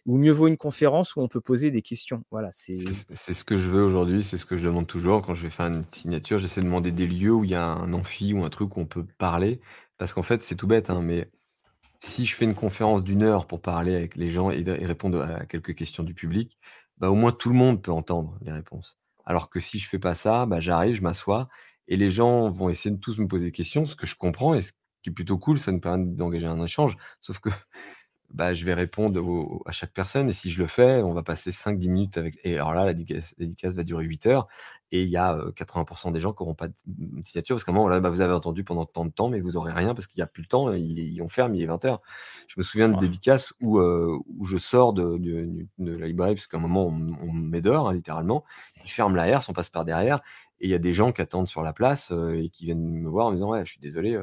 ou 0.06 0.18
mieux 0.18 0.32
vaut 0.32 0.48
une 0.48 0.56
conférence 0.56 1.16
où 1.16 1.20
on 1.20 1.28
peut 1.28 1.40
poser 1.40 1.70
des 1.70 1.82
questions. 1.82 2.24
Voilà, 2.30 2.50
c'est 2.52 2.78
c'est 3.12 3.34
ce 3.34 3.44
que 3.44 3.56
je 3.56 3.68
veux 3.68 3.82
aujourd'hui, 3.82 4.22
c'est 4.22 4.36
ce 4.36 4.46
que 4.46 4.56
je 4.56 4.64
demande 4.64 4.86
toujours 4.86 5.22
quand 5.22 5.34
je 5.34 5.42
vais 5.42 5.50
faire 5.50 5.66
une 5.66 5.84
signature, 5.92 6.38
j'essaie 6.38 6.60
de 6.60 6.66
demander 6.66 6.90
des 6.90 7.06
lieux 7.06 7.32
où 7.32 7.44
il 7.44 7.50
y 7.50 7.54
a 7.54 7.64
un 7.64 7.67
amphi 7.92 8.32
ou 8.32 8.44
un 8.44 8.50
truc 8.50 8.76
où 8.76 8.80
on 8.80 8.86
peut 8.86 9.06
parler 9.18 9.60
parce 9.98 10.12
qu'en 10.12 10.22
fait, 10.22 10.42
c'est 10.42 10.54
tout 10.54 10.66
bête 10.66 10.90
hein, 10.90 11.00
mais 11.02 11.30
si 12.00 12.26
je 12.26 12.34
fais 12.34 12.44
une 12.44 12.54
conférence 12.54 13.02
d'une 13.02 13.22
heure 13.22 13.46
pour 13.46 13.60
parler 13.60 13.94
avec 13.94 14.16
les 14.16 14.30
gens 14.30 14.50
et, 14.50 14.62
répondre 14.62 15.20
à 15.20 15.46
quelques 15.46 15.74
questions 15.74 16.04
du 16.04 16.14
public, 16.14 16.58
bah, 16.98 17.10
au 17.10 17.14
moins 17.14 17.32
tout 17.32 17.48
le 17.50 17.56
monde 17.56 17.82
peut 17.82 17.92
entendre 17.92 18.38
les 18.42 18.52
réponses. 18.52 18.98
Alors 19.24 19.50
que 19.50 19.60
si 19.60 19.78
je 19.78 19.88
fais 19.88 19.98
pas 19.98 20.14
ça, 20.14 20.46
bah, 20.46 20.60
j'arrive, 20.60 20.96
je 20.96 21.02
m'assois 21.02 21.48
et 21.88 21.96
les 21.96 22.10
gens 22.10 22.48
vont 22.48 22.68
essayer 22.68 22.94
de 22.94 23.00
tous 23.00 23.18
me 23.18 23.26
poser 23.26 23.46
des 23.46 23.52
questions, 23.52 23.86
ce 23.86 23.96
que 23.96 24.06
je 24.06 24.14
comprends 24.14 24.54
et 24.54 24.62
ce 24.62 24.72
qui 25.02 25.10
est 25.10 25.12
plutôt 25.12 25.38
cool, 25.38 25.58
ça 25.58 25.72
nous 25.72 25.80
permet 25.80 26.04
d'engager 26.04 26.46
un 26.46 26.62
échange. 26.62 26.96
Sauf 27.20 27.40
que 27.40 27.48
bah, 28.30 28.54
je 28.54 28.64
vais 28.64 28.74
répondre 28.74 29.62
à 29.66 29.72
chaque 29.72 29.92
personne 29.92 30.28
et 30.28 30.32
si 30.32 30.50
je 30.50 30.60
le 30.60 30.66
fais, 30.66 31.02
on 31.02 31.12
va 31.14 31.22
passer 31.22 31.50
5-10 31.50 31.90
minutes 31.90 32.18
avec. 32.18 32.38
Et 32.44 32.54
alors 32.54 32.74
là, 32.74 32.84
la 32.84 32.94
dédicace, 32.94 33.34
va 33.74 33.82
durer 33.82 34.04
8 34.04 34.26
heures 34.26 34.46
et 34.90 35.02
il 35.02 35.08
y 35.08 35.16
a 35.16 35.36
80% 35.54 36.12
des 36.12 36.20
gens 36.20 36.32
qui 36.32 36.42
n'auront 36.42 36.54
pas 36.54 36.68
de 36.68 36.74
signature 37.24 37.56
parce 37.56 37.64
qu'à 37.64 37.72
un 37.72 37.74
moment, 37.74 37.88
là, 37.88 38.00
bah, 38.00 38.10
vous 38.10 38.20
avez 38.20 38.32
entendu 38.32 38.64
pendant 38.64 38.86
tant 38.86 39.04
de 39.04 39.10
temps, 39.10 39.28
mais 39.28 39.40
vous 39.40 39.52
n'aurez 39.52 39.72
rien 39.72 39.94
parce 39.94 40.06
qu'il 40.06 40.18
n'y 40.18 40.22
a 40.22 40.26
plus 40.26 40.42
le 40.42 40.48
temps, 40.48 40.72
ils, 40.72 41.20
ont 41.20 41.28
ferme, 41.28 41.54
il 41.54 41.62
est 41.62 41.66
20 41.66 41.84
heures. 41.84 42.00
Je 42.46 42.54
me 42.58 42.62
souviens 42.62 42.88
de 42.88 42.98
dédicaces 42.98 43.52
où, 43.60 43.78
où 43.80 44.44
je 44.44 44.56
sors 44.56 44.92
de, 44.92 45.18
de, 45.18 45.96
la 45.98 46.06
librairie 46.06 46.34
parce 46.34 46.46
qu'à 46.46 46.56
un 46.56 46.60
moment, 46.60 46.86
on, 46.86 47.16
on 47.20 47.32
met 47.32 47.60
dehors, 47.60 47.88
hein, 47.88 47.92
littéralement. 47.92 48.44
Ils 48.84 48.90
ferment 48.90 49.14
la 49.14 49.28
herse, 49.28 49.48
on 49.48 49.52
passe 49.52 49.68
par 49.68 49.84
derrière 49.84 50.20
et 50.60 50.66
il 50.66 50.70
y 50.70 50.74
a 50.74 50.78
des 50.78 50.92
gens 50.92 51.12
qui 51.12 51.20
attendent 51.20 51.48
sur 51.48 51.62
la 51.62 51.72
place 51.72 52.12
et 52.34 52.48
qui 52.48 52.64
viennent 52.64 52.84
me 52.84 53.08
voir 53.08 53.26
en 53.26 53.30
me 53.30 53.36
disant 53.36 53.50
Ouais, 53.50 53.64
je 53.64 53.72
suis 53.72 53.80
désolé 53.80 54.18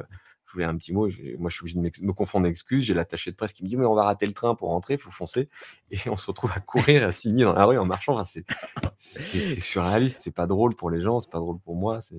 je 0.46 0.52
voulais 0.52 0.64
un 0.64 0.76
petit 0.76 0.92
mot. 0.92 1.08
moi, 1.38 1.50
je 1.50 1.54
suis 1.54 1.62
obligé 1.62 2.00
de 2.00 2.06
me 2.06 2.12
confondre 2.12 2.46
d'excuses. 2.46 2.84
J'ai 2.84 2.94
l'attaché 2.94 3.30
de 3.30 3.36
presse 3.36 3.52
qui 3.52 3.62
me 3.62 3.68
dit, 3.68 3.76
mais 3.76 3.86
on 3.86 3.94
va 3.94 4.02
rater 4.02 4.26
le 4.26 4.32
train 4.32 4.54
pour 4.54 4.68
rentrer, 4.68 4.94
il 4.94 5.00
faut 5.00 5.10
foncer. 5.10 5.48
Et 5.90 5.98
on 6.08 6.16
se 6.16 6.26
retrouve 6.26 6.52
à 6.54 6.60
courir, 6.60 7.06
à 7.06 7.12
signer 7.12 7.44
dans 7.44 7.54
la 7.54 7.64
rue 7.64 7.78
en 7.78 7.84
marchant. 7.84 8.22
c'est 8.24 9.60
surréaliste. 9.60 10.20
C'est 10.22 10.34
pas 10.34 10.46
drôle 10.46 10.74
pour 10.74 10.90
les 10.90 11.00
gens, 11.00 11.20
c'est 11.20 11.30
pas 11.30 11.40
drôle 11.40 11.58
pour 11.58 11.74
moi. 11.74 12.00
C'est 12.00 12.16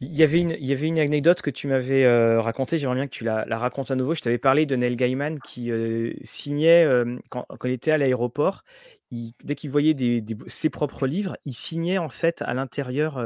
il 0.00 0.14
y, 0.14 0.22
avait 0.22 0.40
une, 0.40 0.56
il 0.58 0.66
y 0.66 0.72
avait 0.72 0.86
une 0.86 0.98
anecdote 0.98 1.42
que 1.42 1.50
tu 1.50 1.66
m'avais 1.66 2.04
euh, 2.04 2.40
racontée, 2.40 2.78
j'aimerais 2.78 2.96
bien 2.96 3.06
que 3.06 3.12
tu 3.12 3.24
la, 3.24 3.44
racontes 3.50 3.90
à 3.90 3.96
nouveau. 3.96 4.14
Je 4.14 4.20
t'avais 4.20 4.38
parlé 4.38 4.66
de 4.66 4.76
Neil 4.76 4.96
Gaiman 4.96 5.38
qui 5.40 5.70
euh, 5.70 6.12
signait, 6.22 6.84
euh, 6.84 7.16
quand, 7.28 7.46
il 7.64 7.70
était 7.70 7.90
à 7.90 7.98
l'aéroport, 7.98 8.62
dès 9.10 9.54
qu'il 9.54 9.70
voyait 9.70 9.94
ses 10.46 10.70
propres 10.70 11.06
livres, 11.06 11.36
il 11.44 11.54
signait 11.54 11.98
en 11.98 12.08
fait 12.08 12.42
à 12.42 12.54
l'intérieur. 12.54 13.18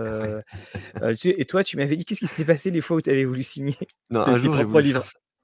et 1.24 1.44
toi, 1.44 1.64
tu 1.64 1.76
m'avais 1.76 1.96
dit 1.96 2.04
qu'est-ce 2.04 2.20
qui 2.20 2.26
s'était 2.26 2.44
passé 2.44 2.70
les 2.70 2.80
fois 2.80 2.96
où 2.96 3.00
tu 3.00 3.10
avais 3.10 3.24
voulu 3.24 3.42
signer 3.42 3.76
Non, 4.10 4.20
un 4.26 4.38
jour, 4.38 4.56
j'ai 4.56 4.64
voulu, 4.64 4.94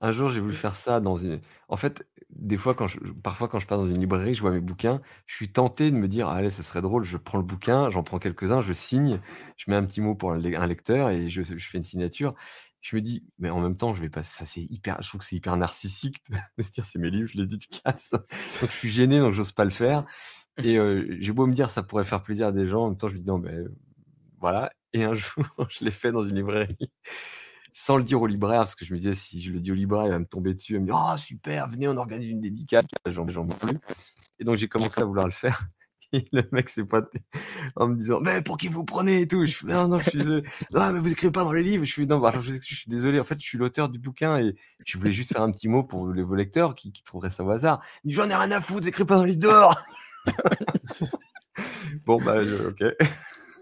un 0.00 0.12
jour, 0.12 0.30
j'ai 0.30 0.40
voulu 0.40 0.54
faire 0.54 0.74
ça 0.74 1.00
dans 1.00 1.16
une. 1.16 1.40
En 1.68 1.76
fait, 1.76 2.06
des 2.30 2.56
fois, 2.56 2.74
quand 2.74 2.86
je... 2.86 2.98
parfois, 3.22 3.48
quand 3.48 3.58
je 3.58 3.66
passe 3.66 3.78
dans 3.78 3.86
une 3.86 4.00
librairie, 4.00 4.34
je 4.34 4.40
vois 4.40 4.50
mes 4.50 4.60
bouquins, 4.60 5.00
je 5.26 5.34
suis 5.34 5.52
tenté 5.52 5.90
de 5.90 5.96
me 5.96 6.08
dire, 6.08 6.28
allez, 6.28 6.50
ce 6.50 6.62
serait 6.62 6.80
drôle, 6.80 7.04
je 7.04 7.16
prends 7.18 7.38
le 7.38 7.44
bouquin, 7.44 7.90
j'en 7.90 8.02
prends 8.02 8.18
quelques-uns, 8.18 8.62
je 8.62 8.72
signe, 8.72 9.20
je 9.56 9.70
mets 9.70 9.76
un 9.76 9.84
petit 9.84 10.00
mot 10.00 10.14
pour 10.14 10.32
un 10.32 10.66
lecteur 10.66 11.10
et 11.10 11.28
je, 11.28 11.42
fais 11.42 11.78
une 11.78 11.84
signature. 11.84 12.34
Je 12.80 12.96
me 12.96 13.02
dis, 13.02 13.24
mais 13.38 13.50
en 13.50 13.60
même 13.60 13.76
temps, 13.76 13.92
je 13.92 14.00
vais 14.00 14.08
pas. 14.08 14.22
Ça, 14.22 14.46
c'est 14.46 14.62
hyper. 14.62 15.02
Je 15.02 15.08
trouve 15.08 15.20
que 15.20 15.26
c'est 15.26 15.36
hyper 15.36 15.56
narcissique 15.56 16.22
de 16.58 16.62
se 16.62 16.70
dire, 16.70 16.84
c'est 16.86 16.98
mes 16.98 17.10
livres, 17.10 17.28
je 17.28 17.36
les 17.38 17.46
dédicace. 17.46 18.12
donc, 18.60 18.70
je 18.70 18.76
suis 18.76 18.90
gêné, 18.90 19.18
donc 19.20 19.32
j'ose 19.32 19.52
pas 19.52 19.64
le 19.64 19.70
faire. 19.70 20.04
Et 20.62 20.78
euh, 20.78 21.16
j'ai 21.20 21.32
beau 21.32 21.46
me 21.46 21.52
dire, 21.52 21.70
ça 21.70 21.82
pourrait 21.82 22.04
faire 22.04 22.22
plaisir 22.22 22.48
à 22.48 22.52
des 22.52 22.66
gens, 22.66 22.84
en 22.84 22.88
même 22.90 22.98
temps, 22.98 23.08
je 23.08 23.14
me 23.14 23.20
dis, 23.20 23.26
non, 23.26 23.38
mais 23.38 23.58
voilà. 24.40 24.70
Et 24.94 25.04
un 25.04 25.14
jour, 25.14 25.44
je 25.68 25.84
l'ai 25.84 25.90
fait 25.90 26.12
dans 26.12 26.24
une 26.24 26.36
librairie 26.36 26.90
sans 27.72 27.96
le 27.96 28.04
dire 28.04 28.20
au 28.20 28.26
libraire, 28.26 28.60
parce 28.60 28.74
que 28.74 28.84
je 28.84 28.92
me 28.92 28.98
disais, 28.98 29.14
si 29.14 29.40
je 29.40 29.52
le 29.52 29.60
dis 29.60 29.72
au 29.72 29.74
libraire, 29.74 30.06
il 30.06 30.10
va 30.10 30.18
me 30.18 30.26
tomber 30.26 30.54
dessus, 30.54 30.72
il 30.72 30.76
va 30.76 30.80
me 30.80 30.86
dire, 30.86 30.96
oh 30.98 31.18
super, 31.18 31.68
venez, 31.68 31.88
on 31.88 31.96
organise 31.96 32.28
une 32.28 32.40
dédicace, 32.40 32.84
j'en 33.06 33.26
plus. 33.26 33.38
Et 34.38 34.44
donc 34.44 34.56
j'ai 34.56 34.68
commencé 34.68 35.00
à 35.00 35.04
vouloir 35.04 35.26
le 35.26 35.32
faire. 35.32 35.68
Le 36.32 36.42
mec 36.52 36.68
s'est 36.68 36.84
pointé 36.84 37.20
en 37.76 37.88
me 37.88 37.94
disant, 37.96 38.20
mais 38.20 38.42
pour 38.42 38.56
qui 38.56 38.68
vous 38.68 38.84
prenez 38.84 39.22
et 39.22 39.28
tout? 39.28 39.46
Je 39.46 39.56
fais, 39.56 39.66
non, 39.66 39.88
non, 39.88 39.98
je 39.98 40.10
suis. 40.10 40.24
Non, 40.72 40.92
mais 40.92 40.98
vous 40.98 41.12
écrivez 41.12 41.32
pas 41.32 41.44
dans 41.44 41.52
les 41.52 41.62
livres. 41.62 41.84
Je 41.84 41.92
suis, 41.92 42.06
non, 42.06 42.18
bah, 42.18 42.32
je, 42.34 42.40
je, 42.40 42.74
suis 42.74 42.88
désolé. 42.88 43.20
En 43.20 43.24
fait, 43.24 43.38
je 43.38 43.46
suis 43.46 43.58
l'auteur 43.58 43.88
du 43.88 43.98
bouquin 43.98 44.38
et 44.38 44.56
je 44.84 44.98
voulais 44.98 45.12
juste 45.12 45.32
faire 45.32 45.42
un 45.42 45.52
petit 45.52 45.68
mot 45.68 45.84
pour 45.84 46.08
les, 46.12 46.22
vos 46.22 46.34
lecteurs 46.34 46.74
qui, 46.74 46.92
trouveraient 47.04 47.30
ça 47.30 47.44
au 47.44 47.50
hasard. 47.50 47.80
J'en 48.04 48.28
ai 48.28 48.34
rien 48.34 48.50
à 48.50 48.60
foutre, 48.60 48.88
écris 48.88 49.04
pas 49.04 49.16
dans 49.16 49.24
les 49.24 49.32
livres 49.32 49.42
dehors. 49.42 49.80
bon, 52.06 52.20
bah, 52.22 52.42
ok. 52.68 52.82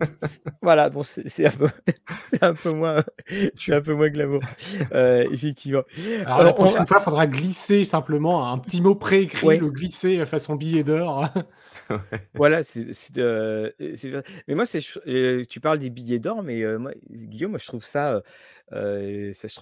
Voilà, 0.63 0.91
bon, 0.91 1.03
c'est 1.05 1.47
un 1.47 1.51
peu 1.51 1.69
c'est 2.25 2.43
un 2.43 2.55
peu 2.55 2.73
moins 2.73 3.05
c'est 3.57 3.75
un 3.75 3.81
peu 3.81 3.95
moins 3.95 4.09
glamour, 4.11 4.43
heu, 4.93 5.27
effectivement. 5.33 5.83
Alors 6.25 6.41
Heu, 6.41 6.45
la 6.45 6.53
on 6.59 6.67
va 6.71 6.83
prochaine 6.83 6.87
fois, 6.87 6.99
il 7.01 7.05
faudra 7.05 7.27
glisser 7.27 7.85
simplement 7.85 8.51
un 8.53 8.59
petit 8.59 8.81
mot 8.81 8.95
préécrit, 8.95 9.47
Ouais. 9.47 9.57
le 9.57 9.71
glisser, 9.71 10.19
heu, 10.19 10.25
façon 10.25 10.57
billet 10.57 10.85
d'or. 10.85 11.29
Voilà, 12.35 12.63
c'est 12.63 12.93
c'est 12.93 13.13
mais 14.47 14.55
moi, 14.55 14.65
heu, 15.07 15.47
tu 15.47 15.61
parles 15.61 15.79
des 15.79 15.91
billets 15.91 16.19
d'or, 16.19 16.43
mais 16.43 16.63
moi, 16.79 16.93
Guillaume, 17.11 17.53
moi, 17.53 17.59
je 17.59 17.67
trouve 17.67 17.85
ça, 17.85 18.23
ça 18.71 19.49
je 19.49 19.55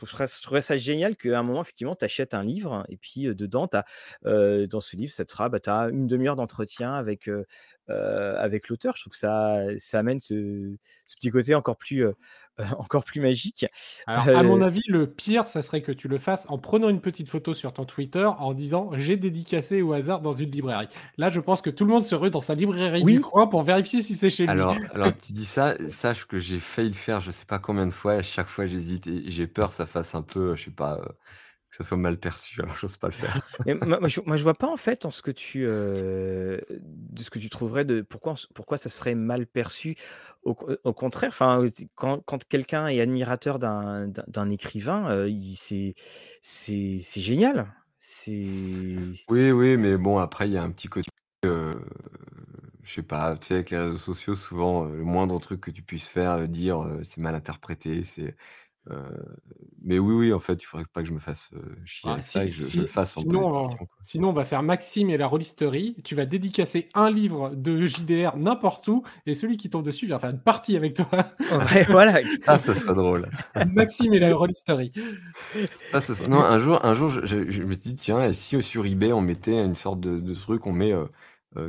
trouverais 0.43 0.63
ça 0.63 0.77
génial 0.77 1.17
qu'à 1.17 1.39
un 1.39 1.43
moment, 1.43 1.63
effectivement, 1.63 1.95
tu 1.97 2.05
achètes 2.05 2.35
un 2.35 2.43
livre 2.45 2.85
et 2.89 2.97
puis, 2.97 3.25
dedans, 3.35 3.69
as, 3.73 3.85
dans 4.67 4.81
ce 4.81 4.97
livre, 4.97 5.13
ça 5.13 5.25
te 5.25 5.33
fera, 5.33 5.49
bah, 5.49 5.59
as 5.67 5.91
1/2 5.91 6.29
heure 6.29 6.37
d'entretien 6.37 6.95
avec, 6.95 7.31
avec 7.89 8.69
l'auteur. 8.69 8.95
Je 8.97 9.03
trouve 9.03 9.13
que 9.13 9.19
ça 9.19 9.63
ça 9.79 9.99
amène 10.01 10.21
ce 10.21 10.75
petit 11.17 11.31
côté 11.31 11.55
encore 11.55 11.77
plus, 11.79 12.05
encore 12.79 13.05
plus 13.05 13.21
magique. 13.21 13.67
Alors, 14.07 14.31
à 14.33 14.43
mon 14.43 14.61
Heu 14.61 14.63
avis, 14.63 14.83
le 14.89 15.07
pire, 15.13 15.47
ça 15.47 15.63
serait 15.63 15.83
que 15.83 15.93
tu 15.93 16.09
le 16.09 16.19
fasses 16.19 16.47
en 16.49 16.59
prenant 16.59 16.89
une 16.89 17.01
petite 17.01 17.29
photo 17.29 17.55
sur 17.55 17.73
ton 17.73 17.85
Twitter, 17.85 18.25
en 18.39 18.55
disant: 18.55 18.91
«J'ai 18.95 19.17
dédicacé 19.17 19.83
au 19.83 19.93
hasard 19.93 20.23
dans 20.23 20.33
une 20.33 20.51
librairie». 20.51 20.89
Là, 21.19 21.31
je 21.31 21.41
pense 21.41 21.63
que 21.63 21.71
tout 21.71 21.85
le 21.85 21.91
monde 21.93 22.05
se 22.05 22.15
rue 22.15 22.31
dans 22.31 22.41
sa 22.41 22.55
librairie 22.55 23.05
du 23.05 23.19
Oui. 23.19 23.21
coin 23.21 23.47
pour 23.47 23.63
vérifier 23.63 24.03
si 24.03 24.15
c'est 24.15 24.31
chez 24.31 24.47
lui. 24.47 24.67
Alors 24.69 24.81
alors 24.91 25.17
tu 25.17 25.33
dis 25.33 25.45
ça, 25.45 25.77
sache 25.89 26.27
que 26.27 26.39
j'ai 26.39 26.61
failli 26.61 26.89
le 26.91 26.95
faire, 26.95 27.21
je 27.21 27.31
sais 27.33 27.45
pas 27.47 27.59
combien 27.59 27.85
de 27.87 27.91
fois, 27.93 28.15
et 28.15 28.19
à 28.19 28.23
chaque 28.23 28.47
fois 28.47 28.67
j'hésite 28.67 29.07
et 29.09 29.29
j'ai 29.29 29.49
peur 29.49 29.69
que 29.71 29.75
ça 29.75 29.87
fasse 29.87 30.15
un 30.15 30.23
peu, 30.23 30.55
je 30.55 30.65
sais 30.65 30.71
pas, 30.71 31.01
que 31.01 31.09
ça 31.77 31.85
soit 31.85 31.97
mal 31.97 32.19
perçu, 32.19 32.61
alors 32.63 32.77
j'ose 32.77 32.97
pas 32.97 33.09
le 33.09 33.13
faire. 33.13 33.41
Mais 33.67 33.75
moi 33.75 34.01
moi 34.01 34.09
je 34.09 34.21
moi 34.27 34.37
je 34.37 34.43
vois 34.43 34.55
pas 34.55 34.69
en 34.69 34.77
fait 34.77 35.05
en 35.07 35.11
ce 35.11 35.23
que 35.23 35.31
tu, 35.31 35.65
heu, 35.69 36.61
de 36.71 37.23
ce 37.23 37.31
que 37.31 37.39
tu 37.39 37.49
trouverais 37.51 37.85
de 37.85 38.03
pourquoi 38.03 38.35
pourquoi 38.55 38.79
ça 38.79 38.89
serait 38.91 39.15
mal 39.15 39.47
perçu? 39.47 39.97
Au 40.43 40.55
con 40.55 40.77
au 40.85 40.93
contraire, 40.95 41.31
enfin, 41.31 41.69
quand 41.95 42.21
quand 42.25 42.45
quelqu'un 42.45 42.87
est 42.89 43.01
admirateur 43.01 43.59
d'un 43.59 44.51
écrivain, 44.51 45.27
il 45.27 45.57
c'est 46.43 47.21
génial. 47.21 47.73
Oui, 49.29 49.51
oui, 49.51 49.77
mais 49.77 49.97
bon 49.97 50.19
après 50.19 50.49
il 50.49 50.53
y 50.53 50.57
a 50.57 50.63
un 50.63 50.71
petit 50.71 50.87
côté, 50.89 51.09
heu, 51.45 51.73
je 52.85 52.93
sais 52.93 53.03
pas, 53.03 53.37
tu 53.37 53.47
sais 53.49 53.55
avec 53.55 53.71
les 53.71 53.79
réseaux 53.79 53.97
sociaux 53.99 54.35
souvent, 54.37 54.87
heu, 54.89 54.97
le 54.97 55.05
moindre 55.05 55.39
truc 55.41 55.61
que 55.61 55.71
tu 55.71 55.83
puisses 55.83 56.07
faire, 56.07 56.37
heu, 56.39 56.49
dire, 56.49 56.87
c'est 57.03 57.19
mal 57.21 57.35
interprété, 57.35 58.05
c'est, 58.05 58.37
mais 59.83 59.99
oui, 59.99 60.15
oui, 60.15 60.33
en 60.33 60.39
fait, 60.41 60.63
il 60.63 60.67
faudrait 60.67 60.87
pas 60.87 61.03
que 61.03 61.09
je 61.09 61.13
me 61.15 61.19
fasse, 61.21 61.51
chier 61.85 62.19
Ah 62.19 62.23
ça 62.23 62.47
et 62.47 62.51
que 62.51 62.53
je 62.53 62.69
je 62.69 62.83
fasse 62.87 63.17
me 63.17 63.25
sinon 63.25 63.51
quoi. 63.77 63.87
sinon 64.01 64.29
on 64.29 64.33
va 64.33 64.45
faire 64.45 64.63
Maxime 64.63 65.11
et 65.11 65.17
la 65.17 65.27
rôlisterie. 65.27 65.97
Tu 66.05 66.15
vas 66.15 66.25
dédicacer 66.25 66.89
un 66.95 67.11
livre 67.11 67.51
de 67.57 67.85
JDR 67.85 68.37
n'importe 68.37 68.87
où 68.89 69.03
et 69.27 69.35
celui 69.35 69.57
qui 69.57 69.71
tombe 69.71 69.85
dessus 69.85 70.07
vient 70.07 70.19
faire 70.21 70.31
une 70.31 70.41
partie 70.43 70.77
avec 70.77 70.95
toi. 70.95 71.09
Ouais, 71.51 71.85
voilà, 71.91 72.21
Ah, 72.47 72.59
ça 72.59 72.75
serait 72.75 72.95
drôle. 72.95 73.31
Maxime 73.65 74.15
et 74.15 74.19
la 74.21 74.35
rôlisterie. 74.35 74.93
Ah 75.93 76.01
serait 76.01 76.29
non, 76.29 76.41
un 76.43 76.59
jour 76.59 76.85
un 76.85 76.95
jour, 76.95 77.09
je 77.11 77.25
je 77.27 77.51
je 77.51 77.63
m'étais 77.63 77.91
dit: 77.91 77.95
«Tiens 77.97 78.23
et 78.29 78.35
si, 78.35 78.57
heu, 78.57 78.63
sur 78.63 78.85
eBay, 78.87 79.13
on 79.13 79.21
mettait 79.21 79.59
une 79.65 79.75
sorte 79.75 80.01
de 80.01 80.19
de 80.21 80.35
truc, 80.35 80.67
on 80.67 80.73
met, 80.73 80.93
heu, 80.93 81.09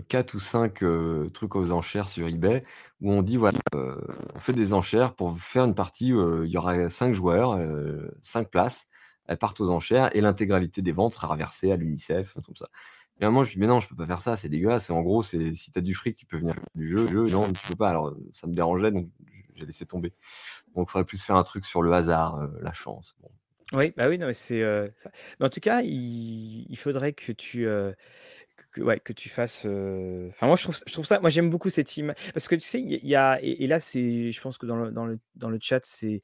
4 0.09 0.33
ou 0.35 0.39
5, 0.39 0.81
heu, 0.83 1.29
trucs 1.33 1.55
aux 1.55 1.71
enchères 1.71 2.09
sur 2.09 2.27
eBay 2.27 2.63
où 3.01 3.11
on 3.11 3.21
dit 3.21 3.37
voilà, 3.37 3.59
heu, 3.75 3.97
on 4.35 4.39
fait 4.39 4.53
des 4.53 4.73
enchères 4.73 5.15
pour 5.15 5.37
faire 5.39 5.65
une 5.65 5.75
partie, 5.75 6.11
heu, 6.13 6.45
il 6.45 6.51
y 6.51 6.57
aura 6.57 6.89
5 6.89 7.13
joueurs, 7.13 7.53
heu, 7.57 8.11
5 8.21 8.49
places, 8.49 8.87
elles 9.27 9.37
partent 9.37 9.59
aux 9.61 9.69
enchères 9.71 10.15
et 10.15 10.21
l'intégralité 10.21 10.81
des 10.81 10.91
ventes 10.93 11.15
sera 11.15 11.27
reversée 11.27 11.71
à 11.71 11.75
l'UNICEF», 11.77 12.33
comme 12.45 12.55
ça. 12.55 12.67
Et 13.19 13.23
à 13.25 13.27
un 13.27 13.31
moment, 13.31 13.43
je 13.43 13.51
dis: 13.53 13.59
«Mais 13.59 13.67
non, 13.67 13.79
je 13.79 13.87
peux 13.89 13.95
pas 13.95 14.05
faire 14.05 14.21
ça, 14.21 14.35
c'est 14.37 14.49
dégueulasse» 14.49 14.89
en 14.91 15.01
gros, 15.01 15.23
c'est 15.23 15.53
si 15.55 15.71
tu 15.71 15.79
as 15.79 15.81
du 15.81 15.93
fric, 15.95 16.15
tu 16.17 16.25
peux 16.25 16.37
venir 16.37 16.55
du 16.75 16.87
jeu 16.87 17.07
jeu, 17.07 17.25
non, 17.29 17.51
tu 17.53 17.67
peux 17.67 17.75
pas. 17.75 17.89
Alors, 17.89 18.15
ça 18.33 18.47
me 18.47 18.53
dérangeait 18.53 18.91
donc 18.91 19.09
j'ai 19.55 19.65
laissé 19.65 19.85
tomber. 19.87 20.13
Donc 20.75 20.87
il 20.89 20.91
faudrait 20.91 21.05
plus 21.05 21.23
faire 21.23 21.35
un 21.35 21.43
truc 21.43 21.65
sur 21.65 21.81
le 21.81 21.91
hasard, 21.93 22.47
la 22.61 22.73
chance. 22.73 23.15
Oui, 23.73 23.93
bah, 23.97 24.07
oui, 24.07 24.17
non 24.17 24.27
mais 24.27 24.33
c'est, 24.33 24.61
mais 25.39 25.45
en 25.45 25.49
tout 25.49 25.59
cas, 25.59 25.81
il 25.83 26.75
faudrait 26.77 27.13
que 27.13 27.31
tu, 27.33 27.67
que 29.03 29.13
tu 29.13 29.29
fasses, 29.29 29.65
heu, 29.65 30.27
enfin 30.29 30.47
moi 30.47 30.55
je 30.55 30.63
trouve 30.63 30.77
je 30.85 30.91
trouve 30.93 31.05
ça 31.05 31.19
moi 31.19 31.29
j'aime 31.29 31.49
beaucoup 31.49 31.69
cette 31.69 31.95
ima 31.97 32.13
parce 32.33 32.47
que 32.47 32.55
tu 32.55 32.61
sais, 32.67 32.81
il 32.81 33.05
y 33.05 33.15
a 33.15 33.39
et 33.41 33.67
là 33.67 33.79
c'est 33.79 34.31
je 34.31 34.41
pense 34.41 34.57
que 34.57 34.65
dans 34.65 34.75
le 34.77 34.91
dans 34.91 35.05
le 35.05 35.19
dans 35.35 35.49
le 35.49 35.59
chat, 35.61 35.81
c'est 35.85 36.21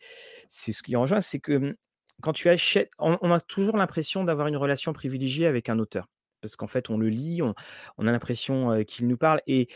c'est 0.50 0.72
ce 0.74 0.84
qui 0.84 0.96
rejoint, 0.96 1.22
c'est 1.22 1.40
que, 1.40 1.76
quand 2.22 2.34
tu 2.34 2.50
achètes 2.50 2.90
on 3.00 3.32
a 3.32 3.40
toujours 3.42 3.78
l'impression 3.78 4.24
d'avoir 4.24 4.48
une 4.48 4.58
relation 4.58 4.94
privilégiée 4.94 5.48
avec 5.48 5.70
un 5.70 5.80
auteur. 5.80 6.08
Parce 6.42 6.58
qu'en 6.58 6.68
fait, 6.68 6.90
on 6.90 6.98
le 6.98 7.08
lit, 7.10 7.42
on 7.42 7.54
on 7.98 8.08
a 8.08 8.12
l'impression, 8.12 8.72
heu, 8.74 8.84
qu'il 8.84 9.08
nous 9.08 9.18
parle 9.18 9.42
et 9.48 9.68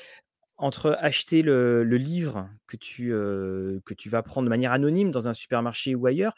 entre 0.58 0.98
acheter 1.02 1.42
le 1.44 1.84
le 1.84 1.98
livre 1.98 2.50
que 2.68 2.78
tu, 2.78 3.12
heu, 3.14 3.82
que 3.86 3.94
tu 3.96 4.10
vas 4.10 4.24
prendre 4.24 4.46
de 4.46 4.50
manière 4.50 4.72
anonyme 4.74 5.12
dans 5.12 5.28
un 5.30 5.34
supermarché 5.34 5.96
ou 5.96 6.06
ailleurs 6.08 6.36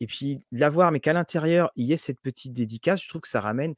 et 0.00 0.06
puis 0.06 0.40
l'avoir, 0.50 0.92
mais 0.92 1.00
qu'à 1.00 1.12
l'intérieur, 1.12 1.70
il 1.76 1.86
y 1.86 1.92
ait 1.92 1.96
cette 1.96 2.20
petite 2.20 2.52
dédicace, 2.52 3.02
je 3.02 3.08
trouve 3.08 3.20
que 3.22 3.28
ça 3.28 3.40
ramène 3.40 3.74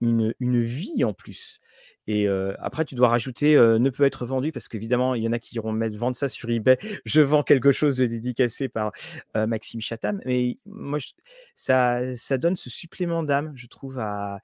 une 0.00 0.34
une 0.40 0.62
vie 0.62 1.04
en 1.04 1.12
plus 1.12 1.60
et 2.08 2.26
après 2.58 2.86
tu 2.86 2.94
dois 2.94 3.08
rajouter, 3.08 3.54
ne 3.54 3.90
peut 3.90 4.04
être 4.04 4.24
vendu 4.24 4.50
parce 4.50 4.66
qu'évidemment, 4.66 5.14
il 5.14 5.22
y 5.22 5.28
en 5.28 5.32
a 5.32 5.38
qui 5.38 5.56
iront 5.56 5.72
mettre 5.72 5.98
vendre 5.98 6.16
ça 6.16 6.28
sur 6.28 6.48
eBay. 6.48 6.78
Je 7.04 7.20
vends 7.20 7.42
quelque 7.42 7.70
chose 7.70 7.98
dédicacé 7.98 8.68
par, 8.68 8.92
Maxime 9.34 9.82
Chatham, 9.82 10.20
mais 10.24 10.58
moi 10.64 10.98
ça 11.54 12.16
ça 12.16 12.38
donne 12.38 12.56
ce 12.56 12.70
supplément 12.70 13.22
d'âme, 13.22 13.52
je 13.54 13.66
trouve 13.66 13.94
voilà. 13.94 14.40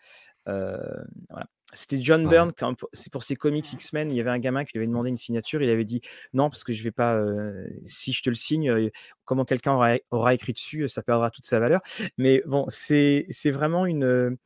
C'était 1.74 2.00
John. 2.00 2.28
Byrne 2.28 2.52
c'est 2.92 3.12
pour 3.12 3.22
ses 3.24 3.36
comics 3.36 3.70
X-Men, 3.72 4.10
il 4.10 4.16
y 4.16 4.20
avait 4.20 4.30
un 4.30 4.38
gamin 4.38 4.64
qui 4.64 4.72
lui 4.74 4.78
avait 4.80 4.86
demandé 4.86 5.10
une 5.10 5.16
signature, 5.16 5.62
il 5.62 5.70
avait 5.70 5.84
dit: 5.84 6.00
«Non, 6.32 6.48
parce 6.50 6.64
que 6.64 6.72
je 6.72 6.82
vais 6.84 6.92
pas, 6.92 7.16
heu, 7.16 7.68
si 7.84 8.12
je 8.12 8.22
te 8.22 8.30
le 8.30 8.36
signe, 8.36 8.70
heu, 8.70 8.90
comment 9.24 9.44
quelqu'un 9.44 9.72
aura 9.74 9.96
aura 10.10 10.34
écrit 10.34 10.52
dessus, 10.52 10.88
ça 10.88 11.02
perdra 11.02 11.30
toute 11.30 11.44
sa 11.46 11.58
valeur». 11.60 11.80
Mais 12.18 12.42
bon, 12.46 12.64
c'est 12.68 13.26
c'est 13.30 13.50
vraiment 13.50 13.86
une, 13.86 14.04
heu, 14.04 14.36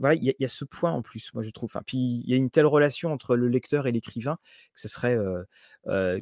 voilà, 0.00 0.14
il 0.16 0.24
y 0.24 0.30
a 0.30 0.34
il 0.38 0.42
y 0.42 0.44
a 0.44 0.48
ce 0.48 0.64
point 0.66 0.92
en 0.92 1.02
plus, 1.02 1.32
moi 1.34 1.42
je 1.42 1.50
trouve, 1.50 1.70
enfin, 1.70 1.82
puis 1.86 1.96
il 1.98 2.30
y 2.30 2.34
a 2.34 2.36
une 2.36 2.50
telle 2.50 2.66
relation 2.66 3.12
entre 3.12 3.36
le 3.36 3.48
lecteur 3.48 3.86
et 3.86 3.92
l'écrivain 3.92 4.36
que 4.74 4.80
serait, 4.88 5.16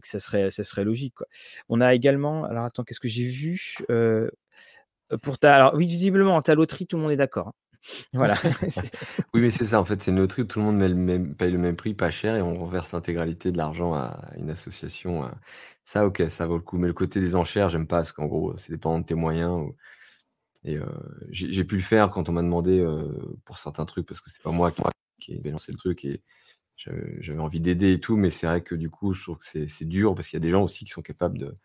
ça 0.02 0.20
serait 0.20 0.50
ça 0.50 0.64
serait 0.64 0.84
logique, 0.84 1.14
quoi. 1.14 1.26
On 1.68 1.80
a 1.80 1.94
également 1.94 2.44
alors 2.44 2.64
attends, 2.64 2.84
qu'est-ce 2.84 3.00
que 3.00 3.08
j'ai 3.08 3.24
vu? 3.24 3.76
Pour 5.22 5.38
ta 5.38 5.56
alors 5.56 5.74
oui, 5.74 5.86
visiblement, 5.86 6.40
ta 6.42 6.54
loterie, 6.54 6.86
tout 6.86 6.96
le 6.96 7.02
monde 7.02 7.12
est 7.12 7.16
d'accord, 7.16 7.48
hein. 7.48 7.52
Voilà, 8.12 8.34
Oui, 9.34 9.40
mais 9.40 9.50
c'est 9.50 9.66
ça, 9.66 9.80
en 9.80 9.84
fait, 9.84 10.02
c'est 10.02 10.10
une 10.10 10.18
loterie 10.18 10.42
où 10.42 10.44
tout 10.44 10.58
le 10.60 10.64
monde 10.64 10.80
le 10.80 10.94
même 10.94 11.34
paye 11.34 11.50
le 11.52 11.58
même 11.58 11.76
prix, 11.76 11.94
pas 11.94 12.10
cher 12.10 12.36
et 12.36 12.42
on 12.42 12.64
reverse 12.64 12.92
l'intégralité 12.92 13.52
de 13.52 13.56
l'argent 13.58 13.94
à 13.94 14.30
une 14.36 14.50
association, 14.50 15.30
ça 15.84 16.06
OK, 16.06 16.22
ça 16.28 16.46
vaut 16.46 16.56
le 16.56 16.62
coup. 16.62 16.78
Mais 16.78 16.86
le 16.88 16.94
côté 16.94 17.20
des 17.20 17.34
enchères, 17.36 17.68
j'aime 17.70 17.86
pas 17.86 17.96
parce 17.98 18.12
qu'en 18.12 18.26
gros, 18.26 18.56
c'est 18.56 18.72
dépendant 18.72 19.00
de 19.00 19.04
tes 19.06 19.14
moyens 19.14 19.68
et 20.64 20.76
heu, 20.78 20.86
j'ai 21.30 21.64
pu 21.64 21.76
le 21.76 21.82
faire 21.82 22.10
quand 22.10 22.28
on 22.28 22.32
m'a 22.32 22.42
demandé, 22.42 22.80
heu, 22.80 23.36
pour 23.44 23.58
certains 23.58 23.84
trucs 23.86 24.06
parce 24.06 24.20
que 24.20 24.30
c'est 24.30 24.42
pas 24.42 24.50
moi 24.50 24.72
qui 25.20 25.34
ai 25.44 25.50
lancé 25.50 25.72
le 25.72 25.78
truc 25.78 26.04
et 26.04 26.22
j'avais 26.76 27.40
envie 27.40 27.60
d'aider 27.60 27.94
et 27.94 28.00
tout, 28.00 28.16
mais 28.16 28.30
c'est 28.30 28.46
vrai 28.48 28.62
que 28.62 28.74
du 28.76 28.90
coup, 28.90 29.12
je 29.14 29.22
trouve 29.24 29.38
que 29.38 29.66
c'est 29.68 29.84
dur 29.86 30.14
parce 30.14 30.28
qu'il 30.28 30.36
y 30.38 30.42
a 30.42 30.46
des 30.46 30.50
gens 30.50 30.64
aussi 30.64 30.84
qui 30.86 30.92
sont 30.92 31.02
capables 31.02 31.38
de 31.38 31.56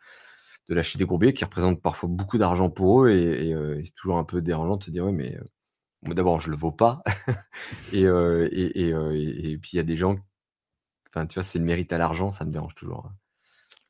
de 0.70 0.76
lâcher 0.76 0.98
des 1.00 1.06
gros 1.06 1.20
qui 1.20 1.44
représentent 1.46 1.82
parfois 1.82 2.10
beaucoup 2.10 2.38
d'argent 2.40 2.70
pour 2.70 3.06
eux 3.06 3.12
et 3.12 3.52
et 3.52 3.86
c'est 3.86 3.96
toujours 3.96 4.18
un 4.20 4.24
peu 4.26 4.42
dérangeant 4.42 4.78
de 4.78 4.84
se 4.86 4.92
dire: 4.92 5.06
«Ouais, 5.06 5.12
mais 5.14 5.38
d'abord 6.04 6.40
je 6.42 6.50
le 6.52 6.58
vaux 6.58 6.72
pas» 6.72 7.04
et 7.92 8.06
heu, 8.06 8.50
et 8.54 9.58
puis 9.60 9.72
il 9.74 9.78
y 9.78 9.80
a 9.80 9.84
des 9.84 9.98
gens 9.98 10.18
enfin, 11.10 11.28
tu 11.28 11.36
vois, 11.36 11.44
c'est 11.44 11.60
le 11.60 11.66
mérite 11.66 11.94
à 11.94 11.98
l'argent, 12.00 12.32
ça 12.32 12.46
me 12.46 12.52
dérange 12.52 12.76
toujours, 12.76 13.06
hein. 13.08 13.16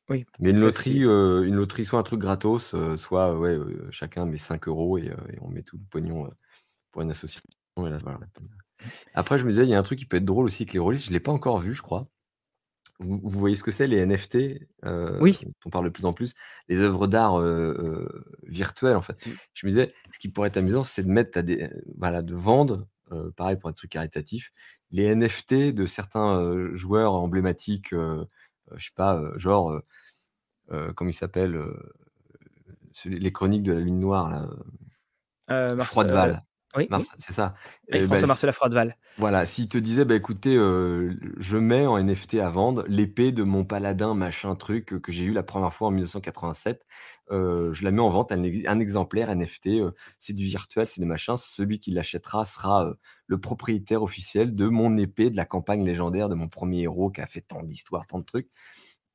Oui, 0.09 0.25
Mais 0.39 0.51
une 0.51 0.59
loterie, 0.59 1.03
heu, 1.03 1.45
une 1.45 1.55
loterie, 1.55 1.85
soit 1.85 1.99
un 1.99 2.03
truc 2.03 2.19
gratos, 2.21 2.73
soit, 2.95 3.37
ouais, 3.37 3.57
chacun 3.91 4.25
met 4.25 4.37
5 4.37 4.97
€ 4.97 4.97
et 5.03 5.09
heu, 5.09 5.17
et 5.33 5.37
on 5.41 5.49
met 5.49 5.63
tout 5.63 5.77
le 5.77 5.83
pognon, 5.89 6.29
pour 6.91 7.01
une 7.03 7.11
association 7.11 7.41
et 7.87 7.89
là, 7.91 7.97
voilà. 8.03 8.19
Après, 9.13 9.37
je 9.39 9.45
me 9.45 9.51
disais, 9.51 9.63
il 9.65 9.69
y 9.69 9.75
a 9.75 9.79
un 9.79 9.83
truc 9.83 9.99
qui 9.99 10.05
peut 10.05 10.17
être 10.17 10.25
drôle 10.25 10.45
aussi 10.45 10.63
avec 10.63 10.73
les 10.73 10.79
rôlistes, 10.79 11.07
je 11.07 11.11
l'ai 11.13 11.19
pas 11.19 11.31
encore 11.33 11.59
vu, 11.59 11.73
je 11.75 11.81
crois. 11.81 12.09
Vous 12.99 13.19
vous 13.23 13.39
voyez 13.39 13.55
ce 13.55 13.63
que 13.63 13.71
c'est 13.71 13.87
les 13.87 13.97
NFT? 14.05 14.35
Heu, 14.85 15.19
Oui. 15.21 15.39
dont 15.41 15.53
on 15.65 15.69
parle 15.69 15.85
de 15.85 15.89
plus 15.89 16.05
en 16.05 16.13
plus, 16.13 16.33
les 16.67 16.79
œuvres 16.79 17.07
d'art, 17.07 17.39
heu 17.39 17.75
heu, 17.79 18.25
virtuelles, 18.43 18.97
en 18.97 19.01
fait. 19.01 19.15
Mmh. 19.25 19.39
Je 19.53 19.65
me 19.65 19.71
disais, 19.71 19.93
ce 20.11 20.19
qui 20.19 20.29
pourrait 20.29 20.49
être 20.49 20.57
amusant, 20.57 20.83
c'est 20.83 21.03
de 21.03 21.09
mettre 21.09 21.37
à 21.37 21.41
des 21.41 21.69
voilà, 21.97 22.21
de 22.21 22.33
vendre, 22.35 22.87
pareil 23.37 23.55
pour 23.57 23.69
un 23.69 23.73
truc 23.73 23.91
caritatif, 23.91 24.51
les 24.91 25.05
NFT 25.15 25.73
de 25.73 25.85
certains, 25.85 26.75
joueurs 26.75 27.13
emblématiques, 27.13 27.91
je 27.91 28.83
sais 28.83 28.91
pas, 28.95 29.23
genre, 29.37 29.79
comment 30.95 31.09
il 31.09 31.13
s'appelle, 31.13 31.57
les 33.05 33.31
Chroniques 33.31 33.63
de 33.63 33.73
la 33.73 33.79
Lune 33.79 33.99
Noire 33.99 34.29
là, 34.29 34.49
Froideval. 35.77 36.43
Oui, 36.75 36.91
c'est 37.17 37.33
ça. 37.33 37.55
Avec 37.91 38.03
Et 38.03 38.05
François 38.05 38.27
Froideval. 38.27 38.95
voilà, 39.17 39.45
s'il 39.45 39.67
te 39.69 39.77
disait: 39.77 40.05
«Bah, 40.05 40.15
écoutez, 40.15 40.55
heu, 40.55 41.19
je 41.37 41.57
mets 41.57 41.85
en 41.85 41.97
NFT 41.97 42.35
à 42.39 42.49
vendre 42.49 42.85
l'épée 42.87 43.31
de 43.33 43.43
mon 43.43 43.65
paladin 43.65 44.13
machin 44.15 44.55
truc, 44.55 44.85
que 45.01 45.11
j'ai 45.11 45.25
eu 45.25 45.33
la 45.33 45.43
1re 45.43 45.73
fois 45.73 45.89
en 45.89 45.91
1987. 45.91 46.85
Heu, 47.31 47.71
je 47.73 47.83
la 47.83 47.91
mets 47.91 48.01
en 48.01 48.09
vente, 48.09 48.31
un 48.31 48.41
un 48.43 48.79
exemplaire 48.79 49.29
NFT, 49.29 49.67
heu, 49.81 49.93
c'est 50.19 50.33
du 50.33 50.45
virtuel, 50.45 50.87
c'est 50.87 51.01
du 51.01 51.07
machin. 51.07 51.35
Celui 51.37 51.79
qui 51.81 51.91
l'achètera 51.91 52.45
sera, 52.45 52.93
le 53.27 53.39
propriétaire 53.41 54.03
officiel 54.03 54.55
de 54.55 54.67
mon 54.69 54.97
épée 54.97 55.29
de 55.31 55.37
la 55.37 55.45
campagne 55.45 55.83
légendaire 55.85 56.29
de 56.29 56.35
mon 56.35 56.47
1er 56.49 56.83
héros 56.83 57.11
qui 57.11 57.21
a 57.21 57.27
fait 57.27 57.41
tant 57.41 57.63
d'histoires, 57.63 58.07
tant 58.07 58.19
de 58.19 58.25
trucs» 58.25 58.49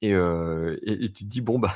Et, 0.02 0.14
euh, 0.14 0.78
et, 0.82 1.04
et 1.06 1.12
tu 1.12 1.24
te 1.24 1.28
dis, 1.30 1.40
bon, 1.42 1.58
bah, 1.58 1.74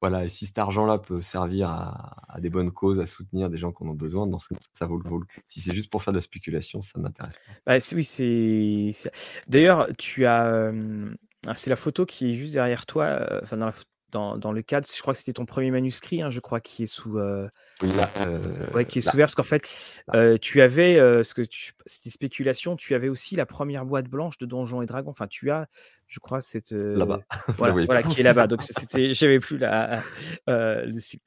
voilà, 0.00 0.24
et 0.24 0.28
si 0.28 0.46
cet 0.46 0.58
argent-là 0.58 0.98
peut 0.98 1.20
servir 1.20 1.70
à, 1.70 2.40
des 2.40 2.50
bonnes 2.50 2.70
causes, 2.70 3.00
à 3.00 3.06
soutenir 3.06 3.50
des 3.50 3.56
gens 3.56 3.72
qui 3.72 3.82
en 3.84 3.88
ont 3.88 3.94
besoin, 3.94 4.26
dans 4.26 4.38
ce 4.38 4.48
cas, 4.48 4.60
ça 4.72 4.86
vaut 4.86 4.98
le 4.98 5.04
coup. 5.04 5.24
Si 5.48 5.60
c'est 5.60 5.74
juste 5.74 5.90
pour 5.90 6.02
faire 6.02 6.12
de 6.12 6.18
la 6.18 6.22
spéculation, 6.22 6.80
ça 6.80 6.98
m'intéresse 6.98 7.38
pas. 7.38 7.78
Bah, 7.78 7.84
oui, 7.94 8.04
c'est. 8.04 9.10
D'ailleurs, 9.46 9.88
tu 9.98 10.26
as. 10.26 10.72
c'est 11.56 11.70
la 11.70 11.76
photo 11.76 12.06
qui 12.06 12.30
est 12.30 12.32
juste 12.32 12.52
derrière 12.52 12.86
toi, 12.86 13.04
euh, 13.04 13.40
enfin 13.42 13.56
dans 13.56 13.66
la 13.66 13.72
dans, 14.12 14.52
le 14.52 14.62
cadre, 14.62 14.86
je 14.94 15.00
crois 15.00 15.14
que 15.14 15.18
c'était 15.18 15.32
ton 15.32 15.46
premier 15.46 15.70
manuscrit, 15.70 16.22
hein, 16.22 16.30
je 16.30 16.40
crois, 16.40 16.60
qui 16.60 16.82
est 16.82 16.86
sous. 16.86 17.18
Euh, 17.18 17.48
euh, 17.82 18.84
qui 18.84 18.98
est 18.98 19.02
sous 19.02 19.16
verre, 19.16 19.26
parce 19.26 19.34
qu'en 19.34 19.42
fait, 19.42 19.62
euh, 20.14 20.36
tu 20.40 20.60
avais, 20.60 20.94
ce 21.24 21.34
que 21.34 21.42
c'était 21.86 22.10
spéculation, 22.10 22.76
tu 22.76 22.94
avais 22.94 23.08
aussi 23.08 23.36
la 23.36 23.46
première 23.46 23.84
boîte 23.84 24.08
blanche 24.08 24.38
de 24.38 24.46
Donjons 24.46 24.82
et 24.82 24.86
Dragons. 24.86 25.10
Enfin, 25.10 25.26
tu 25.26 25.50
as, 25.50 25.66
je 26.08 26.20
crois, 26.20 26.40
cette. 26.40 26.72
Là-bas. 26.72 27.20
Voilà, 27.58 28.02
qui 28.02 28.20
est 28.20 28.24
là-bas. 28.24 28.46
Donc, 28.46 28.62
c'était, 28.62 29.10
j'avais 29.14 29.38
plus 29.38 29.58
là 29.58 30.02
dessus. 30.86 31.20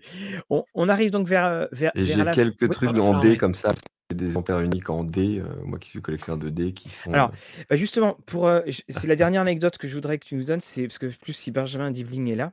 On, 0.49 0.89
arrive 0.89 1.11
donc 1.11 1.27
vers. 1.27 1.67
vers, 1.71 1.91
j'ai 1.95 2.23
quelques 2.33 2.69
trucs 2.71 2.97
en 2.97 3.19
D 3.19 3.37
comme 3.37 3.53
ça 3.53 3.73
des 4.13 4.37
ampères 4.37 4.59
uniques 4.59 4.91
en 4.91 5.03
D, 5.03 5.41
moi 5.63 5.79
qui 5.79 5.89
suis 5.89 6.01
collectionneur 6.01 6.37
de 6.37 6.49
D, 6.49 6.73
qui 6.73 6.89
sont. 6.89 7.11
Alors, 7.11 7.31
bah, 7.69 7.75
justement, 7.75 8.17
pour, 8.27 8.51
c'est 8.89 9.07
la 9.07 9.15
dernière 9.15 9.41
anecdote 9.41 9.79
que 9.79 9.87
je 9.87 9.95
voudrais 9.95 10.19
que 10.19 10.27
tu 10.27 10.35
nous 10.35 10.43
donnes, 10.43 10.61
c'est 10.61 10.83
parce 10.83 10.99
que 10.99 11.07
plus 11.07 11.33
si 11.33 11.49
Benjamin 11.49 11.89
Dibling 11.89 12.29
est 12.29 12.35
là, 12.35 12.51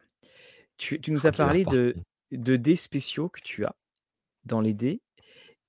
tu, 0.82 1.10
nous 1.10 1.26
as 1.26 1.32
parlé 1.32 1.64
de, 1.64 1.94
de 2.30 2.56
dés 2.56 2.76
spéciaux 2.76 3.28
que 3.28 3.40
tu 3.40 3.64
as 3.64 3.74
dans 4.44 4.60
les 4.60 4.74
dés. 4.74 5.00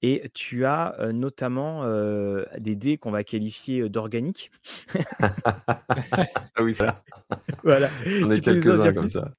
Et 0.06 0.30
tu 0.34 0.66
as 0.66 0.98
notamment 1.14 1.86
des 2.58 2.76
dés 2.76 2.98
qu'on 2.98 3.12
va 3.12 3.24
qualifier 3.24 3.88
d'organiques. 3.88 4.52
ah 5.22 6.62
oui, 6.62 6.74
ça. 6.74 7.02
voilà. 7.64 7.90
J'en 8.06 8.30
ai 8.30 8.42
quelques-uns 8.42 8.92
comme 8.92 9.08
ça. 9.08 9.32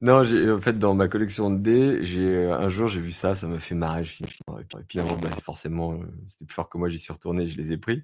Non, 0.00 0.22
en 0.22 0.60
fait, 0.60 0.78
dans 0.80 0.94
ma 0.94 1.06
collection 1.06 1.48
de 1.48 1.58
dés, 1.58 1.98
j'ai 2.02 2.44
un 2.44 2.68
jour 2.68 2.88
j'ai 2.88 3.00
vu 3.00 3.12
ça, 3.12 3.36
ça 3.36 3.46
m'a 3.46 3.58
fait 3.58 3.76
marrer. 3.76 4.02
et 4.02 4.64
puis, 4.88 4.98
bah, 4.98 5.30
forcément, 5.40 6.00
c'était 6.26 6.44
plus 6.44 6.54
fort 6.54 6.68
que 6.68 6.76
moi, 6.76 6.88
j'y 6.88 6.98
suis 6.98 7.12
retourné, 7.12 7.46
je 7.46 7.56
les 7.56 7.72
ai 7.72 7.76
pris. 7.76 8.02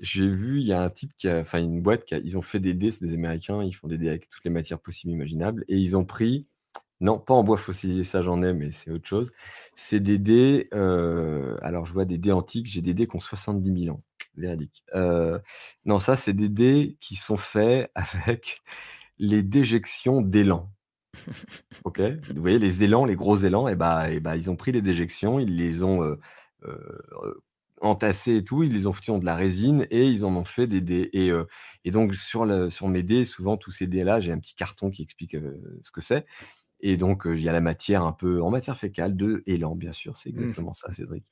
J'ai 0.00 0.28
vu, 0.28 0.60
il 0.60 0.66
y 0.66 0.72
a 0.72 0.80
un 0.82 0.90
type 0.90 1.12
qui 1.16 1.28
a, 1.28 1.40
enfin 1.40 1.58
une 1.60 1.82
boîte 1.82 2.04
qui 2.04 2.14
a, 2.14 2.18
ils 2.18 2.38
ont 2.38 2.42
fait 2.42 2.60
des 2.60 2.74
dés, 2.74 2.90
c'est 2.90 3.04
des 3.04 3.14
Américains, 3.14 3.62
ils 3.64 3.72
font 3.72 3.88
des 3.88 3.98
dés 3.98 4.08
avec 4.08 4.28
toutes 4.28 4.44
les 4.44 4.50
matières 4.50 4.78
possibles 4.80 5.12
imaginables, 5.12 5.64
et 5.68 5.76
ils 5.76 5.96
ont 5.96 6.04
pris, 6.04 6.46
non, 7.00 7.18
pas 7.18 7.34
en 7.34 7.44
bois 7.44 7.56
fossilisé, 7.56 8.04
ça 8.04 8.22
j'en 8.22 8.42
ai, 8.42 8.52
mais 8.54 8.70
c'est 8.72 8.90
autre 8.90 9.06
chose. 9.08 9.32
C'est 9.76 10.00
des 10.00 10.18
dés, 10.18 10.68
euh, 10.74 11.56
alors 11.62 11.84
je 11.86 11.92
vois 11.92 12.04
des 12.04 12.18
dés 12.18 12.32
antiques, 12.32 12.66
j'ai 12.66 12.82
des 12.82 12.94
dés 12.94 13.06
qui 13.08 13.16
ont 13.16 13.20
70 13.20 13.84
000 13.84 13.96
ans, 13.96 14.02
véridique. 14.36 14.84
Euh, 14.94 15.38
non, 15.84 15.98
ça 15.98 16.16
c'est 16.16 16.32
des 16.32 16.48
dés 16.48 16.96
qui 17.00 17.16
sont 17.16 17.36
faits 17.36 17.90
avec 17.94 18.60
les 19.18 19.42
déjections 19.42 20.22
d'élan. 20.22 20.70
Ok, 21.84 22.00
vous 22.00 22.40
voyez 22.40 22.58
les 22.58 22.84
élans, 22.84 23.04
les 23.04 23.16
gros 23.16 23.36
élans, 23.36 23.68
et 23.68 23.76
bah, 23.76 24.10
et 24.10 24.20
bah 24.20 24.36
ils 24.36 24.50
ont 24.50 24.56
pris 24.56 24.72
les 24.72 24.82
déjections, 24.82 25.40
ils 25.40 25.56
les 25.56 25.82
ont 25.82 26.02
euh, 26.02 26.18
entassés 27.80 28.36
et 28.36 28.44
tout, 28.44 28.62
ils 28.62 28.72
les 28.72 28.86
ont 28.86 28.92
foutus 28.92 29.12
dans 29.14 29.18
de 29.18 29.24
la 29.24 29.34
résine 29.34 29.86
et 29.90 30.06
ils 30.08 30.24
en 30.24 30.34
ont 30.36 30.44
fait 30.44 30.66
des 30.66 30.80
dés. 30.80 31.10
Et, 31.12 31.30
et 31.84 31.90
donc, 31.90 32.14
sur, 32.14 32.46
sur 32.72 32.88
mes 32.88 33.02
dés, 33.02 33.24
souvent, 33.24 33.56
tous 33.56 33.70
ces 33.70 33.86
dés-là, 33.86 34.20
j'ai 34.20 34.32
un 34.32 34.38
petit 34.38 34.54
carton 34.54 34.90
qui 34.90 35.02
explique 35.02 35.36
ce 35.82 35.90
que 35.90 36.00
c'est. 36.00 36.26
Et 36.80 36.96
donc, 36.96 37.24
il 37.26 37.40
y 37.40 37.48
a 37.48 37.52
la 37.52 37.60
matière 37.60 38.04
un 38.04 38.12
peu 38.12 38.40
en 38.42 38.50
matière 38.50 38.76
fécale 38.76 39.16
de 39.16 39.42
élan, 39.46 39.74
bien 39.74 39.92
sûr, 39.92 40.16
c'est 40.16 40.30
mmh. 40.30 40.38
exactement 40.38 40.72
ça, 40.72 40.90
Cédric. 40.90 41.24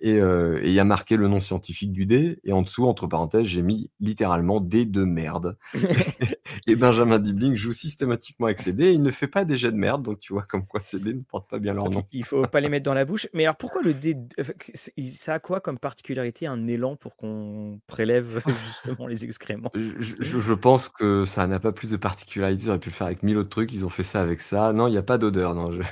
Et 0.00 0.18
il 0.18 0.72
y 0.72 0.80
a 0.80 0.84
marqué 0.84 1.16
le 1.16 1.28
nom 1.28 1.40
scientifique 1.40 1.92
du 1.92 2.06
dé, 2.06 2.38
et 2.44 2.52
en 2.52 2.62
dessous, 2.62 2.86
entre 2.86 3.06
parenthèses, 3.06 3.46
j'ai 3.46 3.62
mis 3.62 3.90
littéralement 4.00 4.60
dé 4.60 4.86
de 4.86 5.04
merde. 5.04 5.56
et 6.66 6.76
Benjamin 6.76 7.18
Dibling 7.18 7.54
joue 7.54 7.72
systématiquement 7.72 8.46
avec 8.46 8.58
ses 8.58 8.72
dés, 8.72 8.92
il 8.92 9.02
ne 9.02 9.10
fait 9.10 9.26
pas 9.26 9.44
des 9.44 9.56
jets 9.56 9.72
de 9.72 9.76
merde, 9.76 10.02
donc 10.02 10.20
tu 10.20 10.32
vois 10.32 10.42
comme 10.42 10.66
quoi 10.66 10.80
ces 10.82 11.00
dés 11.00 11.14
ne 11.14 11.20
portent 11.20 11.48
pas 11.48 11.58
bien 11.58 11.74
leur 11.74 11.90
nom. 11.90 12.04
Il 12.12 12.24
faut 12.24 12.42
pas 12.46 12.60
les 12.60 12.68
mettre 12.68 12.84
dans 12.84 12.94
la 12.94 13.04
bouche. 13.04 13.28
Mais 13.32 13.44
alors, 13.44 13.56
pourquoi 13.56 13.82
le 13.82 13.94
dé, 13.94 14.16
ça 15.04 15.34
a 15.34 15.38
quoi 15.38 15.60
comme 15.60 15.78
particularité, 15.78 16.46
un 16.46 16.66
élan 16.66 16.96
pour 16.96 17.16
qu'on 17.16 17.80
prélève 17.86 18.42
justement 18.66 19.06
les 19.06 19.24
excréments? 19.24 19.70
Je, 19.74 20.54
pense 20.54 20.88
que 20.88 21.24
ça 21.24 21.46
n'a 21.46 21.60
pas 21.60 21.72
plus 21.72 21.90
de 21.90 21.96
particularité, 21.96 22.64
ils 22.64 22.68
auraient 22.68 22.78
pu 22.78 22.90
le 22.90 22.94
faire 22.94 23.06
avec 23.06 23.22
mille 23.22 23.36
autres 23.38 23.48
trucs, 23.48 23.72
ils 23.72 23.86
ont 23.86 23.90
fait 23.90 24.02
ça 24.02 24.20
avec 24.20 24.40
ça. 24.40 24.72
Non, 24.72 24.87
il 24.88 24.92
n'y 24.92 24.98
a 24.98 25.02
pas 25.02 25.18
d'odeur. 25.18 25.54
Non, 25.54 25.70
je, 25.70 25.82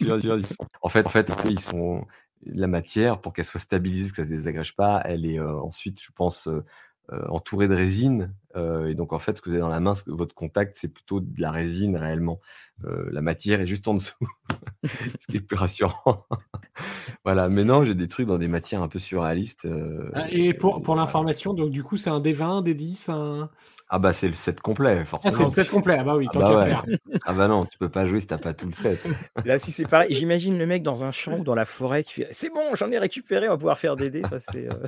en 0.82 0.88
fait, 0.88 1.06
en 1.06 1.10
fait, 1.10 1.32
ils 1.48 1.60
sont 1.60 2.06
la 2.46 2.66
matière 2.66 3.20
pour 3.20 3.32
qu'elle 3.32 3.44
soit 3.44 3.60
stabilisée, 3.60 4.10
que 4.10 4.16
ça 4.16 4.24
se 4.24 4.30
désagrège 4.30 4.74
pas. 4.76 5.02
Elle 5.04 5.26
est 5.26 5.38
euh, 5.38 5.60
ensuite, 5.60 6.00
je 6.02 6.10
pense, 6.14 6.48
euh, 6.48 6.64
euh, 7.12 7.26
entourée 7.28 7.68
de 7.68 7.74
résine. 7.74 8.34
et 8.56 8.94
donc, 8.94 9.12
en 9.12 9.18
fait, 9.18 9.36
ce 9.36 9.42
que 9.42 9.50
vous 9.50 9.54
avez 9.54 9.62
dans 9.62 9.68
la 9.68 9.80
main, 9.80 9.94
votre 10.06 10.34
contact, 10.34 10.76
c'est 10.78 10.88
plutôt 10.88 11.20
de 11.20 11.40
la 11.40 11.50
résine 11.50 11.96
réellement. 11.96 12.40
la 12.84 13.20
matière 13.20 13.60
est 13.60 13.66
juste 13.66 13.88
en 13.88 13.94
dessous, 13.94 14.28
ce 15.18 15.26
qui 15.26 15.38
est 15.38 15.40
plus 15.40 15.56
rassurant. 15.56 16.26
voilà. 17.24 17.48
Mais 17.48 17.64
non, 17.64 17.84
j'ai 17.84 17.94
des 17.94 18.08
trucs 18.08 18.26
dans 18.26 18.38
des 18.38 18.48
matières 18.48 18.82
un 18.82 18.88
peu 18.88 19.00
surréalistes. 19.00 19.68
Ah, 20.14 20.30
et 20.30 20.54
pour, 20.54 20.82
pour 20.82 20.94
l'information, 20.94 21.52
donc 21.52 21.70
du 21.70 21.82
coup, 21.82 21.96
c'est 21.96 22.10
un 22.10 22.20
D20, 22.20 22.64
D10, 22.64 23.10
un. 23.10 23.50
Ah 23.92 23.98
bah 23.98 24.12
c'est 24.12 24.28
le 24.28 24.34
set 24.34 24.60
complet, 24.60 25.04
forcément. 25.04 25.34
Ah, 25.34 25.36
c'est 25.36 25.42
le 25.42 25.48
set 25.48 25.68
complet, 25.68 25.96
ah 25.98 26.04
bah 26.04 26.14
oui, 26.16 26.26
ah 26.28 26.32
tant 26.32 26.40
bah 26.40 26.64
faire. 26.64 26.84
Ah 27.24 27.32
bah 27.32 27.48
non, 27.48 27.66
tu 27.66 27.76
peux 27.76 27.88
pas 27.88 28.06
jouer 28.06 28.20
si 28.20 28.28
t'as 28.28 28.38
pas 28.38 28.54
tout 28.54 28.66
le 28.66 28.72
set. 28.72 29.00
Là, 29.44 29.58
si 29.58 29.72
c'est 29.72 29.88
pareil, 29.88 30.14
j'imagine 30.14 30.56
le 30.56 30.64
mec 30.64 30.84
dans 30.84 31.04
un 31.04 31.10
champ 31.10 31.38
ou 31.38 31.42
dans 31.42 31.56
la 31.56 31.64
forêt 31.64 32.04
qui 32.04 32.12
fait 32.12 32.28
C'est 32.30 32.50
bon, 32.50 32.76
j'en 32.76 32.92
ai 32.92 32.98
récupéré, 32.98 33.48
on 33.48 33.52
va 33.52 33.56
pouvoir 33.56 33.78
faire 33.80 33.96
des 33.96 34.08
dés. 34.10 34.22
c'est 34.38 34.68
euh... 34.70 34.86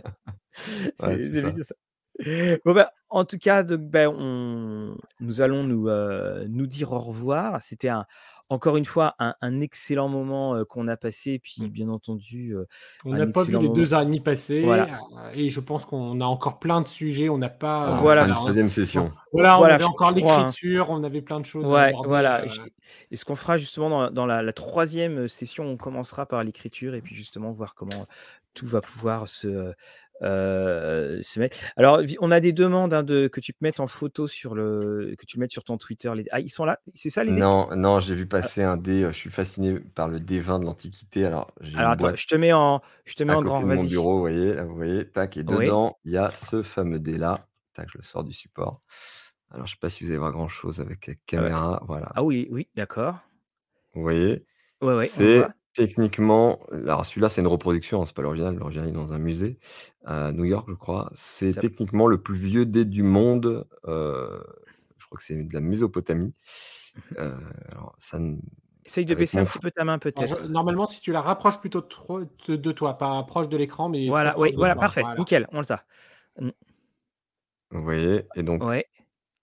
ça. 1.62 1.74
Bon 2.64 2.74
bah, 2.74 2.92
en 3.08 3.24
tout 3.24 3.38
cas, 3.38 3.64
donc, 3.64 3.80
bah, 3.80 4.08
on... 4.08 4.96
nous 5.18 5.40
allons 5.40 5.64
nous, 5.64 5.88
euh, 5.88 6.46
nous 6.48 6.68
dire 6.68 6.92
au 6.92 7.00
revoir. 7.00 7.60
C'était 7.60 7.88
un, 7.88 8.06
encore 8.52 8.76
une 8.76 8.84
fois, 8.84 9.14
un, 9.18 9.60
excellent 9.60 10.08
moment 10.08 10.64
qu'on 10.66 10.88
a 10.88 10.96
passé. 10.96 11.40
Puis, 11.42 11.68
bien 11.68 11.88
entendu, 11.88 12.54
on 13.04 13.14
n'a 13.14 13.26
pas 13.26 13.44
vu 13.44 13.58
les 13.58 13.68
deux 13.68 13.94
heures 13.94 14.02
et 14.02 14.04
demie 14.04 14.20
passer. 14.20 14.66
Et 15.34 15.50
je 15.50 15.60
pense 15.60 15.84
qu'on 15.84 16.20
a 16.20 16.24
encore 16.24 16.58
plein 16.58 16.80
de 16.80 16.86
sujets. 16.86 17.28
On 17.28 17.38
n'a 17.38 17.48
pas. 17.48 17.96
Voilà. 18.00 18.26
La 18.26 18.34
troisième 18.34 18.70
session. 18.70 19.12
Voilà, 19.32 19.58
on 19.58 19.64
avait 19.64 19.84
encore 19.84 20.08
hein. 20.08 20.14
l'écriture. 20.14 20.90
On 20.90 21.02
avait 21.04 21.22
plein 21.22 21.40
de 21.40 21.46
choses. 21.46 21.66
Ouais, 21.66 21.92
voilà. 22.04 22.44
Et 23.10 23.16
ce 23.16 23.24
qu'on 23.24 23.36
fera 23.36 23.56
justement 23.56 24.10
dans, 24.10 24.26
la, 24.26 24.52
troisième 24.52 25.28
session, 25.28 25.64
on 25.64 25.76
commencera 25.76 26.26
par 26.26 26.44
l'écriture 26.44 26.94
et 26.94 27.00
puis 27.00 27.14
justement 27.14 27.52
voir 27.52 27.74
comment 27.74 28.06
tout 28.54 28.66
va 28.66 28.82
pouvoir 28.82 29.28
se, 29.28 29.72
euh, 30.20 31.20
Alors, 31.76 32.00
on 32.20 32.30
a 32.30 32.40
des 32.40 32.52
demandes 32.52 32.94
hein, 32.94 33.02
de, 33.02 33.28
que 33.28 33.40
tu 33.40 33.52
peux 33.52 33.64
mettre 33.64 33.80
en 33.80 33.86
photo 33.86 34.26
sur 34.26 34.54
le, 34.54 35.14
que 35.18 35.26
tu 35.26 35.38
mettes 35.38 35.50
sur 35.50 35.64
ton 35.64 35.78
Twitter. 35.78 36.12
Les... 36.14 36.26
Ah, 36.30 36.40
ils 36.40 36.50
sont 36.50 36.64
là 36.64 36.80
C'est 36.94 37.10
ça 37.10 37.24
les 37.24 37.32
dés? 37.32 37.40
Non, 37.40 37.74
non, 37.74 37.98
j'ai 37.98 38.14
vu 38.14 38.26
passer 38.26 38.62
un 38.62 38.76
dé. 38.76 39.04
Je 39.06 39.16
suis 39.16 39.30
fasciné 39.30 39.80
par 39.80 40.08
le 40.08 40.20
D20 40.20 40.60
de 40.60 40.64
l'Antiquité. 40.64 41.24
Alors, 41.24 41.50
Alors 41.74 41.92
attends, 41.92 42.14
je 42.14 42.26
te 42.26 42.36
mets 42.36 42.52
en, 42.52 42.80
je 43.04 43.14
te 43.14 43.24
mets 43.24 43.34
en 43.34 43.42
grand. 43.42 43.60
De 43.60 43.66
mon 43.66 43.84
bureau, 43.84 44.14
vous 44.14 44.20
voyez, 44.20 44.60
vous 44.62 44.76
voyez, 44.76 45.08
tac, 45.08 45.36
et 45.36 45.42
dedans, 45.42 45.98
il 46.04 46.12
y 46.12 46.18
a 46.18 46.30
ce 46.30 46.62
fameux 46.62 46.98
dé 46.98 47.18
là. 47.18 47.46
Tac, 47.74 47.88
je 47.90 47.98
le 47.98 48.04
sors 48.04 48.22
du 48.22 48.32
support. 48.32 48.80
Alors, 49.50 49.66
je 49.66 49.72
sais 49.72 49.78
pas 49.80 49.90
si 49.90 50.04
vous 50.04 50.10
allez 50.10 50.18
voir 50.18 50.32
grand 50.32 50.48
chose 50.48 50.80
avec 50.80 51.06
la 51.06 51.14
caméra. 51.26 51.82
Voilà. 51.86 52.10
Ah 52.14 52.22
oui, 52.22 52.48
oui, 52.50 52.68
d'accord. 52.74 53.18
Vous 53.94 54.02
voyez? 54.02 54.46
Ouais, 54.80 54.94
ouais. 54.94 55.06
C'est 55.06 55.42
Techniquement, 55.74 56.60
alors 56.70 57.06
celui-là, 57.06 57.30
c'est 57.30 57.40
une 57.40 57.46
reproduction, 57.46 58.02
hein, 58.02 58.04
c'est 58.04 58.14
pas 58.14 58.22
l'original. 58.22 58.56
L'original 58.56 58.90
est 58.90 58.92
dans 58.92 59.14
un 59.14 59.18
musée 59.18 59.58
à 60.04 60.30
New 60.32 60.44
York, 60.44 60.66
je 60.68 60.74
crois. 60.74 61.10
C'est 61.14 61.58
techniquement 61.58 62.06
le 62.06 62.20
plus 62.20 62.34
vieux 62.34 62.66
dé 62.66 62.84
du 62.84 63.02
monde. 63.02 63.66
Euh, 63.86 64.42
je 64.98 65.06
crois 65.06 65.16
que 65.16 65.24
c'est 65.24 65.42
de 65.42 65.54
la 65.54 65.60
Mésopotamie. 65.60 66.34
Mmh 66.94 67.00
euh, 67.18 67.38
alors, 67.70 67.96
ça 67.98 68.18
Essaye 68.84 69.06
de 69.06 69.14
baisser 69.14 69.38
un 69.38 69.44
petit 69.44 69.60
peu 69.60 69.70
ta 69.70 69.84
main, 69.84 69.98
peut-être. 69.98 70.48
normalement, 70.48 70.86
si 70.86 71.00
tu 71.00 71.12
la 71.12 71.22
rapproches 71.22 71.60
plutôt 71.60 71.80
de, 71.80 72.72
toi, 72.72 72.98
pas 72.98 73.22
proche 73.22 73.48
de 73.48 73.56
l'écran, 73.56 73.88
mais. 73.88 74.08
Voilà, 74.08 74.38
oui, 74.38 74.50
voilà, 74.56 74.74
parfait, 74.74 75.04
nickel, 75.16 75.46
on 75.52 75.60
le 75.60 75.64
sait. 75.64 75.76
Vous 77.70 77.82
voyez, 77.82 78.26
et 78.34 78.42
donc, 78.42 78.62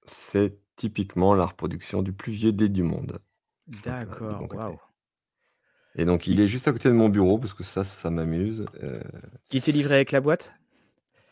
c'est 0.03 0.59
typiquement 0.75 1.33
la 1.33 1.45
reproduction 1.45 2.03
du 2.03 2.13
plus 2.13 2.33
vieux 2.33 2.51
dé 2.51 2.69
du 2.69 2.83
monde. 2.83 3.19
D'accord, 3.83 4.45
waouh. 4.53 4.79
Et 5.95 6.05
donc, 6.05 6.27
il 6.27 6.39
est 6.39 6.47
juste 6.47 6.67
à 6.67 6.71
côté 6.71 6.89
de 6.89 6.93
mon 6.93 7.09
bureau 7.09 7.37
parce 7.37 7.53
que 7.53 7.63
ça, 7.63 7.83
ça 7.83 8.09
m'amuse. 8.09 8.65
Euh. 8.83 9.01
Il 9.51 9.57
était 9.57 9.71
livré 9.71 9.95
avec 9.95 10.11
la 10.11 10.21
boîte? 10.21 10.53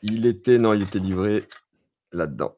Il 0.03 0.25
était, 0.25 0.57
non, 0.57 0.73
il 0.73 0.83
était 0.83 0.99
livré 0.99 1.43
là-dedans. 2.11 2.55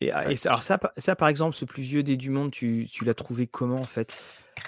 Et, 0.00 0.12
ah, 0.12 0.24
alors, 0.46 0.62
ça, 0.62 0.78
ça, 0.96 1.16
par 1.16 1.28
exemple, 1.28 1.56
ce 1.56 1.64
plus 1.64 1.82
vieux 1.82 2.02
des 2.02 2.16
du 2.16 2.30
monde, 2.30 2.50
tu, 2.50 2.86
tu 2.90 3.04
l'as 3.04 3.14
trouvé 3.14 3.46
comment 3.46 3.76
en 3.76 3.84
fait? 3.84 4.22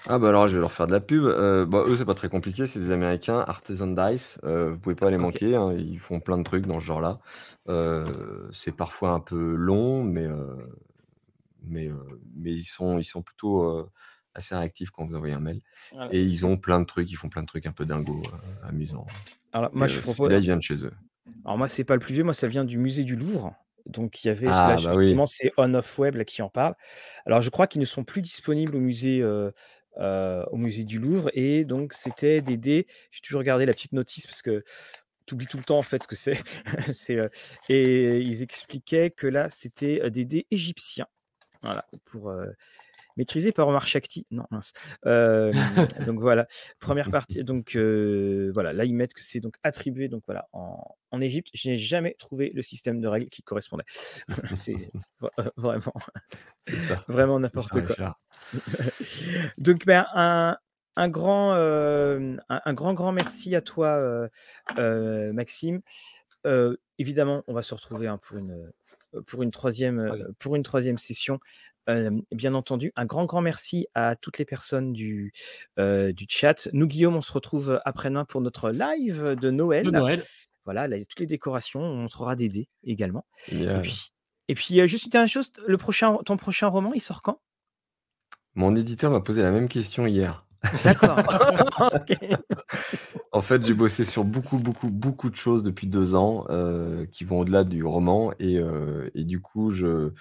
Ah, 0.09 0.19
bah 0.19 0.31
alors, 0.31 0.49
je 0.49 0.55
vais 0.55 0.61
leur 0.61 0.73
faire 0.73 0.87
de 0.87 0.93
la 0.93 1.01
pub. 1.01 1.25
Euh, 1.25 1.67
bah, 1.67 1.85
eux, 1.87 1.97
c'est 1.97 2.05
pas 2.05 2.15
très 2.15 2.29
compliqué, 2.29 2.67
c'est 2.67 2.81
des 2.81 2.91
Américains, 2.91 3.45
Artisan 3.47 3.87
Dice. 3.87 4.41
Euh, 4.45 4.71
vous 4.71 4.79
pouvez 4.79 4.95
pas 4.95 5.11
les 5.11 5.19
manquer, 5.19 5.55
hein, 5.57 5.73
ils 5.77 5.99
font 5.99 6.21
plein 6.21 6.39
de 6.39 6.43
trucs 6.43 6.67
dans 6.67 6.81
ce 6.81 6.87
genre-là. 6.87 7.19
c'est 8.53 8.75
parfois 8.75 9.11
un 9.11 9.21
peu 9.21 9.55
long, 9.55 10.03
mais, 10.03 10.27
mais, 11.65 11.91
mais 12.35 12.53
ils, 12.53 12.65
sont, 12.65 12.99
ils 12.99 13.05
sont 13.05 13.23
plutôt 13.23 13.89
assez 14.37 14.55
réactifs 14.55 14.91
quand 14.91 15.05
vous 15.07 15.17
envoyez 15.17 15.35
un 15.35 15.41
mail. 15.41 15.61
Et 16.13 16.23
ils 16.23 16.47
ont 16.47 16.57
plein 16.57 16.81
de 16.81 16.85
trucs, 16.85 17.11
ils 17.11 17.17
font 17.17 17.29
plein 17.29 17.43
de 17.43 17.47
trucs 17.47 17.67
un 17.67 17.73
peu 17.73 17.85
dingo, 17.87 18.23
euh, 18.27 18.69
amusants. 18.69 19.07
Alors 19.53 19.71
moi, 19.75 19.87
je 19.87 20.01
propose. 20.01 20.31
Là, 20.31 20.39
ils 20.39 20.43
viennent 20.43 20.59
de 20.59 20.63
chez 20.63 20.85
eux. 20.85 20.93
Alors 21.45 21.59
moi, 21.59 21.69
c'est 21.69 21.85
pas 21.85 21.95
le 21.95 22.01
plus 22.01 22.15
vieux, 22.15 22.25
moi, 22.25 22.35
ça 22.35 22.47
vient 22.47 22.65
du 22.65 22.79
musée 22.79 23.05
du 23.05 23.17
Louvre. 23.17 23.55
Donc 23.87 24.25
il 24.25 24.29
y 24.29 24.31
avait 24.31 24.49
Ah 24.49 24.71
là 24.71 24.77
bah 24.83 24.93
oui. 24.97 25.05
justement 25.05 25.27
c'est 25.27 25.53
On 25.57 25.73
Off 25.75 25.99
Web 25.99 26.17
là 26.17 26.25
qui 26.25 26.43
en 26.43 26.49
parle. 26.49 26.75
Alors 27.25 27.41
je 27.41 27.51
crois 27.51 27.69
qu'ils 27.69 27.81
ne 27.81 27.87
sont 27.87 28.03
plus 28.03 28.21
disponibles 28.21 28.75
au 28.75 28.81
musée, 28.81 29.21
heu, 29.21 29.53
au 29.97 30.57
musée 30.57 30.85
du 30.85 30.99
Louvre 30.99 31.31
et 31.35 31.65
donc 31.65 31.95
c'était 31.95 32.41
des 32.41 32.57
dés 32.57 32.87
j'ai 33.13 33.21
toujours 33.21 33.45
gardé 33.45 33.65
la 33.65 33.73
petite 33.73 33.93
notice 33.93 34.27
parce 34.27 34.43
que 34.43 34.65
tu 35.25 35.35
oublies 35.35 35.47
tout 35.47 35.57
le 35.57 35.63
temps 35.63 35.79
en 35.79 35.83
fait 35.83 36.03
ce 36.03 36.09
que 36.09 36.17
c'est. 36.17 36.39
C'est, 36.95 37.19
et 37.69 38.21
ils 38.21 38.43
expliquaient 38.43 39.11
que 39.11 39.29
là 39.29 39.51
c'était, 39.51 40.11
des 40.11 40.25
dés 40.25 40.47
égyptiens. 40.51 41.07
Voilà 41.63 41.87
pour, 42.05 42.33
maîtrisés 43.17 43.53
par 43.53 43.69
Omar 43.69 43.87
Shakti. 43.87 44.27
Non 44.31 44.45
mince. 44.51 44.73
Hem, 45.05 45.51
donc 46.07 46.21
voilà, 46.21 46.47
1re 46.81 47.11
partie 47.11 47.43
donc 47.45 47.77
heu, 47.77 48.51
voilà, 48.55 48.73
là 48.73 48.85
ils 48.85 48.95
mettent 48.95 49.15
que 49.15 49.23
c'est 49.23 49.41
donc 49.41 49.57
attribué 49.63 50.09
donc 50.09 50.23
voilà 50.27 50.49
en 50.53 50.97
en 51.11 51.21
Égypte. 51.21 51.49
Je 51.55 51.71
n'ai 51.71 51.77
jamais 51.77 52.15
trouvé 52.19 52.51
le 52.55 52.63
système 52.63 53.01
de 53.01 53.09
règles 53.09 53.29
qui 53.29 53.43
correspondait. 53.43 53.85
C'est 54.57 54.91
vra 55.21 55.31
vraiment 55.57 55.93
ça, 56.67 57.05
vraiment 57.09 57.39
n'importe 57.41 57.87
quoi. 57.87 58.19
Donc 59.59 59.87
ben 59.87 60.07
un 60.15 60.57
un 60.97 61.09
grand, 61.09 61.53
un 61.55 62.37
un 62.49 62.75
grand, 62.75 62.95
grand 62.95 63.13
merci 63.13 63.55
à 63.55 63.61
toi, 63.61 64.29
Maxime. 64.77 65.81
Évidemment, 66.99 67.43
on 67.47 67.53
va 67.53 67.63
se 67.63 67.75
retrouver, 67.75 68.07
hein, 68.09 68.19
pour 68.19 68.39
une, 68.39 68.73
pour 69.27 69.43
une 69.43 69.51
3e, 69.51 69.51
Troisième. 69.51 70.35
pour 70.39 70.57
une 70.57 70.63
3e 70.63 70.97
session. 70.97 71.39
Bien 72.33 72.55
entendu, 72.55 72.93
un 72.97 73.05
grand, 73.05 73.27
grand 73.27 73.41
merci 73.41 73.87
à 73.95 74.17
toutes 74.17 74.39
les 74.39 74.45
personnes 74.45 74.93
du, 74.93 75.33
du 75.79 76.27
chat. 76.29 76.69
Nous, 76.73 76.87
Guillaume, 76.87 77.17
on 77.17 77.23
se 77.23 77.33
retrouve 77.33 77.81
après-demain 77.85 78.25
pour 78.25 78.41
notre 78.41 78.71
live 78.71 79.23
de 79.23 79.35
De 79.35 79.51
Noël. 79.51 79.89
Noël. 79.91 80.23
Voilà, 80.65 80.89
là 80.89 80.97
toutes 81.05 81.21
les 81.21 81.27
décorations, 81.27 81.81
on 81.81 81.95
montrera 81.95 82.35
des 82.35 82.49
dés 82.49 82.69
également 82.83 83.25
et 83.53 83.81
puis 83.83 84.11
et 84.49 84.55
puis, 84.55 84.87
juste 84.87 85.07
une 85.07 85.11
dernière 85.11 85.29
chose, 85.29 85.53
le 85.67 85.77
prochain 85.77 86.19
ton 86.25 86.37
prochain 86.37 86.69
roman, 86.69 86.93
il 86.95 87.01
sort 87.01 87.23
quand? 87.23 87.41
Mon 88.55 88.75
éditeur 88.77 89.11
m'a 89.11 89.21
posé 89.21 89.43
la 89.43 89.51
même 89.51 89.69
question 89.69 90.07
hier. 90.07 90.47
D'accord. 90.85 91.19
En 93.33 93.43
fait, 93.43 93.67
j'ai 93.67 93.75
bossé 93.75 94.03
sur 94.03 94.25
beaucoup, 94.25 94.59
beaucoup, 94.59 94.89
beaucoup 94.89 95.29
de 95.29 95.37
choses 95.37 95.63
depuis 95.63 95.87
2 95.87 96.15
ans, 96.15 96.47
qui 97.13 97.25
vont 97.25 97.41
au-delà 97.41 97.65
du 97.65 97.85
roman 97.85 98.33
et 98.39 98.59
et 99.15 99.25
du 99.25 99.41
coup, 99.41 99.71
je 99.71 100.13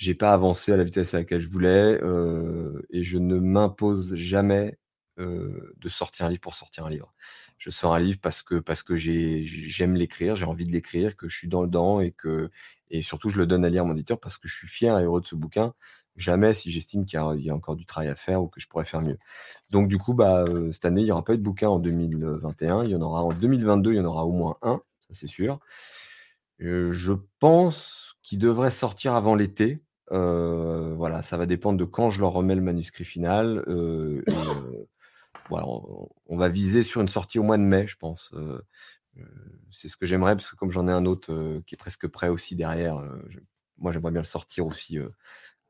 j'ai 0.00 0.14
pas 0.14 0.32
avancé 0.32 0.72
à 0.72 0.76
la 0.78 0.84
vitesse 0.84 1.14
à 1.14 1.18
laquelle 1.18 1.40
je 1.40 1.48
voulais, 1.48 1.98
heu 2.02 2.86
et 2.90 3.02
je 3.04 3.18
ne 3.18 3.38
m'impose 3.38 4.14
jamais, 4.16 4.78
heu, 5.18 5.74
de 5.78 5.88
sortir 5.90 6.26
un 6.26 6.30
livre 6.30 6.40
pour 6.40 6.54
sortir 6.54 6.86
un 6.86 6.90
livre. 6.90 7.14
Je 7.58 7.70
sors 7.70 7.94
un 7.94 8.00
livre 8.00 8.18
parce 8.22 8.42
que 8.42 8.56
parce 8.56 8.82
que 8.82 8.96
j'ai 8.96 9.42
j'aime 9.44 9.94
l'écrire, 9.96 10.36
j'ai 10.36 10.46
envie 10.46 10.66
de 10.66 10.72
l'écrire, 10.72 11.16
que 11.16 11.28
je 11.28 11.36
suis 11.36 11.48
dans 11.48 11.62
dedans 11.64 12.00
et 12.00 12.12
que 12.12 12.50
et 12.90 13.02
surtout 13.02 13.28
je 13.30 13.38
le 13.38 13.46
donne 13.46 13.64
à 13.64 13.68
lire 13.70 13.82
à 13.82 13.86
mon 13.86 13.94
éditeur 13.94 14.18
parce 14.20 14.38
que 14.38 14.48
je 14.48 14.54
suis 14.56 14.68
fier 14.68 14.98
et 14.98 15.04
heureux 15.04 15.20
de 15.20 15.26
ce 15.26 15.34
bouquin. 15.36 15.74
Jamais 16.16 16.54
si 16.54 16.70
j'estime 16.72 17.04
qu'il 17.06 17.18
y 17.40 17.50
a 17.50 17.54
encore 17.54 17.76
du 17.76 17.86
travail 17.86 18.08
à 18.10 18.16
faire 18.16 18.42
ou 18.42 18.48
que 18.48 18.60
je 18.60 18.68
pourrais 18.68 18.84
faire 18.86 19.00
mieux. 19.02 19.18
Donc 19.70 19.88
du 19.88 19.98
coup, 19.98 20.14
bah, 20.14 20.44
heu, 20.48 20.72
cette 20.72 20.84
année, 20.86 21.02
il 21.02 21.06
y 21.08 21.12
aura 21.12 21.24
pas 21.24 21.34
eu 21.34 21.38
de 21.38 21.42
bouquin 21.42 21.68
en 21.70 21.78
2021, 21.78 22.84
il 22.84 22.90
y 22.90 22.96
en 22.96 23.02
aura 23.02 23.22
en 23.24 23.32
2022, 23.32 23.92
il 23.92 23.96
y 23.96 24.00
en 24.00 24.04
aura 24.06 24.26
au 24.26 24.32
moins 24.32 24.56
1, 24.62 24.82
ça 25.00 25.08
c'est 25.12 25.26
sûr. 25.28 25.60
Je 26.58 27.12
pense 27.38 28.16
qu'il 28.22 28.38
devrait 28.38 28.70
sortir 28.70 29.14
avant 29.14 29.34
l'été. 29.34 29.80
Heu, 30.12 30.94
voilà, 30.96 31.22
ça 31.22 31.36
va 31.36 31.46
dépendre 31.46 31.78
de 31.78 31.84
quand 31.84 32.10
je 32.10 32.20
leur 32.20 32.32
remets 32.32 32.54
le 32.56 32.60
manuscrit 32.62 33.04
final, 33.04 33.64
heu, 33.68 34.24
voilà, 35.48 35.66
on 36.26 36.36
va 36.36 36.48
viser 36.48 36.82
sur 36.82 37.00
une 37.00 37.08
sortie 37.08 37.38
au 37.38 37.42
mois 37.42 37.58
de 37.58 37.62
mai, 37.62 37.86
je 37.86 37.96
pense, 37.96 38.32
c'est 39.70 39.88
ce 39.88 39.96
que 39.96 40.06
j'aimerais 40.06 40.36
parce 40.36 40.50
que 40.50 40.56
comme 40.56 40.70
j'en 40.70 40.88
ai 40.88 40.92
un 40.92 41.06
autre, 41.06 41.60
qui 41.66 41.74
est 41.74 41.78
presque 41.78 42.06
prêt 42.08 42.28
aussi 42.28 42.56
derrière, 42.56 42.96
moi 43.78 43.92
j'aimerais 43.92 44.12
bien 44.12 44.20
le 44.20 44.26
sortir 44.26 44.66
aussi, 44.66 44.98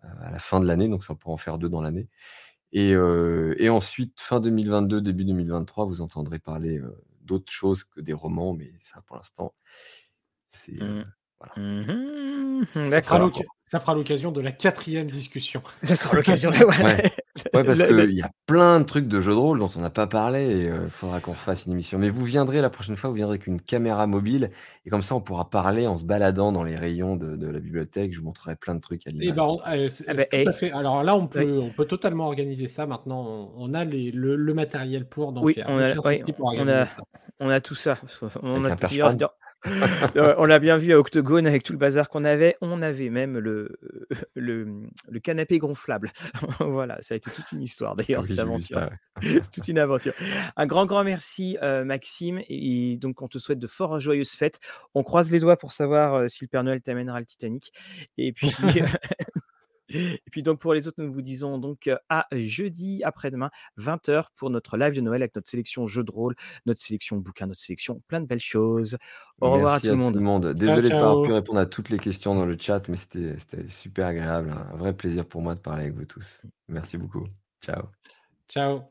à 0.02 0.30
la 0.30 0.38
fin 0.38 0.60
de 0.60 0.66
l'année, 0.66 0.88
donc 0.88 1.04
ça 1.04 1.14
pourrait 1.14 1.34
en 1.34 1.38
faire 1.38 1.58
2 1.58 1.68
dans 1.68 1.82
l'année 1.82 2.08
et 2.72 2.96
ensuite 3.70 4.20
fin 4.20 4.40
2022, 4.40 5.00
début 5.02 5.24
2023, 5.24 5.86
vous 5.86 6.02
entendrez 6.02 6.38
parler, 6.38 6.80
d'autres 7.22 7.52
choses 7.52 7.84
que 7.84 8.00
des 8.00 8.12
romans, 8.14 8.54
mais 8.54 8.72
ça 8.80 9.02
pour 9.02 9.16
l'instant, 9.16 9.54
c'est, 10.48 10.78
Mmh. 10.80 11.12
Voilà. 11.40 11.54
Mmh 11.56 11.80
mh. 12.62 12.64
Ça 12.90 13.02
fera 13.02 13.18
ça 13.66 13.94
l'occasion 13.94 14.32
de 14.32 14.40
la 14.40 14.52
4e 14.52 15.06
discussion. 15.06 15.62
Ça 15.82 15.96
sera 15.96 16.16
l'occasion 16.16 16.50
de 16.50 16.56
ouais, 16.56 16.84
Ouais. 16.84 17.10
Ouais, 17.54 17.64
parce 17.64 17.82
qu'il 17.82 18.10
y 18.12 18.22
a 18.22 18.30
plein 18.46 18.80
de 18.80 18.84
trucs 18.84 19.06
de 19.08 19.20
jeux 19.20 19.32
de 19.32 19.36
rôle 19.38 19.58
dont 19.60 19.70
on 19.76 19.80
n'a 19.80 19.90
pas 19.90 20.06
parlé 20.06 20.40
et 20.44 20.64
il 20.66 20.90
faudra 20.90 21.20
qu'on 21.20 21.32
refasse 21.32 21.66
une 21.66 21.72
émission. 21.72 21.98
Mais 21.98 22.10
vous 22.10 22.24
viendrez 22.24 22.60
la 22.60 22.68
prochaine 22.70 22.96
fois, 22.96 23.08
vous 23.10 23.16
viendrez 23.16 23.34
avec 23.36 23.46
une 23.46 23.60
caméra 23.60 24.06
mobile 24.06 24.50
et 24.84 24.90
comme 24.90 25.02
ça 25.02 25.14
on 25.14 25.20
pourra 25.20 25.48
parler 25.48 25.86
en 25.86 25.96
se 25.96 26.04
baladant 26.04 26.52
dans 26.52 26.64
les 26.64 26.76
rayons 26.76 27.16
de 27.16 27.36
de 27.36 27.46
la 27.48 27.60
bibliothèque. 27.60 28.12
Je 28.12 28.18
vous 28.18 28.24
montrerai 28.26 28.56
plein 28.56 28.74
de 28.74 28.80
trucs 28.80 29.06
à 29.06 29.10
Et 29.20 29.32
ben, 29.32 29.46
l'image. 29.46 29.90
c'est 29.90 30.04
Ah 30.08 30.14
bah, 30.14 30.24
tout 30.26 30.42
à 30.46 30.52
eh 30.52 30.52
fait. 30.52 30.72
Alors 30.72 31.02
là, 31.04 31.16
on 31.16 31.28
oui. 31.34 31.46
peut 31.46 31.58
on 31.60 31.72
peut 31.72 31.86
totalement 31.86 32.26
organiser 32.26 32.68
ça 32.68 32.86
maintenant, 32.86 33.24
on 33.56 33.70
on 33.70 33.74
a 33.74 33.84
les 33.84 34.10
le 34.12 34.36
le 34.36 34.54
matériel 34.54 35.08
pour, 35.08 35.32
donc 35.32 35.44
Oui, 35.44 35.56
on 35.66 35.78
a 35.78 35.94
on 36.56 36.68
a 36.68 36.86
ça. 36.86 37.02
on 37.40 37.48
a 37.50 37.60
tout 37.60 37.74
ça. 37.74 37.98
On 38.42 38.64
Avec 38.64 38.70
a 38.70 38.72
un 38.72 38.76
perche-pan? 38.76 39.14
heu, 39.14 39.49
on 40.16 40.44
l'a 40.44 40.58
bien 40.58 40.76
vu 40.76 40.92
à 40.92 40.98
Octogone 40.98 41.46
avec 41.46 41.62
tout 41.62 41.72
le 41.72 41.78
bazar 41.78 42.08
qu'on 42.08 42.24
avait. 42.24 42.56
On 42.60 42.82
avait 42.82 43.10
même 43.10 43.38
le 43.38 43.78
le, 44.34 44.66
le 45.08 45.20
canapé 45.20 45.58
gonflable. 45.58 46.10
Voilà, 46.60 46.98
ça 47.02 47.14
a 47.14 47.16
été 47.16 47.30
toute 47.30 47.52
une 47.52 47.62
histoire 47.62 47.96
d'ailleurs 47.96 48.22
Oui, 48.22 48.28
cette 48.28 48.38
aventure. 48.38 48.90
C'est 49.20 49.50
toute 49.50 49.68
une 49.68 49.78
aventure. 49.78 50.12
Un 50.56 50.66
grand, 50.66 50.86
grand 50.86 51.04
merci, 51.04 51.58
heu, 51.62 51.84
Maxime 51.84 52.40
et 52.48 52.96
donc 52.96 53.22
on 53.22 53.28
te 53.28 53.38
souhaite 53.38 53.58
de 53.58 53.66
fort 53.66 53.98
joyeuses 54.00 54.32
fêtes. 54.32 54.60
On 54.94 55.02
croise 55.02 55.30
les 55.30 55.40
doigts 55.40 55.56
pour 55.56 55.72
savoir, 55.72 56.30
si 56.30 56.44
le 56.44 56.48
Père 56.48 56.64
Noël 56.64 56.80
t'amènera 56.80 57.20
le 57.20 57.26
Titanic 57.26 57.72
et 58.18 58.32
puis 58.32 58.50
et 59.90 60.20
puis 60.30 60.42
donc 60.42 60.60
pour 60.60 60.74
les 60.74 60.88
autres, 60.88 61.02
nous 61.02 61.12
vous 61.12 61.22
disons 61.22 61.58
donc, 61.58 61.90
à 62.08 62.26
jeudi 62.32 63.02
après-demain 63.04 63.50
20:00 63.76 64.30
pour 64.36 64.50
notre 64.50 64.76
live 64.76 64.94
de 64.94 65.00
Noël 65.00 65.22
avec 65.22 65.34
notre 65.34 65.48
sélection 65.48 65.86
jeux 65.86 66.04
de 66.04 66.10
rôle, 66.10 66.34
notre 66.66 66.80
sélection 66.80 67.16
bouquins, 67.18 67.46
notre 67.46 67.60
sélection 67.60 68.00
plein 68.08 68.20
de 68.20 68.26
belles 68.26 68.40
choses. 68.40 68.96
Au 69.40 69.50
revoir 69.52 69.74
à 69.74 69.80
Merci 69.80 69.86
tout 69.86 69.90
à 69.90 69.92
le 69.92 69.96
tout 69.96 70.14
le 70.14 70.20
monde. 70.20 70.20
monde. 70.20 70.54
Ciao, 70.66 70.80
Désolé 70.80 70.90
de 70.90 70.94
pas 70.94 71.08
avoir 71.10 71.22
pu 71.22 71.32
répondre 71.32 71.58
à 71.60 71.66
toutes 71.66 71.88
les 71.90 71.98
questions 71.98 72.34
dans 72.34 72.46
le 72.46 72.56
chat, 72.58 72.88
mais 72.88 72.96
c'était 72.96 73.38
c'était 73.38 73.68
super 73.68 74.06
agréable, 74.08 74.50
un 74.50 74.76
vrai 74.76 74.96
plaisir 74.96 75.26
pour 75.26 75.42
moi 75.42 75.54
de 75.54 75.60
parler 75.60 75.84
avec 75.84 75.94
vous 75.94 76.04
tous. 76.04 76.42
Merci 76.68 76.98
beaucoup. 76.98 77.26
Ciao. 77.62 77.90
Ciao. 78.48 78.90